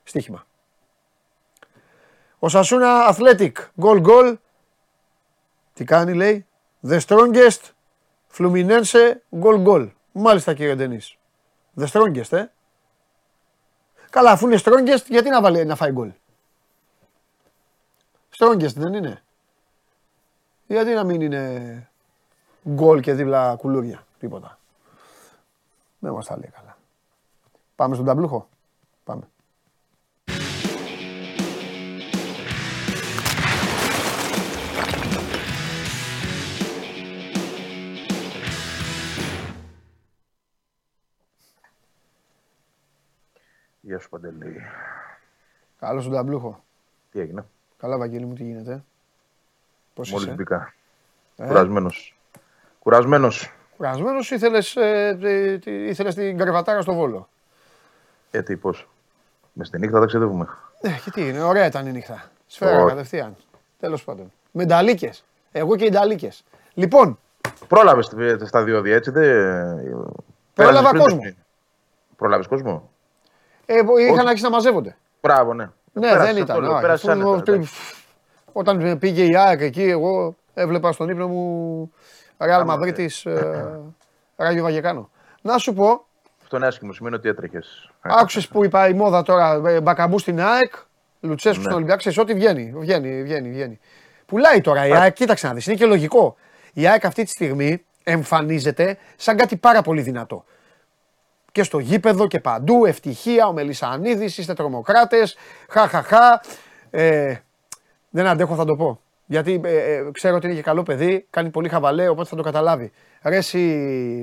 Στίχημα. 0.10 0.46
Ο 2.40 2.50
Σασούνα 2.50 3.16
Athletic, 3.16 3.52
goal 3.82 4.06
goal. 4.06 4.36
Τι 5.74 5.84
κάνει 5.84 6.14
λέει, 6.14 6.46
The 6.88 7.00
strongest 7.00 7.60
Fluminense 8.38 9.14
goal 9.42 9.66
goal. 9.66 9.92
Μάλιστα 10.12 10.54
κύριε 10.54 10.76
Ντενής. 10.76 11.18
The 11.80 11.88
strongest, 11.88 12.32
ε. 12.32 12.46
Καλά, 14.10 14.32
αφού 14.32 14.48
είναι 14.48 14.60
strongest, 14.64 15.06
γιατί 15.08 15.30
να, 15.30 15.42
βάλει, 15.42 15.66
να 15.66 15.76
φάει 15.76 15.92
γκολ; 15.92 16.12
Strongest 18.38 18.74
δεν 18.74 18.94
είναι. 18.94 19.24
Γιατί 20.68 20.94
να 20.94 21.04
μην 21.04 21.22
είναι 21.22 21.90
γκολ 22.70 23.00
και 23.02 23.14
δίπλα 23.14 23.56
κουλούρια. 23.56 24.06
Τίποτα. 24.20 24.60
Δεν 26.00 26.12
μας 26.14 26.26
τα 26.26 26.38
λέει 26.38 26.52
καλά. 26.56 26.78
Πάμε 27.76 27.94
στον 27.94 28.06
ταμπλούχο. 28.06 28.50
Γεια 43.90 44.00
σου 44.00 44.10
Παντελή. 44.10 44.62
Καλώς 45.80 46.04
στον 46.04 46.16
ταμπλούχο. 46.16 46.64
Τι 47.12 47.20
έγινε; 47.20 47.46
Καλά, 47.78 47.98
Βαγγέλη 47.98 48.26
μου, 48.26 48.34
τι 48.34 48.44
γίνεται; 48.44 48.84
Πώς 49.94 50.12
Μόλις 50.12 50.26
είσαι; 50.26 50.36
μπήκα. 50.36 50.74
Ε; 51.38 51.48
Κουρασμένος. 51.48 52.18
Κουρασμένος. 52.80 53.54
Κουρασμένος 53.78 54.32
ήθελες, 54.32 54.76
ε, 54.76 55.18
ε, 55.22 55.58
τι- 55.58 55.88
ήθελες 55.88 56.16
την 56.16 56.38
κρεβατάρα 56.38 56.82
στο 56.82 56.94
Βόλο; 56.94 57.30
Ε, 58.32 58.42
τι, 58.42 58.56
πώς; 58.58 58.88
Μες 59.54 59.68
στη 59.68 59.80
νύχτα 59.80 60.00
ταξιδεύουμε. 60.00 60.48
Ε, 60.82 60.90
και 61.04 61.12
τι 61.12 61.28
είναι, 61.28 61.42
ωραία 61.44 61.66
ήταν 61.66 61.88
η 61.88 61.92
νύχτα. 61.92 62.32
Σφαίρα 62.48 62.78
Όχι. 62.78 62.88
κατευθείαν. 62.90 63.36
Τέλος 63.80 64.04
πάντων. 64.04 64.32
Με 64.52 64.66
νταλίκες. 64.66 65.24
Εγώ 65.52 65.76
και 65.76 65.86
οι 65.86 65.90
νταλίκες. 65.90 66.44
Λοιπόν, 66.74 67.20
Πρόλαβες 67.68 68.08
τη- 68.10 68.46
στα 68.46 68.64
διόδια, 68.64 68.96
έτσι, 68.96 69.12
δεν... 69.12 69.24
Πρόλαβα 70.54 70.90
Πέρασες 70.90 70.90
πριν 70.90 71.02
κόσμο. 71.04 71.22
το- 71.22 71.36
Πρόλαβες 72.16 72.48
κόσμο; 72.48 72.90
Ε, 73.74 74.02
είχαν 74.04 74.14
Όχι. 74.18 74.20
αρχίσει 74.28 74.44
να 74.44 74.50
μαζεύονται. 74.50 74.96
Μπράβο, 75.22 75.54
ναι. 75.54 75.64
Ναι, 75.94 76.02
Πέρασες, 76.08 76.34
δεν 76.34 76.42
αυτό 76.42 76.54
ήταν. 76.54 76.62
λέω, 76.62 76.72
όχι. 76.72 76.82
πέρασες 76.82 77.10
Αφού- 77.10 77.22
άνετα, 77.28 77.42
το- 77.44 77.52
εντάξει. 77.54 77.74
Όταν 78.52 78.98
πήγε 79.00 79.24
η 79.24 79.36
ΑΕΚ 79.38 79.62
εκεί, 79.62 79.84
εγώ 79.84 80.36
έβλεπα 80.54 80.92
στον 80.92 81.10
ύπνο 81.10 81.28
μου 81.28 81.92
Ρεάλ 82.40 82.66
Μαδρίτης 82.66 83.26
ε, 83.26 83.80
Ράγιο 84.36 84.64
Βαγεκάνο. 84.64 85.10
Να 85.42 85.58
σου 85.58 85.74
πω, 85.74 86.06
Αυτό 86.44 86.58
είναι 86.58 86.68
άσχημο, 86.68 86.94
σημαίνει 86.94 87.16
ότι 87.16 87.30
έτρεχες. 87.30 87.92
άκουσες 88.20 88.48
που 88.48 88.64
είπα 88.64 88.88
η 88.88 88.94
μόδα 88.94 89.22
τώρα, 89.22 89.62
ε, 89.66 89.82
Μπακαμπού 89.82 90.20
στην 90.20 90.42
ΑΕΚ, 90.42 90.74
Λουτσέσκου 91.20 91.58
Ναι. 91.58 91.64
στον 91.64 91.74
Ολυμπιακό, 91.76 92.00
ξέρεις 92.00 92.18
ό,τι 92.18 92.34
βγαίνει, 92.34 92.74
βγαίνει, 92.76 93.24
βγαίνει, 93.24 93.50
βγαίνει. 93.50 93.80
Πουλάει 94.26 94.62
τώρα 94.62 94.88
η 94.88 94.92
ΑΕΚ, 94.94 95.14
κοίταξε 95.14 95.48
να 95.48 95.54
δεις, 95.54 95.68
είναι 95.68 95.76
και 95.76 95.86
λογικό. 95.86 96.36
Η 96.74 96.88
ΑΕΚ 96.88 97.06
αυτή 97.06 97.24
τη 97.24 97.30
στιγμή 97.30 97.86
εμφανίζεται 98.04 98.98
σαν 99.16 99.38
κάτι 99.38 99.58
πάρα 99.58 99.82
πολύ 99.82 100.02
δυνατό. 100.02 100.44
Και 101.52 101.64
στο 101.64 101.80
γήπεδο 101.80 102.28
και 102.28 102.40
παντού, 102.40 102.86
ευτυχία, 102.86 103.48
ο 103.48 103.54
Μελισανίδης, 103.54 104.38
είστε 104.38 104.54
τρομοκράτες, 104.54 105.38
χαχαχα. 105.70 106.42
Ε, 106.90 107.36
δεν 108.10 108.28
αντέχω, 108.28 108.56
θα 108.56 108.66
το 108.66 108.76
πω. 108.76 109.00
Γιατί 109.26 109.62
ε, 109.64 109.94
ε, 109.94 110.10
ξέρω 110.12 110.36
ότι 110.36 110.46
είναι 110.46 110.56
και 110.56 110.62
καλό 110.62 110.84
παιδί, 110.84 111.26
κάνει 111.30 111.50
πολύ 111.50 111.70
χαβαλέ, 111.70 112.08
οπότε 112.08 112.30
θα 112.30 112.36
το 112.36 112.42
καταλάβει. 112.42 112.92
Ρε 113.24 113.36
εσύ, 113.36 113.60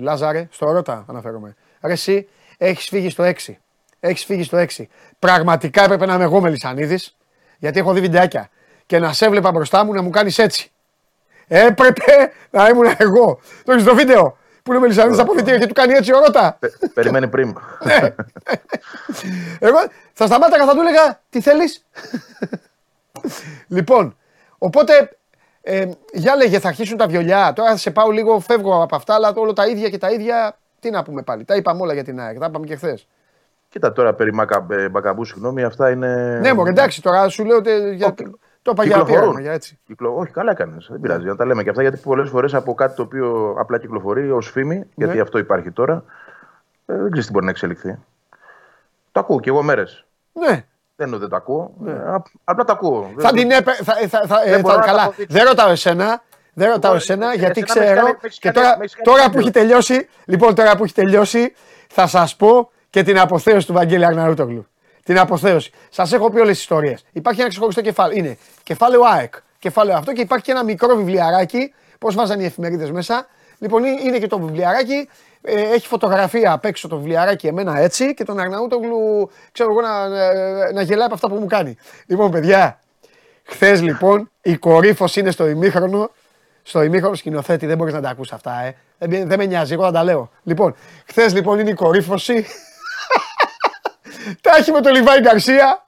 Λάζαρε, 0.03 0.49
στο 0.51 0.73
Ρώτα 0.73 1.05
αναφέρομαι. 1.09 1.57
Ρε 1.83 1.93
εσύ, 1.93 2.29
έχεις 2.59 2.89
φύγει 2.89 3.11
στο 3.11 3.25
6. 3.25 3.53
Έχεις 4.01 4.25
φύγει 4.25 4.43
στο 4.43 4.59
6. 4.59 4.85
Πραγματικά 5.19 5.85
έπρεπε 5.85 6.07
να 6.07 6.15
είμαι 6.15 6.25
εγώ 6.25 6.41
Μελισανίδης, 6.41 7.17
γιατί 7.59 7.79
έχω 7.79 7.93
δει 7.93 8.01
βιντεάκια. 8.01 8.49
Και 8.87 8.99
να 8.99 9.13
σε 9.13 9.25
έβλεπα 9.25 9.51
μπροστά 9.51 9.85
μου 9.85 9.93
να 9.93 10.03
μου 10.03 10.11
κάνεις 10.11 10.39
έτσι. 10.39 10.71
Έπρεπε 11.47 12.33
να 12.51 12.69
ήμουν 12.69 12.95
εγώ. 12.97 13.41
Το 13.65 13.73
έχεις 13.73 13.85
στο 13.85 13.95
βίντεο 13.95 14.37
που 14.67 14.73
είναι 14.73 14.77
ο 14.77 14.81
Μελισανίδης 14.81 15.17
στα 15.17 15.25
αποδητήρια 15.25 15.59
και 15.59 15.67
του 15.67 15.75
κάνει 15.75 15.93
έτσι 15.93 16.13
ο 16.13 16.19
Ρώτα. 16.19 16.57
Πε- 16.59 16.73
Περιμένει 16.95 17.29
πριν. 17.29 17.57
Ναι. 17.85 18.15
Εγώ 19.59 19.77
θα 20.13 20.27
σταμάταγα, 20.27 20.65
θα 20.67 20.75
του 20.75 20.81
έλεγα 20.81 21.21
τι 21.31 21.41
θέλεις; 21.41 21.85
λοιπόν, 23.69 24.17
οπότε 24.59 25.17
ε, 25.63 25.89
για 26.13 26.37
λέγε 26.37 26.59
θα 26.59 26.69
αρχίσουν 26.69 26.97
τα 26.97 27.07
βιολιά. 27.07 27.53
Τώρα 27.53 27.71
θα 27.71 27.77
σε 27.77 27.91
πάω 27.91 28.11
λίγο, 28.11 28.41
φεύγω 28.41 28.83
από 28.83 28.97
αυτά, 28.97 29.15
αλλά 29.15 29.33
όλο 29.37 29.53
τα 29.53 29.67
ίδια 29.67 29.89
και 29.89 29.99
τα 29.99 30.11
ίδια. 30.11 30.59
Τι 30.81 30.91
να 30.91 31.03
πούμε 31.03 31.23
πάλι. 31.23 31.45
Τα 31.45 31.57
είπαμε 31.57 31.83
όλα 31.83 31.93
για 31.93 32.05
την 32.05 32.21
ΑΕΚ, 32.21 32.39
τα 32.39 32.47
είπαμε 32.47 32.67
και 32.67 32.77
χθες. 32.77 33.07
Κοίτα 33.69 33.93
τώρα 33.93 34.15
περί 34.15 34.35
Μακα- 34.35 34.67
ε, 34.71 34.89
Μπακαμπού, 34.89 35.25
συγγνώμη, 35.25 35.63
αυτά 35.63 35.91
είναι. 35.91 36.39
Ναι, 36.41 36.53
μωρέ, 36.53 36.71
εντάξει, 36.71 37.03
τώρα 37.03 37.29
σου 37.29 37.45
λέω 37.45 37.57
ότι. 37.57 37.95
Για... 37.95 38.15
Όχι. 38.67 38.77
Το 38.77 38.83
είπα 38.83 38.85
για 38.85 38.93
Κυκλοφορούν. 38.97 39.21
πείραμα, 39.23 39.41
για 39.41 39.53
έτσι. 39.53 39.79
Κυκλο... 39.87 40.15
Όχι, 40.17 40.31
καλά 40.33 40.51
έκανες. 40.51 40.87
Δεν 40.91 41.01
πειράζει 41.01 41.27
να 41.27 41.37
τα 41.37 41.45
λέμε 41.45 41.63
και 41.63 41.69
αυτά 41.71 41.83
γιατί 41.83 41.97
πολλές 42.03 42.29
φορές 42.29 42.55
από 42.55 42.75
κάτι 42.75 42.95
το 42.97 43.03
οποίο 43.03 43.55
απλά 43.59 43.79
κυκλοφορεί 43.79 44.31
ως 44.31 44.51
φήμη, 44.51 44.85
γιατί 44.95 45.15
Ναι. 45.15 45.21
αυτό 45.21 45.39
υπάρχει 45.39 45.71
τώρα, 45.71 46.05
ε, 46.87 46.95
δεν 46.95 47.07
ξέρεις 47.11 47.27
τι 47.27 47.33
μπορεί 47.33 47.45
να 47.45 47.51
εξελιχθεί. 47.51 47.99
Το 49.13 49.21
ακούω 49.21 49.41
κι 49.41 49.49
εγώ 49.49 49.63
μέρες. 49.63 50.05
Ναι. 50.33 50.65
Δεν 50.97 51.07
είναι 51.07 51.17
ότι 51.17 51.19
δεν 51.25 51.29
το 51.29 51.37
ακούω. 51.37 51.75
Ε, 51.87 51.93
απ- 52.07 52.27
απλά 52.45 52.65
το 52.65 52.73
ακούω. 52.73 53.11
Θα 53.19 53.31
Δεν- 53.31 53.35
την 53.41 53.51
έπαι... 53.51 53.73
θα, 53.73 53.95
θα, 54.09 54.23
θα, 54.27 54.43
ε, 54.45 54.51
Δεν 54.51 54.61
μπορώ 54.61 54.75
θα- 54.75 54.81
να 54.81 54.87
τα 54.87 54.91
καλά. 54.91 55.03
αποδείξω. 55.03 55.39
Δεν 55.39 55.47
ρωτάω 55.47 55.71
εσένα. 55.71 56.23
Δεν 56.53 56.71
ρωτάω 56.71 56.91
Εγώ, 56.91 57.01
εσένα 57.01 57.33
ε, 57.33 57.37
γιατί 57.37 57.63
εσένα 57.69 57.85
με 57.87 57.93
ξέρω. 57.93 58.07
έχεις 58.07 58.11
κάνει- 58.11 58.19
με 58.23 58.27
έχεις 58.27 58.39
και 58.39 58.49
κάνει- 58.51 58.57
τώρα, 58.67 58.77
με 58.79 58.85
έχεις 58.85 58.95
κάνει 58.95 59.07
τώρα 59.07 59.23
που 59.31 59.37
βίντεο. 59.37 59.41
έχει 59.41 59.51
τελειώσει, 59.51 60.09
λοιπόν, 60.25 60.55
τώρα 60.55 60.77
που 60.77 60.85
έχει 60.85 60.95
τελειώσει, 60.95 61.55
θα 61.89 62.07
σας 62.07 62.37
πω 62.37 62.71
και 62.91 63.03
την 63.03 63.19
αποθέωση 63.19 63.67
του 63.67 63.73
Βαγγέλη 63.73 64.05
Αγναρούτογλου. 64.07 64.67
Την 65.07 65.19
αποθέωση. 65.19 65.71
Σας 65.91 66.13
έχω 66.13 66.31
πει 66.31 66.39
όλες 66.39 66.53
τις 66.53 66.61
ιστορίες. 66.61 67.05
Υπάρχει 67.13 67.41
ένα 67.41 67.49
ξεχωριστό 67.49 67.81
κεφάλαιο. 67.81 68.19
Είναι 68.19 68.39
κεφάλαιο 68.63 69.03
ΑΕΚ. 69.03 69.35
Κεφάλαιο 69.59 69.97
αυτό 69.97 70.13
και 70.13 70.21
υπάρχει 70.21 70.45
και 70.45 70.51
ένα 70.51 70.65
μικρό 70.65 70.97
βιβλιαράκι. 70.97 71.73
Πώς 71.99 72.15
βάζαν 72.15 72.41
οι 72.41 72.45
εφημερίδες 72.45 72.91
μέσα. 72.91 73.27
Λοιπόν, 73.59 73.85
είναι 73.85 74.01
είναι 74.03 74.19
και 74.19 74.27
το 74.27 74.39
βιβλιαράκι. 74.39 75.09
Ε, 75.43 75.61
έχει 75.61 75.87
φωτογραφία 75.87 76.53
απ' 76.53 76.65
έξω 76.65 76.89
το 76.89 76.97
βιβλιαράκι 76.97 77.47
εμένα 77.47 77.79
έτσι 77.79 78.15
και 78.15 78.25
τον 78.25 78.39
Αρναούτογλου, 78.39 79.31
ξέρω 79.53 79.71
εγώ, 79.71 79.81
να, 79.81 80.09
να, 80.09 80.73
να 80.73 80.83
γελάει 80.83 81.05
από 81.05 81.15
αυτά 81.15 81.29
που 81.29 81.35
μου 81.35 81.47
κάνει. 81.47 81.77
Λοιπόν, 82.07 82.31
παιδιά, 82.31 82.81
Χθες 83.47 83.83
λοιπόν 83.83 84.31
η 84.43 84.57
κορύφωση 84.57 85.21
είναι 85.21 85.31
στο 85.31 85.49
ημίχρονο. 85.49 86.11
Στο 86.63 86.83
ημίχρονο 86.83 87.15
σκηνοθέτη, 87.15 87.67
δεν 87.67 87.77
μπορείς 87.77 87.95
να 87.95 88.01
τα 88.01 88.09
ακούσει 88.09 88.35
αυτά, 88.35 88.63
ε. 88.65 88.77
Δεν, 88.99 89.29
δεν 89.29 89.39
με 89.39 89.47
νοιάζει, 89.47 89.73
εγώ 89.73 89.85
θα 89.85 89.93
τα 89.93 90.05
λέω. 90.05 90.31
Λοιπόν, 90.43 90.75
χθες 91.07 91.35
λοιπόν 91.35 91.59
είναι 91.59 91.71
η 91.71 91.75
κορύφωση. 91.75 92.47
Τα 94.41 94.57
έχει 94.57 94.73
με 94.73 94.81
τον 94.81 94.93
Λιβάι 94.93 95.21
Γκαρσία. 95.21 95.87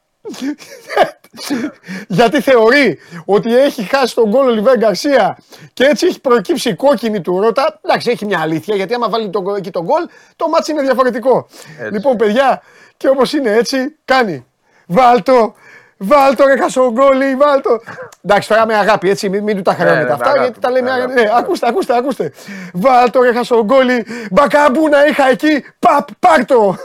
Γιατί 2.06 2.40
θεωρεί 2.40 2.98
ότι 3.24 3.56
έχει 3.56 3.82
χάσει 3.82 4.14
το 4.14 4.28
γκολ 4.28 4.46
ο 4.46 4.50
Λιβάι 4.50 4.76
Γκαρσία 4.76 5.38
και 5.72 5.84
έτσι 5.84 6.06
έχει 6.06 6.20
προκύψει 6.20 6.68
η 6.68 6.74
κόκκινη 6.74 7.20
του 7.20 7.40
Ρότα. 7.40 7.80
Εντάξει, 7.84 8.10
έχει 8.10 8.24
μια 8.24 8.40
αλήθεια 8.40 8.74
γιατί 8.74 8.94
άμα 8.94 9.08
βάλει 9.08 9.30
τον, 9.30 9.56
εκεί 9.56 9.70
το 9.70 9.84
γκολ, 9.84 10.02
το 10.36 10.48
ματς 10.48 10.72
είναι 10.72 10.82
διαφορετικό. 10.82 11.48
Λοιπόν, 11.92 12.16
παιδιά, 12.16 12.62
και 12.96 13.08
όπως 13.08 13.32
είναι 13.32 13.52
έτσι, 13.52 13.96
κάνει. 14.04 14.46
Βάλτο, 14.86 15.54
βάλτο, 15.96 16.44
ρε 16.44 16.56
χασογκόλη, 16.56 17.34
βάλτο. 17.36 17.80
Εντάξει, 18.22 18.48
τώρα 18.48 18.66
με 18.66 18.74
αγάπη, 18.74 19.10
έτσι, 19.10 19.28
μην, 19.28 19.42
μην 19.42 19.56
του 19.56 19.62
τα 19.62 19.74
χρεώνετε 19.74 20.04
ναι, 20.04 20.12
αυτά, 20.12 20.24
με 20.24 20.30
αγάπη, 20.30 20.44
γιατί 20.44 20.60
τα 20.60 20.70
λέει 20.70 20.82
με 20.82 20.88
με 20.88 20.94
αγάπη. 20.94 21.12
αγάπη. 21.12 21.28
Ναι, 21.28 21.38
ακούστε, 21.38 21.68
ακούστε, 21.68 21.96
ακούστε. 21.96 22.32
Βάλτο, 22.72 23.22
ρε 23.22 23.32
χασογκόλι, 23.32 24.06
μπακάμπου 24.30 24.88
να 24.88 25.04
είχα 25.04 25.28
εκεί, 25.28 25.64
παπ, 25.78 26.08
πάρτο. 26.18 26.76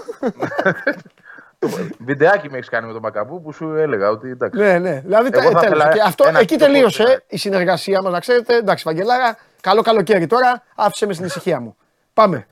Βιντεάκι 2.00 2.50
με 2.50 2.58
έχεις 2.58 2.70
κάνει 2.70 2.86
με 2.88 2.92
τον 2.92 3.02
Μπακαμπού 3.02 3.42
που 3.42 3.52
σου 3.52 3.74
έλεγα 3.76 4.10
ότι 4.10 4.30
εντάξει. 4.30 4.60
Ναι, 4.60 4.80
ναι. 4.80 5.00
Δηλαδή 5.06 5.30
Εγώ 5.34 5.52
θα 5.52 5.60
τέλος. 5.60 5.64
ήθελα 5.64 5.94
Και 5.94 6.02
αυτό, 6.02 6.28
ένα 6.28 6.40
εκεί 6.40 6.56
πιο 6.56 6.66
τελείωσε 6.66 7.04
κόκκινο. 7.04 7.22
η 7.28 7.38
συνεργασία 7.38 8.02
μας, 8.02 8.12
να 8.12 8.20
ξέρετε. 8.20 8.56
Εντάξει, 8.56 8.84
Βαγγελάρα, 8.88 9.38
καλό 9.62 9.82
καλοκαίρι 9.82 10.28
τώρα. 10.28 10.64
Άφησε 10.76 11.06
με 11.06 11.14
στην 11.14 11.26
ησυχία 11.26 11.60
μου. 11.60 11.76
Πάμε. 12.14 12.48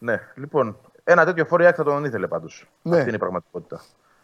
Ναι, 0.00 0.20
λοιπόν, 0.34 0.76
ένα 1.04 1.24
τέτοιο 1.24 1.44
φόρο 1.44 1.72
θα 1.72 1.84
τον 1.84 2.04
ήθελε 2.04 2.26
πάντως. 2.26 2.68
Ναι. 2.82 2.96
Αυτή 2.96 3.06
είναι 3.06 3.16
η 3.16 3.18
πραγματικότητα. 3.18 3.80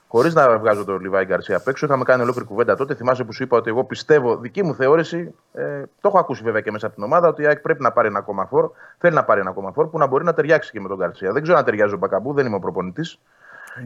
Χωρίς 0.09 0.35
να 0.35 0.59
βγάζω 0.59 0.85
τον 0.85 1.01
Λιβάη 1.01 1.25
Γκαρσία 1.25 1.57
απ' 1.57 1.69
έξω, 1.69 1.87
είχαμε 1.87 2.05
κάνει 2.05 2.23
ολόκληρη 2.23 2.47
κουβέντα 2.49 2.77
τότε. 2.77 2.95
Θυμάσαι 2.95 3.25
που 3.25 3.33
σου 3.33 3.43
είπα 3.43 3.57
ότι 3.57 3.69
εγώ 3.71 3.85
πιστεύω, 3.85 4.37
δική 4.37 4.63
μου 4.63 4.75
θεώρηση, 4.75 5.35
ε, 5.53 5.83
το 6.01 6.09
έχω 6.09 6.19
ακούσει 6.19 6.43
βέβαια 6.43 6.61
και 6.61 6.71
μέσα 6.71 6.87
από 6.87 6.95
την 6.95 7.05
ομάδα, 7.05 7.29
ότι 7.29 7.43
η 7.43 7.47
ΑΕΚ 7.47 7.59
πρέπει 7.61 7.83
να 7.83 7.93
πάρει 7.93 8.09
ένα 8.09 8.19
ακόμα 8.19 8.47
φόρ. 8.47 8.71
Θέλει 8.99 9.15
να 9.15 9.25
πάρει 9.25 9.41
ένα 9.41 9.51
ακόμα 9.51 9.73
φόρ 9.73 9.87
που 9.89 9.99
να 9.99 10.07
μπορεί 10.07 10.25
να 10.25 10.35
ταιριάξει 10.35 10.71
και 10.71 10.81
με 10.81 10.89
τον 10.89 10.97
Γκαρσία. 10.97 11.33
Δεν 11.33 11.43
ξέρω 11.43 11.59
αν 11.59 11.65
ταιριάζει 11.65 11.95
ο 11.95 11.97
Μπακαμπού, 11.97 12.33
δεν 12.33 12.47
είμαι 12.47 12.57
ο 12.57 12.59
προπονητής 12.59 13.19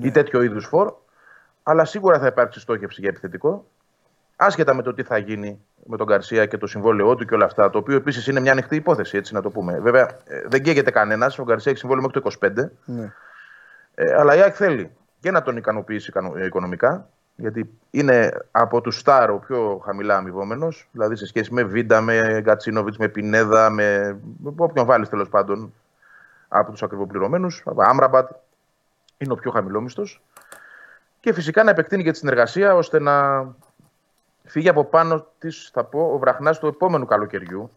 ή 0.01 0.10
τέτοιο 0.10 0.43
είδους 0.43 0.66
φόρ. 0.66 0.93
Αλλά 1.62 1.85
σίγουρα 1.85 2.19
θα 2.19 2.27
υπάρξει 2.27 2.60
στόχευση 2.60 3.01
για 3.01 3.09
επιθετικό. 3.09 3.66
Άσχετα 4.36 4.74
με 4.74 4.82
το 4.82 4.94
τι 4.94 5.02
θα 5.02 5.19
γίνει 5.19 5.60
με 5.86 5.97
τον 5.97 6.06
Γκαρσία 6.06 6.47
και 6.47 6.59
το 6.59 6.66
συμβόλαιό 6.66 7.15
του 7.15 7.24
και 7.24 7.35
όλα 7.35 7.44
αυτά, 7.44 7.70
το 7.70 7.78
οποίο 7.78 7.97
επίσης 7.97 8.27
είναι 8.27 8.40
μια 8.40 8.52
ανοιχτή 8.52 8.77
υπόθεση, 8.77 9.16
έτσι 9.16 9.35
να 9.35 9.43
το 9.43 9.51
πούμε. 9.51 9.78
Βέβαια, 9.81 10.09
ε, 10.24 10.43
δεν 10.47 10.62
καίγεται 10.62 10.90
κανένας. 10.90 11.39
Ο 11.39 11.43
Γκαρσία 11.44 11.70
έχει 11.70 11.81
συμβόλαιο 11.81 12.06
μέχρι 12.06 12.20
το 12.20 12.28
25. 12.28 12.70
Ναι. 12.85 13.12
Ε, 13.94 14.15
αλλά 14.15 14.36
η 14.36 14.40
ΑΕΚ 14.40 14.55
θέλει 14.56 14.90
και 15.20 15.31
να 15.31 15.43
τον 15.43 15.56
ικανοποιήσει 15.56 16.10
ικανο- 16.10 16.36
ε, 16.36 16.44
οικονομικά 16.44 17.09
Γιατί 17.36 17.70
είναι 17.90 18.32
από 18.51 18.81
τους 18.81 18.98
Στάρ 18.98 19.31
ο 19.31 19.39
πιο 19.39 19.81
χαμηλά 19.85 20.16
αμοιβόμενος, 20.16 20.89
δηλαδή 20.93 21.16
σε 21.16 21.27
σχέση 21.27 21.52
με 21.55 21.62
Βίντα, 21.62 22.01
με 22.01 22.40
Γκατσίνοβιτς, 22.43 22.97
με 22.98 23.09
Πινέδα, 23.09 23.70
με, 23.70 24.19
με 24.43 24.52
όποιον 24.56 24.86
βάλεις 24.86 25.09
τέλος 25.09 25.28
πάντων 25.28 25.73
από 26.48 26.70
τους 26.70 26.82
ακριβοπληρωμένους. 26.82 27.65
Άμραμπατ 27.77 28.31
είναι 29.19 29.32
ο 29.32 29.36
πιο 29.36 29.51
χαμηλόμιστος. 29.51 30.23
Και 31.20 31.32
φυσικά 31.32 31.62
να 31.62 31.70
επεκτείνει 31.70 32.03
και 32.03 32.11
τη 32.11 32.16
συνεργασία 32.16 32.74
ώστε 32.74 32.99
να 32.99 33.47
φύγει 34.45 34.69
από 34.69 34.85
πάνω 34.85 35.27
της, 35.39 35.70
θα 35.73 35.85
πω, 35.85 36.11
ο 36.12 36.19
βραχνάς 36.19 36.59
του 36.59 36.66
επόμενου 36.66 37.07
καλοκαιριού. 37.07 37.70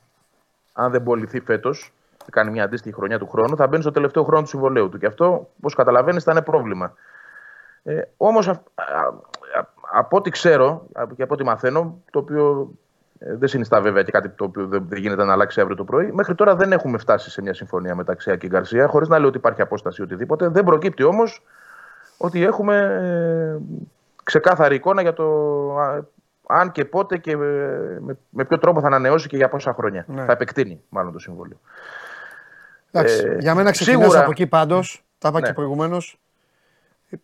Αν 0.73 0.91
δεν 0.91 1.03
πολιθεί 1.03 1.39
φέτος, 1.39 1.93
κάνει 2.31 2.51
μια 2.51 2.63
αντίστοιχη 2.63 2.95
χρονιά 2.95 3.19
του 3.19 3.27
χρόνου, 3.27 3.55
θα 3.55 3.67
μπαίνει 3.67 3.81
στο 3.81 3.91
τελευταίο 3.91 4.23
χρόνο 4.23 4.41
του 4.41 4.49
συμβολέου 4.49 4.89
του. 4.89 4.97
Και 4.97 5.05
αυτό, 5.05 5.49
όπως 5.57 5.75
καταλαβαίνεις, 5.75 6.23
θα 6.23 6.31
είναι 6.31 6.41
πρόβλημα. 6.41 6.93
Ε, 7.83 8.01
Όμως, 8.17 8.51
από 9.91 10.17
ό,τι 10.17 10.29
ξέρω 10.29 10.85
και 11.15 11.23
από 11.23 11.33
ό,τι 11.33 11.43
μαθαίνω, 11.43 12.01
το 12.11 12.19
οποίο 12.19 12.71
ε, 12.71 12.90
δεν 13.23 13.47
συνιστά 13.47 13.81
βέβαια 13.81 14.03
και 14.03 14.11
κάτι 14.11 14.29
το 14.29 14.43
οποίο 14.43 14.67
δεν 14.67 14.85
δεν 14.89 14.99
γίνεται 14.99 15.23
να 15.23 15.31
αλλάξει 15.33 15.61
αύριο 15.61 15.75
το 15.75 15.83
πρωί. 15.83 16.11
Μέχρι 16.11 16.35
τώρα 16.35 16.55
δεν 16.55 16.71
έχουμε 16.71 16.97
φτάσει 16.97 17.29
σε 17.29 17.41
μια 17.41 17.53
συμφωνία 17.53 17.95
μεταξύ 17.95 18.31
Άκη 18.31 18.39
και 18.39 18.47
Γκαρσία, 18.47 18.87
χωρίς 18.87 19.07
να 19.07 19.19
λέω 19.19 19.27
ότι 19.27 19.37
υπάρχει 19.37 19.61
απόσταση 19.61 20.01
ή 20.01 20.03
οτιδήποτε. 20.03 20.47
Δεν 20.47 20.63
προκύπτει 20.63 21.03
όμως 21.03 21.43
ότι 22.17 22.43
έχουμε 22.43 22.75
ε, 22.77 23.61
ξεκάθαρη 24.23 24.75
εικόνα 24.75 25.01
για 25.01 25.13
το 25.13 25.25
α, 25.79 25.99
αν 26.47 26.71
και 26.71 26.85
πότε 26.85 27.17
και 27.17 27.37
με, 27.37 27.45
με, 28.01 28.17
με 28.29 28.45
ποιο 28.45 28.57
τρόπο 28.57 28.81
θα 28.81 28.87
ανανεώσει 28.87 29.27
και 29.27 29.37
για 29.37 29.49
πόσα 29.49 29.73
χρόνια. 29.73 30.05
Ναι. 30.07 30.25
Θα 30.25 30.31
επεκτείνει 30.31 30.81
μάλλον 30.89 31.11
το 31.13 31.19
συμβόλαιο. 31.19 31.59
Εντάξει, 32.91 33.23
Ε, 33.27 33.35
για 33.39 33.55
μένα 33.55 33.71
ξεκινάς 33.71 33.99
σίγουρα- 34.01 34.21
από 34.21 34.31
εκεί 34.31 34.47
πάντως, 34.47 35.03
τα 35.17 35.29
είπα 35.29 35.39
Ναι. 35.39 35.47
και 35.47 35.53
προηγουμένως. 35.53 36.19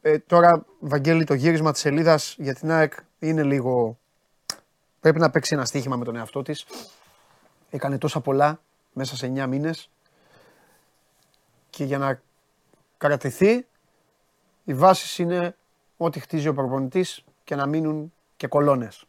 Ε, 0.02 0.18
τώρα, 0.20 0.66
Βαγγέλη, 0.80 1.24
το 1.24 1.34
γύρισμα 1.34 1.72
της 1.72 1.82
σελίδας 1.82 2.36
για 2.40 2.54
την 2.54 2.72
ΑΕΚ 2.72 2.94
είναι 3.20 3.44
λίγο... 3.44 3.98
Πρέπει 5.00 5.20
να 5.20 5.30
παίξει 5.30 5.56
ένα 5.56 5.66
στοίχημα 5.66 5.96
με 5.96 6.06
τον 6.06 6.16
εαυτό 6.16 6.42
της. 6.42 6.66
Έκανε 7.70 7.98
τόσα 7.98 8.20
πολλά 8.22 8.60
μέσα 8.94 9.16
σε 9.16 9.28
9 9.36 9.48
μήνες. 9.48 9.90
Και 11.70 11.84
για 11.84 11.98
να 11.98 12.22
κρατηθεί, 12.98 13.66
οι 14.64 14.74
βάσεις 14.74 15.18
είναι 15.18 15.56
ό,τι 15.98 16.20
χτίζει 16.20 16.48
ο 16.48 16.54
προπονητής 16.54 17.24
και 17.44 17.56
να 17.56 17.66
μείνουν 17.66 18.14
και 18.38 18.48
κολόνες. 18.48 19.06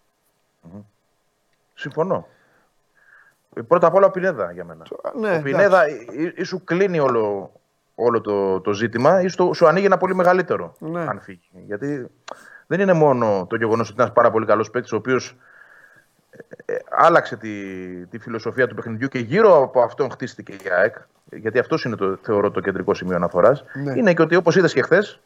Συμφωνώ. 1.74 2.26
Ε, 3.54 3.60
Πρώτα 3.62 3.86
απ' 3.86 3.94
όλα 3.94 4.06
ο 4.06 4.10
Πινέδα 4.10 4.52
για 4.52 4.64
μένα. 4.64 4.84
ναι, 5.18 5.36
ο 5.36 5.42
Πινέδα 5.42 5.88
ή, 5.88 6.06
ή- 6.12 6.32
ή 6.36 6.42
σου 6.42 6.64
κλείνει 6.64 6.98
όλο, 6.98 7.52
όλο 7.94 8.20
το, 8.20 8.60
το 8.60 8.72
ζήτημα 8.72 9.20
ή 9.22 9.28
στο- 9.28 9.52
σου 9.54 9.66
ανοίγει 9.66 9.86
ένα 9.86 9.96
πολύ 9.96 10.14
μεγαλύτερο 10.14 10.74
Ναι. 10.78 11.00
αν 11.00 11.20
φύγει. 11.20 11.48
Γιατί 11.52 12.06
δεν 12.66 12.80
είναι 12.80 12.92
μόνο 12.92 13.46
το 13.48 13.56
γεγονός 13.56 13.86
ότι 13.86 13.92
είναι 13.92 14.02
ένας 14.02 14.14
πάρα 14.14 14.30
πολύ 14.30 14.46
καλός 14.46 14.70
παίκτης, 14.70 14.92
ο 14.92 14.96
οποίος 14.96 15.36
άλλαξε 16.90 17.36
τη, 17.36 17.50
τη 18.06 18.18
φιλοσοφία 18.18 18.66
του 18.66 18.74
παιχνιδιού 18.74 19.08
και 19.08 19.18
γύρω 19.18 19.62
από 19.62 19.82
αυτόν 19.82 20.10
χτίστηκε 20.10 20.52
η 20.52 20.70
ΑΕΚ. 20.70 20.96
Γιατί 21.30 21.58
αυτός 21.58 21.84
είναι 21.84 21.96
το, 21.96 22.18
θεωρώ 22.22 22.50
το 22.50 22.60
κεντρικό 22.60 22.94
σημείο 22.94 23.16
αναφοράς. 23.16 23.64
Ναι. 23.74 23.92
Είναι 23.98 24.14
και 24.14 24.22
ότι 24.22 24.36
όπως 24.36 24.56
είδες 24.56 24.72
και 24.72 24.82
χθες, 24.82 25.20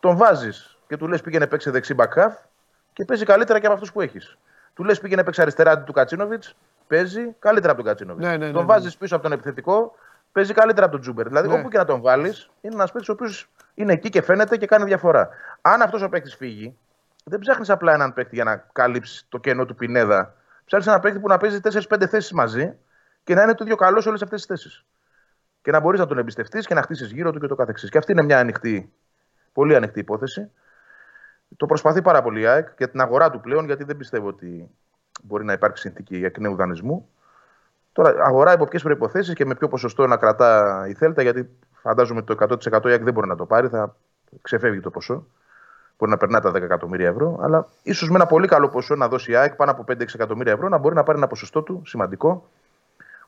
τον 0.00 0.16
βάζεις 0.16 0.78
και 0.88 0.96
του 0.96 1.08
λες 1.08 1.20
πήγαινε 1.20 1.46
παίξει 1.46 1.70
δεξί 1.70 1.94
μπακχάφ 1.94 2.34
και 2.92 3.04
παίζει 3.04 3.24
καλύτερα 3.24 3.58
και 3.58 3.66
από 3.66 3.74
αυτούς 3.74 3.92
που 3.92 4.00
έχεις. 4.00 4.38
Του 4.74 4.84
λες 4.84 5.00
πήγαινε 5.00 5.24
παίξει 5.24 5.42
αριστερά 5.42 5.70
αντί 5.70 5.84
του 5.84 5.92
Κατσίνοβιτς, 5.92 6.56
παίζει 6.86 7.34
καλύτερα 7.38 7.72
από 7.72 7.82
τον 7.82 7.90
Κατσίνοβιτς. 7.90 8.26
Ναι, 8.26 8.36
ναι, 8.36 8.46
ναι, 8.46 8.52
τον 8.52 8.60
ναι. 8.60 8.66
βάζεις 8.66 8.96
πίσω 8.96 9.14
από 9.14 9.24
τον 9.24 9.32
επιθετικό, 9.32 9.94
παίζει 10.32 10.52
καλύτερα 10.52 10.86
από 10.86 10.94
τον 10.94 11.02
Τζούμπερ. 11.02 11.28
Δηλαδή 11.28 11.48
Ναι. 11.48 11.54
όπου 11.54 11.68
και 11.68 11.78
να 11.78 11.84
τον 11.84 12.00
βάλεις, 12.00 12.50
είναι 12.60 12.74
ένας 12.74 12.92
παίκτης 12.92 13.08
ο 13.08 13.12
οποίος 13.12 13.48
είναι 13.74 13.92
εκεί 13.92 14.08
και 14.08 14.22
φαίνεται 14.22 14.56
και 14.56 14.66
κάνει 14.66 14.84
διαφορά. 14.84 15.28
Αν 15.60 15.82
αυτός 15.82 16.02
ο 16.02 16.08
παίκτης 16.08 16.34
φύγει, 16.34 16.76
δεν 17.24 17.38
ψάχνεις 17.38 17.70
απλά 17.70 17.92
έναν 17.92 18.12
παίκτη 18.12 18.34
για 18.34 18.44
να 18.44 18.56
καλύψεις 18.56 19.26
το 19.28 19.38
κενό 19.38 19.64
του 19.64 19.74
Πινέδα. 19.74 20.34
Ψάχνεις 20.64 20.88
έναν 20.88 21.00
παίκτη 21.00 21.18
που 21.18 21.28
να 21.28 21.36
παίζει 21.36 21.60
4-5 21.62 22.06
θέσεις 22.06 22.32
μαζί 22.32 22.74
και 23.24 23.34
να 23.34 23.42
είναι 23.42 23.54
το 23.54 23.64
ίδιο 23.64 23.76
καλός 23.76 24.02
σε 24.02 24.08
όλες 24.08 24.22
αυτές 24.22 24.46
τις 24.46 24.48
θέσεις. 24.48 24.84
Και 25.62 25.70
να 25.70 25.80
μπορείς 25.80 26.00
να 26.00 26.06
τον 26.06 26.18
εμπιστευτείς 26.18 26.66
και 26.66 26.74
να 26.74 26.82
χτίσεις 26.82 27.10
γύρω 27.10 27.30
του 27.30 27.40
και 27.40 27.46
το 27.46 27.54
καθεξής. 27.54 27.90
Και 27.90 27.98
αυτή 27.98 28.12
είναι 28.12 28.22
μια 28.22 28.38
ανοιχτή, 28.38 28.92
πολύ 29.52 29.76
ανοιχτή 29.76 30.00
υπόθεση. 30.00 30.50
Το 31.56 31.66
προσπαθεί 31.66 32.02
πάρα 32.02 32.22
πολύ 32.22 32.40
η 32.40 32.46
ΑΕΚ 32.46 32.68
για 32.76 32.90
την 32.90 33.00
αγορά 33.00 33.30
του 33.30 33.40
πλέον, 33.40 33.64
γιατί 33.64 33.84
δεν 33.84 33.96
πιστεύω 33.96 34.28
ότι 34.28 34.70
μπορεί 35.22 35.44
να 35.44 35.52
υπάρξει 35.52 35.82
συνθήκη 35.82 36.24
εκ 36.24 36.38
νέου 36.38 36.54
δανεισμού. 36.54 37.08
Τώρα, 37.92 38.14
αγορά 38.24 38.52
υπό 38.52 38.66
ποιες 38.66 38.82
προποθέσει 38.82 39.32
και 39.32 39.44
με 39.44 39.54
ποιο 39.54 39.68
ποσοστό 39.68 40.06
να 40.06 40.16
κρατά 40.16 40.84
η 40.88 40.94
Θέλτα, 40.94 41.22
γιατί 41.22 41.50
φαντάζομαι 41.72 42.22
το 42.22 42.36
100% 42.72 42.88
η 42.88 42.90
ΑΕΚ 42.90 43.02
δεν 43.02 43.12
μπορεί 43.12 43.28
να 43.28 43.36
το 43.36 43.46
πάρει, 43.46 43.68
θα 43.68 43.96
ξεφεύγει 44.42 44.80
το 44.80 44.90
ποσό. 44.90 45.26
Μπορεί 46.02 46.14
να 46.14 46.20
περνά 46.20 46.40
τα 46.40 46.50
10 46.50 46.54
εκατομμύρια 46.62 47.08
ευρώ, 47.08 47.38
αλλά 47.42 47.66
ίσως 47.82 48.08
με 48.08 48.14
ένα 48.14 48.26
πολύ 48.26 48.46
καλό 48.46 48.68
ποσό 48.68 48.94
να 48.94 49.08
δώσει 49.08 49.30
η 49.30 49.36
ΑΕΚ 49.36 49.54
πάνω 49.54 49.70
από 49.70 49.84
5-6 49.92 50.14
εκατομμύρια 50.14 50.52
ευρώ 50.52 50.68
να 50.68 50.78
μπορεί 50.78 50.94
να 50.94 51.02
πάρει 51.02 51.18
ένα 51.18 51.26
ποσοστό 51.26 51.62
του 51.62 51.82
σημαντικό, 51.86 52.48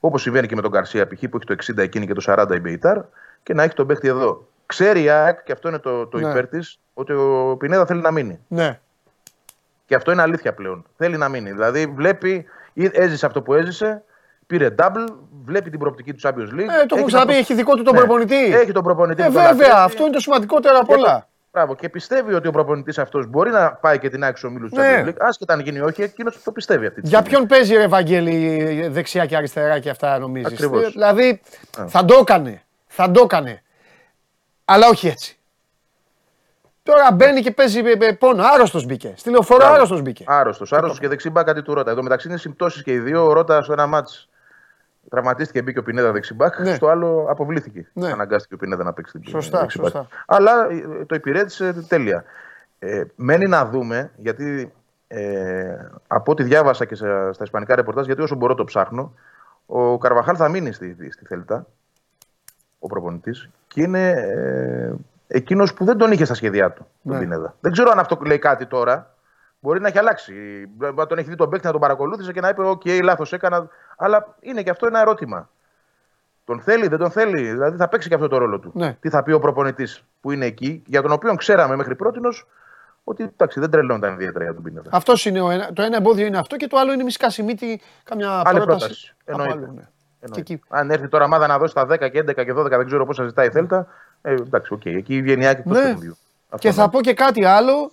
όπως 0.01 0.23
συμβαίνει 0.23 0.47
και 0.47 0.55
με 0.55 0.63
τον 0.63 0.71
Καρσία 0.71 1.07
π.χ. 1.07 1.21
που 1.31 1.37
έχει 1.37 1.47
το 1.47 1.55
60 1.75 1.79
εκείνη 1.79 2.07
και 2.07 2.13
το 2.13 2.23
40 2.27 2.55
η 2.55 2.61
Μπεϊτάρ, 2.61 2.99
και 3.43 3.55
να 3.55 3.63
έχει 3.63 3.75
τον 3.75 3.87
παίχτη 3.87 4.09
εδώ. 4.09 4.47
Ξέρει 4.67 5.03
η 5.03 5.09
ΑΕΚ, 5.09 5.43
και 5.43 5.53
αυτό 5.53 5.69
είναι 5.69 5.79
το, 5.79 6.07
το 6.07 6.19
Ναι. 6.19 6.29
υπέρ 6.31 6.47
της, 6.49 6.79
ότι 6.95 7.13
ο 7.13 7.57
Πινέδα 7.59 7.87
θέλει 7.87 8.01
να 8.01 8.11
μείνει. 8.11 8.39
Ναι. 8.49 8.79
Και 9.87 9.95
αυτό 9.95 10.13
είναι 10.13 10.23
αλήθεια 10.23 10.55
πλέον. 10.55 10.85
Θέλει 10.97 11.17
να 11.17 11.29
μείνει. 11.29 11.53
Δηλαδή 11.53 11.87
βλέπει, 11.87 12.45
ή- 12.73 12.91
έζησε 12.93 13.27
αυτό 13.27 13.43
που 13.43 13.55
έζησε, 13.55 14.03
πήρε 14.47 14.75
double, 14.79 15.07
βλέπει 15.45 15.71
την 15.71 15.79
προοπτική 15.79 16.13
του 16.15 16.29
Champions 16.29 16.31
League. 16.55 16.69
Ε, 16.83 16.87
το 16.87 16.95
έχουμε 16.97 17.01
έχει 17.01 17.07
ξαναπεί, 17.07 17.33
να- 17.33 17.39
έχει 17.39 17.55
δικό 17.55 17.75
του 17.77 17.83
τον 17.83 17.93
Ναι. 17.95 17.99
προπονητή. 18.01 18.45
Έχει 18.55 18.73
τον 18.73 18.83
προπονητή 18.83 19.23
Ε, 19.23 19.27
που 19.27 19.33
τον 19.33 19.43
βέβαια, 19.43 19.53
λατρεύει. 19.69 19.85
αυτό 19.85 20.03
είναι 20.03 20.13
το 20.13 20.21
σημαντικότερο 20.21 20.79
απ' 20.79 20.87
Και 20.87 20.95
όλα. 20.95 21.29
Το- 21.55 21.61
Μπράβο. 21.61 21.75
Και 21.75 21.89
πιστεύει 21.89 22.35
ότι 22.35 22.49
ο 22.49 22.51
προπονητής 22.51 22.99
αυτός 22.99 23.27
μπορεί 23.27 23.51
να 23.51 23.73
πάει 23.73 23.99
και 23.99 24.09
την 24.11 24.25
άξιο 24.25 24.49
ομίλους 24.49 24.71
του 24.71 24.77
Ναι. 24.81 25.03
Champions 25.05 25.09
League. 25.09 25.17
Άσχετα 25.19 25.53
αν 25.53 25.61
γίνει 25.61 25.81
όχι, 25.81 26.03
εκείνος 26.03 26.43
το 26.43 26.53
πιστεύει 26.53 26.87
αυτή 26.87 27.01
τη 27.01 27.09
Για 27.09 27.19
στιγμή. 27.19 27.37
ποιον 27.47 27.59
παίζει 27.59 27.77
ρε 27.77 27.87
Βαγγέλη 27.89 28.89
δεξιά 28.89 29.27
και 29.27 29.37
αριστερά 29.37 29.79
και 29.79 29.91
αυτά 29.91 30.19
νομίζεις; 30.19 30.53
Ακριβώς. 30.53 30.83
Ε, 30.85 30.89
Δηλαδή 30.89 31.41
θα 31.87 32.05
το 32.05 32.15
έκανε. 32.21 32.63
Θα 32.87 33.11
το 33.11 33.21
έκανε. 33.25 33.63
Αλλά 34.65 34.89
όχι 34.89 35.07
έτσι. 35.09 35.39
Τώρα 36.83 37.13
μπαίνει 37.13 37.41
και 37.41 37.51
παίζει 37.51 37.79
ε, 37.79 38.07
ε, 38.07 38.13
πόνο. 38.13 38.43
Άρρωστος 38.55 38.85
μπήκε. 38.87 39.13
Στη 39.17 39.31
λεωφορείο 39.31 39.59
Μπράβο. 39.63 39.75
άρρωστος 39.75 40.03
μπήκε. 40.03 40.25
Άρρωστος. 40.27 40.73
Άρρωστος 40.73 40.99
και 40.99 41.09
δεξί 41.09 41.31
μπακ 41.31 41.49
αντί 41.49 41.61
του 41.61 41.75
Ρότα. 41.75 41.91
Εδώ 41.91 42.03
μεταξύ 42.03 42.29
είναι 42.29 42.37
συμπτώσεις 42.37 42.83
και 42.83 42.93
οι 42.93 42.99
δύο. 42.99 43.27
Ο 43.27 43.33
Ρότα 43.33 43.63
στο 43.63 43.73
ένα 43.73 43.87
μάτς 43.87 44.29
τραυματίστηκε, 45.11 45.63
μπήκε 45.63 45.79
ο 45.79 45.83
Πινέδα 45.83 46.13
δεξί 46.13 46.35
μπακ. 46.35 46.59
Ναι. 46.61 46.75
Στο 46.75 46.89
άλλο 46.89 47.27
αποβλήθηκε. 47.29 47.91
Ναι. 47.93 48.11
Αναγκάστηκε 48.11 48.55
ο 48.55 48.57
Πινέδα 48.57 48.85
να 48.85 48.93
παίξει 48.93 49.13
την 49.19 49.29
Σωστά, 49.29 49.61
δεξί 49.61 49.79
μπακ. 49.79 49.91
σωστά. 49.91 50.09
Αλλά 50.27 50.67
ε, 50.71 51.05
το 51.05 51.15
υπηρέτησε 51.15 51.73
τέλεια. 51.89 52.25
Ε, 52.79 53.03
μένει 53.17 53.49
να 53.49 53.67
δούμε, 53.67 54.11
γιατί 54.17 54.73
ε, 55.09 55.77
από 56.07 56.33
ό,τι 56.33 56.43
διάβασα 56.43 56.85
και 56.85 56.95
στα, 56.95 57.33
στα 57.33 57.45
ισπανικά 57.45 57.75
ρεπορτάζ, 57.75 58.07
γιατί 58.07 58.23
όσο 58.23 58.35
μπορώ 58.35 58.55
το 58.55 58.65
ψάχνω, 58.65 59.15
ο 59.67 59.99
Καρβαχάλ 59.99 60.35
θα 60.39 60.49
μείνει 60.49 60.73
στη, 60.73 60.97
στη 61.11 61.25
Θέλτα, 61.27 61.67
ο 62.79 62.87
προπονητής, 62.87 63.49
και 63.69 63.83
είναι 63.83 64.11
ε, 64.11 64.93
εκείνος 65.27 65.75
που 65.75 65.85
δεν 65.85 65.97
τον 65.97 66.13
είχε 66.13 66.25
στα 66.25 66.35
σχέδιά 66.35 66.71
του, 66.71 66.87
τον 67.03 67.13
Ναι. 67.13 67.19
Πινέδα. 67.19 67.55
Δεν 67.61 67.73
ξέρω 67.73 67.91
αν 67.91 67.99
αυτό 67.99 68.19
λέει 68.27 68.39
κάτι 68.39 68.67
τώρα. 68.67 69.14
Μπορεί 69.65 69.81
να 69.81 69.89
έχει 69.89 69.99
αλλάξει. 69.99 70.35
Να 70.95 71.07
τον 71.07 71.19
έχει 71.19 71.29
δει 71.29 71.35
τον 71.37 71.51
παίκτη 71.51 71.67
να 71.67 71.73
τον 71.73 71.81
παρακολούθησε 71.81 72.33
και 72.33 72.41
να 72.41 72.49
είπε: 72.49 72.63
Οκ, 72.67 72.83
λάθος 73.03 73.33
έκανα. 73.33 73.69
Αλλά 73.97 74.35
είναι 74.41 74.63
και 74.63 74.71
αυτό 74.71 74.87
ένα 74.87 75.01
ερώτημα. 75.01 75.49
Τον 76.45 76.61
θέλει, 76.61 76.89
δεν 76.89 76.99
τον 76.99 77.11
θέλει; 77.11 77.51
Δηλαδή 77.51 77.77
θα 77.77 77.89
παίξει 77.89 78.09
και 78.09 78.15
αυτό 78.15 78.29
το 78.29 78.39
ρόλο 78.39 78.59
του. 78.59 78.71
Ναι. 78.75 78.97
Τι 79.01 79.09
θα 79.09 79.23
πει 79.23 79.33
ο 79.33 79.39
προπονητής 79.39 80.05
που 80.21 80.31
είναι 80.31 80.47
εκεί, 80.47 80.83
για 80.87 81.03
τον 81.03 81.13
οποίο 81.13 81.35
ξέραμε 81.35 81.77
μέχρι 81.77 81.95
πρώτη 81.97 82.19
ότι 83.05 83.23
εντάξει, 83.23 83.61
δεν 83.61 83.71
τρελαίνονταν 83.71 84.13
ιδιαίτερα 84.13 84.45
για 84.45 84.55
τον 84.55 84.63
Πινέδα. 84.63 84.89
Αυτός 84.93 85.25
είναι 85.27 85.41
ο 85.41 85.51
ένα, 85.51 85.73
το 85.73 85.83
ένα 85.83 85.97
εμπόδιο 85.97 86.27
είναι 86.27 86.39
αυτό 86.39 86.57
και 86.57 86.67
το 86.67 86.77
άλλο 86.79 86.93
είναι 86.93 87.03
μη 87.03 87.11
σκάσει 87.11 87.43
μύτη 87.43 87.81
καμιά 88.05 88.43
Άλλη 88.45 88.59
πρόταση. 88.61 88.79
πρόταση. 88.79 89.15
από 89.27 89.31
Εννοείται. 89.43 89.53
άλλο, 89.53 89.73
ναι. 89.73 89.89
Εννοείται. 90.21 90.43
Και 90.43 90.53
εκεί. 90.53 90.63
Αν 90.69 90.91
έρθει 90.91 91.09
τώρα 91.09 91.25
ομάδα 91.25 91.47
να 91.47 91.59
δώσει 91.59 91.75
τα 91.75 91.87
10 91.87 91.99
και 92.11 92.19
11 92.19 92.35
και 92.45 92.53
12, 92.53 92.69
δεν 92.69 92.87
ξέρω 92.87 93.07
πόσα 93.07 93.25
ζητάει 93.25 93.47
η 93.47 93.51
Θέλτα. 93.51 93.87
Ε, 94.23 94.33
εντάξει, 94.33 94.73
οκ. 94.73 94.85
Εκεί 94.85 95.23
βγαίνει 95.23 95.43
η 95.45 95.47
ΑΕΚ 95.47 95.61
εκτός 95.61 95.77
Ναι. 95.77 95.83
παιχνιδιού. 95.83 96.17
Αυτό 96.49 96.69
Και 96.69 96.75
θα 96.75 96.83
ναι. 96.83 96.91
πω 96.91 97.01
και 97.01 97.15
κάτι 97.15 97.45
άλλο. 97.45 97.93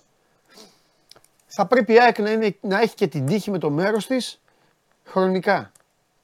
Θα 1.54 1.66
πρέπει 1.66 1.92
η 1.92 2.00
ΑΕΚ 2.00 2.18
να, 2.18 2.30
είναι, 2.30 2.56
να 2.60 2.80
έχει 2.80 2.94
και 2.94 3.06
την 3.06 3.26
τύχη 3.26 3.50
με 3.50 3.58
το 3.58 3.70
μέρος 3.70 4.06
της 4.06 4.40
χρονικά. 5.04 5.72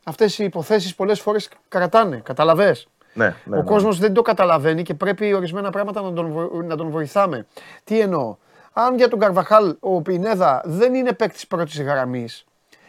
Αυτές 0.04 0.38
οι 0.38 0.44
υποθέσεις 0.44 0.94
πολλές 0.94 1.20
φορές 1.20 1.48
κρατάνε, 1.68 2.16
καταλαβες; 2.16 2.88
Ναι, 3.14 3.34
ναι, 3.44 3.56
ο 3.56 3.58
ναι. 3.58 3.64
κόσμος 3.64 3.98
δεν 3.98 4.12
το 4.12 4.22
καταλαβαίνει 4.22 4.82
και 4.82 4.94
πρέπει 4.94 5.32
ορισμένα 5.34 5.70
πράγματα 5.70 6.00
να 6.02 6.12
τον, 6.12 6.32
βο- 6.32 6.62
να 6.62 6.76
τον 6.76 6.90
βοηθάμε. 6.90 7.46
Τι 7.84 8.00
εννοώ; 8.00 8.36
Αν 8.72 8.96
για 8.96 9.08
τον 9.08 9.18
Καρβαχάλ 9.18 9.76
ο 9.80 10.02
Πινέδα 10.02 10.62
δεν 10.64 10.94
είναι 10.94 11.12
παίκτης 11.12 11.46
πρώτης 11.46 11.82
γραμμής, 11.82 12.44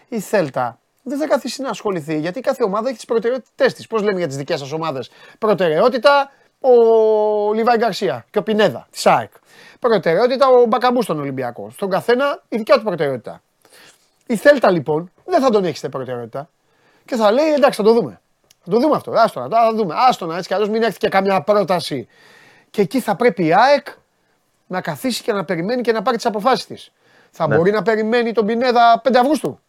η 0.07 0.19
Θέλτα 0.19 0.79
δεν 1.03 1.17
θα 1.17 1.27
καθίσει 1.27 1.61
να 1.61 1.69
ασχοληθεί 1.69 2.19
γιατί 2.19 2.41
κάθε 2.41 2.63
ομάδα 2.63 2.87
έχει 2.87 2.97
τις 2.97 3.05
προτεραιότητές 3.05 3.73
της. 3.73 3.87
Πώς 3.87 4.01
λέμε 4.01 4.17
για 4.17 4.27
τις 4.27 4.37
δικές 4.37 4.59
σας 4.59 4.71
ομάδες; 4.71 5.09
Προτεραιότητα 5.39 6.31
ο 6.59 6.73
Λιβάη 7.53 7.77
Γκαρσία 7.77 8.25
και 8.31 8.37
ο 8.39 8.43
Πινέδα 8.43 8.87
της 8.91 9.05
ΑΕΚ. 9.05 9.31
Προτεραιότητα 9.79 10.47
ο 10.47 10.65
Μπακαμπούς 10.65 11.03
στον 11.03 11.19
Ολυμπιακό. 11.19 11.69
Στον 11.69 11.89
καθένα 11.89 12.41
η 12.49 12.57
δικιά 12.57 12.77
του 12.77 12.83
προτεραιότητα. 12.83 13.41
Η 14.27 14.35
Θέλτα 14.35 14.71
λοιπόν 14.71 15.11
δεν 15.25 15.41
θα 15.41 15.49
τον 15.49 15.63
έχεις 15.63 15.77
στην 15.77 15.89
προτεραιότητα 15.89 16.49
και 17.05 17.15
θα 17.15 17.31
λέει 17.31 17.51
εντάξει 17.53 17.81
θα 17.81 17.87
το 17.87 17.93
δούμε. 17.93 18.21
Θα 18.63 18.71
το 18.71 18.79
δούμε 18.79 18.95
αυτό. 18.95 19.11
Άστονα, 19.11 19.47
θα 19.57 19.69
το 19.69 19.75
δούμε. 19.75 19.93
Άστονα 20.09 20.35
έτσι 20.35 20.47
κι 20.47 20.53
αλλιώς 20.53 20.69
μην 20.69 20.83
έρθει 20.83 20.97
και 20.97 21.09
καμιά 21.09 21.41
πρόταση. 21.41 22.07
Και 22.69 22.81
εκεί 22.81 22.99
θα 22.99 23.15
πρέπει 23.15 23.45
η 23.45 23.53
ΑΕΚ 23.53 23.87
να 24.67 24.81
καθίσει 24.81 25.23
και 25.23 25.33
να 25.33 25.45
περιμένει 25.45 25.81
και 25.81 25.91
να 25.91 26.01
πάρει 26.01 26.15
τις 26.17 26.25
αποφάσεις 26.25 26.65
της. 26.65 26.91
Θα 27.31 27.47
Ναι. 27.47 27.55
μπορεί 27.55 27.71
να 27.71 27.81
περιμένει 27.81 28.31
τον 28.31 28.45
Πινέδα 28.45 29.01
5 29.03 29.19
Αυγούστου. 29.19 29.59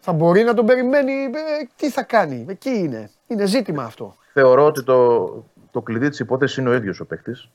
Θα 0.00 0.12
μπορεί 0.12 0.42
να 0.42 0.54
τον 0.54 0.66
περιμένει. 0.66 1.12
ε, 1.12 1.28
τι 1.76 1.90
θα 1.90 2.02
κάνει. 2.02 2.46
Εκεί 2.48 2.70
είναι. 2.70 3.10
Είναι 3.26 3.46
ζήτημα 3.46 3.82
αυτό. 3.84 4.14
Θεωρώ 4.32 4.64
ότι 4.64 4.84
το, 4.84 4.94
το 5.70 5.82
κλειδί 5.82 6.08
της 6.08 6.18
υπόθεσης 6.18 6.56
είναι 6.56 6.68
ο 6.68 6.72
ίδιος 6.72 7.00
ο 7.00 7.06
παίκτης. 7.06 7.48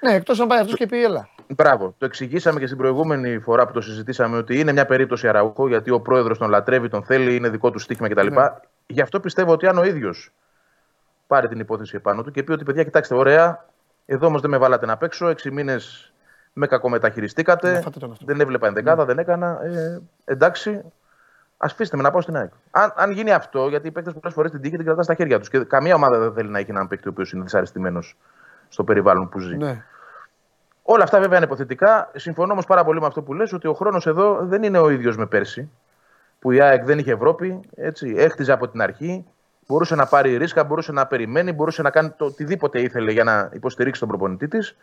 Ναι, 0.00 0.14
εκτός 0.14 0.40
αν 0.40 0.46
πάει 0.46 0.60
αυτός 0.60 0.74
και 0.74 0.86
πει 0.86 1.04
έλα. 1.04 1.28
Μπράβο. 1.48 1.94
Το 1.98 2.04
εξηγήσαμε 2.04 2.60
και 2.60 2.66
στην 2.66 2.78
προηγούμενη 2.78 3.38
φορά 3.38 3.66
που 3.66 3.72
το 3.72 3.80
συζητήσαμε 3.80 4.36
ότι 4.36 4.58
είναι 4.58 4.72
μια 4.72 4.86
περίπτωση 4.86 5.28
αραούχο 5.28 5.68
γιατί 5.68 5.90
ο 5.90 6.00
πρόεδρος 6.00 6.38
τον 6.38 6.50
λατρεύει, 6.50 6.88
τον 6.88 7.04
θέλει, 7.04 7.36
είναι 7.36 7.48
δικό 7.48 7.70
του 7.70 7.78
στοίχημα 7.78 8.08
κτλ. 8.08 8.26
Ναι. 8.26 8.46
Γι' 8.86 9.00
αυτό 9.00 9.20
πιστεύω 9.20 9.52
ότι 9.52 9.66
αν 9.66 9.78
ο 9.78 9.84
ίδιος 9.84 10.32
πάρει 11.26 11.48
την 11.48 11.58
υπόθεση 11.60 11.96
επάνω 11.96 12.22
του 12.22 12.30
και 12.30 12.42
πει 12.42 12.52
ότι 12.52 12.64
παιδιά, 12.64 12.84
κοιτάξτε, 12.84 13.14
ωραία, 13.14 13.66
εδώ 14.06 14.26
όμως 14.26 14.40
δεν 14.40 14.50
με 14.50 14.58
βάλατε 14.58 14.86
να 14.86 14.96
παίξω, 14.96 15.28
έξι 15.28 15.50
μήνες 15.50 16.12
με 16.52 16.66
κακομεταχειριστήκατε, 16.66 17.72
Να 17.72 17.80
φάτε 17.80 17.98
τον 17.98 18.10
αυτό. 18.10 18.24
δεν 18.24 18.40
έβλεπα 18.40 18.66
ενδεκάδα, 18.66 19.04
δεν 19.04 19.18
έκανα. 19.18 19.58
Ε, 19.64 20.00
εντάξει, 20.24 20.80
αφήστε 21.64 21.96
με 21.96 22.02
να 22.02 22.10
πάω 22.10 22.20
στην 22.20 22.36
ΑΕΚ. 22.36 22.50
Αν, 22.70 22.92
αν 22.96 23.10
γίνει 23.10 23.32
αυτό, 23.32 23.68
γιατί 23.68 23.86
οι 23.86 23.90
παίκτες 23.90 24.12
πολλές 24.12 24.34
φορές 24.34 24.50
την 24.50 24.60
τύχη 24.60 24.76
την 24.76 24.84
κρατάς 24.84 25.04
στα 25.04 25.14
χέρια 25.14 25.38
τους 25.38 25.48
και 25.48 25.58
καμία 25.58 25.94
ομάδα 25.94 26.18
δεν 26.18 26.32
θέλει 26.32 26.48
να 26.48 26.58
έχει 26.58 26.70
έναν 26.70 26.88
παίκτη 26.88 27.08
ο 27.08 27.10
οποίος 27.10 27.32
είναι 27.32 27.42
δυσαρεστημένος 27.42 28.16
στο 28.68 28.84
περιβάλλον 28.84 29.28
που 29.28 29.38
ζει. 29.38 29.56
Ναι. 29.56 29.84
Όλα 30.82 31.02
αυτά 31.02 31.18
βέβαια 31.20 31.36
είναι 31.36 31.46
υποθετικά. 31.46 32.10
Συμφωνώ 32.14 32.52
όμως 32.52 32.66
πάρα 32.66 32.84
πολύ 32.84 33.00
με 33.00 33.06
αυτό 33.06 33.22
που 33.22 33.34
λες 33.34 33.52
ότι 33.52 33.66
ο 33.66 33.72
χρόνος 33.72 34.06
εδώ 34.06 34.38
δεν 34.42 34.62
είναι 34.62 34.78
ο 34.78 34.90
ίδιος 34.90 35.16
με 35.16 35.26
πέρσι. 35.26 35.70
Που 36.38 36.50
η 36.50 36.60
ΑΕΚ 36.60 36.84
δεν 36.84 36.98
είχε 36.98 37.12
Ευρώπη, 37.12 37.60
έτσι, 37.74 38.14
έχτιζε 38.16 38.52
από 38.52 38.68
την 38.68 38.82
αρχή. 38.82 39.24
Μπορούσε 39.66 39.94
να 39.94 40.06
πάρει 40.06 40.36
ρίσκα, 40.36 40.64
μπορούσε 40.64 40.92
να 40.92 41.06
περιμένει, 41.06 41.52
μπορούσε 41.52 41.82
να 41.82 41.90
κάνει 41.90 42.10
το 42.10 42.24
οτιδήποτε 42.24 42.80
ήθελε 42.80 43.12
για 43.12 43.24
να 43.24 43.50
υποστηρίξει 43.52 44.00
τον 44.00 44.08
προπονητή 44.08 44.48
της. 44.48 44.76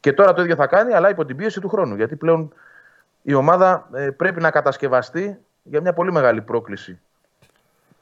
Και 0.00 0.12
τώρα 0.12 0.32
το 0.32 0.42
ίδιο 0.42 0.54
θα 0.54 0.66
κάνει, 0.66 0.92
αλλά 0.92 1.08
υπό 1.08 1.24
την 1.24 1.36
πίεση 1.36 1.60
του 1.60 1.68
χρόνου. 1.68 1.94
Γιατί 1.94 2.16
πλέον 2.16 2.52
η 3.22 3.34
ομάδα 3.34 3.88
ε, 3.92 4.10
πρέπει 4.10 4.40
να 4.40 4.50
κατασκευαστεί 4.50 5.38
για 5.62 5.80
μια 5.80 5.92
πολύ 5.92 6.12
μεγάλη 6.12 6.42
πρόκληση 6.42 7.00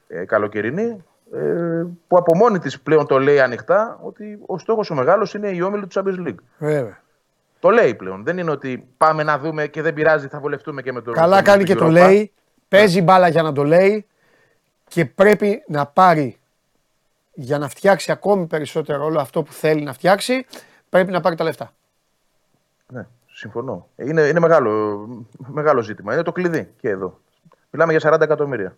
ε, 0.08 0.24
καλοκαιρινή. 0.24 1.04
Ε, 1.32 1.84
που 2.08 2.16
από 2.16 2.36
μόνη 2.36 2.58
της 2.58 2.80
πλέον 2.80 3.06
το 3.06 3.18
λέει 3.18 3.40
ανοιχτά 3.40 3.98
ότι 4.02 4.38
ο 4.46 4.58
στόχος 4.58 4.90
ο 4.90 4.94
μεγάλος 4.94 5.34
είναι 5.34 5.48
η 5.48 5.60
όμιλη 5.60 5.86
του 5.86 6.00
Champions 6.00 6.28
League. 6.28 6.38
Βέβαια. 6.58 7.00
Το 7.60 7.70
λέει 7.70 7.94
πλέον. 7.94 8.24
Δεν 8.24 8.38
είναι 8.38 8.50
ότι 8.50 8.88
πάμε 8.96 9.22
να 9.22 9.38
δούμε 9.38 9.66
και 9.66 9.82
δεν 9.82 9.94
πειράζει, 9.94 10.28
θα 10.28 10.40
βολευτούμε 10.40 10.82
και 10.82 10.92
με 10.92 11.00
το. 11.00 11.12
Καλά 11.12 11.36
με 11.36 11.42
κάνει 11.42 11.64
το 11.64 11.72
και 11.72 11.78
το 11.78 11.86
Europa. 11.86 11.90
λέει. 11.90 12.32
Παίζει 12.68 13.02
μπάλα 13.02 13.28
για 13.28 13.42
να 13.42 13.52
το 13.52 13.64
λέει 13.64 14.06
και 14.88 15.04
πρέπει 15.04 15.64
να 15.66 15.86
πάρει 15.86 16.38
για 17.32 17.58
να 17.58 17.68
φτιάξει 17.68 18.12
ακόμη 18.12 18.46
περισσότερο 18.46 19.04
όλο 19.04 19.20
αυτό 19.20 19.42
που 19.42 19.52
θέλει 19.52 19.82
να 19.82 19.92
φτιάξει, 19.92 20.46
πρέπει 20.88 21.10
να 21.10 21.20
πάρει 21.20 21.36
τα 21.36 21.44
λεφτά. 21.44 21.72
Ναι, 22.86 23.06
συμφωνώ. 23.32 23.88
Είναι, 23.96 24.22
είναι 24.22 24.40
μεγάλο, 24.40 25.06
μεγάλο 25.46 25.82
ζήτημα. 25.82 26.12
Είναι 26.12 26.22
το 26.22 26.32
κλειδί 26.32 26.72
και 26.80 26.88
εδώ. 26.88 27.20
Μιλάμε 27.76 27.96
για 27.96 28.12
40 28.14 28.20
εκατομμύρια. 28.20 28.76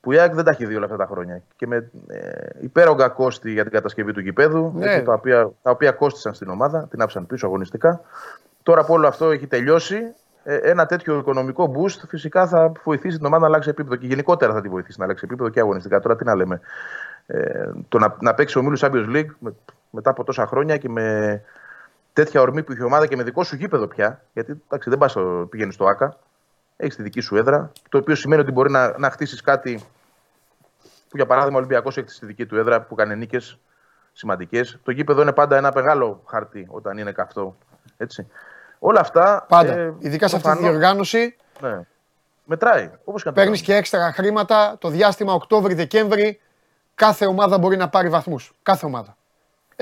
Που 0.00 0.12
η 0.12 0.18
ΑΕΚ 0.18 0.34
δεν 0.34 0.44
τα 0.44 0.50
έχει 0.50 0.66
δει 0.66 0.76
όλα 0.76 0.84
αυτά 0.84 0.96
τα 0.96 1.06
χρόνια. 1.06 1.42
Και 1.56 1.66
με 1.66 1.90
ε, 2.06 2.48
υπέρογκα 2.60 3.08
κόστη 3.08 3.52
για 3.52 3.62
την 3.62 3.72
κατασκευή 3.72 4.12
του 4.12 4.20
γηπέδου, 4.20 4.72
Ναι. 4.76 4.84
έτσι, 4.86 5.02
τα, 5.02 5.12
οποία, 5.12 5.50
τα 5.62 5.70
οποία 5.70 5.92
κόστησαν 5.92 6.34
στην 6.34 6.48
ομάδα, 6.48 6.86
την 6.90 7.02
άφησαν 7.02 7.26
πίσω 7.26 7.46
αγωνιστικά. 7.46 8.00
Τώρα 8.62 8.84
που 8.84 8.92
όλο 8.92 9.06
αυτό 9.06 9.30
έχει 9.30 9.46
τελειώσει, 9.46 9.96
ε, 10.44 10.56
ένα 10.56 10.86
τέτοιο 10.86 11.18
οικονομικό 11.18 11.74
boost 11.76 12.00
φυσικά 12.08 12.46
θα 12.46 12.72
βοηθήσει 12.84 13.16
την 13.16 13.26
ομάδα 13.26 13.40
να 13.42 13.46
αλλάξει 13.48 13.68
επίπεδο 13.68 13.96
και 13.96 14.06
γενικότερα 14.06 14.52
θα 14.52 14.60
τη 14.60 14.68
βοηθήσει 14.68 14.98
να 14.98 15.04
αλλάξει 15.04 15.24
επίπεδο 15.26 15.48
και 15.50 15.60
αγωνιστικά. 15.60 16.00
Τώρα 16.00 16.16
τι 16.16 16.24
να 16.24 16.34
λέμε. 16.34 16.60
Ε, 17.26 17.70
το 17.88 17.98
να, 17.98 18.16
να 18.20 18.34
παίξει 18.34 18.58
ο 18.58 18.62
Μίλους 18.62 18.80
Champions 18.84 19.16
League 19.16 19.28
με, 19.38 19.54
μετά 19.90 20.10
από 20.10 20.24
τόσα 20.24 20.46
χρόνια 20.46 20.76
και 20.76 20.88
με 20.88 21.40
τέτοια 22.12 22.40
ορμή 22.40 22.62
που 22.62 22.72
είχε 22.72 22.82
η 22.82 22.84
ομάδα 22.84 23.06
και 23.06 23.16
με 23.16 23.22
δικό 23.22 23.42
σου 23.44 23.56
γήπεδο 23.56 23.86
πια. 23.86 24.22
Γιατί 24.32 24.62
εντάξει, 24.66 24.88
δεν 24.90 24.98
πας, 24.98 25.10
στο- 25.10 25.46
πηγαίνεις 25.50 25.74
στο 25.74 25.84
ΑΚΑ, 25.84 26.16
έχεις 26.80 26.96
τη 26.96 27.02
δική 27.02 27.20
σου 27.20 27.36
έδρα. 27.36 27.72
Το 27.88 27.98
οποίο 27.98 28.14
σημαίνει 28.14 28.40
ότι 28.40 28.52
μπορεί 28.52 28.70
να, 28.70 28.98
να 28.98 29.10
χτίσεις 29.10 29.40
κάτι 29.40 29.84
που 31.08 31.16
για 31.16 31.26
παράδειγμα 31.26 31.56
ο 31.56 31.58
Ολυμπιακός 31.58 31.96
έχει 31.96 32.06
τη 32.18 32.26
δική 32.26 32.46
του 32.46 32.56
έδρα 32.56 32.80
που 32.82 32.94
κάνει 32.94 33.16
νίκες 33.16 33.58
σημαντικές. 34.12 34.78
Το 34.82 34.90
γήπεδο 34.90 35.22
είναι 35.22 35.32
πάντα 35.32 35.56
ένα 35.56 35.72
μεγάλο 35.74 36.22
χαρτί 36.26 36.66
όταν 36.70 36.98
είναι 36.98 37.12
καυτό. 37.12 37.56
Έτσι. 37.96 38.26
Όλα 38.78 39.00
αυτά. 39.00 39.46
Πάντα. 39.48 39.72
ε, 39.72 39.94
Ειδικά 39.98 40.28
σε 40.28 40.36
αυτή 40.36 40.48
τη 40.48 40.54
προφανώς, 40.54 40.70
διοργάνωση 40.70 41.36
Ναι. 41.60 41.80
Μετράει. 42.44 42.90
Όπως 43.04 43.22
και 43.22 43.28
να 43.28 43.34
το 43.34 43.40
παίρνεις 43.40 43.44
κάνεις. 43.44 43.60
και 43.62 43.74
έξτρα 43.74 44.12
χρήματα 44.12 44.76
το 44.78 44.88
διάστημα 44.88 45.32
Οκτώβρη-Δεκέμβρη. 45.34 46.40
Κάθε 46.94 47.26
ομάδα 47.26 47.58
μπορεί 47.58 47.76
να 47.76 47.88
πάρει 47.88 48.08
βαθμούς. 48.08 48.52
Κάθε 48.62 48.86
ομάδα. 48.86 49.16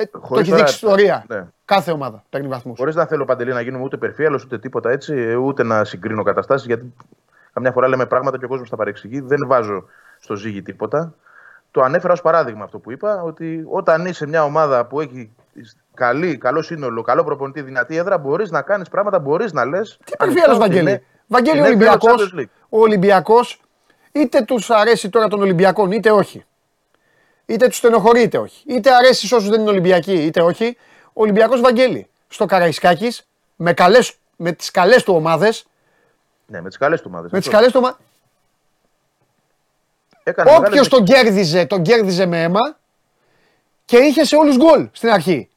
Ε, 0.01 0.07
το 0.07 0.19
Χωρίς 0.23 0.41
έχεις 0.41 0.51
τώρα- 0.51 0.65
δείξει 0.65 0.85
ιστορία. 0.85 1.25
Ναι. 1.29 1.47
Κάθε 1.65 1.91
ομάδα 1.91 2.25
παίρνει 2.31 2.49
βαθμούς. 2.49 2.79
Χωρίς 2.79 2.95
να 2.95 3.07
θέλω 3.07 3.25
παντελή 3.25 3.53
να 3.53 3.61
γίνουμε 3.61 3.85
ούτε 3.85 3.97
περφίαλο 3.97 4.41
ούτε 4.45 4.59
τίποτα 4.59 4.91
έτσι, 4.91 5.15
ε, 5.15 5.35
ούτε 5.35 5.63
να 5.63 5.85
συγκρίνω 5.85 6.23
καταστάσεις. 6.23 6.67
Γιατί 6.67 6.93
καμιά 7.53 7.73
φορά 7.73 7.89
λέμε 7.89 8.07
πράγματα 8.07 8.39
και 8.39 8.45
ο 8.45 8.49
κόσμος 8.49 8.71
τα 8.71 8.77
παρεξηγεί. 8.77 9.21
Δεν 9.21 9.39
βάζω 9.47 9.85
στο 10.21 10.35
ζύγι 10.37 10.63
τίποτα. 10.63 11.15
Το 11.71 11.81
ανέφερα 11.83 12.13
ως 12.13 12.21
παράδειγμα 12.21 12.65
αυτό 12.65 12.79
που 12.79 12.91
είπα, 12.93 13.23
ότι 13.23 13.65
όταν 13.71 14.07
είσαι 14.07 14.27
μια 14.27 14.45
ομάδα 14.45 14.85
που 14.87 15.01
έχει 15.01 15.31
καλή, 15.95 16.39
καλό 16.39 16.63
σύνολο, 16.63 17.03
καλό 17.03 17.25
προπονητή, 17.25 17.63
δυνατή 17.63 17.97
έδρα, 17.97 18.19
μπορείς 18.19 18.51
να 18.51 18.63
κάνεις 18.63 18.89
πράγματα, 18.89 19.19
μπορείς 19.19 19.53
να 19.53 19.65
λες. 19.65 19.99
Τι 20.05 20.17
περφίαλο 20.17 20.57
Βαγγέλη; 20.57 21.03
Βαγγέλη, 21.27 21.59
ο 21.59 21.63
ναι, 21.63 21.69
Ολυμπιακό. 21.69 22.09
Ο 22.69 22.81
Ολυμπιακός, 22.81 23.61
είτε 24.13 24.43
τους 24.43 24.71
αρέσει 24.71 25.09
τώρα 25.11 25.29
των 25.29 25.41
Ολυμπιακών, 25.41 25.91
είτε 25.91 26.11
όχι. 26.11 26.45
Είτε 27.51 27.67
τους 27.69 27.77
στενοχωρεί, 27.77 28.23
είτε 28.23 28.39
όχι. 28.39 28.63
Είτε 28.67 28.95
αρέσει 28.95 29.27
σε 29.27 29.35
όσους 29.35 29.49
δεν 29.49 29.61
είναι 29.61 29.71
Ολυμπιακοί, 29.71 30.13
είτε 30.13 30.43
όχι. 30.43 30.77
Ο 31.05 31.23
Ολυμπιακός 31.23 31.61
Βαγγέλη. 31.61 32.09
Στο 32.29 32.47
Καραϊσκάκης, 32.47 33.27
με, 33.57 33.73
καλές, 33.73 34.15
με 34.37 34.53
τις 34.53 34.71
καλές 34.71 35.03
του 35.03 35.15
ομάδες. 35.15 35.65
Ναι, 36.47 36.61
με 36.61 36.69
τις 36.69 36.79
καλές 36.79 37.01
του 37.01 37.07
ομάδες. 37.13 37.31
Με 37.31 37.39
τις 37.39 37.49
καλές 37.49 37.73
του 37.73 37.79
ομάδε. 37.83 37.97
Έκανε 40.23 40.51
Όποιος 40.51 40.63
μεγάλες- 40.69 40.89
τον 40.89 41.05
κέρδιζε, 41.05 41.67
τον 41.67 41.83
κέρδιζε 41.83 42.27
με 42.27 42.43
αίμα 42.43 42.77
και 43.85 43.97
είχε 43.97 44.25
σε 44.25 44.37
όλους 44.37 44.57
γκολ 44.57 44.89
στην 44.93 45.11
αρχή. 45.11 45.49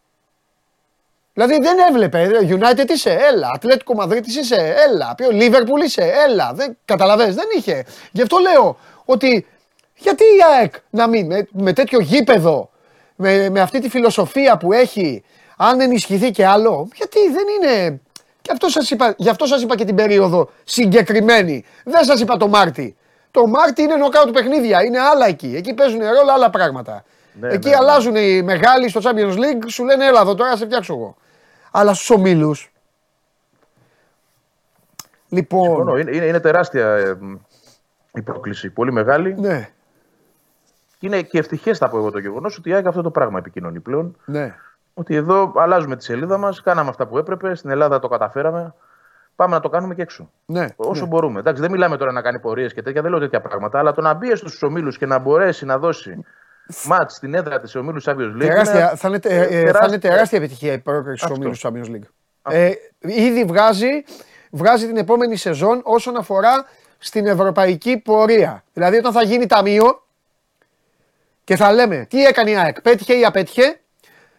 Δηλαδή 1.33 1.59
δεν 1.61 1.77
έβλεπε. 1.79 2.29
United 2.41 2.89
είσαι, 2.89 3.11
έλα. 3.11 3.49
Ατλέτικο 3.53 3.93
Μαδρίτη 3.93 4.39
είσαι, 4.39 4.75
έλα. 4.89 5.15
Ποιο 5.15 5.27
Liverpool 5.31 5.83
είσαι, 5.85 6.01
έλα. 6.01 6.53
Δεν 6.53 6.77
καταλαβες, 6.85 7.35
δεν 7.35 7.45
είχε. 7.57 7.85
Γι' 8.11 8.21
αυτό 8.21 8.37
λέω 8.37 8.77
ότι 9.05 9.47
γιατί 10.01 10.23
η 10.23 10.39
ΑΕΚ 10.57 10.73
να 10.89 11.07
μην 11.07 11.25
με, 11.25 11.47
με 11.51 11.73
τέτοιο 11.73 11.99
γήπεδο, 11.99 12.69
με, 13.15 13.49
με 13.49 13.59
αυτή 13.59 13.79
τη 13.79 13.89
φιλοσοφία 13.89 14.57
που 14.57 14.73
έχει, 14.73 15.23
αν 15.57 15.81
ενισχυθεί 15.81 16.31
και 16.31 16.45
άλλο, 16.45 16.87
γιατί 16.95 17.19
δεν 17.19 17.45
είναι. 17.55 18.01
Και 18.41 18.51
αυτό 18.51 18.69
σας 18.69 18.91
είπα, 18.91 19.13
γι' 19.17 19.29
αυτό 19.29 19.45
σας 19.45 19.61
είπα 19.61 19.75
και 19.75 19.85
την 19.85 19.95
περίοδο 19.95 20.49
συγκεκριμένη. 20.63 21.65
Δεν 21.83 22.03
σας 22.03 22.21
είπα 22.21 22.37
το 22.37 22.47
Μάρτι. 22.47 22.95
Το 23.31 23.47
Μάρτι 23.47 23.81
είναι 23.81 23.95
νοκάουτ 23.95 24.29
παιχνίδια, 24.31 24.83
είναι 24.83 24.99
άλλα 24.99 25.27
εκεί. 25.27 25.53
Εκεί 25.55 25.73
παίζουν 25.73 25.99
ρόλο 25.99 26.31
άλλα 26.33 26.49
πράγματα. 26.49 27.03
Ναι, 27.39 27.47
εκεί 27.47 27.69
ναι, 27.69 27.75
ναι. 27.75 27.75
αλλάζουν 27.75 28.15
οι 28.15 28.41
μεγάλοι 28.41 28.89
στο 28.89 29.01
Champions 29.03 29.33
League, 29.33 29.63
σου 29.67 29.83
λένε 29.83 30.05
έλα 30.05 30.21
εδώ 30.21 30.35
τώρα 30.35 30.49
να 30.49 30.55
σε 30.55 30.65
φτιάξω 30.65 30.93
εγώ. 30.93 31.15
Αλλά 31.71 31.93
στους 31.93 32.09
ομίλους, 32.09 32.71
Λοιπόν, 35.31 35.65
Συμφωνώ. 35.65 35.97
Είναι, 35.97 36.15
είναι, 36.15 36.25
είναι 36.25 36.39
τεράστια 36.39 36.87
ε, 36.87 37.17
μ, 37.19 37.35
η 38.13 38.21
πρόκληση. 38.21 38.69
Πολύ 38.69 38.91
μεγάλη. 38.91 39.35
ναι, 39.39 39.59
Και 39.59 39.69
είναι 41.07 41.21
και 41.21 41.37
ευτυχές 41.39 41.77
θα 41.77 41.89
πω 41.89 41.97
εγώ 41.97 42.11
το 42.11 42.19
γεγονός 42.19 42.57
ότι 42.57 42.69
η 42.69 42.73
ΑΕΚ 42.73 42.87
αυτό 42.87 43.01
το 43.01 43.11
πράγμα 43.11 43.37
επικοινωνεί 43.37 43.79
πλέον. 43.79 44.17
ναι. 44.25 44.55
Ότι 44.93 45.15
εδώ 45.15 45.53
αλλάζουμε 45.55 45.95
τη 45.95 46.03
σελίδα 46.03 46.37
μας, 46.37 46.61
κάναμε 46.61 46.89
αυτά 46.89 47.07
που 47.07 47.17
έπρεπε. 47.17 47.55
Στην 47.55 47.69
Ελλάδα 47.69 47.99
το 47.99 48.07
καταφέραμε. 48.07 48.73
Πάμε 49.35 49.55
να 49.55 49.61
το 49.61 49.69
κάνουμε 49.69 49.95
και 49.95 50.01
έξω. 50.01 50.31
ναι, 50.45 50.65
Όσο 50.75 51.01
ναι. 51.03 51.07
μπορούμε. 51.07 51.39
Εντάξει, 51.39 51.61
δεν 51.61 51.71
μιλάμε 51.71 51.97
τώρα 51.97 52.11
να 52.11 52.21
κάνει 52.21 52.39
πορείες 52.39 52.73
και 52.73 52.81
τέτοια, 52.81 53.01
δεν 53.01 53.11
λέω 53.11 53.19
τέτοια 53.19 53.41
πράγματα. 53.41 53.79
Αλλά 53.79 53.91
το 53.93 54.01
να 54.01 54.13
μπει 54.13 54.35
στους 54.35 54.63
ομίλους 54.63 54.97
και 54.97 55.05
να 55.05 55.17
μπορέσει 55.19 55.65
να 55.65 55.77
δώσει 55.77 56.25
μάτς 56.85 57.15
στην 57.15 57.33
έδρα 57.33 57.59
της 57.59 57.75
ομίλους 57.75 58.05
Champions 58.07 58.35
League. 58.35 58.39
Τεράστια, 58.39 58.79
είναι- 58.79 58.95
θα, 58.95 59.07
είναι, 59.07 59.19
τε- 59.19 59.31
ε, 59.31 59.45
τεράστια- 59.47 59.73
θα 59.79 59.85
είναι 59.87 59.97
τεράστια 59.97 60.37
επιτυχία 60.37 60.73
η 60.73 60.79
πρόκριση 60.79 61.25
του 61.25 61.25
Αυτό. 61.25 61.35
ομίλους 61.35 61.59
του 61.59 61.67
Champions 61.67 61.95
League. 61.95 62.09
Ε, 62.53 62.71
ήδη 62.99 63.43
βγάζει, 63.43 64.03
βγάζει 64.51 64.87
την 64.87 64.97
επόμενη 64.97 65.35
σεζόν 65.35 65.81
όσον 65.83 66.15
αφορά 66.17 66.65
στην 66.97 67.25
ευρωπαϊκή 67.27 67.97
πορεία. 67.97 68.63
Δηλαδή 68.73 68.97
όταν 68.97 69.11
θα 69.11 69.23
γίνει 69.23 69.45
ταμείο 69.45 70.03
και 71.43 71.55
θα 71.55 71.71
λέμε 71.73 72.05
τι 72.09 72.23
έκανε 72.25 72.49
η 72.51 72.55
ΑΕΚ, 72.57 72.81
πέτυχε 72.81 73.13
ή 73.13 73.25
απέτυχε, 73.25 73.79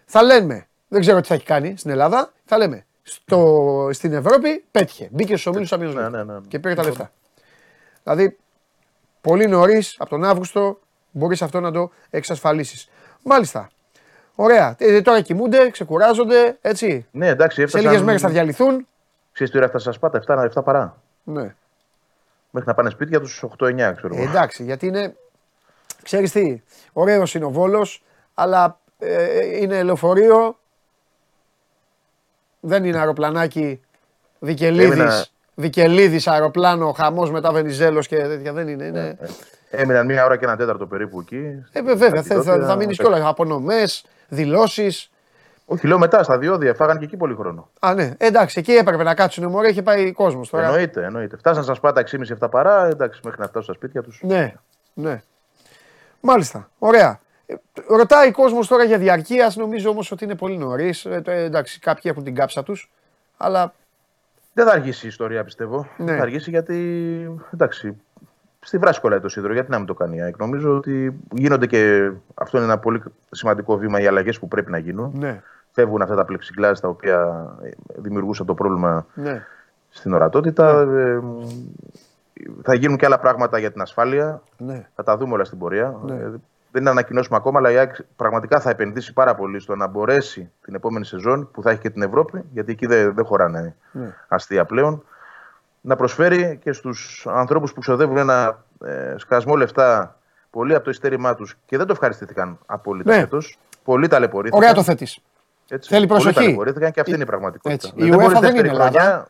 θα 0.05 0.23
λέμε, 0.23 0.67
δεν 0.89 1.01
ξέρω 1.01 1.21
τι 1.21 1.27
θα 1.29 1.35
έχει 1.35 1.45
κάνει 1.45 1.75
στην 1.77 1.91
Ελλάδα, 1.91 2.33
θα 2.45 2.59
λέμε 2.59 2.87
στο, 3.03 3.89
στην 3.93 4.13
Ευρώπη 4.13 4.65
πέτυχε. 4.71 5.09
Μπήκε 5.13 5.37
στους 5.37 5.47
ομίλους 5.47 5.73
Champions 5.73 5.91
League 5.91 5.95
Ναι, 5.95 6.09
ναι, 6.09 6.23
ναι. 6.25 6.39
και 6.49 6.59
πήρε 6.59 6.75
τα 6.75 6.83
λεφτά. 6.85 7.13
Δηλαδή 8.03 8.37
πολύ 9.21 9.47
νωρίς 9.47 9.95
από 9.99 10.11
τον 10.11 10.25
Αύγουστο 10.25 10.79
μπορείς 11.11 11.43
αυτό 11.43 11.61
να 11.61 11.71
το 11.73 11.91
εξασφαλίσεις. 12.11 12.89
Μάλιστα. 13.23 13.71
Ωραία. 14.35 14.75
Ε, 14.79 15.03
τώρα 15.03 15.21
κοιμούνται, 15.21 15.71
ξεκουράζονται, 15.71 16.59
έτσι. 16.61 17.07
Ναι, 17.11 17.27
εντάξει, 17.29 17.57
Σε 17.57 17.63
έφτασαν. 17.63 17.89
λίγες 17.91 18.03
μέρες 18.05 18.21
θα 18.21 18.29
διαλυθούν. 18.29 18.87
Ξέρεις 19.33 19.53
τι 19.53 19.59
ώρα 19.59 19.67
έφτασαν 19.67 19.93
στα 19.93 20.09
Σπάτα, 20.09 20.45
7, 20.55 20.61
7 20.61 20.65
παρά. 20.65 21.01
Ναι. 21.25 21.55
Μέχρι 22.51 22.69
να 22.69 22.75
πάνε 22.75 22.91
σπίτια 22.91 23.21
τους 23.21 23.43
8-9, 23.59 23.93
ξέρω 23.97 24.15
Ε, 24.15 24.21
εγώ. 24.21 24.31
εντάξει, 24.31 24.63
γιατί 24.65 24.87
είναι. 24.87 25.15
Ξέρεις 26.03 26.33
τι, 26.33 26.63
ωραίος 26.93 27.35
είναι 27.35 27.45
ο 27.45 27.51
Βόλος, 27.51 28.05
αλλά 28.35 28.81
ε, 28.99 29.57
είναι 29.61 29.83
λεωφορείο. 29.83 30.57
Δεν 32.61 32.85
είναι 32.85 32.99
αεροπλανάκι 32.99 33.81
Βικελίδης. 34.39 34.91
Έμεινα- 34.93 35.27
Βικελίδης, 35.55 36.27
αεροπλάνο, 36.29 36.93
χαμός 36.93 37.31
μετά 37.31 37.53
Βενιζέλος 37.53 38.07
και 38.07 38.17
τέτοια. 38.17 38.53
Δεν 38.53 38.69
είναι. 38.69 38.85
είναι... 38.85 39.17
Έμειναν 39.71 40.07
μία 40.07 40.25
ώρα 40.25 40.37
και 40.37 40.45
ένα 40.45 40.57
τέταρτο 40.57 40.87
περίπου 40.87 41.21
εκεί. 41.21 41.65
Ε, 41.73 41.83
βέβαια, 41.83 42.09
θα, 42.11 42.23
θα, 42.23 42.35
Τότε, 42.35 42.65
θα 42.65 42.77
μείνεις 42.77 42.99
να- 42.99 43.05
κιόλας. 43.05 43.29
Απονομές, 43.29 44.05
δηλώσεις. 44.29 45.11
Όχι, 45.67 45.87
λέω 45.87 45.99
μετά 45.99 46.23
στα 46.23 46.39
διόδια, 46.39 46.75
φάγαν 46.75 46.99
και 46.99 47.05
εκεί 47.05 47.17
πολύ 47.17 47.35
χρόνο. 47.35 47.71
Α, 47.81 47.95
ναι, 47.95 48.11
εντάξει, 48.19 48.59
εκεί 48.59 48.73
έπρεπε 48.73 49.03
να 49.03 49.15
κάτσουν. 49.15 49.47
Μωρέ, 49.51 49.69
είχε 49.69 49.83
πάει 49.83 50.13
κόσμος 50.13 50.51
τώρα. 50.51 50.67
Εννοείται, 50.67 51.05
εννοείται. 51.05 51.37
Φτάσαν 51.37 51.63
στα 51.65 51.75
σπάτα 51.75 52.03
6,5-7 52.41 52.49
παρά, 52.51 52.87
εντάξει, 52.87 53.21
μέχρι 53.25 53.41
να 53.41 53.47
φτάσουν 53.47 53.63
στα 53.63 53.73
σπίτια 53.73 54.03
τους. 54.03 54.21
Ναι, 54.23 54.55
ναι. 54.95 55.23
Μάλιστα. 56.23 56.71
Ωραία. 56.79 57.21
Ε, 57.47 57.55
Ρωτάει 57.89 58.29
ο 58.29 58.33
κόσμος 58.33 58.69
τώρα 58.69 58.85
για 58.85 58.99
διαρκείας. 58.99 59.57
Νομίζω 59.57 59.91
όμως 59.91 60.11
ότι 60.13 60.25
είναι 60.25 60.35
πολύ 60.35 60.57
νωρίς. 60.59 61.05
εντάξει, 61.25 61.79
κάποιοι 61.79 62.03
έχουν 62.05 62.25
την 62.25 62.35
κάψα 62.35 62.63
τους. 62.63 62.91
Αλλά 63.37 63.75
Δεν 64.53 64.67
θα 64.67 64.73
αργήσει 64.73 65.05
η 65.05 65.09
ιστορία, 65.09 65.45
πιστεύω. 65.45 65.87
Ναι. 65.97 66.05
Δεν 66.05 66.17
θα 66.17 66.23
αργήσει 66.23 66.51
γιατί. 66.51 66.77
Εντάξει, 67.55 67.97
στη 68.61 68.79
βράση 68.79 69.01
κολλάει 69.01 69.21
το 69.21 69.29
σίδερο. 69.29 69.53
Γιατί 69.53 69.71
να 69.71 69.79
μην 69.79 69.87
το 69.87 69.95
κάνει 69.95 70.17
η 70.17 70.23
ΑΕΚ. 70.23 70.37
Νομίζω 70.39 70.77
ότι 70.77 71.15
γίνονται 71.33 71.67
και. 71.67 72.11
Αυτό 72.35 72.57
είναι 72.57 72.67
ένα 72.67 72.79
πολύ 72.79 73.03
σημαντικό 73.31 73.77
βήμα 73.77 74.01
οι 74.01 74.07
αλλαγές 74.07 74.39
που 74.39 74.49
πρέπει 74.49 74.71
να 74.71 74.79
γίνουν. 74.79 75.13
ναι, 75.15 75.43
Φεύγουν 75.75 76.03
αυτά 76.03 76.15
τα 76.15 76.25
πλεξιγκλάζ 76.25 76.79
τα 76.79 76.89
οποία 76.89 77.47
ε, 77.63 77.69
δημιουργούσαν 77.97 78.47
το 78.47 78.55
πρόβλημα 78.55 79.07
ναι. 79.15 79.45
στην 79.89 80.13
ορατότητα. 80.13 80.81
Ε, 80.81 81.21
θα 82.63 82.75
γίνουν 82.75 82.97
και 82.97 83.07
άλλα 83.07 83.19
πράγματα 83.19 83.59
για 83.59 83.73
την 83.73 83.81
ασφάλεια. 83.81 84.43
ναι. 84.57 84.89
Θα 84.95 85.03
τα 85.03 85.17
δούμε 85.17 85.33
όλα 85.35 85.45
στην 85.45 85.59
πορεία. 85.59 85.95
Ναι. 86.05 86.15
Ε, 86.15 86.31
δεν 86.71 86.81
είναι 86.81 86.91
ανακοινώσουμε 86.91 87.37
ακόμα, 87.37 87.59
αλλά 87.59 87.71
η 87.71 87.77
ΑΕΚ 87.77 87.95
πραγματικά 88.17 88.61
θα 88.61 88.71
επενδύσει 88.71 89.13
πάρα 89.13 89.35
πολύ 89.35 89.61
στο 89.61 89.77
να 89.77 89.87
μπορέσει 89.87 90.51
την 90.65 90.75
επόμενη 90.75 91.05
σεζόν 91.05 91.51
που 91.53 91.63
θα 91.63 91.71
έχει 91.71 91.81
και 91.81 91.91
την 91.91 92.03
Ευρώπη, 92.03 92.43
γιατί 92.53 92.73
εκεί 92.73 92.87
δεν, 92.87 93.15
δεν 93.15 93.25
χωράνε 93.25 93.75
Ναι. 93.93 94.15
αστεία 94.29 94.65
πλέον, 94.65 95.05
να 95.81 95.97
προσφέρει 95.97 96.59
και 96.63 96.73
στους 96.73 97.27
ανθρώπους 97.31 97.73
που 97.73 97.81
ξοδεύουν 97.81 98.17
ένα 98.17 98.65
ε, 98.85 99.15
σκασμό 99.17 99.55
λεφτά 99.57 100.17
πολύ 100.51 100.75
από 100.75 100.85
το 100.85 100.91
ειστέρημά 100.91 101.35
τους 101.35 101.57
και 101.67 101.77
δεν 101.77 101.87
το 101.87 101.93
ευχαριστήθηκαν 101.93 102.59
απόλυτα 102.67 103.13
Ναι. 103.15 103.19
φέτος. 103.21 103.59
Πολλοί 103.85 104.09
ταλαιπωρήθηκαν. 104.09 104.63
Ωραία 104.63 104.75
το 104.75 104.83
θέτεις. 104.83 105.19
Έτσι. 105.69 105.89
Θέλει 105.95 106.07
Πολλοί 106.07 106.21
προσοχή. 106.23 106.45
ταλαιπωρήθηκαν 106.45 106.91
και 106.93 107.01
αυτή 107.01 107.13
είναι 107.13 107.23
η 107.23 107.27
πραγματικότητα. 107.27 107.73
Έτσι. 107.73 107.93
Η 107.95 108.11
Δεν 108.11 108.15
UEFA 108.15 108.23
μπορείς 108.23 108.33
δεν 108.33 108.41
δεύτερη 108.41 108.69
είναι 108.69 108.77
Ελλάδα. 108.77 109.27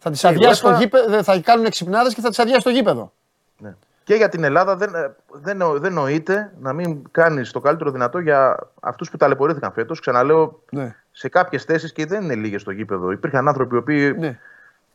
Χρονιά- 0.00 0.02
Θα 0.02 0.10
τις 0.10 0.22
Η 0.22 0.26
αδειάσει 0.26 0.62
το 0.62 0.70
UEFA 0.74 0.78
γήπεδο. 0.78 1.22
Θα 1.22 1.40
κάνουν 1.40 1.64
εξυπνάδε 1.64 2.08
και 2.10 2.20
θα 2.20 2.28
τις 2.28 2.38
αδειάσει 2.38 2.64
το 2.64 2.70
γήπεδο. 2.70 3.12
Ναι. 3.58 3.74
Και 4.04 4.14
για 4.14 4.28
την 4.28 4.44
Ελλάδα 4.44 4.76
δεν, 4.76 4.94
ε, 4.94 5.14
δεν, 5.32 5.56
νο- 5.56 5.78
δεν 5.78 5.92
νοείται 5.92 6.52
να 6.60 6.72
μην 6.72 7.02
κάνεις 7.10 7.50
το 7.50 7.60
καλύτερο 7.60 7.90
δυνατό 7.90 8.18
για 8.18 8.58
αυτούς 8.80 9.10
που 9.10 9.16
ταλαιπωρήθηκαν 9.16 9.72
φέτος. 9.72 10.00
Ξαναλέω, 10.00 10.62
Ναι. 10.70 10.94
σε 11.12 11.28
κάποιες 11.28 11.64
θέσεις 11.64 11.92
και 11.92 12.06
δεν 12.06 12.22
είναι 12.22 12.34
λίγες 12.34 12.60
στο 12.60 12.70
γήπεδο. 12.70 13.10
Υπήρχαν 13.10 13.48
άνθρωποι 13.48 13.74
οι 13.74 13.78
οποίοι 13.78 14.14
ναι. 14.18 14.38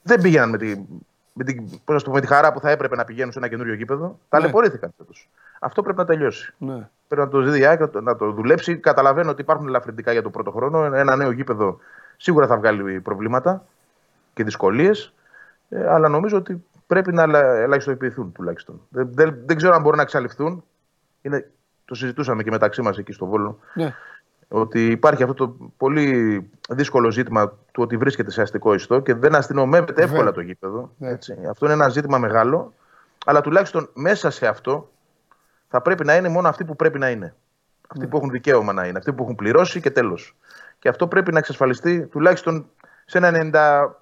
δεν 0.01 0.21
πήγαιναν 0.21 0.49
με 0.49 0.57
τη, 0.57 0.75
με, 1.33 1.43
τη, 1.43 1.53
πώς 1.85 1.95
να 1.95 1.99
το 2.01 2.05
πω, 2.09 2.11
με 2.11 2.21
τη 2.21 2.27
χαρά 2.27 2.53
που 2.53 2.59
θα 2.59 2.69
έπρεπε 2.69 2.95
να 2.95 3.05
πηγαίνουν 3.05 3.31
σε 3.31 3.39
ένα 3.39 3.47
καινούριο 3.47 3.73
γήπεδο. 3.73 4.19
Ταλαιπωρήθηκαν 4.29 4.93
φέτος. 4.97 5.29
Αυτό 5.59 5.81
πρέπει 5.81 5.97
να 5.97 6.05
τελειώσει. 6.05 6.53
ναι. 6.57 6.87
Πρέπει 7.07 7.21
να 7.21 7.27
το 7.29 7.41
δει 7.41 7.59
η 7.59 7.65
ΑΕΚ, 7.65 7.79
να 7.79 7.89
το- 7.89 8.01
να 8.01 8.15
το 8.15 8.31
δουλέψει. 8.31 8.77
Καταλαβαίνω 8.77 9.29
ότι 9.29 9.41
υπάρχουν 9.41 9.67
ελαφρυντικά 9.67 10.11
για 10.11 10.21
τον 10.21 10.31
πρώτο 10.31 10.51
χρόνο. 10.51 10.83
Ένα 10.83 11.15
νέο 11.15 11.31
γήπεδο 11.31 11.79
σίγουρα 12.17 12.47
θα 12.47 12.57
βγάλει 12.57 12.99
προβλήματα 13.01 13.65
και 14.35 14.43
δυσκολίες. 14.43 15.13
αλλά 15.87 16.07
νομίζω 16.09 16.37
ότι 16.37 16.63
πρέπει 16.87 17.13
να 17.13 17.21
ελα- 17.23 17.55
ελαχιστοποιηθούν 17.55 18.31
τουλάχιστον. 18.31 18.81
Δεν, 18.89 19.09
δεν, 19.13 19.37
δεν 19.45 19.55
ξέρω 19.57 19.73
αν 19.75 19.81
μπορούν 19.81 19.97
να 19.97 20.03
εξαλειφθούν. 20.03 20.63
Είναι, 21.21 21.51
το 21.85 21.95
συζητούσαμε 21.95 22.43
και 22.43 22.51
μεταξύ 22.51 22.81
μας 22.81 22.97
εκεί 22.97 23.11
στο 23.11 23.25
Βόλο. 23.25 23.59
ναι. 23.73 23.93
Ότι 24.47 24.85
υπάρχει 24.85 25.23
αυτό 25.23 25.33
το 25.35 25.55
πολύ 25.77 26.49
δύσκολο 26.69 27.11
ζήτημα 27.11 27.47
του 27.49 27.83
ότι 27.83 27.97
βρίσκεται 27.97 28.31
σε 28.31 28.41
αστικό 28.41 28.73
ιστό 28.73 28.99
και 28.99 29.13
δεν 29.13 29.35
αστυνομεύεται 29.35 30.01
εύκολα 30.01 30.17
Βέβαια. 30.23 30.31
το 30.33 30.41
γήπεδο. 30.41 30.91
Ναι. 30.97 31.09
Έτσι. 31.09 31.35
Αυτό 31.49 31.65
είναι 31.65 31.73
ένα 31.73 31.89
ζήτημα 31.89 32.17
μεγάλο. 32.17 32.73
Αλλά 33.25 33.41
τουλάχιστον 33.41 33.89
μέσα 33.93 34.29
σε 34.29 34.47
αυτό 34.47 34.89
θα 35.67 35.81
πρέπει 35.81 36.05
να 36.05 36.15
είναι 36.15 36.29
μόνο 36.29 36.47
αυτοί 36.47 36.65
που 36.65 36.75
πρέπει 36.75 36.99
να 36.99 37.09
είναι. 37.09 37.35
Αυτοί 37.87 38.03
Ναι. 38.03 38.07
που 38.09 38.17
έχουν 38.17 38.29
δικαίωμα 38.29 38.73
να 38.73 38.85
είναι. 38.85 38.97
Αυτοί 38.97 39.13
που 39.13 39.23
έχουν 39.23 39.35
πληρώσει 39.35 39.81
και 39.81 39.91
τέλος. 39.91 40.35
Και 40.79 40.89
αυτό 40.89 41.07
πρέπει 41.07 41.31
να 41.31 41.39
εξασφαλιστεί 41.39 42.05
τουλάχιστον 42.05 42.65
σε 43.05 43.17
ένα 43.17 43.49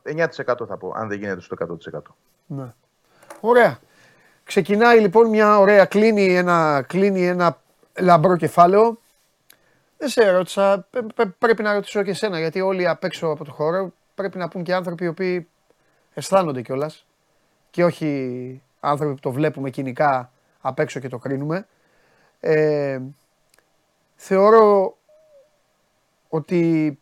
99% 0.03 0.67
θα 0.67 0.77
πω, 0.77 0.93
αν 0.95 1.07
δεν 1.07 1.17
γίνεται 1.19 1.41
στο 1.41 1.55
100%. 1.93 1.99
Ναι. 2.45 2.73
Ωραία. 3.39 3.79
Ξεκινάει 4.43 4.99
λοιπόν 4.99 5.29
μια 5.29 5.59
ωραία, 5.59 5.85
κλείνει 5.85 6.35
ένα, 6.35 6.83
κλείνει 6.87 7.27
ένα 7.27 7.61
λαμπρό 7.99 8.35
κεφάλαιο. 8.37 8.97
Δεν 9.97 10.09
σε 10.09 10.29
ρώτησα, 10.31 10.87
πε- 10.89 11.13
πε- 11.13 11.27
πρέπει 11.39 11.63
να 11.63 11.73
ρωτήσω 11.73 12.03
και 12.03 12.09
εσένα, 12.09 12.39
γιατί 12.39 12.61
όλοι 12.61 12.87
απ' 12.87 13.03
έξω 13.03 13.27
από 13.27 13.43
το 13.43 13.51
χώρο 13.51 13.93
πρέπει 14.15 14.37
να 14.37 14.47
πούν 14.47 14.63
και 14.63 14.73
άνθρωποι 14.73 15.03
οι 15.03 15.07
οποίοι 15.07 15.47
αισθάνονται 16.13 16.61
κιόλας. 16.61 17.05
Και 17.69 17.83
όχι 17.83 18.61
άνθρωποι 18.79 19.13
που 19.13 19.19
το 19.19 19.31
βλέπουμε 19.31 19.69
κοινικά 19.69 20.31
απ' 20.61 20.79
έξω 20.79 20.99
και 20.99 21.09
το 21.09 21.17
κρίνουμε. 21.17 21.67
Ε, 22.39 22.99
θεωρώ 24.15 24.97
ότι 26.29 26.99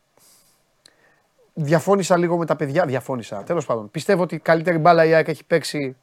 διαφώνησα 1.54 2.18
λίγο 2.18 2.38
με 2.38 2.46
τα 2.46 2.56
παιδιά. 2.56 2.86
Διαφώνησα, 2.86 3.44
τέλος 3.44 3.66
πάντων. 3.66 3.92
Πιστεύω 3.92 4.24
ότι 4.24 4.36
η 4.36 4.40
καλύτερη 4.40 4.78
μπάλα 4.78 5.06
η 5.06 5.14
ΑΕΚ 5.14 5.28
έχει 5.28 5.44
παίξει 5.46 5.96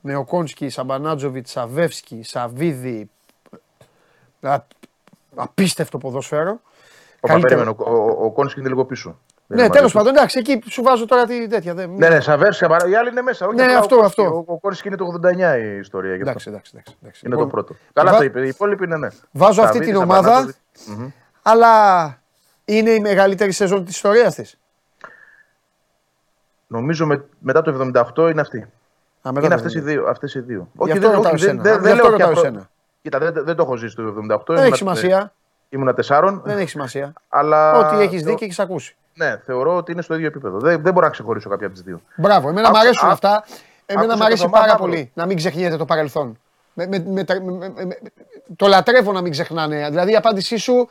με 0.00 0.14
ο 0.16 0.24
Κόνσκι, 0.24 0.68
Σαμπανάτζοβιτ, 0.68 1.46
Σαβεύσκι, 1.46 2.20
Σαβίδη. 2.22 3.10
Α, 4.40 4.56
απίστευτο 5.34 5.98
ποδόσφαιρο. 5.98 6.60
Ο 7.20 7.26
Καλύτερο. 7.28 7.54
περίμενε, 7.74 7.76
ο, 7.78 8.00
ο, 8.20 8.24
ο 8.24 8.30
Κόνσκι 8.30 8.60
είναι 8.60 8.68
λίγο 8.68 8.84
πίσω. 8.84 9.18
Δεν 9.46 9.56
Ναι, 9.60 9.66
είναι 9.66 9.72
τέλος 9.76 9.94
μαζί 9.94 10.06
τους. 10.08 10.12
πάντων, 10.12 10.14
εντάξει, 10.16 10.38
εκεί 10.38 10.70
σου 10.70 10.82
βάζω 10.82 11.06
τώρα 11.06 11.26
τη 11.26 11.46
τέτοια. 11.48 11.74
Δεν... 11.74 11.90
Ναι, 11.94 12.08
ναι, 12.08 12.20
Σαβέρ, 12.20 12.52
Σαμπαρά, 12.54 12.88
οι 12.88 12.94
άλλοι 12.94 13.08
είναι 13.10 13.22
μέσα. 13.22 13.46
Όχι 13.46 13.56
Ναι, 13.56 13.62
απλά 13.62 13.74
ο 13.76 13.78
αυτό, 13.78 13.96
Κόνσκι. 13.96 14.20
αυτό. 14.20 14.34
Ο, 14.36 14.44
ο 14.52 14.58
Κόνσκι 14.58 14.88
είναι 14.88 14.96
το 14.96 15.06
89 15.22 15.58
η 15.62 15.76
ιστορία. 15.78 16.10
γι' 16.14 16.20
αυτό. 16.20 16.30
Εντάξει, 16.30 16.48
εντάξει, 16.48 16.70
εντάξει, 16.74 16.96
εντάξει. 17.02 17.20
Είναι 17.26 17.34
Λοιπόν, 17.34 17.50
το 17.50 17.54
πρώτο. 17.56 17.74
Καλά 17.92 18.10
βα- 18.10 18.16
το 18.18 18.24
είπε. 18.24 18.40
Οι 18.44 18.48
υπόλοιποι 18.48 18.84
είναι 18.84 18.96
ναι. 18.96 19.08
Βάζω 19.30 19.62
αυτή 19.62 19.76
Σαββίδης, 19.76 19.86
την 19.88 19.96
ομάδα, 20.02 20.22
Σαμπανάτζοβιτ. 20.28 20.56
Μμμ. 20.86 21.08
αλλά 21.42 22.22
είναι 22.64 22.90
η 22.90 23.00
μεγαλύτερη 23.00 23.52
σεζόν 23.52 23.84
της 23.84 23.94
ιστορίας 23.94 24.34
της. 24.34 24.58
Νομίζω 26.72 27.06
με, 27.06 27.24
μετά 27.38 27.62
το 27.62 27.90
78 28.14 28.30
είναι 28.30 28.40
αυτή. 28.40 28.66
είναι 29.42 29.54
αυτές 29.54 29.74
οι 29.74 29.80
δύο. 29.80 30.06
Αυτές 30.08 30.34
οι 30.34 30.40
δύο. 30.40 30.68
αυτό 30.78 30.98
δεν, 30.98 31.10
ρωτάω 31.10 31.32
όχι, 31.32 31.44
εσένα. 31.44 31.62
δεν, 31.62 31.72
Γι' 31.74 31.80
δεν 31.80 31.92
αυτό 31.92 31.94
λέω 32.08 32.16
και 32.16 32.22
ρωτάω 32.22 32.28
αυτό. 32.28 32.40
εσένα. 32.40 32.68
Κοίτα, 33.02 33.18
δεν, 33.18 33.32
δεν 33.44 33.56
το 33.56 33.62
έχω 33.62 33.76
ζήσει 33.76 33.96
το 33.96 34.02
78. 34.02 34.06
Δεν 34.08 34.28
ήμουνα- 34.48 34.62
έχει 34.66 34.76
σημασία. 34.76 35.32
Ήμουνα 35.68 35.94
τεσσάρων. 35.94 36.42
Δεν 36.44 36.58
έχει 36.58 36.68
σημασία. 36.68 37.12
Αλλά 37.28 37.72
Ό,τι 37.72 38.02
έχεις 38.02 38.20
δει 38.20 38.26
θεω- 38.26 38.34
και 38.36 38.44
έχεις 38.44 38.58
ακούσει. 38.58 38.96
Ναι, 39.14 39.36
θεωρώ 39.44 39.76
ότι 39.76 39.92
είναι 39.92 40.02
στο 40.02 40.14
ίδιο 40.14 40.26
επίπεδο. 40.26 40.58
Δεν, 40.58 40.82
δεν 40.82 40.92
μπορώ 40.92 41.06
να 41.06 41.12
ξεχωρίσω 41.12 41.48
κάποια 41.48 41.66
από 41.66 41.74
τις 41.74 41.84
δύο. 41.84 42.00
Μπράβο, 42.16 42.48
εμένα 42.48 42.68
μου 42.70 42.74
Άκου- 42.76 42.86
αρέσουν 42.86 43.08
άκου- 43.08 43.12
αυτά. 43.24 43.44
Εμένα 43.86 44.04
άκουσα 44.06 44.16
μου 44.18 44.24
αρέσει 44.24 44.42
το 44.42 44.48
Θωμά 44.48 44.58
πάρα 44.60 44.72
Μαύρο. 44.72 44.86
πολύ 44.86 45.10
να 45.14 45.26
μην 45.26 45.36
ξεχνιέται 45.36 45.76
το 45.76 45.84
παρελθόν. 45.84 46.38
Με, 46.74 46.86
με, 46.86 47.04
με, 47.08 47.24
τα- 47.24 47.42
με- 47.42 47.52
με- 47.74 47.84
με- 47.84 47.98
το 48.56 48.66
λατρεύω 48.66 49.12
να 49.12 49.20
μην 49.20 49.32
ξεχνάνε. 49.32 49.86
Δηλαδή 49.88 50.12
η 50.12 50.16
απάντησή 50.16 50.56
σου 50.56 50.88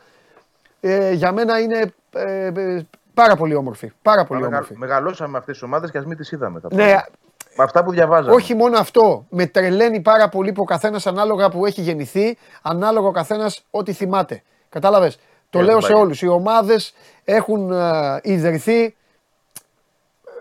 ε, 0.80 1.12
για 1.12 1.32
μένα 1.32 1.58
είναι 1.60 1.92
ε, 2.12 2.46
ε, 2.46 2.86
πάρα 3.14 3.36
πολύ 3.36 3.54
όμορφη. 3.54 3.92
Πάρα 4.02 4.24
πολύ 4.24 4.40
Μα 4.40 4.46
μεγα- 4.46 4.58
όμορφη. 4.58 4.78
μεγαλώσαμε 4.78 5.30
με 5.30 5.38
αυτές 5.38 5.54
τις 5.54 5.62
ομάδες 5.62 5.90
και 5.90 5.98
ας 5.98 6.04
μην 6.04 6.16
τις 6.16 6.32
είδαμε. 6.32 6.60
τα 6.60 6.68
Ναι, 6.72 6.76
πράγματα. 6.84 7.08
Με 7.56 7.64
αυτά 7.64 7.84
που 7.84 7.90
διαβάζαμε. 7.90 8.34
όχι 8.34 8.54
μόνο 8.54 8.78
αυτό. 8.78 9.26
Με 9.30 9.46
τρελαίνει 9.46 10.00
πάρα 10.00 10.28
πολύ 10.28 10.52
που 10.52 10.62
ο 10.62 10.64
καθένας 10.64 11.06
ανάλογα 11.06 11.48
που 11.50 11.66
έχει 11.66 11.80
γεννηθεί, 11.80 12.38
ανάλογα 12.62 13.06
ο 13.08 13.10
καθένας 13.10 13.64
ό,τι 13.70 13.92
θυμάται. 13.92 14.42
Κατάλαβες; 14.68 15.18
Το 15.50 15.58
Ε, 15.58 15.62
λέω 15.62 15.72
δεν 15.72 15.82
σε 15.82 15.92
πάει. 15.92 16.00
όλους. 16.02 16.22
Οι 16.22 16.26
ομάδες 16.26 16.94
έχουν 17.24 17.72
ε, 17.72 18.18
ιδρυθεί. 18.22 18.96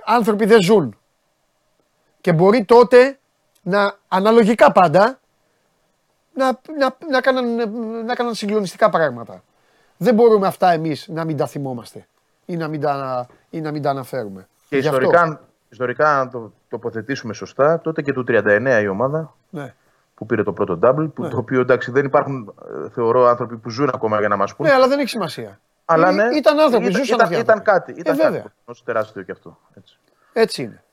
Άνθρωποι 0.05 0.45
δεν 0.45 0.61
ζουν. 0.61 0.97
Και 2.21 2.33
μπορεί 2.33 2.63
τότε 2.65 3.19
να 3.61 3.95
αναλογικά 4.07 4.71
πάντα 4.71 5.19
να, 6.33 6.45
να, 6.77 6.95
να, 7.09 7.21
κάναν, 7.21 7.55
να 8.05 8.15
κάναν 8.15 8.33
συγκλονιστικά 8.33 8.89
πράγματα. 8.89 9.43
Δεν 9.97 10.13
μπορούμε 10.13 10.47
αυτά 10.47 10.71
εμείς 10.71 11.07
να 11.07 11.23
μην 11.25 11.37
τα 11.37 11.47
θυμόμαστε 11.47 12.05
ή 12.51 12.57
να 12.57 12.67
μην 12.67 12.81
τα, 12.81 13.27
ή 13.49 13.61
να 13.61 13.71
μην 13.71 13.81
τα 13.81 13.89
αναφέρουμε. 13.89 14.47
Και 14.69 14.77
Γι' 14.77 14.87
αυτό. 14.87 14.99
ιστορικά, 15.01 15.21
αν- 15.21 15.39
ιστορικά, 15.69 16.19
αν 16.19 16.29
το 16.31 16.51
τοποθετήσουμε 16.69 17.33
σωστά, 17.33 17.79
τότε 17.79 18.01
και 18.01 18.13
του 18.13 18.23
39 18.27 18.81
η 18.81 18.87
ομάδα 18.87 19.33
Ναι. 19.49 19.73
που 20.15 20.25
πήρε 20.25 20.43
το 20.43 20.53
πρώτο 20.53 20.79
double, 20.83 21.09
που, 21.13 21.27
το 21.29 21.37
οποίο 21.37 21.59
εντάξει 21.61 21.91
δεν 21.91 22.05
υπάρχουν, 22.05 22.53
ε, 22.85 22.89
θεωρώ, 22.89 23.25
άνθρωποι 23.27 23.55
που 23.57 23.69
ζουν 23.69 23.89
ακόμα 23.93 24.19
για 24.19 24.27
να 24.27 24.35
μας 24.37 24.55
πούν. 24.55 24.65
ναι, 24.65 24.73
αλλά 24.73 24.87
δεν 24.87 24.99
έχει 24.99 25.09
σημασία. 25.09 25.59
αλλά 25.85 26.07
Ε, 26.07 26.11
ναι, 26.11 26.23
Ήταν 26.35 26.59
άνθρωποι, 26.59 26.85
ήταν, 26.85 26.95
ζούσαν 26.97 27.15
ήταν, 27.15 27.21
αυτοί 27.21 27.35
οι 27.35 27.39
ήταν 27.39 27.57
άνθρωποι. 27.57 27.79
κάτι. 27.85 27.99
Ήταν 27.99 28.13
ε, 28.15 28.17
κάτι. 28.17 28.31
βέβαια. 28.33 28.51
Όσο 28.65 28.81
τεράστιο 28.85 29.21
και 29.23 29.31
αυτό. 29.31 29.57
Έτσι. 29.77 29.97
Έτσι 30.33 30.61
είναι. 30.63 30.83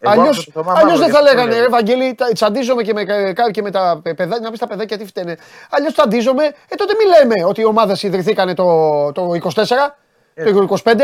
Εγώ 0.00 0.12
Αλλιώ 0.12 0.24
άκουσα 0.24 0.44
το 0.52 0.62
Θωμά 0.62 0.72
Μαύρο, 0.72 0.88
δεν 0.88 0.98
θα 0.98 1.04
γιατί 1.06 1.16
το 1.16 1.22
λέγανε, 1.22 1.50
λέω. 1.54 1.60
ρε 1.62 1.68
Βαγγέλη, 1.68 2.14
τα- 2.14 2.32
τσαντίζομαι 2.32 2.82
και 2.82 2.92
με, 2.92 3.04
κα- 3.04 3.50
και 3.50 3.62
με 3.62 3.70
τα 3.70 4.00
παιδάκια, 4.02 4.40
να 4.40 4.50
πεις 4.50 4.58
τα 4.58 4.66
παιδάκια 4.66 4.98
τι 4.98 5.06
φταίνε. 5.06 5.36
Αλλιώς 5.70 5.92
τσαντίζομαι, 5.92 6.44
ε 6.44 6.74
τότε 6.76 6.92
μη 6.98 7.04
λέμε 7.18 7.48
ότι 7.48 7.60
οι 7.60 7.64
ομάδες 7.64 8.02
ιδρυθήκανε 8.02 8.54
το, 8.54 9.12
το 9.12 9.32
24, 9.34 9.96
το 10.44 10.78
25, 10.84 11.00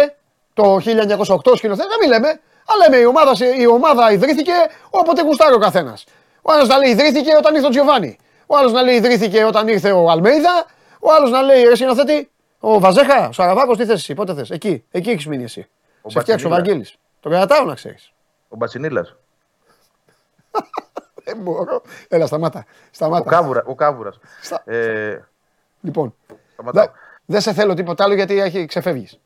το 0.54 0.76
1908 0.76 1.56
σκηνοθέτη, 1.56 1.88
δεν 1.88 1.98
μη 2.00 2.06
λέμε. 2.06 2.28
Αλλά 2.66 2.84
λέμε 2.88 2.96
η 2.96 3.04
ομάδα, 3.04 3.32
η 3.58 3.66
ομάδα 3.66 4.12
ιδρύθηκε 4.12 4.52
όποτε 4.90 5.22
γουστάρει 5.22 5.54
ο 5.54 5.58
καθένας. 5.58 6.04
Ο 6.42 6.52
άλλος 6.52 6.68
να 6.68 6.78
λέει 6.78 6.90
ιδρύθηκε 6.90 7.36
όταν 7.36 7.54
ήρθε 7.54 7.66
ο 7.66 7.70
Τζιοβάνι. 7.70 8.16
Ο 8.46 8.56
άλλος 8.56 8.72
να 8.72 8.82
λέει 8.82 8.94
ιδρύθηκε 8.94 9.44
όταν 9.44 9.68
ήρθε 9.68 9.92
ο 9.92 10.10
Αλμέιδα. 10.10 10.66
Ο 11.00 11.12
άλλος 11.12 11.30
να 11.30 11.42
λέει 11.42 11.62
ρε 11.62 11.74
σκηνοθέτη, 11.74 12.30
ο 12.60 12.78
Βαζέχα, 12.80 13.28
ο 13.28 13.32
Σαραβάκος, 13.32 13.76
τι 13.78 13.84
θες 13.84 13.94
εσύ, 13.94 14.14
πότε 14.14 14.34
θες. 14.34 14.50
Εκεί, 14.50 14.84
εκεί 14.90 15.10
έχεις 15.10 15.26
μείνει 15.26 15.44
εσύ. 15.44 15.68
Ο 16.02 16.10
Σε 16.10 16.20
φτιάξει 16.20 16.46
ο 16.46 16.48
Μπατσινίλας. 16.48 16.78
Βαγγέλης. 16.88 16.98
Το 17.20 17.28
κρατάω 17.28 17.64
να 17.64 17.74
ξέρεις. 17.74 18.12
Ο 18.48 18.56
Μπατσινίλα. 18.56 19.06
Δεν 21.24 21.36
μπορώ. 21.36 21.82
Έλα, 22.08 22.26
σταμάτα. 22.26 22.58
Ο, 22.58 22.62
Σταμάτα. 22.90 23.30
Κάβουρα, 23.30 23.62
ο 23.66 23.74
Κάβουρας. 23.74 24.18
Στα- 24.42 24.62
Ε, 24.66 25.24
Λοιπόν, 25.80 26.14
σταματάω. 26.52 26.86
Δε- 27.26 27.32
δεν 27.32 27.40
σε 27.40 27.52
θέλω 27.52 27.74
τίποτα 27.74 28.04
άλλο 28.04 28.14
γιατί 28.14 28.40
έχει 28.40 28.66
ξεφεύγεις. 28.66 29.18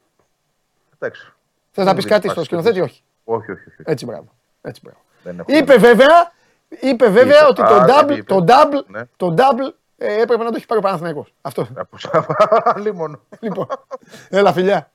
Εντάξει. 0.98 1.32
Θες 1.70 1.85
να 1.85 1.85
Δεν 1.85 1.94
πεις 1.94 2.05
μου 2.05 2.10
κάτι 2.10 2.20
δίνει 2.28 2.32
στο 2.32 2.35
πάση 2.35 2.44
σκηνοθέτη, 2.44 2.81
όχι. 2.81 3.02
Όχι, 3.24 3.51
όχι, 3.51 3.68
όχι. 3.68 3.82
Έτσι, 3.85 4.05
μπράβο. 4.05 4.27
Έτσι, 4.62 4.81
μπράβο. 4.85 4.98
Δεν 5.23 5.39
έχω. 5.39 5.56
Είπε 5.59 5.77
βέβαια, 5.77 6.32
είπε 6.81 7.09
βέβαια 7.09 7.36
Είπε. 7.39 7.47
ότι 7.48 7.62
Α, 7.62 7.66
το 7.66 7.74
δεν 7.85 7.86
double, 8.06 8.16
είπε. 8.16 8.23
το 8.35 8.44
double, 8.48 8.85
Ναι. 8.86 9.02
το 9.16 9.35
double 9.39 9.73
ε, 9.98 10.20
έπρεπε 10.20 10.43
να 10.44 10.51
το 10.51 10.56
έχει 10.56 10.66
πάρει 10.66 10.81
ο 10.81 10.82
Παναθηναϊκός. 10.82 11.35
Αυτό. 11.43 11.68
Από 11.74 11.97
Λίμωνο. 12.82 13.20
λοιπόν, 13.40 13.66
έλα 14.28 14.52
φιλιά. 14.52 14.90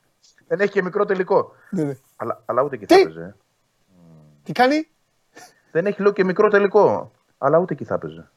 Δεν 0.48 0.60
έχει 0.60 0.72
και 0.72 0.82
μικρό 0.82 1.06
τελικό. 1.06 1.56
Ναι, 1.70 1.84
ναι. 1.84 1.98
Αλλά, 2.16 2.42
αλλά 2.46 2.62
ούτε 2.62 2.76
εκεί 2.76 2.86
Τι; 2.86 2.94
θα 2.96 3.00
έπαιζε. 3.02 3.36
Τι 4.44 4.52
κάνει, 4.52 4.88
Δεν 5.72 5.86
έχει 5.86 6.02
λέω 6.02 6.12
και 6.12 6.24
μικρό 6.24 6.50
τελικό. 6.50 7.12
Αλλά 7.38 7.58
ούτε 7.58 7.74
εκεί 7.74 7.84
θα 7.86 7.94
έπαιζε. 7.94 8.30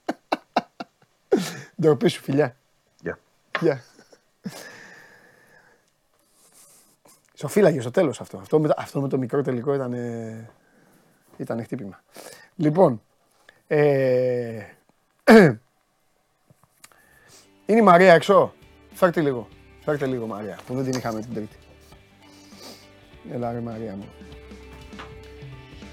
ντροπή 1.80 2.08
σου 2.08 2.22
φιλιά. 2.22 2.56
Γεια. 3.60 3.82
Γεια. 7.44 7.48
Σοφύλαγε 7.48 7.80
στο 7.80 7.90
τέλος 7.90 8.20
αυτό. 8.20 8.36
Αυτό 8.38 8.60
με, 8.60 8.68
το- 8.68 8.74
αυτό 8.76 9.00
με 9.00 9.08
το 9.08 9.18
μικρό 9.18 9.42
τελικό 9.42 9.74
ήταν, 9.74 9.92
ε, 9.92 10.50
ήταν 11.36 11.62
χτύπημα. 11.64 12.00
Λοιπόν, 12.56 13.02
ε, 13.66 14.62
είναι 17.66 17.78
η 17.78 17.82
Μαρία 17.82 18.12
έξω. 18.14 18.54
Φέρτε 18.92 19.20
λίγο. 19.20 19.48
Φέρτε 19.84 20.06
λίγο 20.06 20.26
Μαρία, 20.26 20.58
που 20.66 20.74
δεν 20.74 20.84
την 20.84 20.98
είχαμε 20.98 21.20
την 21.20 21.34
τρίτη. 21.34 21.56
Έλα 23.32 23.52
ρε 23.52 23.60
Μαρία 23.60 23.94
μου. 23.96 24.04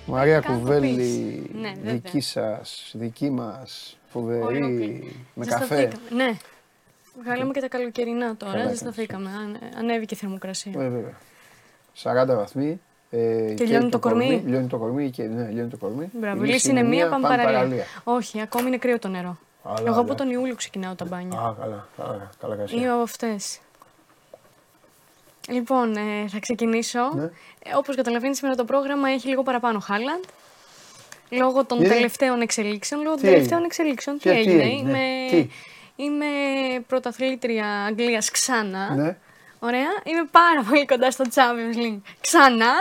Μαρία 0.06 0.40
Κάπου 0.40 0.53
Κουβέλη, 0.60 0.95
πεις. 0.95 1.56
Ναι, 1.61 1.73
βέβαια. 1.76 1.91
δική 1.94 2.19
σας, 2.19 2.91
δική 2.98 3.30
μας, 3.30 3.98
φοβερή, 4.07 4.41
Ολόκληρη. 4.41 5.15
με 5.34 5.45
καφέ. 5.45 5.76
Ζεσταθήκαμε. 5.76 6.23
Ναι. 6.23 6.38
Βγάλαμε 7.23 7.52
και 7.53 7.60
τα 7.60 7.68
καλοκαιρινά 7.68 8.36
τώρα. 8.36 8.52
Καλά 8.52 8.69
Ζεσταθήκαμε. 8.69 9.30
Ανε- 9.30 9.76
Ανέβηκε 9.78 10.14
η 10.14 10.18
θερμοκρασία. 10.18 10.72
Ε, 10.76 10.78
βέβαια. 10.90 11.18
40 12.03 12.26
βαθμοί. 12.27 12.81
Ε, 13.09 13.53
και 13.53 13.63
λιώνει 13.63 13.89
το 13.89 13.99
κορμί. 13.99 14.43
Λιώνει 14.45 14.68
το 14.68 14.77
κορμί 14.77 15.09
και 15.09 15.23
ναι, 15.23 15.49
λιώνει 15.51 15.69
το 15.69 15.77
κορμί. 15.77 16.09
Μπράβο. 16.13 16.43
Η 16.43 16.47
Η 16.47 16.51
λύση 16.51 16.69
είναι 16.69 16.84
μία, 16.84 17.09
πάμε 17.09 17.27
παραλία. 17.27 17.85
Όχι, 18.03 18.41
ακόμη 18.41 18.68
είναι 18.68 18.77
κρύο 18.77 18.99
το 18.99 19.07
νερό. 19.07 19.38
Αλλά, 19.63 19.80
Εγώ 19.85 19.99
από 19.99 20.01
αλλά. 20.01 20.15
τον 20.15 20.30
Ιούλιο 20.30 20.55
ξεκινάω 20.55 20.95
τα 20.95 21.05
μπάνια. 21.05 21.39
Α, 21.39 21.53
καλά, 21.59 21.88
καλά, 21.97 22.30
καλά, 22.41 22.55
καλά. 22.55 22.81
Ή 22.81 22.88
από 22.88 23.01
αυτές. 23.01 23.59
Λοιπόν, 25.49 25.95
ε, 25.95 26.27
θα 26.27 26.39
ξεκινήσω. 26.39 26.99
Ναι. 27.15 27.23
Ε, 27.23 27.30
όπως 27.76 27.95
καταλαβαίνεις 27.95 28.38
σήμερα 28.38 28.55
το 28.55 28.65
πρόγραμμα 28.65 29.09
έχει 29.09 29.27
λίγο 29.27 29.43
παραπάνω 29.43 29.80
Χάλαντ. 29.80 30.23
Λόγω 31.30 31.65
των 31.65 31.77
Γιατί; 31.80 31.93
τελευταίων 31.93 32.41
εξελίξεων. 32.41 33.01
Λόγω 33.01 33.15
των 33.15 33.23
Τι 33.23 33.30
τελευταίων 33.30 33.51
έγινε; 33.59 33.65
εξελίξεων. 33.65 34.18
Τι, 34.18 34.23
Τι- 34.23 34.30
τι 34.30 34.39
έγινε; 34.39 34.63
έγινε; 34.63 34.89
Είμαι, 34.89 35.30
Τι; 35.30 35.47
είμαι 36.03 36.26
πρωταθλήτρια 36.88 37.65
Αγγλίας 37.85 38.31
ξανά. 38.31 38.95
Ναι. 38.95 39.18
Ωραία. 39.64 39.88
Είμαι 40.04 40.28
πάρα 40.32 40.64
πολύ 40.70 40.86
κοντά 40.86 41.12
στο 41.12 41.24
Champions 41.34 41.78
League. 41.78 42.02
Ξανά. 42.22 42.72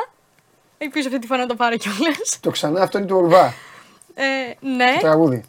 Ελπίζω 0.78 1.08
αυτή 1.08 1.20
τη 1.20 1.26
φορά 1.26 1.40
να 1.40 1.46
το 1.46 1.54
πάρω 1.54 1.76
κιόλας. 1.76 2.38
Το 2.40 2.50
ξανά 2.50 2.82
αυτό 2.82 2.98
είναι 2.98 3.06
του 3.06 3.16
Ορβά. 3.16 3.54
Ε, 4.14 4.24
ναι, 4.60 4.92
Το 4.94 5.00
τραγούδι. 5.00 5.44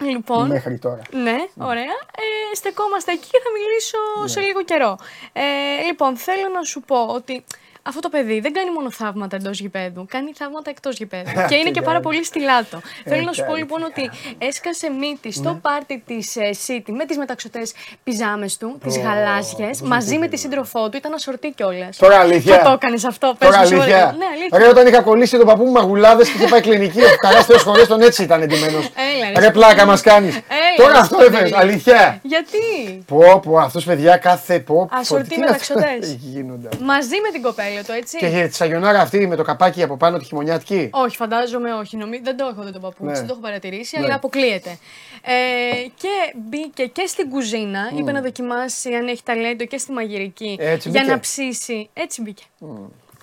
λοιπόν. 0.00 0.46
Μέχρι 0.46 0.78
τώρα. 0.78 1.02
Ναι, 1.10 1.36
ωραία. 1.58 1.94
Ε, 2.16 2.54
στεκόμαστε 2.54 3.12
εκεί 3.12 3.28
και 3.30 3.40
θα 3.44 3.50
μιλήσω 3.58 3.98
σε 4.34 4.40
λίγο 4.40 4.62
καιρό. 4.64 4.98
Ε, 5.32 5.42
λοιπόν, 5.86 6.16
θέλω 6.16 6.48
να 6.48 6.62
σου 6.62 6.80
πω 6.80 7.06
ότι 7.06 7.44
αυτό 7.82 8.00
το 8.00 8.08
παιδί 8.08 8.40
δεν 8.40 8.52
κάνει 8.52 8.70
μόνο 8.70 8.90
θαύματα 8.90 9.36
εντός 9.36 9.60
γηπέδου, 9.60 10.06
κάνει 10.08 10.32
θαύματα 10.36 10.70
εκτός 10.70 10.96
γηπέδου. 10.96 11.30
και 11.48 11.54
είναι 11.54 11.70
και 11.70 11.82
πάρα 11.82 12.00
πολύ 12.00 12.24
στυλάτο. 12.24 12.80
Θέλω 13.04 13.22
να 13.22 13.32
σου 13.32 13.40
πω 13.40 13.46
κάνει, 13.46 13.58
λοιπόν 13.60 13.82
ότι 13.82 14.10
έσκασε 14.38 14.90
μύτη 14.90 15.32
στο 15.32 15.58
πάρτι 15.62 16.02
της 16.06 16.36
City 16.66 16.90
με 16.96 17.04
τις 17.06 17.16
μεταξωτές 17.16 17.72
πιζάμε 18.04 18.46
του, 18.58 18.78
τις 18.84 18.98
γαλάζιες, 18.98 19.80
μαζί 19.80 20.18
με 20.18 20.28
τη 20.28 20.36
σύντροφό 20.36 20.88
του. 20.88 20.96
Ήταν 20.96 21.12
ασορτή 21.14 21.52
κιόλας. 21.56 21.96
Τώρα 21.96 22.18
αλήθεια. 22.20 22.56
Θα 22.58 22.62
το 22.64 22.70
έκανες 22.70 23.04
αυτό, 23.04 23.34
πες 23.38 23.48
Τώρα 23.48 23.60
μου, 23.60 23.66
σου 23.66 23.74
αλήθεια. 23.74 23.96
ωραία. 23.96 24.12
Ναι, 24.18 24.24
αλήθεια. 24.34 24.58
Ρε, 24.58 24.68
όταν 24.68 24.86
είχα 24.86 25.00
κολλήσει 25.02 25.36
τον 25.36 25.46
παππού 25.46 25.64
μου 25.64 25.70
μαγουλάδες 25.72 26.28
και 26.28 26.38
είχε 26.38 26.48
πάει 26.48 26.60
κλινική, 26.60 27.00
ο 27.02 27.16
καρά 27.20 27.44
τρει 27.44 27.58
χωρί 27.58 27.86
τον 27.86 28.00
έτσι 28.00 28.22
ήταν 28.22 28.42
εντυμένος. 28.42 28.84
Έλα, 28.84 29.40
ρε, 29.40 29.46
Ρε, 29.46 29.50
πλάκα 29.50 29.86
μας 29.86 30.00
κάνεις. 30.00 30.40
Τώρα 30.76 30.92
ρε, 30.92 30.98
αυτό 30.98 31.14
σκοτεινή. 31.14 31.36
έφερε. 31.36 31.56
Αλήθεια. 31.60 32.18
Γιατί; 32.22 32.58
Πω, 33.06 33.40
πω, 33.44 33.58
αυτός 33.58 33.84
παιδιά 33.84 34.16
κάθε 34.16 34.58
πω. 34.58 34.74
πω, 34.74 34.96
Ασορτή 34.98 35.28
τι 35.28 35.34
είναι 35.34 35.46
αυτά 35.50 35.74
μεταξωτές. 35.74 36.12
γίνονται. 36.20 36.68
Μαζί 36.80 37.16
με 37.24 37.30
την 37.32 37.42
κοπέλα 37.42 37.68
του, 37.86 37.92
έτσι. 37.92 38.16
Και 38.18 38.46
τη 38.48 38.54
σαγιονάρα 38.54 39.00
αυτή 39.00 39.26
με 39.26 39.36
το 39.36 39.42
καπάκι 39.42 39.82
από 39.82 39.96
πάνω 39.96 40.18
τη 40.18 40.24
χειμωνιάτικη. 40.24 40.90
Όχι, 40.92 41.16
φαντάζομαι 41.16 41.72
όχι. 41.74 41.96
Νομί... 41.96 42.18
Δεν 42.24 42.36
το 42.36 42.46
έχω 42.52 42.62
δει 42.62 42.72
τον 42.72 42.80
παππούτσι, 42.80 43.04
Ναι. 43.12 43.18
δεν 43.18 43.26
το 43.26 43.32
έχω 43.32 43.40
παρατηρήσει, 43.42 43.98
Ναι. 43.98 44.04
αλλά 44.04 44.14
αποκλείεται. 44.14 44.78
Ε, 45.22 45.32
και 45.94 46.32
μπήκε 46.48 46.84
και 46.86 47.06
στην 47.06 47.30
κουζίνα, 47.30 47.90
είπε 47.98 48.12
να 48.12 48.20
δοκιμάσει 48.20 48.94
αν 48.94 49.08
έχει 49.08 49.22
ταλέντο 49.22 49.64
και 49.64 49.78
στη 49.78 49.92
μαγειρική. 49.92 50.56
Έτσι 50.60 50.88
για 50.88 51.00
μπήκε. 51.00 51.12
να 51.12 51.20
ψήσει. 51.20 51.88
Έτσι 51.92 52.22
μπήκε. 52.22 52.42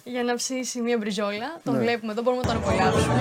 Για 0.03 0.23
να 0.23 0.35
ψήσει 0.35 0.79
μία 0.81 0.97
μπριζόλα. 0.97 1.59
Τον 1.63 1.73
Ναι. 1.75 1.79
βλέπουμε 1.81 2.11
εδώ, 2.11 2.21
μπορούμε 2.21 2.41
να 2.45 2.53
τον 2.53 2.57
απολαύσουμε. 2.63 3.13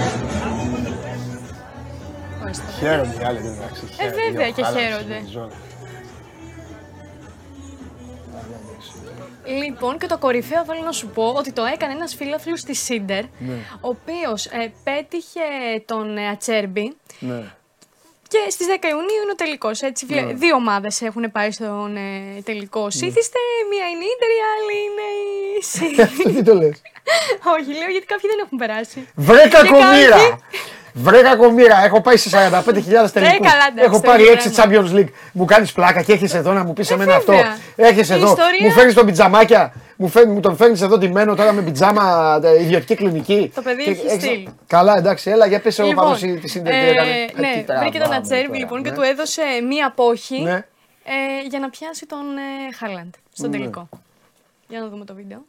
Ορίστε. 2.42 2.64
Χαίρονται 2.78 3.16
οι 3.20 3.24
άλλοι, 3.24 3.38
εντάξει. 3.38 3.82
Ε, 3.98 4.10
βέβαια 4.10 4.50
και 4.50 4.62
χαίρονται. 4.64 5.22
Λοιπόν, 9.46 9.98
και 9.98 10.06
το 10.06 10.18
κορυφαίο 10.18 10.64
θέλω 10.64 10.80
να 10.84 10.92
σου 10.92 11.08
πω 11.08 11.32
ότι 11.36 11.52
το 11.52 11.64
έκανε 11.64 11.92
ένας 11.92 12.14
φίλαθλος 12.14 12.62
της 12.62 12.82
Σίντερ, 12.82 13.22
Ναι. 13.38 13.54
ο 13.80 13.88
οποίος 13.88 14.46
ε, 14.46 14.72
πέτυχε 14.84 15.40
τον 15.84 16.16
ε, 16.16 16.28
Ατσέρμπι 16.28 16.96
Ναι. 17.18 17.42
και 18.28 18.38
στις 18.50 18.66
10 18.66 18.70
Ιουνίου 18.88 19.22
είναι 19.22 19.32
ο 19.32 19.34
τελικός. 19.34 19.80
Έτσι, 19.82 20.06
βλέ- 20.06 20.32
Δύο 20.36 20.54
ομάδες 20.56 21.00
έχουν 21.02 21.30
πάει 21.32 21.50
στον 21.50 21.96
ε, 21.96 22.40
τελικό 22.44 22.90
σύθιστε, 22.90 23.38
μία 23.70 23.86
είναι 23.88 24.04
η 24.04 24.08
Ίντερ, 24.14 24.28
η 24.38 24.40
άλλη 24.54 24.76
είναι 24.86 25.06
η 25.56 25.62
City. 25.72 26.32
Τι 26.36 26.42
το 26.42 26.54
λες; 26.54 26.82
Όχι, 27.58 27.78
λέω 27.78 27.90
γιατί 27.90 28.06
κάποιοι 28.06 28.30
δεν 28.30 28.38
έχουν 28.44 28.58
περάσει. 28.58 29.08
Βρε 29.14 29.42
Και 29.42 29.48
κακομήρα! 29.48 30.16
κάποιοι- 30.16 30.38
Βρε 30.98 31.22
κακομήρα! 31.22 31.84
Έχω 31.84 32.00
πάει 32.00 32.16
σε 32.16 32.30
45.000 32.32 32.32
τελικούς. 33.12 33.12
καλά, 33.12 33.66
εντάξει, 33.70 33.84
Έχω 33.84 33.94
το 33.94 34.00
πάρει 34.00 34.22
ίδιο 34.22 34.34
6 34.34 34.50
πράγμα. 34.54 34.74
Champions 34.90 34.94
League. 34.96 35.08
Μου 35.32 35.44
κάνεις 35.44 35.72
πλάκα 35.72 36.02
και 36.02 36.12
έχεις 36.12 36.34
εδώ 36.34 36.52
να 36.52 36.64
μου 36.64 36.72
πεις 36.72 36.90
εμένα 36.90 37.14
αυτό. 37.14 37.32
βέβαια. 37.32 37.56
Έχεις 37.76 38.08
Η 38.08 38.12
εδώ. 38.12 38.26
ιστορία- 38.26 38.58
Μου 38.62 38.70
φέρνεις 38.70 38.94
τον 38.94 39.06
πιτζαμάκια. 39.06 39.72
Μου, 39.96 40.08
φέρνει, 40.08 40.32
μου 40.32 40.40
τον 40.40 40.56
φέρνεις 40.56 40.80
εδώ 40.82 40.98
ντυμένο 40.98 41.34
τώρα 41.34 41.52
με 41.52 41.62
πιτζάμα 41.62 42.38
ε, 42.44 42.62
ιδιωτική 42.62 42.94
κλινική. 42.94 43.52
Το 43.54 43.62
παιδί 43.62 43.82
Και 43.84 43.90
έχει 43.90 44.06
έχεις- 44.06 44.22
στυλ. 44.22 44.48
Καλά, 44.66 44.94
εντάξει, 44.96 45.30
έλα 45.30 45.46
για 45.46 45.60
πες 45.60 45.78
ο 45.78 45.84
Λοιπόν, 45.86 46.04
παδός 46.04 46.18
τη 46.20 46.48
Σίντερ 46.48 46.72
τι 46.72 46.78
ε, 46.78 46.90
έκανε. 46.90 47.10
Ε, 47.10 47.14
ναι, 47.40 47.64
τι 47.66 47.72
βρήκε 47.78 47.82
τον 47.82 47.92
τραβάμε 47.92 48.16
Ατσέρμπι 48.16 48.46
τώρα, 48.46 48.58
λοιπόν 48.58 48.82
και 48.82 48.90
ναι. 48.90 48.96
του 48.96 49.02
έδωσε 49.02 49.42
μία 49.68 49.86
απόχη 49.86 50.40
Ναι. 50.42 50.52
ε, 50.52 51.46
για 51.50 51.58
να 51.58 51.70
πιάσει 51.70 52.06
τον 52.06 52.18
ε, 52.36 52.74
Χάλαντ 52.78 53.14
στον 53.32 53.50
τελικό. 53.50 53.88
Για 54.68 54.80
να 54.80 54.88
δούμε 54.88 55.04
το 55.04 55.14
βίντεο. 55.14 55.44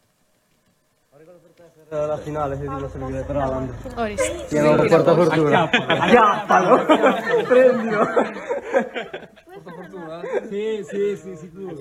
La 1.89 2.17
finale 2.17 2.55
se 2.57 2.61
dico 2.61 2.89
servire 2.89 3.23
per 3.23 3.35
Haaland. 3.37 3.69
Ορίστε. 3.97 4.45
Tiene 4.49 4.67
una 4.67 4.83
porta 4.83 5.15
fortuna. 5.15 5.69
Acchiappalo! 6.03 6.85
Prendilo! 7.47 8.01
Sì, 10.49 10.63
sì, 10.89 11.15
sì, 11.21 11.35
sicuro. 11.41 11.75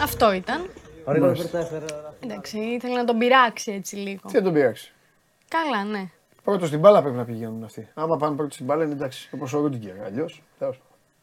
Αυτό 0.00 0.32
ήταν. 0.32 0.60
Ora 1.06 1.18
per 1.20 1.48
te 1.50 1.62
per 1.70 1.82
la 1.82 2.12
Εντάξει, 2.20 2.58
ήθελε 2.58 2.94
να 2.94 3.04
τον 3.04 3.18
πειράξει 3.18 3.72
έτσι 3.72 3.96
λίγο. 3.96 4.20
Τι 4.28 4.36
θα 4.36 4.42
τον 4.42 4.52
πειράξει; 4.52 4.92
Καλά, 5.48 5.84
ναι. 5.84 6.10
Πρώτο 6.44 6.66
στην 6.66 6.78
μπάλα 6.78 7.02
πρέπει 7.02 7.16
να 7.16 7.24
πηγαίνουν 7.24 7.64
αυτοί. 7.64 7.88
Άμα 7.94 8.16
πάνε 8.16 8.36
πρώτο 8.36 8.52
στην 8.52 8.66
μπάλα 8.66 8.84
είναι 8.84 8.92
εντάξει. 8.92 9.30
Όπως 9.34 9.52
ο 9.52 9.60
Ρούντιγκερ. 9.60 10.04
Αλλιώς. 10.04 10.42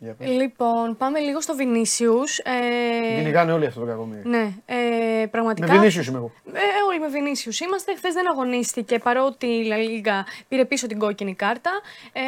Για 0.03 0.13
πες. 0.13 0.27
Λοιπόν, 0.29 0.97
πάμε 0.97 1.19
λίγο 1.19 1.41
στο 1.41 1.55
Βινίσιους. 1.55 2.37
Ε, 2.37 3.15
Κυνηγάνε 3.15 3.51
όλοι 3.51 3.65
αυτό 3.65 3.79
το 3.79 3.85
κακομίρι. 3.85 4.21
ναι, 4.23 4.53
ε, 4.65 4.75
Με 4.75 5.27
πραγματικά. 5.31 5.73
Βινίσιους 5.73 6.07
είμαι 6.07 6.17
εγώ. 6.17 6.31
Ε, 6.53 6.59
όλοι 6.87 6.99
με 6.99 7.07
Βινίσιους 7.07 7.59
είμαστε. 7.59 7.95
Χθες 7.95 8.13
δεν 8.13 8.29
αγωνίστηκε 8.29 8.99
παρότι 8.99 9.45
η 9.45 9.63
Λα 9.63 9.77
Λίγκα 9.77 10.25
πήρε 10.47 10.65
πίσω 10.65 10.87
την 10.87 10.99
κόκκινη 10.99 11.35
κάρτα. 11.35 11.71
Ε, 12.13 12.21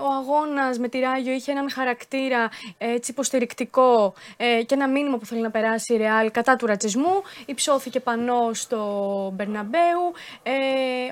ο 0.00 0.12
αγώνας 0.20 0.78
με 0.78 0.88
τη 0.88 0.98
Ράγιο 0.98 1.32
είχε 1.32 1.50
έναν 1.50 1.70
χαρακτήρα 1.70 2.48
ε, 2.78 2.92
έτσι 2.92 3.10
υποστηρικτικό 3.10 4.14
ε, 4.36 4.62
και 4.62 4.74
ένα 4.74 4.88
μήνυμα 4.88 5.18
που 5.18 5.26
θέλει 5.26 5.40
να 5.40 5.50
περάσει 5.50 5.94
η 5.94 5.96
Ρεάλ 5.96 6.30
κατά 6.30 6.56
του 6.56 6.66
ρατσισμού. 6.66 7.22
Υψώθηκε 7.46 8.00
πανό 8.00 8.50
στο 8.52 8.80
Μπερναμπέου. 9.34 10.12
Ε, 10.42 10.52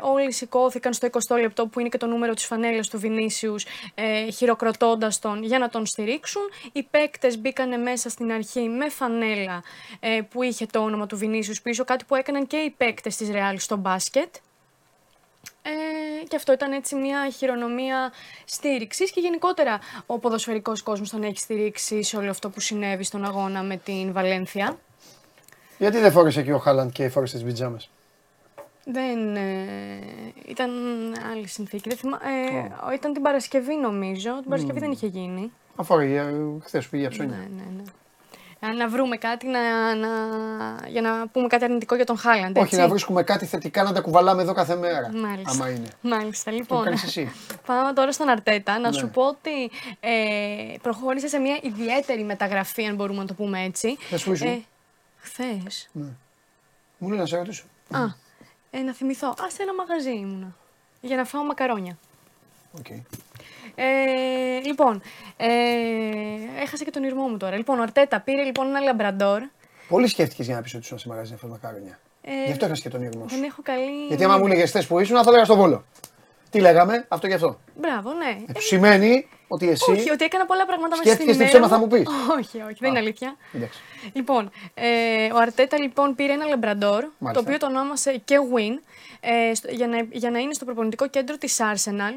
όλοι 0.00 0.32
σηκώθηκαν 0.32 0.92
στο 0.92 1.08
20 1.28 1.40
λεπτό 1.40 1.66
που 1.66 1.80
είναι 1.80 1.88
και 1.88 1.98
το 1.98 2.06
νούμερο 2.06 2.34
της 2.34 2.44
φανέλας 2.44 2.88
του 2.88 2.98
Βινίσιους 2.98 3.66
ε, 3.94 4.30
χειροκροτώντας 4.30 5.18
τον 5.18 5.42
για 5.42 5.58
να 5.58 5.68
τον 5.68 5.86
στηρίξουν. 5.94 6.42
Οι 6.72 6.82
παίκτες 6.82 7.38
μπήκαν 7.38 7.82
μέσα 7.82 8.08
στην 8.08 8.32
αρχή 8.32 8.68
με 8.68 8.88
φανέλα 8.88 9.62
ε, 10.00 10.20
που 10.30 10.42
είχε 10.42 10.66
το 10.66 10.78
όνομα 10.78 11.06
του 11.06 11.16
Βινίσιους 11.16 11.62
πίσω, 11.62 11.84
κάτι 11.84 12.04
που 12.04 12.14
έκαναν 12.14 12.46
και 12.46 12.56
οι 12.56 12.70
παίκτες 12.70 13.16
της 13.16 13.30
Ρεάλ 13.30 13.58
στο 13.58 13.76
μπάσκετ. 13.76 14.34
Ε, 15.62 16.24
και 16.28 16.36
αυτό 16.36 16.52
ήταν 16.52 16.72
έτσι 16.72 16.94
μια 16.94 17.30
χειρονομία 17.30 18.12
στήριξης 18.44 19.10
και 19.10 19.20
γενικότερα 19.20 19.78
ο 20.06 20.18
ποδοσφαιρικός 20.18 20.82
κόσμος 20.82 21.10
τον 21.10 21.22
έχει 21.22 21.38
στηρίξει 21.38 22.02
σε 22.02 22.16
όλο 22.16 22.30
αυτό 22.30 22.50
που 22.50 22.60
συνέβη 22.60 23.04
στον 23.04 23.24
αγώνα 23.24 23.62
με 23.62 23.76
την 23.76 24.12
Βαλένθια. 24.12 24.78
Γιατί 25.78 25.98
δεν 25.98 26.12
φόρεσε 26.12 26.42
και 26.42 26.52
ο 26.52 26.58
Χάλαντ 26.58 26.90
και 26.90 27.08
φόρεσε 27.08 27.34
τις 27.34 27.44
πιτζάμε. 27.44 27.78
Δεν. 28.84 29.36
Ε, 29.36 29.98
ήταν 30.48 30.70
άλλη 31.32 31.46
συνθήκη. 31.48 31.88
Δεν 31.88 31.98
θυμά... 31.98 32.20
ε, 32.90 32.94
Ήταν 32.94 33.12
την 33.12 33.22
Παρασκευή 33.22 33.76
νομίζω. 33.76 34.30
Την 34.40 34.48
Παρασκευή 34.50 34.78
δεν 34.80 34.90
είχε 34.90 35.06
γίνει. 35.06 35.52
Αφορά 35.76 36.04
χθες 36.64 36.84
που 36.84 36.90
πήγε 36.90 37.02
για 37.02 37.10
ψώνια. 37.10 37.36
Ναι, 37.36 37.42
ναι, 37.56 37.62
ναι. 37.76 37.82
Ε, 38.60 38.72
Να 38.76 38.88
βρούμε 38.88 39.16
κάτι 39.16 39.46
να, 39.46 39.94
να, 39.94 40.08
για 40.88 41.00
να 41.00 41.26
πούμε 41.28 41.46
κάτι 41.46 41.64
αρνητικό 41.64 41.94
για 41.94 42.04
τον 42.04 42.16
Χάλαντ. 42.18 42.56
Όχι, 42.56 42.64
έτσι. 42.66 42.76
να 42.76 42.88
βρίσκουμε 42.88 43.22
κάτι 43.22 43.46
θετικά 43.46 43.82
να 43.82 43.92
τα 43.92 44.00
κουβαλάμε 44.00 44.42
εδώ 44.42 44.52
κάθε 44.52 44.76
μέρα. 44.76 45.10
Μάλιστα. 45.14 45.50
Άμα 45.50 45.68
είναι. 45.70 45.88
Μάλιστα, 46.00 46.50
Το 46.50 46.56
λοιπόν. 46.56 46.84
κάνεις 46.84 47.02
εσύ. 47.02 47.32
Πάμε 47.66 47.92
τώρα 47.92 48.12
στον 48.12 48.28
Αρτέτα. 48.28 48.78
Να 48.78 48.90
Ναι. 48.90 48.96
σου 48.96 49.08
πω 49.08 49.22
ότι 49.26 49.70
ε, 50.00 50.76
προχώρησε 50.82 51.28
σε 51.28 51.38
μια 51.38 51.58
ιδιαίτερη 51.62 52.24
μεταγραφή, 52.24 52.84
αν 52.84 52.94
μπορούμε 52.94 53.18
να 53.18 53.26
το 53.26 53.34
πούμε 53.34 53.62
έτσι. 53.64 53.96
Χθες 54.00 54.22
που 54.24 54.32
ήσουν; 54.32 54.64
Χθες. 55.18 55.88
Μου 56.98 57.08
λέει 57.08 57.18
να 57.18 57.26
σε 57.26 57.36
ρωτήσω. 57.36 57.64
Α, 57.90 57.98
ε, 58.76 58.80
να 58.82 58.92
θυμηθώ. 58.92 59.28
Α, 59.28 59.50
σε 59.54 59.62
ένα 59.62 59.74
μαγαζί 59.74 60.10
ήμουνα. 60.10 60.56
Για 61.00 61.16
να 61.16 61.24
φάω 61.24 61.44
μακαρόνια. 61.44 61.98
Οκ. 62.78 62.86
Ε, 63.74 64.60
λοιπόν, 64.64 65.02
ε, 65.36 65.48
έχασα 66.62 66.84
και 66.84 66.90
τον 66.90 67.04
ειρμό 67.04 67.28
μου 67.28 67.36
τώρα. 67.36 67.56
Λοιπόν, 67.56 67.78
ο 67.78 67.82
Αρτέτα 67.82 68.20
πήρε 68.20 68.42
λοιπόν 68.42 68.66
ένα 68.66 68.80
λαμπραντόρ. 68.80 69.42
Πολύ 69.88 70.08
σκέφτηκες 70.08 70.46
για 70.46 70.54
να 70.54 70.62
πεις 70.62 70.74
ότι 70.74 70.84
ήσουν 70.84 70.98
σε 70.98 71.08
μαγαζί 71.08 71.32
να 71.32 71.36
φας 71.38 71.50
μακάρονια. 71.50 71.98
Ε, 72.22 72.44
Γι' 72.44 72.50
αυτό 72.52 72.64
έχασες 72.64 72.82
και 72.82 72.88
τον 72.90 73.02
ειρμό 73.02 73.28
σου. 73.28 73.34
Δεν 73.34 73.44
έχω 73.44 73.62
καλή. 73.62 74.06
Γιατί 74.08 74.24
άμα 74.24 74.38
μου 74.38 74.46
έλεγε 74.46 74.66
χθες 74.66 74.86
που 74.86 74.98
ήσουν, 75.00 75.16
θα 75.22 75.24
έλεγα 75.28 75.44
στο 75.44 75.56
βόλο. 75.56 75.84
Τι 76.54 76.60
λέγαμε, 76.60 77.04
αυτό 77.08 77.26
και 77.28 77.34
αυτό. 77.34 77.60
Μπράβο, 77.74 78.12
ναι. 78.12 78.38
Ε, 78.48 78.52
που 78.52 78.60
σημαίνει 78.60 79.28
ότι 79.48 79.68
εσύ. 79.68 79.90
Όχι, 79.90 80.10
ότι 80.10 80.24
έκανα 80.24 80.46
πολλά 80.46 80.66
πράγματα 80.66 80.96
μέσα 80.96 81.02
στην 81.14 81.24
Σκέφτηκες 81.24 81.36
τι 81.36 81.42
ημέρα 81.56 81.66
ψέμα 81.66 81.68
θα 81.68 81.78
μου 81.78 81.88
πεις. 81.88 82.08
Όχι, 82.38 82.60
όχι, 82.62 82.76
δεν 82.80 82.90
είναι 82.90 82.98
αλήθεια. 82.98 83.36
Εντάξει. 83.52 83.80
Λοιπόν, 84.12 84.50
ε, 84.74 85.32
ο 85.32 85.36
Αρτέτα 85.38 85.78
λοιπόν 85.78 86.14
πήρε 86.14 86.32
ένα 86.32 86.46
λεμπραντόρ, 86.46 87.00
το 87.02 87.10
Μάλιστα. 87.18 87.44
οποίο 87.46 87.58
το 87.58 87.66
ονόμασε 87.66 88.20
και 88.24 88.36
Win, 88.54 88.78
ε, 89.20 89.54
στο- 89.54 89.70
για, 89.70 89.86
να, 89.86 90.06
για 90.10 90.30
να 90.30 90.38
είναι 90.38 90.52
στο 90.52 90.64
προπονητικό 90.64 91.08
κέντρο 91.08 91.36
της 91.38 91.58
Arsenal. 91.60 92.14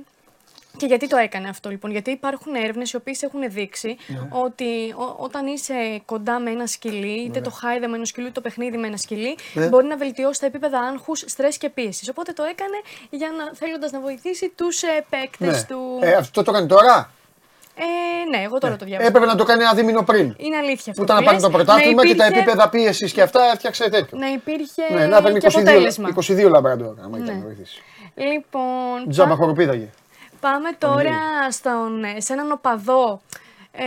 Και 0.77 0.85
γιατί 0.85 1.07
το 1.07 1.17
έκανε 1.17 1.49
αυτό 1.49 1.69
λοιπόν, 1.69 1.91
Γιατί 1.91 2.11
υπάρχουν 2.11 2.55
έρευνες 2.55 2.91
οι 2.91 2.95
οποίες 2.95 3.21
έχουν 3.23 3.41
δείξει 3.51 3.97
Ναι. 4.07 4.17
ότι 4.29 4.93
ό- 4.97 5.15
όταν 5.23 5.45
είσαι 5.47 6.01
κοντά 6.05 6.39
με 6.39 6.49
ένα 6.51 6.67
σκυλί, 6.67 7.21
είτε 7.25 7.41
το 7.41 7.49
χάιδεμα 7.49 7.95
ενός 7.95 8.07
σκυλού, 8.07 8.25
είτε 8.25 8.33
το 8.33 8.41
παιχνίδι 8.41 8.77
με 8.77 8.87
ένα 8.87 8.97
σκυλί, 8.97 9.37
Ναι. 9.53 9.67
μπορεί 9.67 9.85
να 9.85 9.97
βελτιώσει 9.97 10.39
τα 10.39 10.45
επίπεδα 10.45 10.79
άγχους, 10.79 11.23
στρες 11.27 11.57
και 11.57 11.69
πίεσης. 11.69 12.09
Οπότε 12.09 12.31
το 12.33 12.43
έκανε 12.43 12.77
για 13.09 13.27
να, 13.37 13.55
θέλοντας 13.55 13.91
να 13.91 13.99
βοηθήσει 13.99 14.51
τους 14.55 14.81
ε, 14.83 15.05
παίκτες 15.09 15.47
Ναι. 15.55 15.63
του. 15.67 15.79
Ε, 16.01 16.11
αυτό 16.13 16.43
το 16.43 16.51
κάνει 16.51 16.67
τώρα; 16.67 17.11
Ε, 17.79 18.29
ναι, 18.37 18.43
εγώ 18.43 18.57
τώρα 18.57 18.75
το 18.75 18.85
διάβασα. 18.85 19.09
Έπρεπε 19.09 19.25
να 19.25 19.35
το 19.35 19.43
κάνει 19.43 19.61
ένα 19.63 19.73
δίμηνο 19.73 20.03
πριν. 20.03 20.35
Είναι 20.37 20.55
αλήθεια 20.57 20.91
αυτό. 20.91 20.93
Που 20.93 21.03
ήταν 21.03 21.15
να 21.15 21.21
που 21.21 21.25
πάρει 21.25 21.35
λες. 21.37 21.43
το 21.43 21.49
πρωτάθλημα 21.49 22.03
Να 22.03 22.09
και 22.09 22.15
τα 22.15 22.25
υπήρχε- 22.25 22.43
επίπεδα 22.47 22.69
πίεσης 22.69 23.11
και 23.13 23.21
αυτά 23.21 23.41
έφτιαξε 23.53 23.89
τέτοιο. 23.89 24.17
Να 24.17 24.27
υπήρχε 24.27 24.83
Ναι, 24.93 25.05
να 25.07 25.21
παίρνει 25.21 25.39
και 25.39 25.47
22, 25.47 25.61
αποτέλεσμα. 25.61 26.09
22 26.09 26.49
λαμπραντόρ. 26.49 26.95
Άμα 27.03 27.17
ήταν 27.17 27.23
Ναι. 27.23 27.33
να 27.33 27.39
βοηθήσει. 27.45 27.81
Λοιπόν, 28.15 29.09
Τζάμπα 29.09 29.29
πά- 29.29 29.37
χοροπίδαγε. 29.37 29.89
Πάμε 30.39 30.71
τώρα 30.77 31.51
στον, 31.51 32.03
σε 32.17 32.33
έναν 32.33 32.51
οπαδό, 32.51 33.21
ε, 33.71 33.85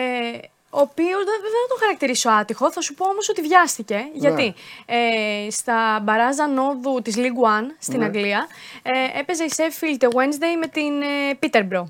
ο 0.70 0.80
οποίος 0.80 1.24
δεν, 1.24 1.38
δεν 1.42 1.50
θα 1.50 1.68
τον 1.68 1.78
χαρακτηρίσω 1.78 2.30
άτυχο, 2.30 2.72
θα 2.72 2.80
σου 2.80 2.94
πω 2.94 3.08
όμως 3.08 3.28
ότι 3.28 3.40
βιάστηκε. 3.42 3.94
Ναι. 3.94 4.10
Γιατί 4.14 4.54
ε, 4.86 5.50
στα 5.50 6.00
μπαράζα 6.02 6.46
νόδου 6.46 7.02
της 7.02 7.14
League 7.16 7.20
One 7.20 7.66
στην 7.78 7.98
Ναι. 7.98 8.04
Αγγλία 8.04 8.46
ε, 8.82 9.18
έπαιζε 9.18 9.44
η 9.44 9.52
Sheffield 9.56 10.04
Wednesday 10.04 10.56
με 10.60 10.66
την 10.66 11.02
ε, 11.02 11.38
Peterborough. 11.40 11.88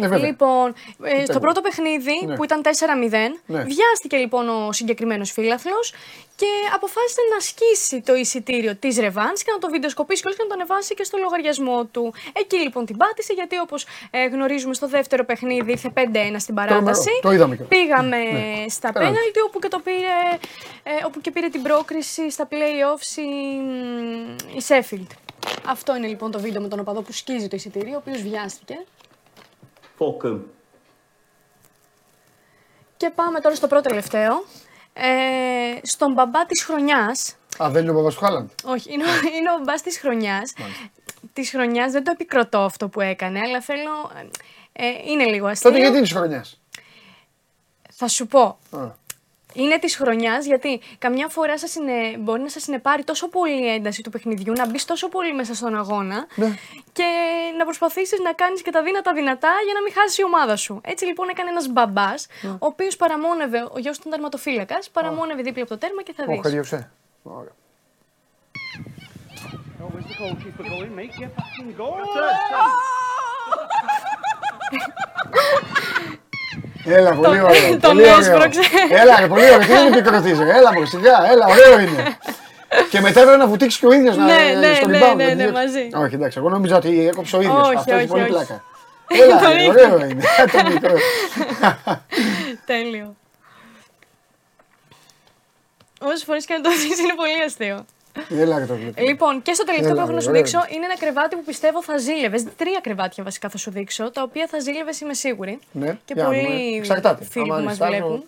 Ναι, 0.00 0.08
βέβαια. 0.08 0.26
Λοιπόν, 0.26 0.74
ε, 1.02 1.24
στο 1.24 1.34
Peterborough. 1.34 1.40
πρώτο 1.40 1.60
παιχνίδι 1.60 2.24
Ναι. 2.26 2.34
που 2.36 2.44
ήταν 2.44 2.62
4-0, 2.62 3.40
Ναι. 3.46 3.62
βιάστηκε 3.62 4.16
λοιπόν 4.16 4.48
ο 4.48 4.72
συγκεκριμένος 4.72 5.30
φίλαθλος 5.30 5.92
και 6.36 6.46
αποφάσισε 6.74 7.20
να 7.34 7.40
σκίσει 7.40 8.00
το 8.00 8.14
εισιτήριο 8.14 8.76
της 8.76 8.98
Ρεβάν 8.98 9.32
και 9.34 9.52
να 9.52 9.58
το 9.58 9.68
βιντεοσκοπήσει 9.68 10.20
κιόλας 10.20 10.38
και 10.38 10.44
να 10.48 10.48
το 10.48 10.54
ανεβάσει 10.60 10.94
και 10.94 11.04
στο 11.04 11.18
λογαριασμό 11.18 11.84
του. 11.84 12.14
Εκεί 12.32 12.56
λοιπόν 12.56 12.86
την 12.86 12.96
πάτησε, 12.96 13.32
γιατί 13.32 13.58
όπως 13.58 13.86
γνωρίζουμε 14.32 14.74
στο 14.74 14.88
δεύτερο 14.88 15.24
παιχνίδι 15.24 15.70
ήρθε 15.70 15.90
5-1 15.94 16.02
στην 16.38 16.54
παράταση. 16.54 17.10
Το 17.22 17.30
είδαμε 17.32 17.54
κιόλας. 17.56 17.68
Πήγαμε 17.78 18.16
Ναι. 18.16 18.68
στα 18.68 18.92
Πέναλτι. 18.92 19.14
πέναλτι 19.14 19.40
όπου 19.46 19.58
και, 19.58 19.68
το 19.68 19.78
πήρε, 19.78 20.38
ε, 20.82 20.90
όπου 21.06 21.20
και 21.20 21.30
πήρε 21.30 21.48
την 21.48 21.62
πρόκριση 21.62 22.30
στα 22.30 22.48
playoffs 22.50 23.16
η, 23.16 23.30
η 24.58 24.62
Sheffield. 24.68 25.06
Αυτό 25.66 25.96
είναι 25.96 26.06
λοιπόν 26.06 26.30
το 26.30 26.40
βίντεο 26.40 26.62
με 26.62 26.68
τον 26.68 26.78
οπαδό 26.80 27.02
που 27.02 27.12
σκίζει 27.12 27.48
το 27.48 27.56
εισιτήριο, 27.56 27.94
ο 27.94 28.02
οποίος 28.06 28.22
βιάστηκε. 28.22 28.84
Fulcrum. 30.00 30.38
Και 32.96 33.10
πάμε 33.14 33.40
τώρα 33.40 33.54
στο 33.54 33.66
πρώτο 33.66 33.88
τελευταίο. 33.88 34.44
Ε, 34.92 35.78
στον 35.82 36.12
μπαμπά 36.12 36.46
της 36.46 36.64
χρονιάς, 36.64 37.34
Α, 37.62 37.68
δεν 37.70 37.82
είναι 37.82 37.90
ο 37.90 37.94
παπά 37.94 38.08
του 38.10 38.16
Χάλαντ. 38.18 38.48
όχι, 38.64 38.92
είναι, 38.92 39.04
ο- 39.04 39.06
είναι 39.36 39.50
ο 39.50 39.56
μπαμπάς 39.58 39.82
της 39.82 39.98
χρονιάς. 39.98 40.52
Της 41.32 41.50
χρονιάς 41.50 41.92
δεν 41.92 42.04
το 42.04 42.10
επικροτώ 42.14 42.58
αυτό 42.58 42.88
που 42.88 43.00
έκανε, 43.00 43.40
αλλά 43.40 43.60
θέλω, 43.60 44.10
ε, 44.72 44.86
είναι 45.06 45.24
λίγο 45.24 45.46
αστείο. 45.46 45.70
Τότε 45.70 45.82
γιατί 45.82 45.96
είναι 45.98 46.06
της 46.06 46.16
χρονιάς; 46.16 46.60
Θα 47.90 48.08
σου 48.08 48.26
πω, 48.26 48.58
είναι 49.52 49.78
της 49.78 49.96
χρονιάς 49.96 50.46
γιατί 50.46 50.80
καμιά 50.98 51.28
φορά 51.28 51.58
σας 51.58 51.74
είναι, 51.74 52.16
μπορεί 52.18 52.40
να 52.42 52.48
σας 52.48 52.62
συνεπάρει 52.62 53.04
τόσο 53.04 53.28
πολύ 53.28 53.62
η 53.62 53.68
ένταση 53.68 54.02
του 54.02 54.10
παιχνιδιού, 54.10 54.52
να 54.52 54.66
μπεις 54.66 54.84
τόσο 54.84 55.08
πολύ 55.08 55.34
μέσα 55.34 55.54
στον 55.54 55.76
αγώνα 55.76 56.26
Ναι. 56.34 56.54
και 56.92 57.04
να 57.58 57.64
προσπαθήσεις 57.64 58.18
να 58.20 58.32
κάνεις 58.32 58.62
και 58.62 58.70
τα 58.70 58.82
δύνατα 58.82 59.12
δυνατά 59.12 59.52
για 59.64 59.74
να 59.74 59.82
μην 59.82 59.92
χάσεις 59.92 60.18
η 60.18 60.24
ομάδα 60.24 60.56
σου. 60.56 60.80
Έτσι 60.84 61.04
λοιπόν 61.04 61.28
έκανε 61.28 61.50
ένας 61.50 61.68
μπαμπάς, 61.68 62.26
Ναι. 62.42 62.50
ο 62.50 62.56
οποίος 62.58 62.96
παραμόνευε, 62.96 63.58
ο 63.72 63.78
γιος 63.78 63.96
του 63.96 64.02
ήταν 64.06 64.12
τερματοφύλακας, 64.12 64.90
παραμόνευε 64.90 65.42
δίπλα 65.42 65.62
από 65.62 65.70
το 65.70 65.78
τέρμα 65.78 66.02
και 66.02 66.12
θα 66.12 66.24
δεις. 66.26 66.40
Έλα, 76.94 77.10
πολύ 77.14 77.38
Το- 77.38 77.44
ωραίο. 77.46 77.70
τον 77.70 77.80
πολύ 77.80 78.02
ωραίο. 78.02 78.18
έσπρωξε. 78.18 78.60
Έλα, 78.90 79.20
ρε, 79.20 79.26
πολύ 79.26 79.42
ωραίο. 79.44 79.58
Τι 79.58 79.66
δεν 79.66 79.92
επικροτείς, 79.92 80.38
ρε. 80.38 80.56
Έλα, 80.56 80.72
μου, 80.72 80.84
σιγά, 80.86 81.30
έλα, 81.30 81.46
ωραίο 81.46 81.80
είναι. 81.80 82.16
Και 82.90 83.00
μετά 83.00 83.20
έπρεπε 83.20 83.36
να 83.38 83.46
βουτήξει 83.46 83.78
και 83.78 83.86
ο 83.86 83.92
ίδιος 83.92 84.16
να 84.16 84.24
Ναι, 84.24 84.32
ναι, 84.60 84.74
στο 84.74 84.88
ναι, 84.88 84.98
rebound, 84.98 85.16
ναι, 85.16 85.24
να 85.24 85.34
ναι, 85.34 85.42
διώξει. 85.44 85.52
μαζί. 85.62 85.88
Όχι, 85.94 86.14
εντάξει, 86.14 86.38
εγώ 86.38 86.48
νόμιζα 86.48 86.76
ότι 86.76 87.06
έκοψε 87.08 87.36
ο 87.36 87.40
ίδιος. 87.40 87.66
Όχι, 87.68 87.76
Αυτό 87.76 87.90
έχει 87.94 87.98
όχι, 88.00 88.08
πολύ 88.08 88.22
όχι. 88.22 88.30
πλάκα. 88.30 88.64
Έλα, 89.08 89.38
Το 89.40 89.52
ρε, 89.52 89.62
είχα. 89.62 89.70
ωραίο 89.70 90.06
είναι. 90.06 90.22
Το 90.52 90.70
μικρό. 90.72 90.94
Τέλειο. 92.66 93.14
Όσες 96.00 96.24
φορές 96.24 96.44
και 96.44 96.54
να 96.54 96.60
το 96.60 96.70
δεις, 96.70 96.98
είναι 96.98 97.14
πολύ 97.16 97.42
αστείο. 97.46 97.84
Έλα, 98.28 98.58
ρε, 98.58 98.66
το 98.66 98.74
βλέπω. 98.74 99.02
Λοιπόν, 99.02 99.42
και 99.42 99.52
στο 99.52 99.64
τελευταίο 99.64 99.90
Έλα, 99.92 100.00
που 100.00 100.06
έχω 100.06 100.16
να 100.16 100.20
σου 100.20 100.28
ωραίο 100.28 100.42
δείξω 100.42 100.58
είναι 100.74 100.84
ένα 100.84 100.96
κρεβάτι 100.98 101.36
που 101.36 101.42
πιστεύω 101.44 101.82
θα 101.82 101.98
ζήλευες. 101.98 102.44
Τρία 102.56 102.80
κρεβάτια 102.82 103.24
βασικά 103.24 103.48
θα 103.48 103.56
σου 103.58 103.70
δείξω, 103.70 104.10
τα 104.10 104.22
οποία 104.22 104.46
θα 104.46 104.58
ζήλευες, 104.58 105.00
είμαι 105.00 105.14
σίγουρη. 105.14 105.58
Ναι, 105.72 105.98
Και 106.04 106.12
για 106.14 106.22
να 106.22 106.28
δούμε. 106.30 106.42
πολλοί 106.42 106.76
Εξαρτάται. 106.76 107.24
φίλοι 107.24 107.42
Άμα 107.44 107.52
που 107.54 107.58
είναι 107.58 107.68
μας 107.68 107.76
στάρι, 107.76 107.96
βλέπουν. 107.96 108.24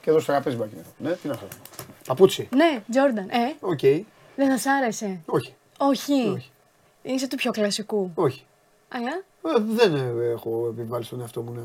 Και 0.00 0.10
εδώ 0.10 0.18
στο 0.20 0.32
τραπέζι 0.32 0.56
μπορεί 0.56 0.70
να 0.74 0.76
είναι. 0.76 1.10
Ναι, 1.10 1.16
τι 1.16 1.20
είναι 1.24 1.32
αυτό. 1.34 1.46
Παπούτσι. 2.06 2.48
Ναι, 2.54 2.82
Τζόρνταν. 2.90 3.28
Ε, 3.30 3.54
Οκ. 3.60 3.80
δεν 4.36 4.48
θα 4.50 4.56
σ' 4.58 4.66
άρεσε. 4.66 5.20
Όχι. 5.26 5.54
Όχι. 5.78 6.12
Όχι. 6.34 6.50
Είσαι 7.02 7.28
του 7.28 7.36
πιο 7.36 7.50
κλασικού. 7.50 8.10
Όχι. 8.14 8.44
Αλλά; 8.88 9.10
Ε, 9.56 9.60
Δεν 9.60 9.94
ε, 9.94 10.30
έχω 10.32 10.74
επιβάλει 10.78 11.04
στον 11.04 11.20
εαυτό 11.20 11.40
μου 11.42 11.52
να, 11.52 11.62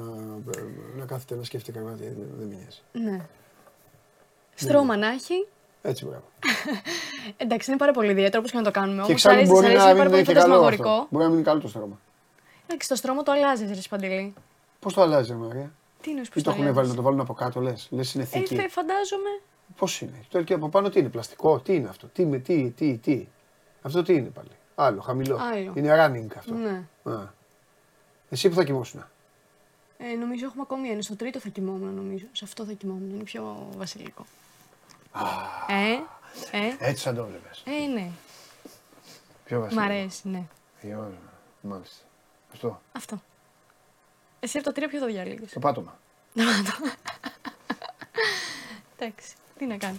να 0.99 1.05
κάθεται 1.05 1.35
να 1.35 1.43
σκέφτεται 1.43 1.79
κρεβάτι. 1.79 2.03
Δεν, 2.03 2.15
δεν 2.37 2.47
με 2.47 2.55
νοιάζει. 2.55 3.11
Ναι. 3.11 3.25
Στρώμα 4.55 4.97
να 4.97 5.07
έχει. 5.07 5.47
Έτσι, 5.85 6.05
μπράβο. 6.05 6.23
Εντάξει, 7.37 7.69
είναι 7.69 7.79
πάρα 7.79 7.91
πολύ 7.91 8.11
ιδιαίτερο 8.11 8.39
όπως 8.39 8.51
και 8.51 8.57
να 8.57 8.63
το 8.63 8.71
κάνουμε. 8.71 8.95
Και 8.95 9.01
Όμως 9.01 9.11
εξάλλου 9.11 9.35
αρέσει, 9.35 9.51
μπορεί 9.51 9.65
αρέσει, 9.65 9.83
να 9.83 9.89
είναι 9.89 9.99
μην 9.99 10.03
πάρα 10.03 10.17
είναι 10.17 10.25
πολύ 10.25 10.37
και 10.37 10.41
καλό 10.41 10.53
αυτό. 10.53 10.65
φαντασμαγορικό. 10.65 11.07
Μπορεί 11.09 11.23
να 11.23 11.29
μην 11.29 11.39
είναι 11.39 11.47
καλό 11.49 11.61
το 11.61 11.67
στρώμα. 11.67 11.99
Εντάξει, 12.67 12.87
το 12.87 12.95
στρώμα 12.95 13.23
το 13.23 13.31
αλλάζει, 13.31 13.65
ρε 13.65 13.81
Σπαντελή. 13.81 14.33
Πώς 14.79 14.93
το 14.93 15.01
αλλάζει, 15.01 15.31
ρε 15.31 15.37
Μαρία; 15.37 15.71
Τι 16.01 16.11
είναι 16.11 16.21
Ή 16.21 16.29
που 16.33 16.41
το 16.41 16.49
έχουν 16.49 16.73
βάλει 16.73 16.87
να 16.87 16.95
το 16.95 17.01
βάλουν 17.01 17.19
από 17.19 17.33
κάτω, 17.33 17.59
λες. 17.61 17.87
Λες 17.91 18.13
είναι 18.13 18.23
Ε, 18.23 18.25
θήκη. 18.25 18.55
θε- 18.55 18.69
φαντάζομαι. 18.69 19.29
Πώς 19.77 20.01
είναι; 20.01 20.23
Το 20.29 20.43
και 20.43 20.53
από 20.53 20.69
πάνω 20.69 20.89
τι 20.89 20.99
είναι, 20.99 21.09
πλαστικό, 21.09 21.59
τι 21.59 21.75
είναι 21.75 21.89
αυτό; 21.89 22.07
Τι, 22.07 22.25
με, 22.25 22.37
τι, 22.37 22.69
τι, 22.69 22.97
τι; 22.97 23.27
Αυτό 23.81 24.03
τι 24.03 24.13
είναι 24.13 24.29
πάλι; 24.29 24.49
Άλλο, 24.75 25.01
χαμηλό. 25.01 25.37
Άλλο. 25.53 25.71
Είναι 25.75 26.05
running 26.05 26.35
αυτό. 26.37 26.53
Ναι. 26.53 26.83
Α. 27.13 27.27
Εσύ 28.29 28.49
που 28.49 28.55
θα 28.55 28.63
κοιμόσουν. 28.63 29.05
Ε, 29.97 30.15
νομίζω 30.15 30.45
έχουμε 30.45 30.61
ακόμη 30.61 30.87
ένα. 30.87 31.01
Στο 31.01 31.15
τρίτο 31.15 31.39
θα 31.39 31.49
κοιμόμουν, 31.49 31.93
νομίζω. 31.95 32.25
Σε 32.31 32.43
αυτό 32.43 32.65
θα 32.65 32.73
κοιμόμουν. 32.73 33.09
Είναι 33.13 33.23
πιο 33.23 33.67
βασιλικό. 33.77 34.25
Ε, 35.67 35.91
ε, 36.57 36.75
Έτσι 36.79 37.03
θα 37.03 37.13
το 37.13 37.25
βλέπεις. 37.25 37.63
ε, 37.65 37.85
ναι. 37.93 38.09
Πιο 39.45 39.57
Μ' 39.59 39.61
βασικό. 39.61 39.81
αρέσει, 39.81 40.27
ναι. 40.29 40.43
Ε, 40.81 40.95
ωραία. 40.95 41.17
Μάλιστα. 41.61 42.03
Αυτό. 42.53 42.81
Αυτό. 42.91 43.21
Εσύ 44.39 44.57
από 44.57 44.67
το 44.67 44.71
τρία 44.73 44.87
ποιο 44.87 44.99
θα 44.99 45.05
διαλέγεις. 45.05 45.51
Το 45.53 45.59
πάτωμα. 45.59 45.97
Εντάξει, 48.97 49.33
τι 49.57 49.65
να 49.65 49.77
κάνω. 49.77 49.97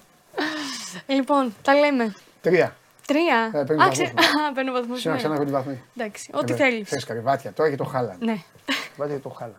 λοιπόν, 1.07 1.55
τα 1.63 1.75
λέμε. 1.75 2.15
Τρία. 2.41 2.77
Τρία. 3.07 3.51
Ε, 3.55 3.65
παίρνω 3.65 3.83
Α, 3.83 3.87
βαθμούς 3.87 3.99
ξε- 4.11 4.13
μου. 4.13 4.45
Α, 4.45 4.53
παίρνω 4.53 4.73
βαθμούς. 4.73 5.01
Σήμερα 5.01 5.15
ναι. 5.17 5.21
ξανά 5.21 5.35
έχω 5.35 5.45
τη 5.45 5.51
βαθμή. 5.51 5.83
Εντάξει, 5.97 6.31
ό,τι 6.35 6.55
θέλεις. 6.55 6.89
Θες 6.89 7.05
καρυβάτια. 7.05 7.53
Τώρα 7.53 7.71
και 7.71 7.77
το 7.77 7.85
χάλαν. 7.85 8.17
Ναι. 8.21 8.43
Καρυβάτια 8.67 9.17
και 9.17 9.23
το 9.23 9.29
χάλαν. 9.29 9.57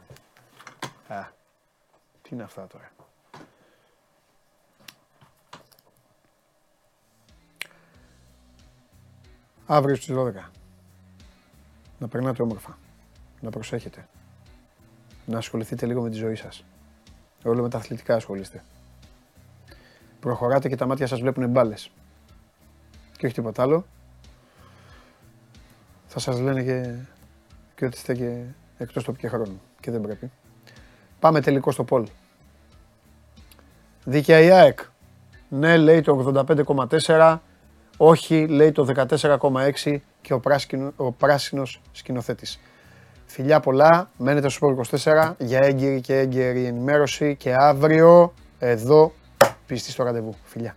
Α. 1.08 1.24
Τι 2.22 2.30
είναι 2.32 2.44
αυτά 2.44 2.68
τώρα; 2.68 2.92
Αύριο 9.66 9.96
στις 9.96 10.16
12. 10.16 10.50
Να 12.00 12.08
περνάτε 12.08 12.42
όμορφα. 12.42 12.78
Να 13.42 13.50
προσέχετε. 13.50 14.08
Να 15.26 15.38
ασχοληθείτε 15.38 15.86
λίγο 15.86 16.02
με 16.02 16.10
τη 16.10 16.16
ζωή 16.16 16.36
σας. 16.36 16.64
Όλο 17.44 17.62
με 17.62 17.70
τα 17.70 17.78
αθλητικά 17.78 18.16
ασχολείστε. 18.16 18.64
Προχωράτε 20.20 20.70
και 20.70 20.76
τα 20.76 20.86
μάτια 20.86 21.08
σας 21.08 21.20
βλέπουν 21.20 21.50
μπάλες. 21.50 21.92
Και 23.18 23.26
όχι 23.26 23.36
τίποτα 23.36 23.62
άλλο. 23.62 23.86
Θα 26.08 26.20
σας 26.20 26.40
λένε 26.40 26.64
και, 26.64 26.96
και 27.76 27.86
ότι 27.86 27.98
είστε 27.98 28.16
και 28.16 28.44
εκτός 28.78 29.04
τοπικού 29.04 29.28
και 29.28 29.36
χρόνου. 29.36 29.62
Και 29.80 29.92
δεν 29.92 30.02
πρέπει. 30.02 30.32
Πάμε 31.20 31.42
τελικό 31.42 31.72
στο 31.72 31.84
Πολ. 31.84 32.08
Δίκαια 34.04 34.40
η 34.40 34.52
ΑΕΚ. 34.52 34.80
Ναι, 35.50 35.78
λέει 35.78 36.02
το 36.02 36.46
85,4. 36.48 37.38
Όχι, 37.98 38.48
λέει 38.48 38.72
το 38.72 38.88
14,6 39.86 39.98
και 40.22 40.34
ο, 40.34 40.40
πράσινο, 40.40 40.94
ο 40.96 41.12
πράσινος 41.12 41.82
σκηνοθέτης. 41.92 42.60
Φιλιά 43.26 43.60
πολλά, 43.60 44.12
μένετε 44.18 44.50
στο 44.50 44.68
Sport 44.68 44.98
24 44.98 45.34
για 45.38 45.60
έγκυρη 45.60 46.02
και 46.02 46.18
έγκαιρη 46.18 46.66
ενημέρωση 46.66 47.36
και 47.36 47.54
αύριο 47.54 48.34
εδώ 48.60 49.14
πίστη 49.66 49.92
στο 49.92 50.04
ραντεβού. 50.04 50.36
Φιλιά. 50.44 50.76